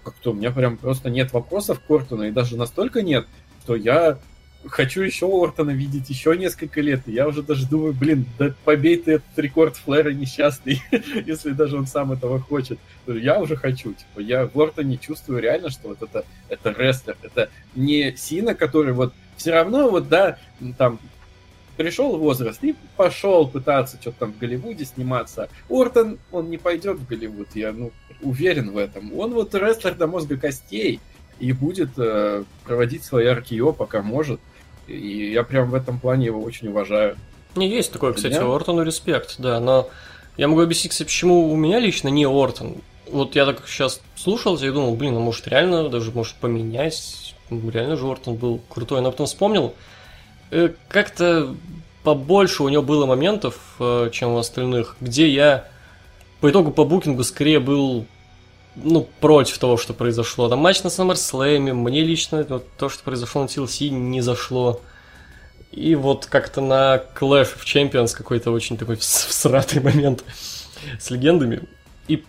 как-то 0.05 0.33
у 0.33 0.35
меня 0.35 0.51
прям 0.51 0.77
просто 0.77 1.11
нет 1.11 1.33
вопросов 1.33 1.81
к 1.81 1.91
Ортону, 1.91 2.25
и 2.25 2.33
даже 2.33 2.57
настолько 2.57 3.03
нет, 3.03 3.27
что 3.63 3.77
я 3.77 4.19
хочу 4.67 5.03
еще 5.03 5.27
Ортона 5.27 5.70
видеть 5.70 6.11
еще 6.11 6.37
несколько 6.37 6.81
лет. 6.81 7.03
И 7.07 7.12
я 7.12 7.28
уже 7.28 7.43
даже 7.43 7.67
думаю, 7.67 7.93
блин, 7.93 8.27
да 8.39 8.55
побей 8.65 8.97
ты 8.97 9.12
этот 9.12 9.39
рекорд 9.39 9.77
Флэра 9.77 10.11
несчастный, 10.11 10.83
если 11.27 11.51
даже 11.51 11.77
он 11.77 11.87
сам 11.87 12.12
этого 12.12 12.41
хочет. 12.41 12.78
Я 13.07 13.41
уже 13.41 13.57
хочу. 13.57 13.95
Типа, 13.95 14.20
я 14.20 14.47
в 14.47 14.61
Ортоне 14.61 14.99
чувствую 14.99 15.41
реально, 15.41 15.70
что 15.70 15.89
вот 15.89 16.03
это, 16.03 16.25
это 16.49 16.70
рестлер. 16.70 17.17
Это 17.23 17.51
не 17.75 18.15
Сина, 18.17 18.55
который 18.55 18.93
вот 18.93 19.12
все 19.37 19.53
равно 19.53 19.89
вот, 19.89 20.09
да, 20.09 20.39
там 20.77 20.99
пришел 21.77 22.19
возраст 22.19 22.62
и 22.65 22.75
пошел 22.97 23.47
пытаться 23.47 23.99
что-то 24.01 24.19
там 24.19 24.33
в 24.33 24.39
Голливуде 24.39 24.85
сниматься. 24.85 25.49
Ортон, 25.70 26.19
он 26.33 26.51
не 26.51 26.59
пойдет 26.59 26.99
в 26.99 27.07
Голливуд, 27.07 27.49
я 27.55 27.73
ну, 27.73 27.93
уверен 28.20 28.73
в 28.73 28.77
этом. 28.77 29.17
Он 29.17 29.33
вот 29.33 29.55
рестлер 29.55 29.95
до 29.95 30.09
мозга 30.09 30.37
костей 30.37 31.01
и 31.41 31.52
будет 31.52 31.91
э, 31.97 32.44
проводить 32.65 33.05
свои 33.05 33.26
аркио, 33.26 33.73
пока 33.73 34.02
может. 34.02 34.41
И 34.86 35.31
я 35.33 35.42
прям 35.42 35.70
в 35.70 35.75
этом 35.75 35.99
плане 36.00 36.26
его 36.26 36.42
очень 36.42 36.68
уважаю. 36.68 37.17
Не 37.55 37.68
есть 37.68 37.92
такое, 37.92 38.12
кстати, 38.12 38.34
меня... 38.34 38.55
Ортону 38.55 38.83
респект, 38.83 39.36
да, 39.39 39.60
но 39.60 39.89
я 40.36 40.49
могу 40.49 40.62
объяснить, 40.62 40.92
кстати, 40.92 41.08
почему 41.08 41.50
у 41.50 41.57
меня 41.57 41.78
лично 41.78 42.08
не 42.08 42.25
Ортон. 42.26 42.76
Вот 43.10 43.34
я 43.34 43.47
так 43.47 43.67
сейчас 43.67 44.00
слушал 44.17 44.57
и 44.57 44.70
думал, 44.70 44.94
блин, 44.94 45.17
а 45.17 45.20
может 45.20 45.49
реально 45.49 45.89
даже 45.89 46.10
может 46.12 46.36
поменять, 46.36 47.34
реально 47.50 47.97
же 47.97 48.07
Ортон 48.07 48.36
был 48.36 48.60
крутой, 48.68 49.00
но 49.00 49.10
потом 49.10 49.26
вспомнил, 49.26 49.75
Э, 50.50 50.70
как-то 50.89 51.55
побольше 52.02 52.62
у 52.62 52.68
него 52.68 52.83
было 52.83 53.07
моментов, 53.07 53.58
э, 53.78 54.10
чем 54.12 54.31
у 54.31 54.39
остальных, 54.39 54.97
где 55.00 55.28
я 55.28 55.68
по 56.41 56.50
итогу 56.50 56.70
по 56.70 56.84
букингу 56.84 57.25
скорее 57.25 57.60
был 57.60 58.07
ну, 58.83 59.09
против 59.21 59.59
того, 59.59 59.77
что 59.77 59.95
произошло. 59.95 60.49
Там 60.49 60.61
матч 60.61 60.83
на 60.83 60.89
SummerSlam, 60.89 61.73
мне 61.73 62.03
лично 62.03 62.45
вот, 62.49 62.67
то, 62.77 62.89
что 62.89 63.03
произошло 63.03 63.43
на 63.43 63.47
TLC, 63.47 63.89
не 63.89 64.21
зашло. 64.21 64.81
И 65.73 65.95
вот 65.95 66.27
как-то 66.27 66.61
на 66.61 67.03
Clash 67.19 67.57
of 67.57 67.65
Champions 67.65 68.17
какой-то 68.17 68.51
очень 68.51 68.77
такой 68.77 68.97
всратый 69.01 69.83
момент 69.83 70.25
с 70.99 71.11
легендами. 71.11 71.63
И 72.09 72.25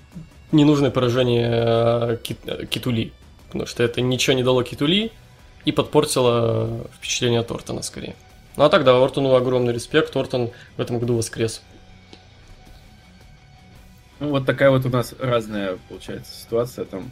ненужное 0.51 0.91
поражение 0.91 1.49
э, 1.51 2.17
Кит, 2.21 2.39
Китули. 2.69 3.13
Потому 3.47 3.65
что 3.65 3.83
это 3.83 4.01
ничего 4.01 4.35
не 4.35 4.43
дало 4.43 4.63
Китули 4.63 5.11
и 5.65 5.71
подпортила 5.71 6.87
впечатление 6.97 7.39
от 7.39 7.51
Ортона 7.51 7.81
скорее. 7.81 8.15
Ну 8.57 8.63
а 8.63 8.69
тогда 8.69 9.01
Ортону 9.01 9.35
огромный 9.35 9.73
респект, 9.73 10.15
Ортон 10.15 10.51
в 10.77 10.81
этом 10.81 10.99
году 10.99 11.15
воскрес. 11.15 11.61
Ну, 14.19 14.29
вот 14.29 14.45
такая 14.45 14.69
вот 14.69 14.85
у 14.85 14.89
нас 14.89 15.13
разная, 15.19 15.77
получается, 15.87 16.33
ситуация. 16.39 16.85
Там 16.85 17.11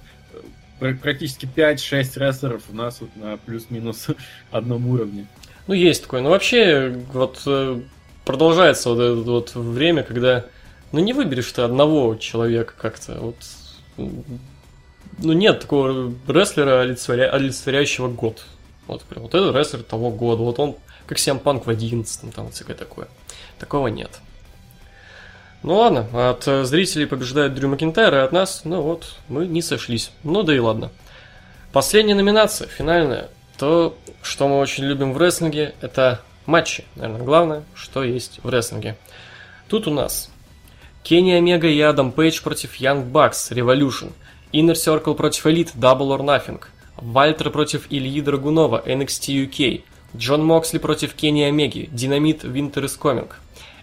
э, 0.80 0.94
практически 0.95 1.45
5-6 1.45 2.19
рестлеров 2.19 2.64
у 2.69 2.76
нас 2.76 3.02
вот 3.02 3.16
на 3.16 3.38
плюс-минус 3.38 4.08
одном 4.52 4.88
уровне. 4.88 5.27
Ну, 5.68 5.74
есть 5.74 6.03
такое. 6.03 6.22
Но 6.22 6.30
вообще, 6.30 7.02
вот 7.14 7.42
э, 7.45 7.82
продолжается 8.26 8.90
вот 8.90 9.00
это 9.00 9.32
вот 9.32 9.56
время, 9.56 10.03
когда 10.03 10.45
ну 10.92 11.00
не 11.00 11.14
выберешь 11.14 11.52
ты 11.52 11.61
одного 11.61 12.16
человека 12.16 12.74
как-то. 12.77 13.18
Вот 13.19 13.36
ну, 13.98 15.34
нет 15.34 15.61
такого 15.61 16.14
рестлера, 16.27 16.82
олицетворя... 16.82 17.32
олицетворяющего 17.32 18.10
год. 18.10 18.45
Вот 18.86 19.03
прям, 19.03 19.24
вот 19.24 19.34
этот 19.34 19.56
рестлер 19.56 19.84
того 19.84 20.11
года, 20.11 20.44
вот 20.44 20.60
он, 20.60 20.76
как 21.08 21.19
Сиам 21.19 21.40
Панк 21.40 21.66
в 21.66 21.69
11 21.69 22.34
там 22.34 22.52
всякое 22.52 22.76
такое. 22.76 23.08
Такого 23.60 23.88
нет. 23.88 24.19
Ну 25.68 25.76
ладно, 25.80 26.08
от 26.14 26.48
э, 26.48 26.64
зрителей 26.64 27.08
побеждает 27.08 27.54
Дрю 27.54 27.68
Макинтайр, 27.68 28.14
и 28.14 28.20
от 28.20 28.32
нас, 28.32 28.62
ну 28.64 28.80
вот, 28.80 29.18
мы 29.28 29.46
не 29.46 29.62
сошлись. 29.62 30.12
Ну 30.24 30.42
да 30.44 30.56
и 30.56 30.60
ладно. 30.60 30.92
Последняя 31.74 32.16
номинация, 32.16 32.70
финальная. 32.70 33.28
То, 33.58 33.98
что 34.22 34.48
мы 34.48 34.60
очень 34.60 34.86
любим 34.86 35.12
в 35.12 35.18
рестлинге, 35.18 35.76
это 35.82 36.22
матчи. 36.46 36.86
Наверное, 36.96 37.22
главное, 37.22 37.64
что 37.76 38.02
есть 38.02 38.40
в 38.44 38.50
рестлинге. 38.50 38.96
Тут 39.68 39.90
у 39.90 39.92
нас 39.92 40.32
Кенни 41.04 41.32
Омега 41.32 41.68
и 41.68 41.82
Адам 41.82 42.14
Пейдж 42.14 42.42
против 42.42 42.80
Young 42.80 43.12
Bucks, 43.12 43.52
Revolution. 43.52 44.14
Inner 44.54 44.72
Circle 44.72 45.16
против 45.16 45.48
Elite, 45.48 45.76
Double 45.76 46.18
or 46.18 46.22
Nothing. 46.22 46.62
Вальтер 46.96 47.50
против 47.50 47.88
Ильи 47.90 48.22
Драгунова, 48.22 48.82
NXT 48.86 49.50
UK. 49.50 49.84
Джон 50.16 50.46
Моксли 50.46 50.78
против 50.78 51.14
Кенни 51.14 51.42
Омеги, 51.42 51.90
Динамит 51.92 52.46
Winter 52.46 52.86
is 52.86 52.98
Coming. 52.98 53.30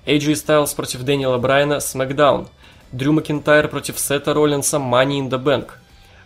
AJ 0.06 0.32
Styles 0.32 0.74
против 0.76 1.02
Дэниела 1.02 1.38
Брайана, 1.38 1.74
SmackDown. 1.74 2.48
Дрю 2.92 3.12
Макинтайр 3.12 3.68
против 3.68 3.98
Сета 3.98 4.34
Роллинса, 4.34 4.76
Money 4.76 5.20
in 5.20 5.30
the 5.30 5.42
Bank. 5.42 5.70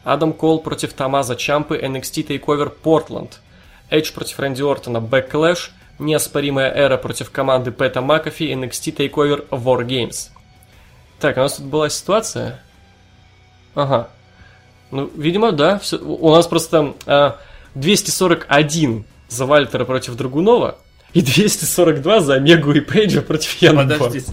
Адам 0.05 0.33
Кол 0.33 0.61
против 0.61 0.93
Тамаза 0.95 1.37
Чампы, 1.37 1.79
NXT 1.79 2.27
TakeOver 2.27 2.73
Portland. 2.83 3.35
Эдж 3.89 4.13
против 4.13 4.39
Рэнди 4.41 4.63
Ортона, 4.63 4.99
Backlash. 4.99 5.71
Неоспоримая 5.99 6.71
эра 6.71 6.97
против 6.97 7.31
команды 7.31 7.71
Пэта 7.71 8.01
Макафи, 8.01 8.53
NXT 8.53 8.97
TakeOver 8.97 9.49
War 9.51 9.85
Games. 9.87 10.31
Так, 11.21 11.37
у 11.37 11.41
нас 11.41 11.55
тут 11.55 11.67
была 11.67 11.89
ситуация. 11.89 12.61
Ага. 13.75 14.09
Ну, 14.91 15.11
видимо, 15.17 15.53
да. 15.53 15.79
Все. 15.79 15.99
У 15.99 16.31
нас 16.31 16.47
просто 16.47 16.95
а, 17.07 17.39
241 17.75 19.05
за 19.29 19.47
Вальтера 19.47 19.85
против 19.85 20.17
Драгунова 20.17 20.79
и 21.15 21.23
242 21.23 22.20
за 22.20 22.41
Мегу 22.41 22.73
и 22.73 22.81
Пейджа 22.81 23.23
против 23.23 23.55
Яна 23.62 23.83
Подожди, 23.83 24.25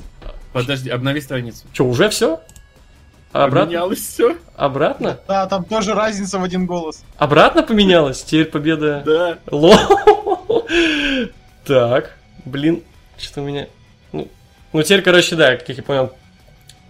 подожди, 0.54 0.90
обнови 0.90 1.22
страницу. 1.22 1.66
Что, 1.74 1.86
уже 1.86 2.10
все? 2.10 2.42
Обратно? 3.32 3.66
Поменялось 3.66 4.00
все? 4.00 4.38
Обратно? 4.56 5.20
Да, 5.28 5.45
там 5.48 5.66
тоже 5.66 5.94
разница 5.94 6.40
в 6.40 6.44
один 6.44 6.66
голос. 6.66 7.04
Обратно 7.18 7.64
поменялось? 7.64 8.24
Теперь 8.24 8.45
победа... 8.45 9.04
Да. 9.06 9.38
Ло. 9.52 9.76
Так, 11.66 12.18
блин, 12.45 12.84
что 13.18 13.42
у 13.42 13.45
меня... 13.45 13.68
Ну, 14.14 14.30
ну, 14.72 14.84
теперь, 14.84 15.02
короче, 15.02 15.36
да, 15.36 15.58
как 15.58 15.68
я 15.70 15.84
понял, 15.84 16.14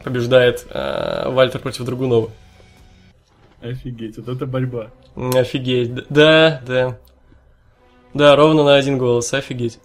побеждает 0.03 0.65
э, 0.69 1.29
Вальтер 1.29 1.61
против 1.61 1.85
Драгунова. 1.85 2.29
Офигеть, 3.61 4.17
вот 4.17 4.27
это 4.27 4.45
борьба. 4.45 4.91
Офигеть, 5.15 5.93
да, 6.09 6.61
да. 6.67 6.97
Да, 8.15 8.37
ровно 8.37 8.63
на 8.63 8.75
один 8.75 8.97
голос, 8.97 9.33
офигеть. 9.33 9.77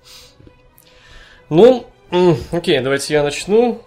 Ну, 1.48 1.84
окей, 2.52 2.78
давайте 2.78 3.12
я 3.12 3.24
начну. 3.24 3.82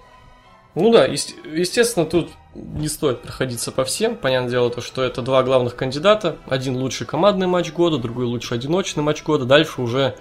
Ну 0.75 0.91
да, 0.91 1.05
естественно, 1.05 2.05
тут 2.05 2.29
не 2.53 2.89
стоит 2.89 3.21
проходиться 3.21 3.71
по 3.71 3.85
всем. 3.85 4.17
Понятное 4.17 4.51
дело, 4.51 4.69
то, 4.69 4.81
что 4.81 5.01
это 5.01 5.21
два 5.21 5.43
главных 5.43 5.77
кандидата. 5.77 6.35
Один 6.45 6.75
лучший 6.75 7.07
командный 7.07 7.47
матч 7.47 7.71
года, 7.71 7.97
другой 7.97 8.25
лучший 8.25 8.57
одиночный 8.57 9.01
матч 9.01 9.23
года. 9.23 9.45
Дальше 9.45 9.81
уже, 9.81 10.17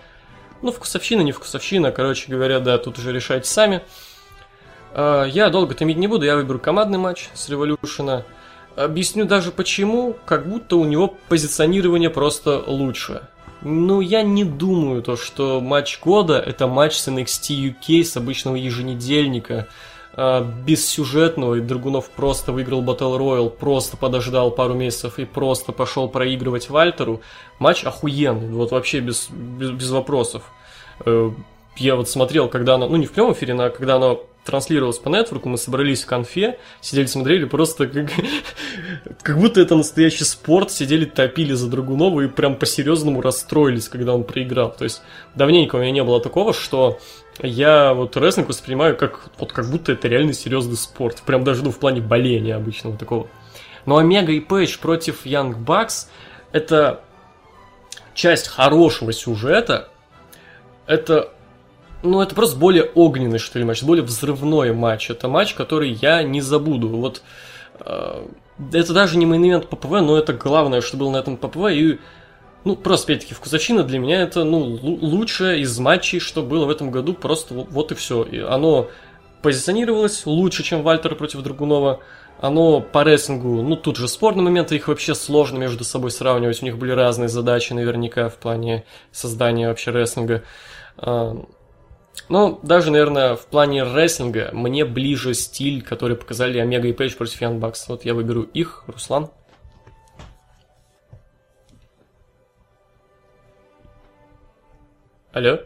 ну, 0.62 0.70
вкусовщина, 0.70 1.23
не 1.23 1.33
вкусовщина. 1.33 1.91
Короче 1.91 2.31
говоря, 2.31 2.60
да, 2.60 2.78
тут 2.78 2.99
уже 2.99 3.12
решайте 3.12 3.49
сами. 3.49 3.83
А, 4.94 5.25
я 5.25 5.51
долго 5.51 5.75
томить 5.75 5.97
не 5.97 6.07
буду, 6.07 6.25
я 6.26 6.36
выберу 6.36 6.60
командный 6.60 6.99
матч 6.99 7.28
с 7.34 7.49
Революшена. 7.49 8.25
Объясню 8.76 9.25
даже 9.25 9.51
почему, 9.51 10.15
как 10.26 10.49
будто 10.49 10.76
у 10.76 10.84
него 10.84 11.12
позиционирование 11.28 12.09
просто 12.09 12.62
лучше. 12.65 13.23
Ну, 13.65 14.01
я 14.01 14.23
не 14.23 14.45
думаю 14.45 15.03
то, 15.03 15.17
что 15.17 15.61
матч 15.61 16.01
года 16.01 16.39
это 16.39 16.67
матч 16.67 16.97
с 16.97 17.09
NXT 17.09 17.75
UK 17.75 18.03
с 18.03 18.17
обычного 18.17 18.57
еженедельника, 18.57 19.69
э, 20.17 20.45
бессюжетного, 20.67 21.57
и 21.57 21.61
Драгунов 21.61 22.11
просто 22.11 22.51
выиграл 22.53 22.83
Battle 22.83 23.19
Royale, 23.19 23.51
просто 23.51 23.97
подождал 23.97 24.51
пару 24.51 24.75
месяцев 24.75 25.19
и 25.19 25.25
просто 25.25 25.73
пошел 25.73 26.09
проигрывать 26.09 26.71
Вальтеру. 26.71 27.21
Матч 27.61 27.85
охуенный, 27.85 28.49
вот 28.49 28.73
вообще 28.73 28.99
без, 28.99 29.29
без, 29.31 29.71
без 29.71 29.91
вопросов. 29.91 30.43
Э, 31.07 31.31
я 31.77 31.95
вот 31.95 32.09
смотрел, 32.09 32.49
когда 32.49 32.75
оно, 32.75 32.89
ну 32.89 32.97
не 32.97 33.07
в 33.07 33.13
прямом 33.13 33.33
эфире, 33.33 33.55
но 33.55 33.71
когда 33.71 33.97
оно 33.97 34.25
транслировалось 34.45 34.99
по 34.99 35.09
нетворку, 35.09 35.49
мы 35.49 35.57
собрались 35.57 36.03
в 36.03 36.07
конфе, 36.07 36.59
сидели, 36.81 37.07
смотрели, 37.07 37.45
просто 37.45 37.87
как, 37.87 38.11
как 39.23 39.39
будто 39.39 39.61
это 39.61 39.77
настоящий 39.77 40.25
спорт, 40.25 40.71
сидели, 40.71 41.05
топили 41.05 41.53
за 41.53 41.69
Драгунова 41.69 42.23
и 42.23 42.29
прям 42.29 42.57
по-серьезному 42.57 43.21
расстроились, 43.21 43.89
когда 43.89 44.15
он 44.15 44.25
проиграл. 44.25 44.73
То 44.73 44.85
есть 44.85 45.03
давненько 45.35 45.77
у 45.77 45.79
меня 45.79 45.93
не 45.93 46.03
было 46.03 46.21
такого, 46.21 46.53
что 46.53 46.99
я 47.41 47.95
вот 47.95 48.17
рестлинг 48.17 48.49
воспринимаю 48.49 48.97
как, 48.97 49.31
вот 49.39 49.53
как 49.53 49.71
будто 49.71 49.93
это 49.93 50.09
реально 50.09 50.33
серьезный 50.33 50.77
спорт. 50.77 51.23
Прям 51.25 51.45
даже 51.45 51.62
ну, 51.62 51.71
в 51.71 51.79
плане 51.79 52.01
боления 52.01 52.57
обычного 52.57 52.97
такого. 52.97 53.29
Но 53.87 53.97
Омега 53.97 54.33
и 54.33 54.41
Пейдж 54.41 54.79
против 54.79 55.25
Young 55.25 55.65
Bucks 55.65 56.09
это 56.53 57.01
часть 58.15 58.49
хорошего 58.49 59.12
сюжета, 59.12 59.89
это 60.87 61.33
ну, 62.03 62.21
это 62.21 62.35
просто 62.35 62.57
более 62.57 62.85
огненный, 62.85 63.39
что 63.39 63.59
ли, 63.59 63.65
матч, 63.65 63.83
более 63.83 64.05
взрывной 64.05 64.73
матч. 64.73 65.11
Это 65.11 65.29
матч, 65.29 65.55
который 65.55 65.91
я 65.91 66.23
не 66.23 66.41
забуду. 66.41 66.89
Вот 66.89 67.23
э, 67.81 68.27
это 68.73 68.93
даже 68.93 69.19
не 69.19 69.27
мейн 69.27 69.63
ППВ, 69.63 69.91
но 70.01 70.17
это 70.17 70.33
главное, 70.33 70.81
что 70.81 70.97
было 70.97 71.11
на 71.11 71.19
этом 71.19 71.37
ППВ. 71.37 71.71
И, 71.71 71.99
ну, 72.65 72.77
просто, 72.77 73.13
опять-таки, 73.13 73.35
вкусовщина 73.35 73.85
для 73.85 73.99
меня 73.99 74.23
это, 74.23 74.45
ну, 74.45 74.59
лучшее 74.61 75.61
из 75.61 75.79
матчей, 75.79 76.19
что 76.19 76.43
было 76.43 76.65
в 76.65 76.71
этом 76.71 76.91
году. 76.91 77.15
Просто 77.15 77.55
вот 77.55 77.93
и 77.93 77.95
все. 77.95 78.25
И 78.25 78.41
оно 78.41 78.89
позиционировалось 79.41 80.27
лучше, 80.27 80.63
чем 80.63 80.83
Вальтер 80.83 81.15
против 81.15 81.43
Драгунова. 81.43 82.01
Оно 82.41 82.81
по 82.81 83.05
рестлингу, 83.05 83.63
ну, 83.63 83.77
тут 83.77 83.97
же 83.97 84.09
спорные 84.09 84.43
моменты, 84.43 84.75
их 84.75 84.89
вообще 84.89 85.15
сложно 85.15 85.59
между 85.59 85.85
собой 85.85 86.11
сравнивать. 86.11 86.61
У 86.61 86.65
них 86.65 86.77
были 86.77 86.91
разные 86.91 87.29
задачи 87.29 87.73
наверняка 87.73 88.29
в 88.29 88.35
плане 88.35 88.85
создания 89.13 89.69
вообще 89.69 89.93
рестлинга. 89.93 90.43
Ну, 92.29 92.61
даже, 92.63 92.91
наверное, 92.91 93.37
в 93.37 93.47
плане 93.47 93.83
рестлинга 93.83 94.51
мне 94.53 94.85
ближе 94.85 95.35
стиль, 95.35 95.83
который 95.83 96.17
показали 96.17 96.59
Омега 96.59 96.89
и 96.89 96.93
Пейдж 96.93 97.17
против 97.17 97.41
Ян 97.41 97.59
Бакс. 97.59 97.89
Вот 97.89 98.05
я 98.05 98.15
выберу 98.15 98.43
их, 98.43 98.85
Руслан. 98.87 99.31
Алло? 105.33 105.59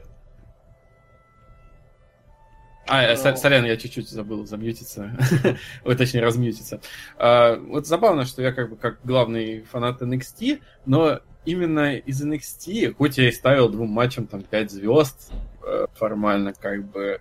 А, 2.89 3.03
э, 3.03 3.17
сорян, 3.17 3.65
я 3.65 3.77
чуть-чуть 3.77 4.09
забыл 4.09 4.47
замьютиться. 4.47 5.11
Ой, 5.85 5.97
точнее, 5.97 6.21
размьютиться. 6.21 6.81
А, 7.19 7.57
вот 7.57 7.87
забавно, 7.87 8.25
что 8.25 8.43
я 8.43 8.53
как 8.53 8.71
бы 8.71 8.77
как 8.77 9.01
главный 9.03 9.63
фанат 9.63 10.03
NXT, 10.03 10.61
но 10.87 11.21
именно 11.45 11.97
из 11.97 12.25
NXT, 12.25 12.95
хоть 12.95 13.19
я 13.19 13.29
и 13.29 13.33
ставил 13.33 13.69
двум 13.69 13.89
матчам 13.89 14.29
там 14.29 14.43
5 14.43 14.71
звезд, 14.71 15.33
формально, 15.95 16.53
как 16.53 16.85
бы. 16.85 17.21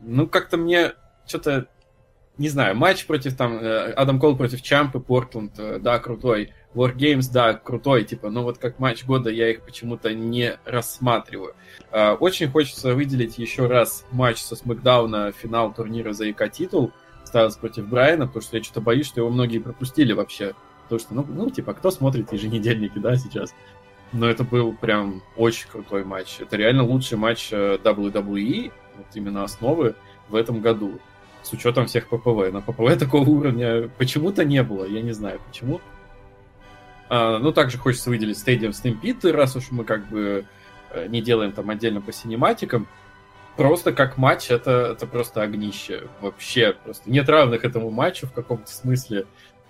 Ну, 0.00 0.26
как-то 0.26 0.56
мне 0.56 0.92
что-то 1.26 1.68
не 2.38 2.50
знаю, 2.50 2.76
матч 2.76 3.06
против 3.06 3.34
там 3.34 3.58
э, 3.58 3.92
Адам 3.92 4.20
Кол 4.20 4.36
против 4.36 4.60
Чампы, 4.60 5.00
Портленд, 5.00 5.58
э, 5.58 5.78
да, 5.78 5.98
крутой. 5.98 6.52
War 6.74 6.94
Games, 6.94 7.30
да, 7.32 7.54
крутой, 7.54 8.04
типа, 8.04 8.28
но 8.28 8.42
вот 8.42 8.58
как 8.58 8.78
матч 8.78 9.06
года 9.06 9.30
я 9.30 9.50
их 9.50 9.62
почему-то 9.62 10.12
не 10.12 10.58
рассматриваю. 10.66 11.54
Очень 11.90 12.50
хочется 12.50 12.94
выделить 12.94 13.38
еще 13.38 13.66
раз 13.66 14.04
матч 14.10 14.42
со 14.42 14.56
Смакдауна, 14.56 15.32
финал 15.32 15.72
турнира 15.72 16.12
за 16.12 16.28
ИК 16.28 16.52
титул, 16.52 16.92
Стайлз 17.24 17.56
против 17.56 17.88
Брайана, 17.88 18.26
потому 18.26 18.42
что 18.42 18.58
я 18.58 18.62
что-то 18.62 18.82
боюсь, 18.82 19.06
что 19.06 19.20
его 19.20 19.30
многие 19.30 19.58
пропустили 19.58 20.12
вообще. 20.12 20.54
Потому 20.82 21.00
что, 21.00 21.14
ну, 21.14 21.26
ну, 21.28 21.50
типа, 21.50 21.74
кто 21.74 21.90
смотрит 21.90 22.32
еженедельники, 22.32 22.98
да, 22.98 23.16
сейчас? 23.16 23.54
Но 24.12 24.28
это 24.28 24.44
был 24.44 24.72
прям 24.72 25.22
очень 25.36 25.68
крутой 25.68 26.04
матч. 26.04 26.40
Это 26.40 26.56
реально 26.56 26.84
лучший 26.84 27.18
матч 27.18 27.48
э, 27.50 27.78
WWE, 27.82 28.72
вот 28.96 29.06
именно 29.14 29.44
основы, 29.44 29.94
в 30.28 30.34
этом 30.34 30.60
году. 30.60 31.00
С 31.42 31.52
учетом 31.52 31.86
всех 31.86 32.08
ППВ. 32.08 32.50
На 32.52 32.60
ППВ 32.60 32.98
такого 32.98 33.28
уровня 33.28 33.88
почему-то 33.98 34.44
не 34.44 34.62
было. 34.62 34.84
Я 34.84 35.02
не 35.02 35.12
знаю 35.12 35.40
почему. 35.46 35.80
А, 37.08 37.38
ну, 37.38 37.52
также 37.52 37.78
хочется 37.78 38.10
выделить 38.10 38.36
Stadium 38.36 38.70
Stampede, 38.70 39.30
раз 39.30 39.54
уж 39.56 39.70
мы 39.70 39.84
как 39.84 40.08
бы 40.08 40.44
э, 40.90 41.06
не 41.08 41.20
делаем 41.22 41.52
там 41.52 41.70
отдельно 41.70 42.00
по 42.00 42.12
синематикам. 42.12 42.88
Просто 43.56 43.92
как 43.92 44.18
матч, 44.18 44.50
это, 44.50 44.92
это 44.92 45.06
просто 45.06 45.42
огнище. 45.42 46.08
Вообще, 46.20 46.74
просто 46.84 47.10
нет 47.10 47.28
равных 47.28 47.64
этому 47.64 47.90
матчу 47.90 48.26
в 48.26 48.32
каком-то 48.32 48.70
смысле. 48.70 49.26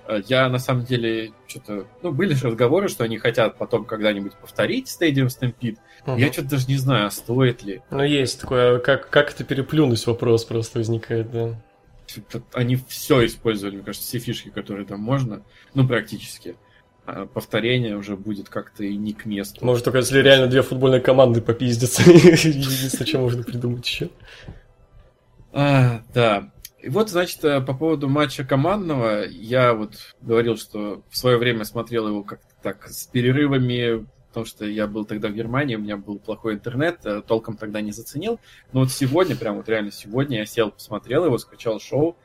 Э, 0.08 0.22
я 0.26 0.48
на 0.48 0.58
самом 0.58 0.84
деле 0.84 1.32
что-то... 1.46 1.86
Ну, 2.02 2.12
были 2.12 2.34
же 2.34 2.48
разговоры, 2.48 2.88
что 2.88 3.04
они 3.04 3.18
хотят 3.18 3.58
потом 3.58 3.84
когда-нибудь 3.84 4.34
повторить 4.34 4.88
Stadium 4.88 5.26
Stampede. 5.26 5.78
Угу. 6.06 6.16
Я 6.16 6.32
что-то 6.32 6.50
даже 6.50 6.66
не 6.68 6.76
знаю, 6.76 7.06
а 7.06 7.10
стоит 7.10 7.62
ли. 7.62 7.82
Ну, 7.90 8.02
есть 8.02 8.40
такое, 8.40 8.78
как, 8.78 9.10
как 9.10 9.32
это 9.32 9.44
переплюнуть 9.44 10.06
вопрос 10.06 10.44
просто 10.44 10.78
возникает, 10.78 11.30
да. 11.30 11.60
они 12.52 12.76
все 12.88 13.26
использовали, 13.26 13.76
мне 13.76 13.84
кажется, 13.84 14.06
все 14.06 14.18
фишки, 14.18 14.50
которые 14.50 14.86
там 14.86 15.00
можно, 15.00 15.42
ну, 15.74 15.86
практически. 15.86 16.56
А 17.04 17.26
повторение 17.26 17.96
уже 17.96 18.16
будет 18.16 18.48
как-то 18.48 18.82
и 18.82 18.96
не 18.96 19.12
к 19.12 19.26
месту. 19.26 19.64
Может, 19.64 19.84
только 19.84 19.98
если 19.98 20.20
реально 20.20 20.48
две 20.48 20.62
футбольные 20.62 21.00
команды 21.00 21.40
попиздятся, 21.40 22.02
единственное, 22.10 23.06
что 23.06 23.18
можно 23.18 23.42
придумать 23.44 23.86
еще. 23.86 24.10
А, 25.52 26.02
да. 26.12 26.50
И 26.86 26.88
вот, 26.88 27.10
значит, 27.10 27.42
э, 27.42 27.60
по 27.60 27.74
поводу 27.74 28.08
матча 28.08 28.44
командного, 28.44 29.24
я 29.24 29.74
вот 29.74 30.14
говорил, 30.20 30.56
что 30.56 31.02
в 31.10 31.16
свое 31.16 31.36
время 31.36 31.64
смотрел 31.64 32.06
его 32.06 32.22
как-то 32.22 32.54
так 32.62 32.86
с 32.86 33.08
перерывами, 33.08 34.06
потому 34.28 34.46
что 34.46 34.64
я 34.64 34.86
был 34.86 35.04
тогда 35.04 35.26
в 35.26 35.32
Германии, 35.32 35.74
у 35.74 35.80
меня 35.80 35.96
был 35.96 36.20
плохой 36.20 36.54
интернет, 36.54 37.00
э, 37.04 37.22
толком 37.26 37.56
тогда 37.56 37.80
не 37.80 37.90
заценил. 37.90 38.38
Но 38.72 38.80
вот 38.80 38.92
сегодня, 38.92 39.34
прям 39.34 39.56
вот 39.56 39.68
реально 39.68 39.90
сегодня 39.90 40.38
я 40.38 40.46
сел, 40.46 40.70
посмотрел 40.70 41.24
его, 41.26 41.38
скачал 41.38 41.80
шоу, 41.80 42.16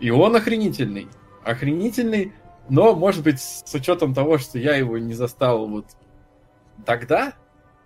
и 0.00 0.10
он 0.10 0.34
охренительный. 0.34 1.06
Охренительный, 1.44 2.32
но, 2.68 2.96
может 2.96 3.22
быть, 3.22 3.40
с 3.40 3.72
учетом 3.72 4.12
того, 4.12 4.38
что 4.38 4.58
я 4.58 4.74
его 4.74 4.98
не 4.98 5.14
застал 5.14 5.68
вот 5.68 5.86
тогда, 6.84 7.34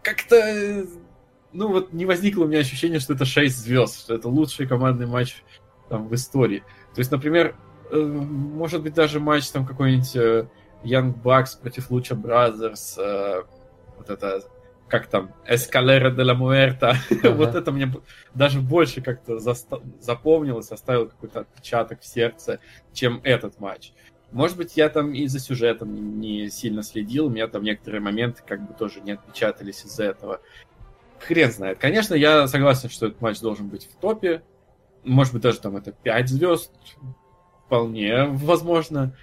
как-то 0.01 0.37
э, 0.37 0.87
ну 1.53 1.69
вот 1.69 1.93
не 1.93 2.07
возникло 2.07 2.45
у 2.45 2.49
меня 2.49 2.61
ощущение, 2.61 2.99
что 2.99 3.13
это 3.13 3.27
6 3.27 3.55
звезд, 3.55 4.01
что 4.01 4.15
это 4.15 4.31
лучший 4.31 4.67
командный 4.67 5.07
матч 5.07 5.43
там, 5.89 6.09
в 6.09 6.15
истории. 6.15 6.61
То 6.95 7.01
есть, 7.01 7.11
например, 7.11 7.57
э, 7.91 7.97
может 7.97 8.83
быть, 8.83 8.95
даже 8.95 9.21
матч 9.21 9.49
там 9.51 9.67
какой-нибудь 9.67 10.17
э, 10.17 10.47
Young 10.85 11.15
Bucks 11.23 11.61
против 11.61 11.91
Lucha 11.91 12.15
Brothers, 12.21 12.99
э, 12.99 13.43
вот 13.97 14.11
это, 14.11 14.43
как 14.89 15.07
там, 15.07 15.33
Escalera 15.49 16.11
de 16.11 16.23
la 16.23 16.35
Muerta, 16.35 16.95
uh-huh. 17.11 17.33
вот 17.35 17.55
это 17.55 17.73
мне 17.73 17.93
даже 18.35 18.61
больше 18.61 19.01
как-то 19.01 19.37
заста- 19.37 19.83
запомнилось, 20.01 20.71
оставил 20.71 21.09
какой-то 21.09 21.41
отпечаток 21.41 22.01
в 22.01 22.07
сердце, 22.07 22.61
чем 22.93 23.21
этот 23.25 23.61
матч. 23.61 23.93
Может 24.33 24.57
быть, 24.57 24.77
я 24.77 24.89
там 24.89 25.13
и 25.13 25.27
за 25.29 25.39
сюжетом 25.39 26.21
не 26.21 26.51
сильно 26.51 26.83
следил, 26.83 27.27
у 27.27 27.31
меня 27.31 27.47
там 27.47 27.63
некоторые 27.63 28.01
моменты 28.01 28.43
как 28.47 28.67
бы 28.67 28.75
тоже 28.75 29.01
не 29.01 29.13
отпечатались 29.13 29.85
из-за 29.85 30.05
этого. 30.05 30.41
Хрен 31.21 31.51
знает. 31.51 31.79
Конечно, 31.79 32.15
я 32.15 32.47
согласен, 32.47 32.91
что 32.91 33.07
этот 33.07 33.21
матч 33.21 33.41
должен 33.41 33.69
быть 33.69 33.87
в 33.87 33.97
топе, 33.97 34.43
может 35.07 35.33
быть, 35.33 35.43
даже 35.43 35.61
там 35.61 35.77
это 35.77 35.93
5 35.93 36.29
звезд. 36.29 36.73
Вполне 37.67 38.27
возможно. 38.27 39.17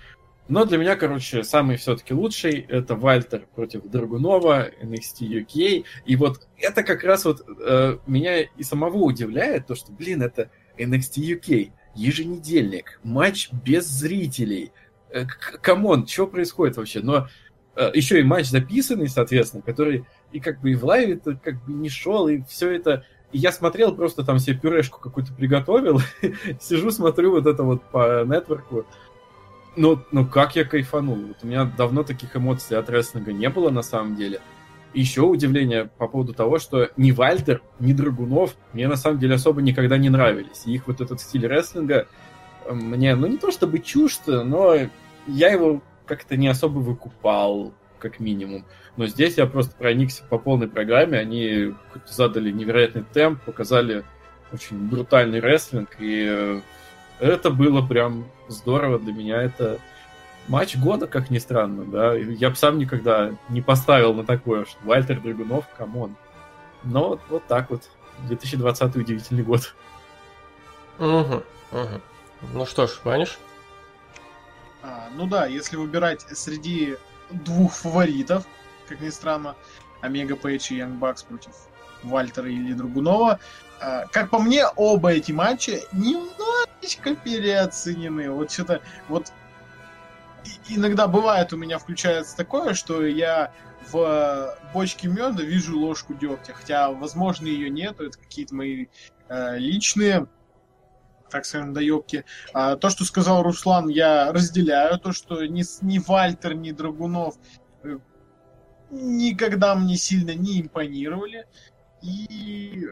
Но 0.50 0.66
для 0.66 0.78
меня, 0.78 0.96
короче, 0.96 1.44
самый 1.44 1.78
все-таки 1.78 2.14
лучший 2.14 2.66
это 2.68 2.96
Вальтер 2.96 3.48
против 3.56 3.84
Драгунова, 3.84 4.70
NXT 4.82 5.46
UK. 5.46 5.86
И 6.06 6.16
вот 6.18 6.48
это 6.58 6.84
как 6.84 7.04
раз 7.04 7.24
вот 7.24 7.46
э, 7.48 7.98
меня 8.08 8.42
и 8.42 8.64
самого 8.64 8.98
удивляет, 8.98 9.68
то, 9.68 9.76
что, 9.76 9.94
блин, 9.94 10.22
это 10.22 10.50
NXT 10.78 11.40
UK, 11.40 11.72
еженедельник, 11.96 13.00
матч 13.04 13.52
без 13.52 13.86
зрителей. 13.88 14.74
Э, 15.10 15.26
come 15.62 15.88
on, 15.88 16.08
что 16.08 16.28
происходит 16.28 16.76
вообще? 16.76 17.00
Но 17.00 17.30
э, 17.78 17.92
еще 17.94 18.20
и 18.20 18.24
матч 18.24 18.48
записанный, 18.48 19.08
соответственно, 19.08 19.64
который 19.64 20.06
и 20.34 20.42
как 20.42 20.60
бы 20.60 20.72
и 20.72 20.76
в 20.76 20.84
лайве 20.84 21.18
как 21.18 21.64
бы 21.64 21.72
не 21.72 21.88
шел, 21.88 22.28
и 22.28 22.42
все 22.42 22.72
это 22.72 23.06
и 23.34 23.40
я 23.40 23.52
смотрел, 23.52 23.96
просто 23.96 24.24
там 24.24 24.40
себе 24.40 24.58
пюрешку 24.58 25.00
какую-то 25.00 25.34
приготовил, 25.34 26.00
сижу, 26.62 26.92
смотрю 26.92 27.32
вот 27.32 27.48
это 27.48 27.64
вот 27.64 27.84
по 27.84 28.24
нетворку. 28.24 28.86
Ну, 29.76 30.00
ну 30.12 30.26
как 30.26 30.56
я 30.56 30.64
кайфанул. 30.64 31.16
Вот 31.16 31.38
у 31.42 31.48
меня 31.48 31.66
давно 31.66 32.04
таких 32.04 32.36
эмоций 32.36 32.78
от 32.78 32.90
рестлинга 32.90 33.34
не 33.34 33.50
было 33.50 33.72
на 33.72 33.82
самом 33.82 34.16
деле. 34.16 34.40
Еще 34.94 35.22
удивление 35.22 35.90
по 35.98 36.08
поводу 36.08 36.34
того, 36.34 36.60
что 36.60 36.92
ни 36.96 37.12
Вальтер, 37.12 37.64
ни 37.80 37.94
Драгунов 37.94 38.56
мне 38.74 38.88
на 38.88 38.96
самом 38.96 39.18
деле 39.18 39.36
особо 39.36 39.64
никогда 39.64 39.98
не 39.98 40.10
нравились. 40.10 40.64
И 40.68 40.74
их 40.74 40.86
вот 40.86 41.02
этот 41.02 41.20
стиль 41.20 41.48
рестлинга 41.48 42.08
э, 42.66 42.74
мне, 42.74 43.16
ну 43.16 43.26
не 43.26 43.38
то 43.38 43.50
чтобы 43.50 43.80
чужд, 43.80 44.22
но 44.28 44.76
я 45.26 45.52
его 45.52 45.82
как-то 46.06 46.38
не 46.38 46.48
особо 46.48 46.78
выкупал 46.78 47.74
как 48.04 48.20
минимум. 48.20 48.66
Но 48.98 49.08
здесь 49.08 49.38
я 49.38 49.48
просто 49.48 49.74
проникся 49.76 50.24
по 50.30 50.38
полной 50.38 50.68
программе. 50.68 51.18
Они 51.18 51.74
задали 52.06 52.52
невероятный 52.52 53.06
темп, 53.14 53.42
показали 53.42 54.04
очень 54.52 54.78
брутальный 54.78 55.40
рестлинг, 55.40 55.90
и 56.00 56.28
э, 56.30 56.62
это 57.20 57.50
было 57.50 57.82
прям 57.82 58.28
здорово 58.50 59.00
для 59.00 59.14
меня. 59.14 59.42
Это 59.42 59.80
матч 60.48 60.76
года, 60.76 61.08
как 61.08 61.30
ни 61.32 61.40
странно, 61.40 61.86
да. 61.86 62.14
Я 62.14 62.50
бы 62.50 62.56
сам 62.56 62.78
никогда 62.78 63.32
не 63.50 63.62
поставил 63.62 64.14
на 64.14 64.26
такое, 64.26 64.66
что 64.66 64.78
Вальтер 64.84 65.22
Драгунов, 65.22 65.66
come 65.78 65.99
on. 65.99 66.16
Но 66.84 67.10
вот, 67.10 67.22
вот 67.30 67.48
так 67.48 67.72
вот. 67.72 67.90
2020 68.28 68.96
удивительный 68.96 69.44
год. 69.44 69.74
Угу, 71.00 71.44
угу. 71.72 72.02
Ну 72.54 72.66
что 72.68 72.86
ж, 72.86 73.00
Ваниш? 73.04 73.40
А, 74.84 75.10
ну 75.16 75.26
да, 75.26 75.48
если 75.48 75.78
выбирать 75.78 76.22
среди 76.22 76.98
двух 77.44 77.74
фаворитов, 77.74 78.46
как 78.88 79.02
ни 79.02 79.10
странно, 79.10 79.56
Омега 80.02 80.36
Пейдж 80.36 80.72
и 80.72 80.78
Young 80.78 80.96
Bucks 80.96 81.24
против 81.24 81.52
Вальтера 82.04 82.50
или 82.50 82.74
Драгунова. 82.74 83.40
А, 83.80 84.06
как 84.08 84.30
по 84.30 84.40
мне, 84.40 84.66
оба 84.76 85.14
эти 85.14 85.32
матча 85.32 85.80
немножечко 85.92 87.16
переоценены. 87.16 88.30
Вот 88.32 88.52
что-то, 88.52 88.82
вот 89.08 89.32
иногда 90.68 91.08
бывает 91.08 91.54
у 91.54 91.58
меня 91.58 91.78
включается 91.78 92.36
такое, 92.36 92.74
что 92.74 93.06
я 93.06 93.52
в 93.92 94.58
бочке 94.74 95.08
меда 95.08 95.44
вижу 95.44 95.78
ложку 95.78 96.14
дегтя, 96.14 96.54
хотя, 96.54 96.90
возможно, 96.92 97.48
ее 97.48 97.70
нет, 97.70 98.00
это 98.00 98.18
какие-то 98.18 98.56
мои 98.56 98.88
э, 99.28 99.58
личные 99.58 100.28
так 101.34 101.46
скажем, 101.46 101.74
доебки. 101.74 102.26
А, 102.54 102.76
то, 102.76 102.90
что 102.90 103.06
сказал 103.06 103.42
Руслан, 103.42 103.88
я 103.88 104.32
разделяю. 104.32 105.00
То, 105.00 105.12
что 105.14 105.44
ни, 105.48 105.64
ни 105.84 105.98
Вальтер, 105.98 106.54
ни 106.54 106.72
Драгунов 106.72 107.36
э, 107.84 107.98
никогда 108.92 109.74
мне 109.74 109.98
сильно 109.98 110.36
не 110.36 110.62
импонировали. 110.62 111.48
И 112.04 112.86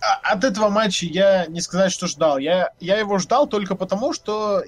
а, 0.00 0.32
от 0.34 0.44
этого 0.44 0.68
матча 0.68 1.04
я 1.04 1.46
не 1.46 1.60
сказать, 1.60 1.90
что 1.90 2.06
ждал. 2.06 2.38
Я, 2.38 2.70
я 2.78 2.96
его 2.96 3.18
ждал 3.18 3.48
только 3.48 3.74
потому, 3.74 4.12
что 4.12 4.62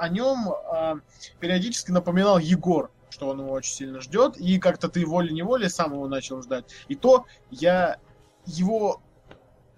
о 0.00 0.08
нем 0.08 0.48
а, 0.48 0.96
периодически 1.38 1.92
напоминал 1.92 2.38
Егор, 2.38 2.90
что 3.08 3.28
он 3.28 3.38
его 3.38 3.52
очень 3.52 3.72
сильно 3.72 4.00
ждет, 4.00 4.36
и 4.36 4.58
как-то 4.58 4.88
ты 4.88 5.06
волей-неволей 5.06 5.68
сам 5.68 5.92
его 5.92 6.08
начал 6.08 6.42
ждать. 6.42 6.64
И 6.88 6.96
то 6.96 7.26
я 7.52 7.98
его 8.46 9.00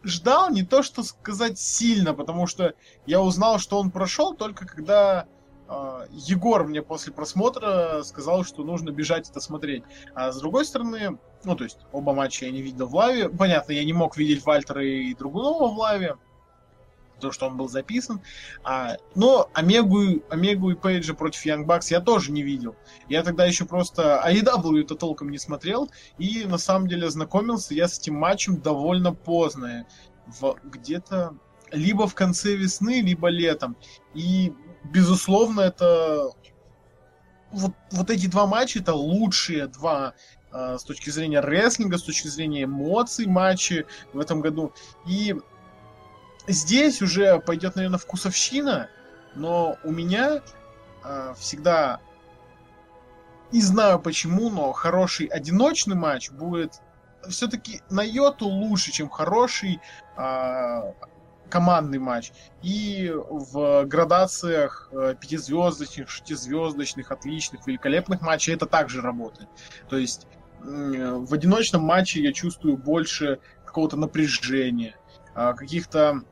ждал 0.03 0.51
не 0.51 0.63
то, 0.63 0.83
что 0.83 1.03
сказать 1.03 1.59
сильно, 1.59 2.15
потому 2.15 2.47
что 2.47 2.75
я 3.07 3.21
узнал, 3.21 3.59
что 3.59 3.79
он 3.79 3.91
прошел 3.91 4.35
только 4.35 4.67
когда 4.67 5.27
э, 5.69 6.07
Егор 6.11 6.65
мне 6.65 6.83
после 6.83 7.13
просмотра 7.13 8.03
сказал, 8.03 8.45
что 8.45 8.65
нужно 8.65 8.91
бежать 8.91 9.29
это 9.29 9.41
смотреть. 9.41 9.85
А 10.15 10.33
с 10.33 10.39
другой 10.39 10.65
стороны, 10.65 11.19
ну, 11.45 11.57
то 11.57 11.65
есть 11.65 11.79
оба 11.93 12.13
матча 12.13 12.47
я 12.47 12.53
не 12.53 12.63
видел 12.63 12.87
в 12.87 12.95
лаве. 12.95 13.29
Понятно, 13.29 13.73
я 13.73 13.85
не 13.85 13.93
мог 13.93 14.17
видеть 14.17 14.45
Вальтера 14.45 14.85
и 14.85 15.15
Другунова 15.15 15.69
в 15.69 15.79
лаве, 15.79 16.17
то, 17.21 17.33
что 17.33 17.47
он 17.47 17.57
был 17.57 17.69
записан. 17.69 18.21
А, 18.65 18.97
но 19.15 19.49
Омегу, 19.55 20.23
Омегу 20.31 20.71
и 20.71 20.75
Пейджа 20.75 21.15
против 21.15 21.47
Young 21.47 21.67
Bucks 21.67 21.87
я 21.91 22.01
тоже 22.01 22.33
не 22.33 22.43
видел. 22.43 22.75
Я 23.09 23.23
тогда 23.23 23.45
еще 23.45 23.65
просто 23.65 24.23
AEW-то 24.27 24.95
толком 24.95 25.31
не 25.31 25.39
смотрел, 25.39 25.91
и 26.19 26.45
на 26.45 26.59
самом 26.59 26.89
деле 26.89 27.11
знакомился 27.11 27.75
я 27.75 27.89
с 27.89 27.99
этим 27.99 28.17
матчем 28.17 28.61
довольно 28.61 29.13
поздно. 29.13 29.87
В, 30.27 30.57
где-то 30.63 31.35
либо 31.73 32.07
в 32.07 32.15
конце 32.15 32.55
весны, 32.55 33.01
либо 33.01 33.29
летом. 33.29 33.77
И, 34.15 34.53
безусловно, 34.85 35.61
это... 35.61 36.31
Вот, 37.51 37.73
вот 37.91 38.11
эти 38.11 38.27
два 38.27 38.47
матча 38.47 38.79
это 38.79 38.95
лучшие 38.95 39.67
два 39.67 40.15
э, 40.53 40.79
с 40.79 40.85
точки 40.85 41.11
зрения 41.11 41.41
рестлинга, 41.41 41.99
с 41.99 42.03
точки 42.05 42.29
зрения 42.29 42.65
эмоций 42.65 43.27
матчи 43.27 43.87
в 44.13 44.21
этом 44.21 44.41
году. 44.41 44.73
И 45.05 45.35
здесь 46.47 47.03
уже 47.03 47.39
пойдет, 47.41 47.77
наверное, 47.77 47.99
вкусовщина, 47.99 48.89
но 49.35 49.79
у 49.85 49.91
меня 49.91 50.43
э, 51.05 51.35
всегда 51.39 52.01
не 53.53 53.61
знаю 53.63 53.99
почему, 53.99 54.51
но 54.51 54.73
хороший 54.73 55.27
одиночный 55.27 55.97
матч 55.97 56.31
будет 56.31 56.81
все-таки 57.29 57.83
на 57.91 58.03
йоту 58.03 58.47
лучше, 58.47 58.93
чем 58.93 59.09
хороший 59.09 59.81
э, 60.17 60.93
командный 61.49 61.99
матч. 61.99 62.33
И 62.63 63.13
в 63.13 63.85
градациях 63.85 64.89
э, 64.93 65.15
пятизвездочных, 65.21 66.09
шестизвездочных, 66.09 67.11
отличных, 67.11 67.67
великолепных 67.67 68.21
матчей 68.21 68.55
это 68.55 68.67
также 68.67 69.01
работает. 69.01 69.49
То 69.89 69.97
есть 69.97 70.27
в 70.63 71.33
одиночном 71.33 71.83
матче 71.83 72.21
я 72.21 72.35
чувствую 72.35 72.77
больше 72.77 73.39
какого-то 73.65 73.97
напряжения, 73.97 74.95
каких-то 75.35 76.23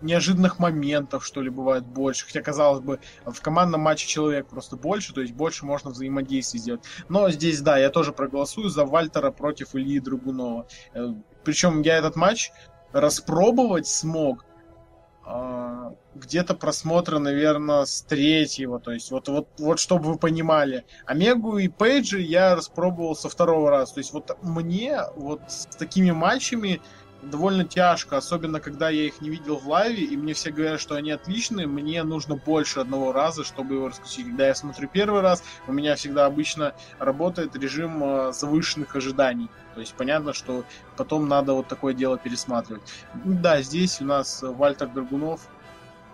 неожиданных 0.00 0.58
моментов, 0.58 1.24
что 1.24 1.40
ли, 1.40 1.50
бывает 1.50 1.84
больше. 1.84 2.26
Хотя, 2.26 2.42
казалось 2.42 2.80
бы, 2.80 3.00
в 3.24 3.40
командном 3.40 3.80
матче 3.80 4.06
человек 4.06 4.46
просто 4.46 4.76
больше, 4.76 5.12
то 5.12 5.20
есть 5.20 5.32
больше 5.32 5.64
можно 5.64 5.90
взаимодействий 5.90 6.60
сделать. 6.60 6.82
Но 7.08 7.30
здесь, 7.30 7.60
да, 7.60 7.78
я 7.78 7.90
тоже 7.90 8.12
проголосую 8.12 8.68
за 8.68 8.84
Вальтера 8.84 9.30
против 9.30 9.74
Ильи 9.74 10.00
Драгунова. 10.00 10.66
Э, 10.94 11.14
Причем 11.44 11.82
я 11.82 11.96
этот 11.96 12.16
матч 12.16 12.50
распробовать 12.92 13.86
смог 13.86 14.44
а, 14.44 14.55
где-то 16.14 16.54
просмотра, 16.54 17.18
наверное, 17.18 17.84
с 17.84 18.02
третьего, 18.02 18.78
то 18.78 18.92
есть 18.92 19.10
вот, 19.10 19.28
вот, 19.28 19.48
вот 19.58 19.80
чтобы 19.80 20.12
вы 20.12 20.18
понимали. 20.18 20.84
Омегу 21.04 21.58
и 21.58 21.68
Пейджи 21.68 22.20
я 22.20 22.54
распробовал 22.54 23.16
со 23.16 23.28
второго 23.28 23.70
раза, 23.70 23.94
то 23.94 24.00
есть 24.00 24.12
вот 24.12 24.36
мне 24.42 25.00
вот 25.16 25.40
с 25.48 25.66
такими 25.76 26.12
матчами 26.12 26.80
довольно 27.22 27.64
тяжко, 27.64 28.16
особенно 28.16 28.60
когда 28.60 28.88
я 28.88 29.04
их 29.04 29.20
не 29.20 29.30
видел 29.30 29.56
в 29.56 29.68
лайве, 29.68 30.04
и 30.04 30.16
мне 30.16 30.34
все 30.34 30.50
говорят, 30.50 30.80
что 30.80 30.94
они 30.94 31.10
отличные, 31.10 31.66
мне 31.66 32.02
нужно 32.02 32.36
больше 32.36 32.80
одного 32.80 33.12
раза, 33.12 33.44
чтобы 33.44 33.74
его 33.74 33.88
раскусить. 33.88 34.26
Когда 34.26 34.46
я 34.46 34.54
смотрю 34.54 34.88
первый 34.88 35.20
раз, 35.20 35.42
у 35.66 35.72
меня 35.72 35.96
всегда 35.96 36.26
обычно 36.26 36.74
работает 36.98 37.56
режим 37.56 38.02
э, 38.02 38.32
завышенных 38.32 38.94
ожиданий. 38.96 39.50
То 39.74 39.80
есть 39.80 39.94
понятно, 39.94 40.32
что 40.32 40.64
потом 40.96 41.28
надо 41.28 41.52
вот 41.52 41.68
такое 41.68 41.94
дело 41.94 42.16
пересматривать. 42.16 42.82
Да, 43.24 43.60
здесь 43.62 44.00
у 44.00 44.04
нас 44.04 44.42
Вальтер 44.42 44.88
Драгунов. 44.88 45.40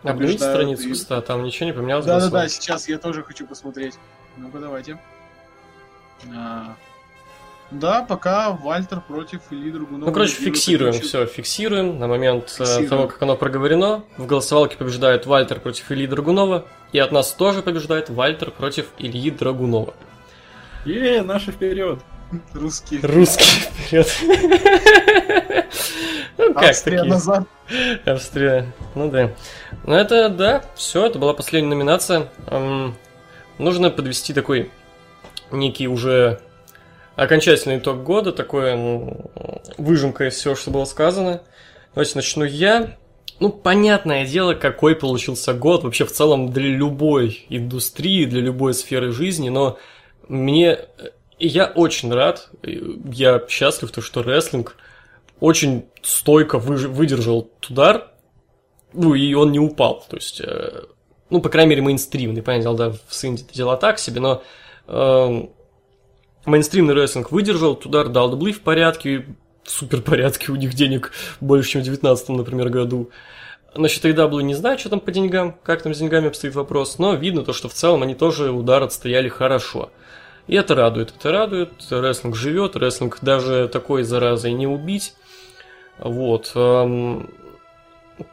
Обновите 0.03 0.39
страницу, 0.39 0.89
и... 0.89 0.93
кстати, 0.93 1.25
там 1.25 1.45
ничего 1.45 1.67
не 1.67 1.73
поменялось. 1.73 2.07
Да-да-да, 2.07 2.49
сейчас 2.49 2.89
я 2.89 2.99
тоже 2.99 3.23
хочу 3.23 3.47
посмотреть. 3.47 3.99
Ну-ка, 4.37 4.59
давайте. 4.59 4.99
А... 6.35 6.75
Да, 7.73 8.03
пока 8.03 8.51
Вальтер 8.51 9.01
против 9.01 9.41
Ильи 9.51 9.71
Драгунова. 9.71 10.07
Ну, 10.07 10.13
короче, 10.13 10.35
фиксируем 10.35 10.93
все, 10.93 11.27
фиксируем 11.27 11.99
на 11.99 12.07
момент 12.07 12.45
э, 12.59 12.65
фиксируем. 12.65 12.89
того, 12.89 13.09
как 13.09 13.23
оно 13.23 13.37
проговорено. 13.37 14.05
В 14.19 14.27
голосовалке 14.27 14.77
побеждает 14.77 15.27
Вальтер 15.27 15.61
против 15.61 15.91
Ильи 15.91 16.07
Драгунова. 16.07 16.67
И 16.93 16.99
от 16.99 17.13
нас 17.13 17.33
тоже 17.33 17.63
побеждает 17.63 18.11
Вальтер 18.11 18.51
против 18.51 18.89
Ильи 18.99 19.31
Драгунова. 19.31 19.95
Е, 20.85 21.23
наши 21.23 21.53
вперед! 21.53 21.99
Русские. 22.55 23.01
Русские 23.03 23.71
вперед. 23.71 24.09
Ну, 26.39 26.55
как 26.55 26.71
Австрия 26.71 27.03
назад. 27.05 27.47
Австрия. 28.07 28.73
Ну 28.95 29.11
да. 29.11 29.33
Ну 29.85 29.95
это, 29.95 30.31
да, 30.31 30.65
все, 30.75 31.07
это 31.07 31.19
была 31.19 31.35
последняя 31.35 31.69
номинация. 31.69 32.29
Нужно 33.59 33.91
подвести 33.91 34.33
такой 34.33 34.71
некий 35.51 35.89
уже 35.89 36.41
окончательный 37.17 37.79
итог 37.79 38.03
года, 38.03 38.33
такое 38.33 38.77
ну, 38.77 39.31
выжимка 39.79 40.29
из 40.29 40.35
всего, 40.35 40.55
что 40.55 40.71
было 40.71 40.85
сказано. 40.85 41.43
Давайте 41.95 42.13
начну 42.17 42.45
я. 42.45 42.97
Ну, 43.41 43.51
понятное 43.51 44.27
дело, 44.27 44.55
какой 44.55 44.95
получился 44.95 45.53
год 45.53 45.83
вообще 45.83 46.05
в 46.05 46.13
целом 46.13 46.53
для 46.53 46.69
любой 46.69 47.45
индустрии, 47.49 48.25
для 48.25 48.41
любой 48.41 48.75
сферы 48.75 49.13
жизни, 49.13 49.49
но 49.49 49.79
мне... 50.29 50.79
Я 51.39 51.67
очень 51.67 52.13
рад, 52.13 52.51
я 52.63 53.43
счастлив, 53.49 53.91
то, 53.91 54.01
что 54.01 54.23
рестлинг 54.23 54.77
очень 55.41 55.87
стойко 56.03 56.61
выдержал 56.61 57.51
удар, 57.69 58.13
ну, 58.93 59.15
и 59.15 59.35
он 59.35 59.51
не 59.51 59.59
упал, 59.59 60.05
то 60.09 60.17
есть, 60.17 60.41
э, 60.41 60.85
ну, 61.31 61.41
по 61.41 61.49
крайней 61.49 61.71
мере, 61.71 61.83
мейнстримный, 61.83 62.43
понятно, 62.43 62.75
да, 62.75 62.91
в 63.09 63.13
Синди 63.13 63.45
дела 63.53 63.77
так 63.77 63.99
себе, 63.99 64.21
но 64.21 64.43
эм, 64.87 65.51
Мейнстримный 66.45 66.95
рестлинг 66.95 67.31
выдержал, 67.31 67.81
удар 67.85 68.09
дал 68.09 68.37
в 68.37 68.61
порядке, 68.61 69.27
в 69.63 69.71
супер 69.71 70.03
порядке, 70.03 70.51
у 70.51 70.57
них 70.57 70.75
денег 70.75 71.13
больше, 71.41 71.71
чем 71.71 71.83
в 71.83 71.85
19 71.85 72.29
например, 72.31 72.69
году. 72.69 73.11
Насчет 73.75 74.05
AEW 74.05 74.43
не 74.43 74.55
знаю, 74.55 74.79
что 74.79 74.91
там 74.91 75.01
по 75.01 75.11
деньгам, 75.13 75.57
как 75.63 75.83
там 75.83 75.95
с 75.95 75.99
деньгами 75.99 76.29
обстоит 76.29 76.55
вопрос, 76.55 76.99
но 76.99 77.15
видно 77.15 77.43
то, 77.43 77.53
что 77.53 77.69
в 77.69 77.75
целом 77.75 78.03
они 78.03 78.15
тоже 78.15 78.51
удар 78.51 78.83
отстояли 78.83 79.29
хорошо. 79.29 79.91
И 80.47 80.57
это 80.57 80.75
радует, 80.75 81.15
это 81.17 81.31
радует, 81.31 81.71
рестлинг 81.91 82.35
живет, 82.35 82.77
рестлинг 82.77 83.19
даже 83.23 83.69
такой 83.73 84.03
заразой 84.03 84.53
не 84.53 84.67
убить. 84.67 85.15
Вот. 85.99 86.51
Эм, 86.57 87.31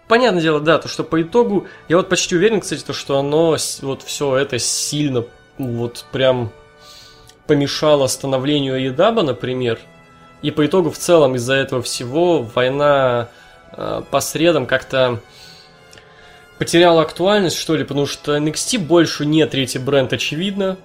понятное 0.07 0.41
дело, 0.41 0.59
да, 0.59 0.79
то, 0.79 0.87
что 0.87 1.03
по 1.03 1.21
итогу, 1.21 1.67
я 1.87 1.97
вот 1.97 2.09
почти 2.09 2.35
уверен, 2.35 2.61
кстати, 2.61 2.83
то, 2.83 2.93
что 2.93 3.19
оно, 3.19 3.55
вот 3.81 4.01
все 4.01 4.35
это 4.35 4.57
сильно, 4.57 5.23
вот 5.57 6.05
прям 6.11 6.51
помешало 7.49 8.05
становлению 8.05 8.75
Айдаба, 8.75 9.23
например, 9.23 9.79
и 10.43 10.51
по 10.51 10.67
итогу 10.67 10.91
в 10.91 10.99
целом 10.99 11.33
из-за 11.33 11.55
этого 11.55 11.81
всего 11.81 12.43
война 12.43 13.29
э, 13.71 14.03
по 14.11 14.19
средам 14.19 14.67
как-то 14.67 15.19
потеряла 16.59 17.01
актуальность, 17.01 17.57
что 17.57 17.75
ли, 17.75 17.83
потому 17.83 18.05
что 18.05 18.37
NXT 18.37 18.77
больше 18.77 19.25
не 19.25 19.43
третий 19.47 19.79
бренд, 19.79 20.13
очевидно. 20.13 20.77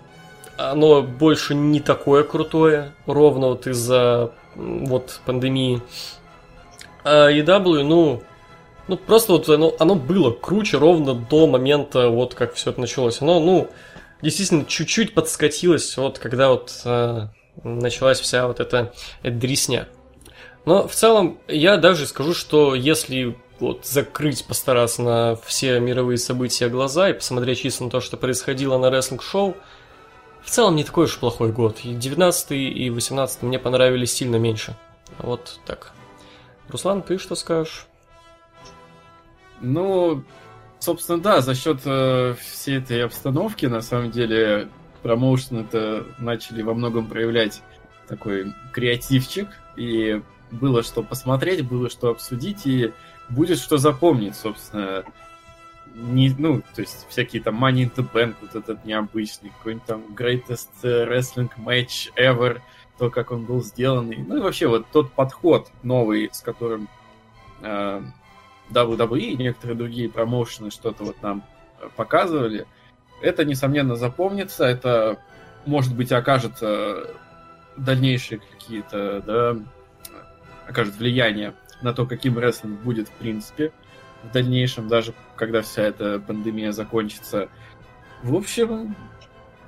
Оно 0.56 1.02
больше 1.02 1.54
не 1.54 1.80
такое 1.80 2.24
крутое, 2.24 2.92
ровно 3.04 3.48
вот 3.48 3.66
из-за 3.66 4.30
вот 4.54 5.20
пандемии. 5.26 5.82
А 7.04 7.30
EW, 7.30 7.82
ну, 7.82 8.22
ну 8.88 8.96
просто 8.96 9.32
вот 9.32 9.50
оно, 9.50 9.74
оно 9.78 9.96
было 9.96 10.30
круче 10.30 10.78
ровно 10.78 11.12
до 11.12 11.46
момента, 11.46 12.08
вот 12.08 12.34
как 12.34 12.54
все 12.54 12.70
это 12.70 12.80
началось. 12.80 13.20
Оно, 13.20 13.38
ну, 13.38 13.68
действительно 14.22 14.64
чуть-чуть 14.64 15.14
подскатилась, 15.14 15.96
вот 15.96 16.18
когда 16.18 16.50
вот 16.50 16.80
э, 16.84 17.28
началась 17.62 18.20
вся 18.20 18.46
вот 18.46 18.60
эта, 18.60 18.92
эта 19.22 19.36
дресня. 19.36 19.88
Но 20.64 20.88
в 20.88 20.94
целом 20.94 21.38
я 21.46 21.76
даже 21.76 22.06
скажу, 22.06 22.34
что 22.34 22.74
если 22.74 23.36
вот 23.60 23.86
закрыть, 23.86 24.44
постараться 24.46 25.02
на 25.02 25.36
все 25.36 25.78
мировые 25.78 26.18
события 26.18 26.68
глаза 26.68 27.10
и 27.10 27.14
посмотреть 27.14 27.60
чисто 27.60 27.84
на 27.84 27.90
то, 27.90 28.00
что 28.00 28.16
происходило 28.16 28.78
на 28.78 28.90
рестлинг-шоу, 28.90 29.56
в 30.42 30.50
целом 30.50 30.76
не 30.76 30.84
такой 30.84 31.04
уж 31.04 31.18
плохой 31.18 31.52
год. 31.52 31.80
И 31.84 31.94
19 31.94 32.52
и 32.52 32.90
18 32.90 33.42
мне 33.42 33.58
понравились 33.58 34.12
сильно 34.12 34.36
меньше. 34.36 34.76
Вот 35.18 35.60
так. 35.66 35.92
Руслан, 36.68 37.02
ты 37.02 37.18
что 37.18 37.34
скажешь? 37.34 37.86
Ну, 39.60 40.24
собственно, 40.84 41.18
да, 41.18 41.40
за 41.40 41.54
счет 41.54 41.80
э, 41.84 42.34
всей 42.40 42.78
этой 42.78 43.04
обстановки, 43.04 43.66
на 43.66 43.80
самом 43.80 44.10
деле, 44.10 44.68
промоушен 45.02 45.58
это 45.58 46.06
начали 46.18 46.62
во 46.62 46.74
многом 46.74 47.08
проявлять 47.08 47.62
такой 48.06 48.52
креативчик, 48.72 49.48
и 49.76 50.22
было 50.50 50.82
что 50.82 51.02
посмотреть, 51.02 51.66
было 51.66 51.88
что 51.88 52.10
обсудить, 52.10 52.66
и 52.66 52.92
будет 53.28 53.58
что 53.58 53.78
запомнить, 53.78 54.36
собственно. 54.36 55.04
Не, 55.94 56.34
ну, 56.36 56.60
то 56.74 56.80
есть 56.80 57.06
всякие 57.08 57.40
там 57.40 57.62
Money 57.64 57.84
in 57.84 57.94
the 57.94 58.06
Bank, 58.12 58.34
вот 58.40 58.54
этот 58.54 58.84
необычный, 58.84 59.50
какой-нибудь 59.50 59.86
там 59.86 60.02
Greatest 60.14 60.82
Wrestling 60.82 61.50
Match 61.56 62.12
Ever, 62.16 62.60
то, 62.98 63.10
как 63.10 63.30
он 63.30 63.44
был 63.44 63.62
сделан, 63.62 64.12
ну 64.28 64.36
и 64.36 64.40
вообще 64.40 64.66
вот 64.66 64.86
тот 64.92 65.12
подход 65.12 65.70
новый, 65.82 66.30
с 66.32 66.40
которым 66.40 66.88
э, 67.62 68.02
WWE 68.70 69.20
и 69.20 69.36
некоторые 69.36 69.76
другие 69.76 70.08
промоушены 70.08 70.70
что-то 70.70 71.04
вот 71.04 71.22
нам 71.22 71.44
э, 71.80 71.88
показывали, 71.96 72.66
это, 73.20 73.44
несомненно, 73.44 73.96
запомнится, 73.96 74.64
это, 74.64 75.18
может 75.66 75.94
быть, 75.94 76.12
окажется 76.12 77.10
дальнейшие 77.76 78.40
какие-то, 78.40 79.22
да, 79.22 79.56
окажет 80.68 80.96
влияние 80.96 81.54
на 81.82 81.92
то, 81.92 82.06
каким 82.06 82.38
рестлинг 82.38 82.80
будет 82.80 83.08
в 83.08 83.12
принципе 83.12 83.72
в 84.22 84.32
дальнейшем, 84.32 84.88
даже 84.88 85.14
когда 85.36 85.62
вся 85.62 85.82
эта 85.82 86.18
пандемия 86.18 86.72
закончится. 86.72 87.48
В 88.22 88.34
общем, 88.34 88.96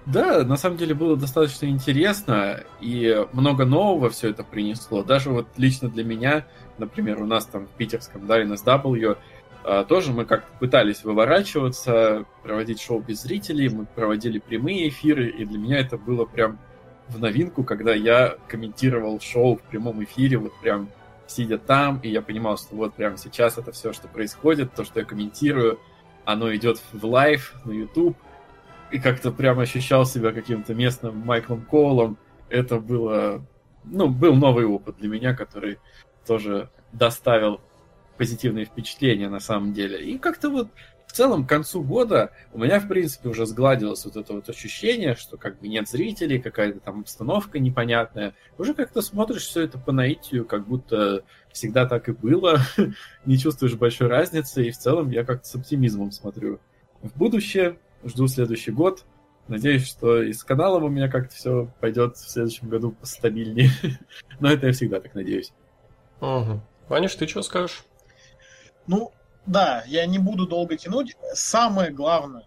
да, 0.06 0.44
на 0.44 0.56
самом 0.56 0.76
деле 0.76 0.94
было 0.94 1.16
достаточно 1.16 1.66
интересно, 1.66 2.62
и 2.80 3.26
много 3.32 3.64
нового 3.64 4.08
все 4.08 4.30
это 4.30 4.44
принесло. 4.44 5.02
Даже 5.02 5.30
вот 5.30 5.48
лично 5.56 5.88
для 5.88 6.04
меня, 6.04 6.46
например, 6.78 7.20
у 7.20 7.26
нас 7.26 7.44
там 7.46 7.66
в 7.66 7.70
питерском, 7.70 8.26
да, 8.26 8.40
NSW, 8.40 9.18
а, 9.64 9.84
тоже 9.84 10.12
мы 10.12 10.24
как-то 10.24 10.46
пытались 10.60 11.02
выворачиваться, 11.02 12.24
проводить 12.44 12.80
шоу 12.80 13.00
без 13.00 13.22
зрителей, 13.22 13.68
мы 13.68 13.84
проводили 13.84 14.38
прямые 14.38 14.88
эфиры, 14.90 15.28
и 15.28 15.44
для 15.44 15.58
меня 15.58 15.80
это 15.80 15.98
было 15.98 16.24
прям 16.24 16.60
в 17.08 17.18
новинку, 17.18 17.64
когда 17.64 17.92
я 17.92 18.36
комментировал 18.46 19.20
шоу 19.20 19.56
в 19.56 19.62
прямом 19.62 20.04
эфире, 20.04 20.38
вот 20.38 20.52
прям 20.60 20.88
сидя 21.26 21.58
там, 21.58 21.98
и 22.04 22.08
я 22.08 22.22
понимал, 22.22 22.58
что 22.58 22.76
вот 22.76 22.94
прямо 22.94 23.16
сейчас 23.16 23.58
это 23.58 23.72
все, 23.72 23.92
что 23.92 24.06
происходит, 24.06 24.72
то, 24.72 24.84
что 24.84 25.00
я 25.00 25.04
комментирую, 25.04 25.80
оно 26.24 26.54
идет 26.54 26.80
в 26.92 27.04
live 27.04 27.54
на 27.64 27.72
YouTube, 27.72 28.16
и 28.90 28.98
как-то 28.98 29.30
прям 29.32 29.58
ощущал 29.58 30.06
себя 30.06 30.32
каким-то 30.32 30.74
местным 30.74 31.18
Майклом 31.18 31.62
Коулом. 31.62 32.18
Это 32.48 32.78
было, 32.78 33.44
ну, 33.84 34.08
был 34.08 34.34
новый 34.34 34.64
опыт 34.64 34.96
для 34.98 35.08
меня, 35.08 35.34
который 35.34 35.78
тоже 36.26 36.70
доставил 36.92 37.60
позитивные 38.16 38.64
впечатления 38.64 39.28
на 39.28 39.40
самом 39.40 39.72
деле. 39.72 40.00
И 40.02 40.18
как-то 40.18 40.50
вот 40.50 40.68
в 41.06 41.12
целом 41.12 41.46
к 41.46 41.48
концу 41.48 41.82
года 41.82 42.32
у 42.52 42.58
меня, 42.58 42.80
в 42.80 42.88
принципе, 42.88 43.28
уже 43.28 43.46
сгладилось 43.46 44.04
вот 44.04 44.16
это 44.16 44.34
вот 44.34 44.48
ощущение, 44.48 45.14
что 45.14 45.36
как 45.36 45.58
бы 45.60 45.68
нет 45.68 45.88
зрителей, 45.88 46.40
какая-то 46.40 46.80
там 46.80 47.00
обстановка 47.00 47.58
непонятная. 47.58 48.34
Уже 48.58 48.74
как-то 48.74 49.02
смотришь 49.02 49.46
все 49.46 49.62
это 49.62 49.78
по 49.78 49.92
наитию, 49.92 50.44
как 50.44 50.66
будто 50.66 51.24
всегда 51.52 51.86
так 51.86 52.08
и 52.08 52.12
было, 52.12 52.60
не 53.24 53.38
чувствуешь 53.38 53.74
большой 53.74 54.08
разницы, 54.08 54.64
и 54.64 54.70
в 54.70 54.78
целом 54.78 55.10
я 55.10 55.24
как-то 55.24 55.46
с 55.46 55.54
оптимизмом 55.54 56.12
смотрю 56.12 56.60
в 57.02 57.16
будущее, 57.16 57.78
жду 58.08 58.28
следующий 58.28 58.70
год. 58.70 59.04
Надеюсь, 59.48 59.86
что 59.86 60.22
и 60.22 60.32
с 60.32 60.42
каналом 60.42 60.84
у 60.84 60.88
меня 60.88 61.08
как-то 61.08 61.34
все 61.34 61.70
пойдет 61.80 62.16
в 62.16 62.28
следующем 62.28 62.68
году 62.68 62.92
постабильнее. 62.92 63.70
Но 64.40 64.50
это 64.50 64.66
я 64.66 64.72
всегда 64.72 65.00
так 65.00 65.14
надеюсь. 65.14 65.52
Угу. 66.20 66.60
Ваниш, 66.88 67.14
ты 67.14 67.28
что 67.28 67.42
скажешь? 67.42 67.84
Ну, 68.86 69.12
да, 69.46 69.84
я 69.86 70.06
не 70.06 70.18
буду 70.18 70.46
долго 70.46 70.76
тянуть. 70.76 71.16
Самое 71.34 71.90
главное, 71.90 72.46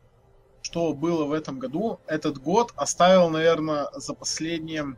что 0.62 0.94
было 0.94 1.26
в 1.26 1.32
этом 1.32 1.60
году, 1.60 2.00
этот 2.06 2.38
год 2.38 2.74
оставил, 2.76 3.30
наверное, 3.30 3.90
за 3.94 4.14
последние 4.14 4.98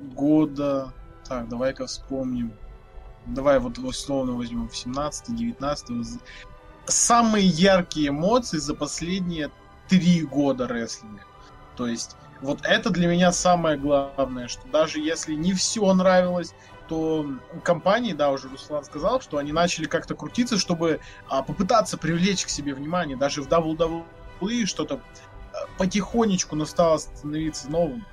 года... 0.00 0.92
Так, 1.28 1.48
давай-ка 1.48 1.86
вспомним. 1.86 2.52
Давай 3.26 3.58
вот 3.58 3.78
условно 3.78 4.32
возьмем 4.32 4.68
17-19. 4.68 6.20
Самые 6.86 7.46
яркие 7.46 8.08
эмоции 8.08 8.58
за 8.58 8.74
последние 8.74 9.50
три 9.88 10.22
года 10.22 10.66
рестлинга. 10.66 11.22
То 11.76 11.86
есть, 11.86 12.16
вот 12.40 12.60
это 12.64 12.90
для 12.90 13.08
меня 13.08 13.32
самое 13.32 13.76
главное, 13.76 14.48
что 14.48 14.66
даже 14.68 15.00
если 15.00 15.34
не 15.34 15.52
все 15.52 15.92
нравилось, 15.92 16.54
то 16.88 17.26
компании, 17.62 18.12
да, 18.12 18.30
уже 18.30 18.48
Руслан 18.48 18.84
сказал, 18.84 19.20
что 19.20 19.38
они 19.38 19.52
начали 19.52 19.86
как-то 19.86 20.14
крутиться, 20.14 20.58
чтобы 20.58 21.00
а, 21.28 21.42
попытаться 21.42 21.98
привлечь 21.98 22.44
к 22.44 22.48
себе 22.48 22.74
внимание. 22.74 23.16
Даже 23.16 23.42
в 23.42 23.48
WWE 23.48 24.66
что-то 24.66 25.00
а, 25.52 25.66
потихонечку, 25.78 26.54
но 26.54 26.64
стало 26.64 26.98
становиться 26.98 27.70
новым. 27.70 28.04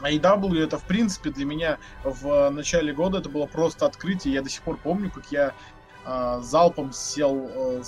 А 0.00 0.10
AEW 0.10 0.62
это, 0.62 0.78
в 0.78 0.84
принципе, 0.84 1.30
для 1.30 1.44
меня 1.44 1.78
в 2.02 2.50
начале 2.50 2.92
года 2.92 3.18
это 3.18 3.28
было 3.28 3.46
просто 3.46 3.86
открытие. 3.86 4.34
Я 4.34 4.42
до 4.42 4.50
сих 4.50 4.62
пор 4.62 4.76
помню, 4.76 5.10
как 5.10 5.30
я 5.30 5.54
э, 6.04 6.40
залпом 6.42 6.92
сел 6.92 7.48
э, 7.48 7.82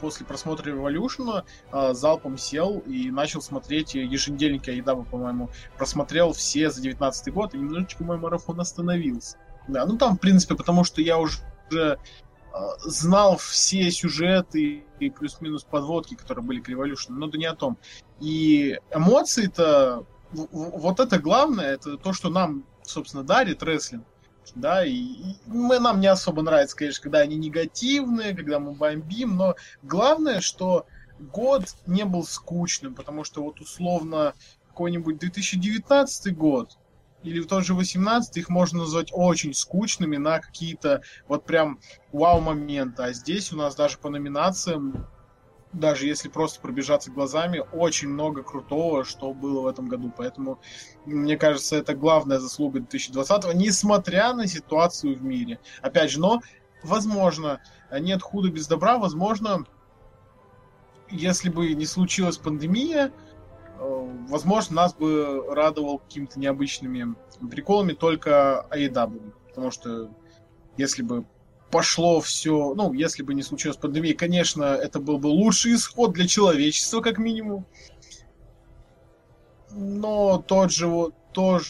после 0.00 0.26
просмотра 0.26 0.70
Revolution, 0.70 1.44
э, 1.72 1.94
залпом 1.94 2.38
сел 2.38 2.78
и 2.86 3.10
начал 3.10 3.42
смотреть 3.42 3.94
еженедельники 3.94 4.70
AEW, 4.70 5.06
по-моему, 5.10 5.50
просмотрел 5.76 6.32
все 6.32 6.70
за 6.70 6.80
19 6.80 7.32
год, 7.32 7.54
и 7.54 7.58
немножечко 7.58 8.04
мой 8.04 8.18
марафон 8.18 8.60
остановился. 8.60 9.38
Да, 9.68 9.86
ну 9.86 9.96
там, 9.96 10.16
в 10.16 10.20
принципе, 10.20 10.54
потому 10.54 10.84
что 10.84 11.00
я 11.00 11.18
уже 11.18 11.38
знал 12.84 13.38
все 13.38 13.90
сюжеты 13.90 14.84
и 14.98 15.10
плюс-минус 15.10 15.64
подводки, 15.64 16.14
которые 16.14 16.44
были 16.44 16.60
к 16.60 16.68
Revolution, 16.68 17.10
но 17.10 17.28
да 17.28 17.38
не 17.38 17.46
о 17.46 17.54
том. 17.54 17.78
И 18.20 18.78
эмоции-то 18.90 20.04
вот 20.32 21.00
это 21.00 21.18
главное, 21.18 21.74
это 21.74 21.96
то, 21.96 22.12
что 22.12 22.30
нам, 22.30 22.64
собственно, 22.82 23.22
дарит 23.22 23.62
рестлинг. 23.62 24.04
Да, 24.54 24.84
и, 24.84 24.92
и 24.92 25.36
мы, 25.46 25.78
нам 25.78 26.00
не 26.00 26.08
особо 26.08 26.42
нравится, 26.42 26.76
конечно, 26.76 27.02
когда 27.02 27.20
они 27.20 27.36
негативные, 27.36 28.34
когда 28.34 28.58
мы 28.58 28.72
бомбим, 28.72 29.36
но 29.36 29.54
главное, 29.82 30.40
что 30.40 30.86
год 31.18 31.74
не 31.86 32.04
был 32.04 32.24
скучным, 32.24 32.94
потому 32.94 33.24
что 33.24 33.42
вот 33.42 33.60
условно 33.60 34.34
какой-нибудь 34.68 35.18
2019 35.18 36.36
год 36.36 36.76
или 37.22 37.40
в 37.40 37.46
тот 37.46 37.64
же 37.64 37.74
18 37.74 38.36
их 38.36 38.48
можно 38.48 38.80
назвать 38.80 39.08
очень 39.12 39.54
скучными 39.54 40.16
на 40.16 40.40
какие-то 40.40 41.02
вот 41.28 41.44
прям 41.44 41.78
вау-моменты. 42.12 43.02
А 43.02 43.12
здесь 43.12 43.52
у 43.52 43.56
нас 43.56 43.74
даже 43.74 43.98
по 43.98 44.10
номинациям 44.10 45.06
даже 45.72 46.06
если 46.06 46.28
просто 46.28 46.60
пробежаться 46.60 47.10
глазами, 47.10 47.64
очень 47.72 48.08
много 48.08 48.42
крутого, 48.42 49.04
что 49.04 49.32
было 49.32 49.62
в 49.62 49.66
этом 49.66 49.88
году. 49.88 50.12
Поэтому, 50.16 50.60
мне 51.06 51.36
кажется, 51.36 51.76
это 51.76 51.94
главная 51.94 52.38
заслуга 52.38 52.80
2020, 52.80 53.54
несмотря 53.54 54.32
на 54.34 54.46
ситуацию 54.46 55.16
в 55.16 55.22
мире. 55.22 55.58
Опять 55.80 56.10
же, 56.10 56.20
но, 56.20 56.42
возможно, 56.82 57.60
нет 57.90 58.22
худа 58.22 58.50
без 58.50 58.66
добра, 58.66 58.98
возможно, 58.98 59.64
если 61.10 61.50
бы 61.50 61.74
не 61.74 61.86
случилась 61.86 62.38
пандемия, 62.38 63.12
э, 63.78 64.16
возможно, 64.28 64.76
нас 64.76 64.94
бы 64.94 65.44
радовал 65.50 65.98
какими-то 65.98 66.40
необычными 66.40 67.14
приколами 67.50 67.92
только 67.92 68.66
AEW. 68.70 69.32
Потому 69.48 69.70
что 69.70 70.10
если 70.76 71.02
бы 71.02 71.26
пошло 71.72 72.20
все, 72.20 72.74
ну, 72.74 72.92
если 72.92 73.22
бы 73.22 73.32
не 73.34 73.42
случилось 73.42 73.78
пандемия, 73.78 74.14
конечно, 74.14 74.62
это 74.62 75.00
был 75.00 75.18
бы 75.18 75.28
лучший 75.28 75.74
исход 75.74 76.12
для 76.12 76.28
человечества, 76.28 77.00
как 77.00 77.18
минимум. 77.18 77.64
Но 79.70 80.44
тот 80.46 80.70
же 80.70 80.86
вот, 80.86 81.14
то, 81.32 81.60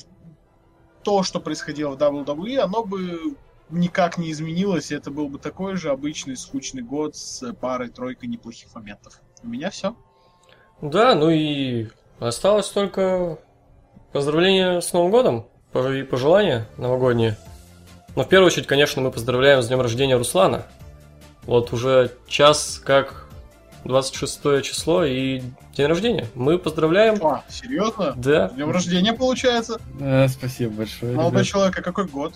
то, 1.04 1.22
что 1.22 1.40
происходило 1.40 1.94
в 1.94 1.98
WWE, 1.98 2.58
оно 2.58 2.84
бы 2.84 3.36
никак 3.70 4.18
не 4.18 4.32
изменилось, 4.32 4.90
и 4.90 4.96
это 4.96 5.12
был 5.12 5.28
бы 5.28 5.38
такой 5.38 5.76
же 5.76 5.90
обычный 5.90 6.36
скучный 6.36 6.82
год 6.82 7.14
с 7.14 7.54
парой-тройкой 7.54 8.28
неплохих 8.28 8.74
моментов. 8.74 9.20
У 9.44 9.48
меня 9.48 9.70
все. 9.70 9.94
Да, 10.80 11.14
ну 11.14 11.30
и 11.30 11.86
осталось 12.18 12.68
только 12.68 13.38
поздравления 14.12 14.80
с 14.80 14.92
Новым 14.92 15.12
годом 15.12 15.46
и 15.74 16.02
пожелания 16.02 16.66
новогодние. 16.76 17.38
Но 18.14 18.24
в 18.24 18.28
первую 18.28 18.48
очередь, 18.48 18.66
конечно, 18.66 19.00
мы 19.00 19.10
поздравляем 19.10 19.62
с 19.62 19.68
днем 19.68 19.80
рождения 19.80 20.16
Руслана. 20.16 20.66
Вот 21.44 21.72
уже 21.72 22.12
час 22.26 22.80
как 22.84 23.26
26 23.84 24.62
число 24.62 25.04
и 25.04 25.42
день 25.74 25.86
рождения. 25.86 26.26
Мы 26.34 26.58
поздравляем. 26.58 27.24
А, 27.24 27.42
серьезно? 27.48 28.12
Да. 28.16 28.50
С 28.50 28.52
днем 28.52 28.70
рождения 28.70 29.12
получается? 29.12 29.80
Да, 29.98 30.28
спасибо 30.28 30.72
большое. 30.74 31.14
Молодой 31.14 31.44
человек, 31.44 31.78
а 31.78 31.82
какой 31.82 32.06
год? 32.06 32.34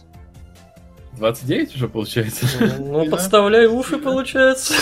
29 1.12 1.76
уже 1.76 1.88
получается. 1.88 2.46
Ну, 2.78 3.08
подставляй 3.10 3.66
уши, 3.66 3.98
получается. 3.98 4.74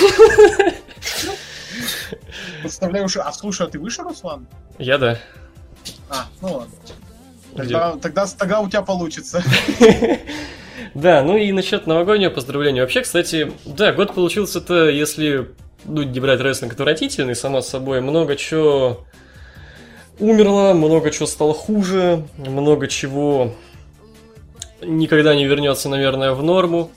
Подставляй 2.63 3.05
уши. 3.05 3.19
А 3.19 3.33
слушай, 3.33 3.67
а 3.67 3.71
ты 3.71 3.79
выше, 3.79 4.03
Руслан? 4.03 4.47
Я 4.79 4.99
да. 4.99 5.19
А, 6.09 6.27
ну 6.41 6.55
ладно. 6.55 6.75
Тогда, 7.57 7.97
тогда, 7.97 8.27
тогда 8.27 8.61
у 8.61 8.69
тебя 8.69 8.83
получится. 8.83 9.43
Да, 10.95 11.23
ну 11.23 11.37
и 11.37 11.51
насчет 11.51 11.87
новогоднего 11.87 12.31
поздравления. 12.31 12.81
Вообще, 12.81 13.03
кстати, 13.03 13.53
да, 13.65 13.93
год 13.93 14.15
получился-то, 14.15 14.89
если 14.89 15.49
ну, 15.85 16.03
не 16.03 16.21
брать 16.21 16.41
рестлинг 16.41 16.73
отвратительный, 16.75 17.35
само 17.35 17.61
собой, 17.63 18.01
много 18.01 18.37
чего 18.37 19.05
умерло, 20.19 20.73
много 20.73 21.11
чего 21.11 21.27
стало 21.27 21.53
хуже, 21.53 22.25
много 22.37 22.87
чего 22.87 23.53
никогда 24.83 25.35
не 25.35 25.47
вернется, 25.47 25.89
наверное, 25.89 26.33
в 26.33 26.43
норму, 26.43 26.91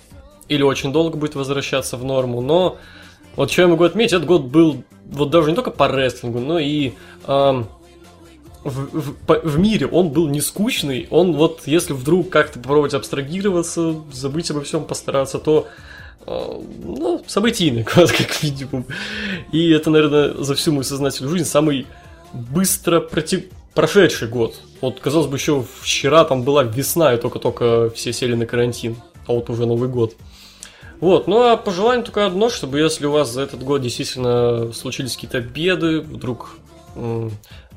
или 0.48 0.61
очень 0.61 0.93
долго 0.93 1.17
будет 1.17 1.35
возвращаться 1.35 1.98
в 1.98 2.03
норму, 2.03 2.42
но 2.42 2.77
вот 3.35 3.51
что 3.51 3.64
я 3.64 3.67
могу 3.67 3.84
отметить, 3.84 4.14
этот 4.14 4.27
год 4.27 4.43
был 4.43 4.84
вот 5.06 5.30
даже 5.30 5.50
не 5.50 5.56
только 5.56 5.72
по 5.72 5.88
рестлингу, 5.88 6.40
но 6.40 6.59
и 6.59 6.93
эм, 7.27 7.67
в, 8.69 9.13
в, 9.27 9.39
в 9.43 9.59
мире 9.59 9.87
он 9.87 10.09
был 10.09 10.27
не 10.27 10.41
скучный, 10.41 11.07
он 11.09 11.33
вот, 11.33 11.63
если 11.65 11.93
вдруг 11.93 12.29
как-то 12.29 12.59
попробовать 12.59 12.93
абстрагироваться, 12.93 13.95
забыть 14.11 14.51
обо 14.51 14.61
всем, 14.61 14.83
постараться, 14.85 15.39
то 15.39 15.67
э, 16.25 16.61
ну, 16.83 17.23
событийный 17.27 17.83
год, 17.95 18.11
как 18.11 18.43
минимум. 18.43 18.85
И 19.51 19.69
это, 19.69 19.89
наверное, 19.89 20.33
за 20.33 20.55
всю 20.55 20.71
мою 20.71 20.83
сознательную 20.83 21.31
жизнь 21.31 21.49
самый 21.49 21.87
быстро 22.33 22.99
против... 22.99 23.45
прошедший 23.73 24.27
год. 24.27 24.55
Вот, 24.81 24.99
казалось 24.99 25.27
бы, 25.27 25.37
еще 25.37 25.63
вчера 25.81 26.23
там 26.25 26.43
была 26.43 26.63
весна, 26.63 27.13
и 27.13 27.17
только-только 27.17 27.89
все 27.95 28.13
сели 28.13 28.35
на 28.35 28.45
карантин, 28.45 28.97
а 29.27 29.33
вот 29.33 29.49
уже 29.49 29.65
Новый 29.65 29.89
год. 29.89 30.15
Вот, 30.99 31.27
ну 31.27 31.43
а 31.43 31.57
пожелание 31.57 32.03
только 32.03 32.25
одно, 32.25 32.49
чтобы 32.49 32.79
если 32.79 33.05
у 33.05 33.11
вас 33.11 33.31
за 33.31 33.41
этот 33.41 33.63
год 33.63 33.81
действительно 33.81 34.73
случились 34.73 35.13
какие-то 35.13 35.41
беды, 35.41 36.01
вдруг 36.01 36.57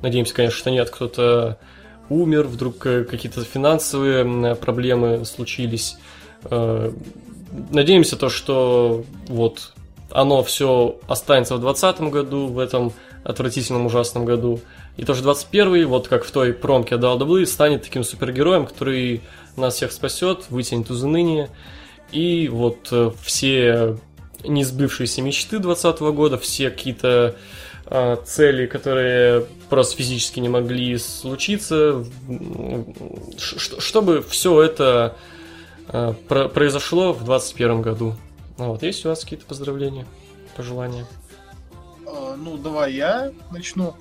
Надеемся, 0.02 0.34
конечно, 0.34 0.58
что 0.58 0.70
нет, 0.70 0.90
кто-то 0.90 1.58
умер, 2.08 2.46
вдруг 2.46 2.84
э, 2.86 3.04
какие-то 3.04 3.42
финансовые 3.44 4.54
проблемы 4.56 5.24
случились. 5.24 5.96
Э, 6.44 6.92
надеемся 7.70 8.16
то, 8.16 8.28
что 8.28 9.04
вот 9.28 9.72
оно 10.10 10.42
все 10.42 10.98
останется 11.06 11.56
в 11.56 11.60
2020 11.60 12.12
году, 12.12 12.46
в 12.48 12.58
этом 12.58 12.92
отвратительном 13.24 13.86
ужасном 13.86 14.24
году. 14.24 14.60
И 14.96 15.04
тоже 15.04 15.22
21 15.22 15.86
вот 15.86 16.08
как 16.08 16.24
в 16.24 16.30
той 16.30 16.52
промке 16.52 16.96
от 16.96 17.02
WWE, 17.02 17.46
станет 17.46 17.82
таким 17.82 18.04
супергероем, 18.04 18.66
который 18.66 19.22
нас 19.56 19.74
всех 19.74 19.92
спасет, 19.92 20.46
вытянет 20.50 20.90
из 20.90 21.02
уныния. 21.02 21.48
И 22.12 22.48
вот 22.48 22.88
э, 22.90 23.10
все 23.22 23.96
несбывшиеся 24.44 25.22
мечты 25.22 25.58
2020 25.58 26.00
года, 26.14 26.38
все 26.38 26.70
какие-то 26.70 27.36
цели, 28.24 28.66
которые 28.66 29.46
просто 29.68 29.96
физически 29.96 30.38
не 30.40 30.48
могли 30.48 30.96
случиться, 30.98 32.04
чтобы 33.36 34.22
все 34.22 34.62
это 34.62 35.16
э, 35.88 36.12
произошло 36.54 37.12
в 37.12 37.24
2021 37.24 37.82
году. 37.82 38.16
Ну 38.58 38.68
вот, 38.68 38.82
есть 38.82 39.04
у 39.04 39.08
вас 39.08 39.24
какие-то 39.24 39.46
поздравления, 39.46 40.06
пожелания? 40.56 41.04
Э, 42.06 42.36
ну, 42.36 42.56
давай 42.58 42.92
я 42.92 43.32
начну. 43.50 43.96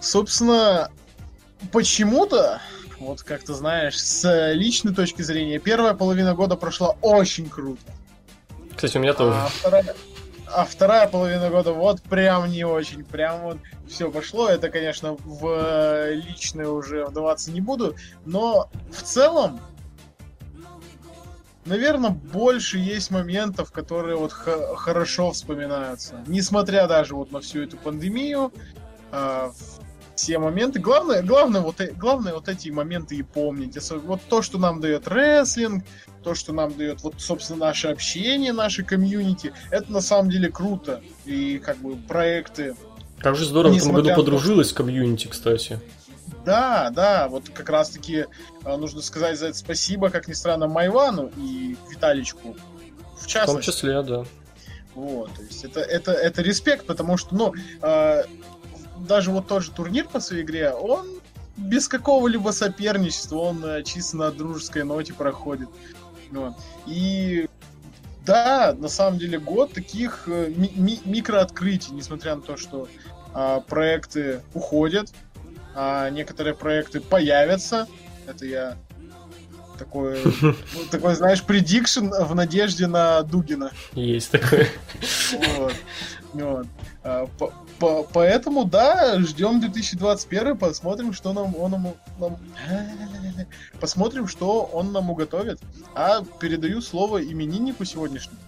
Собственно, 0.00 0.90
почему-то, 1.72 2.60
вот 3.00 3.22
как 3.22 3.42
ты 3.42 3.52
знаешь, 3.54 3.98
с 3.98 4.52
личной 4.52 4.94
точки 4.94 5.22
зрения, 5.22 5.58
первая 5.58 5.94
половина 5.94 6.34
года 6.34 6.54
прошла 6.54 6.90
очень 7.00 7.48
круто. 7.48 7.80
Кстати, 8.76 8.96
у 8.96 9.00
меня 9.00 9.12
тоже. 9.12 9.36
А 9.36 9.48
вторая, 9.48 9.96
а 10.54 10.64
вторая 10.64 11.08
половина 11.08 11.50
года 11.50 11.72
вот 11.72 12.02
прям 12.02 12.50
не 12.50 12.64
очень, 12.64 13.04
прям 13.04 13.40
вот 13.42 13.58
все 13.88 14.10
пошло. 14.10 14.48
Это, 14.48 14.68
конечно, 14.70 15.16
в 15.24 16.10
личное 16.10 16.68
уже 16.68 17.04
вдаваться 17.04 17.50
не 17.50 17.60
буду, 17.60 17.94
но 18.24 18.70
в 18.90 19.02
целом 19.02 19.60
наверное, 21.68 22.10
больше 22.10 22.78
есть 22.78 23.10
моментов, 23.10 23.70
которые 23.72 24.16
вот 24.16 24.32
хорошо 24.32 25.30
вспоминаются. 25.32 26.24
Несмотря 26.26 26.86
даже 26.88 27.14
вот 27.14 27.30
на 27.30 27.40
всю 27.40 27.62
эту 27.62 27.76
пандемию, 27.76 28.52
э, 29.12 29.50
все 30.18 30.38
моменты. 30.38 30.80
Главное, 30.80 31.22
главное, 31.22 31.60
вот, 31.60 31.80
э, 31.80 31.92
главное 31.92 32.34
вот 32.34 32.48
эти 32.48 32.70
моменты 32.70 33.14
и 33.14 33.22
помнить. 33.22 33.78
Вот 34.04 34.20
то, 34.28 34.42
что 34.42 34.58
нам 34.58 34.80
дает 34.80 35.06
рестлинг, 35.06 35.84
то, 36.24 36.34
что 36.34 36.52
нам 36.52 36.76
дает 36.76 37.02
вот, 37.02 37.14
собственно, 37.18 37.66
наше 37.66 37.86
общение, 37.86 38.52
наше 38.52 38.82
комьюнити, 38.82 39.52
это 39.70 39.92
на 39.92 40.00
самом 40.00 40.28
деле 40.28 40.50
круто. 40.50 41.00
И 41.24 41.58
как 41.58 41.78
бы 41.78 41.94
проекты. 41.94 42.74
Как 43.20 43.36
же 43.36 43.44
здорово 43.44 43.72
в 43.72 43.76
этом 43.76 43.92
году 43.92 44.14
подружилась 44.16 44.72
комьюнити, 44.72 45.28
кстати. 45.28 45.78
Да, 46.44 46.90
да, 46.90 47.28
вот 47.28 47.48
как 47.50 47.68
раз-таки 47.70 48.26
э, 48.64 48.76
нужно 48.76 49.00
сказать 49.02 49.38
за 49.38 49.46
это 49.48 49.56
спасибо, 49.56 50.10
как 50.10 50.26
ни 50.26 50.32
странно, 50.32 50.66
Майвану 50.66 51.30
и 51.36 51.76
Виталичку. 51.90 52.56
В 53.20 53.26
частности. 53.26 53.50
В 53.50 53.52
том 53.52 53.60
числе, 53.60 54.02
да. 54.02 54.24
Вот, 54.94 55.32
то 55.32 55.42
есть 55.42 55.64
это, 55.64 55.78
это, 55.78 56.10
это 56.10 56.42
респект, 56.42 56.84
потому 56.86 57.16
что, 57.16 57.34
ну, 57.36 57.54
э, 57.82 58.24
даже 59.06 59.30
вот 59.30 59.46
тот 59.46 59.62
же 59.62 59.70
турнир 59.70 60.06
по 60.08 60.20
своей 60.20 60.42
игре, 60.42 60.70
он 60.72 61.06
без 61.56 61.88
какого-либо 61.88 62.50
соперничества, 62.50 63.36
он 63.36 63.64
э, 63.64 63.82
чисто 63.82 64.16
на 64.16 64.30
дружеской 64.30 64.84
ноте 64.84 65.12
проходит. 65.12 65.68
Вот. 66.30 66.54
И 66.86 67.48
да, 68.24 68.74
на 68.78 68.88
самом 68.88 69.18
деле 69.18 69.38
год 69.38 69.72
таких 69.72 70.24
э, 70.26 70.52
ми- 70.54 70.72
ми- 70.76 71.00
микрооткрытий, 71.04 71.92
несмотря 71.92 72.36
на 72.36 72.42
то, 72.42 72.56
что 72.56 72.88
э, 73.34 73.60
проекты 73.66 74.42
уходят, 74.54 75.12
а 75.74 76.10
некоторые 76.10 76.54
проекты 76.54 77.00
появятся. 77.00 77.88
Это 78.26 78.44
я 78.46 78.76
такой, 79.78 80.18
такой, 80.90 81.14
знаешь, 81.14 81.42
предикшн 81.42 82.10
в 82.10 82.34
надежде 82.34 82.86
на 82.86 83.22
Дугина. 83.22 83.72
Есть 83.94 84.30
такое. 84.30 84.68
Вот. 85.56 85.74
вот. 86.34 86.66
По, 87.78 88.02
по, 88.02 88.08
поэтому, 88.12 88.64
да, 88.64 89.18
ждем 89.20 89.60
2021, 89.60 90.56
посмотрим, 90.56 91.12
что 91.12 91.32
нам 91.32 91.54
он 91.56 91.70
нам, 91.70 91.86
нам 92.18 92.36
посмотрим, 93.80 94.28
что 94.28 94.62
он 94.62 94.92
нам 94.92 95.10
уготовит. 95.10 95.60
А 95.94 96.22
передаю 96.40 96.80
слово 96.80 97.22
имениннику 97.22 97.84
сегодняшнему. 97.84 98.38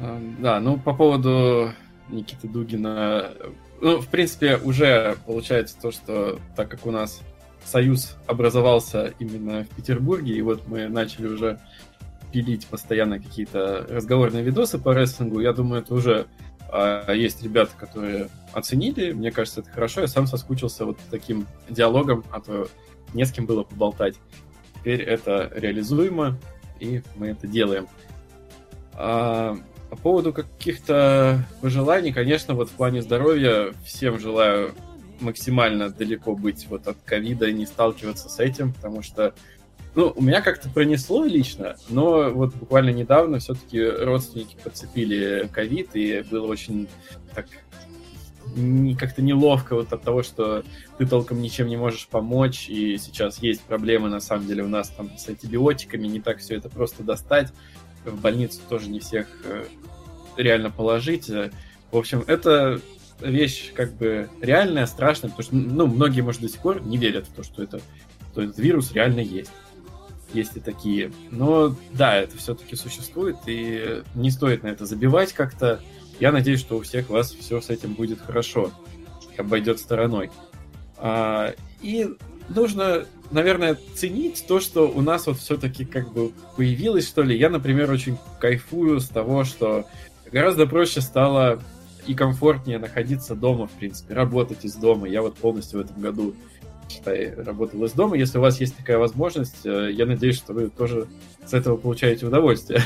А, 0.00 0.20
да, 0.38 0.60
ну 0.60 0.78
по 0.78 0.94
поводу 0.94 1.72
Никиты 2.08 2.48
Дугина 2.48 3.32
ну, 3.82 4.00
в 4.00 4.06
принципе, 4.06 4.56
уже 4.58 5.16
получается 5.26 5.76
то, 5.82 5.90
что 5.90 6.38
так 6.54 6.70
как 6.70 6.86
у 6.86 6.92
нас 6.92 7.20
союз 7.64 8.16
образовался 8.28 9.12
именно 9.18 9.64
в 9.64 9.68
Петербурге, 9.74 10.34
и 10.34 10.40
вот 10.40 10.68
мы 10.68 10.88
начали 10.88 11.26
уже 11.26 11.58
пилить 12.32 12.66
постоянно 12.66 13.18
какие-то 13.18 13.84
разговорные 13.90 14.44
видосы 14.44 14.78
по 14.78 14.94
рестлингу, 14.94 15.40
я 15.40 15.52
думаю, 15.52 15.82
это 15.82 15.94
уже 15.94 16.26
есть 17.08 17.42
ребята, 17.42 17.72
которые 17.78 18.28
оценили, 18.52 19.12
мне 19.12 19.30
кажется, 19.30 19.60
это 19.60 19.70
хорошо, 19.70 20.00
я 20.02 20.06
сам 20.08 20.26
соскучился 20.26 20.84
вот 20.84 20.98
таким 21.10 21.46
диалогом, 21.68 22.24
а 22.30 22.40
то 22.40 22.68
не 23.14 23.24
с 23.24 23.32
кем 23.32 23.46
было 23.46 23.62
поболтать. 23.62 24.16
Теперь 24.76 25.02
это 25.02 25.50
реализуемо, 25.54 26.38
и 26.80 27.02
мы 27.16 27.28
это 27.28 27.46
делаем. 27.46 27.88
А, 28.94 29.56
по 29.90 29.96
поводу 29.96 30.32
каких-то 30.32 31.44
пожеланий, 31.60 32.12
конечно, 32.12 32.54
вот 32.54 32.70
в 32.70 32.72
плане 32.72 33.02
здоровья 33.02 33.72
всем 33.84 34.18
желаю 34.18 34.74
максимально 35.20 35.90
далеко 35.90 36.34
быть 36.34 36.66
вот 36.68 36.88
от 36.88 36.96
ковида 37.04 37.46
и 37.46 37.52
не 37.52 37.66
сталкиваться 37.66 38.28
с 38.28 38.40
этим, 38.40 38.72
потому 38.72 39.02
что 39.02 39.34
ну, 39.94 40.12
у 40.14 40.22
меня 40.22 40.40
как-то 40.40 40.68
пронесло 40.68 41.24
лично, 41.24 41.76
но 41.88 42.30
вот 42.30 42.54
буквально 42.54 42.90
недавно 42.90 43.38
все-таки 43.38 43.82
родственники 43.82 44.56
подцепили 44.62 45.48
ковид, 45.52 45.90
и 45.94 46.24
было 46.30 46.46
очень 46.46 46.88
так 47.34 47.46
как-то 48.98 49.22
неловко 49.22 49.74
вот 49.74 49.92
от 49.92 50.02
того, 50.02 50.22
что 50.22 50.62
ты 50.98 51.06
толком 51.06 51.40
ничем 51.40 51.68
не 51.68 51.76
можешь 51.76 52.08
помочь, 52.08 52.68
и 52.68 52.98
сейчас 52.98 53.38
есть 53.38 53.62
проблемы, 53.62 54.08
на 54.08 54.20
самом 54.20 54.46
деле, 54.46 54.62
у 54.62 54.68
нас 54.68 54.88
там 54.88 55.16
с 55.16 55.28
антибиотиками, 55.28 56.06
не 56.06 56.20
так 56.20 56.38
все 56.38 56.56
это 56.56 56.68
просто 56.68 57.02
достать 57.02 57.52
в 58.04 58.20
больницу 58.20 58.60
тоже 58.68 58.88
не 58.88 59.00
всех 59.00 59.28
э, 59.44 59.64
реально 60.36 60.70
положить. 60.70 61.28
В 61.28 61.96
общем, 61.96 62.24
это 62.26 62.80
вещь 63.20 63.72
как 63.74 63.94
бы 63.94 64.28
реальная, 64.40 64.86
страшная, 64.86 65.30
потому 65.30 65.44
что 65.44 65.54
ну, 65.54 65.86
многие, 65.86 66.22
может, 66.22 66.40
до 66.40 66.48
сих 66.48 66.60
пор 66.60 66.82
не 66.82 66.96
верят 66.96 67.26
в 67.26 67.32
то, 67.32 67.42
что, 67.42 67.62
это, 67.62 67.80
что 68.32 68.42
этот 68.42 68.58
вирус 68.58 68.92
реально 68.92 69.20
есть. 69.20 69.50
Есть 70.32 70.56
и 70.56 70.60
такие. 70.60 71.12
Но 71.30 71.76
да, 71.92 72.16
это 72.16 72.36
все-таки 72.36 72.76
существует, 72.76 73.36
и 73.46 74.02
не 74.14 74.30
стоит 74.30 74.62
на 74.62 74.68
это 74.68 74.86
забивать 74.86 75.32
как-то. 75.32 75.80
Я 76.20 76.32
надеюсь, 76.32 76.60
что 76.60 76.76
у 76.76 76.82
всех 76.82 77.10
вас 77.10 77.32
все 77.32 77.60
с 77.60 77.70
этим 77.70 77.94
будет 77.94 78.20
хорошо, 78.20 78.70
обойдет 79.36 79.78
стороной. 79.78 80.30
А, 80.96 81.54
и 81.80 82.08
нужно 82.48 83.06
наверное, 83.32 83.76
ценить 83.94 84.44
то, 84.46 84.60
что 84.60 84.88
у 84.88 85.00
нас 85.00 85.26
вот 85.26 85.38
все-таки 85.38 85.84
как 85.84 86.12
бы 86.12 86.32
появилось, 86.56 87.08
что 87.08 87.22
ли. 87.22 87.36
Я, 87.36 87.50
например, 87.50 87.90
очень 87.90 88.18
кайфую 88.38 89.00
с 89.00 89.08
того, 89.08 89.44
что 89.44 89.86
гораздо 90.30 90.66
проще 90.66 91.00
стало 91.00 91.60
и 92.06 92.14
комфортнее 92.14 92.78
находиться 92.78 93.34
дома, 93.34 93.66
в 93.66 93.72
принципе, 93.72 94.14
работать 94.14 94.64
из 94.64 94.74
дома. 94.74 95.08
Я 95.08 95.22
вот 95.22 95.36
полностью 95.36 95.80
в 95.80 95.84
этом 95.84 96.00
году, 96.00 96.34
считай, 96.92 97.34
работал 97.34 97.84
из 97.84 97.92
дома. 97.92 98.16
Если 98.16 98.38
у 98.38 98.40
вас 98.40 98.60
есть 98.60 98.76
такая 98.76 98.98
возможность, 98.98 99.64
э, 99.64 99.90
я 99.92 100.06
надеюсь, 100.06 100.36
что 100.36 100.52
вы 100.52 100.68
тоже 100.68 101.06
с 101.44 101.54
этого 101.54 101.76
получаете 101.76 102.26
удовольствие. 102.26 102.82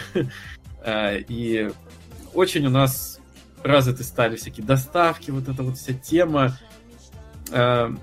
А, 0.82 1.14
и 1.28 1.70
очень 2.34 2.66
у 2.66 2.70
нас 2.70 3.20
развиты 3.62 4.04
стали 4.04 4.36
всякие 4.36 4.64
доставки, 4.64 5.30
вот 5.30 5.48
эта 5.48 5.62
вот 5.62 5.76
вся 5.76 5.92
тема. 5.92 6.58
А, 7.52 7.94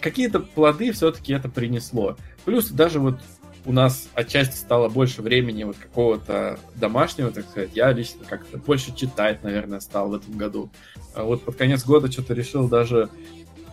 какие-то 0.00 0.40
плоды 0.40 0.92
все-таки 0.92 1.32
это 1.32 1.48
принесло. 1.48 2.16
Плюс 2.44 2.68
даже 2.68 3.00
вот 3.00 3.18
у 3.64 3.72
нас 3.72 4.08
отчасти 4.14 4.56
стало 4.56 4.88
больше 4.88 5.22
времени 5.22 5.64
вот 5.64 5.76
какого-то 5.76 6.58
домашнего, 6.76 7.32
так 7.32 7.44
сказать. 7.48 7.70
Я 7.74 7.90
лично 7.92 8.24
как-то 8.24 8.58
больше 8.58 8.94
читать, 8.94 9.42
наверное, 9.42 9.80
стал 9.80 10.10
в 10.10 10.14
этом 10.14 10.38
году. 10.38 10.70
А 11.14 11.24
вот 11.24 11.42
под 11.42 11.56
конец 11.56 11.84
года 11.84 12.10
что-то 12.10 12.32
решил 12.32 12.68
даже 12.68 13.10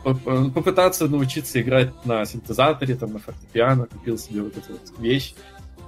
попытаться 0.03 1.07
научиться 1.07 1.61
играть 1.61 1.93
на 2.05 2.25
синтезаторе, 2.25 2.95
там, 2.95 3.13
на 3.13 3.19
фортепиано, 3.19 3.85
купил 3.85 4.17
себе 4.17 4.41
вот 4.41 4.57
эту 4.57 4.73
вот 4.73 4.99
вещь, 4.99 5.33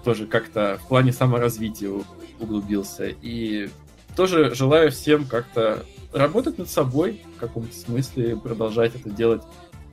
тоже 0.04 0.26
как-то 0.26 0.80
в 0.84 0.88
плане 0.88 1.12
саморазвития 1.12 1.92
углубился. 2.40 3.08
И 3.22 3.70
тоже 4.16 4.56
желаю 4.56 4.92
всем 4.92 5.26
как-то 5.26 5.86
работать 6.14 6.58
над 6.58 6.70
собой 6.70 7.22
в 7.36 7.40
каком-то 7.40 7.76
смысле, 7.76 8.38
продолжать 8.38 8.96
это 8.96 9.10
делать 9.10 9.44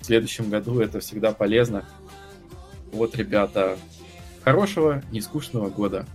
в 0.01 0.07
следующем 0.07 0.51
году. 0.51 0.81
Это 0.81 1.01
всегда 1.01 1.33
полезно. 1.33 1.84
Вот, 2.92 3.17
ребята, 3.17 3.76
хорошего, 4.44 5.02
нескучного 5.10 5.70
года. 5.70 6.07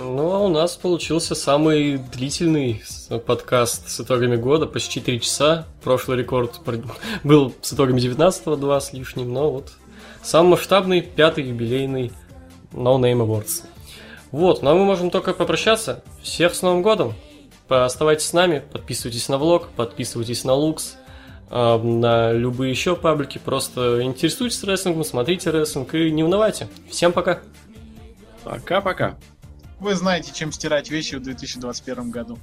Ну, 0.00 0.32
а 0.32 0.38
у 0.38 0.48
нас 0.48 0.76
получился 0.76 1.34
самый 1.34 1.98
длительный 1.98 2.84
подкаст 3.26 3.88
с 3.88 4.00
итогами 4.00 4.36
года, 4.36 4.66
почти 4.66 5.00
три 5.00 5.20
часа. 5.20 5.66
Прошлый 5.82 6.18
рекорд 6.18 6.60
был 7.24 7.52
с 7.62 7.72
итогами 7.72 7.98
19-го, 7.98 8.54
два 8.54 8.80
с 8.80 8.92
лишним, 8.92 9.32
но 9.32 9.50
вот 9.50 9.72
самый 10.22 10.50
масштабный 10.50 11.00
пятый 11.00 11.48
юбилейный 11.48 12.12
No 12.70 12.96
Name 13.00 13.26
Awards. 13.26 13.64
Вот, 14.30 14.62
ну 14.62 14.70
а 14.70 14.74
мы 14.74 14.84
можем 14.84 15.10
только 15.10 15.34
попрощаться. 15.34 16.04
Всех 16.22 16.54
с 16.54 16.62
Новым 16.62 16.82
годом! 16.82 17.14
Оставайтесь 17.68 18.26
с 18.26 18.32
нами, 18.32 18.62
подписывайтесь 18.72 19.28
на 19.28 19.36
влог, 19.36 19.68
подписывайтесь 19.70 20.44
на 20.44 20.54
Лукс, 20.54 20.94
а, 21.50 21.76
на 21.76 22.32
любые 22.32 22.70
еще 22.70 22.94
паблики. 22.94 23.38
Просто 23.38 24.00
интересуйтесь 24.02 24.62
рестлингом, 24.62 25.02
смотрите 25.02 25.50
рестлинг 25.50 25.92
и 25.96 26.12
не 26.12 26.22
унывайте. 26.22 26.68
Всем 26.88 27.12
пока. 27.12 27.40
Пока-пока. 28.44 29.16
Вы 29.80 29.94
знаете, 29.94 30.32
чем 30.32 30.50
стирать 30.50 30.90
вещи 30.90 31.14
в 31.14 31.22
2021 31.22 32.10
году. 32.10 32.38